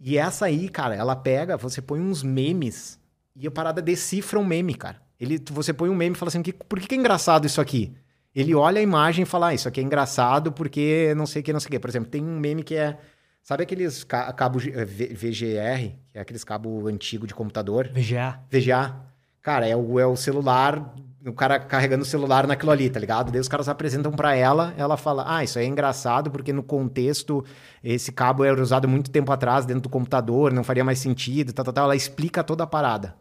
E 0.01 0.17
essa 0.17 0.47
aí, 0.47 0.71
cara, 0.71 0.95
ela 0.95 1.15
pega, 1.15 1.59
você 1.59 1.83
põe 1.83 2.01
uns 2.01 2.23
memes 2.23 2.99
e 3.37 3.47
a 3.47 3.51
parada 3.51 3.83
decifra 3.83 4.39
um 4.39 4.45
meme, 4.45 4.75
cara. 4.75 5.03
Ele, 5.21 5.39
você 5.51 5.75
põe 5.75 5.91
um 5.91 5.95
meme 5.95 6.17
e 6.17 6.19
fala 6.19 6.29
assim, 6.29 6.43
por 6.43 6.81
que, 6.81 6.87
que 6.87 6.95
é 6.95 6.99
engraçado 6.99 7.47
isso 7.47 7.61
aqui? 7.61 7.95
Ele 8.35 8.55
olha 8.55 8.81
a 8.81 8.83
imagem 8.83 9.23
e 9.23 9.27
fala, 9.27 9.49
ah, 9.49 9.55
isso 9.55 9.69
aqui 9.69 9.81
é 9.81 9.83
engraçado 9.85 10.53
porque 10.53 11.15
não 11.17 11.27
sei 11.27 11.41
o 11.41 11.45
que, 11.45 11.53
não 11.53 11.61
sei 11.61 11.69
o 11.69 11.71
que. 11.73 11.79
Por 11.79 11.89
exemplo, 11.91 12.11
tem 12.11 12.23
um 12.23 12.39
meme 12.39 12.63
que 12.65 12.75
é 12.75 12.99
Sabe 13.45 13.63
aqueles 13.63 14.05
ca 14.05 14.33
cabos 14.33 14.65
VGR, 14.65 15.95
que 16.11 16.17
é 16.17 16.21
aqueles 16.23 16.43
cabo 16.43 16.89
antigo 16.89 17.27
de 17.27 17.35
computador? 17.35 17.91
VGA. 17.93 18.41
VGA. 18.51 18.97
Cara, 19.43 19.69
é 19.69 19.77
o, 19.77 20.01
é 20.01 20.07
o 20.07 20.17
celular, 20.17 20.95
o 21.27 21.33
cara 21.35 21.61
carregando 21.61 22.05
o 22.05 22.07
celular 22.07 22.47
naquilo 22.47 22.71
ali, 22.71 22.89
tá 22.89 22.99
ligado? 22.99 23.31
Daí 23.31 23.39
os 23.39 23.47
caras 23.47 23.69
apresentam 23.69 24.11
para 24.13 24.35
ela, 24.35 24.73
ela 24.79 24.97
fala: 24.97 25.25
"Ah, 25.27 25.45
isso 25.45 25.59
aí 25.59 25.67
é 25.67 25.69
engraçado 25.69 26.31
porque 26.31 26.55
no 26.55 26.63
contexto 26.63 27.45
esse 27.83 28.11
cabo 28.13 28.45
era 28.45 28.63
usado 28.63 28.89
muito 28.89 29.11
tempo 29.11 29.31
atrás 29.31 29.67
dentro 29.67 29.83
do 29.83 29.89
computador, 29.91 30.51
não 30.51 30.65
faria 30.65 30.83
mais 30.83 30.99
sentido", 30.99 31.53
tal, 31.53 31.67
tal, 31.67 31.75
tal. 31.75 31.85
Ela 31.85 31.97
explica 31.97 32.43
toda 32.43 32.65
a 32.65 32.67
parada. 32.67 33.15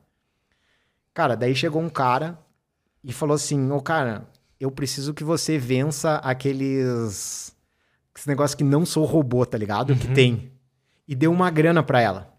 Cara, 1.14 1.36
daí 1.36 1.54
chegou 1.54 1.82
um 1.82 1.90
cara 1.90 2.40
e 3.04 3.12
falou 3.12 3.36
assim: 3.36 3.70
"Ô, 3.72 3.82
cara, 3.82 4.26
eu 4.64 4.72
preciso 4.72 5.14
que 5.14 5.24
você 5.24 5.58
vença 5.58 6.16
aqueles 6.16 7.54
esse 8.16 8.28
negócio 8.28 8.56
que 8.56 8.64
não 8.64 8.86
sou 8.86 9.04
robô, 9.04 9.46
tá 9.46 9.58
ligado? 9.58 9.90
Uhum. 9.90 9.98
Que 9.98 10.08
tem. 10.14 10.52
E 11.06 11.14
deu 11.14 11.32
uma 11.32 11.50
grana 11.50 11.84
para 11.84 12.00
ela. 12.00 12.34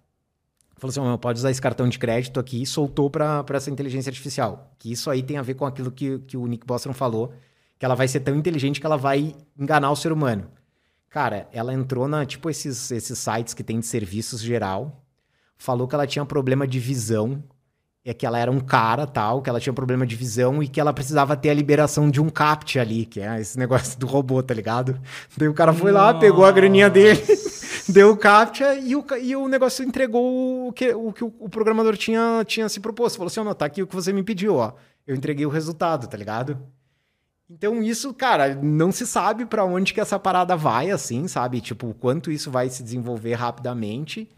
Falou 0.76 0.90
assim: 0.90 1.00
oh, 1.00 1.18
pode 1.18 1.38
usar 1.38 1.50
esse 1.50 1.60
cartão 1.60 1.86
de 1.86 1.98
crédito 1.98 2.40
aqui 2.40 2.62
e 2.62 2.66
soltou 2.66 3.10
para 3.10 3.44
essa 3.52 3.70
inteligência 3.70 4.08
artificial. 4.08 4.74
Que 4.78 4.90
isso 4.90 5.10
aí 5.10 5.22
tem 5.22 5.36
a 5.36 5.42
ver 5.42 5.54
com 5.54 5.66
aquilo 5.66 5.90
que, 5.90 6.18
que 6.20 6.36
o 6.36 6.46
Nick 6.46 6.66
Bostrom 6.66 6.94
falou, 6.94 7.34
que 7.78 7.84
ela 7.84 7.94
vai 7.94 8.08
ser 8.08 8.20
tão 8.20 8.34
inteligente 8.34 8.80
que 8.80 8.86
ela 8.86 8.96
vai 8.96 9.34
enganar 9.58 9.90
o 9.90 9.96
ser 9.96 10.10
humano. 10.10 10.50
Cara, 11.10 11.46
ela 11.52 11.74
entrou 11.74 12.08
na, 12.08 12.24
tipo, 12.24 12.48
esses, 12.48 12.90
esses 12.90 13.18
sites 13.18 13.52
que 13.52 13.62
tem 13.62 13.78
de 13.80 13.86
serviços 13.86 14.40
geral, 14.40 15.04
falou 15.58 15.86
que 15.86 15.94
ela 15.94 16.06
tinha 16.06 16.24
problema 16.24 16.66
de 16.66 16.80
visão, 16.80 17.44
é 18.04 18.12
que 18.12 18.26
ela 18.26 18.38
era 18.38 18.50
um 18.50 18.60
cara, 18.60 19.06
tal, 19.06 19.40
que 19.40 19.48
ela 19.48 19.58
tinha 19.58 19.72
problema 19.72 20.06
de 20.06 20.14
visão 20.14 20.62
e 20.62 20.68
que 20.68 20.78
ela 20.78 20.92
precisava 20.92 21.34
ter 21.34 21.48
a 21.48 21.54
liberação 21.54 22.10
de 22.10 22.20
um 22.20 22.28
CAPT 22.28 22.78
ali, 22.78 23.06
que 23.06 23.18
é 23.20 23.40
esse 23.40 23.58
negócio 23.58 23.96
do 23.98 24.06
robô, 24.06 24.42
tá 24.42 24.52
ligado? 24.52 25.00
Daí 25.36 25.48
o 25.48 25.54
cara 25.54 25.72
foi 25.72 25.90
Nossa. 25.90 26.12
lá, 26.12 26.14
pegou 26.14 26.44
a 26.44 26.52
graninha 26.52 26.90
dele, 26.90 27.22
deu 27.88 28.10
o 28.10 28.16
CAPTCHA 28.16 28.74
e 28.74 28.94
o, 28.94 29.04
e 29.22 29.34
o 29.34 29.48
negócio 29.48 29.82
entregou 29.82 30.68
o 30.68 30.72
que 30.72 30.92
o, 30.92 31.12
que 31.12 31.24
o 31.24 31.48
programador 31.48 31.96
tinha, 31.96 32.44
tinha 32.46 32.68
se 32.68 32.78
proposto. 32.78 33.16
Falou 33.16 33.28
assim, 33.28 33.40
ó, 33.40 33.50
oh, 33.50 33.54
tá 33.54 33.64
aqui 33.64 33.82
o 33.82 33.86
que 33.86 33.94
você 33.94 34.12
me 34.12 34.22
pediu, 34.22 34.56
ó. 34.56 34.74
Eu 35.06 35.16
entreguei 35.16 35.46
o 35.46 35.50
resultado, 35.50 36.06
tá 36.06 36.16
ligado? 36.16 36.58
Então 37.48 37.82
isso, 37.82 38.12
cara, 38.12 38.54
não 38.54 38.92
se 38.92 39.06
sabe 39.06 39.46
para 39.46 39.64
onde 39.64 39.94
que 39.94 40.00
essa 40.00 40.18
parada 40.18 40.56
vai, 40.56 40.90
assim, 40.90 41.26
sabe? 41.26 41.60
Tipo, 41.60 41.88
o 41.88 41.94
quanto 41.94 42.30
isso 42.30 42.50
vai 42.50 42.68
se 42.68 42.82
desenvolver 42.82 43.34
rapidamente. 43.34 44.28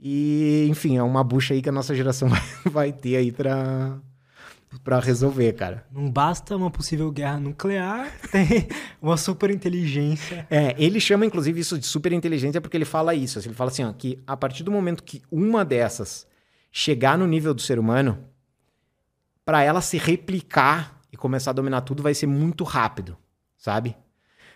E, 0.00 0.66
enfim, 0.70 0.96
é 0.96 1.02
uma 1.02 1.24
bucha 1.24 1.54
aí 1.54 1.62
que 1.62 1.68
a 1.68 1.72
nossa 1.72 1.94
geração 1.94 2.28
vai 2.64 2.92
ter 2.92 3.16
aí 3.16 3.32
pra, 3.32 3.98
pra 4.84 5.00
resolver, 5.00 5.52
cara. 5.54 5.84
Não 5.90 6.10
basta 6.10 6.56
uma 6.56 6.70
possível 6.70 7.10
guerra 7.10 7.40
nuclear, 7.40 8.12
tem 8.30 8.68
uma 9.02 9.16
super 9.16 9.50
inteligência. 9.50 10.46
É, 10.48 10.74
ele 10.78 11.00
chama 11.00 11.26
inclusive 11.26 11.60
isso 11.60 11.78
de 11.78 11.86
super 11.86 12.12
inteligência 12.12 12.60
porque 12.60 12.76
ele 12.76 12.84
fala 12.84 13.14
isso. 13.14 13.38
Ele 13.40 13.54
fala 13.54 13.70
assim, 13.70 13.84
ó, 13.84 13.92
que 13.92 14.22
a 14.26 14.36
partir 14.36 14.62
do 14.62 14.70
momento 14.70 15.02
que 15.02 15.22
uma 15.30 15.64
dessas 15.64 16.26
chegar 16.70 17.18
no 17.18 17.26
nível 17.26 17.52
do 17.52 17.62
ser 17.62 17.78
humano, 17.78 18.24
para 19.44 19.62
ela 19.62 19.80
se 19.80 19.96
replicar 19.96 21.00
e 21.10 21.16
começar 21.16 21.50
a 21.50 21.54
dominar 21.54 21.80
tudo 21.80 22.02
vai 22.02 22.14
ser 22.14 22.26
muito 22.26 22.62
rápido, 22.64 23.16
sabe? 23.56 23.96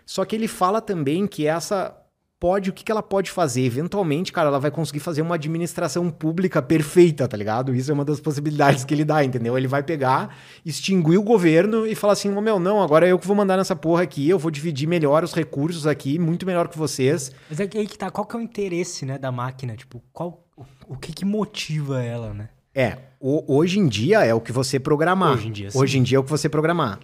Só 0.05 0.25
que 0.25 0.37
ele 0.37 0.47
fala 0.47 0.81
também 0.81 1.27
que 1.27 1.47
essa 1.47 1.97
pode, 2.43 2.71
o 2.71 2.73
que, 2.73 2.83
que 2.83 2.91
ela 2.91 3.05
pode 3.05 3.31
fazer? 3.31 3.63
Eventualmente, 3.63 4.33
cara, 4.33 4.49
ela 4.49 4.59
vai 4.59 4.73
conseguir 4.73 4.99
fazer 4.99 5.23
uma 5.23 5.37
administração 5.37 6.11
pública 6.11 6.61
perfeita, 6.61 7.29
tá 7.29 7.37
ligado? 7.37 7.73
Isso 7.73 7.89
é 7.89 7.95
uma 7.95 8.05
das 8.05 8.19
possibilidades 8.19 8.85
que 8.85 8.93
ele 8.93 9.05
dá, 9.05 9.23
entendeu? 9.23 9.57
Ele 9.57 9.69
vai 9.69 9.81
pegar, 9.81 10.37
extinguir 10.67 11.17
o 11.19 11.23
governo 11.23 11.87
e 11.87 11.95
falar 11.95 12.15
assim: 12.15 12.35
oh, 12.37 12.41
meu, 12.41 12.59
não, 12.59 12.83
agora 12.83 13.07
eu 13.07 13.17
que 13.17 13.29
vou 13.29 13.37
mandar 13.37 13.57
nessa 13.57 13.77
porra 13.77 14.03
aqui, 14.03 14.29
eu 14.29 14.41
vou 14.41 14.51
dividir 14.51 14.89
melhor 14.89 15.23
os 15.23 15.33
recursos 15.33 15.87
aqui, 15.87 16.19
muito 16.19 16.45
melhor 16.45 16.67
que 16.67 16.77
vocês. 16.77 17.31
Mas 17.49 17.61
é 17.61 17.63
aí 17.63 17.87
que 17.87 17.97
tá, 17.97 18.11
qual 18.11 18.27
que 18.27 18.35
é 18.35 18.41
o 18.41 18.43
interesse, 18.43 19.07
né, 19.07 19.19
da 19.19 19.31
máquina? 19.31 19.77
Tipo, 19.77 20.03
qual, 20.13 20.45
o, 20.57 20.65
o 20.89 20.97
que 20.97 21.13
que 21.13 21.25
motiva 21.25 22.03
ela, 22.03 22.35
né? 22.35 22.49
É, 22.75 22.99
o, 23.21 23.57
hoje 23.57 23.79
em 23.79 23.87
dia 23.87 24.25
é 24.25 24.35
o 24.35 24.41
que 24.41 24.51
você 24.51 24.81
programar. 24.81 25.35
Hoje 25.35 25.47
em 25.47 25.53
dia, 25.53 25.71
sim. 25.71 25.79
Hoje 25.79 25.97
em 25.97 26.03
dia 26.03 26.17
é 26.17 26.19
o 26.19 26.25
que 26.25 26.31
você 26.31 26.49
programar. 26.49 26.99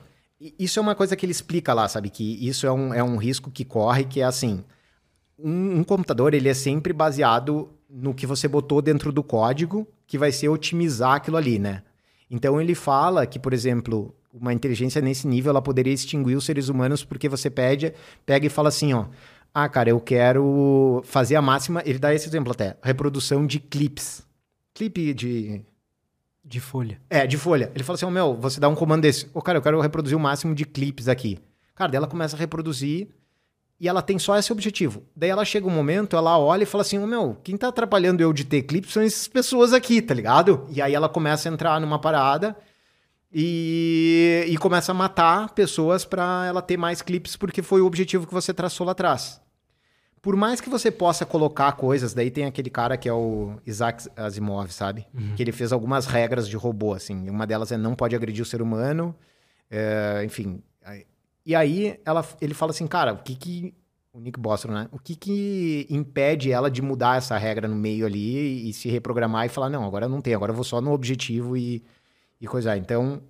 Isso 0.59 0.81
é 0.81 0.83
uma 0.83 0.97
coisa 0.97 1.15
que 1.15 1.25
ele 1.25 1.31
explica 1.31 1.73
lá, 1.73 1.87
sabe? 1.87 2.11
Que 2.11 2.45
isso 2.45 2.67
é 2.67 2.73
um, 2.73 2.93
é 2.93 3.05
um 3.05 3.17
risco 3.17 3.53
que 3.53 3.65
corre, 3.65 4.05
que 4.05 4.21
é 4.21 4.25
assim 4.25 4.65
um, 5.39 5.79
um, 5.79 5.85
computador 5.85 6.35
ele 6.35 6.49
é 6.49 6.55
sempre 6.55 6.93
baseado 6.93 7.71
no 7.89 8.13
que 8.13 8.27
você 8.27 8.49
botou 8.49 8.83
dentro 8.83 9.13
do 9.13 9.23
código, 9.23 9.87
que 10.07 10.19
vai 10.19 10.33
ser 10.33 10.49
otimizar 10.49 11.15
aquilo 11.15 11.37
ali, 11.37 11.59
né? 11.59 11.83
Então 12.31 12.61
ele 12.61 12.75
fala 12.75 13.27
que, 13.27 13.39
por 13.39 13.55
exemplo, 13.55 14.15
uma 14.33 14.53
inteligência 14.53 15.01
nesse 15.01 15.27
nível 15.27 15.51
ela 15.51 15.63
poderia 15.63 15.93
extinguir 15.93 16.37
os 16.37 16.45
seres 16.45 16.69
humanos 16.69 17.05
porque 17.05 17.29
você 17.29 17.49
pede, 17.49 17.95
pega 18.27 18.47
e 18.47 18.51
fala 18.51 18.69
assim, 18.69 18.93
ó, 18.93 19.07
ah, 19.55 19.69
cara, 19.69 19.91
eu 19.91 20.01
quero 20.01 21.03
fazer 21.05 21.37
a 21.37 21.43
máxima, 21.43 21.83
ele 21.87 21.99
dá 21.99 22.15
esse 22.15 22.29
exemplo 22.29 22.53
até, 22.53 22.77
reprodução 22.83 23.47
de 23.47 23.59
clips. 23.59 24.27
Clipe 24.75 25.15
de 25.15 25.63
de 26.45 26.61
folha. 26.61 26.99
É, 27.11 27.27
de 27.27 27.37
folha. 27.37 27.71
Ele 27.75 27.85
fala 27.85 27.97
assim, 27.97 28.07
ó, 28.07 28.09
oh, 28.09 28.11
meu, 28.11 28.35
você 28.35 28.59
dá 28.59 28.69
um 28.71 28.75
comando 28.75 29.03
desse, 29.03 29.27
ô, 29.27 29.31
oh, 29.35 29.43
cara, 29.43 29.59
eu 29.59 29.63
quero 29.63 29.79
reproduzir 29.81 30.17
o 30.17 30.21
máximo 30.21 30.55
de 30.55 30.65
clipes 30.65 31.07
aqui. 31.07 31.39
Cara, 31.75 31.91
daí 31.91 31.99
ela 31.99 32.07
começa 32.07 32.37
a 32.37 32.39
reproduzir 32.39 33.09
e 33.81 33.89
ela 33.89 34.03
tem 34.03 34.19
só 34.19 34.37
esse 34.37 34.53
objetivo. 34.53 35.05
Daí 35.15 35.31
ela 35.31 35.45
chega 35.45 35.67
um 35.67 35.71
momento, 35.71 36.17
ela 36.17 36.39
olha 36.39 36.65
e 36.65 36.67
fala 36.67 36.83
assim: 36.83 36.99
oh, 36.99 37.07
meu, 37.07 37.37
quem 37.45 37.57
tá 37.57 37.69
atrapalhando 37.69 38.23
eu 38.23 38.33
de 38.33 38.45
ter 38.45 38.63
clipe 38.63 38.91
são 38.91 39.03
essas 39.03 39.29
pessoas 39.29 39.73
aqui, 39.73 40.03
tá 40.03 40.15
ligado? 40.15 40.67
E 40.71 40.83
aí 40.83 40.95
ela 40.95 41.09
começa 41.09 41.49
a 41.49 41.53
entrar 41.53 41.81
numa 41.81 41.99
parada 41.99 42.57
e, 43.33 44.45
e 44.49 44.57
começa 44.57 44.93
a 44.93 44.95
matar 44.95 45.51
pessoas 45.51 46.05
para 46.05 46.47
ela 46.47 46.63
ter 46.63 46.77
mais 46.77 47.03
clipes, 47.03 47.37
porque 47.37 47.63
foi 47.63 47.81
o 47.81 47.87
objetivo 47.87 48.27
que 48.27 48.35
você 48.35 48.53
traçou 48.53 48.85
lá 48.85 48.93
atrás. 48.93 49.41
Por 50.21 50.35
mais 50.35 50.61
que 50.61 50.69
você 50.69 50.91
possa 50.91 51.25
colocar 51.25 51.71
coisas, 51.73 52.13
daí 52.13 52.31
tem 52.31 52.45
aquele 52.45 52.71
cara 52.71 52.97
que 52.97 53.09
é 53.09 53.13
o 53.13 53.55
Isaac 53.65 54.09
Asimov, 54.17 54.73
sabe? 54.73 55.07
Uhum. 55.15 55.35
Que 55.37 55.43
ele 55.43 55.53
fez 55.53 55.73
algumas 55.73 56.07
regras 56.07 56.49
de 56.49 56.57
robô, 56.57 56.93
assim. 56.93 57.31
Uma 57.31 57.47
delas 57.47 57.71
é 57.71 57.77
não 57.77 57.95
pode 57.95 58.17
agredir 58.17 58.43
o 58.43 58.47
ser 58.47 58.61
humano, 58.61 59.15
é, 59.71 60.23
enfim. 60.25 60.61
E 61.49 61.55
aí 61.55 61.99
ela, 62.05 62.23
ele 62.43 62.53
fala 62.53 62.73
assim, 62.73 62.87
cara, 62.87 63.15
o 63.15 63.23
que 63.23 63.35
que 63.35 63.75
o 64.13 64.21
Nick 64.21 64.39
Bostrom, 64.39 64.75
né? 64.75 64.87
O 64.93 64.99
que 64.99 65.17
que 65.17 65.87
impede 65.89 66.53
ela 66.53 66.71
de 66.71 66.83
mudar 66.83 67.17
essa 67.17 67.39
regra 67.39 67.67
no 67.67 67.75
meio 67.75 68.05
ali 68.05 68.69
e 68.69 68.73
se 68.75 68.91
reprogramar 68.91 69.47
e 69.47 69.49
falar, 69.49 69.71
não, 69.71 69.83
agora 69.83 70.07
não 70.07 70.21
tem, 70.21 70.35
agora 70.35 70.53
eu 70.53 70.55
vou 70.55 70.63
só 70.63 70.79
no 70.79 70.93
objetivo 70.93 71.57
e, 71.57 71.83
e 72.39 72.47
coisar. 72.47 72.77
Então, 72.77 73.23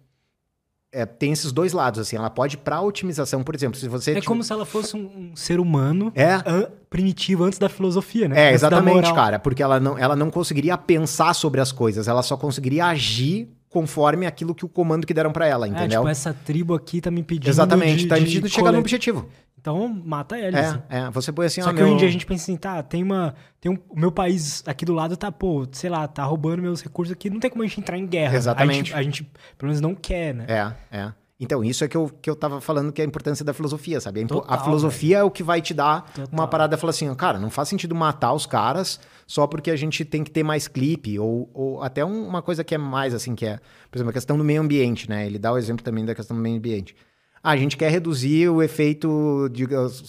é, 0.90 1.06
tem 1.06 1.30
esses 1.30 1.52
dois 1.52 1.72
lados, 1.72 2.00
assim. 2.00 2.16
Ela 2.16 2.28
pode 2.28 2.56
para 2.56 2.80
otimização, 2.80 3.44
por 3.44 3.54
exemplo, 3.54 3.78
se 3.78 3.86
você... 3.86 4.10
É 4.10 4.14
tiver... 4.14 4.26
como 4.26 4.42
se 4.42 4.52
ela 4.52 4.66
fosse 4.66 4.96
um, 4.96 5.30
um 5.30 5.36
ser 5.36 5.60
humano 5.60 6.10
é. 6.12 6.42
an 6.44 6.68
primitivo 6.90 7.44
antes 7.44 7.60
da 7.60 7.68
filosofia, 7.68 8.26
né? 8.26 8.48
É, 8.48 8.52
exatamente, 8.52 9.14
cara. 9.14 9.38
Porque 9.38 9.62
ela 9.62 9.78
não, 9.78 9.96
ela 9.96 10.16
não 10.16 10.28
conseguiria 10.28 10.76
pensar 10.76 11.34
sobre 11.34 11.60
as 11.60 11.70
coisas. 11.70 12.08
Ela 12.08 12.24
só 12.24 12.36
conseguiria 12.36 12.86
agir 12.86 13.48
conforme 13.68 14.26
aquilo 14.26 14.54
que 14.54 14.64
o 14.64 14.68
comando 14.68 15.06
que 15.06 15.14
deram 15.14 15.32
para 15.32 15.46
ela, 15.46 15.66
é, 15.66 15.68
entendeu? 15.68 16.00
É, 16.00 16.02
tipo, 16.02 16.08
essa 16.08 16.32
tribo 16.32 16.74
aqui 16.74 17.00
tá 17.00 17.10
me 17.10 17.22
pedindo 17.22 17.48
Exatamente, 17.48 18.02
de, 18.02 18.08
tá 18.08 18.16
me 18.16 18.22
pedindo 18.22 18.48
de 18.48 18.54
chegar 18.54 18.72
no 18.72 18.78
objetivo. 18.78 19.28
Então, 19.60 19.88
mata 19.88 20.38
eles. 20.38 20.54
É, 20.54 20.82
é. 20.88 21.10
Você 21.10 21.32
põe 21.32 21.46
assim, 21.46 21.60
Só 21.60 21.70
ó, 21.70 21.72
que 21.72 21.80
meu... 21.80 21.86
hoje 21.86 21.94
em 21.94 21.98
dia 21.98 22.08
a 22.08 22.10
gente 22.12 22.24
pensa 22.24 22.44
assim, 22.44 22.56
tá, 22.56 22.82
tem 22.82 23.02
uma... 23.02 23.34
Tem 23.60 23.72
um, 23.72 23.78
o 23.88 23.98
meu 23.98 24.12
país 24.12 24.62
aqui 24.66 24.84
do 24.84 24.94
lado 24.94 25.16
tá, 25.16 25.32
pô, 25.32 25.66
sei 25.72 25.90
lá, 25.90 26.06
tá 26.06 26.22
roubando 26.24 26.62
meus 26.62 26.80
recursos 26.80 27.12
aqui, 27.12 27.28
não 27.28 27.40
tem 27.40 27.50
como 27.50 27.62
a 27.62 27.66
gente 27.66 27.80
entrar 27.80 27.98
em 27.98 28.06
guerra. 28.06 28.36
Exatamente. 28.36 28.76
A 28.76 28.76
gente, 28.76 28.94
a 28.94 29.02
gente 29.02 29.24
pelo 29.58 29.68
menos, 29.68 29.80
não 29.80 29.94
quer, 29.94 30.32
né? 30.32 30.46
É, 30.48 30.96
é. 30.96 31.12
Então, 31.40 31.62
isso 31.62 31.84
é 31.84 31.88
que 31.88 31.96
eu, 31.96 32.10
que 32.20 32.28
eu 32.28 32.34
tava 32.34 32.60
falando 32.60 32.92
que 32.92 33.00
é 33.00 33.04
a 33.04 33.06
importância 33.06 33.44
da 33.44 33.54
filosofia, 33.54 34.00
sabe? 34.00 34.24
Total, 34.24 34.52
a 34.52 34.58
filosofia 34.58 35.18
véio. 35.18 35.20
é 35.20 35.24
o 35.24 35.30
que 35.30 35.44
vai 35.44 35.62
te 35.62 35.72
dar 35.72 36.02
Total. 36.12 36.28
uma 36.32 36.48
parada 36.48 36.74
e 36.74 36.78
falar 36.78 36.90
assim, 36.90 37.14
cara, 37.14 37.38
não 37.38 37.48
faz 37.48 37.68
sentido 37.68 37.94
matar 37.94 38.32
os 38.32 38.44
caras 38.44 38.98
só 39.24 39.46
porque 39.46 39.70
a 39.70 39.76
gente 39.76 40.04
tem 40.04 40.24
que 40.24 40.32
ter 40.32 40.42
mais 40.42 40.66
clipe, 40.66 41.16
ou, 41.16 41.48
ou 41.54 41.82
até 41.82 42.04
um, 42.04 42.26
uma 42.26 42.42
coisa 42.42 42.64
que 42.64 42.74
é 42.74 42.78
mais 42.78 43.14
assim, 43.14 43.36
que 43.36 43.46
é, 43.46 43.60
por 43.88 43.98
exemplo, 43.98 44.10
a 44.10 44.12
questão 44.12 44.36
do 44.36 44.42
meio 44.42 44.60
ambiente, 44.60 45.08
né? 45.08 45.26
Ele 45.26 45.38
dá 45.38 45.52
o 45.52 45.58
exemplo 45.58 45.84
também 45.84 46.04
da 46.04 46.14
questão 46.14 46.36
do 46.36 46.42
meio 46.42 46.56
ambiente. 46.56 46.96
Ah, 47.40 47.52
a 47.52 47.56
gente 47.56 47.76
quer 47.76 47.90
reduzir 47.92 48.48
o 48.48 48.60
efeito 48.60 49.48
de 49.52 49.64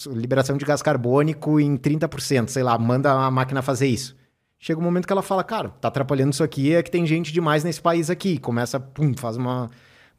liberação 0.08 0.58
de 0.58 0.66
gás 0.66 0.82
carbônico 0.82 1.60
em 1.60 1.78
30%, 1.78 2.48
sei 2.48 2.64
lá, 2.64 2.76
manda 2.80 3.12
a 3.12 3.30
máquina 3.30 3.62
fazer 3.62 3.88
isso. 3.88 4.16
Chega 4.58 4.80
um 4.80 4.84
momento 4.84 5.06
que 5.06 5.14
ela 5.14 5.22
fala, 5.22 5.44
cara, 5.44 5.70
tá 5.70 5.90
atrapalhando 5.90 6.34
isso 6.34 6.44
aqui, 6.44 6.74
é 6.74 6.82
que 6.82 6.90
tem 6.90 7.06
gente 7.06 7.32
demais 7.32 7.64
nesse 7.64 7.80
país 7.80 8.10
aqui. 8.10 8.40
Começa, 8.40 8.80
pum, 8.80 9.14
faz 9.16 9.38
uma 9.38 9.70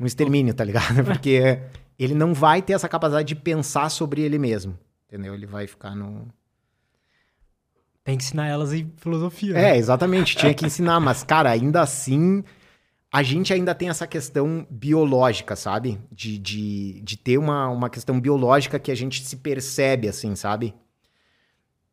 um 0.01 0.07
extermínio, 0.07 0.55
tá 0.55 0.65
ligado? 0.65 1.05
Porque 1.05 1.61
ele 1.99 2.15
não 2.15 2.33
vai 2.33 2.63
ter 2.63 2.73
essa 2.73 2.89
capacidade 2.89 3.29
de 3.29 3.37
pensar 3.37 3.91
sobre 3.91 4.23
ele 4.23 4.39
mesmo, 4.39 4.77
entendeu? 5.07 5.35
Ele 5.35 5.47
vai 5.47 5.67
ficar 5.67 5.95
no... 5.95 6.27
Tem 8.03 8.17
que 8.17 8.25
ensinar 8.25 8.49
elas 8.49 8.73
em 8.73 8.91
filosofia. 8.97 9.57
É, 9.57 9.73
né? 9.73 9.77
exatamente, 9.77 10.35
tinha 10.35 10.55
que 10.55 10.65
ensinar, 10.65 10.99
mas, 10.99 11.23
cara, 11.23 11.51
ainda 11.51 11.83
assim, 11.83 12.43
a 13.13 13.23
gente 13.23 13.53
ainda 13.53 13.75
tem 13.75 13.91
essa 13.91 14.07
questão 14.07 14.67
biológica, 14.71 15.55
sabe? 15.55 16.01
De, 16.11 16.39
de, 16.39 17.03
de 17.03 17.17
ter 17.19 17.37
uma, 17.37 17.69
uma 17.69 17.91
questão 17.91 18.19
biológica 18.19 18.79
que 18.79 18.91
a 18.91 18.95
gente 18.95 19.23
se 19.23 19.37
percebe, 19.37 20.09
assim, 20.09 20.35
sabe? 20.35 20.75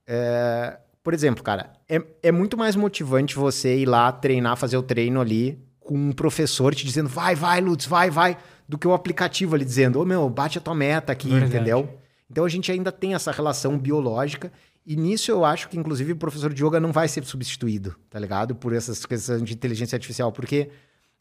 É, 0.07 0.79
por 1.03 1.13
exemplo, 1.13 1.43
cara, 1.43 1.73
é, 1.89 2.01
é 2.23 2.31
muito 2.31 2.55
mais 2.57 2.77
motivante 2.77 3.35
você 3.35 3.77
ir 3.77 3.85
lá 3.85 4.09
treinar, 4.11 4.55
fazer 4.55 4.77
o 4.77 4.84
treino 4.84 5.19
ali, 5.19 5.66
com 5.88 5.95
um 5.95 6.11
professor 6.11 6.76
te 6.76 6.85
dizendo, 6.85 7.07
vai, 7.07 7.34
vai, 7.34 7.61
Lutz, 7.61 7.85
vai, 7.85 8.11
vai, 8.11 8.38
do 8.68 8.77
que 8.77 8.85
o 8.85 8.93
aplicativo 8.93 9.55
ali 9.55 9.64
dizendo, 9.64 9.97
ô 9.97 10.01
oh, 10.01 10.05
meu, 10.05 10.30
bate 10.30 10.57
a 10.57 10.61
tua 10.61 10.76
meta 10.76 11.14
aqui, 11.14 11.30
Verdade. 11.30 11.55
entendeu? 11.55 11.97
Então 12.30 12.43
a 12.43 12.49
gente 12.49 12.69
ainda 12.69 12.91
tem 12.91 13.14
essa 13.14 13.31
relação 13.31 13.80
biológica. 13.80 14.51
E 14.85 14.97
nisso 14.97 15.31
eu 15.31 15.45
acho 15.45 15.69
que, 15.69 15.77
inclusive, 15.77 16.11
o 16.11 16.18
professor 16.18 16.53
de 16.53 16.64
yoga 16.64 16.77
não 16.77 16.91
vai 16.91 17.07
ser 17.07 17.23
substituído, 17.23 17.95
tá 18.09 18.19
ligado? 18.19 18.53
Por 18.53 18.73
essas 18.73 19.05
questões 19.05 19.41
de 19.41 19.53
inteligência 19.53 19.95
artificial. 19.95 20.30
Porque 20.30 20.69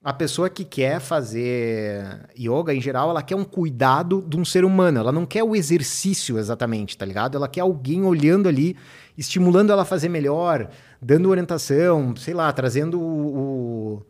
a 0.03 0.13
pessoa 0.13 0.51
que 0.51 0.65
quer 0.65 0.99
fazer 1.01 2.29
yoga, 2.37 2.75
em 2.75 2.81
geral, 2.81 3.11
ela 3.11 3.23
quer 3.23 3.37
um 3.37 3.45
cuidado 3.45 4.25
de 4.29 4.37
um 4.37 4.45
ser 4.45 4.65
humano. 4.65 4.99
Ela 4.99 5.13
não 5.13 5.25
quer 5.25 5.45
o 5.45 5.55
exercício 5.55 6.39
exatamente, 6.39 6.99
tá 6.99 7.07
ligado? 7.07 7.37
Ela 7.37 7.47
quer 7.49 7.61
alguém 7.61 8.03
olhando 8.03 8.49
ali, 8.49 8.77
estimulando 9.17 9.71
ela 9.71 9.83
a 9.83 9.87
fazer 9.87 10.09
melhor, 10.09 10.69
dando 11.01 11.31
orientação, 11.31 12.17
sei 12.17 12.35
lá, 12.35 12.53
trazendo 12.53 13.01
o, 13.01 13.37
o 13.37 13.37
o, 13.95 14.07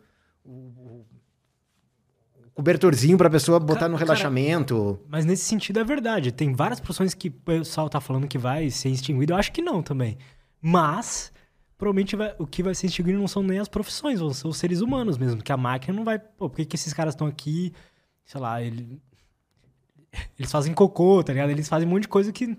cobertorzinho 2.57 3.19
para 3.19 3.29
a 3.29 3.31
pessoa 3.31 3.61
botar 3.61 3.81
cara, 3.81 3.93
no 3.93 3.99
relaxamento. 3.99 4.95
Cara, 4.95 5.09
mas 5.11 5.25
nesse 5.27 5.45
sentido 5.45 5.79
é 5.79 5.85
verdade. 5.85 6.33
Tem 6.33 6.55
várias 6.55 6.81
profissões 6.81 7.13
que 7.13 7.29
o 7.29 7.33
pessoal 7.33 7.91
tá 7.91 8.01
falando 8.01 8.27
que 8.27 8.39
vai 8.39 8.71
ser 8.71 8.89
extinguido. 8.89 9.35
Eu 9.35 9.37
acho 9.37 9.53
que 9.53 9.61
não 9.61 9.83
também. 9.83 10.17
Mas 10.61 11.31
provavelmente 11.77 12.17
vai, 12.17 12.35
o 12.39 12.47
que 12.47 12.63
vai 12.63 12.75
ser 12.75 12.87
extinguido 12.87 13.19
não 13.19 13.29
são 13.29 13.43
nem 13.43 13.59
as 13.59 13.69
profissões, 13.69 14.21
vão 14.21 14.33
ser 14.33 14.49
os 14.49 14.57
seres 14.57 14.81
humanos 14.81 15.19
mesmo. 15.19 15.43
Que 15.43 15.53
a 15.53 15.57
máquina 15.57 15.95
não 15.95 16.03
vai. 16.03 16.19
Pô, 16.19 16.49
por 16.49 16.57
que, 16.57 16.65
que 16.65 16.77
esses 16.77 16.95
caras 16.95 17.13
estão 17.13 17.27
aqui? 17.27 17.75
Sei 18.25 18.41
lá, 18.41 18.63
ele, 18.63 19.03
eles 20.39 20.51
fazem 20.51 20.73
cocô, 20.73 21.23
tá 21.23 21.35
ligado? 21.35 21.51
Eles 21.51 21.69
fazem 21.69 21.87
um 21.87 21.91
monte 21.91 22.03
de 22.03 22.09
coisa 22.09 22.33
que. 22.33 22.57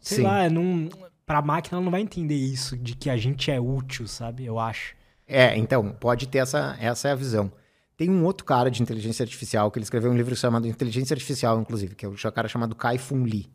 Sei 0.00 0.18
Sim. 0.18 0.22
lá, 0.22 0.48
não, 0.48 0.88
pra 1.26 1.42
máquina 1.42 1.78
ela 1.78 1.84
não 1.84 1.90
vai 1.90 2.00
entender 2.00 2.36
isso, 2.36 2.76
de 2.76 2.94
que 2.94 3.10
a 3.10 3.16
gente 3.16 3.50
é 3.50 3.60
útil, 3.60 4.06
sabe? 4.06 4.46
Eu 4.46 4.60
acho. 4.60 4.94
É, 5.26 5.56
então, 5.56 5.90
pode 5.90 6.28
ter 6.28 6.38
essa, 6.38 6.76
essa 6.80 7.08
é 7.08 7.12
a 7.12 7.16
visão. 7.16 7.50
Tem 7.98 8.08
um 8.08 8.24
outro 8.24 8.46
cara 8.46 8.70
de 8.70 8.80
inteligência 8.80 9.24
artificial 9.24 9.72
que 9.72 9.78
ele 9.80 9.82
escreveu 9.82 10.12
um 10.12 10.16
livro 10.16 10.34
chamado 10.36 10.68
Inteligência 10.68 11.14
Artificial, 11.14 11.60
inclusive, 11.60 11.96
que 11.96 12.06
é 12.06 12.08
um 12.08 12.14
cara 12.32 12.46
chamado 12.46 12.76
Kai-Fun 12.76 13.24
Lee. 13.24 13.50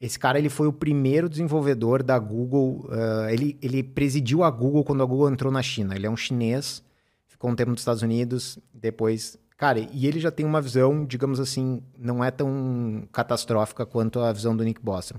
Esse 0.00 0.16
cara 0.16 0.38
ele 0.38 0.48
foi 0.48 0.68
o 0.68 0.72
primeiro 0.72 1.28
desenvolvedor 1.28 2.00
da 2.00 2.16
Google. 2.16 2.86
Uh, 2.88 3.28
ele, 3.28 3.58
ele 3.60 3.82
presidiu 3.82 4.44
a 4.44 4.50
Google 4.52 4.84
quando 4.84 5.02
a 5.02 5.04
Google 5.04 5.28
entrou 5.28 5.52
na 5.52 5.60
China. 5.62 5.96
Ele 5.96 6.06
é 6.06 6.10
um 6.10 6.16
chinês, 6.16 6.80
ficou 7.26 7.50
um 7.50 7.56
tempo 7.56 7.72
nos 7.72 7.80
Estados 7.80 8.02
Unidos, 8.02 8.56
depois. 8.72 9.36
Cara, 9.56 9.80
e 9.80 10.06
ele 10.06 10.20
já 10.20 10.30
tem 10.30 10.46
uma 10.46 10.60
visão, 10.60 11.04
digamos 11.04 11.40
assim, 11.40 11.82
não 11.98 12.22
é 12.22 12.30
tão 12.30 13.02
catastrófica 13.10 13.84
quanto 13.84 14.20
a 14.20 14.32
visão 14.32 14.56
do 14.56 14.62
Nick 14.62 14.80
Bostrom. 14.80 15.18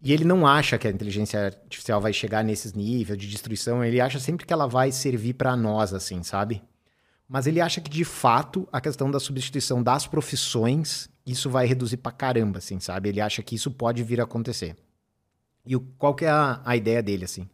E 0.00 0.10
ele 0.10 0.24
não 0.24 0.46
acha 0.46 0.78
que 0.78 0.88
a 0.88 0.90
inteligência 0.90 1.46
artificial 1.46 2.00
vai 2.00 2.14
chegar 2.14 2.42
nesses 2.42 2.72
níveis 2.72 3.18
de 3.18 3.28
destruição, 3.28 3.84
ele 3.84 4.00
acha 4.00 4.18
sempre 4.18 4.46
que 4.46 4.52
ela 4.54 4.66
vai 4.66 4.90
servir 4.90 5.34
para 5.34 5.54
nós, 5.54 5.92
assim, 5.92 6.22
sabe? 6.22 6.62
Mas 7.28 7.46
ele 7.46 7.60
acha 7.60 7.80
que, 7.80 7.90
de 7.90 8.04
fato, 8.04 8.68
a 8.70 8.80
questão 8.80 9.10
da 9.10 9.18
substituição 9.18 9.82
das 9.82 10.06
profissões, 10.06 11.08
isso 11.26 11.48
vai 11.48 11.66
reduzir 11.66 11.96
pra 11.96 12.12
caramba, 12.12 12.58
assim, 12.58 12.78
sabe? 12.78 13.08
Ele 13.08 13.20
acha 13.20 13.42
que 13.42 13.54
isso 13.54 13.70
pode 13.70 14.02
vir 14.02 14.20
a 14.20 14.24
acontecer. 14.24 14.76
E 15.64 15.74
o, 15.74 15.80
qual 15.98 16.14
que 16.14 16.24
é 16.24 16.30
a, 16.30 16.60
a 16.64 16.76
ideia 16.76 17.02
dele, 17.02 17.24
assim? 17.24 17.48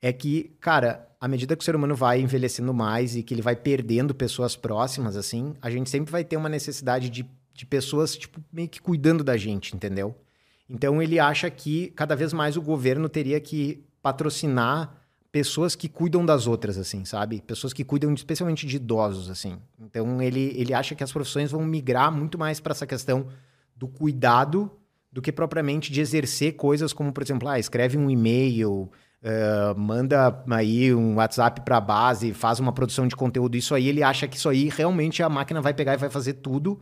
É 0.00 0.12
que, 0.12 0.56
cara, 0.60 1.06
à 1.20 1.28
medida 1.28 1.54
que 1.54 1.62
o 1.62 1.64
ser 1.64 1.76
humano 1.76 1.94
vai 1.94 2.20
envelhecendo 2.20 2.72
mais 2.72 3.16
e 3.16 3.22
que 3.22 3.34
ele 3.34 3.42
vai 3.42 3.54
perdendo 3.54 4.14
pessoas 4.14 4.56
próximas, 4.56 5.16
assim, 5.16 5.54
a 5.60 5.70
gente 5.70 5.90
sempre 5.90 6.10
vai 6.10 6.24
ter 6.24 6.36
uma 6.36 6.48
necessidade 6.48 7.10
de, 7.10 7.28
de 7.52 7.66
pessoas, 7.66 8.16
tipo, 8.16 8.42
meio 8.52 8.68
que 8.68 8.80
cuidando 8.80 9.22
da 9.22 9.36
gente, 9.36 9.76
entendeu? 9.76 10.16
Então 10.68 11.00
ele 11.02 11.18
acha 11.18 11.50
que 11.50 11.88
cada 11.88 12.16
vez 12.16 12.32
mais 12.32 12.56
o 12.56 12.62
governo 12.62 13.08
teria 13.08 13.40
que 13.40 13.84
patrocinar 14.02 15.02
pessoas 15.36 15.76
que 15.76 15.86
cuidam 15.86 16.24
das 16.24 16.46
outras, 16.46 16.78
assim, 16.78 17.04
sabe? 17.04 17.42
Pessoas 17.42 17.74
que 17.74 17.84
cuidam 17.84 18.10
especialmente 18.14 18.66
de 18.66 18.76
idosos, 18.76 19.28
assim. 19.28 19.58
Então 19.78 20.22
ele, 20.22 20.54
ele 20.56 20.72
acha 20.72 20.94
que 20.94 21.04
as 21.04 21.12
profissões 21.12 21.50
vão 21.50 21.62
migrar 21.62 22.10
muito 22.10 22.38
mais 22.38 22.58
para 22.58 22.72
essa 22.72 22.86
questão 22.86 23.26
do 23.76 23.86
cuidado 23.86 24.70
do 25.12 25.20
que 25.20 25.30
propriamente 25.30 25.92
de 25.92 26.00
exercer 26.00 26.56
coisas 26.56 26.94
como, 26.94 27.12
por 27.12 27.22
exemplo, 27.22 27.46
ah, 27.50 27.58
escreve 27.58 27.98
um 27.98 28.08
e-mail, 28.08 28.90
uh, 29.22 29.78
manda 29.78 30.42
aí 30.50 30.94
um 30.94 31.16
WhatsApp 31.16 31.60
para 31.60 31.76
a 31.76 31.82
base, 31.82 32.32
faz 32.32 32.58
uma 32.58 32.72
produção 32.72 33.06
de 33.06 33.14
conteúdo. 33.14 33.58
Isso 33.58 33.74
aí 33.74 33.88
ele 33.88 34.02
acha 34.02 34.26
que 34.26 34.38
isso 34.38 34.48
aí 34.48 34.70
realmente 34.70 35.22
a 35.22 35.28
máquina 35.28 35.60
vai 35.60 35.74
pegar 35.74 35.92
e 35.92 35.98
vai 35.98 36.08
fazer 36.08 36.32
tudo, 36.32 36.80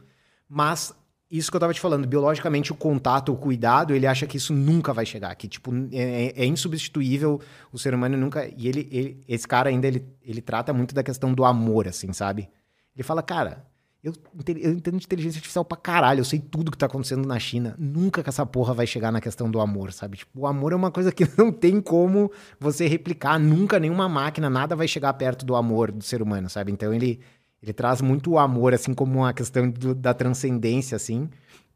mas 0.49 0.95
isso 1.36 1.51
que 1.51 1.56
eu 1.56 1.61
tava 1.61 1.74
te 1.74 1.81
falando, 1.81 2.06
biologicamente 2.06 2.70
o 2.70 2.77
contato, 2.77 3.32
o 3.32 3.36
cuidado, 3.36 3.93
ele 3.93 4.06
acha 4.06 4.24
que 4.24 4.36
isso 4.36 4.52
nunca 4.52 4.93
vai 4.93 5.05
chegar, 5.05 5.35
que 5.35 5.48
tipo 5.48 5.73
é, 5.93 6.27
é, 6.27 6.43
é 6.44 6.47
insubstituível, 6.47 7.40
o 7.73 7.78
ser 7.78 7.93
humano 7.93 8.16
nunca, 8.16 8.48
e 8.56 8.69
ele, 8.69 8.89
ele, 8.93 9.24
esse 9.27 9.47
cara 9.47 9.69
ainda 9.69 9.89
ele, 9.89 10.06
ele 10.23 10.40
trata 10.40 10.73
muito 10.73 10.94
da 10.94 11.02
questão 11.02 11.35
do 11.35 11.44
amor, 11.44 11.89
assim, 11.89 12.12
sabe? 12.12 12.48
Ele 12.94 13.02
fala, 13.02 13.20
cara, 13.20 13.66
eu, 14.01 14.12
eu 14.61 14.73
entendo 14.73 14.97
inteligência 14.97 15.39
artificial 15.39 15.65
pra 15.65 15.77
caralho, 15.77 16.20
eu 16.20 16.24
sei 16.24 16.39
tudo 16.39 16.70
que 16.70 16.78
tá 16.78 16.86
acontecendo 16.86 17.27
na 17.27 17.39
China, 17.40 17.74
nunca 17.78 18.23
que 18.23 18.28
essa 18.28 18.47
porra 18.47 18.73
vai 18.73 18.86
chegar 18.86 19.11
na 19.11 19.20
questão 19.20 19.51
do 19.51 19.61
amor, 19.61 19.93
sabe? 19.93 20.19
Tipo, 20.19 20.40
o 20.40 20.47
amor 20.47 20.73
é 20.73 20.77
uma 20.77 20.90
coisa 20.93 21.11
que 21.11 21.27
não 21.36 21.51
tem 21.51 21.81
como 21.81 22.31
você 22.61 22.86
replicar, 22.86 23.40
nunca 23.40 23.81
nenhuma 23.81 24.09
máquina, 24.09 24.48
nada 24.48 24.77
vai 24.77 24.86
chegar 24.86 25.12
perto 25.15 25.44
do 25.44 25.56
amor 25.56 25.90
do 25.90 26.05
ser 26.05 26.23
humano, 26.23 26.48
sabe? 26.48 26.70
Então 26.70 26.94
ele 26.94 27.19
ele 27.65 27.73
traz 27.73 28.03
muito 28.03 28.32
o 28.32 28.39
amor, 28.39 28.74
assim, 28.74 28.93
como 28.93 29.20
uma 29.20 29.32
questão 29.32 29.70
do, 29.70 29.95
da 29.95 30.12
transcendência, 30.12 30.97
assim. 30.97 31.28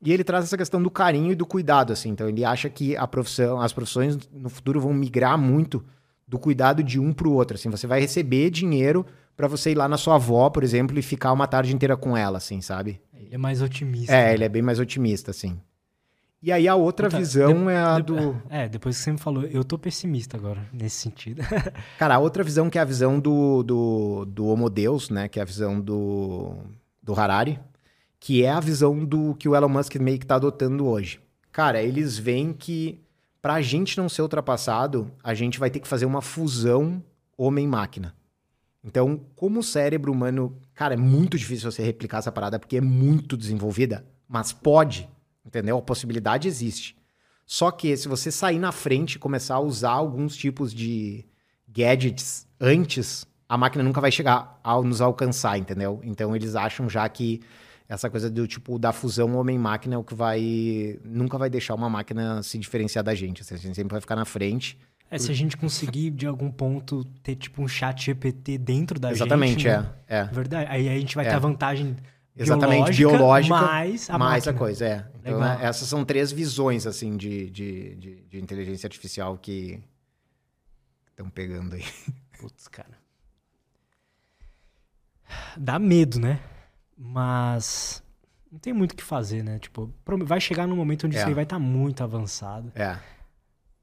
E 0.02 0.12
ele 0.12 0.22
traz 0.22 0.44
essa 0.44 0.56
questão 0.56 0.82
do 0.82 0.90
carinho 0.90 1.32
e 1.32 1.34
do 1.34 1.46
cuidado, 1.46 1.92
assim. 1.92 2.10
Então, 2.10 2.28
ele 2.28 2.44
acha 2.44 2.68
que 2.68 2.94
a 2.96 3.06
profissão, 3.06 3.60
as 3.60 3.72
profissões 3.72 4.18
no 4.32 4.50
futuro 4.50 4.80
vão 4.80 4.92
migrar 4.92 5.38
muito 5.38 5.82
do 6.26 6.38
cuidado 6.38 6.82
de 6.82 7.00
um 7.00 7.12
pro 7.12 7.32
outro, 7.32 7.56
assim, 7.56 7.70
você 7.70 7.86
vai 7.86 8.00
receber 8.00 8.50
dinheiro 8.50 9.06
para 9.34 9.48
você 9.48 9.70
ir 9.70 9.74
lá 9.74 9.88
na 9.88 9.96
sua 9.96 10.16
avó, 10.16 10.50
por 10.50 10.62
exemplo, 10.62 10.98
e 10.98 11.00
ficar 11.00 11.32
uma 11.32 11.46
tarde 11.46 11.74
inteira 11.74 11.96
com 11.96 12.14
ela, 12.14 12.36
assim, 12.36 12.60
sabe? 12.60 13.00
Ele 13.14 13.34
é 13.34 13.38
mais 13.38 13.62
otimista. 13.62 14.12
É, 14.12 14.26
né? 14.26 14.34
ele 14.34 14.44
é 14.44 14.48
bem 14.48 14.60
mais 14.60 14.78
otimista, 14.78 15.30
assim. 15.30 15.58
E 16.40 16.52
aí 16.52 16.68
a 16.68 16.76
outra 16.76 17.08
Puta, 17.08 17.18
visão 17.18 17.64
de, 17.64 17.70
é 17.72 17.76
a 17.76 17.96
de, 17.96 18.02
do. 18.04 18.42
É, 18.48 18.68
depois 18.68 18.96
que 18.96 19.02
você 19.02 19.12
me 19.12 19.18
falou, 19.18 19.44
eu 19.44 19.64
tô 19.64 19.76
pessimista 19.76 20.36
agora, 20.36 20.64
nesse 20.72 20.96
sentido. 20.96 21.42
Cara, 21.98 22.14
a 22.14 22.18
outra 22.18 22.44
visão 22.44 22.70
que 22.70 22.78
é 22.78 22.80
a 22.80 22.84
visão 22.84 23.18
do, 23.18 23.62
do, 23.62 24.24
do 24.24 24.46
Homo 24.46 24.70
Deus, 24.70 25.10
né? 25.10 25.28
Que 25.28 25.40
é 25.40 25.42
a 25.42 25.44
visão 25.44 25.80
do, 25.80 26.54
do 27.02 27.18
Harari, 27.18 27.58
que 28.20 28.44
é 28.44 28.50
a 28.50 28.60
visão 28.60 29.04
do 29.04 29.34
que 29.34 29.48
o 29.48 29.56
Elon 29.56 29.68
Musk 29.68 29.96
meio 29.96 30.18
que 30.18 30.26
tá 30.26 30.36
adotando 30.36 30.86
hoje. 30.86 31.20
Cara, 31.50 31.82
eles 31.82 32.16
veem 32.16 32.52
que 32.52 33.00
pra 33.42 33.60
gente 33.60 33.98
não 33.98 34.08
ser 34.08 34.22
ultrapassado, 34.22 35.10
a 35.24 35.34
gente 35.34 35.58
vai 35.58 35.70
ter 35.70 35.80
que 35.80 35.88
fazer 35.88 36.06
uma 36.06 36.22
fusão 36.22 37.02
homem-máquina. 37.36 38.14
Então, 38.84 39.20
como 39.34 39.58
o 39.58 39.62
cérebro 39.62 40.12
humano, 40.12 40.56
cara, 40.72 40.94
é 40.94 40.96
muito 40.96 41.36
difícil 41.36 41.70
você 41.70 41.82
replicar 41.82 42.18
essa 42.18 42.30
parada 42.30 42.58
porque 42.58 42.76
é 42.76 42.80
muito 42.80 43.36
desenvolvida, 43.36 44.04
mas 44.28 44.52
pode 44.52 45.08
Entendeu? 45.48 45.78
A 45.78 45.82
possibilidade 45.82 46.46
existe. 46.46 46.94
Só 47.46 47.70
que 47.70 47.96
se 47.96 48.06
você 48.06 48.30
sair 48.30 48.58
na 48.58 48.70
frente 48.70 49.14
e 49.14 49.18
começar 49.18 49.54
a 49.54 49.60
usar 49.60 49.92
alguns 49.92 50.36
tipos 50.36 50.74
de 50.74 51.24
gadgets 51.66 52.46
antes, 52.60 53.26
a 53.48 53.56
máquina 53.56 53.82
nunca 53.82 53.98
vai 53.98 54.12
chegar 54.12 54.60
a 54.62 54.78
nos 54.82 55.00
alcançar, 55.00 55.58
entendeu? 55.58 56.00
Então 56.04 56.36
eles 56.36 56.54
acham 56.54 56.90
já 56.90 57.08
que 57.08 57.40
essa 57.88 58.10
coisa 58.10 58.28
do 58.28 58.46
tipo 58.46 58.78
da 58.78 58.92
fusão 58.92 59.34
homem-máquina 59.34 59.94
é 59.94 59.98
o 59.98 60.04
que 60.04 60.14
vai 60.14 60.98
nunca 61.02 61.38
vai 61.38 61.48
deixar 61.48 61.74
uma 61.74 61.88
máquina 61.88 62.42
se 62.42 62.58
diferenciar 62.58 63.02
da 63.02 63.14
gente. 63.14 63.40
Assim, 63.40 63.54
a 63.54 63.58
gente 63.58 63.74
sempre 63.74 63.92
vai 63.92 64.00
ficar 64.02 64.14
na 64.14 64.26
frente. 64.26 64.78
É, 65.10 65.16
se 65.16 65.30
a 65.30 65.34
gente 65.34 65.56
conseguir 65.56 66.10
de 66.10 66.26
algum 66.26 66.50
ponto 66.50 67.02
ter 67.22 67.34
tipo 67.34 67.62
um 67.62 67.66
chat 67.66 68.04
GPT 68.04 68.58
dentro 68.58 69.00
da 69.00 69.10
Exatamente, 69.10 69.62
gente. 69.62 69.68
Exatamente, 69.68 70.04
é, 70.06 70.22
né? 70.22 70.28
é. 70.30 70.34
Verdade. 70.34 70.70
Aí 70.70 70.86
a 70.86 71.00
gente 71.00 71.16
vai 71.16 71.24
é. 71.24 71.30
ter 71.30 71.34
a 71.34 71.38
vantagem 71.38 71.96
Exatamente, 72.38 72.96
biológica, 72.96 73.16
biológica 73.16 73.54
mais 73.56 74.10
a, 74.10 74.18
mais 74.18 74.48
a 74.48 74.52
coisa, 74.52 74.86
é. 74.86 75.06
Então, 75.20 75.40
né, 75.40 75.58
essas 75.60 75.88
são 75.88 76.04
três 76.04 76.30
visões, 76.30 76.86
assim, 76.86 77.16
de, 77.16 77.50
de, 77.50 77.96
de, 77.96 78.22
de 78.22 78.40
inteligência 78.40 78.86
artificial 78.86 79.36
que 79.36 79.82
estão 81.10 81.28
pegando 81.28 81.74
aí. 81.74 81.84
Putz, 82.38 82.68
cara. 82.68 82.96
Dá 85.56 85.78
medo, 85.78 86.20
né? 86.20 86.40
Mas 86.96 88.02
não 88.50 88.58
tem 88.58 88.72
muito 88.72 88.92
o 88.92 88.96
que 88.96 89.02
fazer, 89.02 89.42
né? 89.42 89.58
Tipo, 89.58 89.92
vai 90.24 90.40
chegar 90.40 90.66
num 90.66 90.76
momento 90.76 91.06
onde 91.06 91.16
é. 91.16 91.18
isso 91.18 91.28
aí 91.28 91.34
vai 91.34 91.44
estar 91.44 91.56
tá 91.56 91.60
muito 91.60 92.02
avançado. 92.02 92.72
É. 92.74 92.96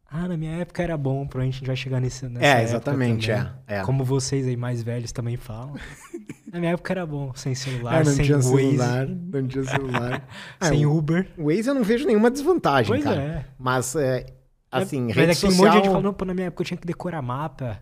Ah, 0.09 0.27
na 0.27 0.37
minha 0.37 0.51
época 0.57 0.83
era 0.83 0.95
bom, 0.95 1.25
provavelmente 1.27 1.55
a 1.55 1.59
gente 1.59 1.67
vai 1.67 1.75
chegar 1.75 1.99
nesse, 1.99 2.25
É, 2.39 2.63
exatamente, 2.63 3.31
é, 3.31 3.51
é, 3.67 3.81
Como 3.81 4.03
vocês 4.03 4.47
aí 4.47 4.55
mais 4.55 4.83
velhos 4.83 5.11
também 5.11 5.35
falam. 5.35 5.75
na 6.51 6.59
minha 6.59 6.71
época 6.73 6.93
era 6.93 7.05
bom, 7.05 7.33
sem 7.35 7.55
celular, 7.55 8.01
é, 8.01 8.03
não 8.05 8.13
sem 8.13 8.25
tinha 8.25 8.37
Waze. 8.37 8.49
celular, 8.49 9.07
não 9.07 9.47
tinha 9.47 9.63
celular. 9.63 10.27
sem 10.61 10.85
Uber. 10.85 11.27
O 11.37 11.45
Waze 11.45 11.67
eu 11.67 11.73
não 11.73 11.83
vejo 11.83 12.05
nenhuma 12.05 12.29
desvantagem, 12.29 12.87
pois 12.87 13.03
cara. 13.03 13.21
É. 13.21 13.45
Mas, 13.57 13.95
é, 13.95 14.25
assim, 14.71 15.07
Mas 15.07 15.15
rede 15.15 15.31
é 15.31 15.33
que 15.33 15.41
social... 15.41 15.51
um 15.51 15.57
monte 15.57 15.71
de 15.71 15.77
gente 15.85 15.93
falou, 15.93 16.13
pô, 16.13 16.25
na 16.25 16.33
minha 16.33 16.47
época 16.47 16.61
eu 16.61 16.65
tinha 16.65 16.77
que 16.77 16.87
decorar 16.87 17.21
mapa. 17.21 17.79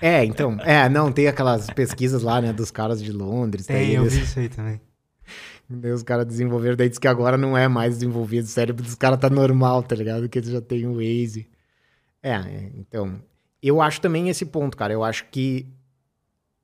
é, 0.00 0.24
então, 0.24 0.56
é, 0.60 0.88
não, 0.88 1.12
tem 1.12 1.28
aquelas 1.28 1.68
pesquisas 1.70 2.22
lá, 2.22 2.40
né, 2.40 2.52
dos 2.52 2.70
caras 2.70 3.02
de 3.02 3.12
Londres. 3.12 3.66
Tem, 3.66 3.92
eu 3.92 4.04
vi 4.04 4.22
isso 4.22 4.38
aí 4.38 4.48
também. 4.48 4.80
Daí 5.80 5.92
os 5.92 6.02
caras 6.02 6.26
desenvolveram, 6.26 6.76
daí 6.76 6.88
diz 6.88 6.98
que 6.98 7.08
agora 7.08 7.38
não 7.38 7.56
é 7.56 7.66
mais 7.66 7.94
desenvolvido, 7.94 8.44
o 8.44 8.48
cérebro 8.48 8.82
dos 8.82 8.94
caras 8.94 9.18
tá 9.18 9.30
normal, 9.30 9.82
tá 9.82 9.94
ligado? 9.94 10.28
Que 10.28 10.38
eles 10.38 10.50
já 10.50 10.60
tem 10.60 10.86
o 10.86 10.96
Waze. 10.96 11.48
É, 12.22 12.70
então. 12.76 13.20
Eu 13.62 13.80
acho 13.80 14.00
também 14.00 14.28
esse 14.28 14.44
ponto, 14.44 14.76
cara. 14.76 14.92
Eu 14.92 15.04
acho 15.04 15.26
que 15.30 15.66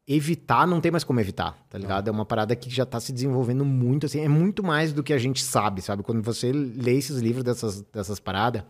evitar 0.06 0.66
não 0.66 0.80
tem 0.80 0.90
mais 0.90 1.04
como 1.04 1.20
evitar, 1.20 1.56
tá 1.68 1.78
ligado? 1.78 2.06
Não. 2.06 2.12
É 2.12 2.16
uma 2.16 2.24
parada 2.24 2.56
que 2.56 2.70
já 2.70 2.86
tá 2.86 2.98
se 2.98 3.12
desenvolvendo 3.12 3.64
muito, 3.64 4.06
assim. 4.06 4.20
É 4.20 4.28
muito 4.28 4.62
mais 4.62 4.92
do 4.92 5.02
que 5.02 5.12
a 5.12 5.18
gente 5.18 5.42
sabe, 5.42 5.82
sabe? 5.82 6.02
Quando 6.02 6.22
você 6.22 6.50
lê 6.50 6.96
esses 6.96 7.18
livros 7.18 7.44
dessas, 7.44 7.82
dessas 7.82 8.18
paradas, 8.18 8.62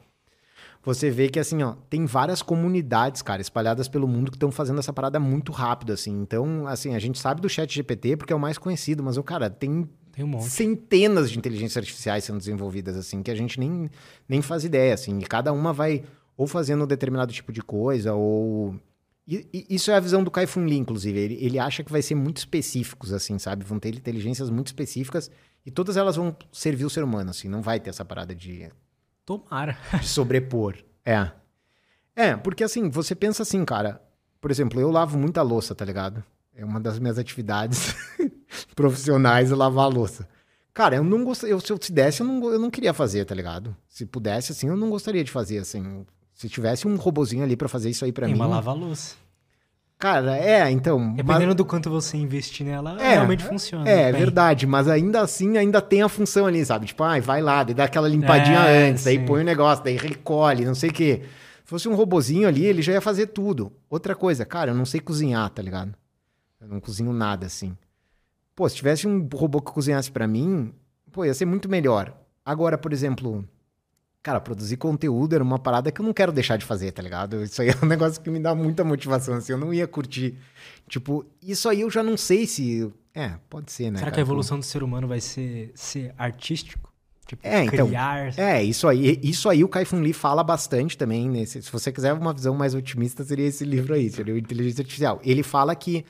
você 0.83 1.11
vê 1.11 1.29
que, 1.29 1.39
assim, 1.39 1.63
ó, 1.63 1.75
tem 1.89 2.07
várias 2.07 2.43
comunidades, 2.43 3.23
cara, 3.23 3.41
espalhadas 3.41 3.89
pelo 3.89 4.09
mundo 4.09 4.31
que 4.31 4.37
estão 4.37 4.51
fazendo 4.51 4.79
essa 4.79 4.93
parada 4.93 5.21
muito 5.21 5.53
rápido, 5.53 5.93
assim. 5.93 6.11
Então, 6.21 6.67
assim, 6.67 6.95
a 6.95 6.99
gente 6.99 7.19
sabe 7.19 7.41
do 7.41 7.49
chat 7.49 7.73
GPT 7.73 8.17
porque 8.17 8.33
é 8.33 8.37
o 8.37 8.41
mais 8.41 8.59
conhecido, 8.59 9.03
mas, 9.03 9.17
o 9.17 9.23
cara, 9.23 9.49
tem 9.49 9.89
tem 10.19 10.25
um 10.25 10.41
centenas 10.41 11.31
de 11.31 11.39
inteligências 11.39 11.77
artificiais 11.77 12.25
sendo 12.25 12.39
desenvolvidas, 12.39 12.97
assim, 12.97 13.23
que 13.23 13.31
a 13.31 13.35
gente 13.37 13.61
nem, 13.61 13.89
nem 14.29 14.43
faz 14.43 14.65
ideia, 14.65 14.93
assim. 14.93 15.17
E 15.21 15.23
cada 15.23 15.53
uma 15.53 15.73
vai 15.73 16.03
ou 16.37 16.49
fazendo 16.49 16.83
um 16.83 16.87
determinado 16.87 17.33
tipo 17.33 17.53
de 17.53 17.63
coisa, 17.63 18.15
ou. 18.15 18.75
E, 19.27 19.47
e 19.53 19.77
isso 19.77 19.93
é 19.93 19.95
a 19.95 20.01
visão 20.01 20.25
do 20.25 20.31
Kai-Fun 20.31 20.65
Lee, 20.65 20.79
inclusive. 20.79 21.17
Ele, 21.17 21.39
ele 21.41 21.59
acha 21.59 21.85
que 21.85 21.93
vai 21.93 22.03
ser 22.03 22.17
muito 22.17 22.39
específicos, 22.39 23.13
assim, 23.13 23.39
sabe? 23.39 23.65
Vão 23.65 23.79
ter 23.79 23.95
inteligências 23.95 24.51
muito 24.51 24.67
específicas 24.67 25.31
e 25.65 25.71
todas 25.71 25.97
elas 25.97 26.17
vão 26.17 26.37
servir 26.51 26.85
o 26.85 26.91
ser 26.91 27.05
humano, 27.05 27.31
assim. 27.31 27.49
Não 27.49 27.63
vai 27.63 27.79
ter 27.79 27.91
essa 27.91 28.05
parada 28.05 28.35
de. 28.35 28.69
Tomara. 29.25 29.79
De 30.01 30.09
sobrepor. 30.09 30.77
É. 31.05 31.31
É, 32.17 32.37
porque 32.37 32.65
assim, 32.65 32.91
você 32.91 33.15
pensa 33.15 33.45
assim, 33.45 33.65
cara. 33.65 34.03
Por 34.41 34.51
exemplo, 34.51 34.81
eu 34.81 34.91
lavo 34.91 35.17
muita 35.17 35.43
louça, 35.43 35.75
tá 35.75 35.85
ligado? 35.85 36.25
É 36.55 36.65
uma 36.65 36.81
das 36.81 36.99
minhas 36.99 37.19
atividades 37.19 37.95
profissionais 38.75 39.51
é 39.51 39.55
lavar 39.55 39.85
a 39.85 39.89
louça. 39.89 40.29
Cara, 40.73 40.97
eu 40.97 41.05
não 41.05 41.25
gostaria. 41.25 41.59
Se 41.59 41.73
eu 41.73 41.79
te 41.79 41.93
desse, 41.93 42.21
eu 42.21 42.27
não, 42.27 42.53
eu 42.53 42.59
não 42.59 42.71
queria 42.71 42.95
fazer, 42.95 43.25
tá 43.25 43.35
ligado? 43.35 43.77
Se 43.89 44.07
pudesse, 44.07 44.53
assim, 44.53 44.69
eu 44.69 44.77
não 44.77 44.91
gostaria 44.91 45.25
de 45.25 45.31
fazer, 45.31 45.59
assim. 45.59 46.07
Se 46.35 46.49
tivesse 46.49 46.87
um 46.87 46.95
robozinho 46.95 47.43
ali 47.43 47.57
para 47.57 47.69
fazer 47.69 47.91
isso 47.91 48.05
aí 48.05 48.13
para 48.13 48.29
mim. 48.29 48.35
Uma 48.35 48.47
lava-louça. 48.47 49.17
Cara, 49.99 50.39
é, 50.39 50.71
então. 50.71 51.15
Dependendo 51.15 51.47
mas... 51.47 51.57
do 51.57 51.65
quanto 51.65 51.91
você 51.91 52.17
investir 52.17 52.65
nela, 52.65 52.97
é, 53.03 53.15
realmente 53.15 53.43
funciona. 53.43 53.91
É, 53.91 54.03
é 54.03 54.13
verdade, 54.13 54.65
mas 54.65 54.87
ainda 54.87 55.21
assim, 55.21 55.57
ainda 55.57 55.83
tem 55.83 56.03
a 56.03 56.09
função 56.09 56.47
ali, 56.47 56.65
sabe? 56.65 56.87
Tipo, 56.87 57.03
ai, 57.03 57.21
vai 57.21 57.43
lá, 57.43 57.65
dá 57.65 57.83
aquela 57.83 58.07
limpadinha 58.07 58.61
é, 58.61 58.91
antes, 58.91 59.03
sim. 59.03 59.11
aí 59.11 59.19
põe 59.19 59.41
o 59.43 59.45
negócio, 59.45 59.83
daí 59.83 59.97
recolhe, 59.97 60.65
não 60.65 60.77
sei 60.77 60.91
o 60.91 60.93
quê. 60.93 61.23
Se 61.65 61.71
fosse 61.71 61.89
um 61.89 61.97
robozinho 61.97 62.47
ali, 62.47 62.65
ele 62.65 62.81
já 62.81 62.93
ia 62.93 63.01
fazer 63.01 63.27
tudo. 63.27 63.73
Outra 63.91 64.15
coisa, 64.15 64.45
cara, 64.45 64.71
eu 64.71 64.75
não 64.77 64.85
sei 64.85 65.01
cozinhar, 65.01 65.51
tá 65.51 65.61
ligado? 65.61 65.93
Eu 66.61 66.69
não 66.69 66.79
cozinho 66.79 67.13
nada 67.13 67.47
assim. 67.47 67.77
Pô, 68.59 68.69
se 68.69 68.75
tivesse 68.75 69.07
um 69.07 69.29
robô 69.33 69.61
que 69.63 69.71
cozinhasse 69.71 70.11
para 70.11 70.27
mim, 70.27 70.75
pô, 71.13 71.25
ia 71.25 71.33
ser 71.33 71.45
muito 71.45 71.69
melhor. 71.69 72.13
Agora, 72.45 72.77
por 72.77 72.93
exemplo, 72.93 73.49
Cara, 74.21 74.41
produzir 74.41 74.77
conteúdo 74.77 75.37
era 75.37 75.45
uma 75.45 75.61
parada 75.61 75.93
que 75.93 76.01
eu 76.01 76.05
não 76.05 76.13
quero 76.13 76.33
deixar 76.33 76.57
de 76.57 76.65
fazer, 76.65 76.91
tá 76.91 77.01
ligado? 77.01 77.41
Isso 77.45 77.63
aí 77.63 77.69
é 77.69 77.75
um 77.81 77.87
negócio 77.87 78.21
que 78.21 78.29
me 78.29 78.41
dá 78.41 78.57
muita 78.57 78.83
motivação, 78.83 79.35
assim, 79.35 79.53
eu 79.53 79.59
não 79.59 79.73
ia 79.73 79.87
curtir. 79.87 80.35
Tipo, 80.89 81.25
isso 81.41 81.69
aí 81.69 81.83
eu 81.83 81.89
já 81.89 82.03
não 82.03 82.17
sei 82.17 82.49
se. 82.49 82.93
É, 83.15 83.35
pode 83.49 83.71
ser, 83.71 83.93
né? 83.93 84.01
Será 84.01 84.07
cara? 84.07 84.15
que 84.15 84.21
a 84.21 84.23
evolução 84.23 84.59
do 84.59 84.65
ser 84.65 84.83
humano 84.83 85.07
vai 85.07 85.21
ser, 85.21 85.71
ser 85.77 86.13
artístico? 86.19 86.93
Tipo, 87.29 87.47
é, 87.47 87.65
então, 87.65 87.87
criar. 87.87 88.37
É, 88.37 88.61
isso 88.61 88.89
aí, 88.89 89.21
isso 89.23 89.49
aí 89.49 89.63
o 89.63 89.69
Kai-Fun 89.69 90.01
Lee 90.01 90.13
fala 90.13 90.43
bastante 90.43 90.99
também. 90.99 91.31
Nesse, 91.31 91.63
se 91.63 91.71
você 91.71 91.93
quiser 91.93 92.13
uma 92.13 92.33
visão 92.33 92.57
mais 92.57 92.75
otimista, 92.75 93.23
seria 93.23 93.47
esse 93.47 93.65
livro 93.65 93.95
aí, 93.95 94.11
seria 94.11 94.35
o 94.35 94.37
Inteligência 94.37 94.83
Artificial. 94.83 95.21
Ele 95.23 95.45
fala 95.45 95.77
que 95.77 96.05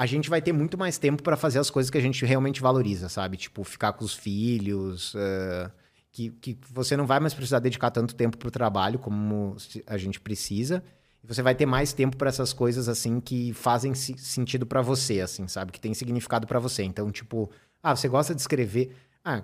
a 0.00 0.06
gente 0.06 0.30
vai 0.30 0.40
ter 0.40 0.52
muito 0.52 0.78
mais 0.78 0.96
tempo 0.96 1.22
para 1.22 1.36
fazer 1.36 1.58
as 1.58 1.68
coisas 1.68 1.90
que 1.90 1.98
a 1.98 2.00
gente 2.00 2.24
realmente 2.24 2.60
valoriza, 2.62 3.08
sabe? 3.08 3.36
Tipo, 3.36 3.64
ficar 3.64 3.92
com 3.92 4.04
os 4.04 4.14
filhos. 4.14 5.14
Uh 5.14 5.70
que, 6.12 6.30
que 6.30 6.58
você 6.70 6.96
não 6.96 7.06
vai 7.06 7.20
mais 7.20 7.34
precisar 7.34 7.60
dedicar 7.60 7.90
tanto 7.90 8.14
tempo 8.14 8.36
para 8.36 8.48
o 8.48 8.50
trabalho 8.50 8.98
como 8.98 9.56
a 9.86 9.96
gente 9.96 10.20
precisa. 10.20 10.82
E 11.22 11.26
você 11.26 11.42
vai 11.42 11.54
ter 11.54 11.66
mais 11.66 11.92
tempo 11.92 12.16
para 12.16 12.28
essas 12.28 12.52
coisas 12.52 12.88
assim 12.88 13.20
que 13.20 13.52
fazem 13.52 13.94
sentido 13.94 14.66
para 14.66 14.82
você, 14.82 15.20
assim, 15.20 15.46
sabe? 15.46 15.72
Que 15.72 15.80
tem 15.80 15.94
significado 15.94 16.46
para 16.46 16.58
você. 16.58 16.82
Então, 16.82 17.10
tipo, 17.10 17.50
ah, 17.82 17.94
você 17.94 18.08
gosta 18.08 18.34
de 18.34 18.40
escrever. 18.40 18.96
Ah, 19.24 19.42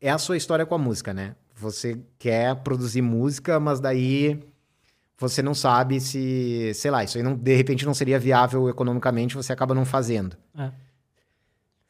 é 0.00 0.10
a 0.10 0.18
sua 0.18 0.36
história 0.36 0.66
com 0.66 0.74
a 0.74 0.78
música, 0.78 1.12
né? 1.12 1.36
Você 1.54 2.00
quer 2.18 2.54
produzir 2.56 3.02
música, 3.02 3.60
mas 3.60 3.80
daí 3.80 4.40
você 5.18 5.42
não 5.42 5.52
sabe 5.52 6.00
se, 6.00 6.72
sei 6.74 6.90
lá, 6.90 7.02
isso 7.02 7.18
aí 7.18 7.24
não, 7.24 7.34
de 7.34 7.54
repente 7.54 7.84
não 7.84 7.92
seria 7.92 8.18
viável 8.18 8.68
economicamente, 8.68 9.34
você 9.34 9.52
acaba 9.52 9.74
não 9.74 9.84
fazendo. 9.84 10.36
É. 10.56 10.70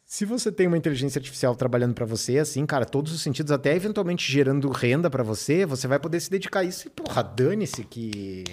Se 0.03 0.25
você 0.25 0.51
tem 0.51 0.67
uma 0.67 0.79
inteligência 0.79 1.19
artificial 1.19 1.55
trabalhando 1.55 1.93
para 1.93 2.07
você, 2.07 2.39
assim, 2.39 2.65
cara, 2.65 2.87
todos 2.87 3.13
os 3.13 3.21
sentidos, 3.21 3.53
até 3.53 3.77
eventualmente 3.77 4.33
gerando 4.33 4.71
renda 4.71 5.11
para 5.11 5.23
você, 5.23 5.67
você 5.67 5.87
vai 5.87 5.99
poder 5.99 6.19
se 6.19 6.31
dedicar 6.31 6.61
a 6.61 6.65
isso 6.65 6.89
e, 6.89 6.91
porra, 6.91 7.23
dane-se 7.23 7.85
que, 7.85 8.45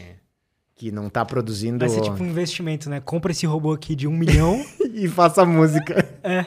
que 0.76 0.92
não 0.92 1.10
tá 1.10 1.24
produzindo. 1.24 1.80
Vai 1.80 1.88
ser 1.88 2.02
tipo 2.02 2.22
um 2.22 2.28
investimento, 2.28 2.90
né? 2.90 3.00
Compra 3.00 3.32
esse 3.32 3.46
robô 3.46 3.72
aqui 3.72 3.96
de 3.96 4.06
um 4.06 4.12
milhão 4.12 4.62
e 4.94 5.08
faça 5.08 5.46
música. 5.46 6.06
É. 6.22 6.44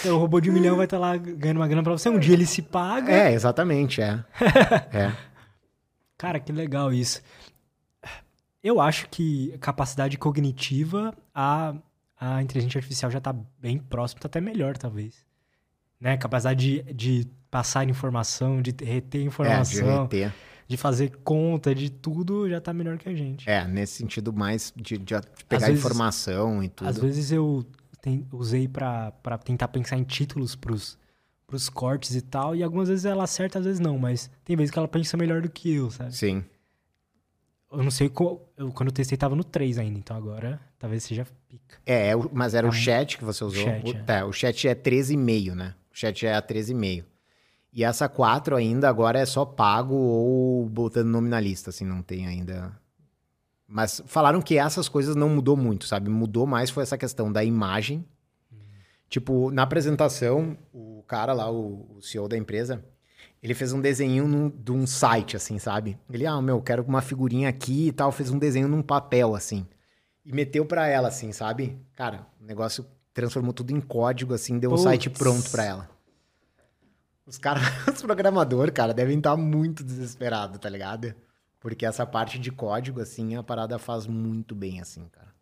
Então, 0.00 0.16
o 0.16 0.18
robô 0.18 0.40
de 0.40 0.50
um 0.50 0.52
milhão 0.52 0.76
vai 0.76 0.84
estar 0.84 0.98
tá 0.98 1.00
lá 1.00 1.16
ganhando 1.16 1.58
uma 1.58 1.66
grana 1.66 1.82
pra 1.82 1.92
você. 1.92 2.08
Um 2.08 2.18
dia 2.18 2.34
ele 2.34 2.44
se 2.44 2.60
paga. 2.60 3.10
É, 3.10 3.32
exatamente, 3.32 4.02
é. 4.02 4.22
é. 4.92 5.12
Cara, 6.18 6.40
que 6.40 6.52
legal 6.52 6.92
isso. 6.92 7.22
Eu 8.66 8.80
acho 8.80 9.08
que 9.08 9.56
capacidade 9.58 10.16
cognitiva, 10.18 11.14
a 11.34 11.74
a 12.18 12.42
inteligência 12.42 12.78
artificial 12.78 13.10
já 13.10 13.18
está 13.18 13.34
bem 13.60 13.78
próximo, 13.78 14.18
está 14.18 14.26
até 14.26 14.40
melhor, 14.40 14.76
talvez. 14.76 15.24
Né? 16.00 16.16
Capacidade 16.16 16.82
de, 16.82 16.92
de 16.94 17.26
passar 17.50 17.88
informação, 17.88 18.62
de 18.62 18.74
reter 18.82 19.22
informação. 19.22 19.86
É, 19.86 19.92
de 19.92 20.02
reter. 20.02 20.34
de 20.66 20.76
fazer 20.76 21.12
conta, 21.22 21.74
de 21.74 21.90
tudo, 21.90 22.48
já 22.48 22.60
tá 22.60 22.72
melhor 22.72 22.98
que 22.98 23.08
a 23.08 23.14
gente. 23.14 23.48
É, 23.48 23.66
nesse 23.66 23.94
sentido 23.94 24.32
mais 24.32 24.72
de, 24.74 24.96
de 24.96 25.14
pegar 25.48 25.66
vezes, 25.66 25.78
informação 25.84 26.62
e 26.62 26.68
tudo. 26.68 26.88
Às 26.88 26.98
vezes 26.98 27.30
eu 27.30 27.64
tem, 28.00 28.26
usei 28.32 28.66
para 28.66 29.12
tentar 29.44 29.68
pensar 29.68 29.98
em 29.98 30.04
títulos 30.04 30.56
pros, 30.56 30.98
pros 31.46 31.68
cortes 31.68 32.14
e 32.14 32.22
tal, 32.22 32.56
e 32.56 32.62
algumas 32.62 32.88
vezes 32.88 33.04
ela 33.04 33.24
acerta, 33.24 33.58
às 33.58 33.64
vezes 33.64 33.80
não, 33.80 33.98
mas 33.98 34.30
tem 34.44 34.56
vezes 34.56 34.70
que 34.70 34.78
ela 34.78 34.88
pensa 34.88 35.16
melhor 35.18 35.42
do 35.42 35.50
que 35.50 35.74
eu, 35.74 35.90
sabe? 35.90 36.14
Sim. 36.14 36.44
Eu 37.76 37.82
não 37.82 37.90
sei, 37.90 38.08
qual, 38.08 38.48
eu, 38.56 38.72
quando 38.72 38.88
eu 38.88 38.92
testei 38.92 39.18
tava 39.18 39.36
no 39.36 39.44
3 39.44 39.78
ainda, 39.78 39.98
então 39.98 40.16
agora 40.16 40.58
talvez 40.78 41.04
seja 41.04 41.26
pica. 41.46 41.76
É, 41.84 42.08
é 42.08 42.16
mas 42.32 42.54
era 42.54 42.66
o 42.66 42.72
chat 42.72 43.18
que 43.18 43.24
você 43.24 43.44
usou. 43.44 43.62
O 43.62 43.66
chat, 43.66 43.84
o, 43.84 44.10
é. 44.10 44.18
é, 44.18 44.24
o 44.24 44.32
chat 44.32 44.68
é 44.68 44.74
13,5, 44.74 45.54
né? 45.54 45.74
O 45.92 45.96
chat 45.96 46.26
é 46.26 46.34
a 46.34 46.40
13,5. 46.40 47.04
E 47.72 47.84
essa 47.84 48.08
4 48.08 48.56
ainda 48.56 48.88
agora 48.88 49.18
é 49.18 49.26
só 49.26 49.44
pago 49.44 49.94
ou 49.94 50.66
botando 50.66 51.08
nominalista, 51.08 51.68
assim, 51.68 51.84
não 51.84 52.00
tem 52.00 52.26
ainda. 52.26 52.74
Mas 53.68 54.02
falaram 54.06 54.40
que 54.40 54.56
essas 54.56 54.88
coisas 54.88 55.14
não 55.14 55.28
mudou 55.28 55.56
muito, 55.56 55.86
sabe? 55.86 56.08
Mudou 56.08 56.46
mais 56.46 56.70
foi 56.70 56.82
essa 56.82 56.96
questão 56.96 57.30
da 57.30 57.44
imagem. 57.44 58.06
Hum. 58.50 58.56
Tipo, 59.10 59.50
na 59.50 59.62
apresentação, 59.62 60.56
o 60.72 61.04
cara 61.06 61.34
lá, 61.34 61.50
o, 61.50 61.96
o 61.96 62.00
CEO 62.00 62.26
da 62.26 62.38
empresa, 62.38 62.82
ele 63.42 63.54
fez 63.54 63.72
um 63.72 63.80
desenho 63.80 64.26
num, 64.26 64.48
de 64.48 64.72
um 64.72 64.86
site, 64.86 65.36
assim, 65.36 65.58
sabe? 65.58 65.98
Ele, 66.10 66.26
ah, 66.26 66.40
meu, 66.40 66.60
quero 66.60 66.82
uma 66.82 67.00
figurinha 67.00 67.48
aqui 67.48 67.88
e 67.88 67.92
tal, 67.92 68.10
fez 68.10 68.30
um 68.30 68.38
desenho 68.38 68.68
num 68.68 68.82
papel, 68.82 69.34
assim. 69.34 69.66
E 70.24 70.32
meteu 70.32 70.64
pra 70.64 70.86
ela, 70.88 71.08
assim, 71.08 71.30
sabe? 71.32 71.78
Cara, 71.94 72.26
o 72.40 72.44
negócio 72.44 72.84
transformou 73.14 73.52
tudo 73.52 73.70
em 73.70 73.80
código, 73.80 74.34
assim, 74.34 74.58
deu 74.58 74.70
Puts. 74.70 74.82
um 74.82 74.84
site 74.84 75.10
pronto 75.10 75.50
pra 75.50 75.64
ela. 75.64 75.90
Os 77.24 77.38
caras, 77.38 77.62
os 77.92 78.02
programadores, 78.02 78.74
cara, 78.74 78.92
devem 78.92 79.18
estar 79.18 79.36
muito 79.36 79.84
desesperados, 79.84 80.58
tá 80.58 80.68
ligado? 80.68 81.14
Porque 81.60 81.86
essa 81.86 82.06
parte 82.06 82.38
de 82.38 82.52
código, 82.52 83.00
assim, 83.00 83.34
a 83.36 83.42
parada 83.42 83.78
faz 83.78 84.06
muito 84.06 84.54
bem, 84.54 84.80
assim, 84.80 85.08
cara. 85.08 85.34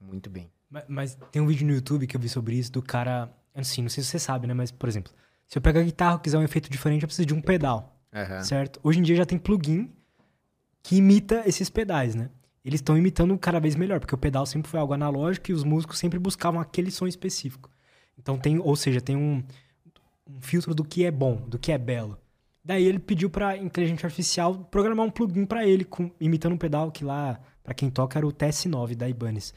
Muito 0.00 0.28
bem. 0.28 0.50
Mas, 0.70 0.84
mas, 0.88 1.18
tem 1.30 1.40
um 1.40 1.46
vídeo 1.46 1.66
no 1.66 1.72
YouTube 1.72 2.06
que 2.06 2.16
eu 2.16 2.20
vi 2.20 2.28
sobre 2.28 2.56
isso 2.56 2.72
do 2.72 2.82
cara. 2.82 3.30
Assim, 3.54 3.82
não 3.82 3.88
sei 3.88 4.02
se 4.02 4.10
você 4.10 4.18
sabe, 4.18 4.46
né? 4.46 4.54
Mas, 4.54 4.72
por 4.72 4.88
exemplo, 4.88 5.12
se 5.46 5.58
eu 5.58 5.62
pegar 5.62 5.80
a 5.80 5.84
guitarra 5.84 6.16
e 6.16 6.20
quiser 6.20 6.38
um 6.38 6.42
efeito 6.42 6.70
diferente, 6.70 7.02
eu 7.02 7.08
preciso 7.08 7.26
de 7.26 7.34
um 7.34 7.40
pedal. 7.40 7.96
Uhum. 8.12 8.42
Certo? 8.42 8.80
Hoje 8.82 9.00
em 9.00 9.02
dia 9.02 9.16
já 9.16 9.26
tem 9.26 9.38
plugin 9.38 9.90
que 10.82 10.96
imita 10.96 11.42
esses 11.46 11.68
pedais, 11.68 12.14
né? 12.14 12.30
Eles 12.64 12.80
estão 12.80 12.96
imitando 12.96 13.36
cada 13.36 13.60
vez 13.60 13.74
melhor, 13.74 14.00
porque 14.00 14.14
o 14.14 14.18
pedal 14.18 14.46
sempre 14.46 14.70
foi 14.70 14.80
algo 14.80 14.94
analógico 14.94 15.50
e 15.50 15.54
os 15.54 15.64
músicos 15.64 15.98
sempre 15.98 16.18
buscavam 16.18 16.60
aquele 16.60 16.90
som 16.90 17.06
específico. 17.06 17.70
Então 18.18 18.38
tem, 18.38 18.58
ou 18.58 18.74
seja, 18.76 19.00
tem 19.00 19.16
um, 19.16 19.42
um 20.28 20.40
filtro 20.40 20.74
do 20.74 20.84
que 20.84 21.04
é 21.04 21.10
bom, 21.10 21.36
do 21.36 21.58
que 21.58 21.72
é 21.72 21.78
belo. 21.78 22.18
Daí 22.64 22.84
ele 22.84 22.98
pediu 22.98 23.28
para 23.28 23.58
inteligência 23.58 24.06
artificial 24.06 24.54
programar 24.70 25.04
um 25.04 25.10
plugin 25.10 25.44
para 25.44 25.66
ele, 25.66 25.84
com, 25.84 26.10
imitando 26.18 26.54
um 26.54 26.58
pedal 26.58 26.90
que 26.90 27.04
lá, 27.04 27.38
para 27.62 27.74
quem 27.74 27.90
toca, 27.90 28.18
era 28.18 28.26
o 28.26 28.32
TS9 28.32 28.94
da 28.94 29.06
Ibanez. 29.06 29.52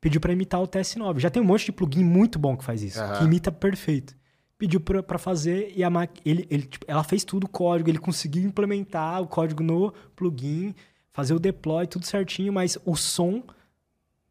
Pediu 0.00 0.20
para 0.20 0.32
imitar 0.32 0.60
o 0.60 0.66
TS9. 0.66 1.20
Já 1.20 1.30
tem 1.30 1.40
um 1.40 1.46
monte 1.46 1.66
de 1.66 1.72
plugin 1.72 2.02
muito 2.02 2.38
bom 2.38 2.56
que 2.56 2.64
faz 2.64 2.82
isso, 2.82 3.00
uhum. 3.00 3.18
que 3.18 3.24
imita 3.24 3.52
perfeito. 3.52 4.16
Pediu 4.58 4.80
para 4.80 5.18
fazer 5.18 5.72
e 5.76 5.84
a 5.84 5.90
ele, 6.24 6.46
ele, 6.50 6.64
tipo, 6.64 6.84
ela 6.88 7.04
fez 7.04 7.22
tudo 7.22 7.44
o 7.44 7.48
código, 7.48 7.88
ele 7.88 7.98
conseguiu 7.98 8.42
implementar 8.42 9.22
o 9.22 9.26
código 9.28 9.62
no 9.62 9.92
plugin, 10.16 10.74
fazer 11.12 11.32
o 11.32 11.38
deploy, 11.38 11.86
tudo 11.86 12.04
certinho, 12.04 12.52
mas 12.52 12.76
o 12.84 12.96
som 12.96 13.42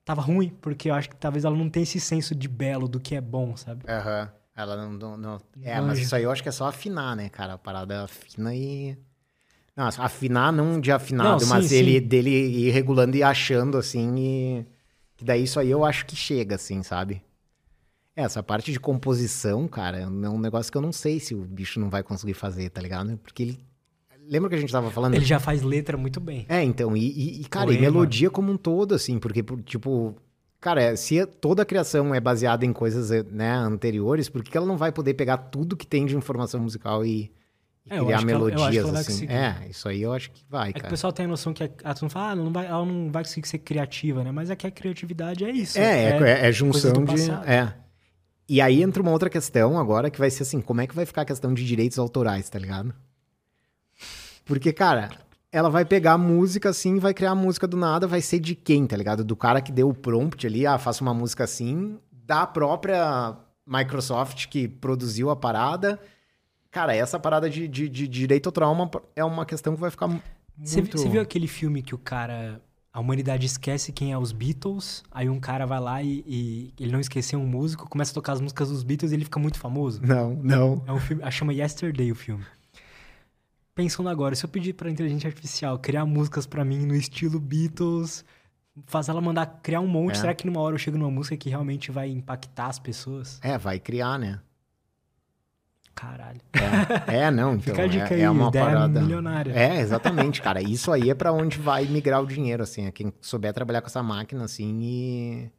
tava 0.04 0.22
ruim, 0.22 0.50
porque 0.62 0.90
eu 0.90 0.94
acho 0.94 1.10
que 1.10 1.16
talvez 1.16 1.46
ela 1.46 1.56
não 1.56 1.70
tenha 1.70 1.84
esse 1.84 2.00
senso 2.00 2.36
de 2.36 2.48
belo, 2.48 2.88
do 2.88 3.00
que 3.00 3.16
é 3.16 3.22
bom, 3.22 3.56
sabe? 3.56 3.86
Aham. 3.90 4.24
Uhum. 4.24 4.38
Ela 4.58 4.76
não, 4.76 4.92
não, 4.92 5.18
não... 5.18 5.42
É, 5.62 5.80
mas 5.80 6.00
isso 6.00 6.16
aí 6.16 6.24
eu 6.24 6.32
acho 6.32 6.42
que 6.42 6.50
é 6.50 6.52
só 6.52 6.66
afinar, 6.66 7.16
né, 7.16 7.30
cara? 7.30 7.54
A 7.54 7.58
parada 7.60 8.04
afina 8.04 8.56
e. 8.56 8.98
Não, 9.76 9.86
afinar 9.86 10.52
não 10.52 10.82
de 10.82 10.92
afinado, 10.92 11.42
não, 11.42 11.50
mas 11.50 11.66
sim, 11.68 11.76
ele 11.76 12.00
sim. 12.00 12.08
dele 12.08 12.32
ir 12.32 12.72
regulando 12.72 13.16
e 13.16 13.22
achando, 13.22 13.78
assim, 13.78 14.16
e. 14.18 14.66
Que 15.16 15.24
daí 15.24 15.44
isso 15.44 15.60
aí 15.60 15.70
eu 15.70 15.86
acho 15.86 16.08
que 16.08 16.16
chega, 16.16 16.56
assim, 16.56 16.82
sabe? 16.82 17.22
É, 18.18 18.24
essa 18.24 18.42
parte 18.42 18.72
de 18.72 18.80
composição, 18.80 19.68
cara, 19.68 20.00
é 20.00 20.08
um 20.08 20.40
negócio 20.40 20.72
que 20.72 20.78
eu 20.78 20.82
não 20.82 20.92
sei 20.92 21.20
se 21.20 21.36
o 21.36 21.44
bicho 21.44 21.80
não 21.80 21.88
vai 21.88 22.02
conseguir 22.02 22.34
fazer, 22.34 22.70
tá 22.72 22.82
ligado? 22.82 23.16
Porque 23.20 23.44
ele. 23.44 23.60
Lembra 24.28 24.50
que 24.50 24.56
a 24.56 24.60
gente 24.60 24.72
tava 24.72 24.90
falando? 24.90 25.14
Ele 25.14 25.24
já 25.24 25.40
faz 25.40 25.62
letra 25.62 25.96
muito 25.96 26.20
bem. 26.20 26.46
É, 26.50 26.62
então, 26.62 26.98
e, 26.98 27.42
e 27.42 27.46
cara, 27.46 27.72
e 27.72 27.80
melodia 27.80 28.30
como 28.30 28.52
um 28.52 28.58
todo, 28.58 28.94
assim, 28.94 29.20
porque, 29.20 29.42
tipo, 29.64 30.18
Cara, 30.60 30.98
se 30.98 31.24
toda 31.26 31.62
a 31.62 31.66
criação 31.66 32.14
é 32.16 32.20
baseada 32.20 32.66
em 32.66 32.74
coisas 32.74 33.24
né, 33.32 33.54
anteriores, 33.54 34.28
por 34.28 34.44
que 34.44 34.58
ela 34.58 34.66
não 34.66 34.76
vai 34.76 34.92
poder 34.92 35.14
pegar 35.14 35.38
tudo 35.38 35.78
que 35.78 35.86
tem 35.86 36.06
de 36.06 36.16
informação 36.18 36.60
musical 36.60 37.06
e, 37.06 37.32
e 37.86 37.94
é, 37.94 38.04
criar 38.04 38.26
melodias 38.26 38.88
ela, 38.88 39.00
assim? 39.00 39.28
É, 39.28 39.68
isso 39.70 39.88
aí 39.88 40.02
eu 40.02 40.12
acho 40.12 40.32
que 40.32 40.44
vai, 40.50 40.70
é 40.70 40.74
cara. 40.74 40.82
Que 40.82 40.88
o 40.88 40.90
pessoal 40.90 41.14
tem 41.14 41.26
a 41.26 41.30
noção 41.30 41.54
que 41.54 41.64
a, 41.64 41.70
a 41.84 41.94
turma 41.94 42.10
fala, 42.10 42.32
ah, 42.32 42.36
não 42.36 42.52
vai, 42.52 42.66
ela 42.66 42.84
não 42.84 43.12
vai 43.12 43.24
conseguir 43.24 43.48
ser 43.48 43.60
criativa, 43.60 44.24
né? 44.24 44.32
Mas 44.32 44.50
é 44.50 44.56
que 44.56 44.66
a 44.66 44.72
criatividade 44.72 45.46
é 45.46 45.52
isso. 45.52 45.78
É, 45.78 46.10
é, 46.10 46.24
é, 46.24 46.48
é 46.48 46.52
junção 46.52 47.06
de... 47.06 47.32
É. 47.46 47.74
E 48.50 48.62
aí 48.62 48.82
entra 48.82 49.02
uma 49.02 49.12
outra 49.12 49.30
questão 49.30 49.78
agora 49.78 50.10
que 50.10 50.20
vai 50.20 50.30
ser 50.30 50.44
assim, 50.44 50.62
como 50.62 50.80
é 50.80 50.88
que 50.88 50.96
vai 50.96 51.06
ficar 51.06 51.24
a 51.24 51.26
questão 51.26 51.54
de 51.54 51.66
direitos 51.66 52.00
autorais, 52.00 52.50
tá 52.50 52.58
ligado? 52.58 52.94
Porque, 54.46 54.72
cara, 54.72 55.10
ela 55.52 55.70
vai 55.70 55.84
pegar 55.84 56.14
a 56.14 56.18
música 56.18 56.70
assim, 56.70 56.98
vai 56.98 57.14
criar 57.14 57.32
a 57.32 57.36
música 57.36 57.68
do 57.68 57.76
nada, 57.76 58.08
vai 58.08 58.22
ser 58.22 58.40
de 58.40 58.56
quem, 58.56 58.88
tá 58.88 58.96
ligado? 58.96 59.24
Do 59.24 59.36
cara 59.36 59.62
que 59.62 59.72
deu 59.72 59.90
o 59.90 59.94
prompt 59.94 60.48
ali, 60.48 60.66
ah, 60.66 60.78
faça 60.78 61.02
uma 61.02 61.14
música 61.14 61.44
assim, 61.44 62.00
da 62.12 62.48
própria 62.48 63.36
Microsoft 63.66 64.48
que 64.48 64.68
produziu 64.68 65.30
a 65.30 65.36
parada. 65.36 66.00
Cara, 66.72 66.96
essa 66.96 67.20
parada 67.20 67.50
de, 67.50 67.68
de, 67.68 67.90
de 67.90 68.08
direito 68.08 68.48
ao 68.48 68.54
trauma 68.54 68.90
é 69.16 69.26
uma 69.26 69.46
questão 69.46 69.74
que 69.76 69.82
vai 69.82 69.92
ficar 69.92 70.08
muito... 70.08 70.24
Você 70.64 70.82
viu 70.82 71.22
aquele 71.22 71.48
filme 71.48 71.82
que 71.82 71.94
o 71.94 71.98
cara... 71.98 72.62
A 72.98 73.00
humanidade 73.00 73.46
esquece 73.46 73.92
quem 73.92 74.12
é 74.12 74.18
os 74.18 74.32
Beatles, 74.32 75.04
aí 75.12 75.30
um 75.30 75.40
cara 75.40 75.68
vai 75.68 75.80
lá 75.80 76.02
e, 76.02 76.24
e, 76.26 76.74
ele 76.80 76.92
não 76.92 77.00
esqueceu 77.00 77.38
um 77.38 77.46
músico, 77.46 77.88
começa 77.88 78.10
a 78.10 78.16
tocar 78.16 78.34
as 78.34 78.42
músicas 78.42 78.70
dos 78.70 78.82
Beatles 78.82 79.12
e 79.12 79.16
ele 79.16 79.24
fica 79.24 79.40
muito 79.40 79.60
famoso? 79.60 80.02
Não, 80.02 80.34
não. 80.34 80.84
É 80.88 80.92
um 80.92 81.00
filme, 81.00 81.32
chama 81.32 81.54
Yesterday 81.54 82.12
o 82.12 82.16
filme 82.16 82.44
pensando 83.76 84.10
agora, 84.10 84.34
se 84.34 84.44
eu 84.44 84.50
pedir 84.50 84.74
pra 84.74 84.90
inteligência 84.90 85.28
artificial 85.28 85.78
criar 85.78 86.04
músicas 86.08 86.48
para 86.48 86.66
mim 86.66 86.88
no 86.88 86.96
estilo 86.96 87.40
Beatles, 87.40 88.26
fazer 88.88 89.12
ela 89.12 89.22
mandar 89.22 89.46
criar 89.62 89.82
um 89.82 89.88
monte, 89.88 90.14
é. 90.14 90.16
será 90.16 90.34
que 90.34 90.48
numa 90.48 90.60
hora 90.60 90.74
eu 90.74 90.80
chego 90.80 90.98
numa 90.98 91.12
música 91.12 91.38
que 91.38 91.50
realmente 91.50 91.92
vai 91.92 92.10
impactar 92.10 92.66
as 92.66 92.80
pessoas? 92.80 93.40
É, 93.44 93.60
vai 93.60 93.80
criar, 93.80 94.18
né? 94.18 94.40
Caralho. 95.98 96.40
É, 97.08 97.18
é 97.18 97.32
não, 97.32 97.56
então. 97.56 97.74
Fica 97.74 97.84
a 97.84 97.88
dica 97.88 98.14
é, 98.14 98.18
aí, 98.18 98.22
é 98.22 98.30
uma 98.30 98.52
parada... 98.52 99.02
milionária. 99.02 99.52
É, 99.52 99.80
exatamente, 99.82 100.42
cara. 100.42 100.62
Isso 100.62 100.92
aí 100.92 101.10
é 101.10 101.16
para 101.16 101.34
onde 101.34 101.58
vai 101.58 101.86
migrar 101.86 102.22
o 102.22 102.28
dinheiro, 102.28 102.64
assim. 102.64 102.86
É 102.86 102.92
quem 102.92 103.12
souber 103.20 103.54
trabalhar 103.54 103.82
com 103.82 103.88
essa 103.88 104.04
máquina, 104.04 104.44
assim, 104.46 104.80
e. 104.82 105.52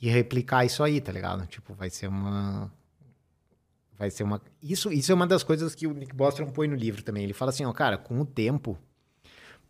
E 0.00 0.08
replicar 0.08 0.64
isso 0.64 0.84
aí, 0.84 1.00
tá 1.00 1.10
ligado? 1.10 1.44
Tipo, 1.46 1.74
vai 1.74 1.90
ser 1.90 2.06
uma 2.06 2.70
Vai 3.98 4.10
ser 4.10 4.22
uma. 4.22 4.40
Isso, 4.62 4.92
isso 4.92 5.10
é 5.10 5.14
uma 5.14 5.26
das 5.26 5.42
coisas 5.42 5.74
que 5.74 5.86
o 5.86 5.92
Nick 5.92 6.14
Bostrom 6.14 6.46
põe 6.46 6.68
no 6.68 6.76
livro 6.76 7.02
também. 7.02 7.24
Ele 7.24 7.32
fala 7.32 7.50
assim, 7.50 7.64
ó, 7.64 7.72
cara, 7.72 7.98
com 7.98 8.20
o 8.20 8.24
tempo, 8.24 8.78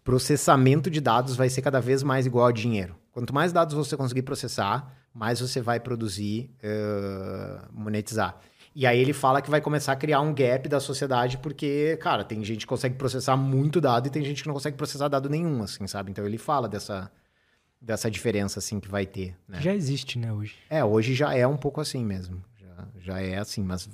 processamento 0.04 0.90
de 0.90 1.00
dados 1.00 1.34
vai 1.34 1.48
ser 1.48 1.62
cada 1.62 1.80
vez 1.80 2.02
mais 2.02 2.26
igual 2.26 2.46
a 2.46 2.52
dinheiro. 2.52 2.94
Quanto 3.10 3.32
mais 3.32 3.54
dados 3.54 3.74
você 3.74 3.96
conseguir 3.96 4.22
processar, 4.22 4.94
mais 5.14 5.40
você 5.40 5.62
vai 5.62 5.80
produzir, 5.80 6.50
uh, 6.62 7.66
monetizar. 7.72 8.38
E 8.78 8.86
aí 8.86 9.00
ele 9.00 9.12
fala 9.12 9.42
que 9.42 9.50
vai 9.50 9.60
começar 9.60 9.90
a 9.90 9.96
criar 9.96 10.20
um 10.20 10.32
gap 10.32 10.68
da 10.68 10.78
sociedade, 10.78 11.36
porque, 11.38 11.98
cara, 12.00 12.22
tem 12.22 12.44
gente 12.44 12.60
que 12.60 12.66
consegue 12.68 12.94
processar 12.94 13.36
muito 13.36 13.80
dado 13.80 14.06
e 14.06 14.10
tem 14.10 14.24
gente 14.24 14.40
que 14.40 14.46
não 14.46 14.54
consegue 14.54 14.76
processar 14.76 15.08
dado 15.08 15.28
nenhum, 15.28 15.64
assim, 15.64 15.84
sabe? 15.88 16.12
Então 16.12 16.24
ele 16.24 16.38
fala 16.38 16.68
dessa, 16.68 17.10
dessa 17.80 18.08
diferença, 18.08 18.60
assim, 18.60 18.78
que 18.78 18.88
vai 18.88 19.04
ter. 19.04 19.36
Né? 19.48 19.60
Já 19.60 19.74
existe, 19.74 20.16
né, 20.16 20.32
hoje? 20.32 20.54
É, 20.70 20.84
hoje 20.84 21.12
já 21.12 21.34
é 21.34 21.44
um 21.44 21.56
pouco 21.56 21.80
assim 21.80 22.04
mesmo. 22.04 22.40
Já, 22.56 22.88
já 23.00 23.20
é 23.20 23.38
assim, 23.38 23.64
mas 23.64 23.88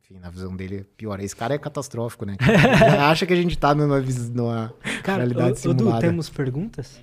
enfim, 0.00 0.18
na 0.18 0.30
visão 0.30 0.56
dele, 0.56 0.86
pior. 0.96 1.20
Esse 1.20 1.36
cara 1.36 1.54
é 1.54 1.58
catastrófico, 1.58 2.24
né? 2.24 2.38
acha 3.10 3.26
que 3.26 3.34
a 3.34 3.36
gente 3.36 3.58
tá 3.58 3.74
numa, 3.74 4.00
numa 4.32 4.72
cara, 5.02 5.18
realidade 5.18 5.58
simulada. 5.58 5.98
Edu, 5.98 6.00
temos 6.00 6.30
perguntas? 6.30 6.98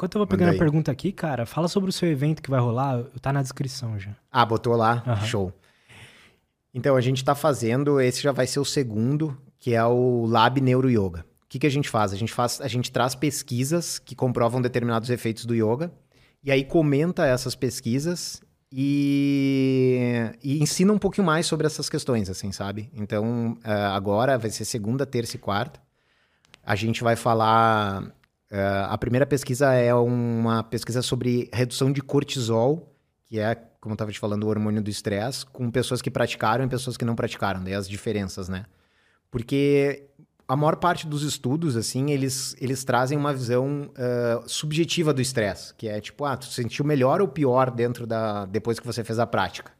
Enquanto 0.00 0.14
eu 0.14 0.20
vou 0.20 0.26
pegando 0.26 0.54
a 0.54 0.58
pergunta 0.58 0.90
aqui, 0.90 1.12
cara, 1.12 1.44
fala 1.44 1.68
sobre 1.68 1.90
o 1.90 1.92
seu 1.92 2.08
evento 2.08 2.40
que 2.40 2.48
vai 2.48 2.58
rolar. 2.58 3.04
Tá 3.20 3.34
na 3.34 3.42
descrição 3.42 3.98
já. 3.98 4.16
Ah, 4.32 4.46
botou 4.46 4.74
lá? 4.74 5.04
Uhum. 5.06 5.26
Show. 5.26 5.52
Então, 6.72 6.96
a 6.96 7.02
gente 7.02 7.22
tá 7.22 7.34
fazendo, 7.34 8.00
esse 8.00 8.22
já 8.22 8.32
vai 8.32 8.46
ser 8.46 8.60
o 8.60 8.64
segundo, 8.64 9.36
que 9.58 9.74
é 9.74 9.84
o 9.84 10.24
Lab 10.24 10.58
Neuro 10.58 10.88
Yoga. 10.88 11.26
O 11.44 11.48
que, 11.50 11.58
que 11.58 11.66
a 11.66 11.70
gente 11.70 11.86
faz? 11.86 12.14
A 12.14 12.16
gente 12.16 12.32
faz, 12.32 12.62
a 12.62 12.66
gente 12.66 12.90
traz 12.90 13.14
pesquisas 13.14 13.98
que 13.98 14.14
comprovam 14.14 14.62
determinados 14.62 15.10
efeitos 15.10 15.44
do 15.44 15.54
yoga, 15.54 15.92
e 16.42 16.50
aí 16.50 16.64
comenta 16.64 17.26
essas 17.26 17.54
pesquisas 17.54 18.40
e, 18.72 20.32
e, 20.42 20.62
ensina 20.62 20.94
um 20.94 20.98
pouquinho 20.98 21.26
mais 21.26 21.44
sobre 21.44 21.66
essas 21.66 21.90
questões, 21.90 22.30
assim, 22.30 22.52
sabe? 22.52 22.90
Então, 22.94 23.58
uh, 23.66 23.92
agora 23.92 24.38
vai 24.38 24.48
ser 24.48 24.64
segunda, 24.64 25.04
terça 25.04 25.36
e 25.36 25.38
quarta. 25.38 25.78
A 26.64 26.74
gente 26.74 27.02
vai 27.02 27.16
falar. 27.16 28.18
Uh, 28.50 28.88
a 28.88 28.98
primeira 28.98 29.24
pesquisa 29.24 29.72
é 29.74 29.94
uma 29.94 30.64
pesquisa 30.64 31.02
sobre 31.02 31.48
redução 31.52 31.92
de 31.92 32.02
cortisol, 32.02 32.92
que 33.24 33.38
é, 33.38 33.54
como 33.80 33.92
eu 33.92 33.94
estava 33.94 34.10
te 34.10 34.18
falando, 34.18 34.44
o 34.44 34.48
hormônio 34.48 34.82
do 34.82 34.90
estresse, 34.90 35.46
com 35.46 35.70
pessoas 35.70 36.02
que 36.02 36.10
praticaram 36.10 36.64
e 36.64 36.68
pessoas 36.68 36.96
que 36.96 37.04
não 37.04 37.14
praticaram, 37.14 37.62
daí 37.62 37.74
as 37.74 37.88
diferenças, 37.88 38.48
né? 38.48 38.66
Porque 39.30 40.08
a 40.48 40.56
maior 40.56 40.74
parte 40.76 41.06
dos 41.06 41.22
estudos, 41.22 41.76
assim, 41.76 42.10
eles, 42.10 42.56
eles 42.60 42.82
trazem 42.82 43.16
uma 43.16 43.32
visão 43.32 43.88
uh, 43.92 44.48
subjetiva 44.48 45.14
do 45.14 45.22
estresse, 45.22 45.72
que 45.76 45.86
é 45.86 46.00
tipo, 46.00 46.24
ah, 46.24 46.36
tu 46.36 46.46
sentiu 46.46 46.84
melhor 46.84 47.20
ou 47.20 47.28
pior 47.28 47.70
dentro 47.70 48.04
da 48.04 48.46
depois 48.46 48.80
que 48.80 48.86
você 48.86 49.04
fez 49.04 49.20
a 49.20 49.26
prática. 49.28 49.70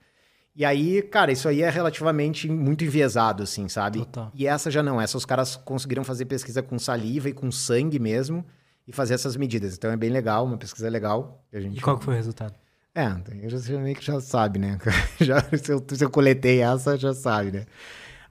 E 0.55 0.65
aí, 0.65 1.03
cara, 1.03 1.33
isso 1.33 1.49
aí 1.49 1.63
é 1.63 1.71
relativamente 1.71 2.49
muito 2.49 2.85
enviesado, 2.85 3.43
assim, 3.43 3.69
sabe? 3.69 3.99
Total. 3.99 4.31
E 4.33 4.47
essa 4.47 4.71
já 4.71 4.81
não, 4.81 5.01
essa 5.01 5.17
os 5.17 5.25
caras 5.25 5.57
conseguiram 5.57 6.05
fazer 6.05 6.27
pesquisa 6.27 6.63
com 6.63 6.79
saliva 6.79 7.29
e 7.29 7.33
com 7.33 7.51
sangue 7.51 7.99
mesmo 7.99 8.45
e 8.91 8.93
fazer 8.93 9.15
essas 9.15 9.37
medidas. 9.37 9.77
Então 9.77 9.91
é 9.91 9.97
bem 9.97 10.11
legal, 10.11 10.45
uma 10.45 10.59
pesquisa 10.59 10.89
legal. 10.89 11.45
E, 11.53 11.61
gente... 11.61 11.79
e 11.79 11.81
qual 11.81 11.99
foi 12.01 12.15
o 12.15 12.17
resultado? 12.17 12.55
É, 12.93 13.07
eu 13.41 13.49
já 13.49 13.79
meio 13.79 13.95
que 13.95 14.05
já 14.05 14.21
sabe, 14.21 14.59
né? 14.59 14.79
já, 15.21 15.41
se, 15.57 15.73
eu, 15.73 15.85
se 15.89 16.05
eu 16.05 16.11
coletei 16.11 16.61
essa, 16.61 16.97
já 16.97 17.15
sabe, 17.15 17.53
né? 17.53 17.67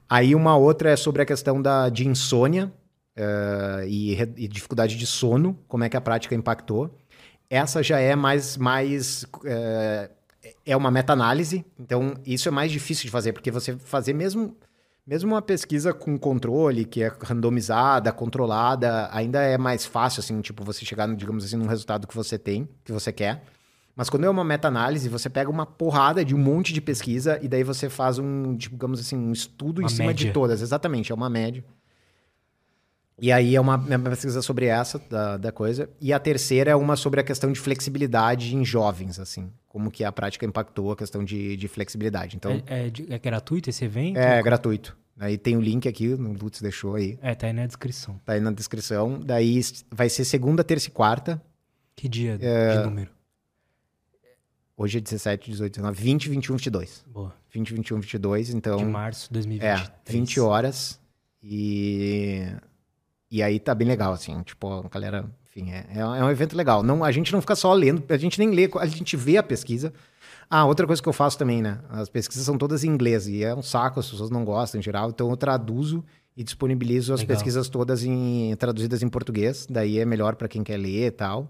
Aí 0.08 0.34
uma 0.34 0.56
outra 0.56 0.90
é 0.90 0.96
sobre 0.96 1.22
a 1.22 1.24
questão 1.24 1.62
da, 1.62 1.88
de 1.88 2.06
insônia 2.06 2.70
uh, 3.16 3.86
e, 3.86 4.20
e, 4.36 4.48
dificuldade 4.48 4.96
de 4.96 5.06
sono, 5.06 5.58
como 5.66 5.84
é 5.84 5.88
que 5.88 5.96
a 5.96 6.00
prática 6.00 6.34
impactou. 6.34 6.94
Essa 7.48 7.82
já 7.82 7.98
é 7.98 8.14
mais, 8.14 8.56
mais 8.58 9.22
uh, 9.22 10.10
é 10.66 10.76
uma 10.76 10.90
meta-análise, 10.90 11.64
então 11.78 12.14
isso 12.26 12.48
é 12.48 12.52
mais 12.52 12.70
difícil 12.70 13.04
de 13.04 13.10
fazer, 13.10 13.32
porque 13.32 13.50
você 13.50 13.76
fazer 13.78 14.12
mesmo, 14.12 14.56
mesmo 15.10 15.34
uma 15.34 15.42
pesquisa 15.42 15.92
com 15.92 16.16
controle, 16.16 16.84
que 16.84 17.02
é 17.02 17.12
randomizada, 17.20 18.12
controlada, 18.12 19.08
ainda 19.10 19.42
é 19.42 19.58
mais 19.58 19.84
fácil, 19.84 20.20
assim, 20.20 20.40
tipo, 20.40 20.62
você 20.62 20.84
chegar, 20.84 21.12
digamos 21.16 21.44
assim, 21.44 21.56
num 21.56 21.66
resultado 21.66 22.06
que 22.06 22.14
você 22.14 22.38
tem, 22.38 22.68
que 22.84 22.92
você 22.92 23.12
quer. 23.12 23.42
Mas 23.96 24.08
quando 24.08 24.24
é 24.24 24.30
uma 24.30 24.44
meta-análise, 24.44 25.08
você 25.08 25.28
pega 25.28 25.50
uma 25.50 25.66
porrada 25.66 26.24
de 26.24 26.32
um 26.32 26.38
monte 26.38 26.72
de 26.72 26.80
pesquisa 26.80 27.40
e 27.42 27.48
daí 27.48 27.64
você 27.64 27.90
faz 27.90 28.20
um, 28.20 28.54
digamos 28.54 29.00
assim, 29.00 29.16
um 29.16 29.32
estudo 29.32 29.80
uma 29.80 29.86
em 29.86 29.88
cima 29.88 30.06
média. 30.06 30.28
de 30.28 30.32
todas. 30.32 30.62
Exatamente, 30.62 31.10
é 31.10 31.14
uma 31.14 31.28
média. 31.28 31.64
E 33.20 33.30
aí 33.30 33.54
é 33.54 33.60
uma, 33.60 33.76
uma 33.76 34.10
pesquisa 34.10 34.40
sobre 34.40 34.66
essa, 34.66 34.98
da, 34.98 35.36
da, 35.36 35.52
coisa. 35.52 35.90
E 36.00 36.12
a 36.12 36.18
terceira 36.18 36.70
é 36.70 36.76
uma 36.76 36.96
sobre 36.96 37.20
a 37.20 37.22
questão 37.22 37.52
de 37.52 37.60
flexibilidade 37.60 38.56
em 38.56 38.64
jovens, 38.64 39.20
assim. 39.20 39.52
Como 39.68 39.90
que 39.90 40.02
a 40.02 40.10
prática 40.10 40.46
impactou 40.46 40.90
a 40.90 40.96
questão 40.96 41.22
de, 41.22 41.56
de 41.56 41.68
flexibilidade. 41.68 42.36
Então, 42.36 42.62
é, 42.66 42.86
é, 42.86 42.92
é 43.10 43.18
gratuito 43.18 43.68
esse 43.68 43.84
evento? 43.84 44.18
É, 44.18 44.38
é 44.38 44.42
gratuito. 44.42 44.96
Aí 45.18 45.36
tem 45.36 45.54
o 45.54 45.60
link 45.60 45.86
aqui, 45.86 46.08
o 46.08 46.16
Lutz 46.16 46.62
deixou 46.62 46.94
aí. 46.94 47.18
É, 47.20 47.34
tá 47.34 47.46
aí 47.46 47.52
na 47.52 47.66
descrição. 47.66 48.18
Tá 48.24 48.32
aí 48.32 48.40
na 48.40 48.50
descrição. 48.50 49.20
Daí 49.20 49.60
vai 49.90 50.08
ser 50.08 50.24
segunda, 50.24 50.64
terça 50.64 50.88
e 50.88 50.90
quarta. 50.90 51.40
Que 51.94 52.08
dia 52.08 52.38
é... 52.40 52.78
de 52.78 52.84
número? 52.84 53.10
Hoje 54.74 54.96
é 54.96 55.00
17, 55.02 55.50
18, 55.50 55.74
19, 55.74 56.02
20, 56.02 56.28
21, 56.30 56.56
22. 56.56 57.04
Boa. 57.06 57.34
20, 57.52 57.74
21, 57.74 58.00
22, 58.00 58.50
então... 58.54 58.78
De 58.78 58.84
março 58.86 59.28
de 59.28 59.34
2023. 59.34 59.88
É, 60.06 60.10
20 60.10 60.40
horas 60.40 60.98
e... 61.42 62.46
E 63.30 63.42
aí 63.42 63.60
tá 63.60 63.74
bem 63.74 63.86
legal, 63.86 64.12
assim, 64.12 64.42
tipo, 64.42 64.68
a 64.68 64.88
galera... 64.88 65.24
Enfim, 65.50 65.72
é, 65.72 65.86
é 65.94 66.04
um 66.04 66.30
evento 66.30 66.56
legal. 66.56 66.82
Não, 66.82 67.02
a 67.02 67.10
gente 67.10 67.32
não 67.32 67.40
fica 67.40 67.56
só 67.56 67.72
lendo, 67.72 68.04
a 68.08 68.16
gente 68.16 68.38
nem 68.38 68.50
lê, 68.50 68.70
a 68.78 68.86
gente 68.86 69.16
vê 69.16 69.36
a 69.36 69.42
pesquisa. 69.42 69.92
Ah, 70.48 70.64
outra 70.64 70.86
coisa 70.86 71.02
que 71.02 71.08
eu 71.08 71.12
faço 71.12 71.36
também, 71.38 71.60
né? 71.60 71.80
As 71.88 72.08
pesquisas 72.08 72.44
são 72.44 72.56
todas 72.56 72.84
em 72.84 72.88
inglês 72.88 73.26
e 73.26 73.42
é 73.42 73.54
um 73.54 73.62
saco, 73.62 74.00
as 74.00 74.08
pessoas 74.08 74.30
não 74.30 74.44
gostam 74.44 74.78
em 74.78 74.82
geral, 74.82 75.10
então 75.10 75.28
eu 75.30 75.36
traduzo 75.36 76.04
e 76.36 76.44
disponibilizo 76.44 77.12
as 77.12 77.20
legal. 77.20 77.36
pesquisas 77.36 77.68
todas 77.68 78.04
em, 78.04 78.54
traduzidas 78.56 79.02
em 79.02 79.08
português, 79.08 79.66
daí 79.68 79.98
é 79.98 80.04
melhor 80.04 80.36
para 80.36 80.48
quem 80.48 80.62
quer 80.62 80.76
ler 80.76 81.06
e 81.06 81.10
tal. 81.10 81.48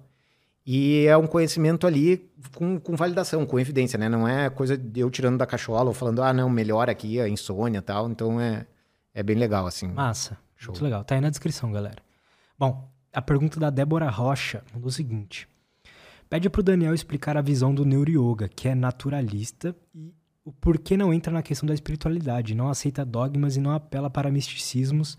E 0.67 1.07
é 1.07 1.17
um 1.17 1.27
conhecimento 1.27 1.87
ali 1.87 2.31
com, 2.55 2.79
com 2.79 2.95
validação, 2.95 3.47
com 3.47 3.59
evidência, 3.59 3.99
né? 3.99 4.09
Não 4.09 4.29
é 4.29 4.51
coisa 4.51 4.77
de 4.77 5.01
eu 5.01 5.11
tirando 5.11 5.39
da 5.39 5.47
cachola 5.47 5.89
ou 5.89 5.95
falando, 5.95 6.23
ah, 6.23 6.33
não, 6.33 6.49
melhor 6.51 6.89
aqui, 6.89 7.19
a 7.21 7.29
insônia 7.29 7.79
e 7.79 7.83
tal. 7.83 8.11
Então 8.11 8.41
é, 8.41 8.67
é 9.15 9.23
bem 9.23 9.37
legal, 9.37 9.67
assim. 9.67 9.89
Massa. 9.89 10.39
Show. 10.61 10.73
Muito 10.73 10.85
legal. 10.85 11.03
Tá 11.03 11.15
aí 11.15 11.21
na 11.21 11.31
descrição, 11.31 11.73
galera. 11.73 12.03
Bom, 12.59 12.89
a 13.13 13.23
pergunta 13.23 13.59
da 13.59 13.71
Débora 13.71 14.09
Rocha 14.11 14.63
mandou 14.73 14.89
o 14.89 14.93
seguinte. 14.93 15.49
Pede 16.29 16.49
pro 16.49 16.63
Daniel 16.63 16.95
explicar 16.95 17.37
a 17.37 17.43
visão 17.43 17.75
do 17.75 17.85
Neuro-Yoga, 17.85 18.49
que 18.49 18.69
é 18.69 18.75
naturalista, 18.75 19.75
e 19.95 20.15
o 20.45 20.53
porquê 20.53 20.97
não 20.97 21.13
entra 21.13 21.33
na 21.33 21.43
questão 21.43 21.67
da 21.67 21.75
espiritualidade, 21.75 22.55
não 22.55 22.69
aceita 22.69 23.05
dogmas 23.05 23.57
e 23.57 23.61
não 23.61 23.73
apela 23.73 24.09
para 24.09 24.31
misticismos, 24.31 25.19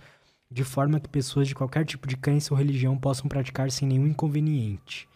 de 0.49 0.63
forma 0.63 0.99
que 0.99 1.09
pessoas 1.09 1.47
de 1.47 1.55
qualquer 1.55 1.85
tipo 1.85 2.07
de 2.07 2.15
crença 2.15 2.53
ou 2.53 2.57
religião 2.57 2.97
possam 2.97 3.27
praticar 3.27 3.69
sem 3.71 3.87
nenhum 3.87 4.07
inconveniente 4.07 5.09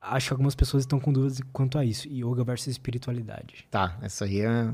acho 0.00 0.28
que 0.28 0.32
algumas 0.32 0.54
pessoas 0.54 0.82
estão 0.82 0.98
com 0.98 1.12
dúvidas 1.12 1.40
quanto 1.52 1.78
a 1.78 1.84
isso. 1.84 2.08
Yoga 2.08 2.44
versus 2.44 2.68
espiritualidade. 2.68 3.66
Tá, 3.70 3.98
essa 4.02 4.24
aí 4.24 4.40
é, 4.40 4.72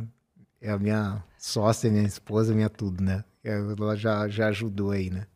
é 0.64 0.70
a 0.70 0.78
minha 0.78 1.22
sócia, 1.36 1.90
minha 1.90 2.06
esposa, 2.06 2.54
minha 2.54 2.70
tudo, 2.70 3.02
né? 3.02 3.24
Ela 3.42 3.94
já, 3.94 4.26
já 4.28 4.48
ajudou 4.48 4.90
aí, 4.90 5.10
né? 5.10 5.26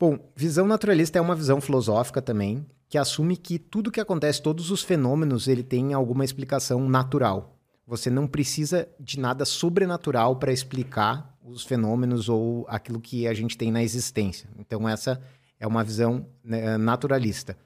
Bom, 0.00 0.18
visão 0.34 0.66
naturalista 0.66 1.18
é 1.18 1.22
uma 1.22 1.34
visão 1.36 1.60
filosófica 1.60 2.22
também, 2.22 2.66
que 2.88 2.96
assume 2.96 3.36
que 3.36 3.58
tudo 3.58 3.90
que 3.90 4.00
acontece, 4.00 4.42
todos 4.42 4.70
os 4.70 4.82
fenômenos, 4.82 5.46
ele 5.46 5.62
tem 5.62 5.92
alguma 5.92 6.24
explicação 6.24 6.88
natural. 6.88 7.58
Você 7.86 8.08
não 8.08 8.26
precisa 8.26 8.88
de 8.98 9.20
nada 9.20 9.44
sobrenatural 9.44 10.36
para 10.36 10.52
explicar 10.52 11.36
os 11.44 11.64
fenômenos 11.64 12.28
ou 12.28 12.64
aquilo 12.68 13.00
que 13.00 13.28
a 13.28 13.34
gente 13.34 13.58
tem 13.58 13.70
na 13.70 13.82
existência. 13.82 14.48
Então, 14.58 14.88
essa 14.88 15.20
é 15.60 15.66
uma 15.66 15.84
visão 15.84 16.26
né, 16.42 16.78
naturalista 16.78 17.56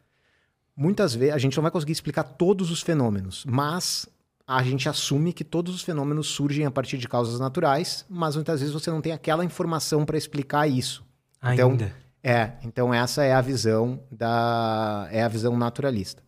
muitas 0.78 1.12
vezes 1.12 1.34
a 1.34 1.38
gente 1.38 1.56
não 1.56 1.62
vai 1.62 1.72
conseguir 1.72 1.92
explicar 1.92 2.22
todos 2.22 2.70
os 2.70 2.80
fenômenos, 2.80 3.44
mas 3.44 4.08
a 4.48 4.62
gente 4.62 4.88
assume 4.88 5.34
que 5.34 5.44
todos 5.44 5.74
os 5.74 5.82
fenômenos 5.82 6.28
surgem 6.28 6.64
a 6.64 6.70
partir 6.70 6.96
de 6.96 7.06
causas 7.06 7.38
naturais, 7.38 8.06
mas 8.08 8.34
muitas 8.34 8.60
vezes 8.60 8.72
você 8.72 8.90
não 8.90 9.02
tem 9.02 9.12
aquela 9.12 9.44
informação 9.44 10.06
para 10.06 10.16
explicar 10.16 10.66
isso. 10.66 11.04
Então, 11.52 11.72
Ainda. 11.72 11.84
Então, 11.84 12.08
é, 12.22 12.52
então 12.64 12.94
essa 12.94 13.22
é 13.22 13.34
a 13.34 13.42
visão 13.42 14.00
da 14.10 15.06
é 15.12 15.22
a 15.22 15.28
visão 15.28 15.54
naturalista. 15.54 16.22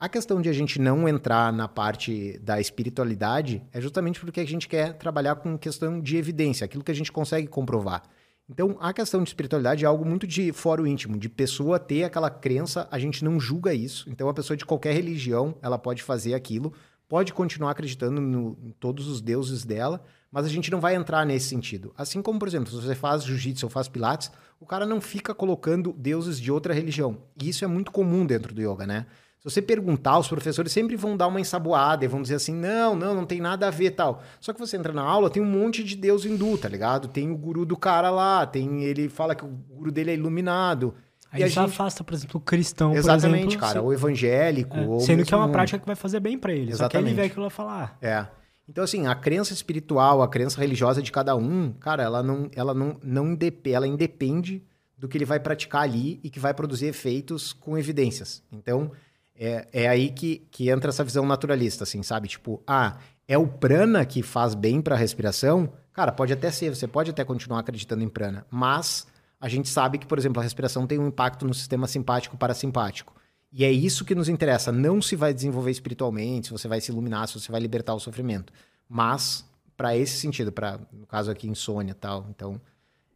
A 0.00 0.08
questão 0.08 0.40
de 0.40 0.48
a 0.48 0.52
gente 0.52 0.80
não 0.80 1.08
entrar 1.08 1.52
na 1.52 1.68
parte 1.68 2.38
da 2.42 2.60
espiritualidade 2.60 3.62
é 3.72 3.80
justamente 3.80 4.18
porque 4.18 4.40
a 4.40 4.46
gente 4.46 4.66
quer 4.66 4.94
trabalhar 4.94 5.36
com 5.36 5.56
questão 5.56 6.00
de 6.00 6.16
evidência, 6.16 6.64
aquilo 6.64 6.82
que 6.82 6.90
a 6.90 6.94
gente 6.94 7.12
consegue 7.12 7.46
comprovar. 7.46 8.02
Então, 8.48 8.76
a 8.80 8.92
questão 8.92 9.22
de 9.22 9.28
espiritualidade 9.28 9.84
é 9.84 9.86
algo 9.86 10.04
muito 10.04 10.26
de 10.26 10.52
fora 10.52 10.82
o 10.82 10.86
íntimo, 10.86 11.16
de 11.16 11.28
pessoa 11.28 11.78
ter 11.78 12.02
aquela 12.02 12.28
crença, 12.28 12.88
a 12.90 12.98
gente 12.98 13.24
não 13.24 13.38
julga 13.38 13.72
isso. 13.72 14.10
Então, 14.10 14.28
a 14.28 14.34
pessoa 14.34 14.56
de 14.56 14.66
qualquer 14.66 14.92
religião, 14.92 15.54
ela 15.62 15.78
pode 15.78 16.02
fazer 16.02 16.34
aquilo, 16.34 16.72
pode 17.10 17.34
continuar 17.34 17.72
acreditando 17.72 18.20
no, 18.20 18.56
em 18.62 18.70
todos 18.70 19.08
os 19.08 19.20
deuses 19.20 19.64
dela, 19.64 20.00
mas 20.30 20.46
a 20.46 20.48
gente 20.48 20.70
não 20.70 20.80
vai 20.80 20.94
entrar 20.94 21.26
nesse 21.26 21.48
sentido. 21.48 21.92
Assim 21.98 22.22
como, 22.22 22.38
por 22.38 22.46
exemplo, 22.46 22.70
se 22.70 22.80
você 22.80 22.94
faz 22.94 23.24
jiu-jitsu 23.24 23.66
ou 23.66 23.70
faz 23.70 23.88
pilates, 23.88 24.30
o 24.60 24.64
cara 24.64 24.86
não 24.86 25.00
fica 25.00 25.34
colocando 25.34 25.92
deuses 25.92 26.40
de 26.40 26.52
outra 26.52 26.72
religião. 26.72 27.18
E 27.42 27.48
isso 27.48 27.64
é 27.64 27.66
muito 27.66 27.90
comum 27.90 28.24
dentro 28.24 28.54
do 28.54 28.62
yoga, 28.62 28.86
né? 28.86 29.06
Se 29.40 29.44
você 29.44 29.60
perguntar, 29.60 30.20
os 30.20 30.28
professores 30.28 30.70
sempre 30.70 30.94
vão 30.94 31.16
dar 31.16 31.26
uma 31.26 31.40
ensaboada 31.40 32.04
e 32.04 32.08
vão 32.08 32.22
dizer 32.22 32.36
assim: 32.36 32.54
não, 32.54 32.94
não, 32.94 33.12
não 33.12 33.26
tem 33.26 33.40
nada 33.40 33.66
a 33.66 33.70
ver 33.70 33.90
tal. 33.90 34.22
Só 34.38 34.52
que 34.52 34.60
você 34.60 34.76
entra 34.76 34.92
na 34.92 35.02
aula, 35.02 35.30
tem 35.30 35.42
um 35.42 35.46
monte 35.46 35.82
de 35.82 35.96
deus 35.96 36.24
hindu, 36.24 36.58
tá 36.58 36.68
ligado? 36.68 37.08
Tem 37.08 37.28
o 37.28 37.36
guru 37.36 37.66
do 37.66 37.76
cara 37.76 38.10
lá, 38.10 38.46
tem 38.46 38.84
ele 38.84 39.08
fala 39.08 39.34
que 39.34 39.44
o 39.44 39.48
guru 39.48 39.90
dele 39.90 40.12
é 40.12 40.14
iluminado. 40.14 40.94
Aí 41.32 41.40
já 41.42 41.46
gente... 41.46 41.58
afasta, 41.58 42.02
por 42.02 42.12
exemplo, 42.14 42.38
o 42.38 42.40
cristão, 42.40 42.94
Exatamente, 42.94 43.48
exemplo, 43.48 43.58
cara, 43.58 43.82
o 43.82 43.92
evangélico. 43.92 44.76
É, 44.76 44.86
ou 44.86 45.00
sendo 45.00 45.24
que 45.24 45.32
é 45.32 45.36
uma 45.36 45.48
prática 45.48 45.78
que 45.78 45.86
vai 45.86 45.94
fazer 45.94 46.18
bem 46.18 46.36
para 46.36 46.52
ele. 46.52 46.72
Exatamente. 46.72 46.78
Só 46.78 46.88
que 46.88 46.96
ele 46.98 47.14
vê 47.14 47.22
aquilo 47.22 47.46
a 47.46 47.50
falar. 47.50 47.96
É. 48.02 48.26
Então, 48.68 48.84
assim, 48.84 49.06
a 49.06 49.14
crença 49.14 49.52
espiritual, 49.52 50.22
a 50.22 50.28
crença 50.28 50.60
religiosa 50.60 51.02
de 51.02 51.10
cada 51.10 51.34
um, 51.36 51.72
cara, 51.72 52.02
ela 52.02 52.22
não, 52.22 52.48
ela 52.54 52.72
não, 52.72 52.98
não 53.02 53.26
independe, 53.28 53.74
ela 53.74 53.86
independe 53.86 54.62
do 54.96 55.08
que 55.08 55.16
ele 55.18 55.24
vai 55.24 55.40
praticar 55.40 55.82
ali 55.82 56.20
e 56.22 56.30
que 56.30 56.38
vai 56.38 56.52
produzir 56.52 56.86
efeitos 56.86 57.52
com 57.52 57.76
evidências. 57.76 58.42
Então, 58.52 58.92
é, 59.34 59.66
é 59.72 59.88
aí 59.88 60.10
que, 60.10 60.46
que 60.50 60.68
entra 60.68 60.90
essa 60.90 61.02
visão 61.02 61.26
naturalista, 61.26 61.84
assim, 61.84 62.02
sabe? 62.02 62.28
Tipo, 62.28 62.62
ah, 62.66 62.98
é 63.26 63.38
o 63.38 63.46
prana 63.46 64.04
que 64.04 64.22
faz 64.22 64.54
bem 64.54 64.80
para 64.82 64.94
a 64.94 64.98
respiração? 64.98 65.72
Cara, 65.92 66.12
pode 66.12 66.32
até 66.32 66.50
ser, 66.50 66.74
você 66.74 66.86
pode 66.86 67.10
até 67.10 67.24
continuar 67.24 67.60
acreditando 67.60 68.04
em 68.04 68.08
prana, 68.08 68.46
mas 68.50 69.06
a 69.40 69.48
gente 69.48 69.68
sabe 69.68 69.98
que, 69.98 70.06
por 70.06 70.18
exemplo, 70.18 70.38
a 70.38 70.42
respiração 70.42 70.86
tem 70.86 70.98
um 70.98 71.08
impacto 71.08 71.46
no 71.46 71.54
sistema 71.54 71.86
simpático 71.86 72.36
parasimpático. 72.36 73.14
E 73.50 73.64
é 73.64 73.72
isso 73.72 74.04
que 74.04 74.14
nos 74.14 74.28
interessa. 74.28 74.70
Não 74.70 75.00
se 75.00 75.16
vai 75.16 75.32
desenvolver 75.32 75.70
espiritualmente, 75.70 76.48
se 76.48 76.52
você 76.52 76.68
vai 76.68 76.80
se 76.80 76.92
iluminar, 76.92 77.26
se 77.26 77.40
você 77.40 77.50
vai 77.50 77.60
libertar 77.60 77.94
o 77.94 77.98
sofrimento. 77.98 78.52
Mas, 78.88 79.44
para 79.76 79.96
esse 79.96 80.18
sentido, 80.18 80.52
para, 80.52 80.78
no 80.92 81.06
caso 81.06 81.30
aqui, 81.30 81.48
insônia 81.48 81.92
e 81.92 81.94
tal. 81.94 82.26
Então, 82.28 82.60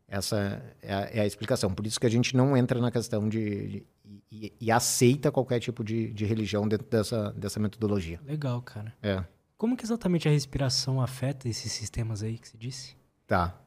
essa 0.09 0.63
é 0.83 0.95
a, 0.95 1.01
é 1.13 1.21
a, 1.21 1.27
explicação. 1.27 1.73
Por 1.73 1.87
isso 1.87 2.01
que 2.01 2.07
a 2.07 2.11
gente 2.11 2.37
não 2.37 2.57
entra 2.57 2.81
na 2.81 2.91
questão 2.91 3.29
de, 3.29 3.69
de 3.69 3.87
e, 4.31 4.53
e, 4.61 4.71
aceita 4.71 5.31
qualquer 5.31 5.61
tipo 5.61 5.85
de, 5.85 6.13
de 6.13 6.25
religião 6.25 6.67
dentro 6.67 6.87
dessa, 6.89 7.33
dessa 7.33 7.61
metodologia. 7.61 8.21
Legal, 8.27 8.61
cara. 8.63 8.95
É. 9.03 9.23
Como 9.57 9.77
que 9.77 9.85
exatamente 9.85 10.27
a 10.27 10.31
respiração 10.31 11.01
afeta 11.01 11.49
esses 11.49 11.71
sistemas 11.71 12.23
aí 12.23 12.39
que 12.39 12.49
você 12.49 12.57
disse? 12.57 12.97
Tá. 13.27 13.59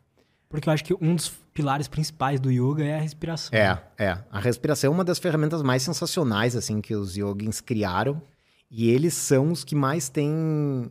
Porque 0.50 0.70
eu 0.70 0.74
acho 0.74 0.84
que 0.84 0.94
um 0.94 1.16
dos 1.16 1.30
pilares 1.54 1.88
principais 1.88 2.40
do 2.40 2.52
yoga 2.52 2.84
é 2.84 2.96
a 2.96 3.02
respiração. 3.02 3.58
É, 3.58 3.82
é. 3.98 4.18
A 4.32 4.40
respiração 4.40 4.92
é 4.92 4.94
uma 4.94 5.04
das 5.04 5.20
ferramentas 5.20 5.62
mais 5.62 5.84
sensacionais 5.84 6.56
assim 6.56 6.80
que 6.80 6.96
os 6.96 7.18
yogins 7.18 7.60
criaram 7.60 8.22
e 8.70 8.90
eles 8.90 9.14
são 9.14 9.52
os 9.52 9.64
que 9.64 9.76
mais 9.76 10.10
têm 10.10 10.90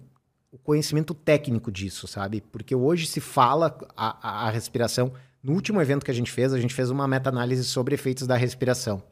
o 0.50 0.58
conhecimento 0.58 1.14
técnico 1.14 1.70
disso, 1.70 2.06
sabe? 2.06 2.42
Porque 2.52 2.74
hoje 2.74 3.06
se 3.06 3.20
fala 3.20 3.76
a, 3.96 4.46
a 4.46 4.50
respiração 4.50 5.12
No 5.42 5.52
último 5.52 5.80
evento 5.80 6.04
que 6.04 6.10
a 6.10 6.14
gente 6.14 6.32
fez, 6.32 6.52
a 6.52 6.58
gente 6.58 6.74
fez 6.74 6.90
uma 6.90 7.06
meta-análise 7.06 7.64
sobre 7.64 7.94
efeitos 7.94 8.26
da 8.26 8.36
respiração. 8.36 9.02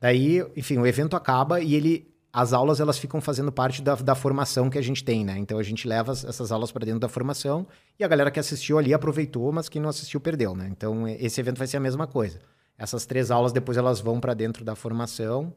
Daí, 0.00 0.44
enfim, 0.56 0.78
o 0.78 0.86
evento 0.86 1.16
acaba 1.16 1.60
e 1.60 1.74
ele 1.74 2.11
as 2.32 2.54
aulas 2.54 2.80
elas 2.80 2.98
ficam 2.98 3.20
fazendo 3.20 3.52
parte 3.52 3.82
da, 3.82 3.94
da 3.94 4.14
formação 4.14 4.70
que 4.70 4.78
a 4.78 4.82
gente 4.82 5.04
tem, 5.04 5.22
né? 5.22 5.36
Então 5.36 5.58
a 5.58 5.62
gente 5.62 5.86
leva 5.86 6.12
essas 6.12 6.50
aulas 6.50 6.72
para 6.72 6.86
dentro 6.86 7.00
da 7.00 7.08
formação 7.08 7.66
e 7.98 8.04
a 8.04 8.08
galera 8.08 8.30
que 8.30 8.40
assistiu 8.40 8.78
ali 8.78 8.94
aproveitou, 8.94 9.52
mas 9.52 9.68
quem 9.68 9.82
não 9.82 9.90
assistiu 9.90 10.18
perdeu, 10.18 10.56
né? 10.56 10.68
Então 10.70 11.06
esse 11.06 11.38
evento 11.40 11.58
vai 11.58 11.66
ser 11.66 11.76
a 11.76 11.80
mesma 11.80 12.06
coisa. 12.06 12.40
Essas 12.78 13.04
três 13.04 13.30
aulas 13.30 13.52
depois 13.52 13.76
elas 13.76 14.00
vão 14.00 14.18
para 14.18 14.32
dentro 14.32 14.64
da 14.64 14.74
formação 14.74 15.52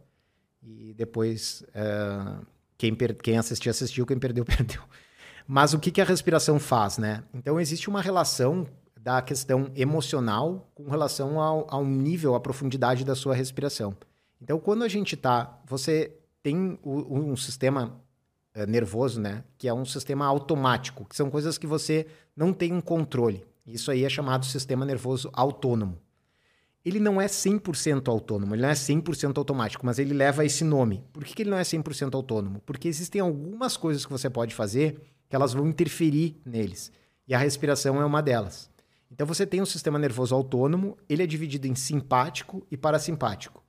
e 0.62 0.94
depois 0.94 1.64
uh, 1.70 2.46
quem, 2.78 2.94
per... 2.94 3.16
quem 3.16 3.38
assistiu 3.38 3.72
assistiu, 3.72 4.06
quem 4.06 4.20
perdeu 4.20 4.44
perdeu. 4.46 4.82
Mas 5.48 5.74
o 5.74 5.80
que, 5.80 5.92
que 5.92 6.02
a 6.02 6.06
respiração 6.06 6.60
faz, 6.60 6.98
né? 6.98 7.24
Então 7.34 7.58
existe 7.58 7.88
uma 7.88 8.02
relação 8.02 8.68
da 9.00 9.22
questão 9.22 9.72
emocional 9.76 10.70
com 10.76 10.90
relação 10.90 11.40
ao, 11.40 11.68
ao 11.70 11.86
nível, 11.86 12.36
à 12.36 12.40
profundidade 12.40 13.06
da 13.06 13.16
sua 13.16 13.34
respiração. 13.34 13.96
Então 14.42 14.60
quando 14.60 14.84
a 14.84 14.90
gente 14.90 15.16
tá, 15.16 15.62
você 15.66 16.12
tem 16.46 16.78
um 16.86 17.36
sistema 17.36 18.00
uh, 18.56 18.68
nervoso, 18.68 19.20
né? 19.20 19.44
Que 19.58 19.68
é 19.68 19.74
um 19.74 19.84
sistema 19.84 20.28
automático, 20.28 21.04
que 21.04 21.16
são 21.16 21.28
coisas 21.28 21.58
que 21.58 21.66
você 21.66 22.06
não 22.36 22.54
tem 22.54 22.72
um 22.72 22.82
controle. 22.82 23.44
Isso 23.66 23.90
aí 23.90 24.04
é 24.04 24.10
chamado 24.10 24.46
sistema 24.46 24.86
nervoso 24.86 25.28
autônomo. 25.34 25.98
Ele 26.86 27.00
não 27.00 27.20
é 27.20 27.26
100% 27.26 28.08
autônomo, 28.10 28.54
ele 28.54 28.62
não 28.62 28.70
é 28.70 28.74
100% 28.74 29.40
automático, 29.40 29.84
mas 29.84 29.98
ele 29.98 30.14
leva 30.14 30.46
esse 30.46 30.64
nome. 30.64 31.04
Por 31.12 31.24
que 31.24 31.42
ele 31.42 31.50
não 31.50 31.58
é 31.58 31.64
100% 31.64 32.14
autônomo? 32.14 32.62
Porque 32.64 32.88
existem 32.88 33.20
algumas 33.20 33.76
coisas 33.76 34.06
que 34.06 34.12
você 34.12 34.30
pode 34.30 34.54
fazer 34.54 35.02
que 35.28 35.36
elas 35.36 35.52
vão 35.52 35.68
interferir 35.68 36.40
neles. 36.46 36.92
E 37.28 37.34
a 37.34 37.40
respiração 37.40 38.00
é 38.00 38.06
uma 38.06 38.22
delas. 38.22 38.70
Então 39.10 39.26
você 39.26 39.48
tem 39.48 39.64
um 39.64 39.66
sistema 39.66 39.98
nervoso 39.98 40.36
autônomo, 40.36 40.96
ele 41.10 41.24
é 41.24 41.26
dividido 41.26 41.66
em 41.66 41.74
simpático 41.74 42.64
e 42.70 42.78
parasimpático. 42.78 43.64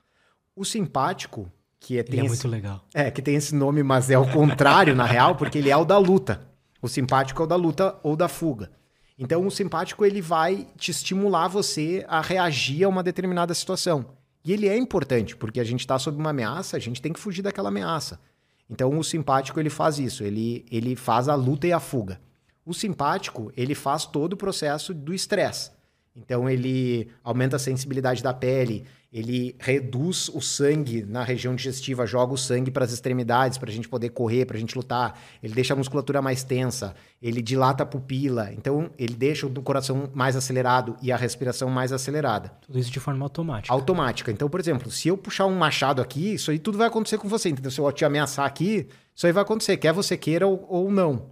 O 0.55 0.63
simpático 0.63 1.51
que 1.81 1.99
é, 1.99 2.03
tem 2.03 2.15
ele 2.15 2.23
é 2.23 2.25
esse, 2.25 2.35
muito 2.35 2.49
legal. 2.49 2.85
É, 2.95 3.11
que 3.11 3.23
tem 3.23 3.35
esse 3.37 3.55
nome, 3.55 3.83
mas 3.83 4.11
é 4.11 4.19
o 4.19 4.31
contrário, 4.31 4.95
na 4.95 5.05
real, 5.05 5.37
porque 5.37 5.59
ele 5.59 5.71
é 5.71 5.77
o 5.77 5.85
da 5.85 5.99
luta. 5.99 6.47
O 6.81 6.89
simpático 6.89 7.43
é 7.43 7.45
o 7.45 7.49
da 7.49 7.57
luta 7.57 7.99
ou 8.03 8.17
da 8.17 8.29
fuga. 8.29 8.71
Então, 9.19 9.47
o 9.47 9.51
simpático 9.51 10.05
ele 10.05 10.21
vai 10.21 10.67
te 10.77 10.91
estimular 10.91 11.49
você 11.49 12.05
a 12.07 12.21
reagir 12.21 12.85
a 12.85 12.89
uma 12.89 13.03
determinada 13.03 13.55
situação. 13.55 14.07
E 14.45 14.53
ele 14.53 14.69
é 14.69 14.77
importante, 14.77 15.35
porque 15.35 15.59
a 15.59 15.65
gente 15.65 15.81
está 15.81 15.99
sob 15.99 16.19
uma 16.19 16.31
ameaça, 16.31 16.77
a 16.77 16.81
gente 16.81 17.01
tem 17.01 17.13
que 17.13 17.19
fugir 17.19 17.43
daquela 17.43 17.69
ameaça. 17.69 18.21
Então, 18.69 18.97
o 18.99 19.03
simpático 19.03 19.59
ele 19.59 19.71
faz 19.71 19.99
isso, 19.99 20.23
ele, 20.23 20.67
ele 20.71 20.95
faz 20.95 21.29
a 21.29 21.35
luta 21.35 21.67
e 21.67 21.73
a 21.73 21.81
fuga. 21.81 22.21
O 22.65 22.75
simpático 22.75 23.51
ele 23.57 23.75
faz 23.75 24.05
todo 24.05 24.35
o 24.35 24.37
processo 24.37 24.93
do 24.93 25.15
estresse. 25.15 25.71
Então, 26.15 26.49
ele 26.49 27.09
aumenta 27.25 27.57
a 27.57 27.59
sensibilidade 27.59 28.23
da 28.23 28.35
pele, 28.35 28.85
ele 29.17 29.57
reduz 29.59 30.29
o 30.29 30.43
sangue 30.43 31.03
na 31.03 31.25
região 31.25 31.55
digestiva, 31.55 32.07
joga 32.07 32.35
o 32.35 32.37
sangue 32.37 32.71
para 32.71 32.85
as 32.85 32.93
extremidades 32.93 33.57
para 33.57 33.71
a 33.71 33.73
gente 33.73 33.89
poder 33.89 34.11
correr, 34.11 34.45
para 34.45 34.59
a 34.59 34.61
gente 34.61 34.77
lutar. 34.77 35.19
Ele 35.43 35.55
deixa 35.55 35.73
a 35.73 35.77
musculatura 35.77 36.21
mais 36.21 36.45
tensa, 36.45 36.95
ele 37.23 37.41
dilata 37.41 37.83
a 37.83 37.87
pupila, 37.87 38.53
então 38.53 38.91
ele 38.99 39.15
deixa 39.15 39.47
o 39.47 39.63
coração 39.63 40.11
mais 40.13 40.37
acelerado 40.37 40.99
e 41.01 41.11
a 41.11 41.17
respiração 41.17 41.71
mais 41.71 41.95
acelerada. 41.95 42.53
Tudo 42.61 42.79
isso 42.79 42.91
de 42.91 43.01
forma 43.01 43.25
automática. 43.25 43.73
Automática. 43.73 44.31
Então, 44.31 44.51
por 44.51 44.61
exemplo, 44.61 44.91
se 44.91 45.09
eu 45.09 45.17
puxar 45.17 45.47
um 45.47 45.57
machado 45.57 46.03
aqui, 46.03 46.35
isso 46.35 46.51
aí 46.51 46.59
tudo 46.59 46.77
vai 46.77 46.89
acontecer 46.89 47.17
com 47.17 47.27
você. 47.27 47.49
Entendeu? 47.49 47.71
Se 47.71 47.81
eu 47.81 47.91
te 47.93 48.05
ameaçar 48.05 48.45
aqui, 48.45 48.87
isso 49.15 49.27
aí 49.27 49.33
vai 49.33 49.45
acontecer, 49.45 49.79
quer 49.79 49.95
você 49.95 50.19
queira 50.19 50.47
ou, 50.47 50.67
ou 50.69 50.91
não. 50.91 51.31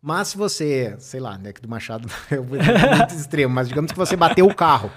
Mas 0.00 0.28
se 0.28 0.38
você, 0.38 0.96
sei 0.98 1.20
lá, 1.20 1.36
né, 1.36 1.52
que 1.52 1.60
do 1.60 1.68
machado 1.68 2.08
é 2.32 2.40
muito 2.40 3.14
extremo, 3.14 3.54
mas 3.54 3.68
digamos 3.68 3.92
que 3.92 3.98
você 3.98 4.16
bateu 4.16 4.46
o 4.46 4.54
carro 4.54 4.90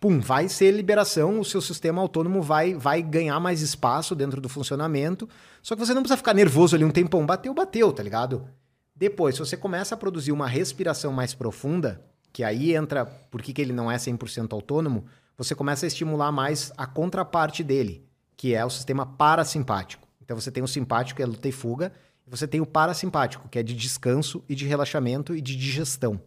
pum, 0.00 0.18
vai 0.18 0.48
ser 0.48 0.70
liberação, 0.70 1.38
o 1.38 1.44
seu 1.44 1.60
sistema 1.60 2.00
autônomo 2.00 2.40
vai, 2.40 2.72
vai 2.72 3.02
ganhar 3.02 3.38
mais 3.38 3.60
espaço 3.60 4.14
dentro 4.14 4.40
do 4.40 4.48
funcionamento. 4.48 5.28
Só 5.62 5.76
que 5.76 5.84
você 5.84 5.92
não 5.92 6.02
precisa 6.02 6.16
ficar 6.16 6.32
nervoso 6.32 6.74
ali 6.74 6.84
um 6.84 6.90
tempão. 6.90 7.26
Bateu, 7.26 7.52
bateu, 7.52 7.92
tá 7.92 8.02
ligado? 8.02 8.48
Depois, 8.96 9.34
se 9.34 9.40
você 9.40 9.56
começa 9.58 9.94
a 9.94 9.98
produzir 9.98 10.32
uma 10.32 10.48
respiração 10.48 11.12
mais 11.12 11.34
profunda, 11.34 12.02
que 12.32 12.42
aí 12.42 12.74
entra 12.74 13.04
por 13.04 13.42
que, 13.42 13.52
que 13.52 13.60
ele 13.60 13.72
não 13.72 13.90
é 13.90 13.96
100% 13.96 14.52
autônomo, 14.52 15.04
você 15.36 15.54
começa 15.54 15.84
a 15.84 15.88
estimular 15.88 16.32
mais 16.32 16.72
a 16.76 16.86
contraparte 16.86 17.62
dele, 17.62 18.06
que 18.36 18.54
é 18.54 18.64
o 18.64 18.70
sistema 18.70 19.04
parasimpático. 19.04 20.08
Então 20.22 20.38
você 20.38 20.50
tem 20.50 20.62
o 20.62 20.68
simpático, 20.68 21.16
que 21.16 21.22
é 21.22 21.26
luta 21.26 21.48
e 21.48 21.52
fuga, 21.52 21.92
e 22.26 22.30
você 22.30 22.46
tem 22.46 22.60
o 22.60 22.66
parasimpático, 22.66 23.48
que 23.48 23.58
é 23.58 23.62
de 23.62 23.74
descanso 23.74 24.42
e 24.48 24.54
de 24.54 24.66
relaxamento 24.66 25.34
e 25.34 25.40
de 25.40 25.56
digestão. 25.56 26.20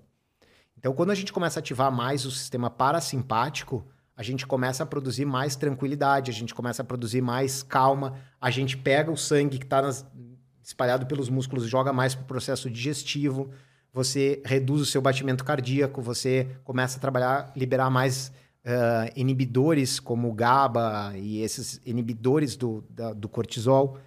Então, 0.84 0.94
quando 0.94 1.12
a 1.12 1.16
gente 1.16 1.32
começa 1.32 1.60
a 1.60 1.62
ativar 1.62 1.90
mais 1.90 2.26
o 2.26 2.32
sistema 2.32 2.70
parasimpático, 2.70 3.88
a 4.18 4.22
gente 4.22 4.46
começa 4.46 4.84
a 4.84 4.86
produzir 4.86 5.24
mais 5.24 5.56
tranquilidade, 5.56 6.30
a 6.30 6.34
gente 6.34 6.54
começa 6.54 6.82
a 6.82 6.86
produzir 6.86 7.22
mais 7.22 7.64
calma, 7.64 8.16
a 8.40 8.52
gente 8.52 8.76
pega 8.76 9.10
o 9.10 9.16
sangue 9.16 9.58
que 9.58 9.64
está 9.64 9.82
espalhado 10.62 11.06
pelos 11.06 11.30
músculos, 11.30 11.70
joga 11.70 11.94
mais 11.94 12.14
para 12.14 12.26
o 12.26 12.28
processo 12.28 12.70
digestivo, 12.70 13.50
você 13.94 14.42
reduz 14.44 14.82
o 14.82 14.86
seu 14.86 15.02
batimento 15.02 15.46
cardíaco, 15.46 16.02
você 16.02 16.50
começa 16.66 16.98
a 16.98 17.00
trabalhar, 17.00 17.54
liberar 17.56 17.90
mais 17.90 18.34
uh, 18.66 19.10
inibidores 19.16 20.02
como 20.02 20.28
o 20.28 20.34
GABA 20.34 21.14
e 21.16 21.40
esses 21.40 21.80
inibidores 21.86 22.58
do, 22.58 22.84
da, 22.90 23.14
do 23.14 23.30
cortisol. 23.30 24.00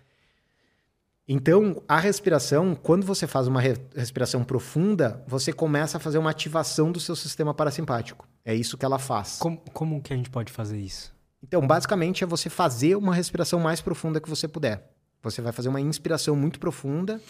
Então, 1.29 1.83
a 1.89 1.99
respiração, 1.99 2.75
quando 2.77 3.05
você 3.05 3.27
faz 3.27 3.49
uma 3.49 3.61
re 3.61 3.75
respiração 3.97 4.45
profunda, 4.45 5.25
você 5.27 5.53
começa 5.53 5.97
a 5.97 6.01
fazer 6.01 6.19
uma 6.19 6.31
ativação 6.31 6.93
do 6.93 7.01
seu 7.01 7.17
sistema 7.17 7.53
parasimpático. 7.53 8.29
É 8.45 8.55
isso 8.55 8.79
que 8.79 8.85
ela 8.85 8.99
faz. 8.99 9.39
Como, 9.39 9.59
como 9.73 10.01
que 10.01 10.13
a 10.13 10.17
gente 10.17 10.31
pode 10.31 10.53
fazer 10.53 10.79
isso? 10.79 11.13
Então, 11.43 11.67
basicamente, 11.67 12.23
é 12.23 12.27
você 12.27 12.49
fazer 12.49 12.95
uma 12.95 13.13
respiração 13.13 13.59
mais 13.59 13.81
profunda 13.81 14.21
que 14.21 14.31
você 14.31 14.47
puder. 14.47 14.89
Você 15.21 15.43
vai 15.43 15.51
fazer 15.51 15.69
uma 15.69 15.81
inspiração 15.81 16.37
muito 16.37 16.61
profunda 16.61 17.21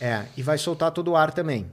é, 0.00 0.24
e 0.34 0.42
vai 0.42 0.56
soltar 0.56 0.90
todo 0.90 1.08
o 1.08 1.16
ar 1.16 1.32
também. 1.32 1.70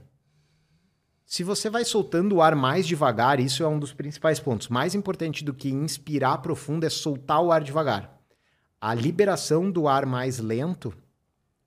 Se 1.24 1.42
você 1.42 1.70
vai 1.70 1.86
soltando 1.86 2.36
o 2.36 2.42
ar 2.42 2.54
mais 2.54 2.86
devagar, 2.86 3.40
isso 3.40 3.62
é 3.62 3.68
um 3.68 3.78
dos 3.78 3.94
principais 3.94 4.38
pontos. 4.38 4.68
Mais 4.68 4.94
importante 4.94 5.42
do 5.42 5.54
que 5.54 5.70
inspirar 5.70 6.38
profundo 6.38 6.84
é 6.84 6.90
soltar 6.90 7.40
o 7.40 7.50
ar 7.50 7.62
devagar. 7.62 8.20
A 8.78 8.92
liberação 8.92 9.70
do 9.70 9.88
ar 9.88 10.04
mais 10.04 10.38
lento 10.38 10.94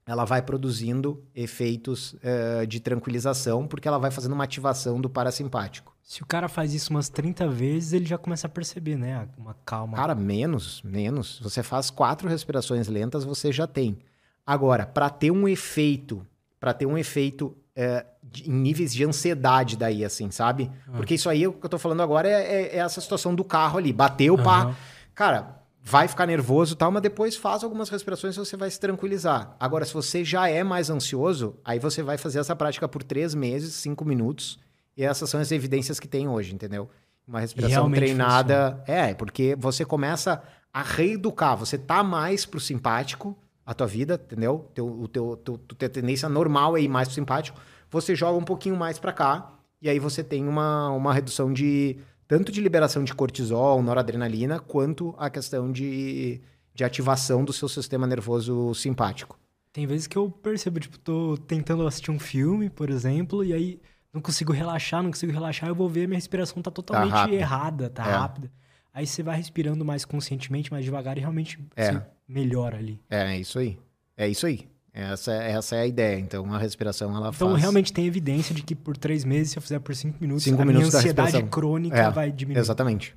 ela 0.08 0.24
vai 0.24 0.42
produzindo 0.42 1.22
efeitos 1.36 2.14
uh, 2.14 2.66
de 2.66 2.80
tranquilização, 2.80 3.68
porque 3.68 3.88
ela 3.88 3.98
vai 3.98 4.10
fazendo 4.10 4.32
uma 4.32 4.46
ativação 4.46 5.02
do 5.02 5.10
parasimpático. 5.10 5.94
Se 6.02 6.24
o 6.24 6.26
cara 6.26 6.48
faz 6.48 6.74
isso 6.74 6.92
umas 6.92 7.10
30 7.10 7.46
vezes, 7.50 7.92
ele 7.92 8.06
já 8.06 8.18
começa 8.18 8.48
a 8.48 8.50
perceber, 8.50 8.96
né? 8.96 9.28
Uma 9.38 9.54
calma. 9.66 9.98
Cara, 9.98 10.16
menos, 10.16 10.82
menos. 10.82 11.42
Você 11.44 11.62
faz 11.62 11.90
quatro 11.90 12.30
respirações 12.30 12.88
lentas, 12.88 13.26
você 13.26 13.52
já 13.52 13.68
tem. 13.68 13.98
Agora, 14.46 14.86
para 14.86 15.10
ter 15.10 15.30
um 15.30 15.46
efeito, 15.46 16.26
para 16.58 16.74
ter 16.74 16.86
um 16.86 16.98
efeito 16.98 17.48
uh, 17.48 18.06
de, 18.24 18.50
em 18.50 18.54
níveis 18.54 18.94
de 18.94 19.04
ansiedade 19.04 19.76
daí, 19.76 20.06
assim, 20.06 20.32
sabe? 20.32 20.72
Ah. 20.88 20.92
Porque 20.96 21.16
isso 21.16 21.30
aí, 21.30 21.46
o 21.46 21.52
que 21.52 21.66
eu 21.66 21.70
tô 21.70 21.78
falando 21.78 22.02
agora 22.02 22.30
é, 22.30 22.32
é, 22.32 22.76
é 22.76 22.78
essa 22.78 23.02
situação 23.02 23.36
do 23.36 23.44
carro 23.44 23.78
ali. 23.78 23.92
Bateu, 23.92 24.36
uhum. 24.36 24.44
pá. 24.44 24.74
Cara, 25.14 25.57
vai 25.90 26.06
ficar 26.06 26.26
nervoso 26.26 26.74
e 26.74 26.78
tal, 26.78 26.92
mas 26.92 27.02
depois 27.02 27.38
faz 27.38 27.64
algumas 27.64 27.88
respirações 27.88 28.36
e 28.36 28.40
você 28.40 28.58
vai 28.58 28.70
se 28.70 28.78
tranquilizar. 28.78 29.56
Agora, 29.58 29.86
se 29.86 29.94
você 29.94 30.22
já 30.22 30.50
é 30.50 30.62
mais 30.62 30.90
ansioso, 30.90 31.56
aí 31.64 31.80
você 31.80 32.04
vai 32.04 32.18
fazer 32.18 32.40
essa 32.40 32.54
prática 32.54 32.90
por 32.90 33.02
três 33.02 33.34
meses, 33.34 33.74
cinco 33.76 34.04
minutos, 34.04 34.60
e 34.98 35.04
essas 35.04 35.30
são 35.30 35.40
as 35.40 35.50
evidências 35.50 35.98
que 35.98 36.08
tem 36.08 36.28
hoje, 36.28 36.54
entendeu? 36.54 36.90
Uma 37.26 37.40
respiração 37.40 37.90
treinada. 37.90 38.80
Funciona. 38.86 39.00
É, 39.02 39.14
porque 39.14 39.56
você 39.58 39.86
começa 39.86 40.44
a 40.74 40.84
reeducar, 40.84 41.56
você 41.56 41.78
tá 41.78 42.04
mais 42.04 42.46
pro 42.46 42.60
simpático, 42.60 43.38
a 43.66 43.74
tua 43.74 43.88
vida, 43.88 44.22
entendeu? 44.22 44.70
Teu, 44.74 44.88
o 44.88 45.08
teu, 45.08 45.38
teu, 45.38 45.58
teu, 45.58 45.90
tendência 45.90 46.28
normal 46.28 46.76
é 46.76 46.82
ir 46.82 46.90
mais 46.90 47.08
pro 47.08 47.16
simpático, 47.16 47.58
você 47.90 48.14
joga 48.14 48.38
um 48.38 48.44
pouquinho 48.44 48.76
mais 48.76 49.00
para 49.00 49.14
cá, 49.14 49.54
e 49.82 49.88
aí 49.88 50.00
você 50.00 50.22
tem 50.22 50.46
uma, 50.50 50.90
uma 50.90 51.14
redução 51.14 51.54
de 51.54 51.98
tanto 52.28 52.52
de 52.52 52.62
liberação 52.62 53.04
de 53.04 53.14
cortisol, 53.14 53.82
noradrenalina, 53.82 54.60
quanto 54.60 55.16
a 55.18 55.30
questão 55.30 55.72
de, 55.72 56.42
de 56.74 56.84
ativação 56.84 57.46
do 57.46 57.54
seu 57.54 57.70
sistema 57.70 58.06
nervoso 58.06 58.74
simpático. 58.74 59.40
Tem 59.72 59.86
vezes 59.86 60.08
que 60.08 60.18
eu 60.18 60.30
percebo, 60.30 60.80
tipo, 60.80 60.98
tô 60.98 61.38
tentando 61.38 61.86
assistir 61.88 62.12
um 62.12 62.20
filme, 62.20 62.70
por 62.70 62.90
exemplo, 62.90 63.44
e 63.44 63.54
aí 63.54 63.80
não 64.12 64.22
consigo 64.22 64.52
relaxar, 64.52 65.04
não 65.04 65.12
consigo 65.12 65.32
relaxar, 65.32 65.70
eu 65.70 65.76
vou 65.76 65.88
ver, 65.88 66.08
minha 66.08 66.18
respiração 66.18 66.62
tá 66.62 66.72
totalmente 66.72 67.12
tá 67.12 67.32
errada, 67.32 67.90
tá 67.90 68.06
é. 68.08 68.12
rápida. 68.12 68.52
Aí 68.94 69.06
você 69.06 69.22
vai 69.22 69.38
respirando 69.38 69.86
mais 69.86 70.04
conscientemente, 70.04 70.72
mais 70.72 70.84
devagar 70.84 71.18
e 71.18 71.22
realmente 71.22 71.60
é. 71.76 72.02
Melhora 72.28 72.78
ali. 72.78 73.00
É, 73.10 73.36
é 73.36 73.40
isso 73.40 73.60
aí. 73.60 73.78
É 74.18 74.28
isso 74.28 74.46
aí. 74.48 74.68
Essa, 75.00 75.32
essa 75.32 75.76
é 75.76 75.82
a 75.82 75.86
ideia. 75.86 76.20
Então, 76.20 76.52
a 76.52 76.58
respiração, 76.58 77.16
ela 77.16 77.30
então, 77.30 77.50
faz... 77.52 77.62
realmente 77.62 77.94
tem 77.94 78.08
evidência 78.08 78.56
de 78.56 78.64
que 78.64 78.74
por 78.74 78.98
três 78.98 79.24
meses, 79.24 79.52
se 79.52 79.58
eu 79.60 79.62
fizer 79.62 79.78
por 79.78 79.96
cinco 79.96 80.18
minutos, 80.20 80.44
cinco 80.44 80.60
a 80.60 80.66
minutos 80.66 80.90
minha 80.90 80.98
ansiedade 80.98 81.44
crônica 81.44 81.96
é, 81.96 82.10
vai 82.10 82.32
diminuir. 82.32 82.60
Exatamente. 82.60 83.16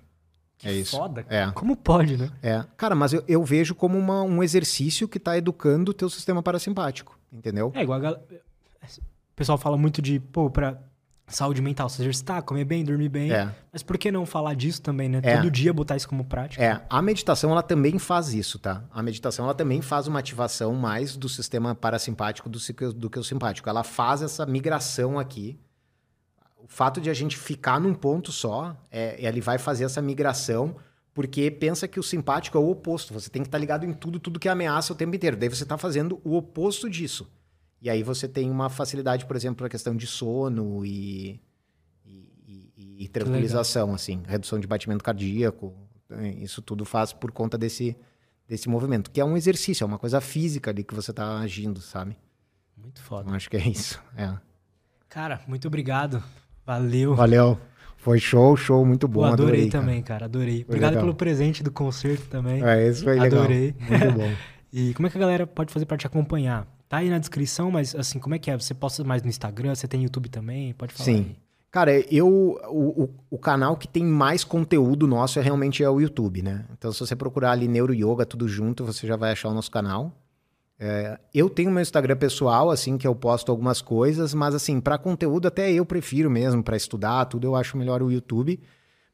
Que 0.58 0.68
é 0.68 0.72
isso. 0.74 0.94
foda. 0.94 1.24
É. 1.30 1.50
Como 1.52 1.74
pode, 1.74 2.18
né? 2.18 2.30
É. 2.42 2.62
Cara, 2.76 2.94
mas 2.94 3.14
eu, 3.14 3.24
eu 3.26 3.42
vejo 3.42 3.74
como 3.74 3.96
uma, 3.96 4.22
um 4.22 4.42
exercício 4.42 5.08
que 5.08 5.16
está 5.16 5.38
educando 5.38 5.92
o 5.92 5.94
teu 5.94 6.10
sistema 6.10 6.42
parasimpático, 6.42 7.18
entendeu? 7.32 7.72
É 7.74 7.82
igual 7.82 7.98
a 7.98 8.02
gal... 8.02 8.14
O 8.14 9.34
pessoal 9.34 9.56
fala 9.56 9.78
muito 9.78 10.02
de, 10.02 10.20
pô, 10.20 10.50
pra 10.50 10.78
saúde 11.30 11.62
mental, 11.62 11.88
se 11.88 12.02
exercitar, 12.02 12.42
comer 12.42 12.64
bem, 12.64 12.84
dormir 12.84 13.08
bem. 13.08 13.32
É. 13.32 13.54
Mas 13.72 13.82
por 13.82 13.96
que 13.96 14.10
não 14.10 14.26
falar 14.26 14.54
disso 14.54 14.82
também, 14.82 15.08
né? 15.08 15.20
É. 15.22 15.36
Todo 15.36 15.50
dia 15.50 15.72
botar 15.72 15.96
isso 15.96 16.08
como 16.08 16.24
prática. 16.24 16.62
É, 16.62 16.80
a 16.88 17.02
meditação 17.02 17.50
ela 17.50 17.62
também 17.62 17.98
faz 17.98 18.34
isso, 18.34 18.58
tá? 18.58 18.84
A 18.90 19.02
meditação 19.02 19.44
ela 19.44 19.54
também 19.54 19.80
faz 19.80 20.06
uma 20.06 20.18
ativação 20.18 20.74
mais 20.74 21.16
do 21.16 21.28
sistema 21.28 21.74
parasimpático 21.74 22.48
do, 22.48 22.58
do 22.94 23.10
que 23.10 23.18
o 23.18 23.24
simpático. 23.24 23.68
Ela 23.68 23.82
faz 23.82 24.22
essa 24.22 24.44
migração 24.46 25.18
aqui. 25.18 25.58
O 26.58 26.68
fato 26.68 27.00
de 27.00 27.10
a 27.10 27.14
gente 27.14 27.36
ficar 27.36 27.80
num 27.80 27.94
ponto 27.94 28.30
só, 28.30 28.76
é, 28.90 29.16
ele 29.18 29.40
vai 29.40 29.58
fazer 29.58 29.84
essa 29.84 30.00
migração 30.00 30.76
porque 31.12 31.50
pensa 31.50 31.88
que 31.88 31.98
o 31.98 32.02
simpático 32.02 32.56
é 32.56 32.60
o 32.60 32.70
oposto. 32.70 33.12
Você 33.12 33.28
tem 33.28 33.42
que 33.42 33.48
estar 33.48 33.58
tá 33.58 33.60
ligado 33.60 33.84
em 33.84 33.92
tudo, 33.92 34.20
tudo 34.20 34.38
que 34.38 34.48
ameaça 34.48 34.92
o 34.92 34.96
tempo 34.96 35.14
inteiro. 35.14 35.36
Daí 35.36 35.48
você 35.48 35.64
está 35.64 35.76
fazendo 35.76 36.20
o 36.24 36.36
oposto 36.36 36.88
disso. 36.88 37.28
E 37.80 37.88
aí 37.88 38.02
você 38.02 38.28
tem 38.28 38.50
uma 38.50 38.68
facilidade, 38.68 39.24
por 39.24 39.36
exemplo, 39.36 39.64
na 39.64 39.70
questão 39.70 39.96
de 39.96 40.06
sono 40.06 40.84
e, 40.84 41.40
e, 42.04 42.72
e, 42.76 43.04
e 43.04 43.08
tranquilização, 43.08 43.94
assim, 43.94 44.22
redução 44.26 44.60
de 44.60 44.66
batimento 44.66 45.02
cardíaco. 45.02 45.74
Isso 46.38 46.60
tudo 46.60 46.84
faz 46.84 47.12
por 47.12 47.32
conta 47.32 47.56
desse, 47.56 47.96
desse 48.46 48.68
movimento, 48.68 49.10
que 49.10 49.20
é 49.20 49.24
um 49.24 49.36
exercício, 49.36 49.84
é 49.84 49.86
uma 49.86 49.98
coisa 49.98 50.20
física 50.20 50.70
ali 50.70 50.84
que 50.84 50.94
você 50.94 51.10
está 51.10 51.38
agindo, 51.38 51.80
sabe? 51.80 52.16
Muito 52.76 53.00
foda. 53.00 53.22
Então, 53.22 53.34
acho 53.34 53.48
que 53.48 53.56
é 53.56 53.66
isso. 53.66 54.02
É. 54.16 54.34
Cara, 55.08 55.40
muito 55.46 55.66
obrigado. 55.66 56.22
Valeu. 56.66 57.14
Valeu. 57.14 57.58
Foi 57.96 58.18
show, 58.18 58.56
show, 58.56 58.84
muito 58.84 59.06
bom. 59.06 59.20
Pô, 59.20 59.26
adorei, 59.26 59.62
adorei 59.62 59.70
também, 59.70 60.02
cara, 60.02 60.24
adorei. 60.24 60.64
Foi 60.64 60.74
Obrigado 60.74 60.90
legal. 60.92 61.04
pelo 61.04 61.14
presente 61.14 61.62
do 61.62 61.70
concerto 61.70 62.26
também. 62.28 62.62
É, 62.64 62.88
isso 62.88 63.04
foi 63.04 63.18
legal. 63.18 63.40
Adorei. 63.40 63.74
Muito 63.78 64.12
bom. 64.12 64.32
e 64.72 64.94
como 64.94 65.06
é 65.06 65.10
que 65.10 65.18
a 65.18 65.20
galera 65.20 65.46
pode 65.46 65.72
fazer 65.72 65.84
para 65.84 65.98
te 65.98 66.06
acompanhar? 66.06 66.66
Tá 66.90 66.96
aí 66.96 67.08
na 67.08 67.18
descrição, 67.18 67.70
mas 67.70 67.94
assim, 67.94 68.18
como 68.18 68.34
é 68.34 68.38
que 68.40 68.50
é? 68.50 68.58
Você 68.58 68.74
posta 68.74 69.04
mais 69.04 69.22
no 69.22 69.28
Instagram? 69.28 69.76
Você 69.76 69.86
tem 69.86 70.02
YouTube 70.02 70.28
também? 70.28 70.74
Pode 70.74 70.92
falar. 70.92 71.04
Sim. 71.04 71.26
Aí. 71.28 71.36
Cara, 71.70 71.92
eu. 72.12 72.26
O, 72.68 73.04
o, 73.04 73.10
o, 73.30 73.38
canal 73.38 73.76
que 73.76 73.86
tem 73.86 74.04
mais 74.04 74.42
conteúdo 74.42 75.06
nosso 75.06 75.38
é 75.38 75.42
realmente 75.42 75.84
é 75.84 75.88
o 75.88 76.00
YouTube, 76.00 76.42
né? 76.42 76.66
Então, 76.76 76.90
se 76.90 76.98
você 76.98 77.14
procurar 77.14 77.52
ali 77.52 77.68
Neuro 77.68 77.94
Yoga, 77.94 78.26
tudo 78.26 78.48
junto, 78.48 78.84
você 78.84 79.06
já 79.06 79.14
vai 79.14 79.30
achar 79.30 79.50
o 79.50 79.54
nosso 79.54 79.70
canal. 79.70 80.12
É, 80.80 81.16
eu 81.32 81.48
tenho 81.48 81.70
meu 81.70 81.80
Instagram 81.80 82.16
pessoal, 82.16 82.70
assim, 82.70 82.98
que 82.98 83.06
eu 83.06 83.14
posto 83.14 83.52
algumas 83.52 83.80
coisas, 83.80 84.34
mas 84.34 84.52
assim, 84.52 84.80
para 84.80 84.98
conteúdo 84.98 85.46
até 85.46 85.70
eu 85.70 85.86
prefiro 85.86 86.28
mesmo, 86.28 86.60
para 86.60 86.76
estudar, 86.76 87.26
tudo 87.26 87.46
eu 87.46 87.54
acho 87.54 87.76
melhor 87.76 88.02
o 88.02 88.10
YouTube. 88.10 88.58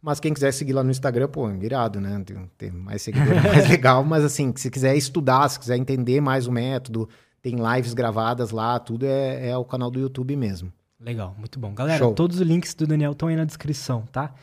Mas 0.01 0.19
quem 0.19 0.33
quiser 0.33 0.53
seguir 0.53 0.73
lá 0.73 0.83
no 0.83 0.91
Instagram, 0.91 1.29
pô, 1.29 1.51
irado, 1.51 2.01
né? 2.01 2.23
Tem, 2.25 2.51
tem 2.57 2.71
mais 2.71 3.03
seguidores, 3.03 3.43
mais 3.43 3.69
legal. 3.69 4.03
Mas 4.03 4.25
assim, 4.25 4.55
se 4.57 4.71
quiser 4.71 4.97
estudar, 4.97 5.47
se 5.51 5.59
quiser 5.59 5.77
entender 5.77 6.23
mais 6.23 6.47
o 6.47 6.53
método, 6.53 7.07
tem 7.47 7.55
lives 7.55 7.95
gravadas 7.95 8.51
lá, 8.51 8.77
tudo 8.81 9.07
é, 9.07 9.51
é 9.51 9.57
o 9.57 9.65
canal 9.65 9.89
do 9.89 10.01
YouTube 10.01 10.35
mesmo. 10.35 10.73
Legal, 10.99 11.33
muito 11.39 11.61
bom. 11.61 11.73
Galera, 11.73 11.99
Show. 12.01 12.13
todos 12.13 12.41
os 12.41 12.43
links 12.43 12.75
do 12.75 12.89
Daniel 12.89 13.13
estão 13.13 13.29
aí 13.29 13.37
na 13.37 13.45
descrição, 13.45 14.03
tá? 14.11 14.35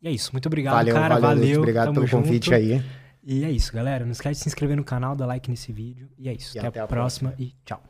E 0.00 0.06
é 0.06 0.12
isso, 0.12 0.30
muito 0.30 0.46
obrigado, 0.46 0.74
valeu, 0.74 0.94
cara. 0.94 1.18
Valeu, 1.18 1.38
valeu. 1.40 1.58
obrigado 1.58 1.92
pelo 1.92 2.06
junto. 2.06 2.22
convite 2.22 2.54
aí. 2.54 2.80
E 3.24 3.42
é 3.42 3.50
isso, 3.50 3.72
galera. 3.72 4.04
Não 4.04 4.12
esquece 4.12 4.38
de 4.38 4.42
se 4.44 4.48
inscrever 4.48 4.76
no 4.76 4.84
canal, 4.84 5.16
dar 5.16 5.26
like 5.26 5.50
nesse 5.50 5.72
vídeo. 5.72 6.08
E 6.16 6.28
é 6.28 6.32
isso. 6.32 6.56
E 6.56 6.60
até, 6.60 6.68
até 6.68 6.80
a 6.80 6.86
próxima, 6.86 7.30
próxima 7.30 7.50
e 7.50 7.56
tchau. 7.64 7.82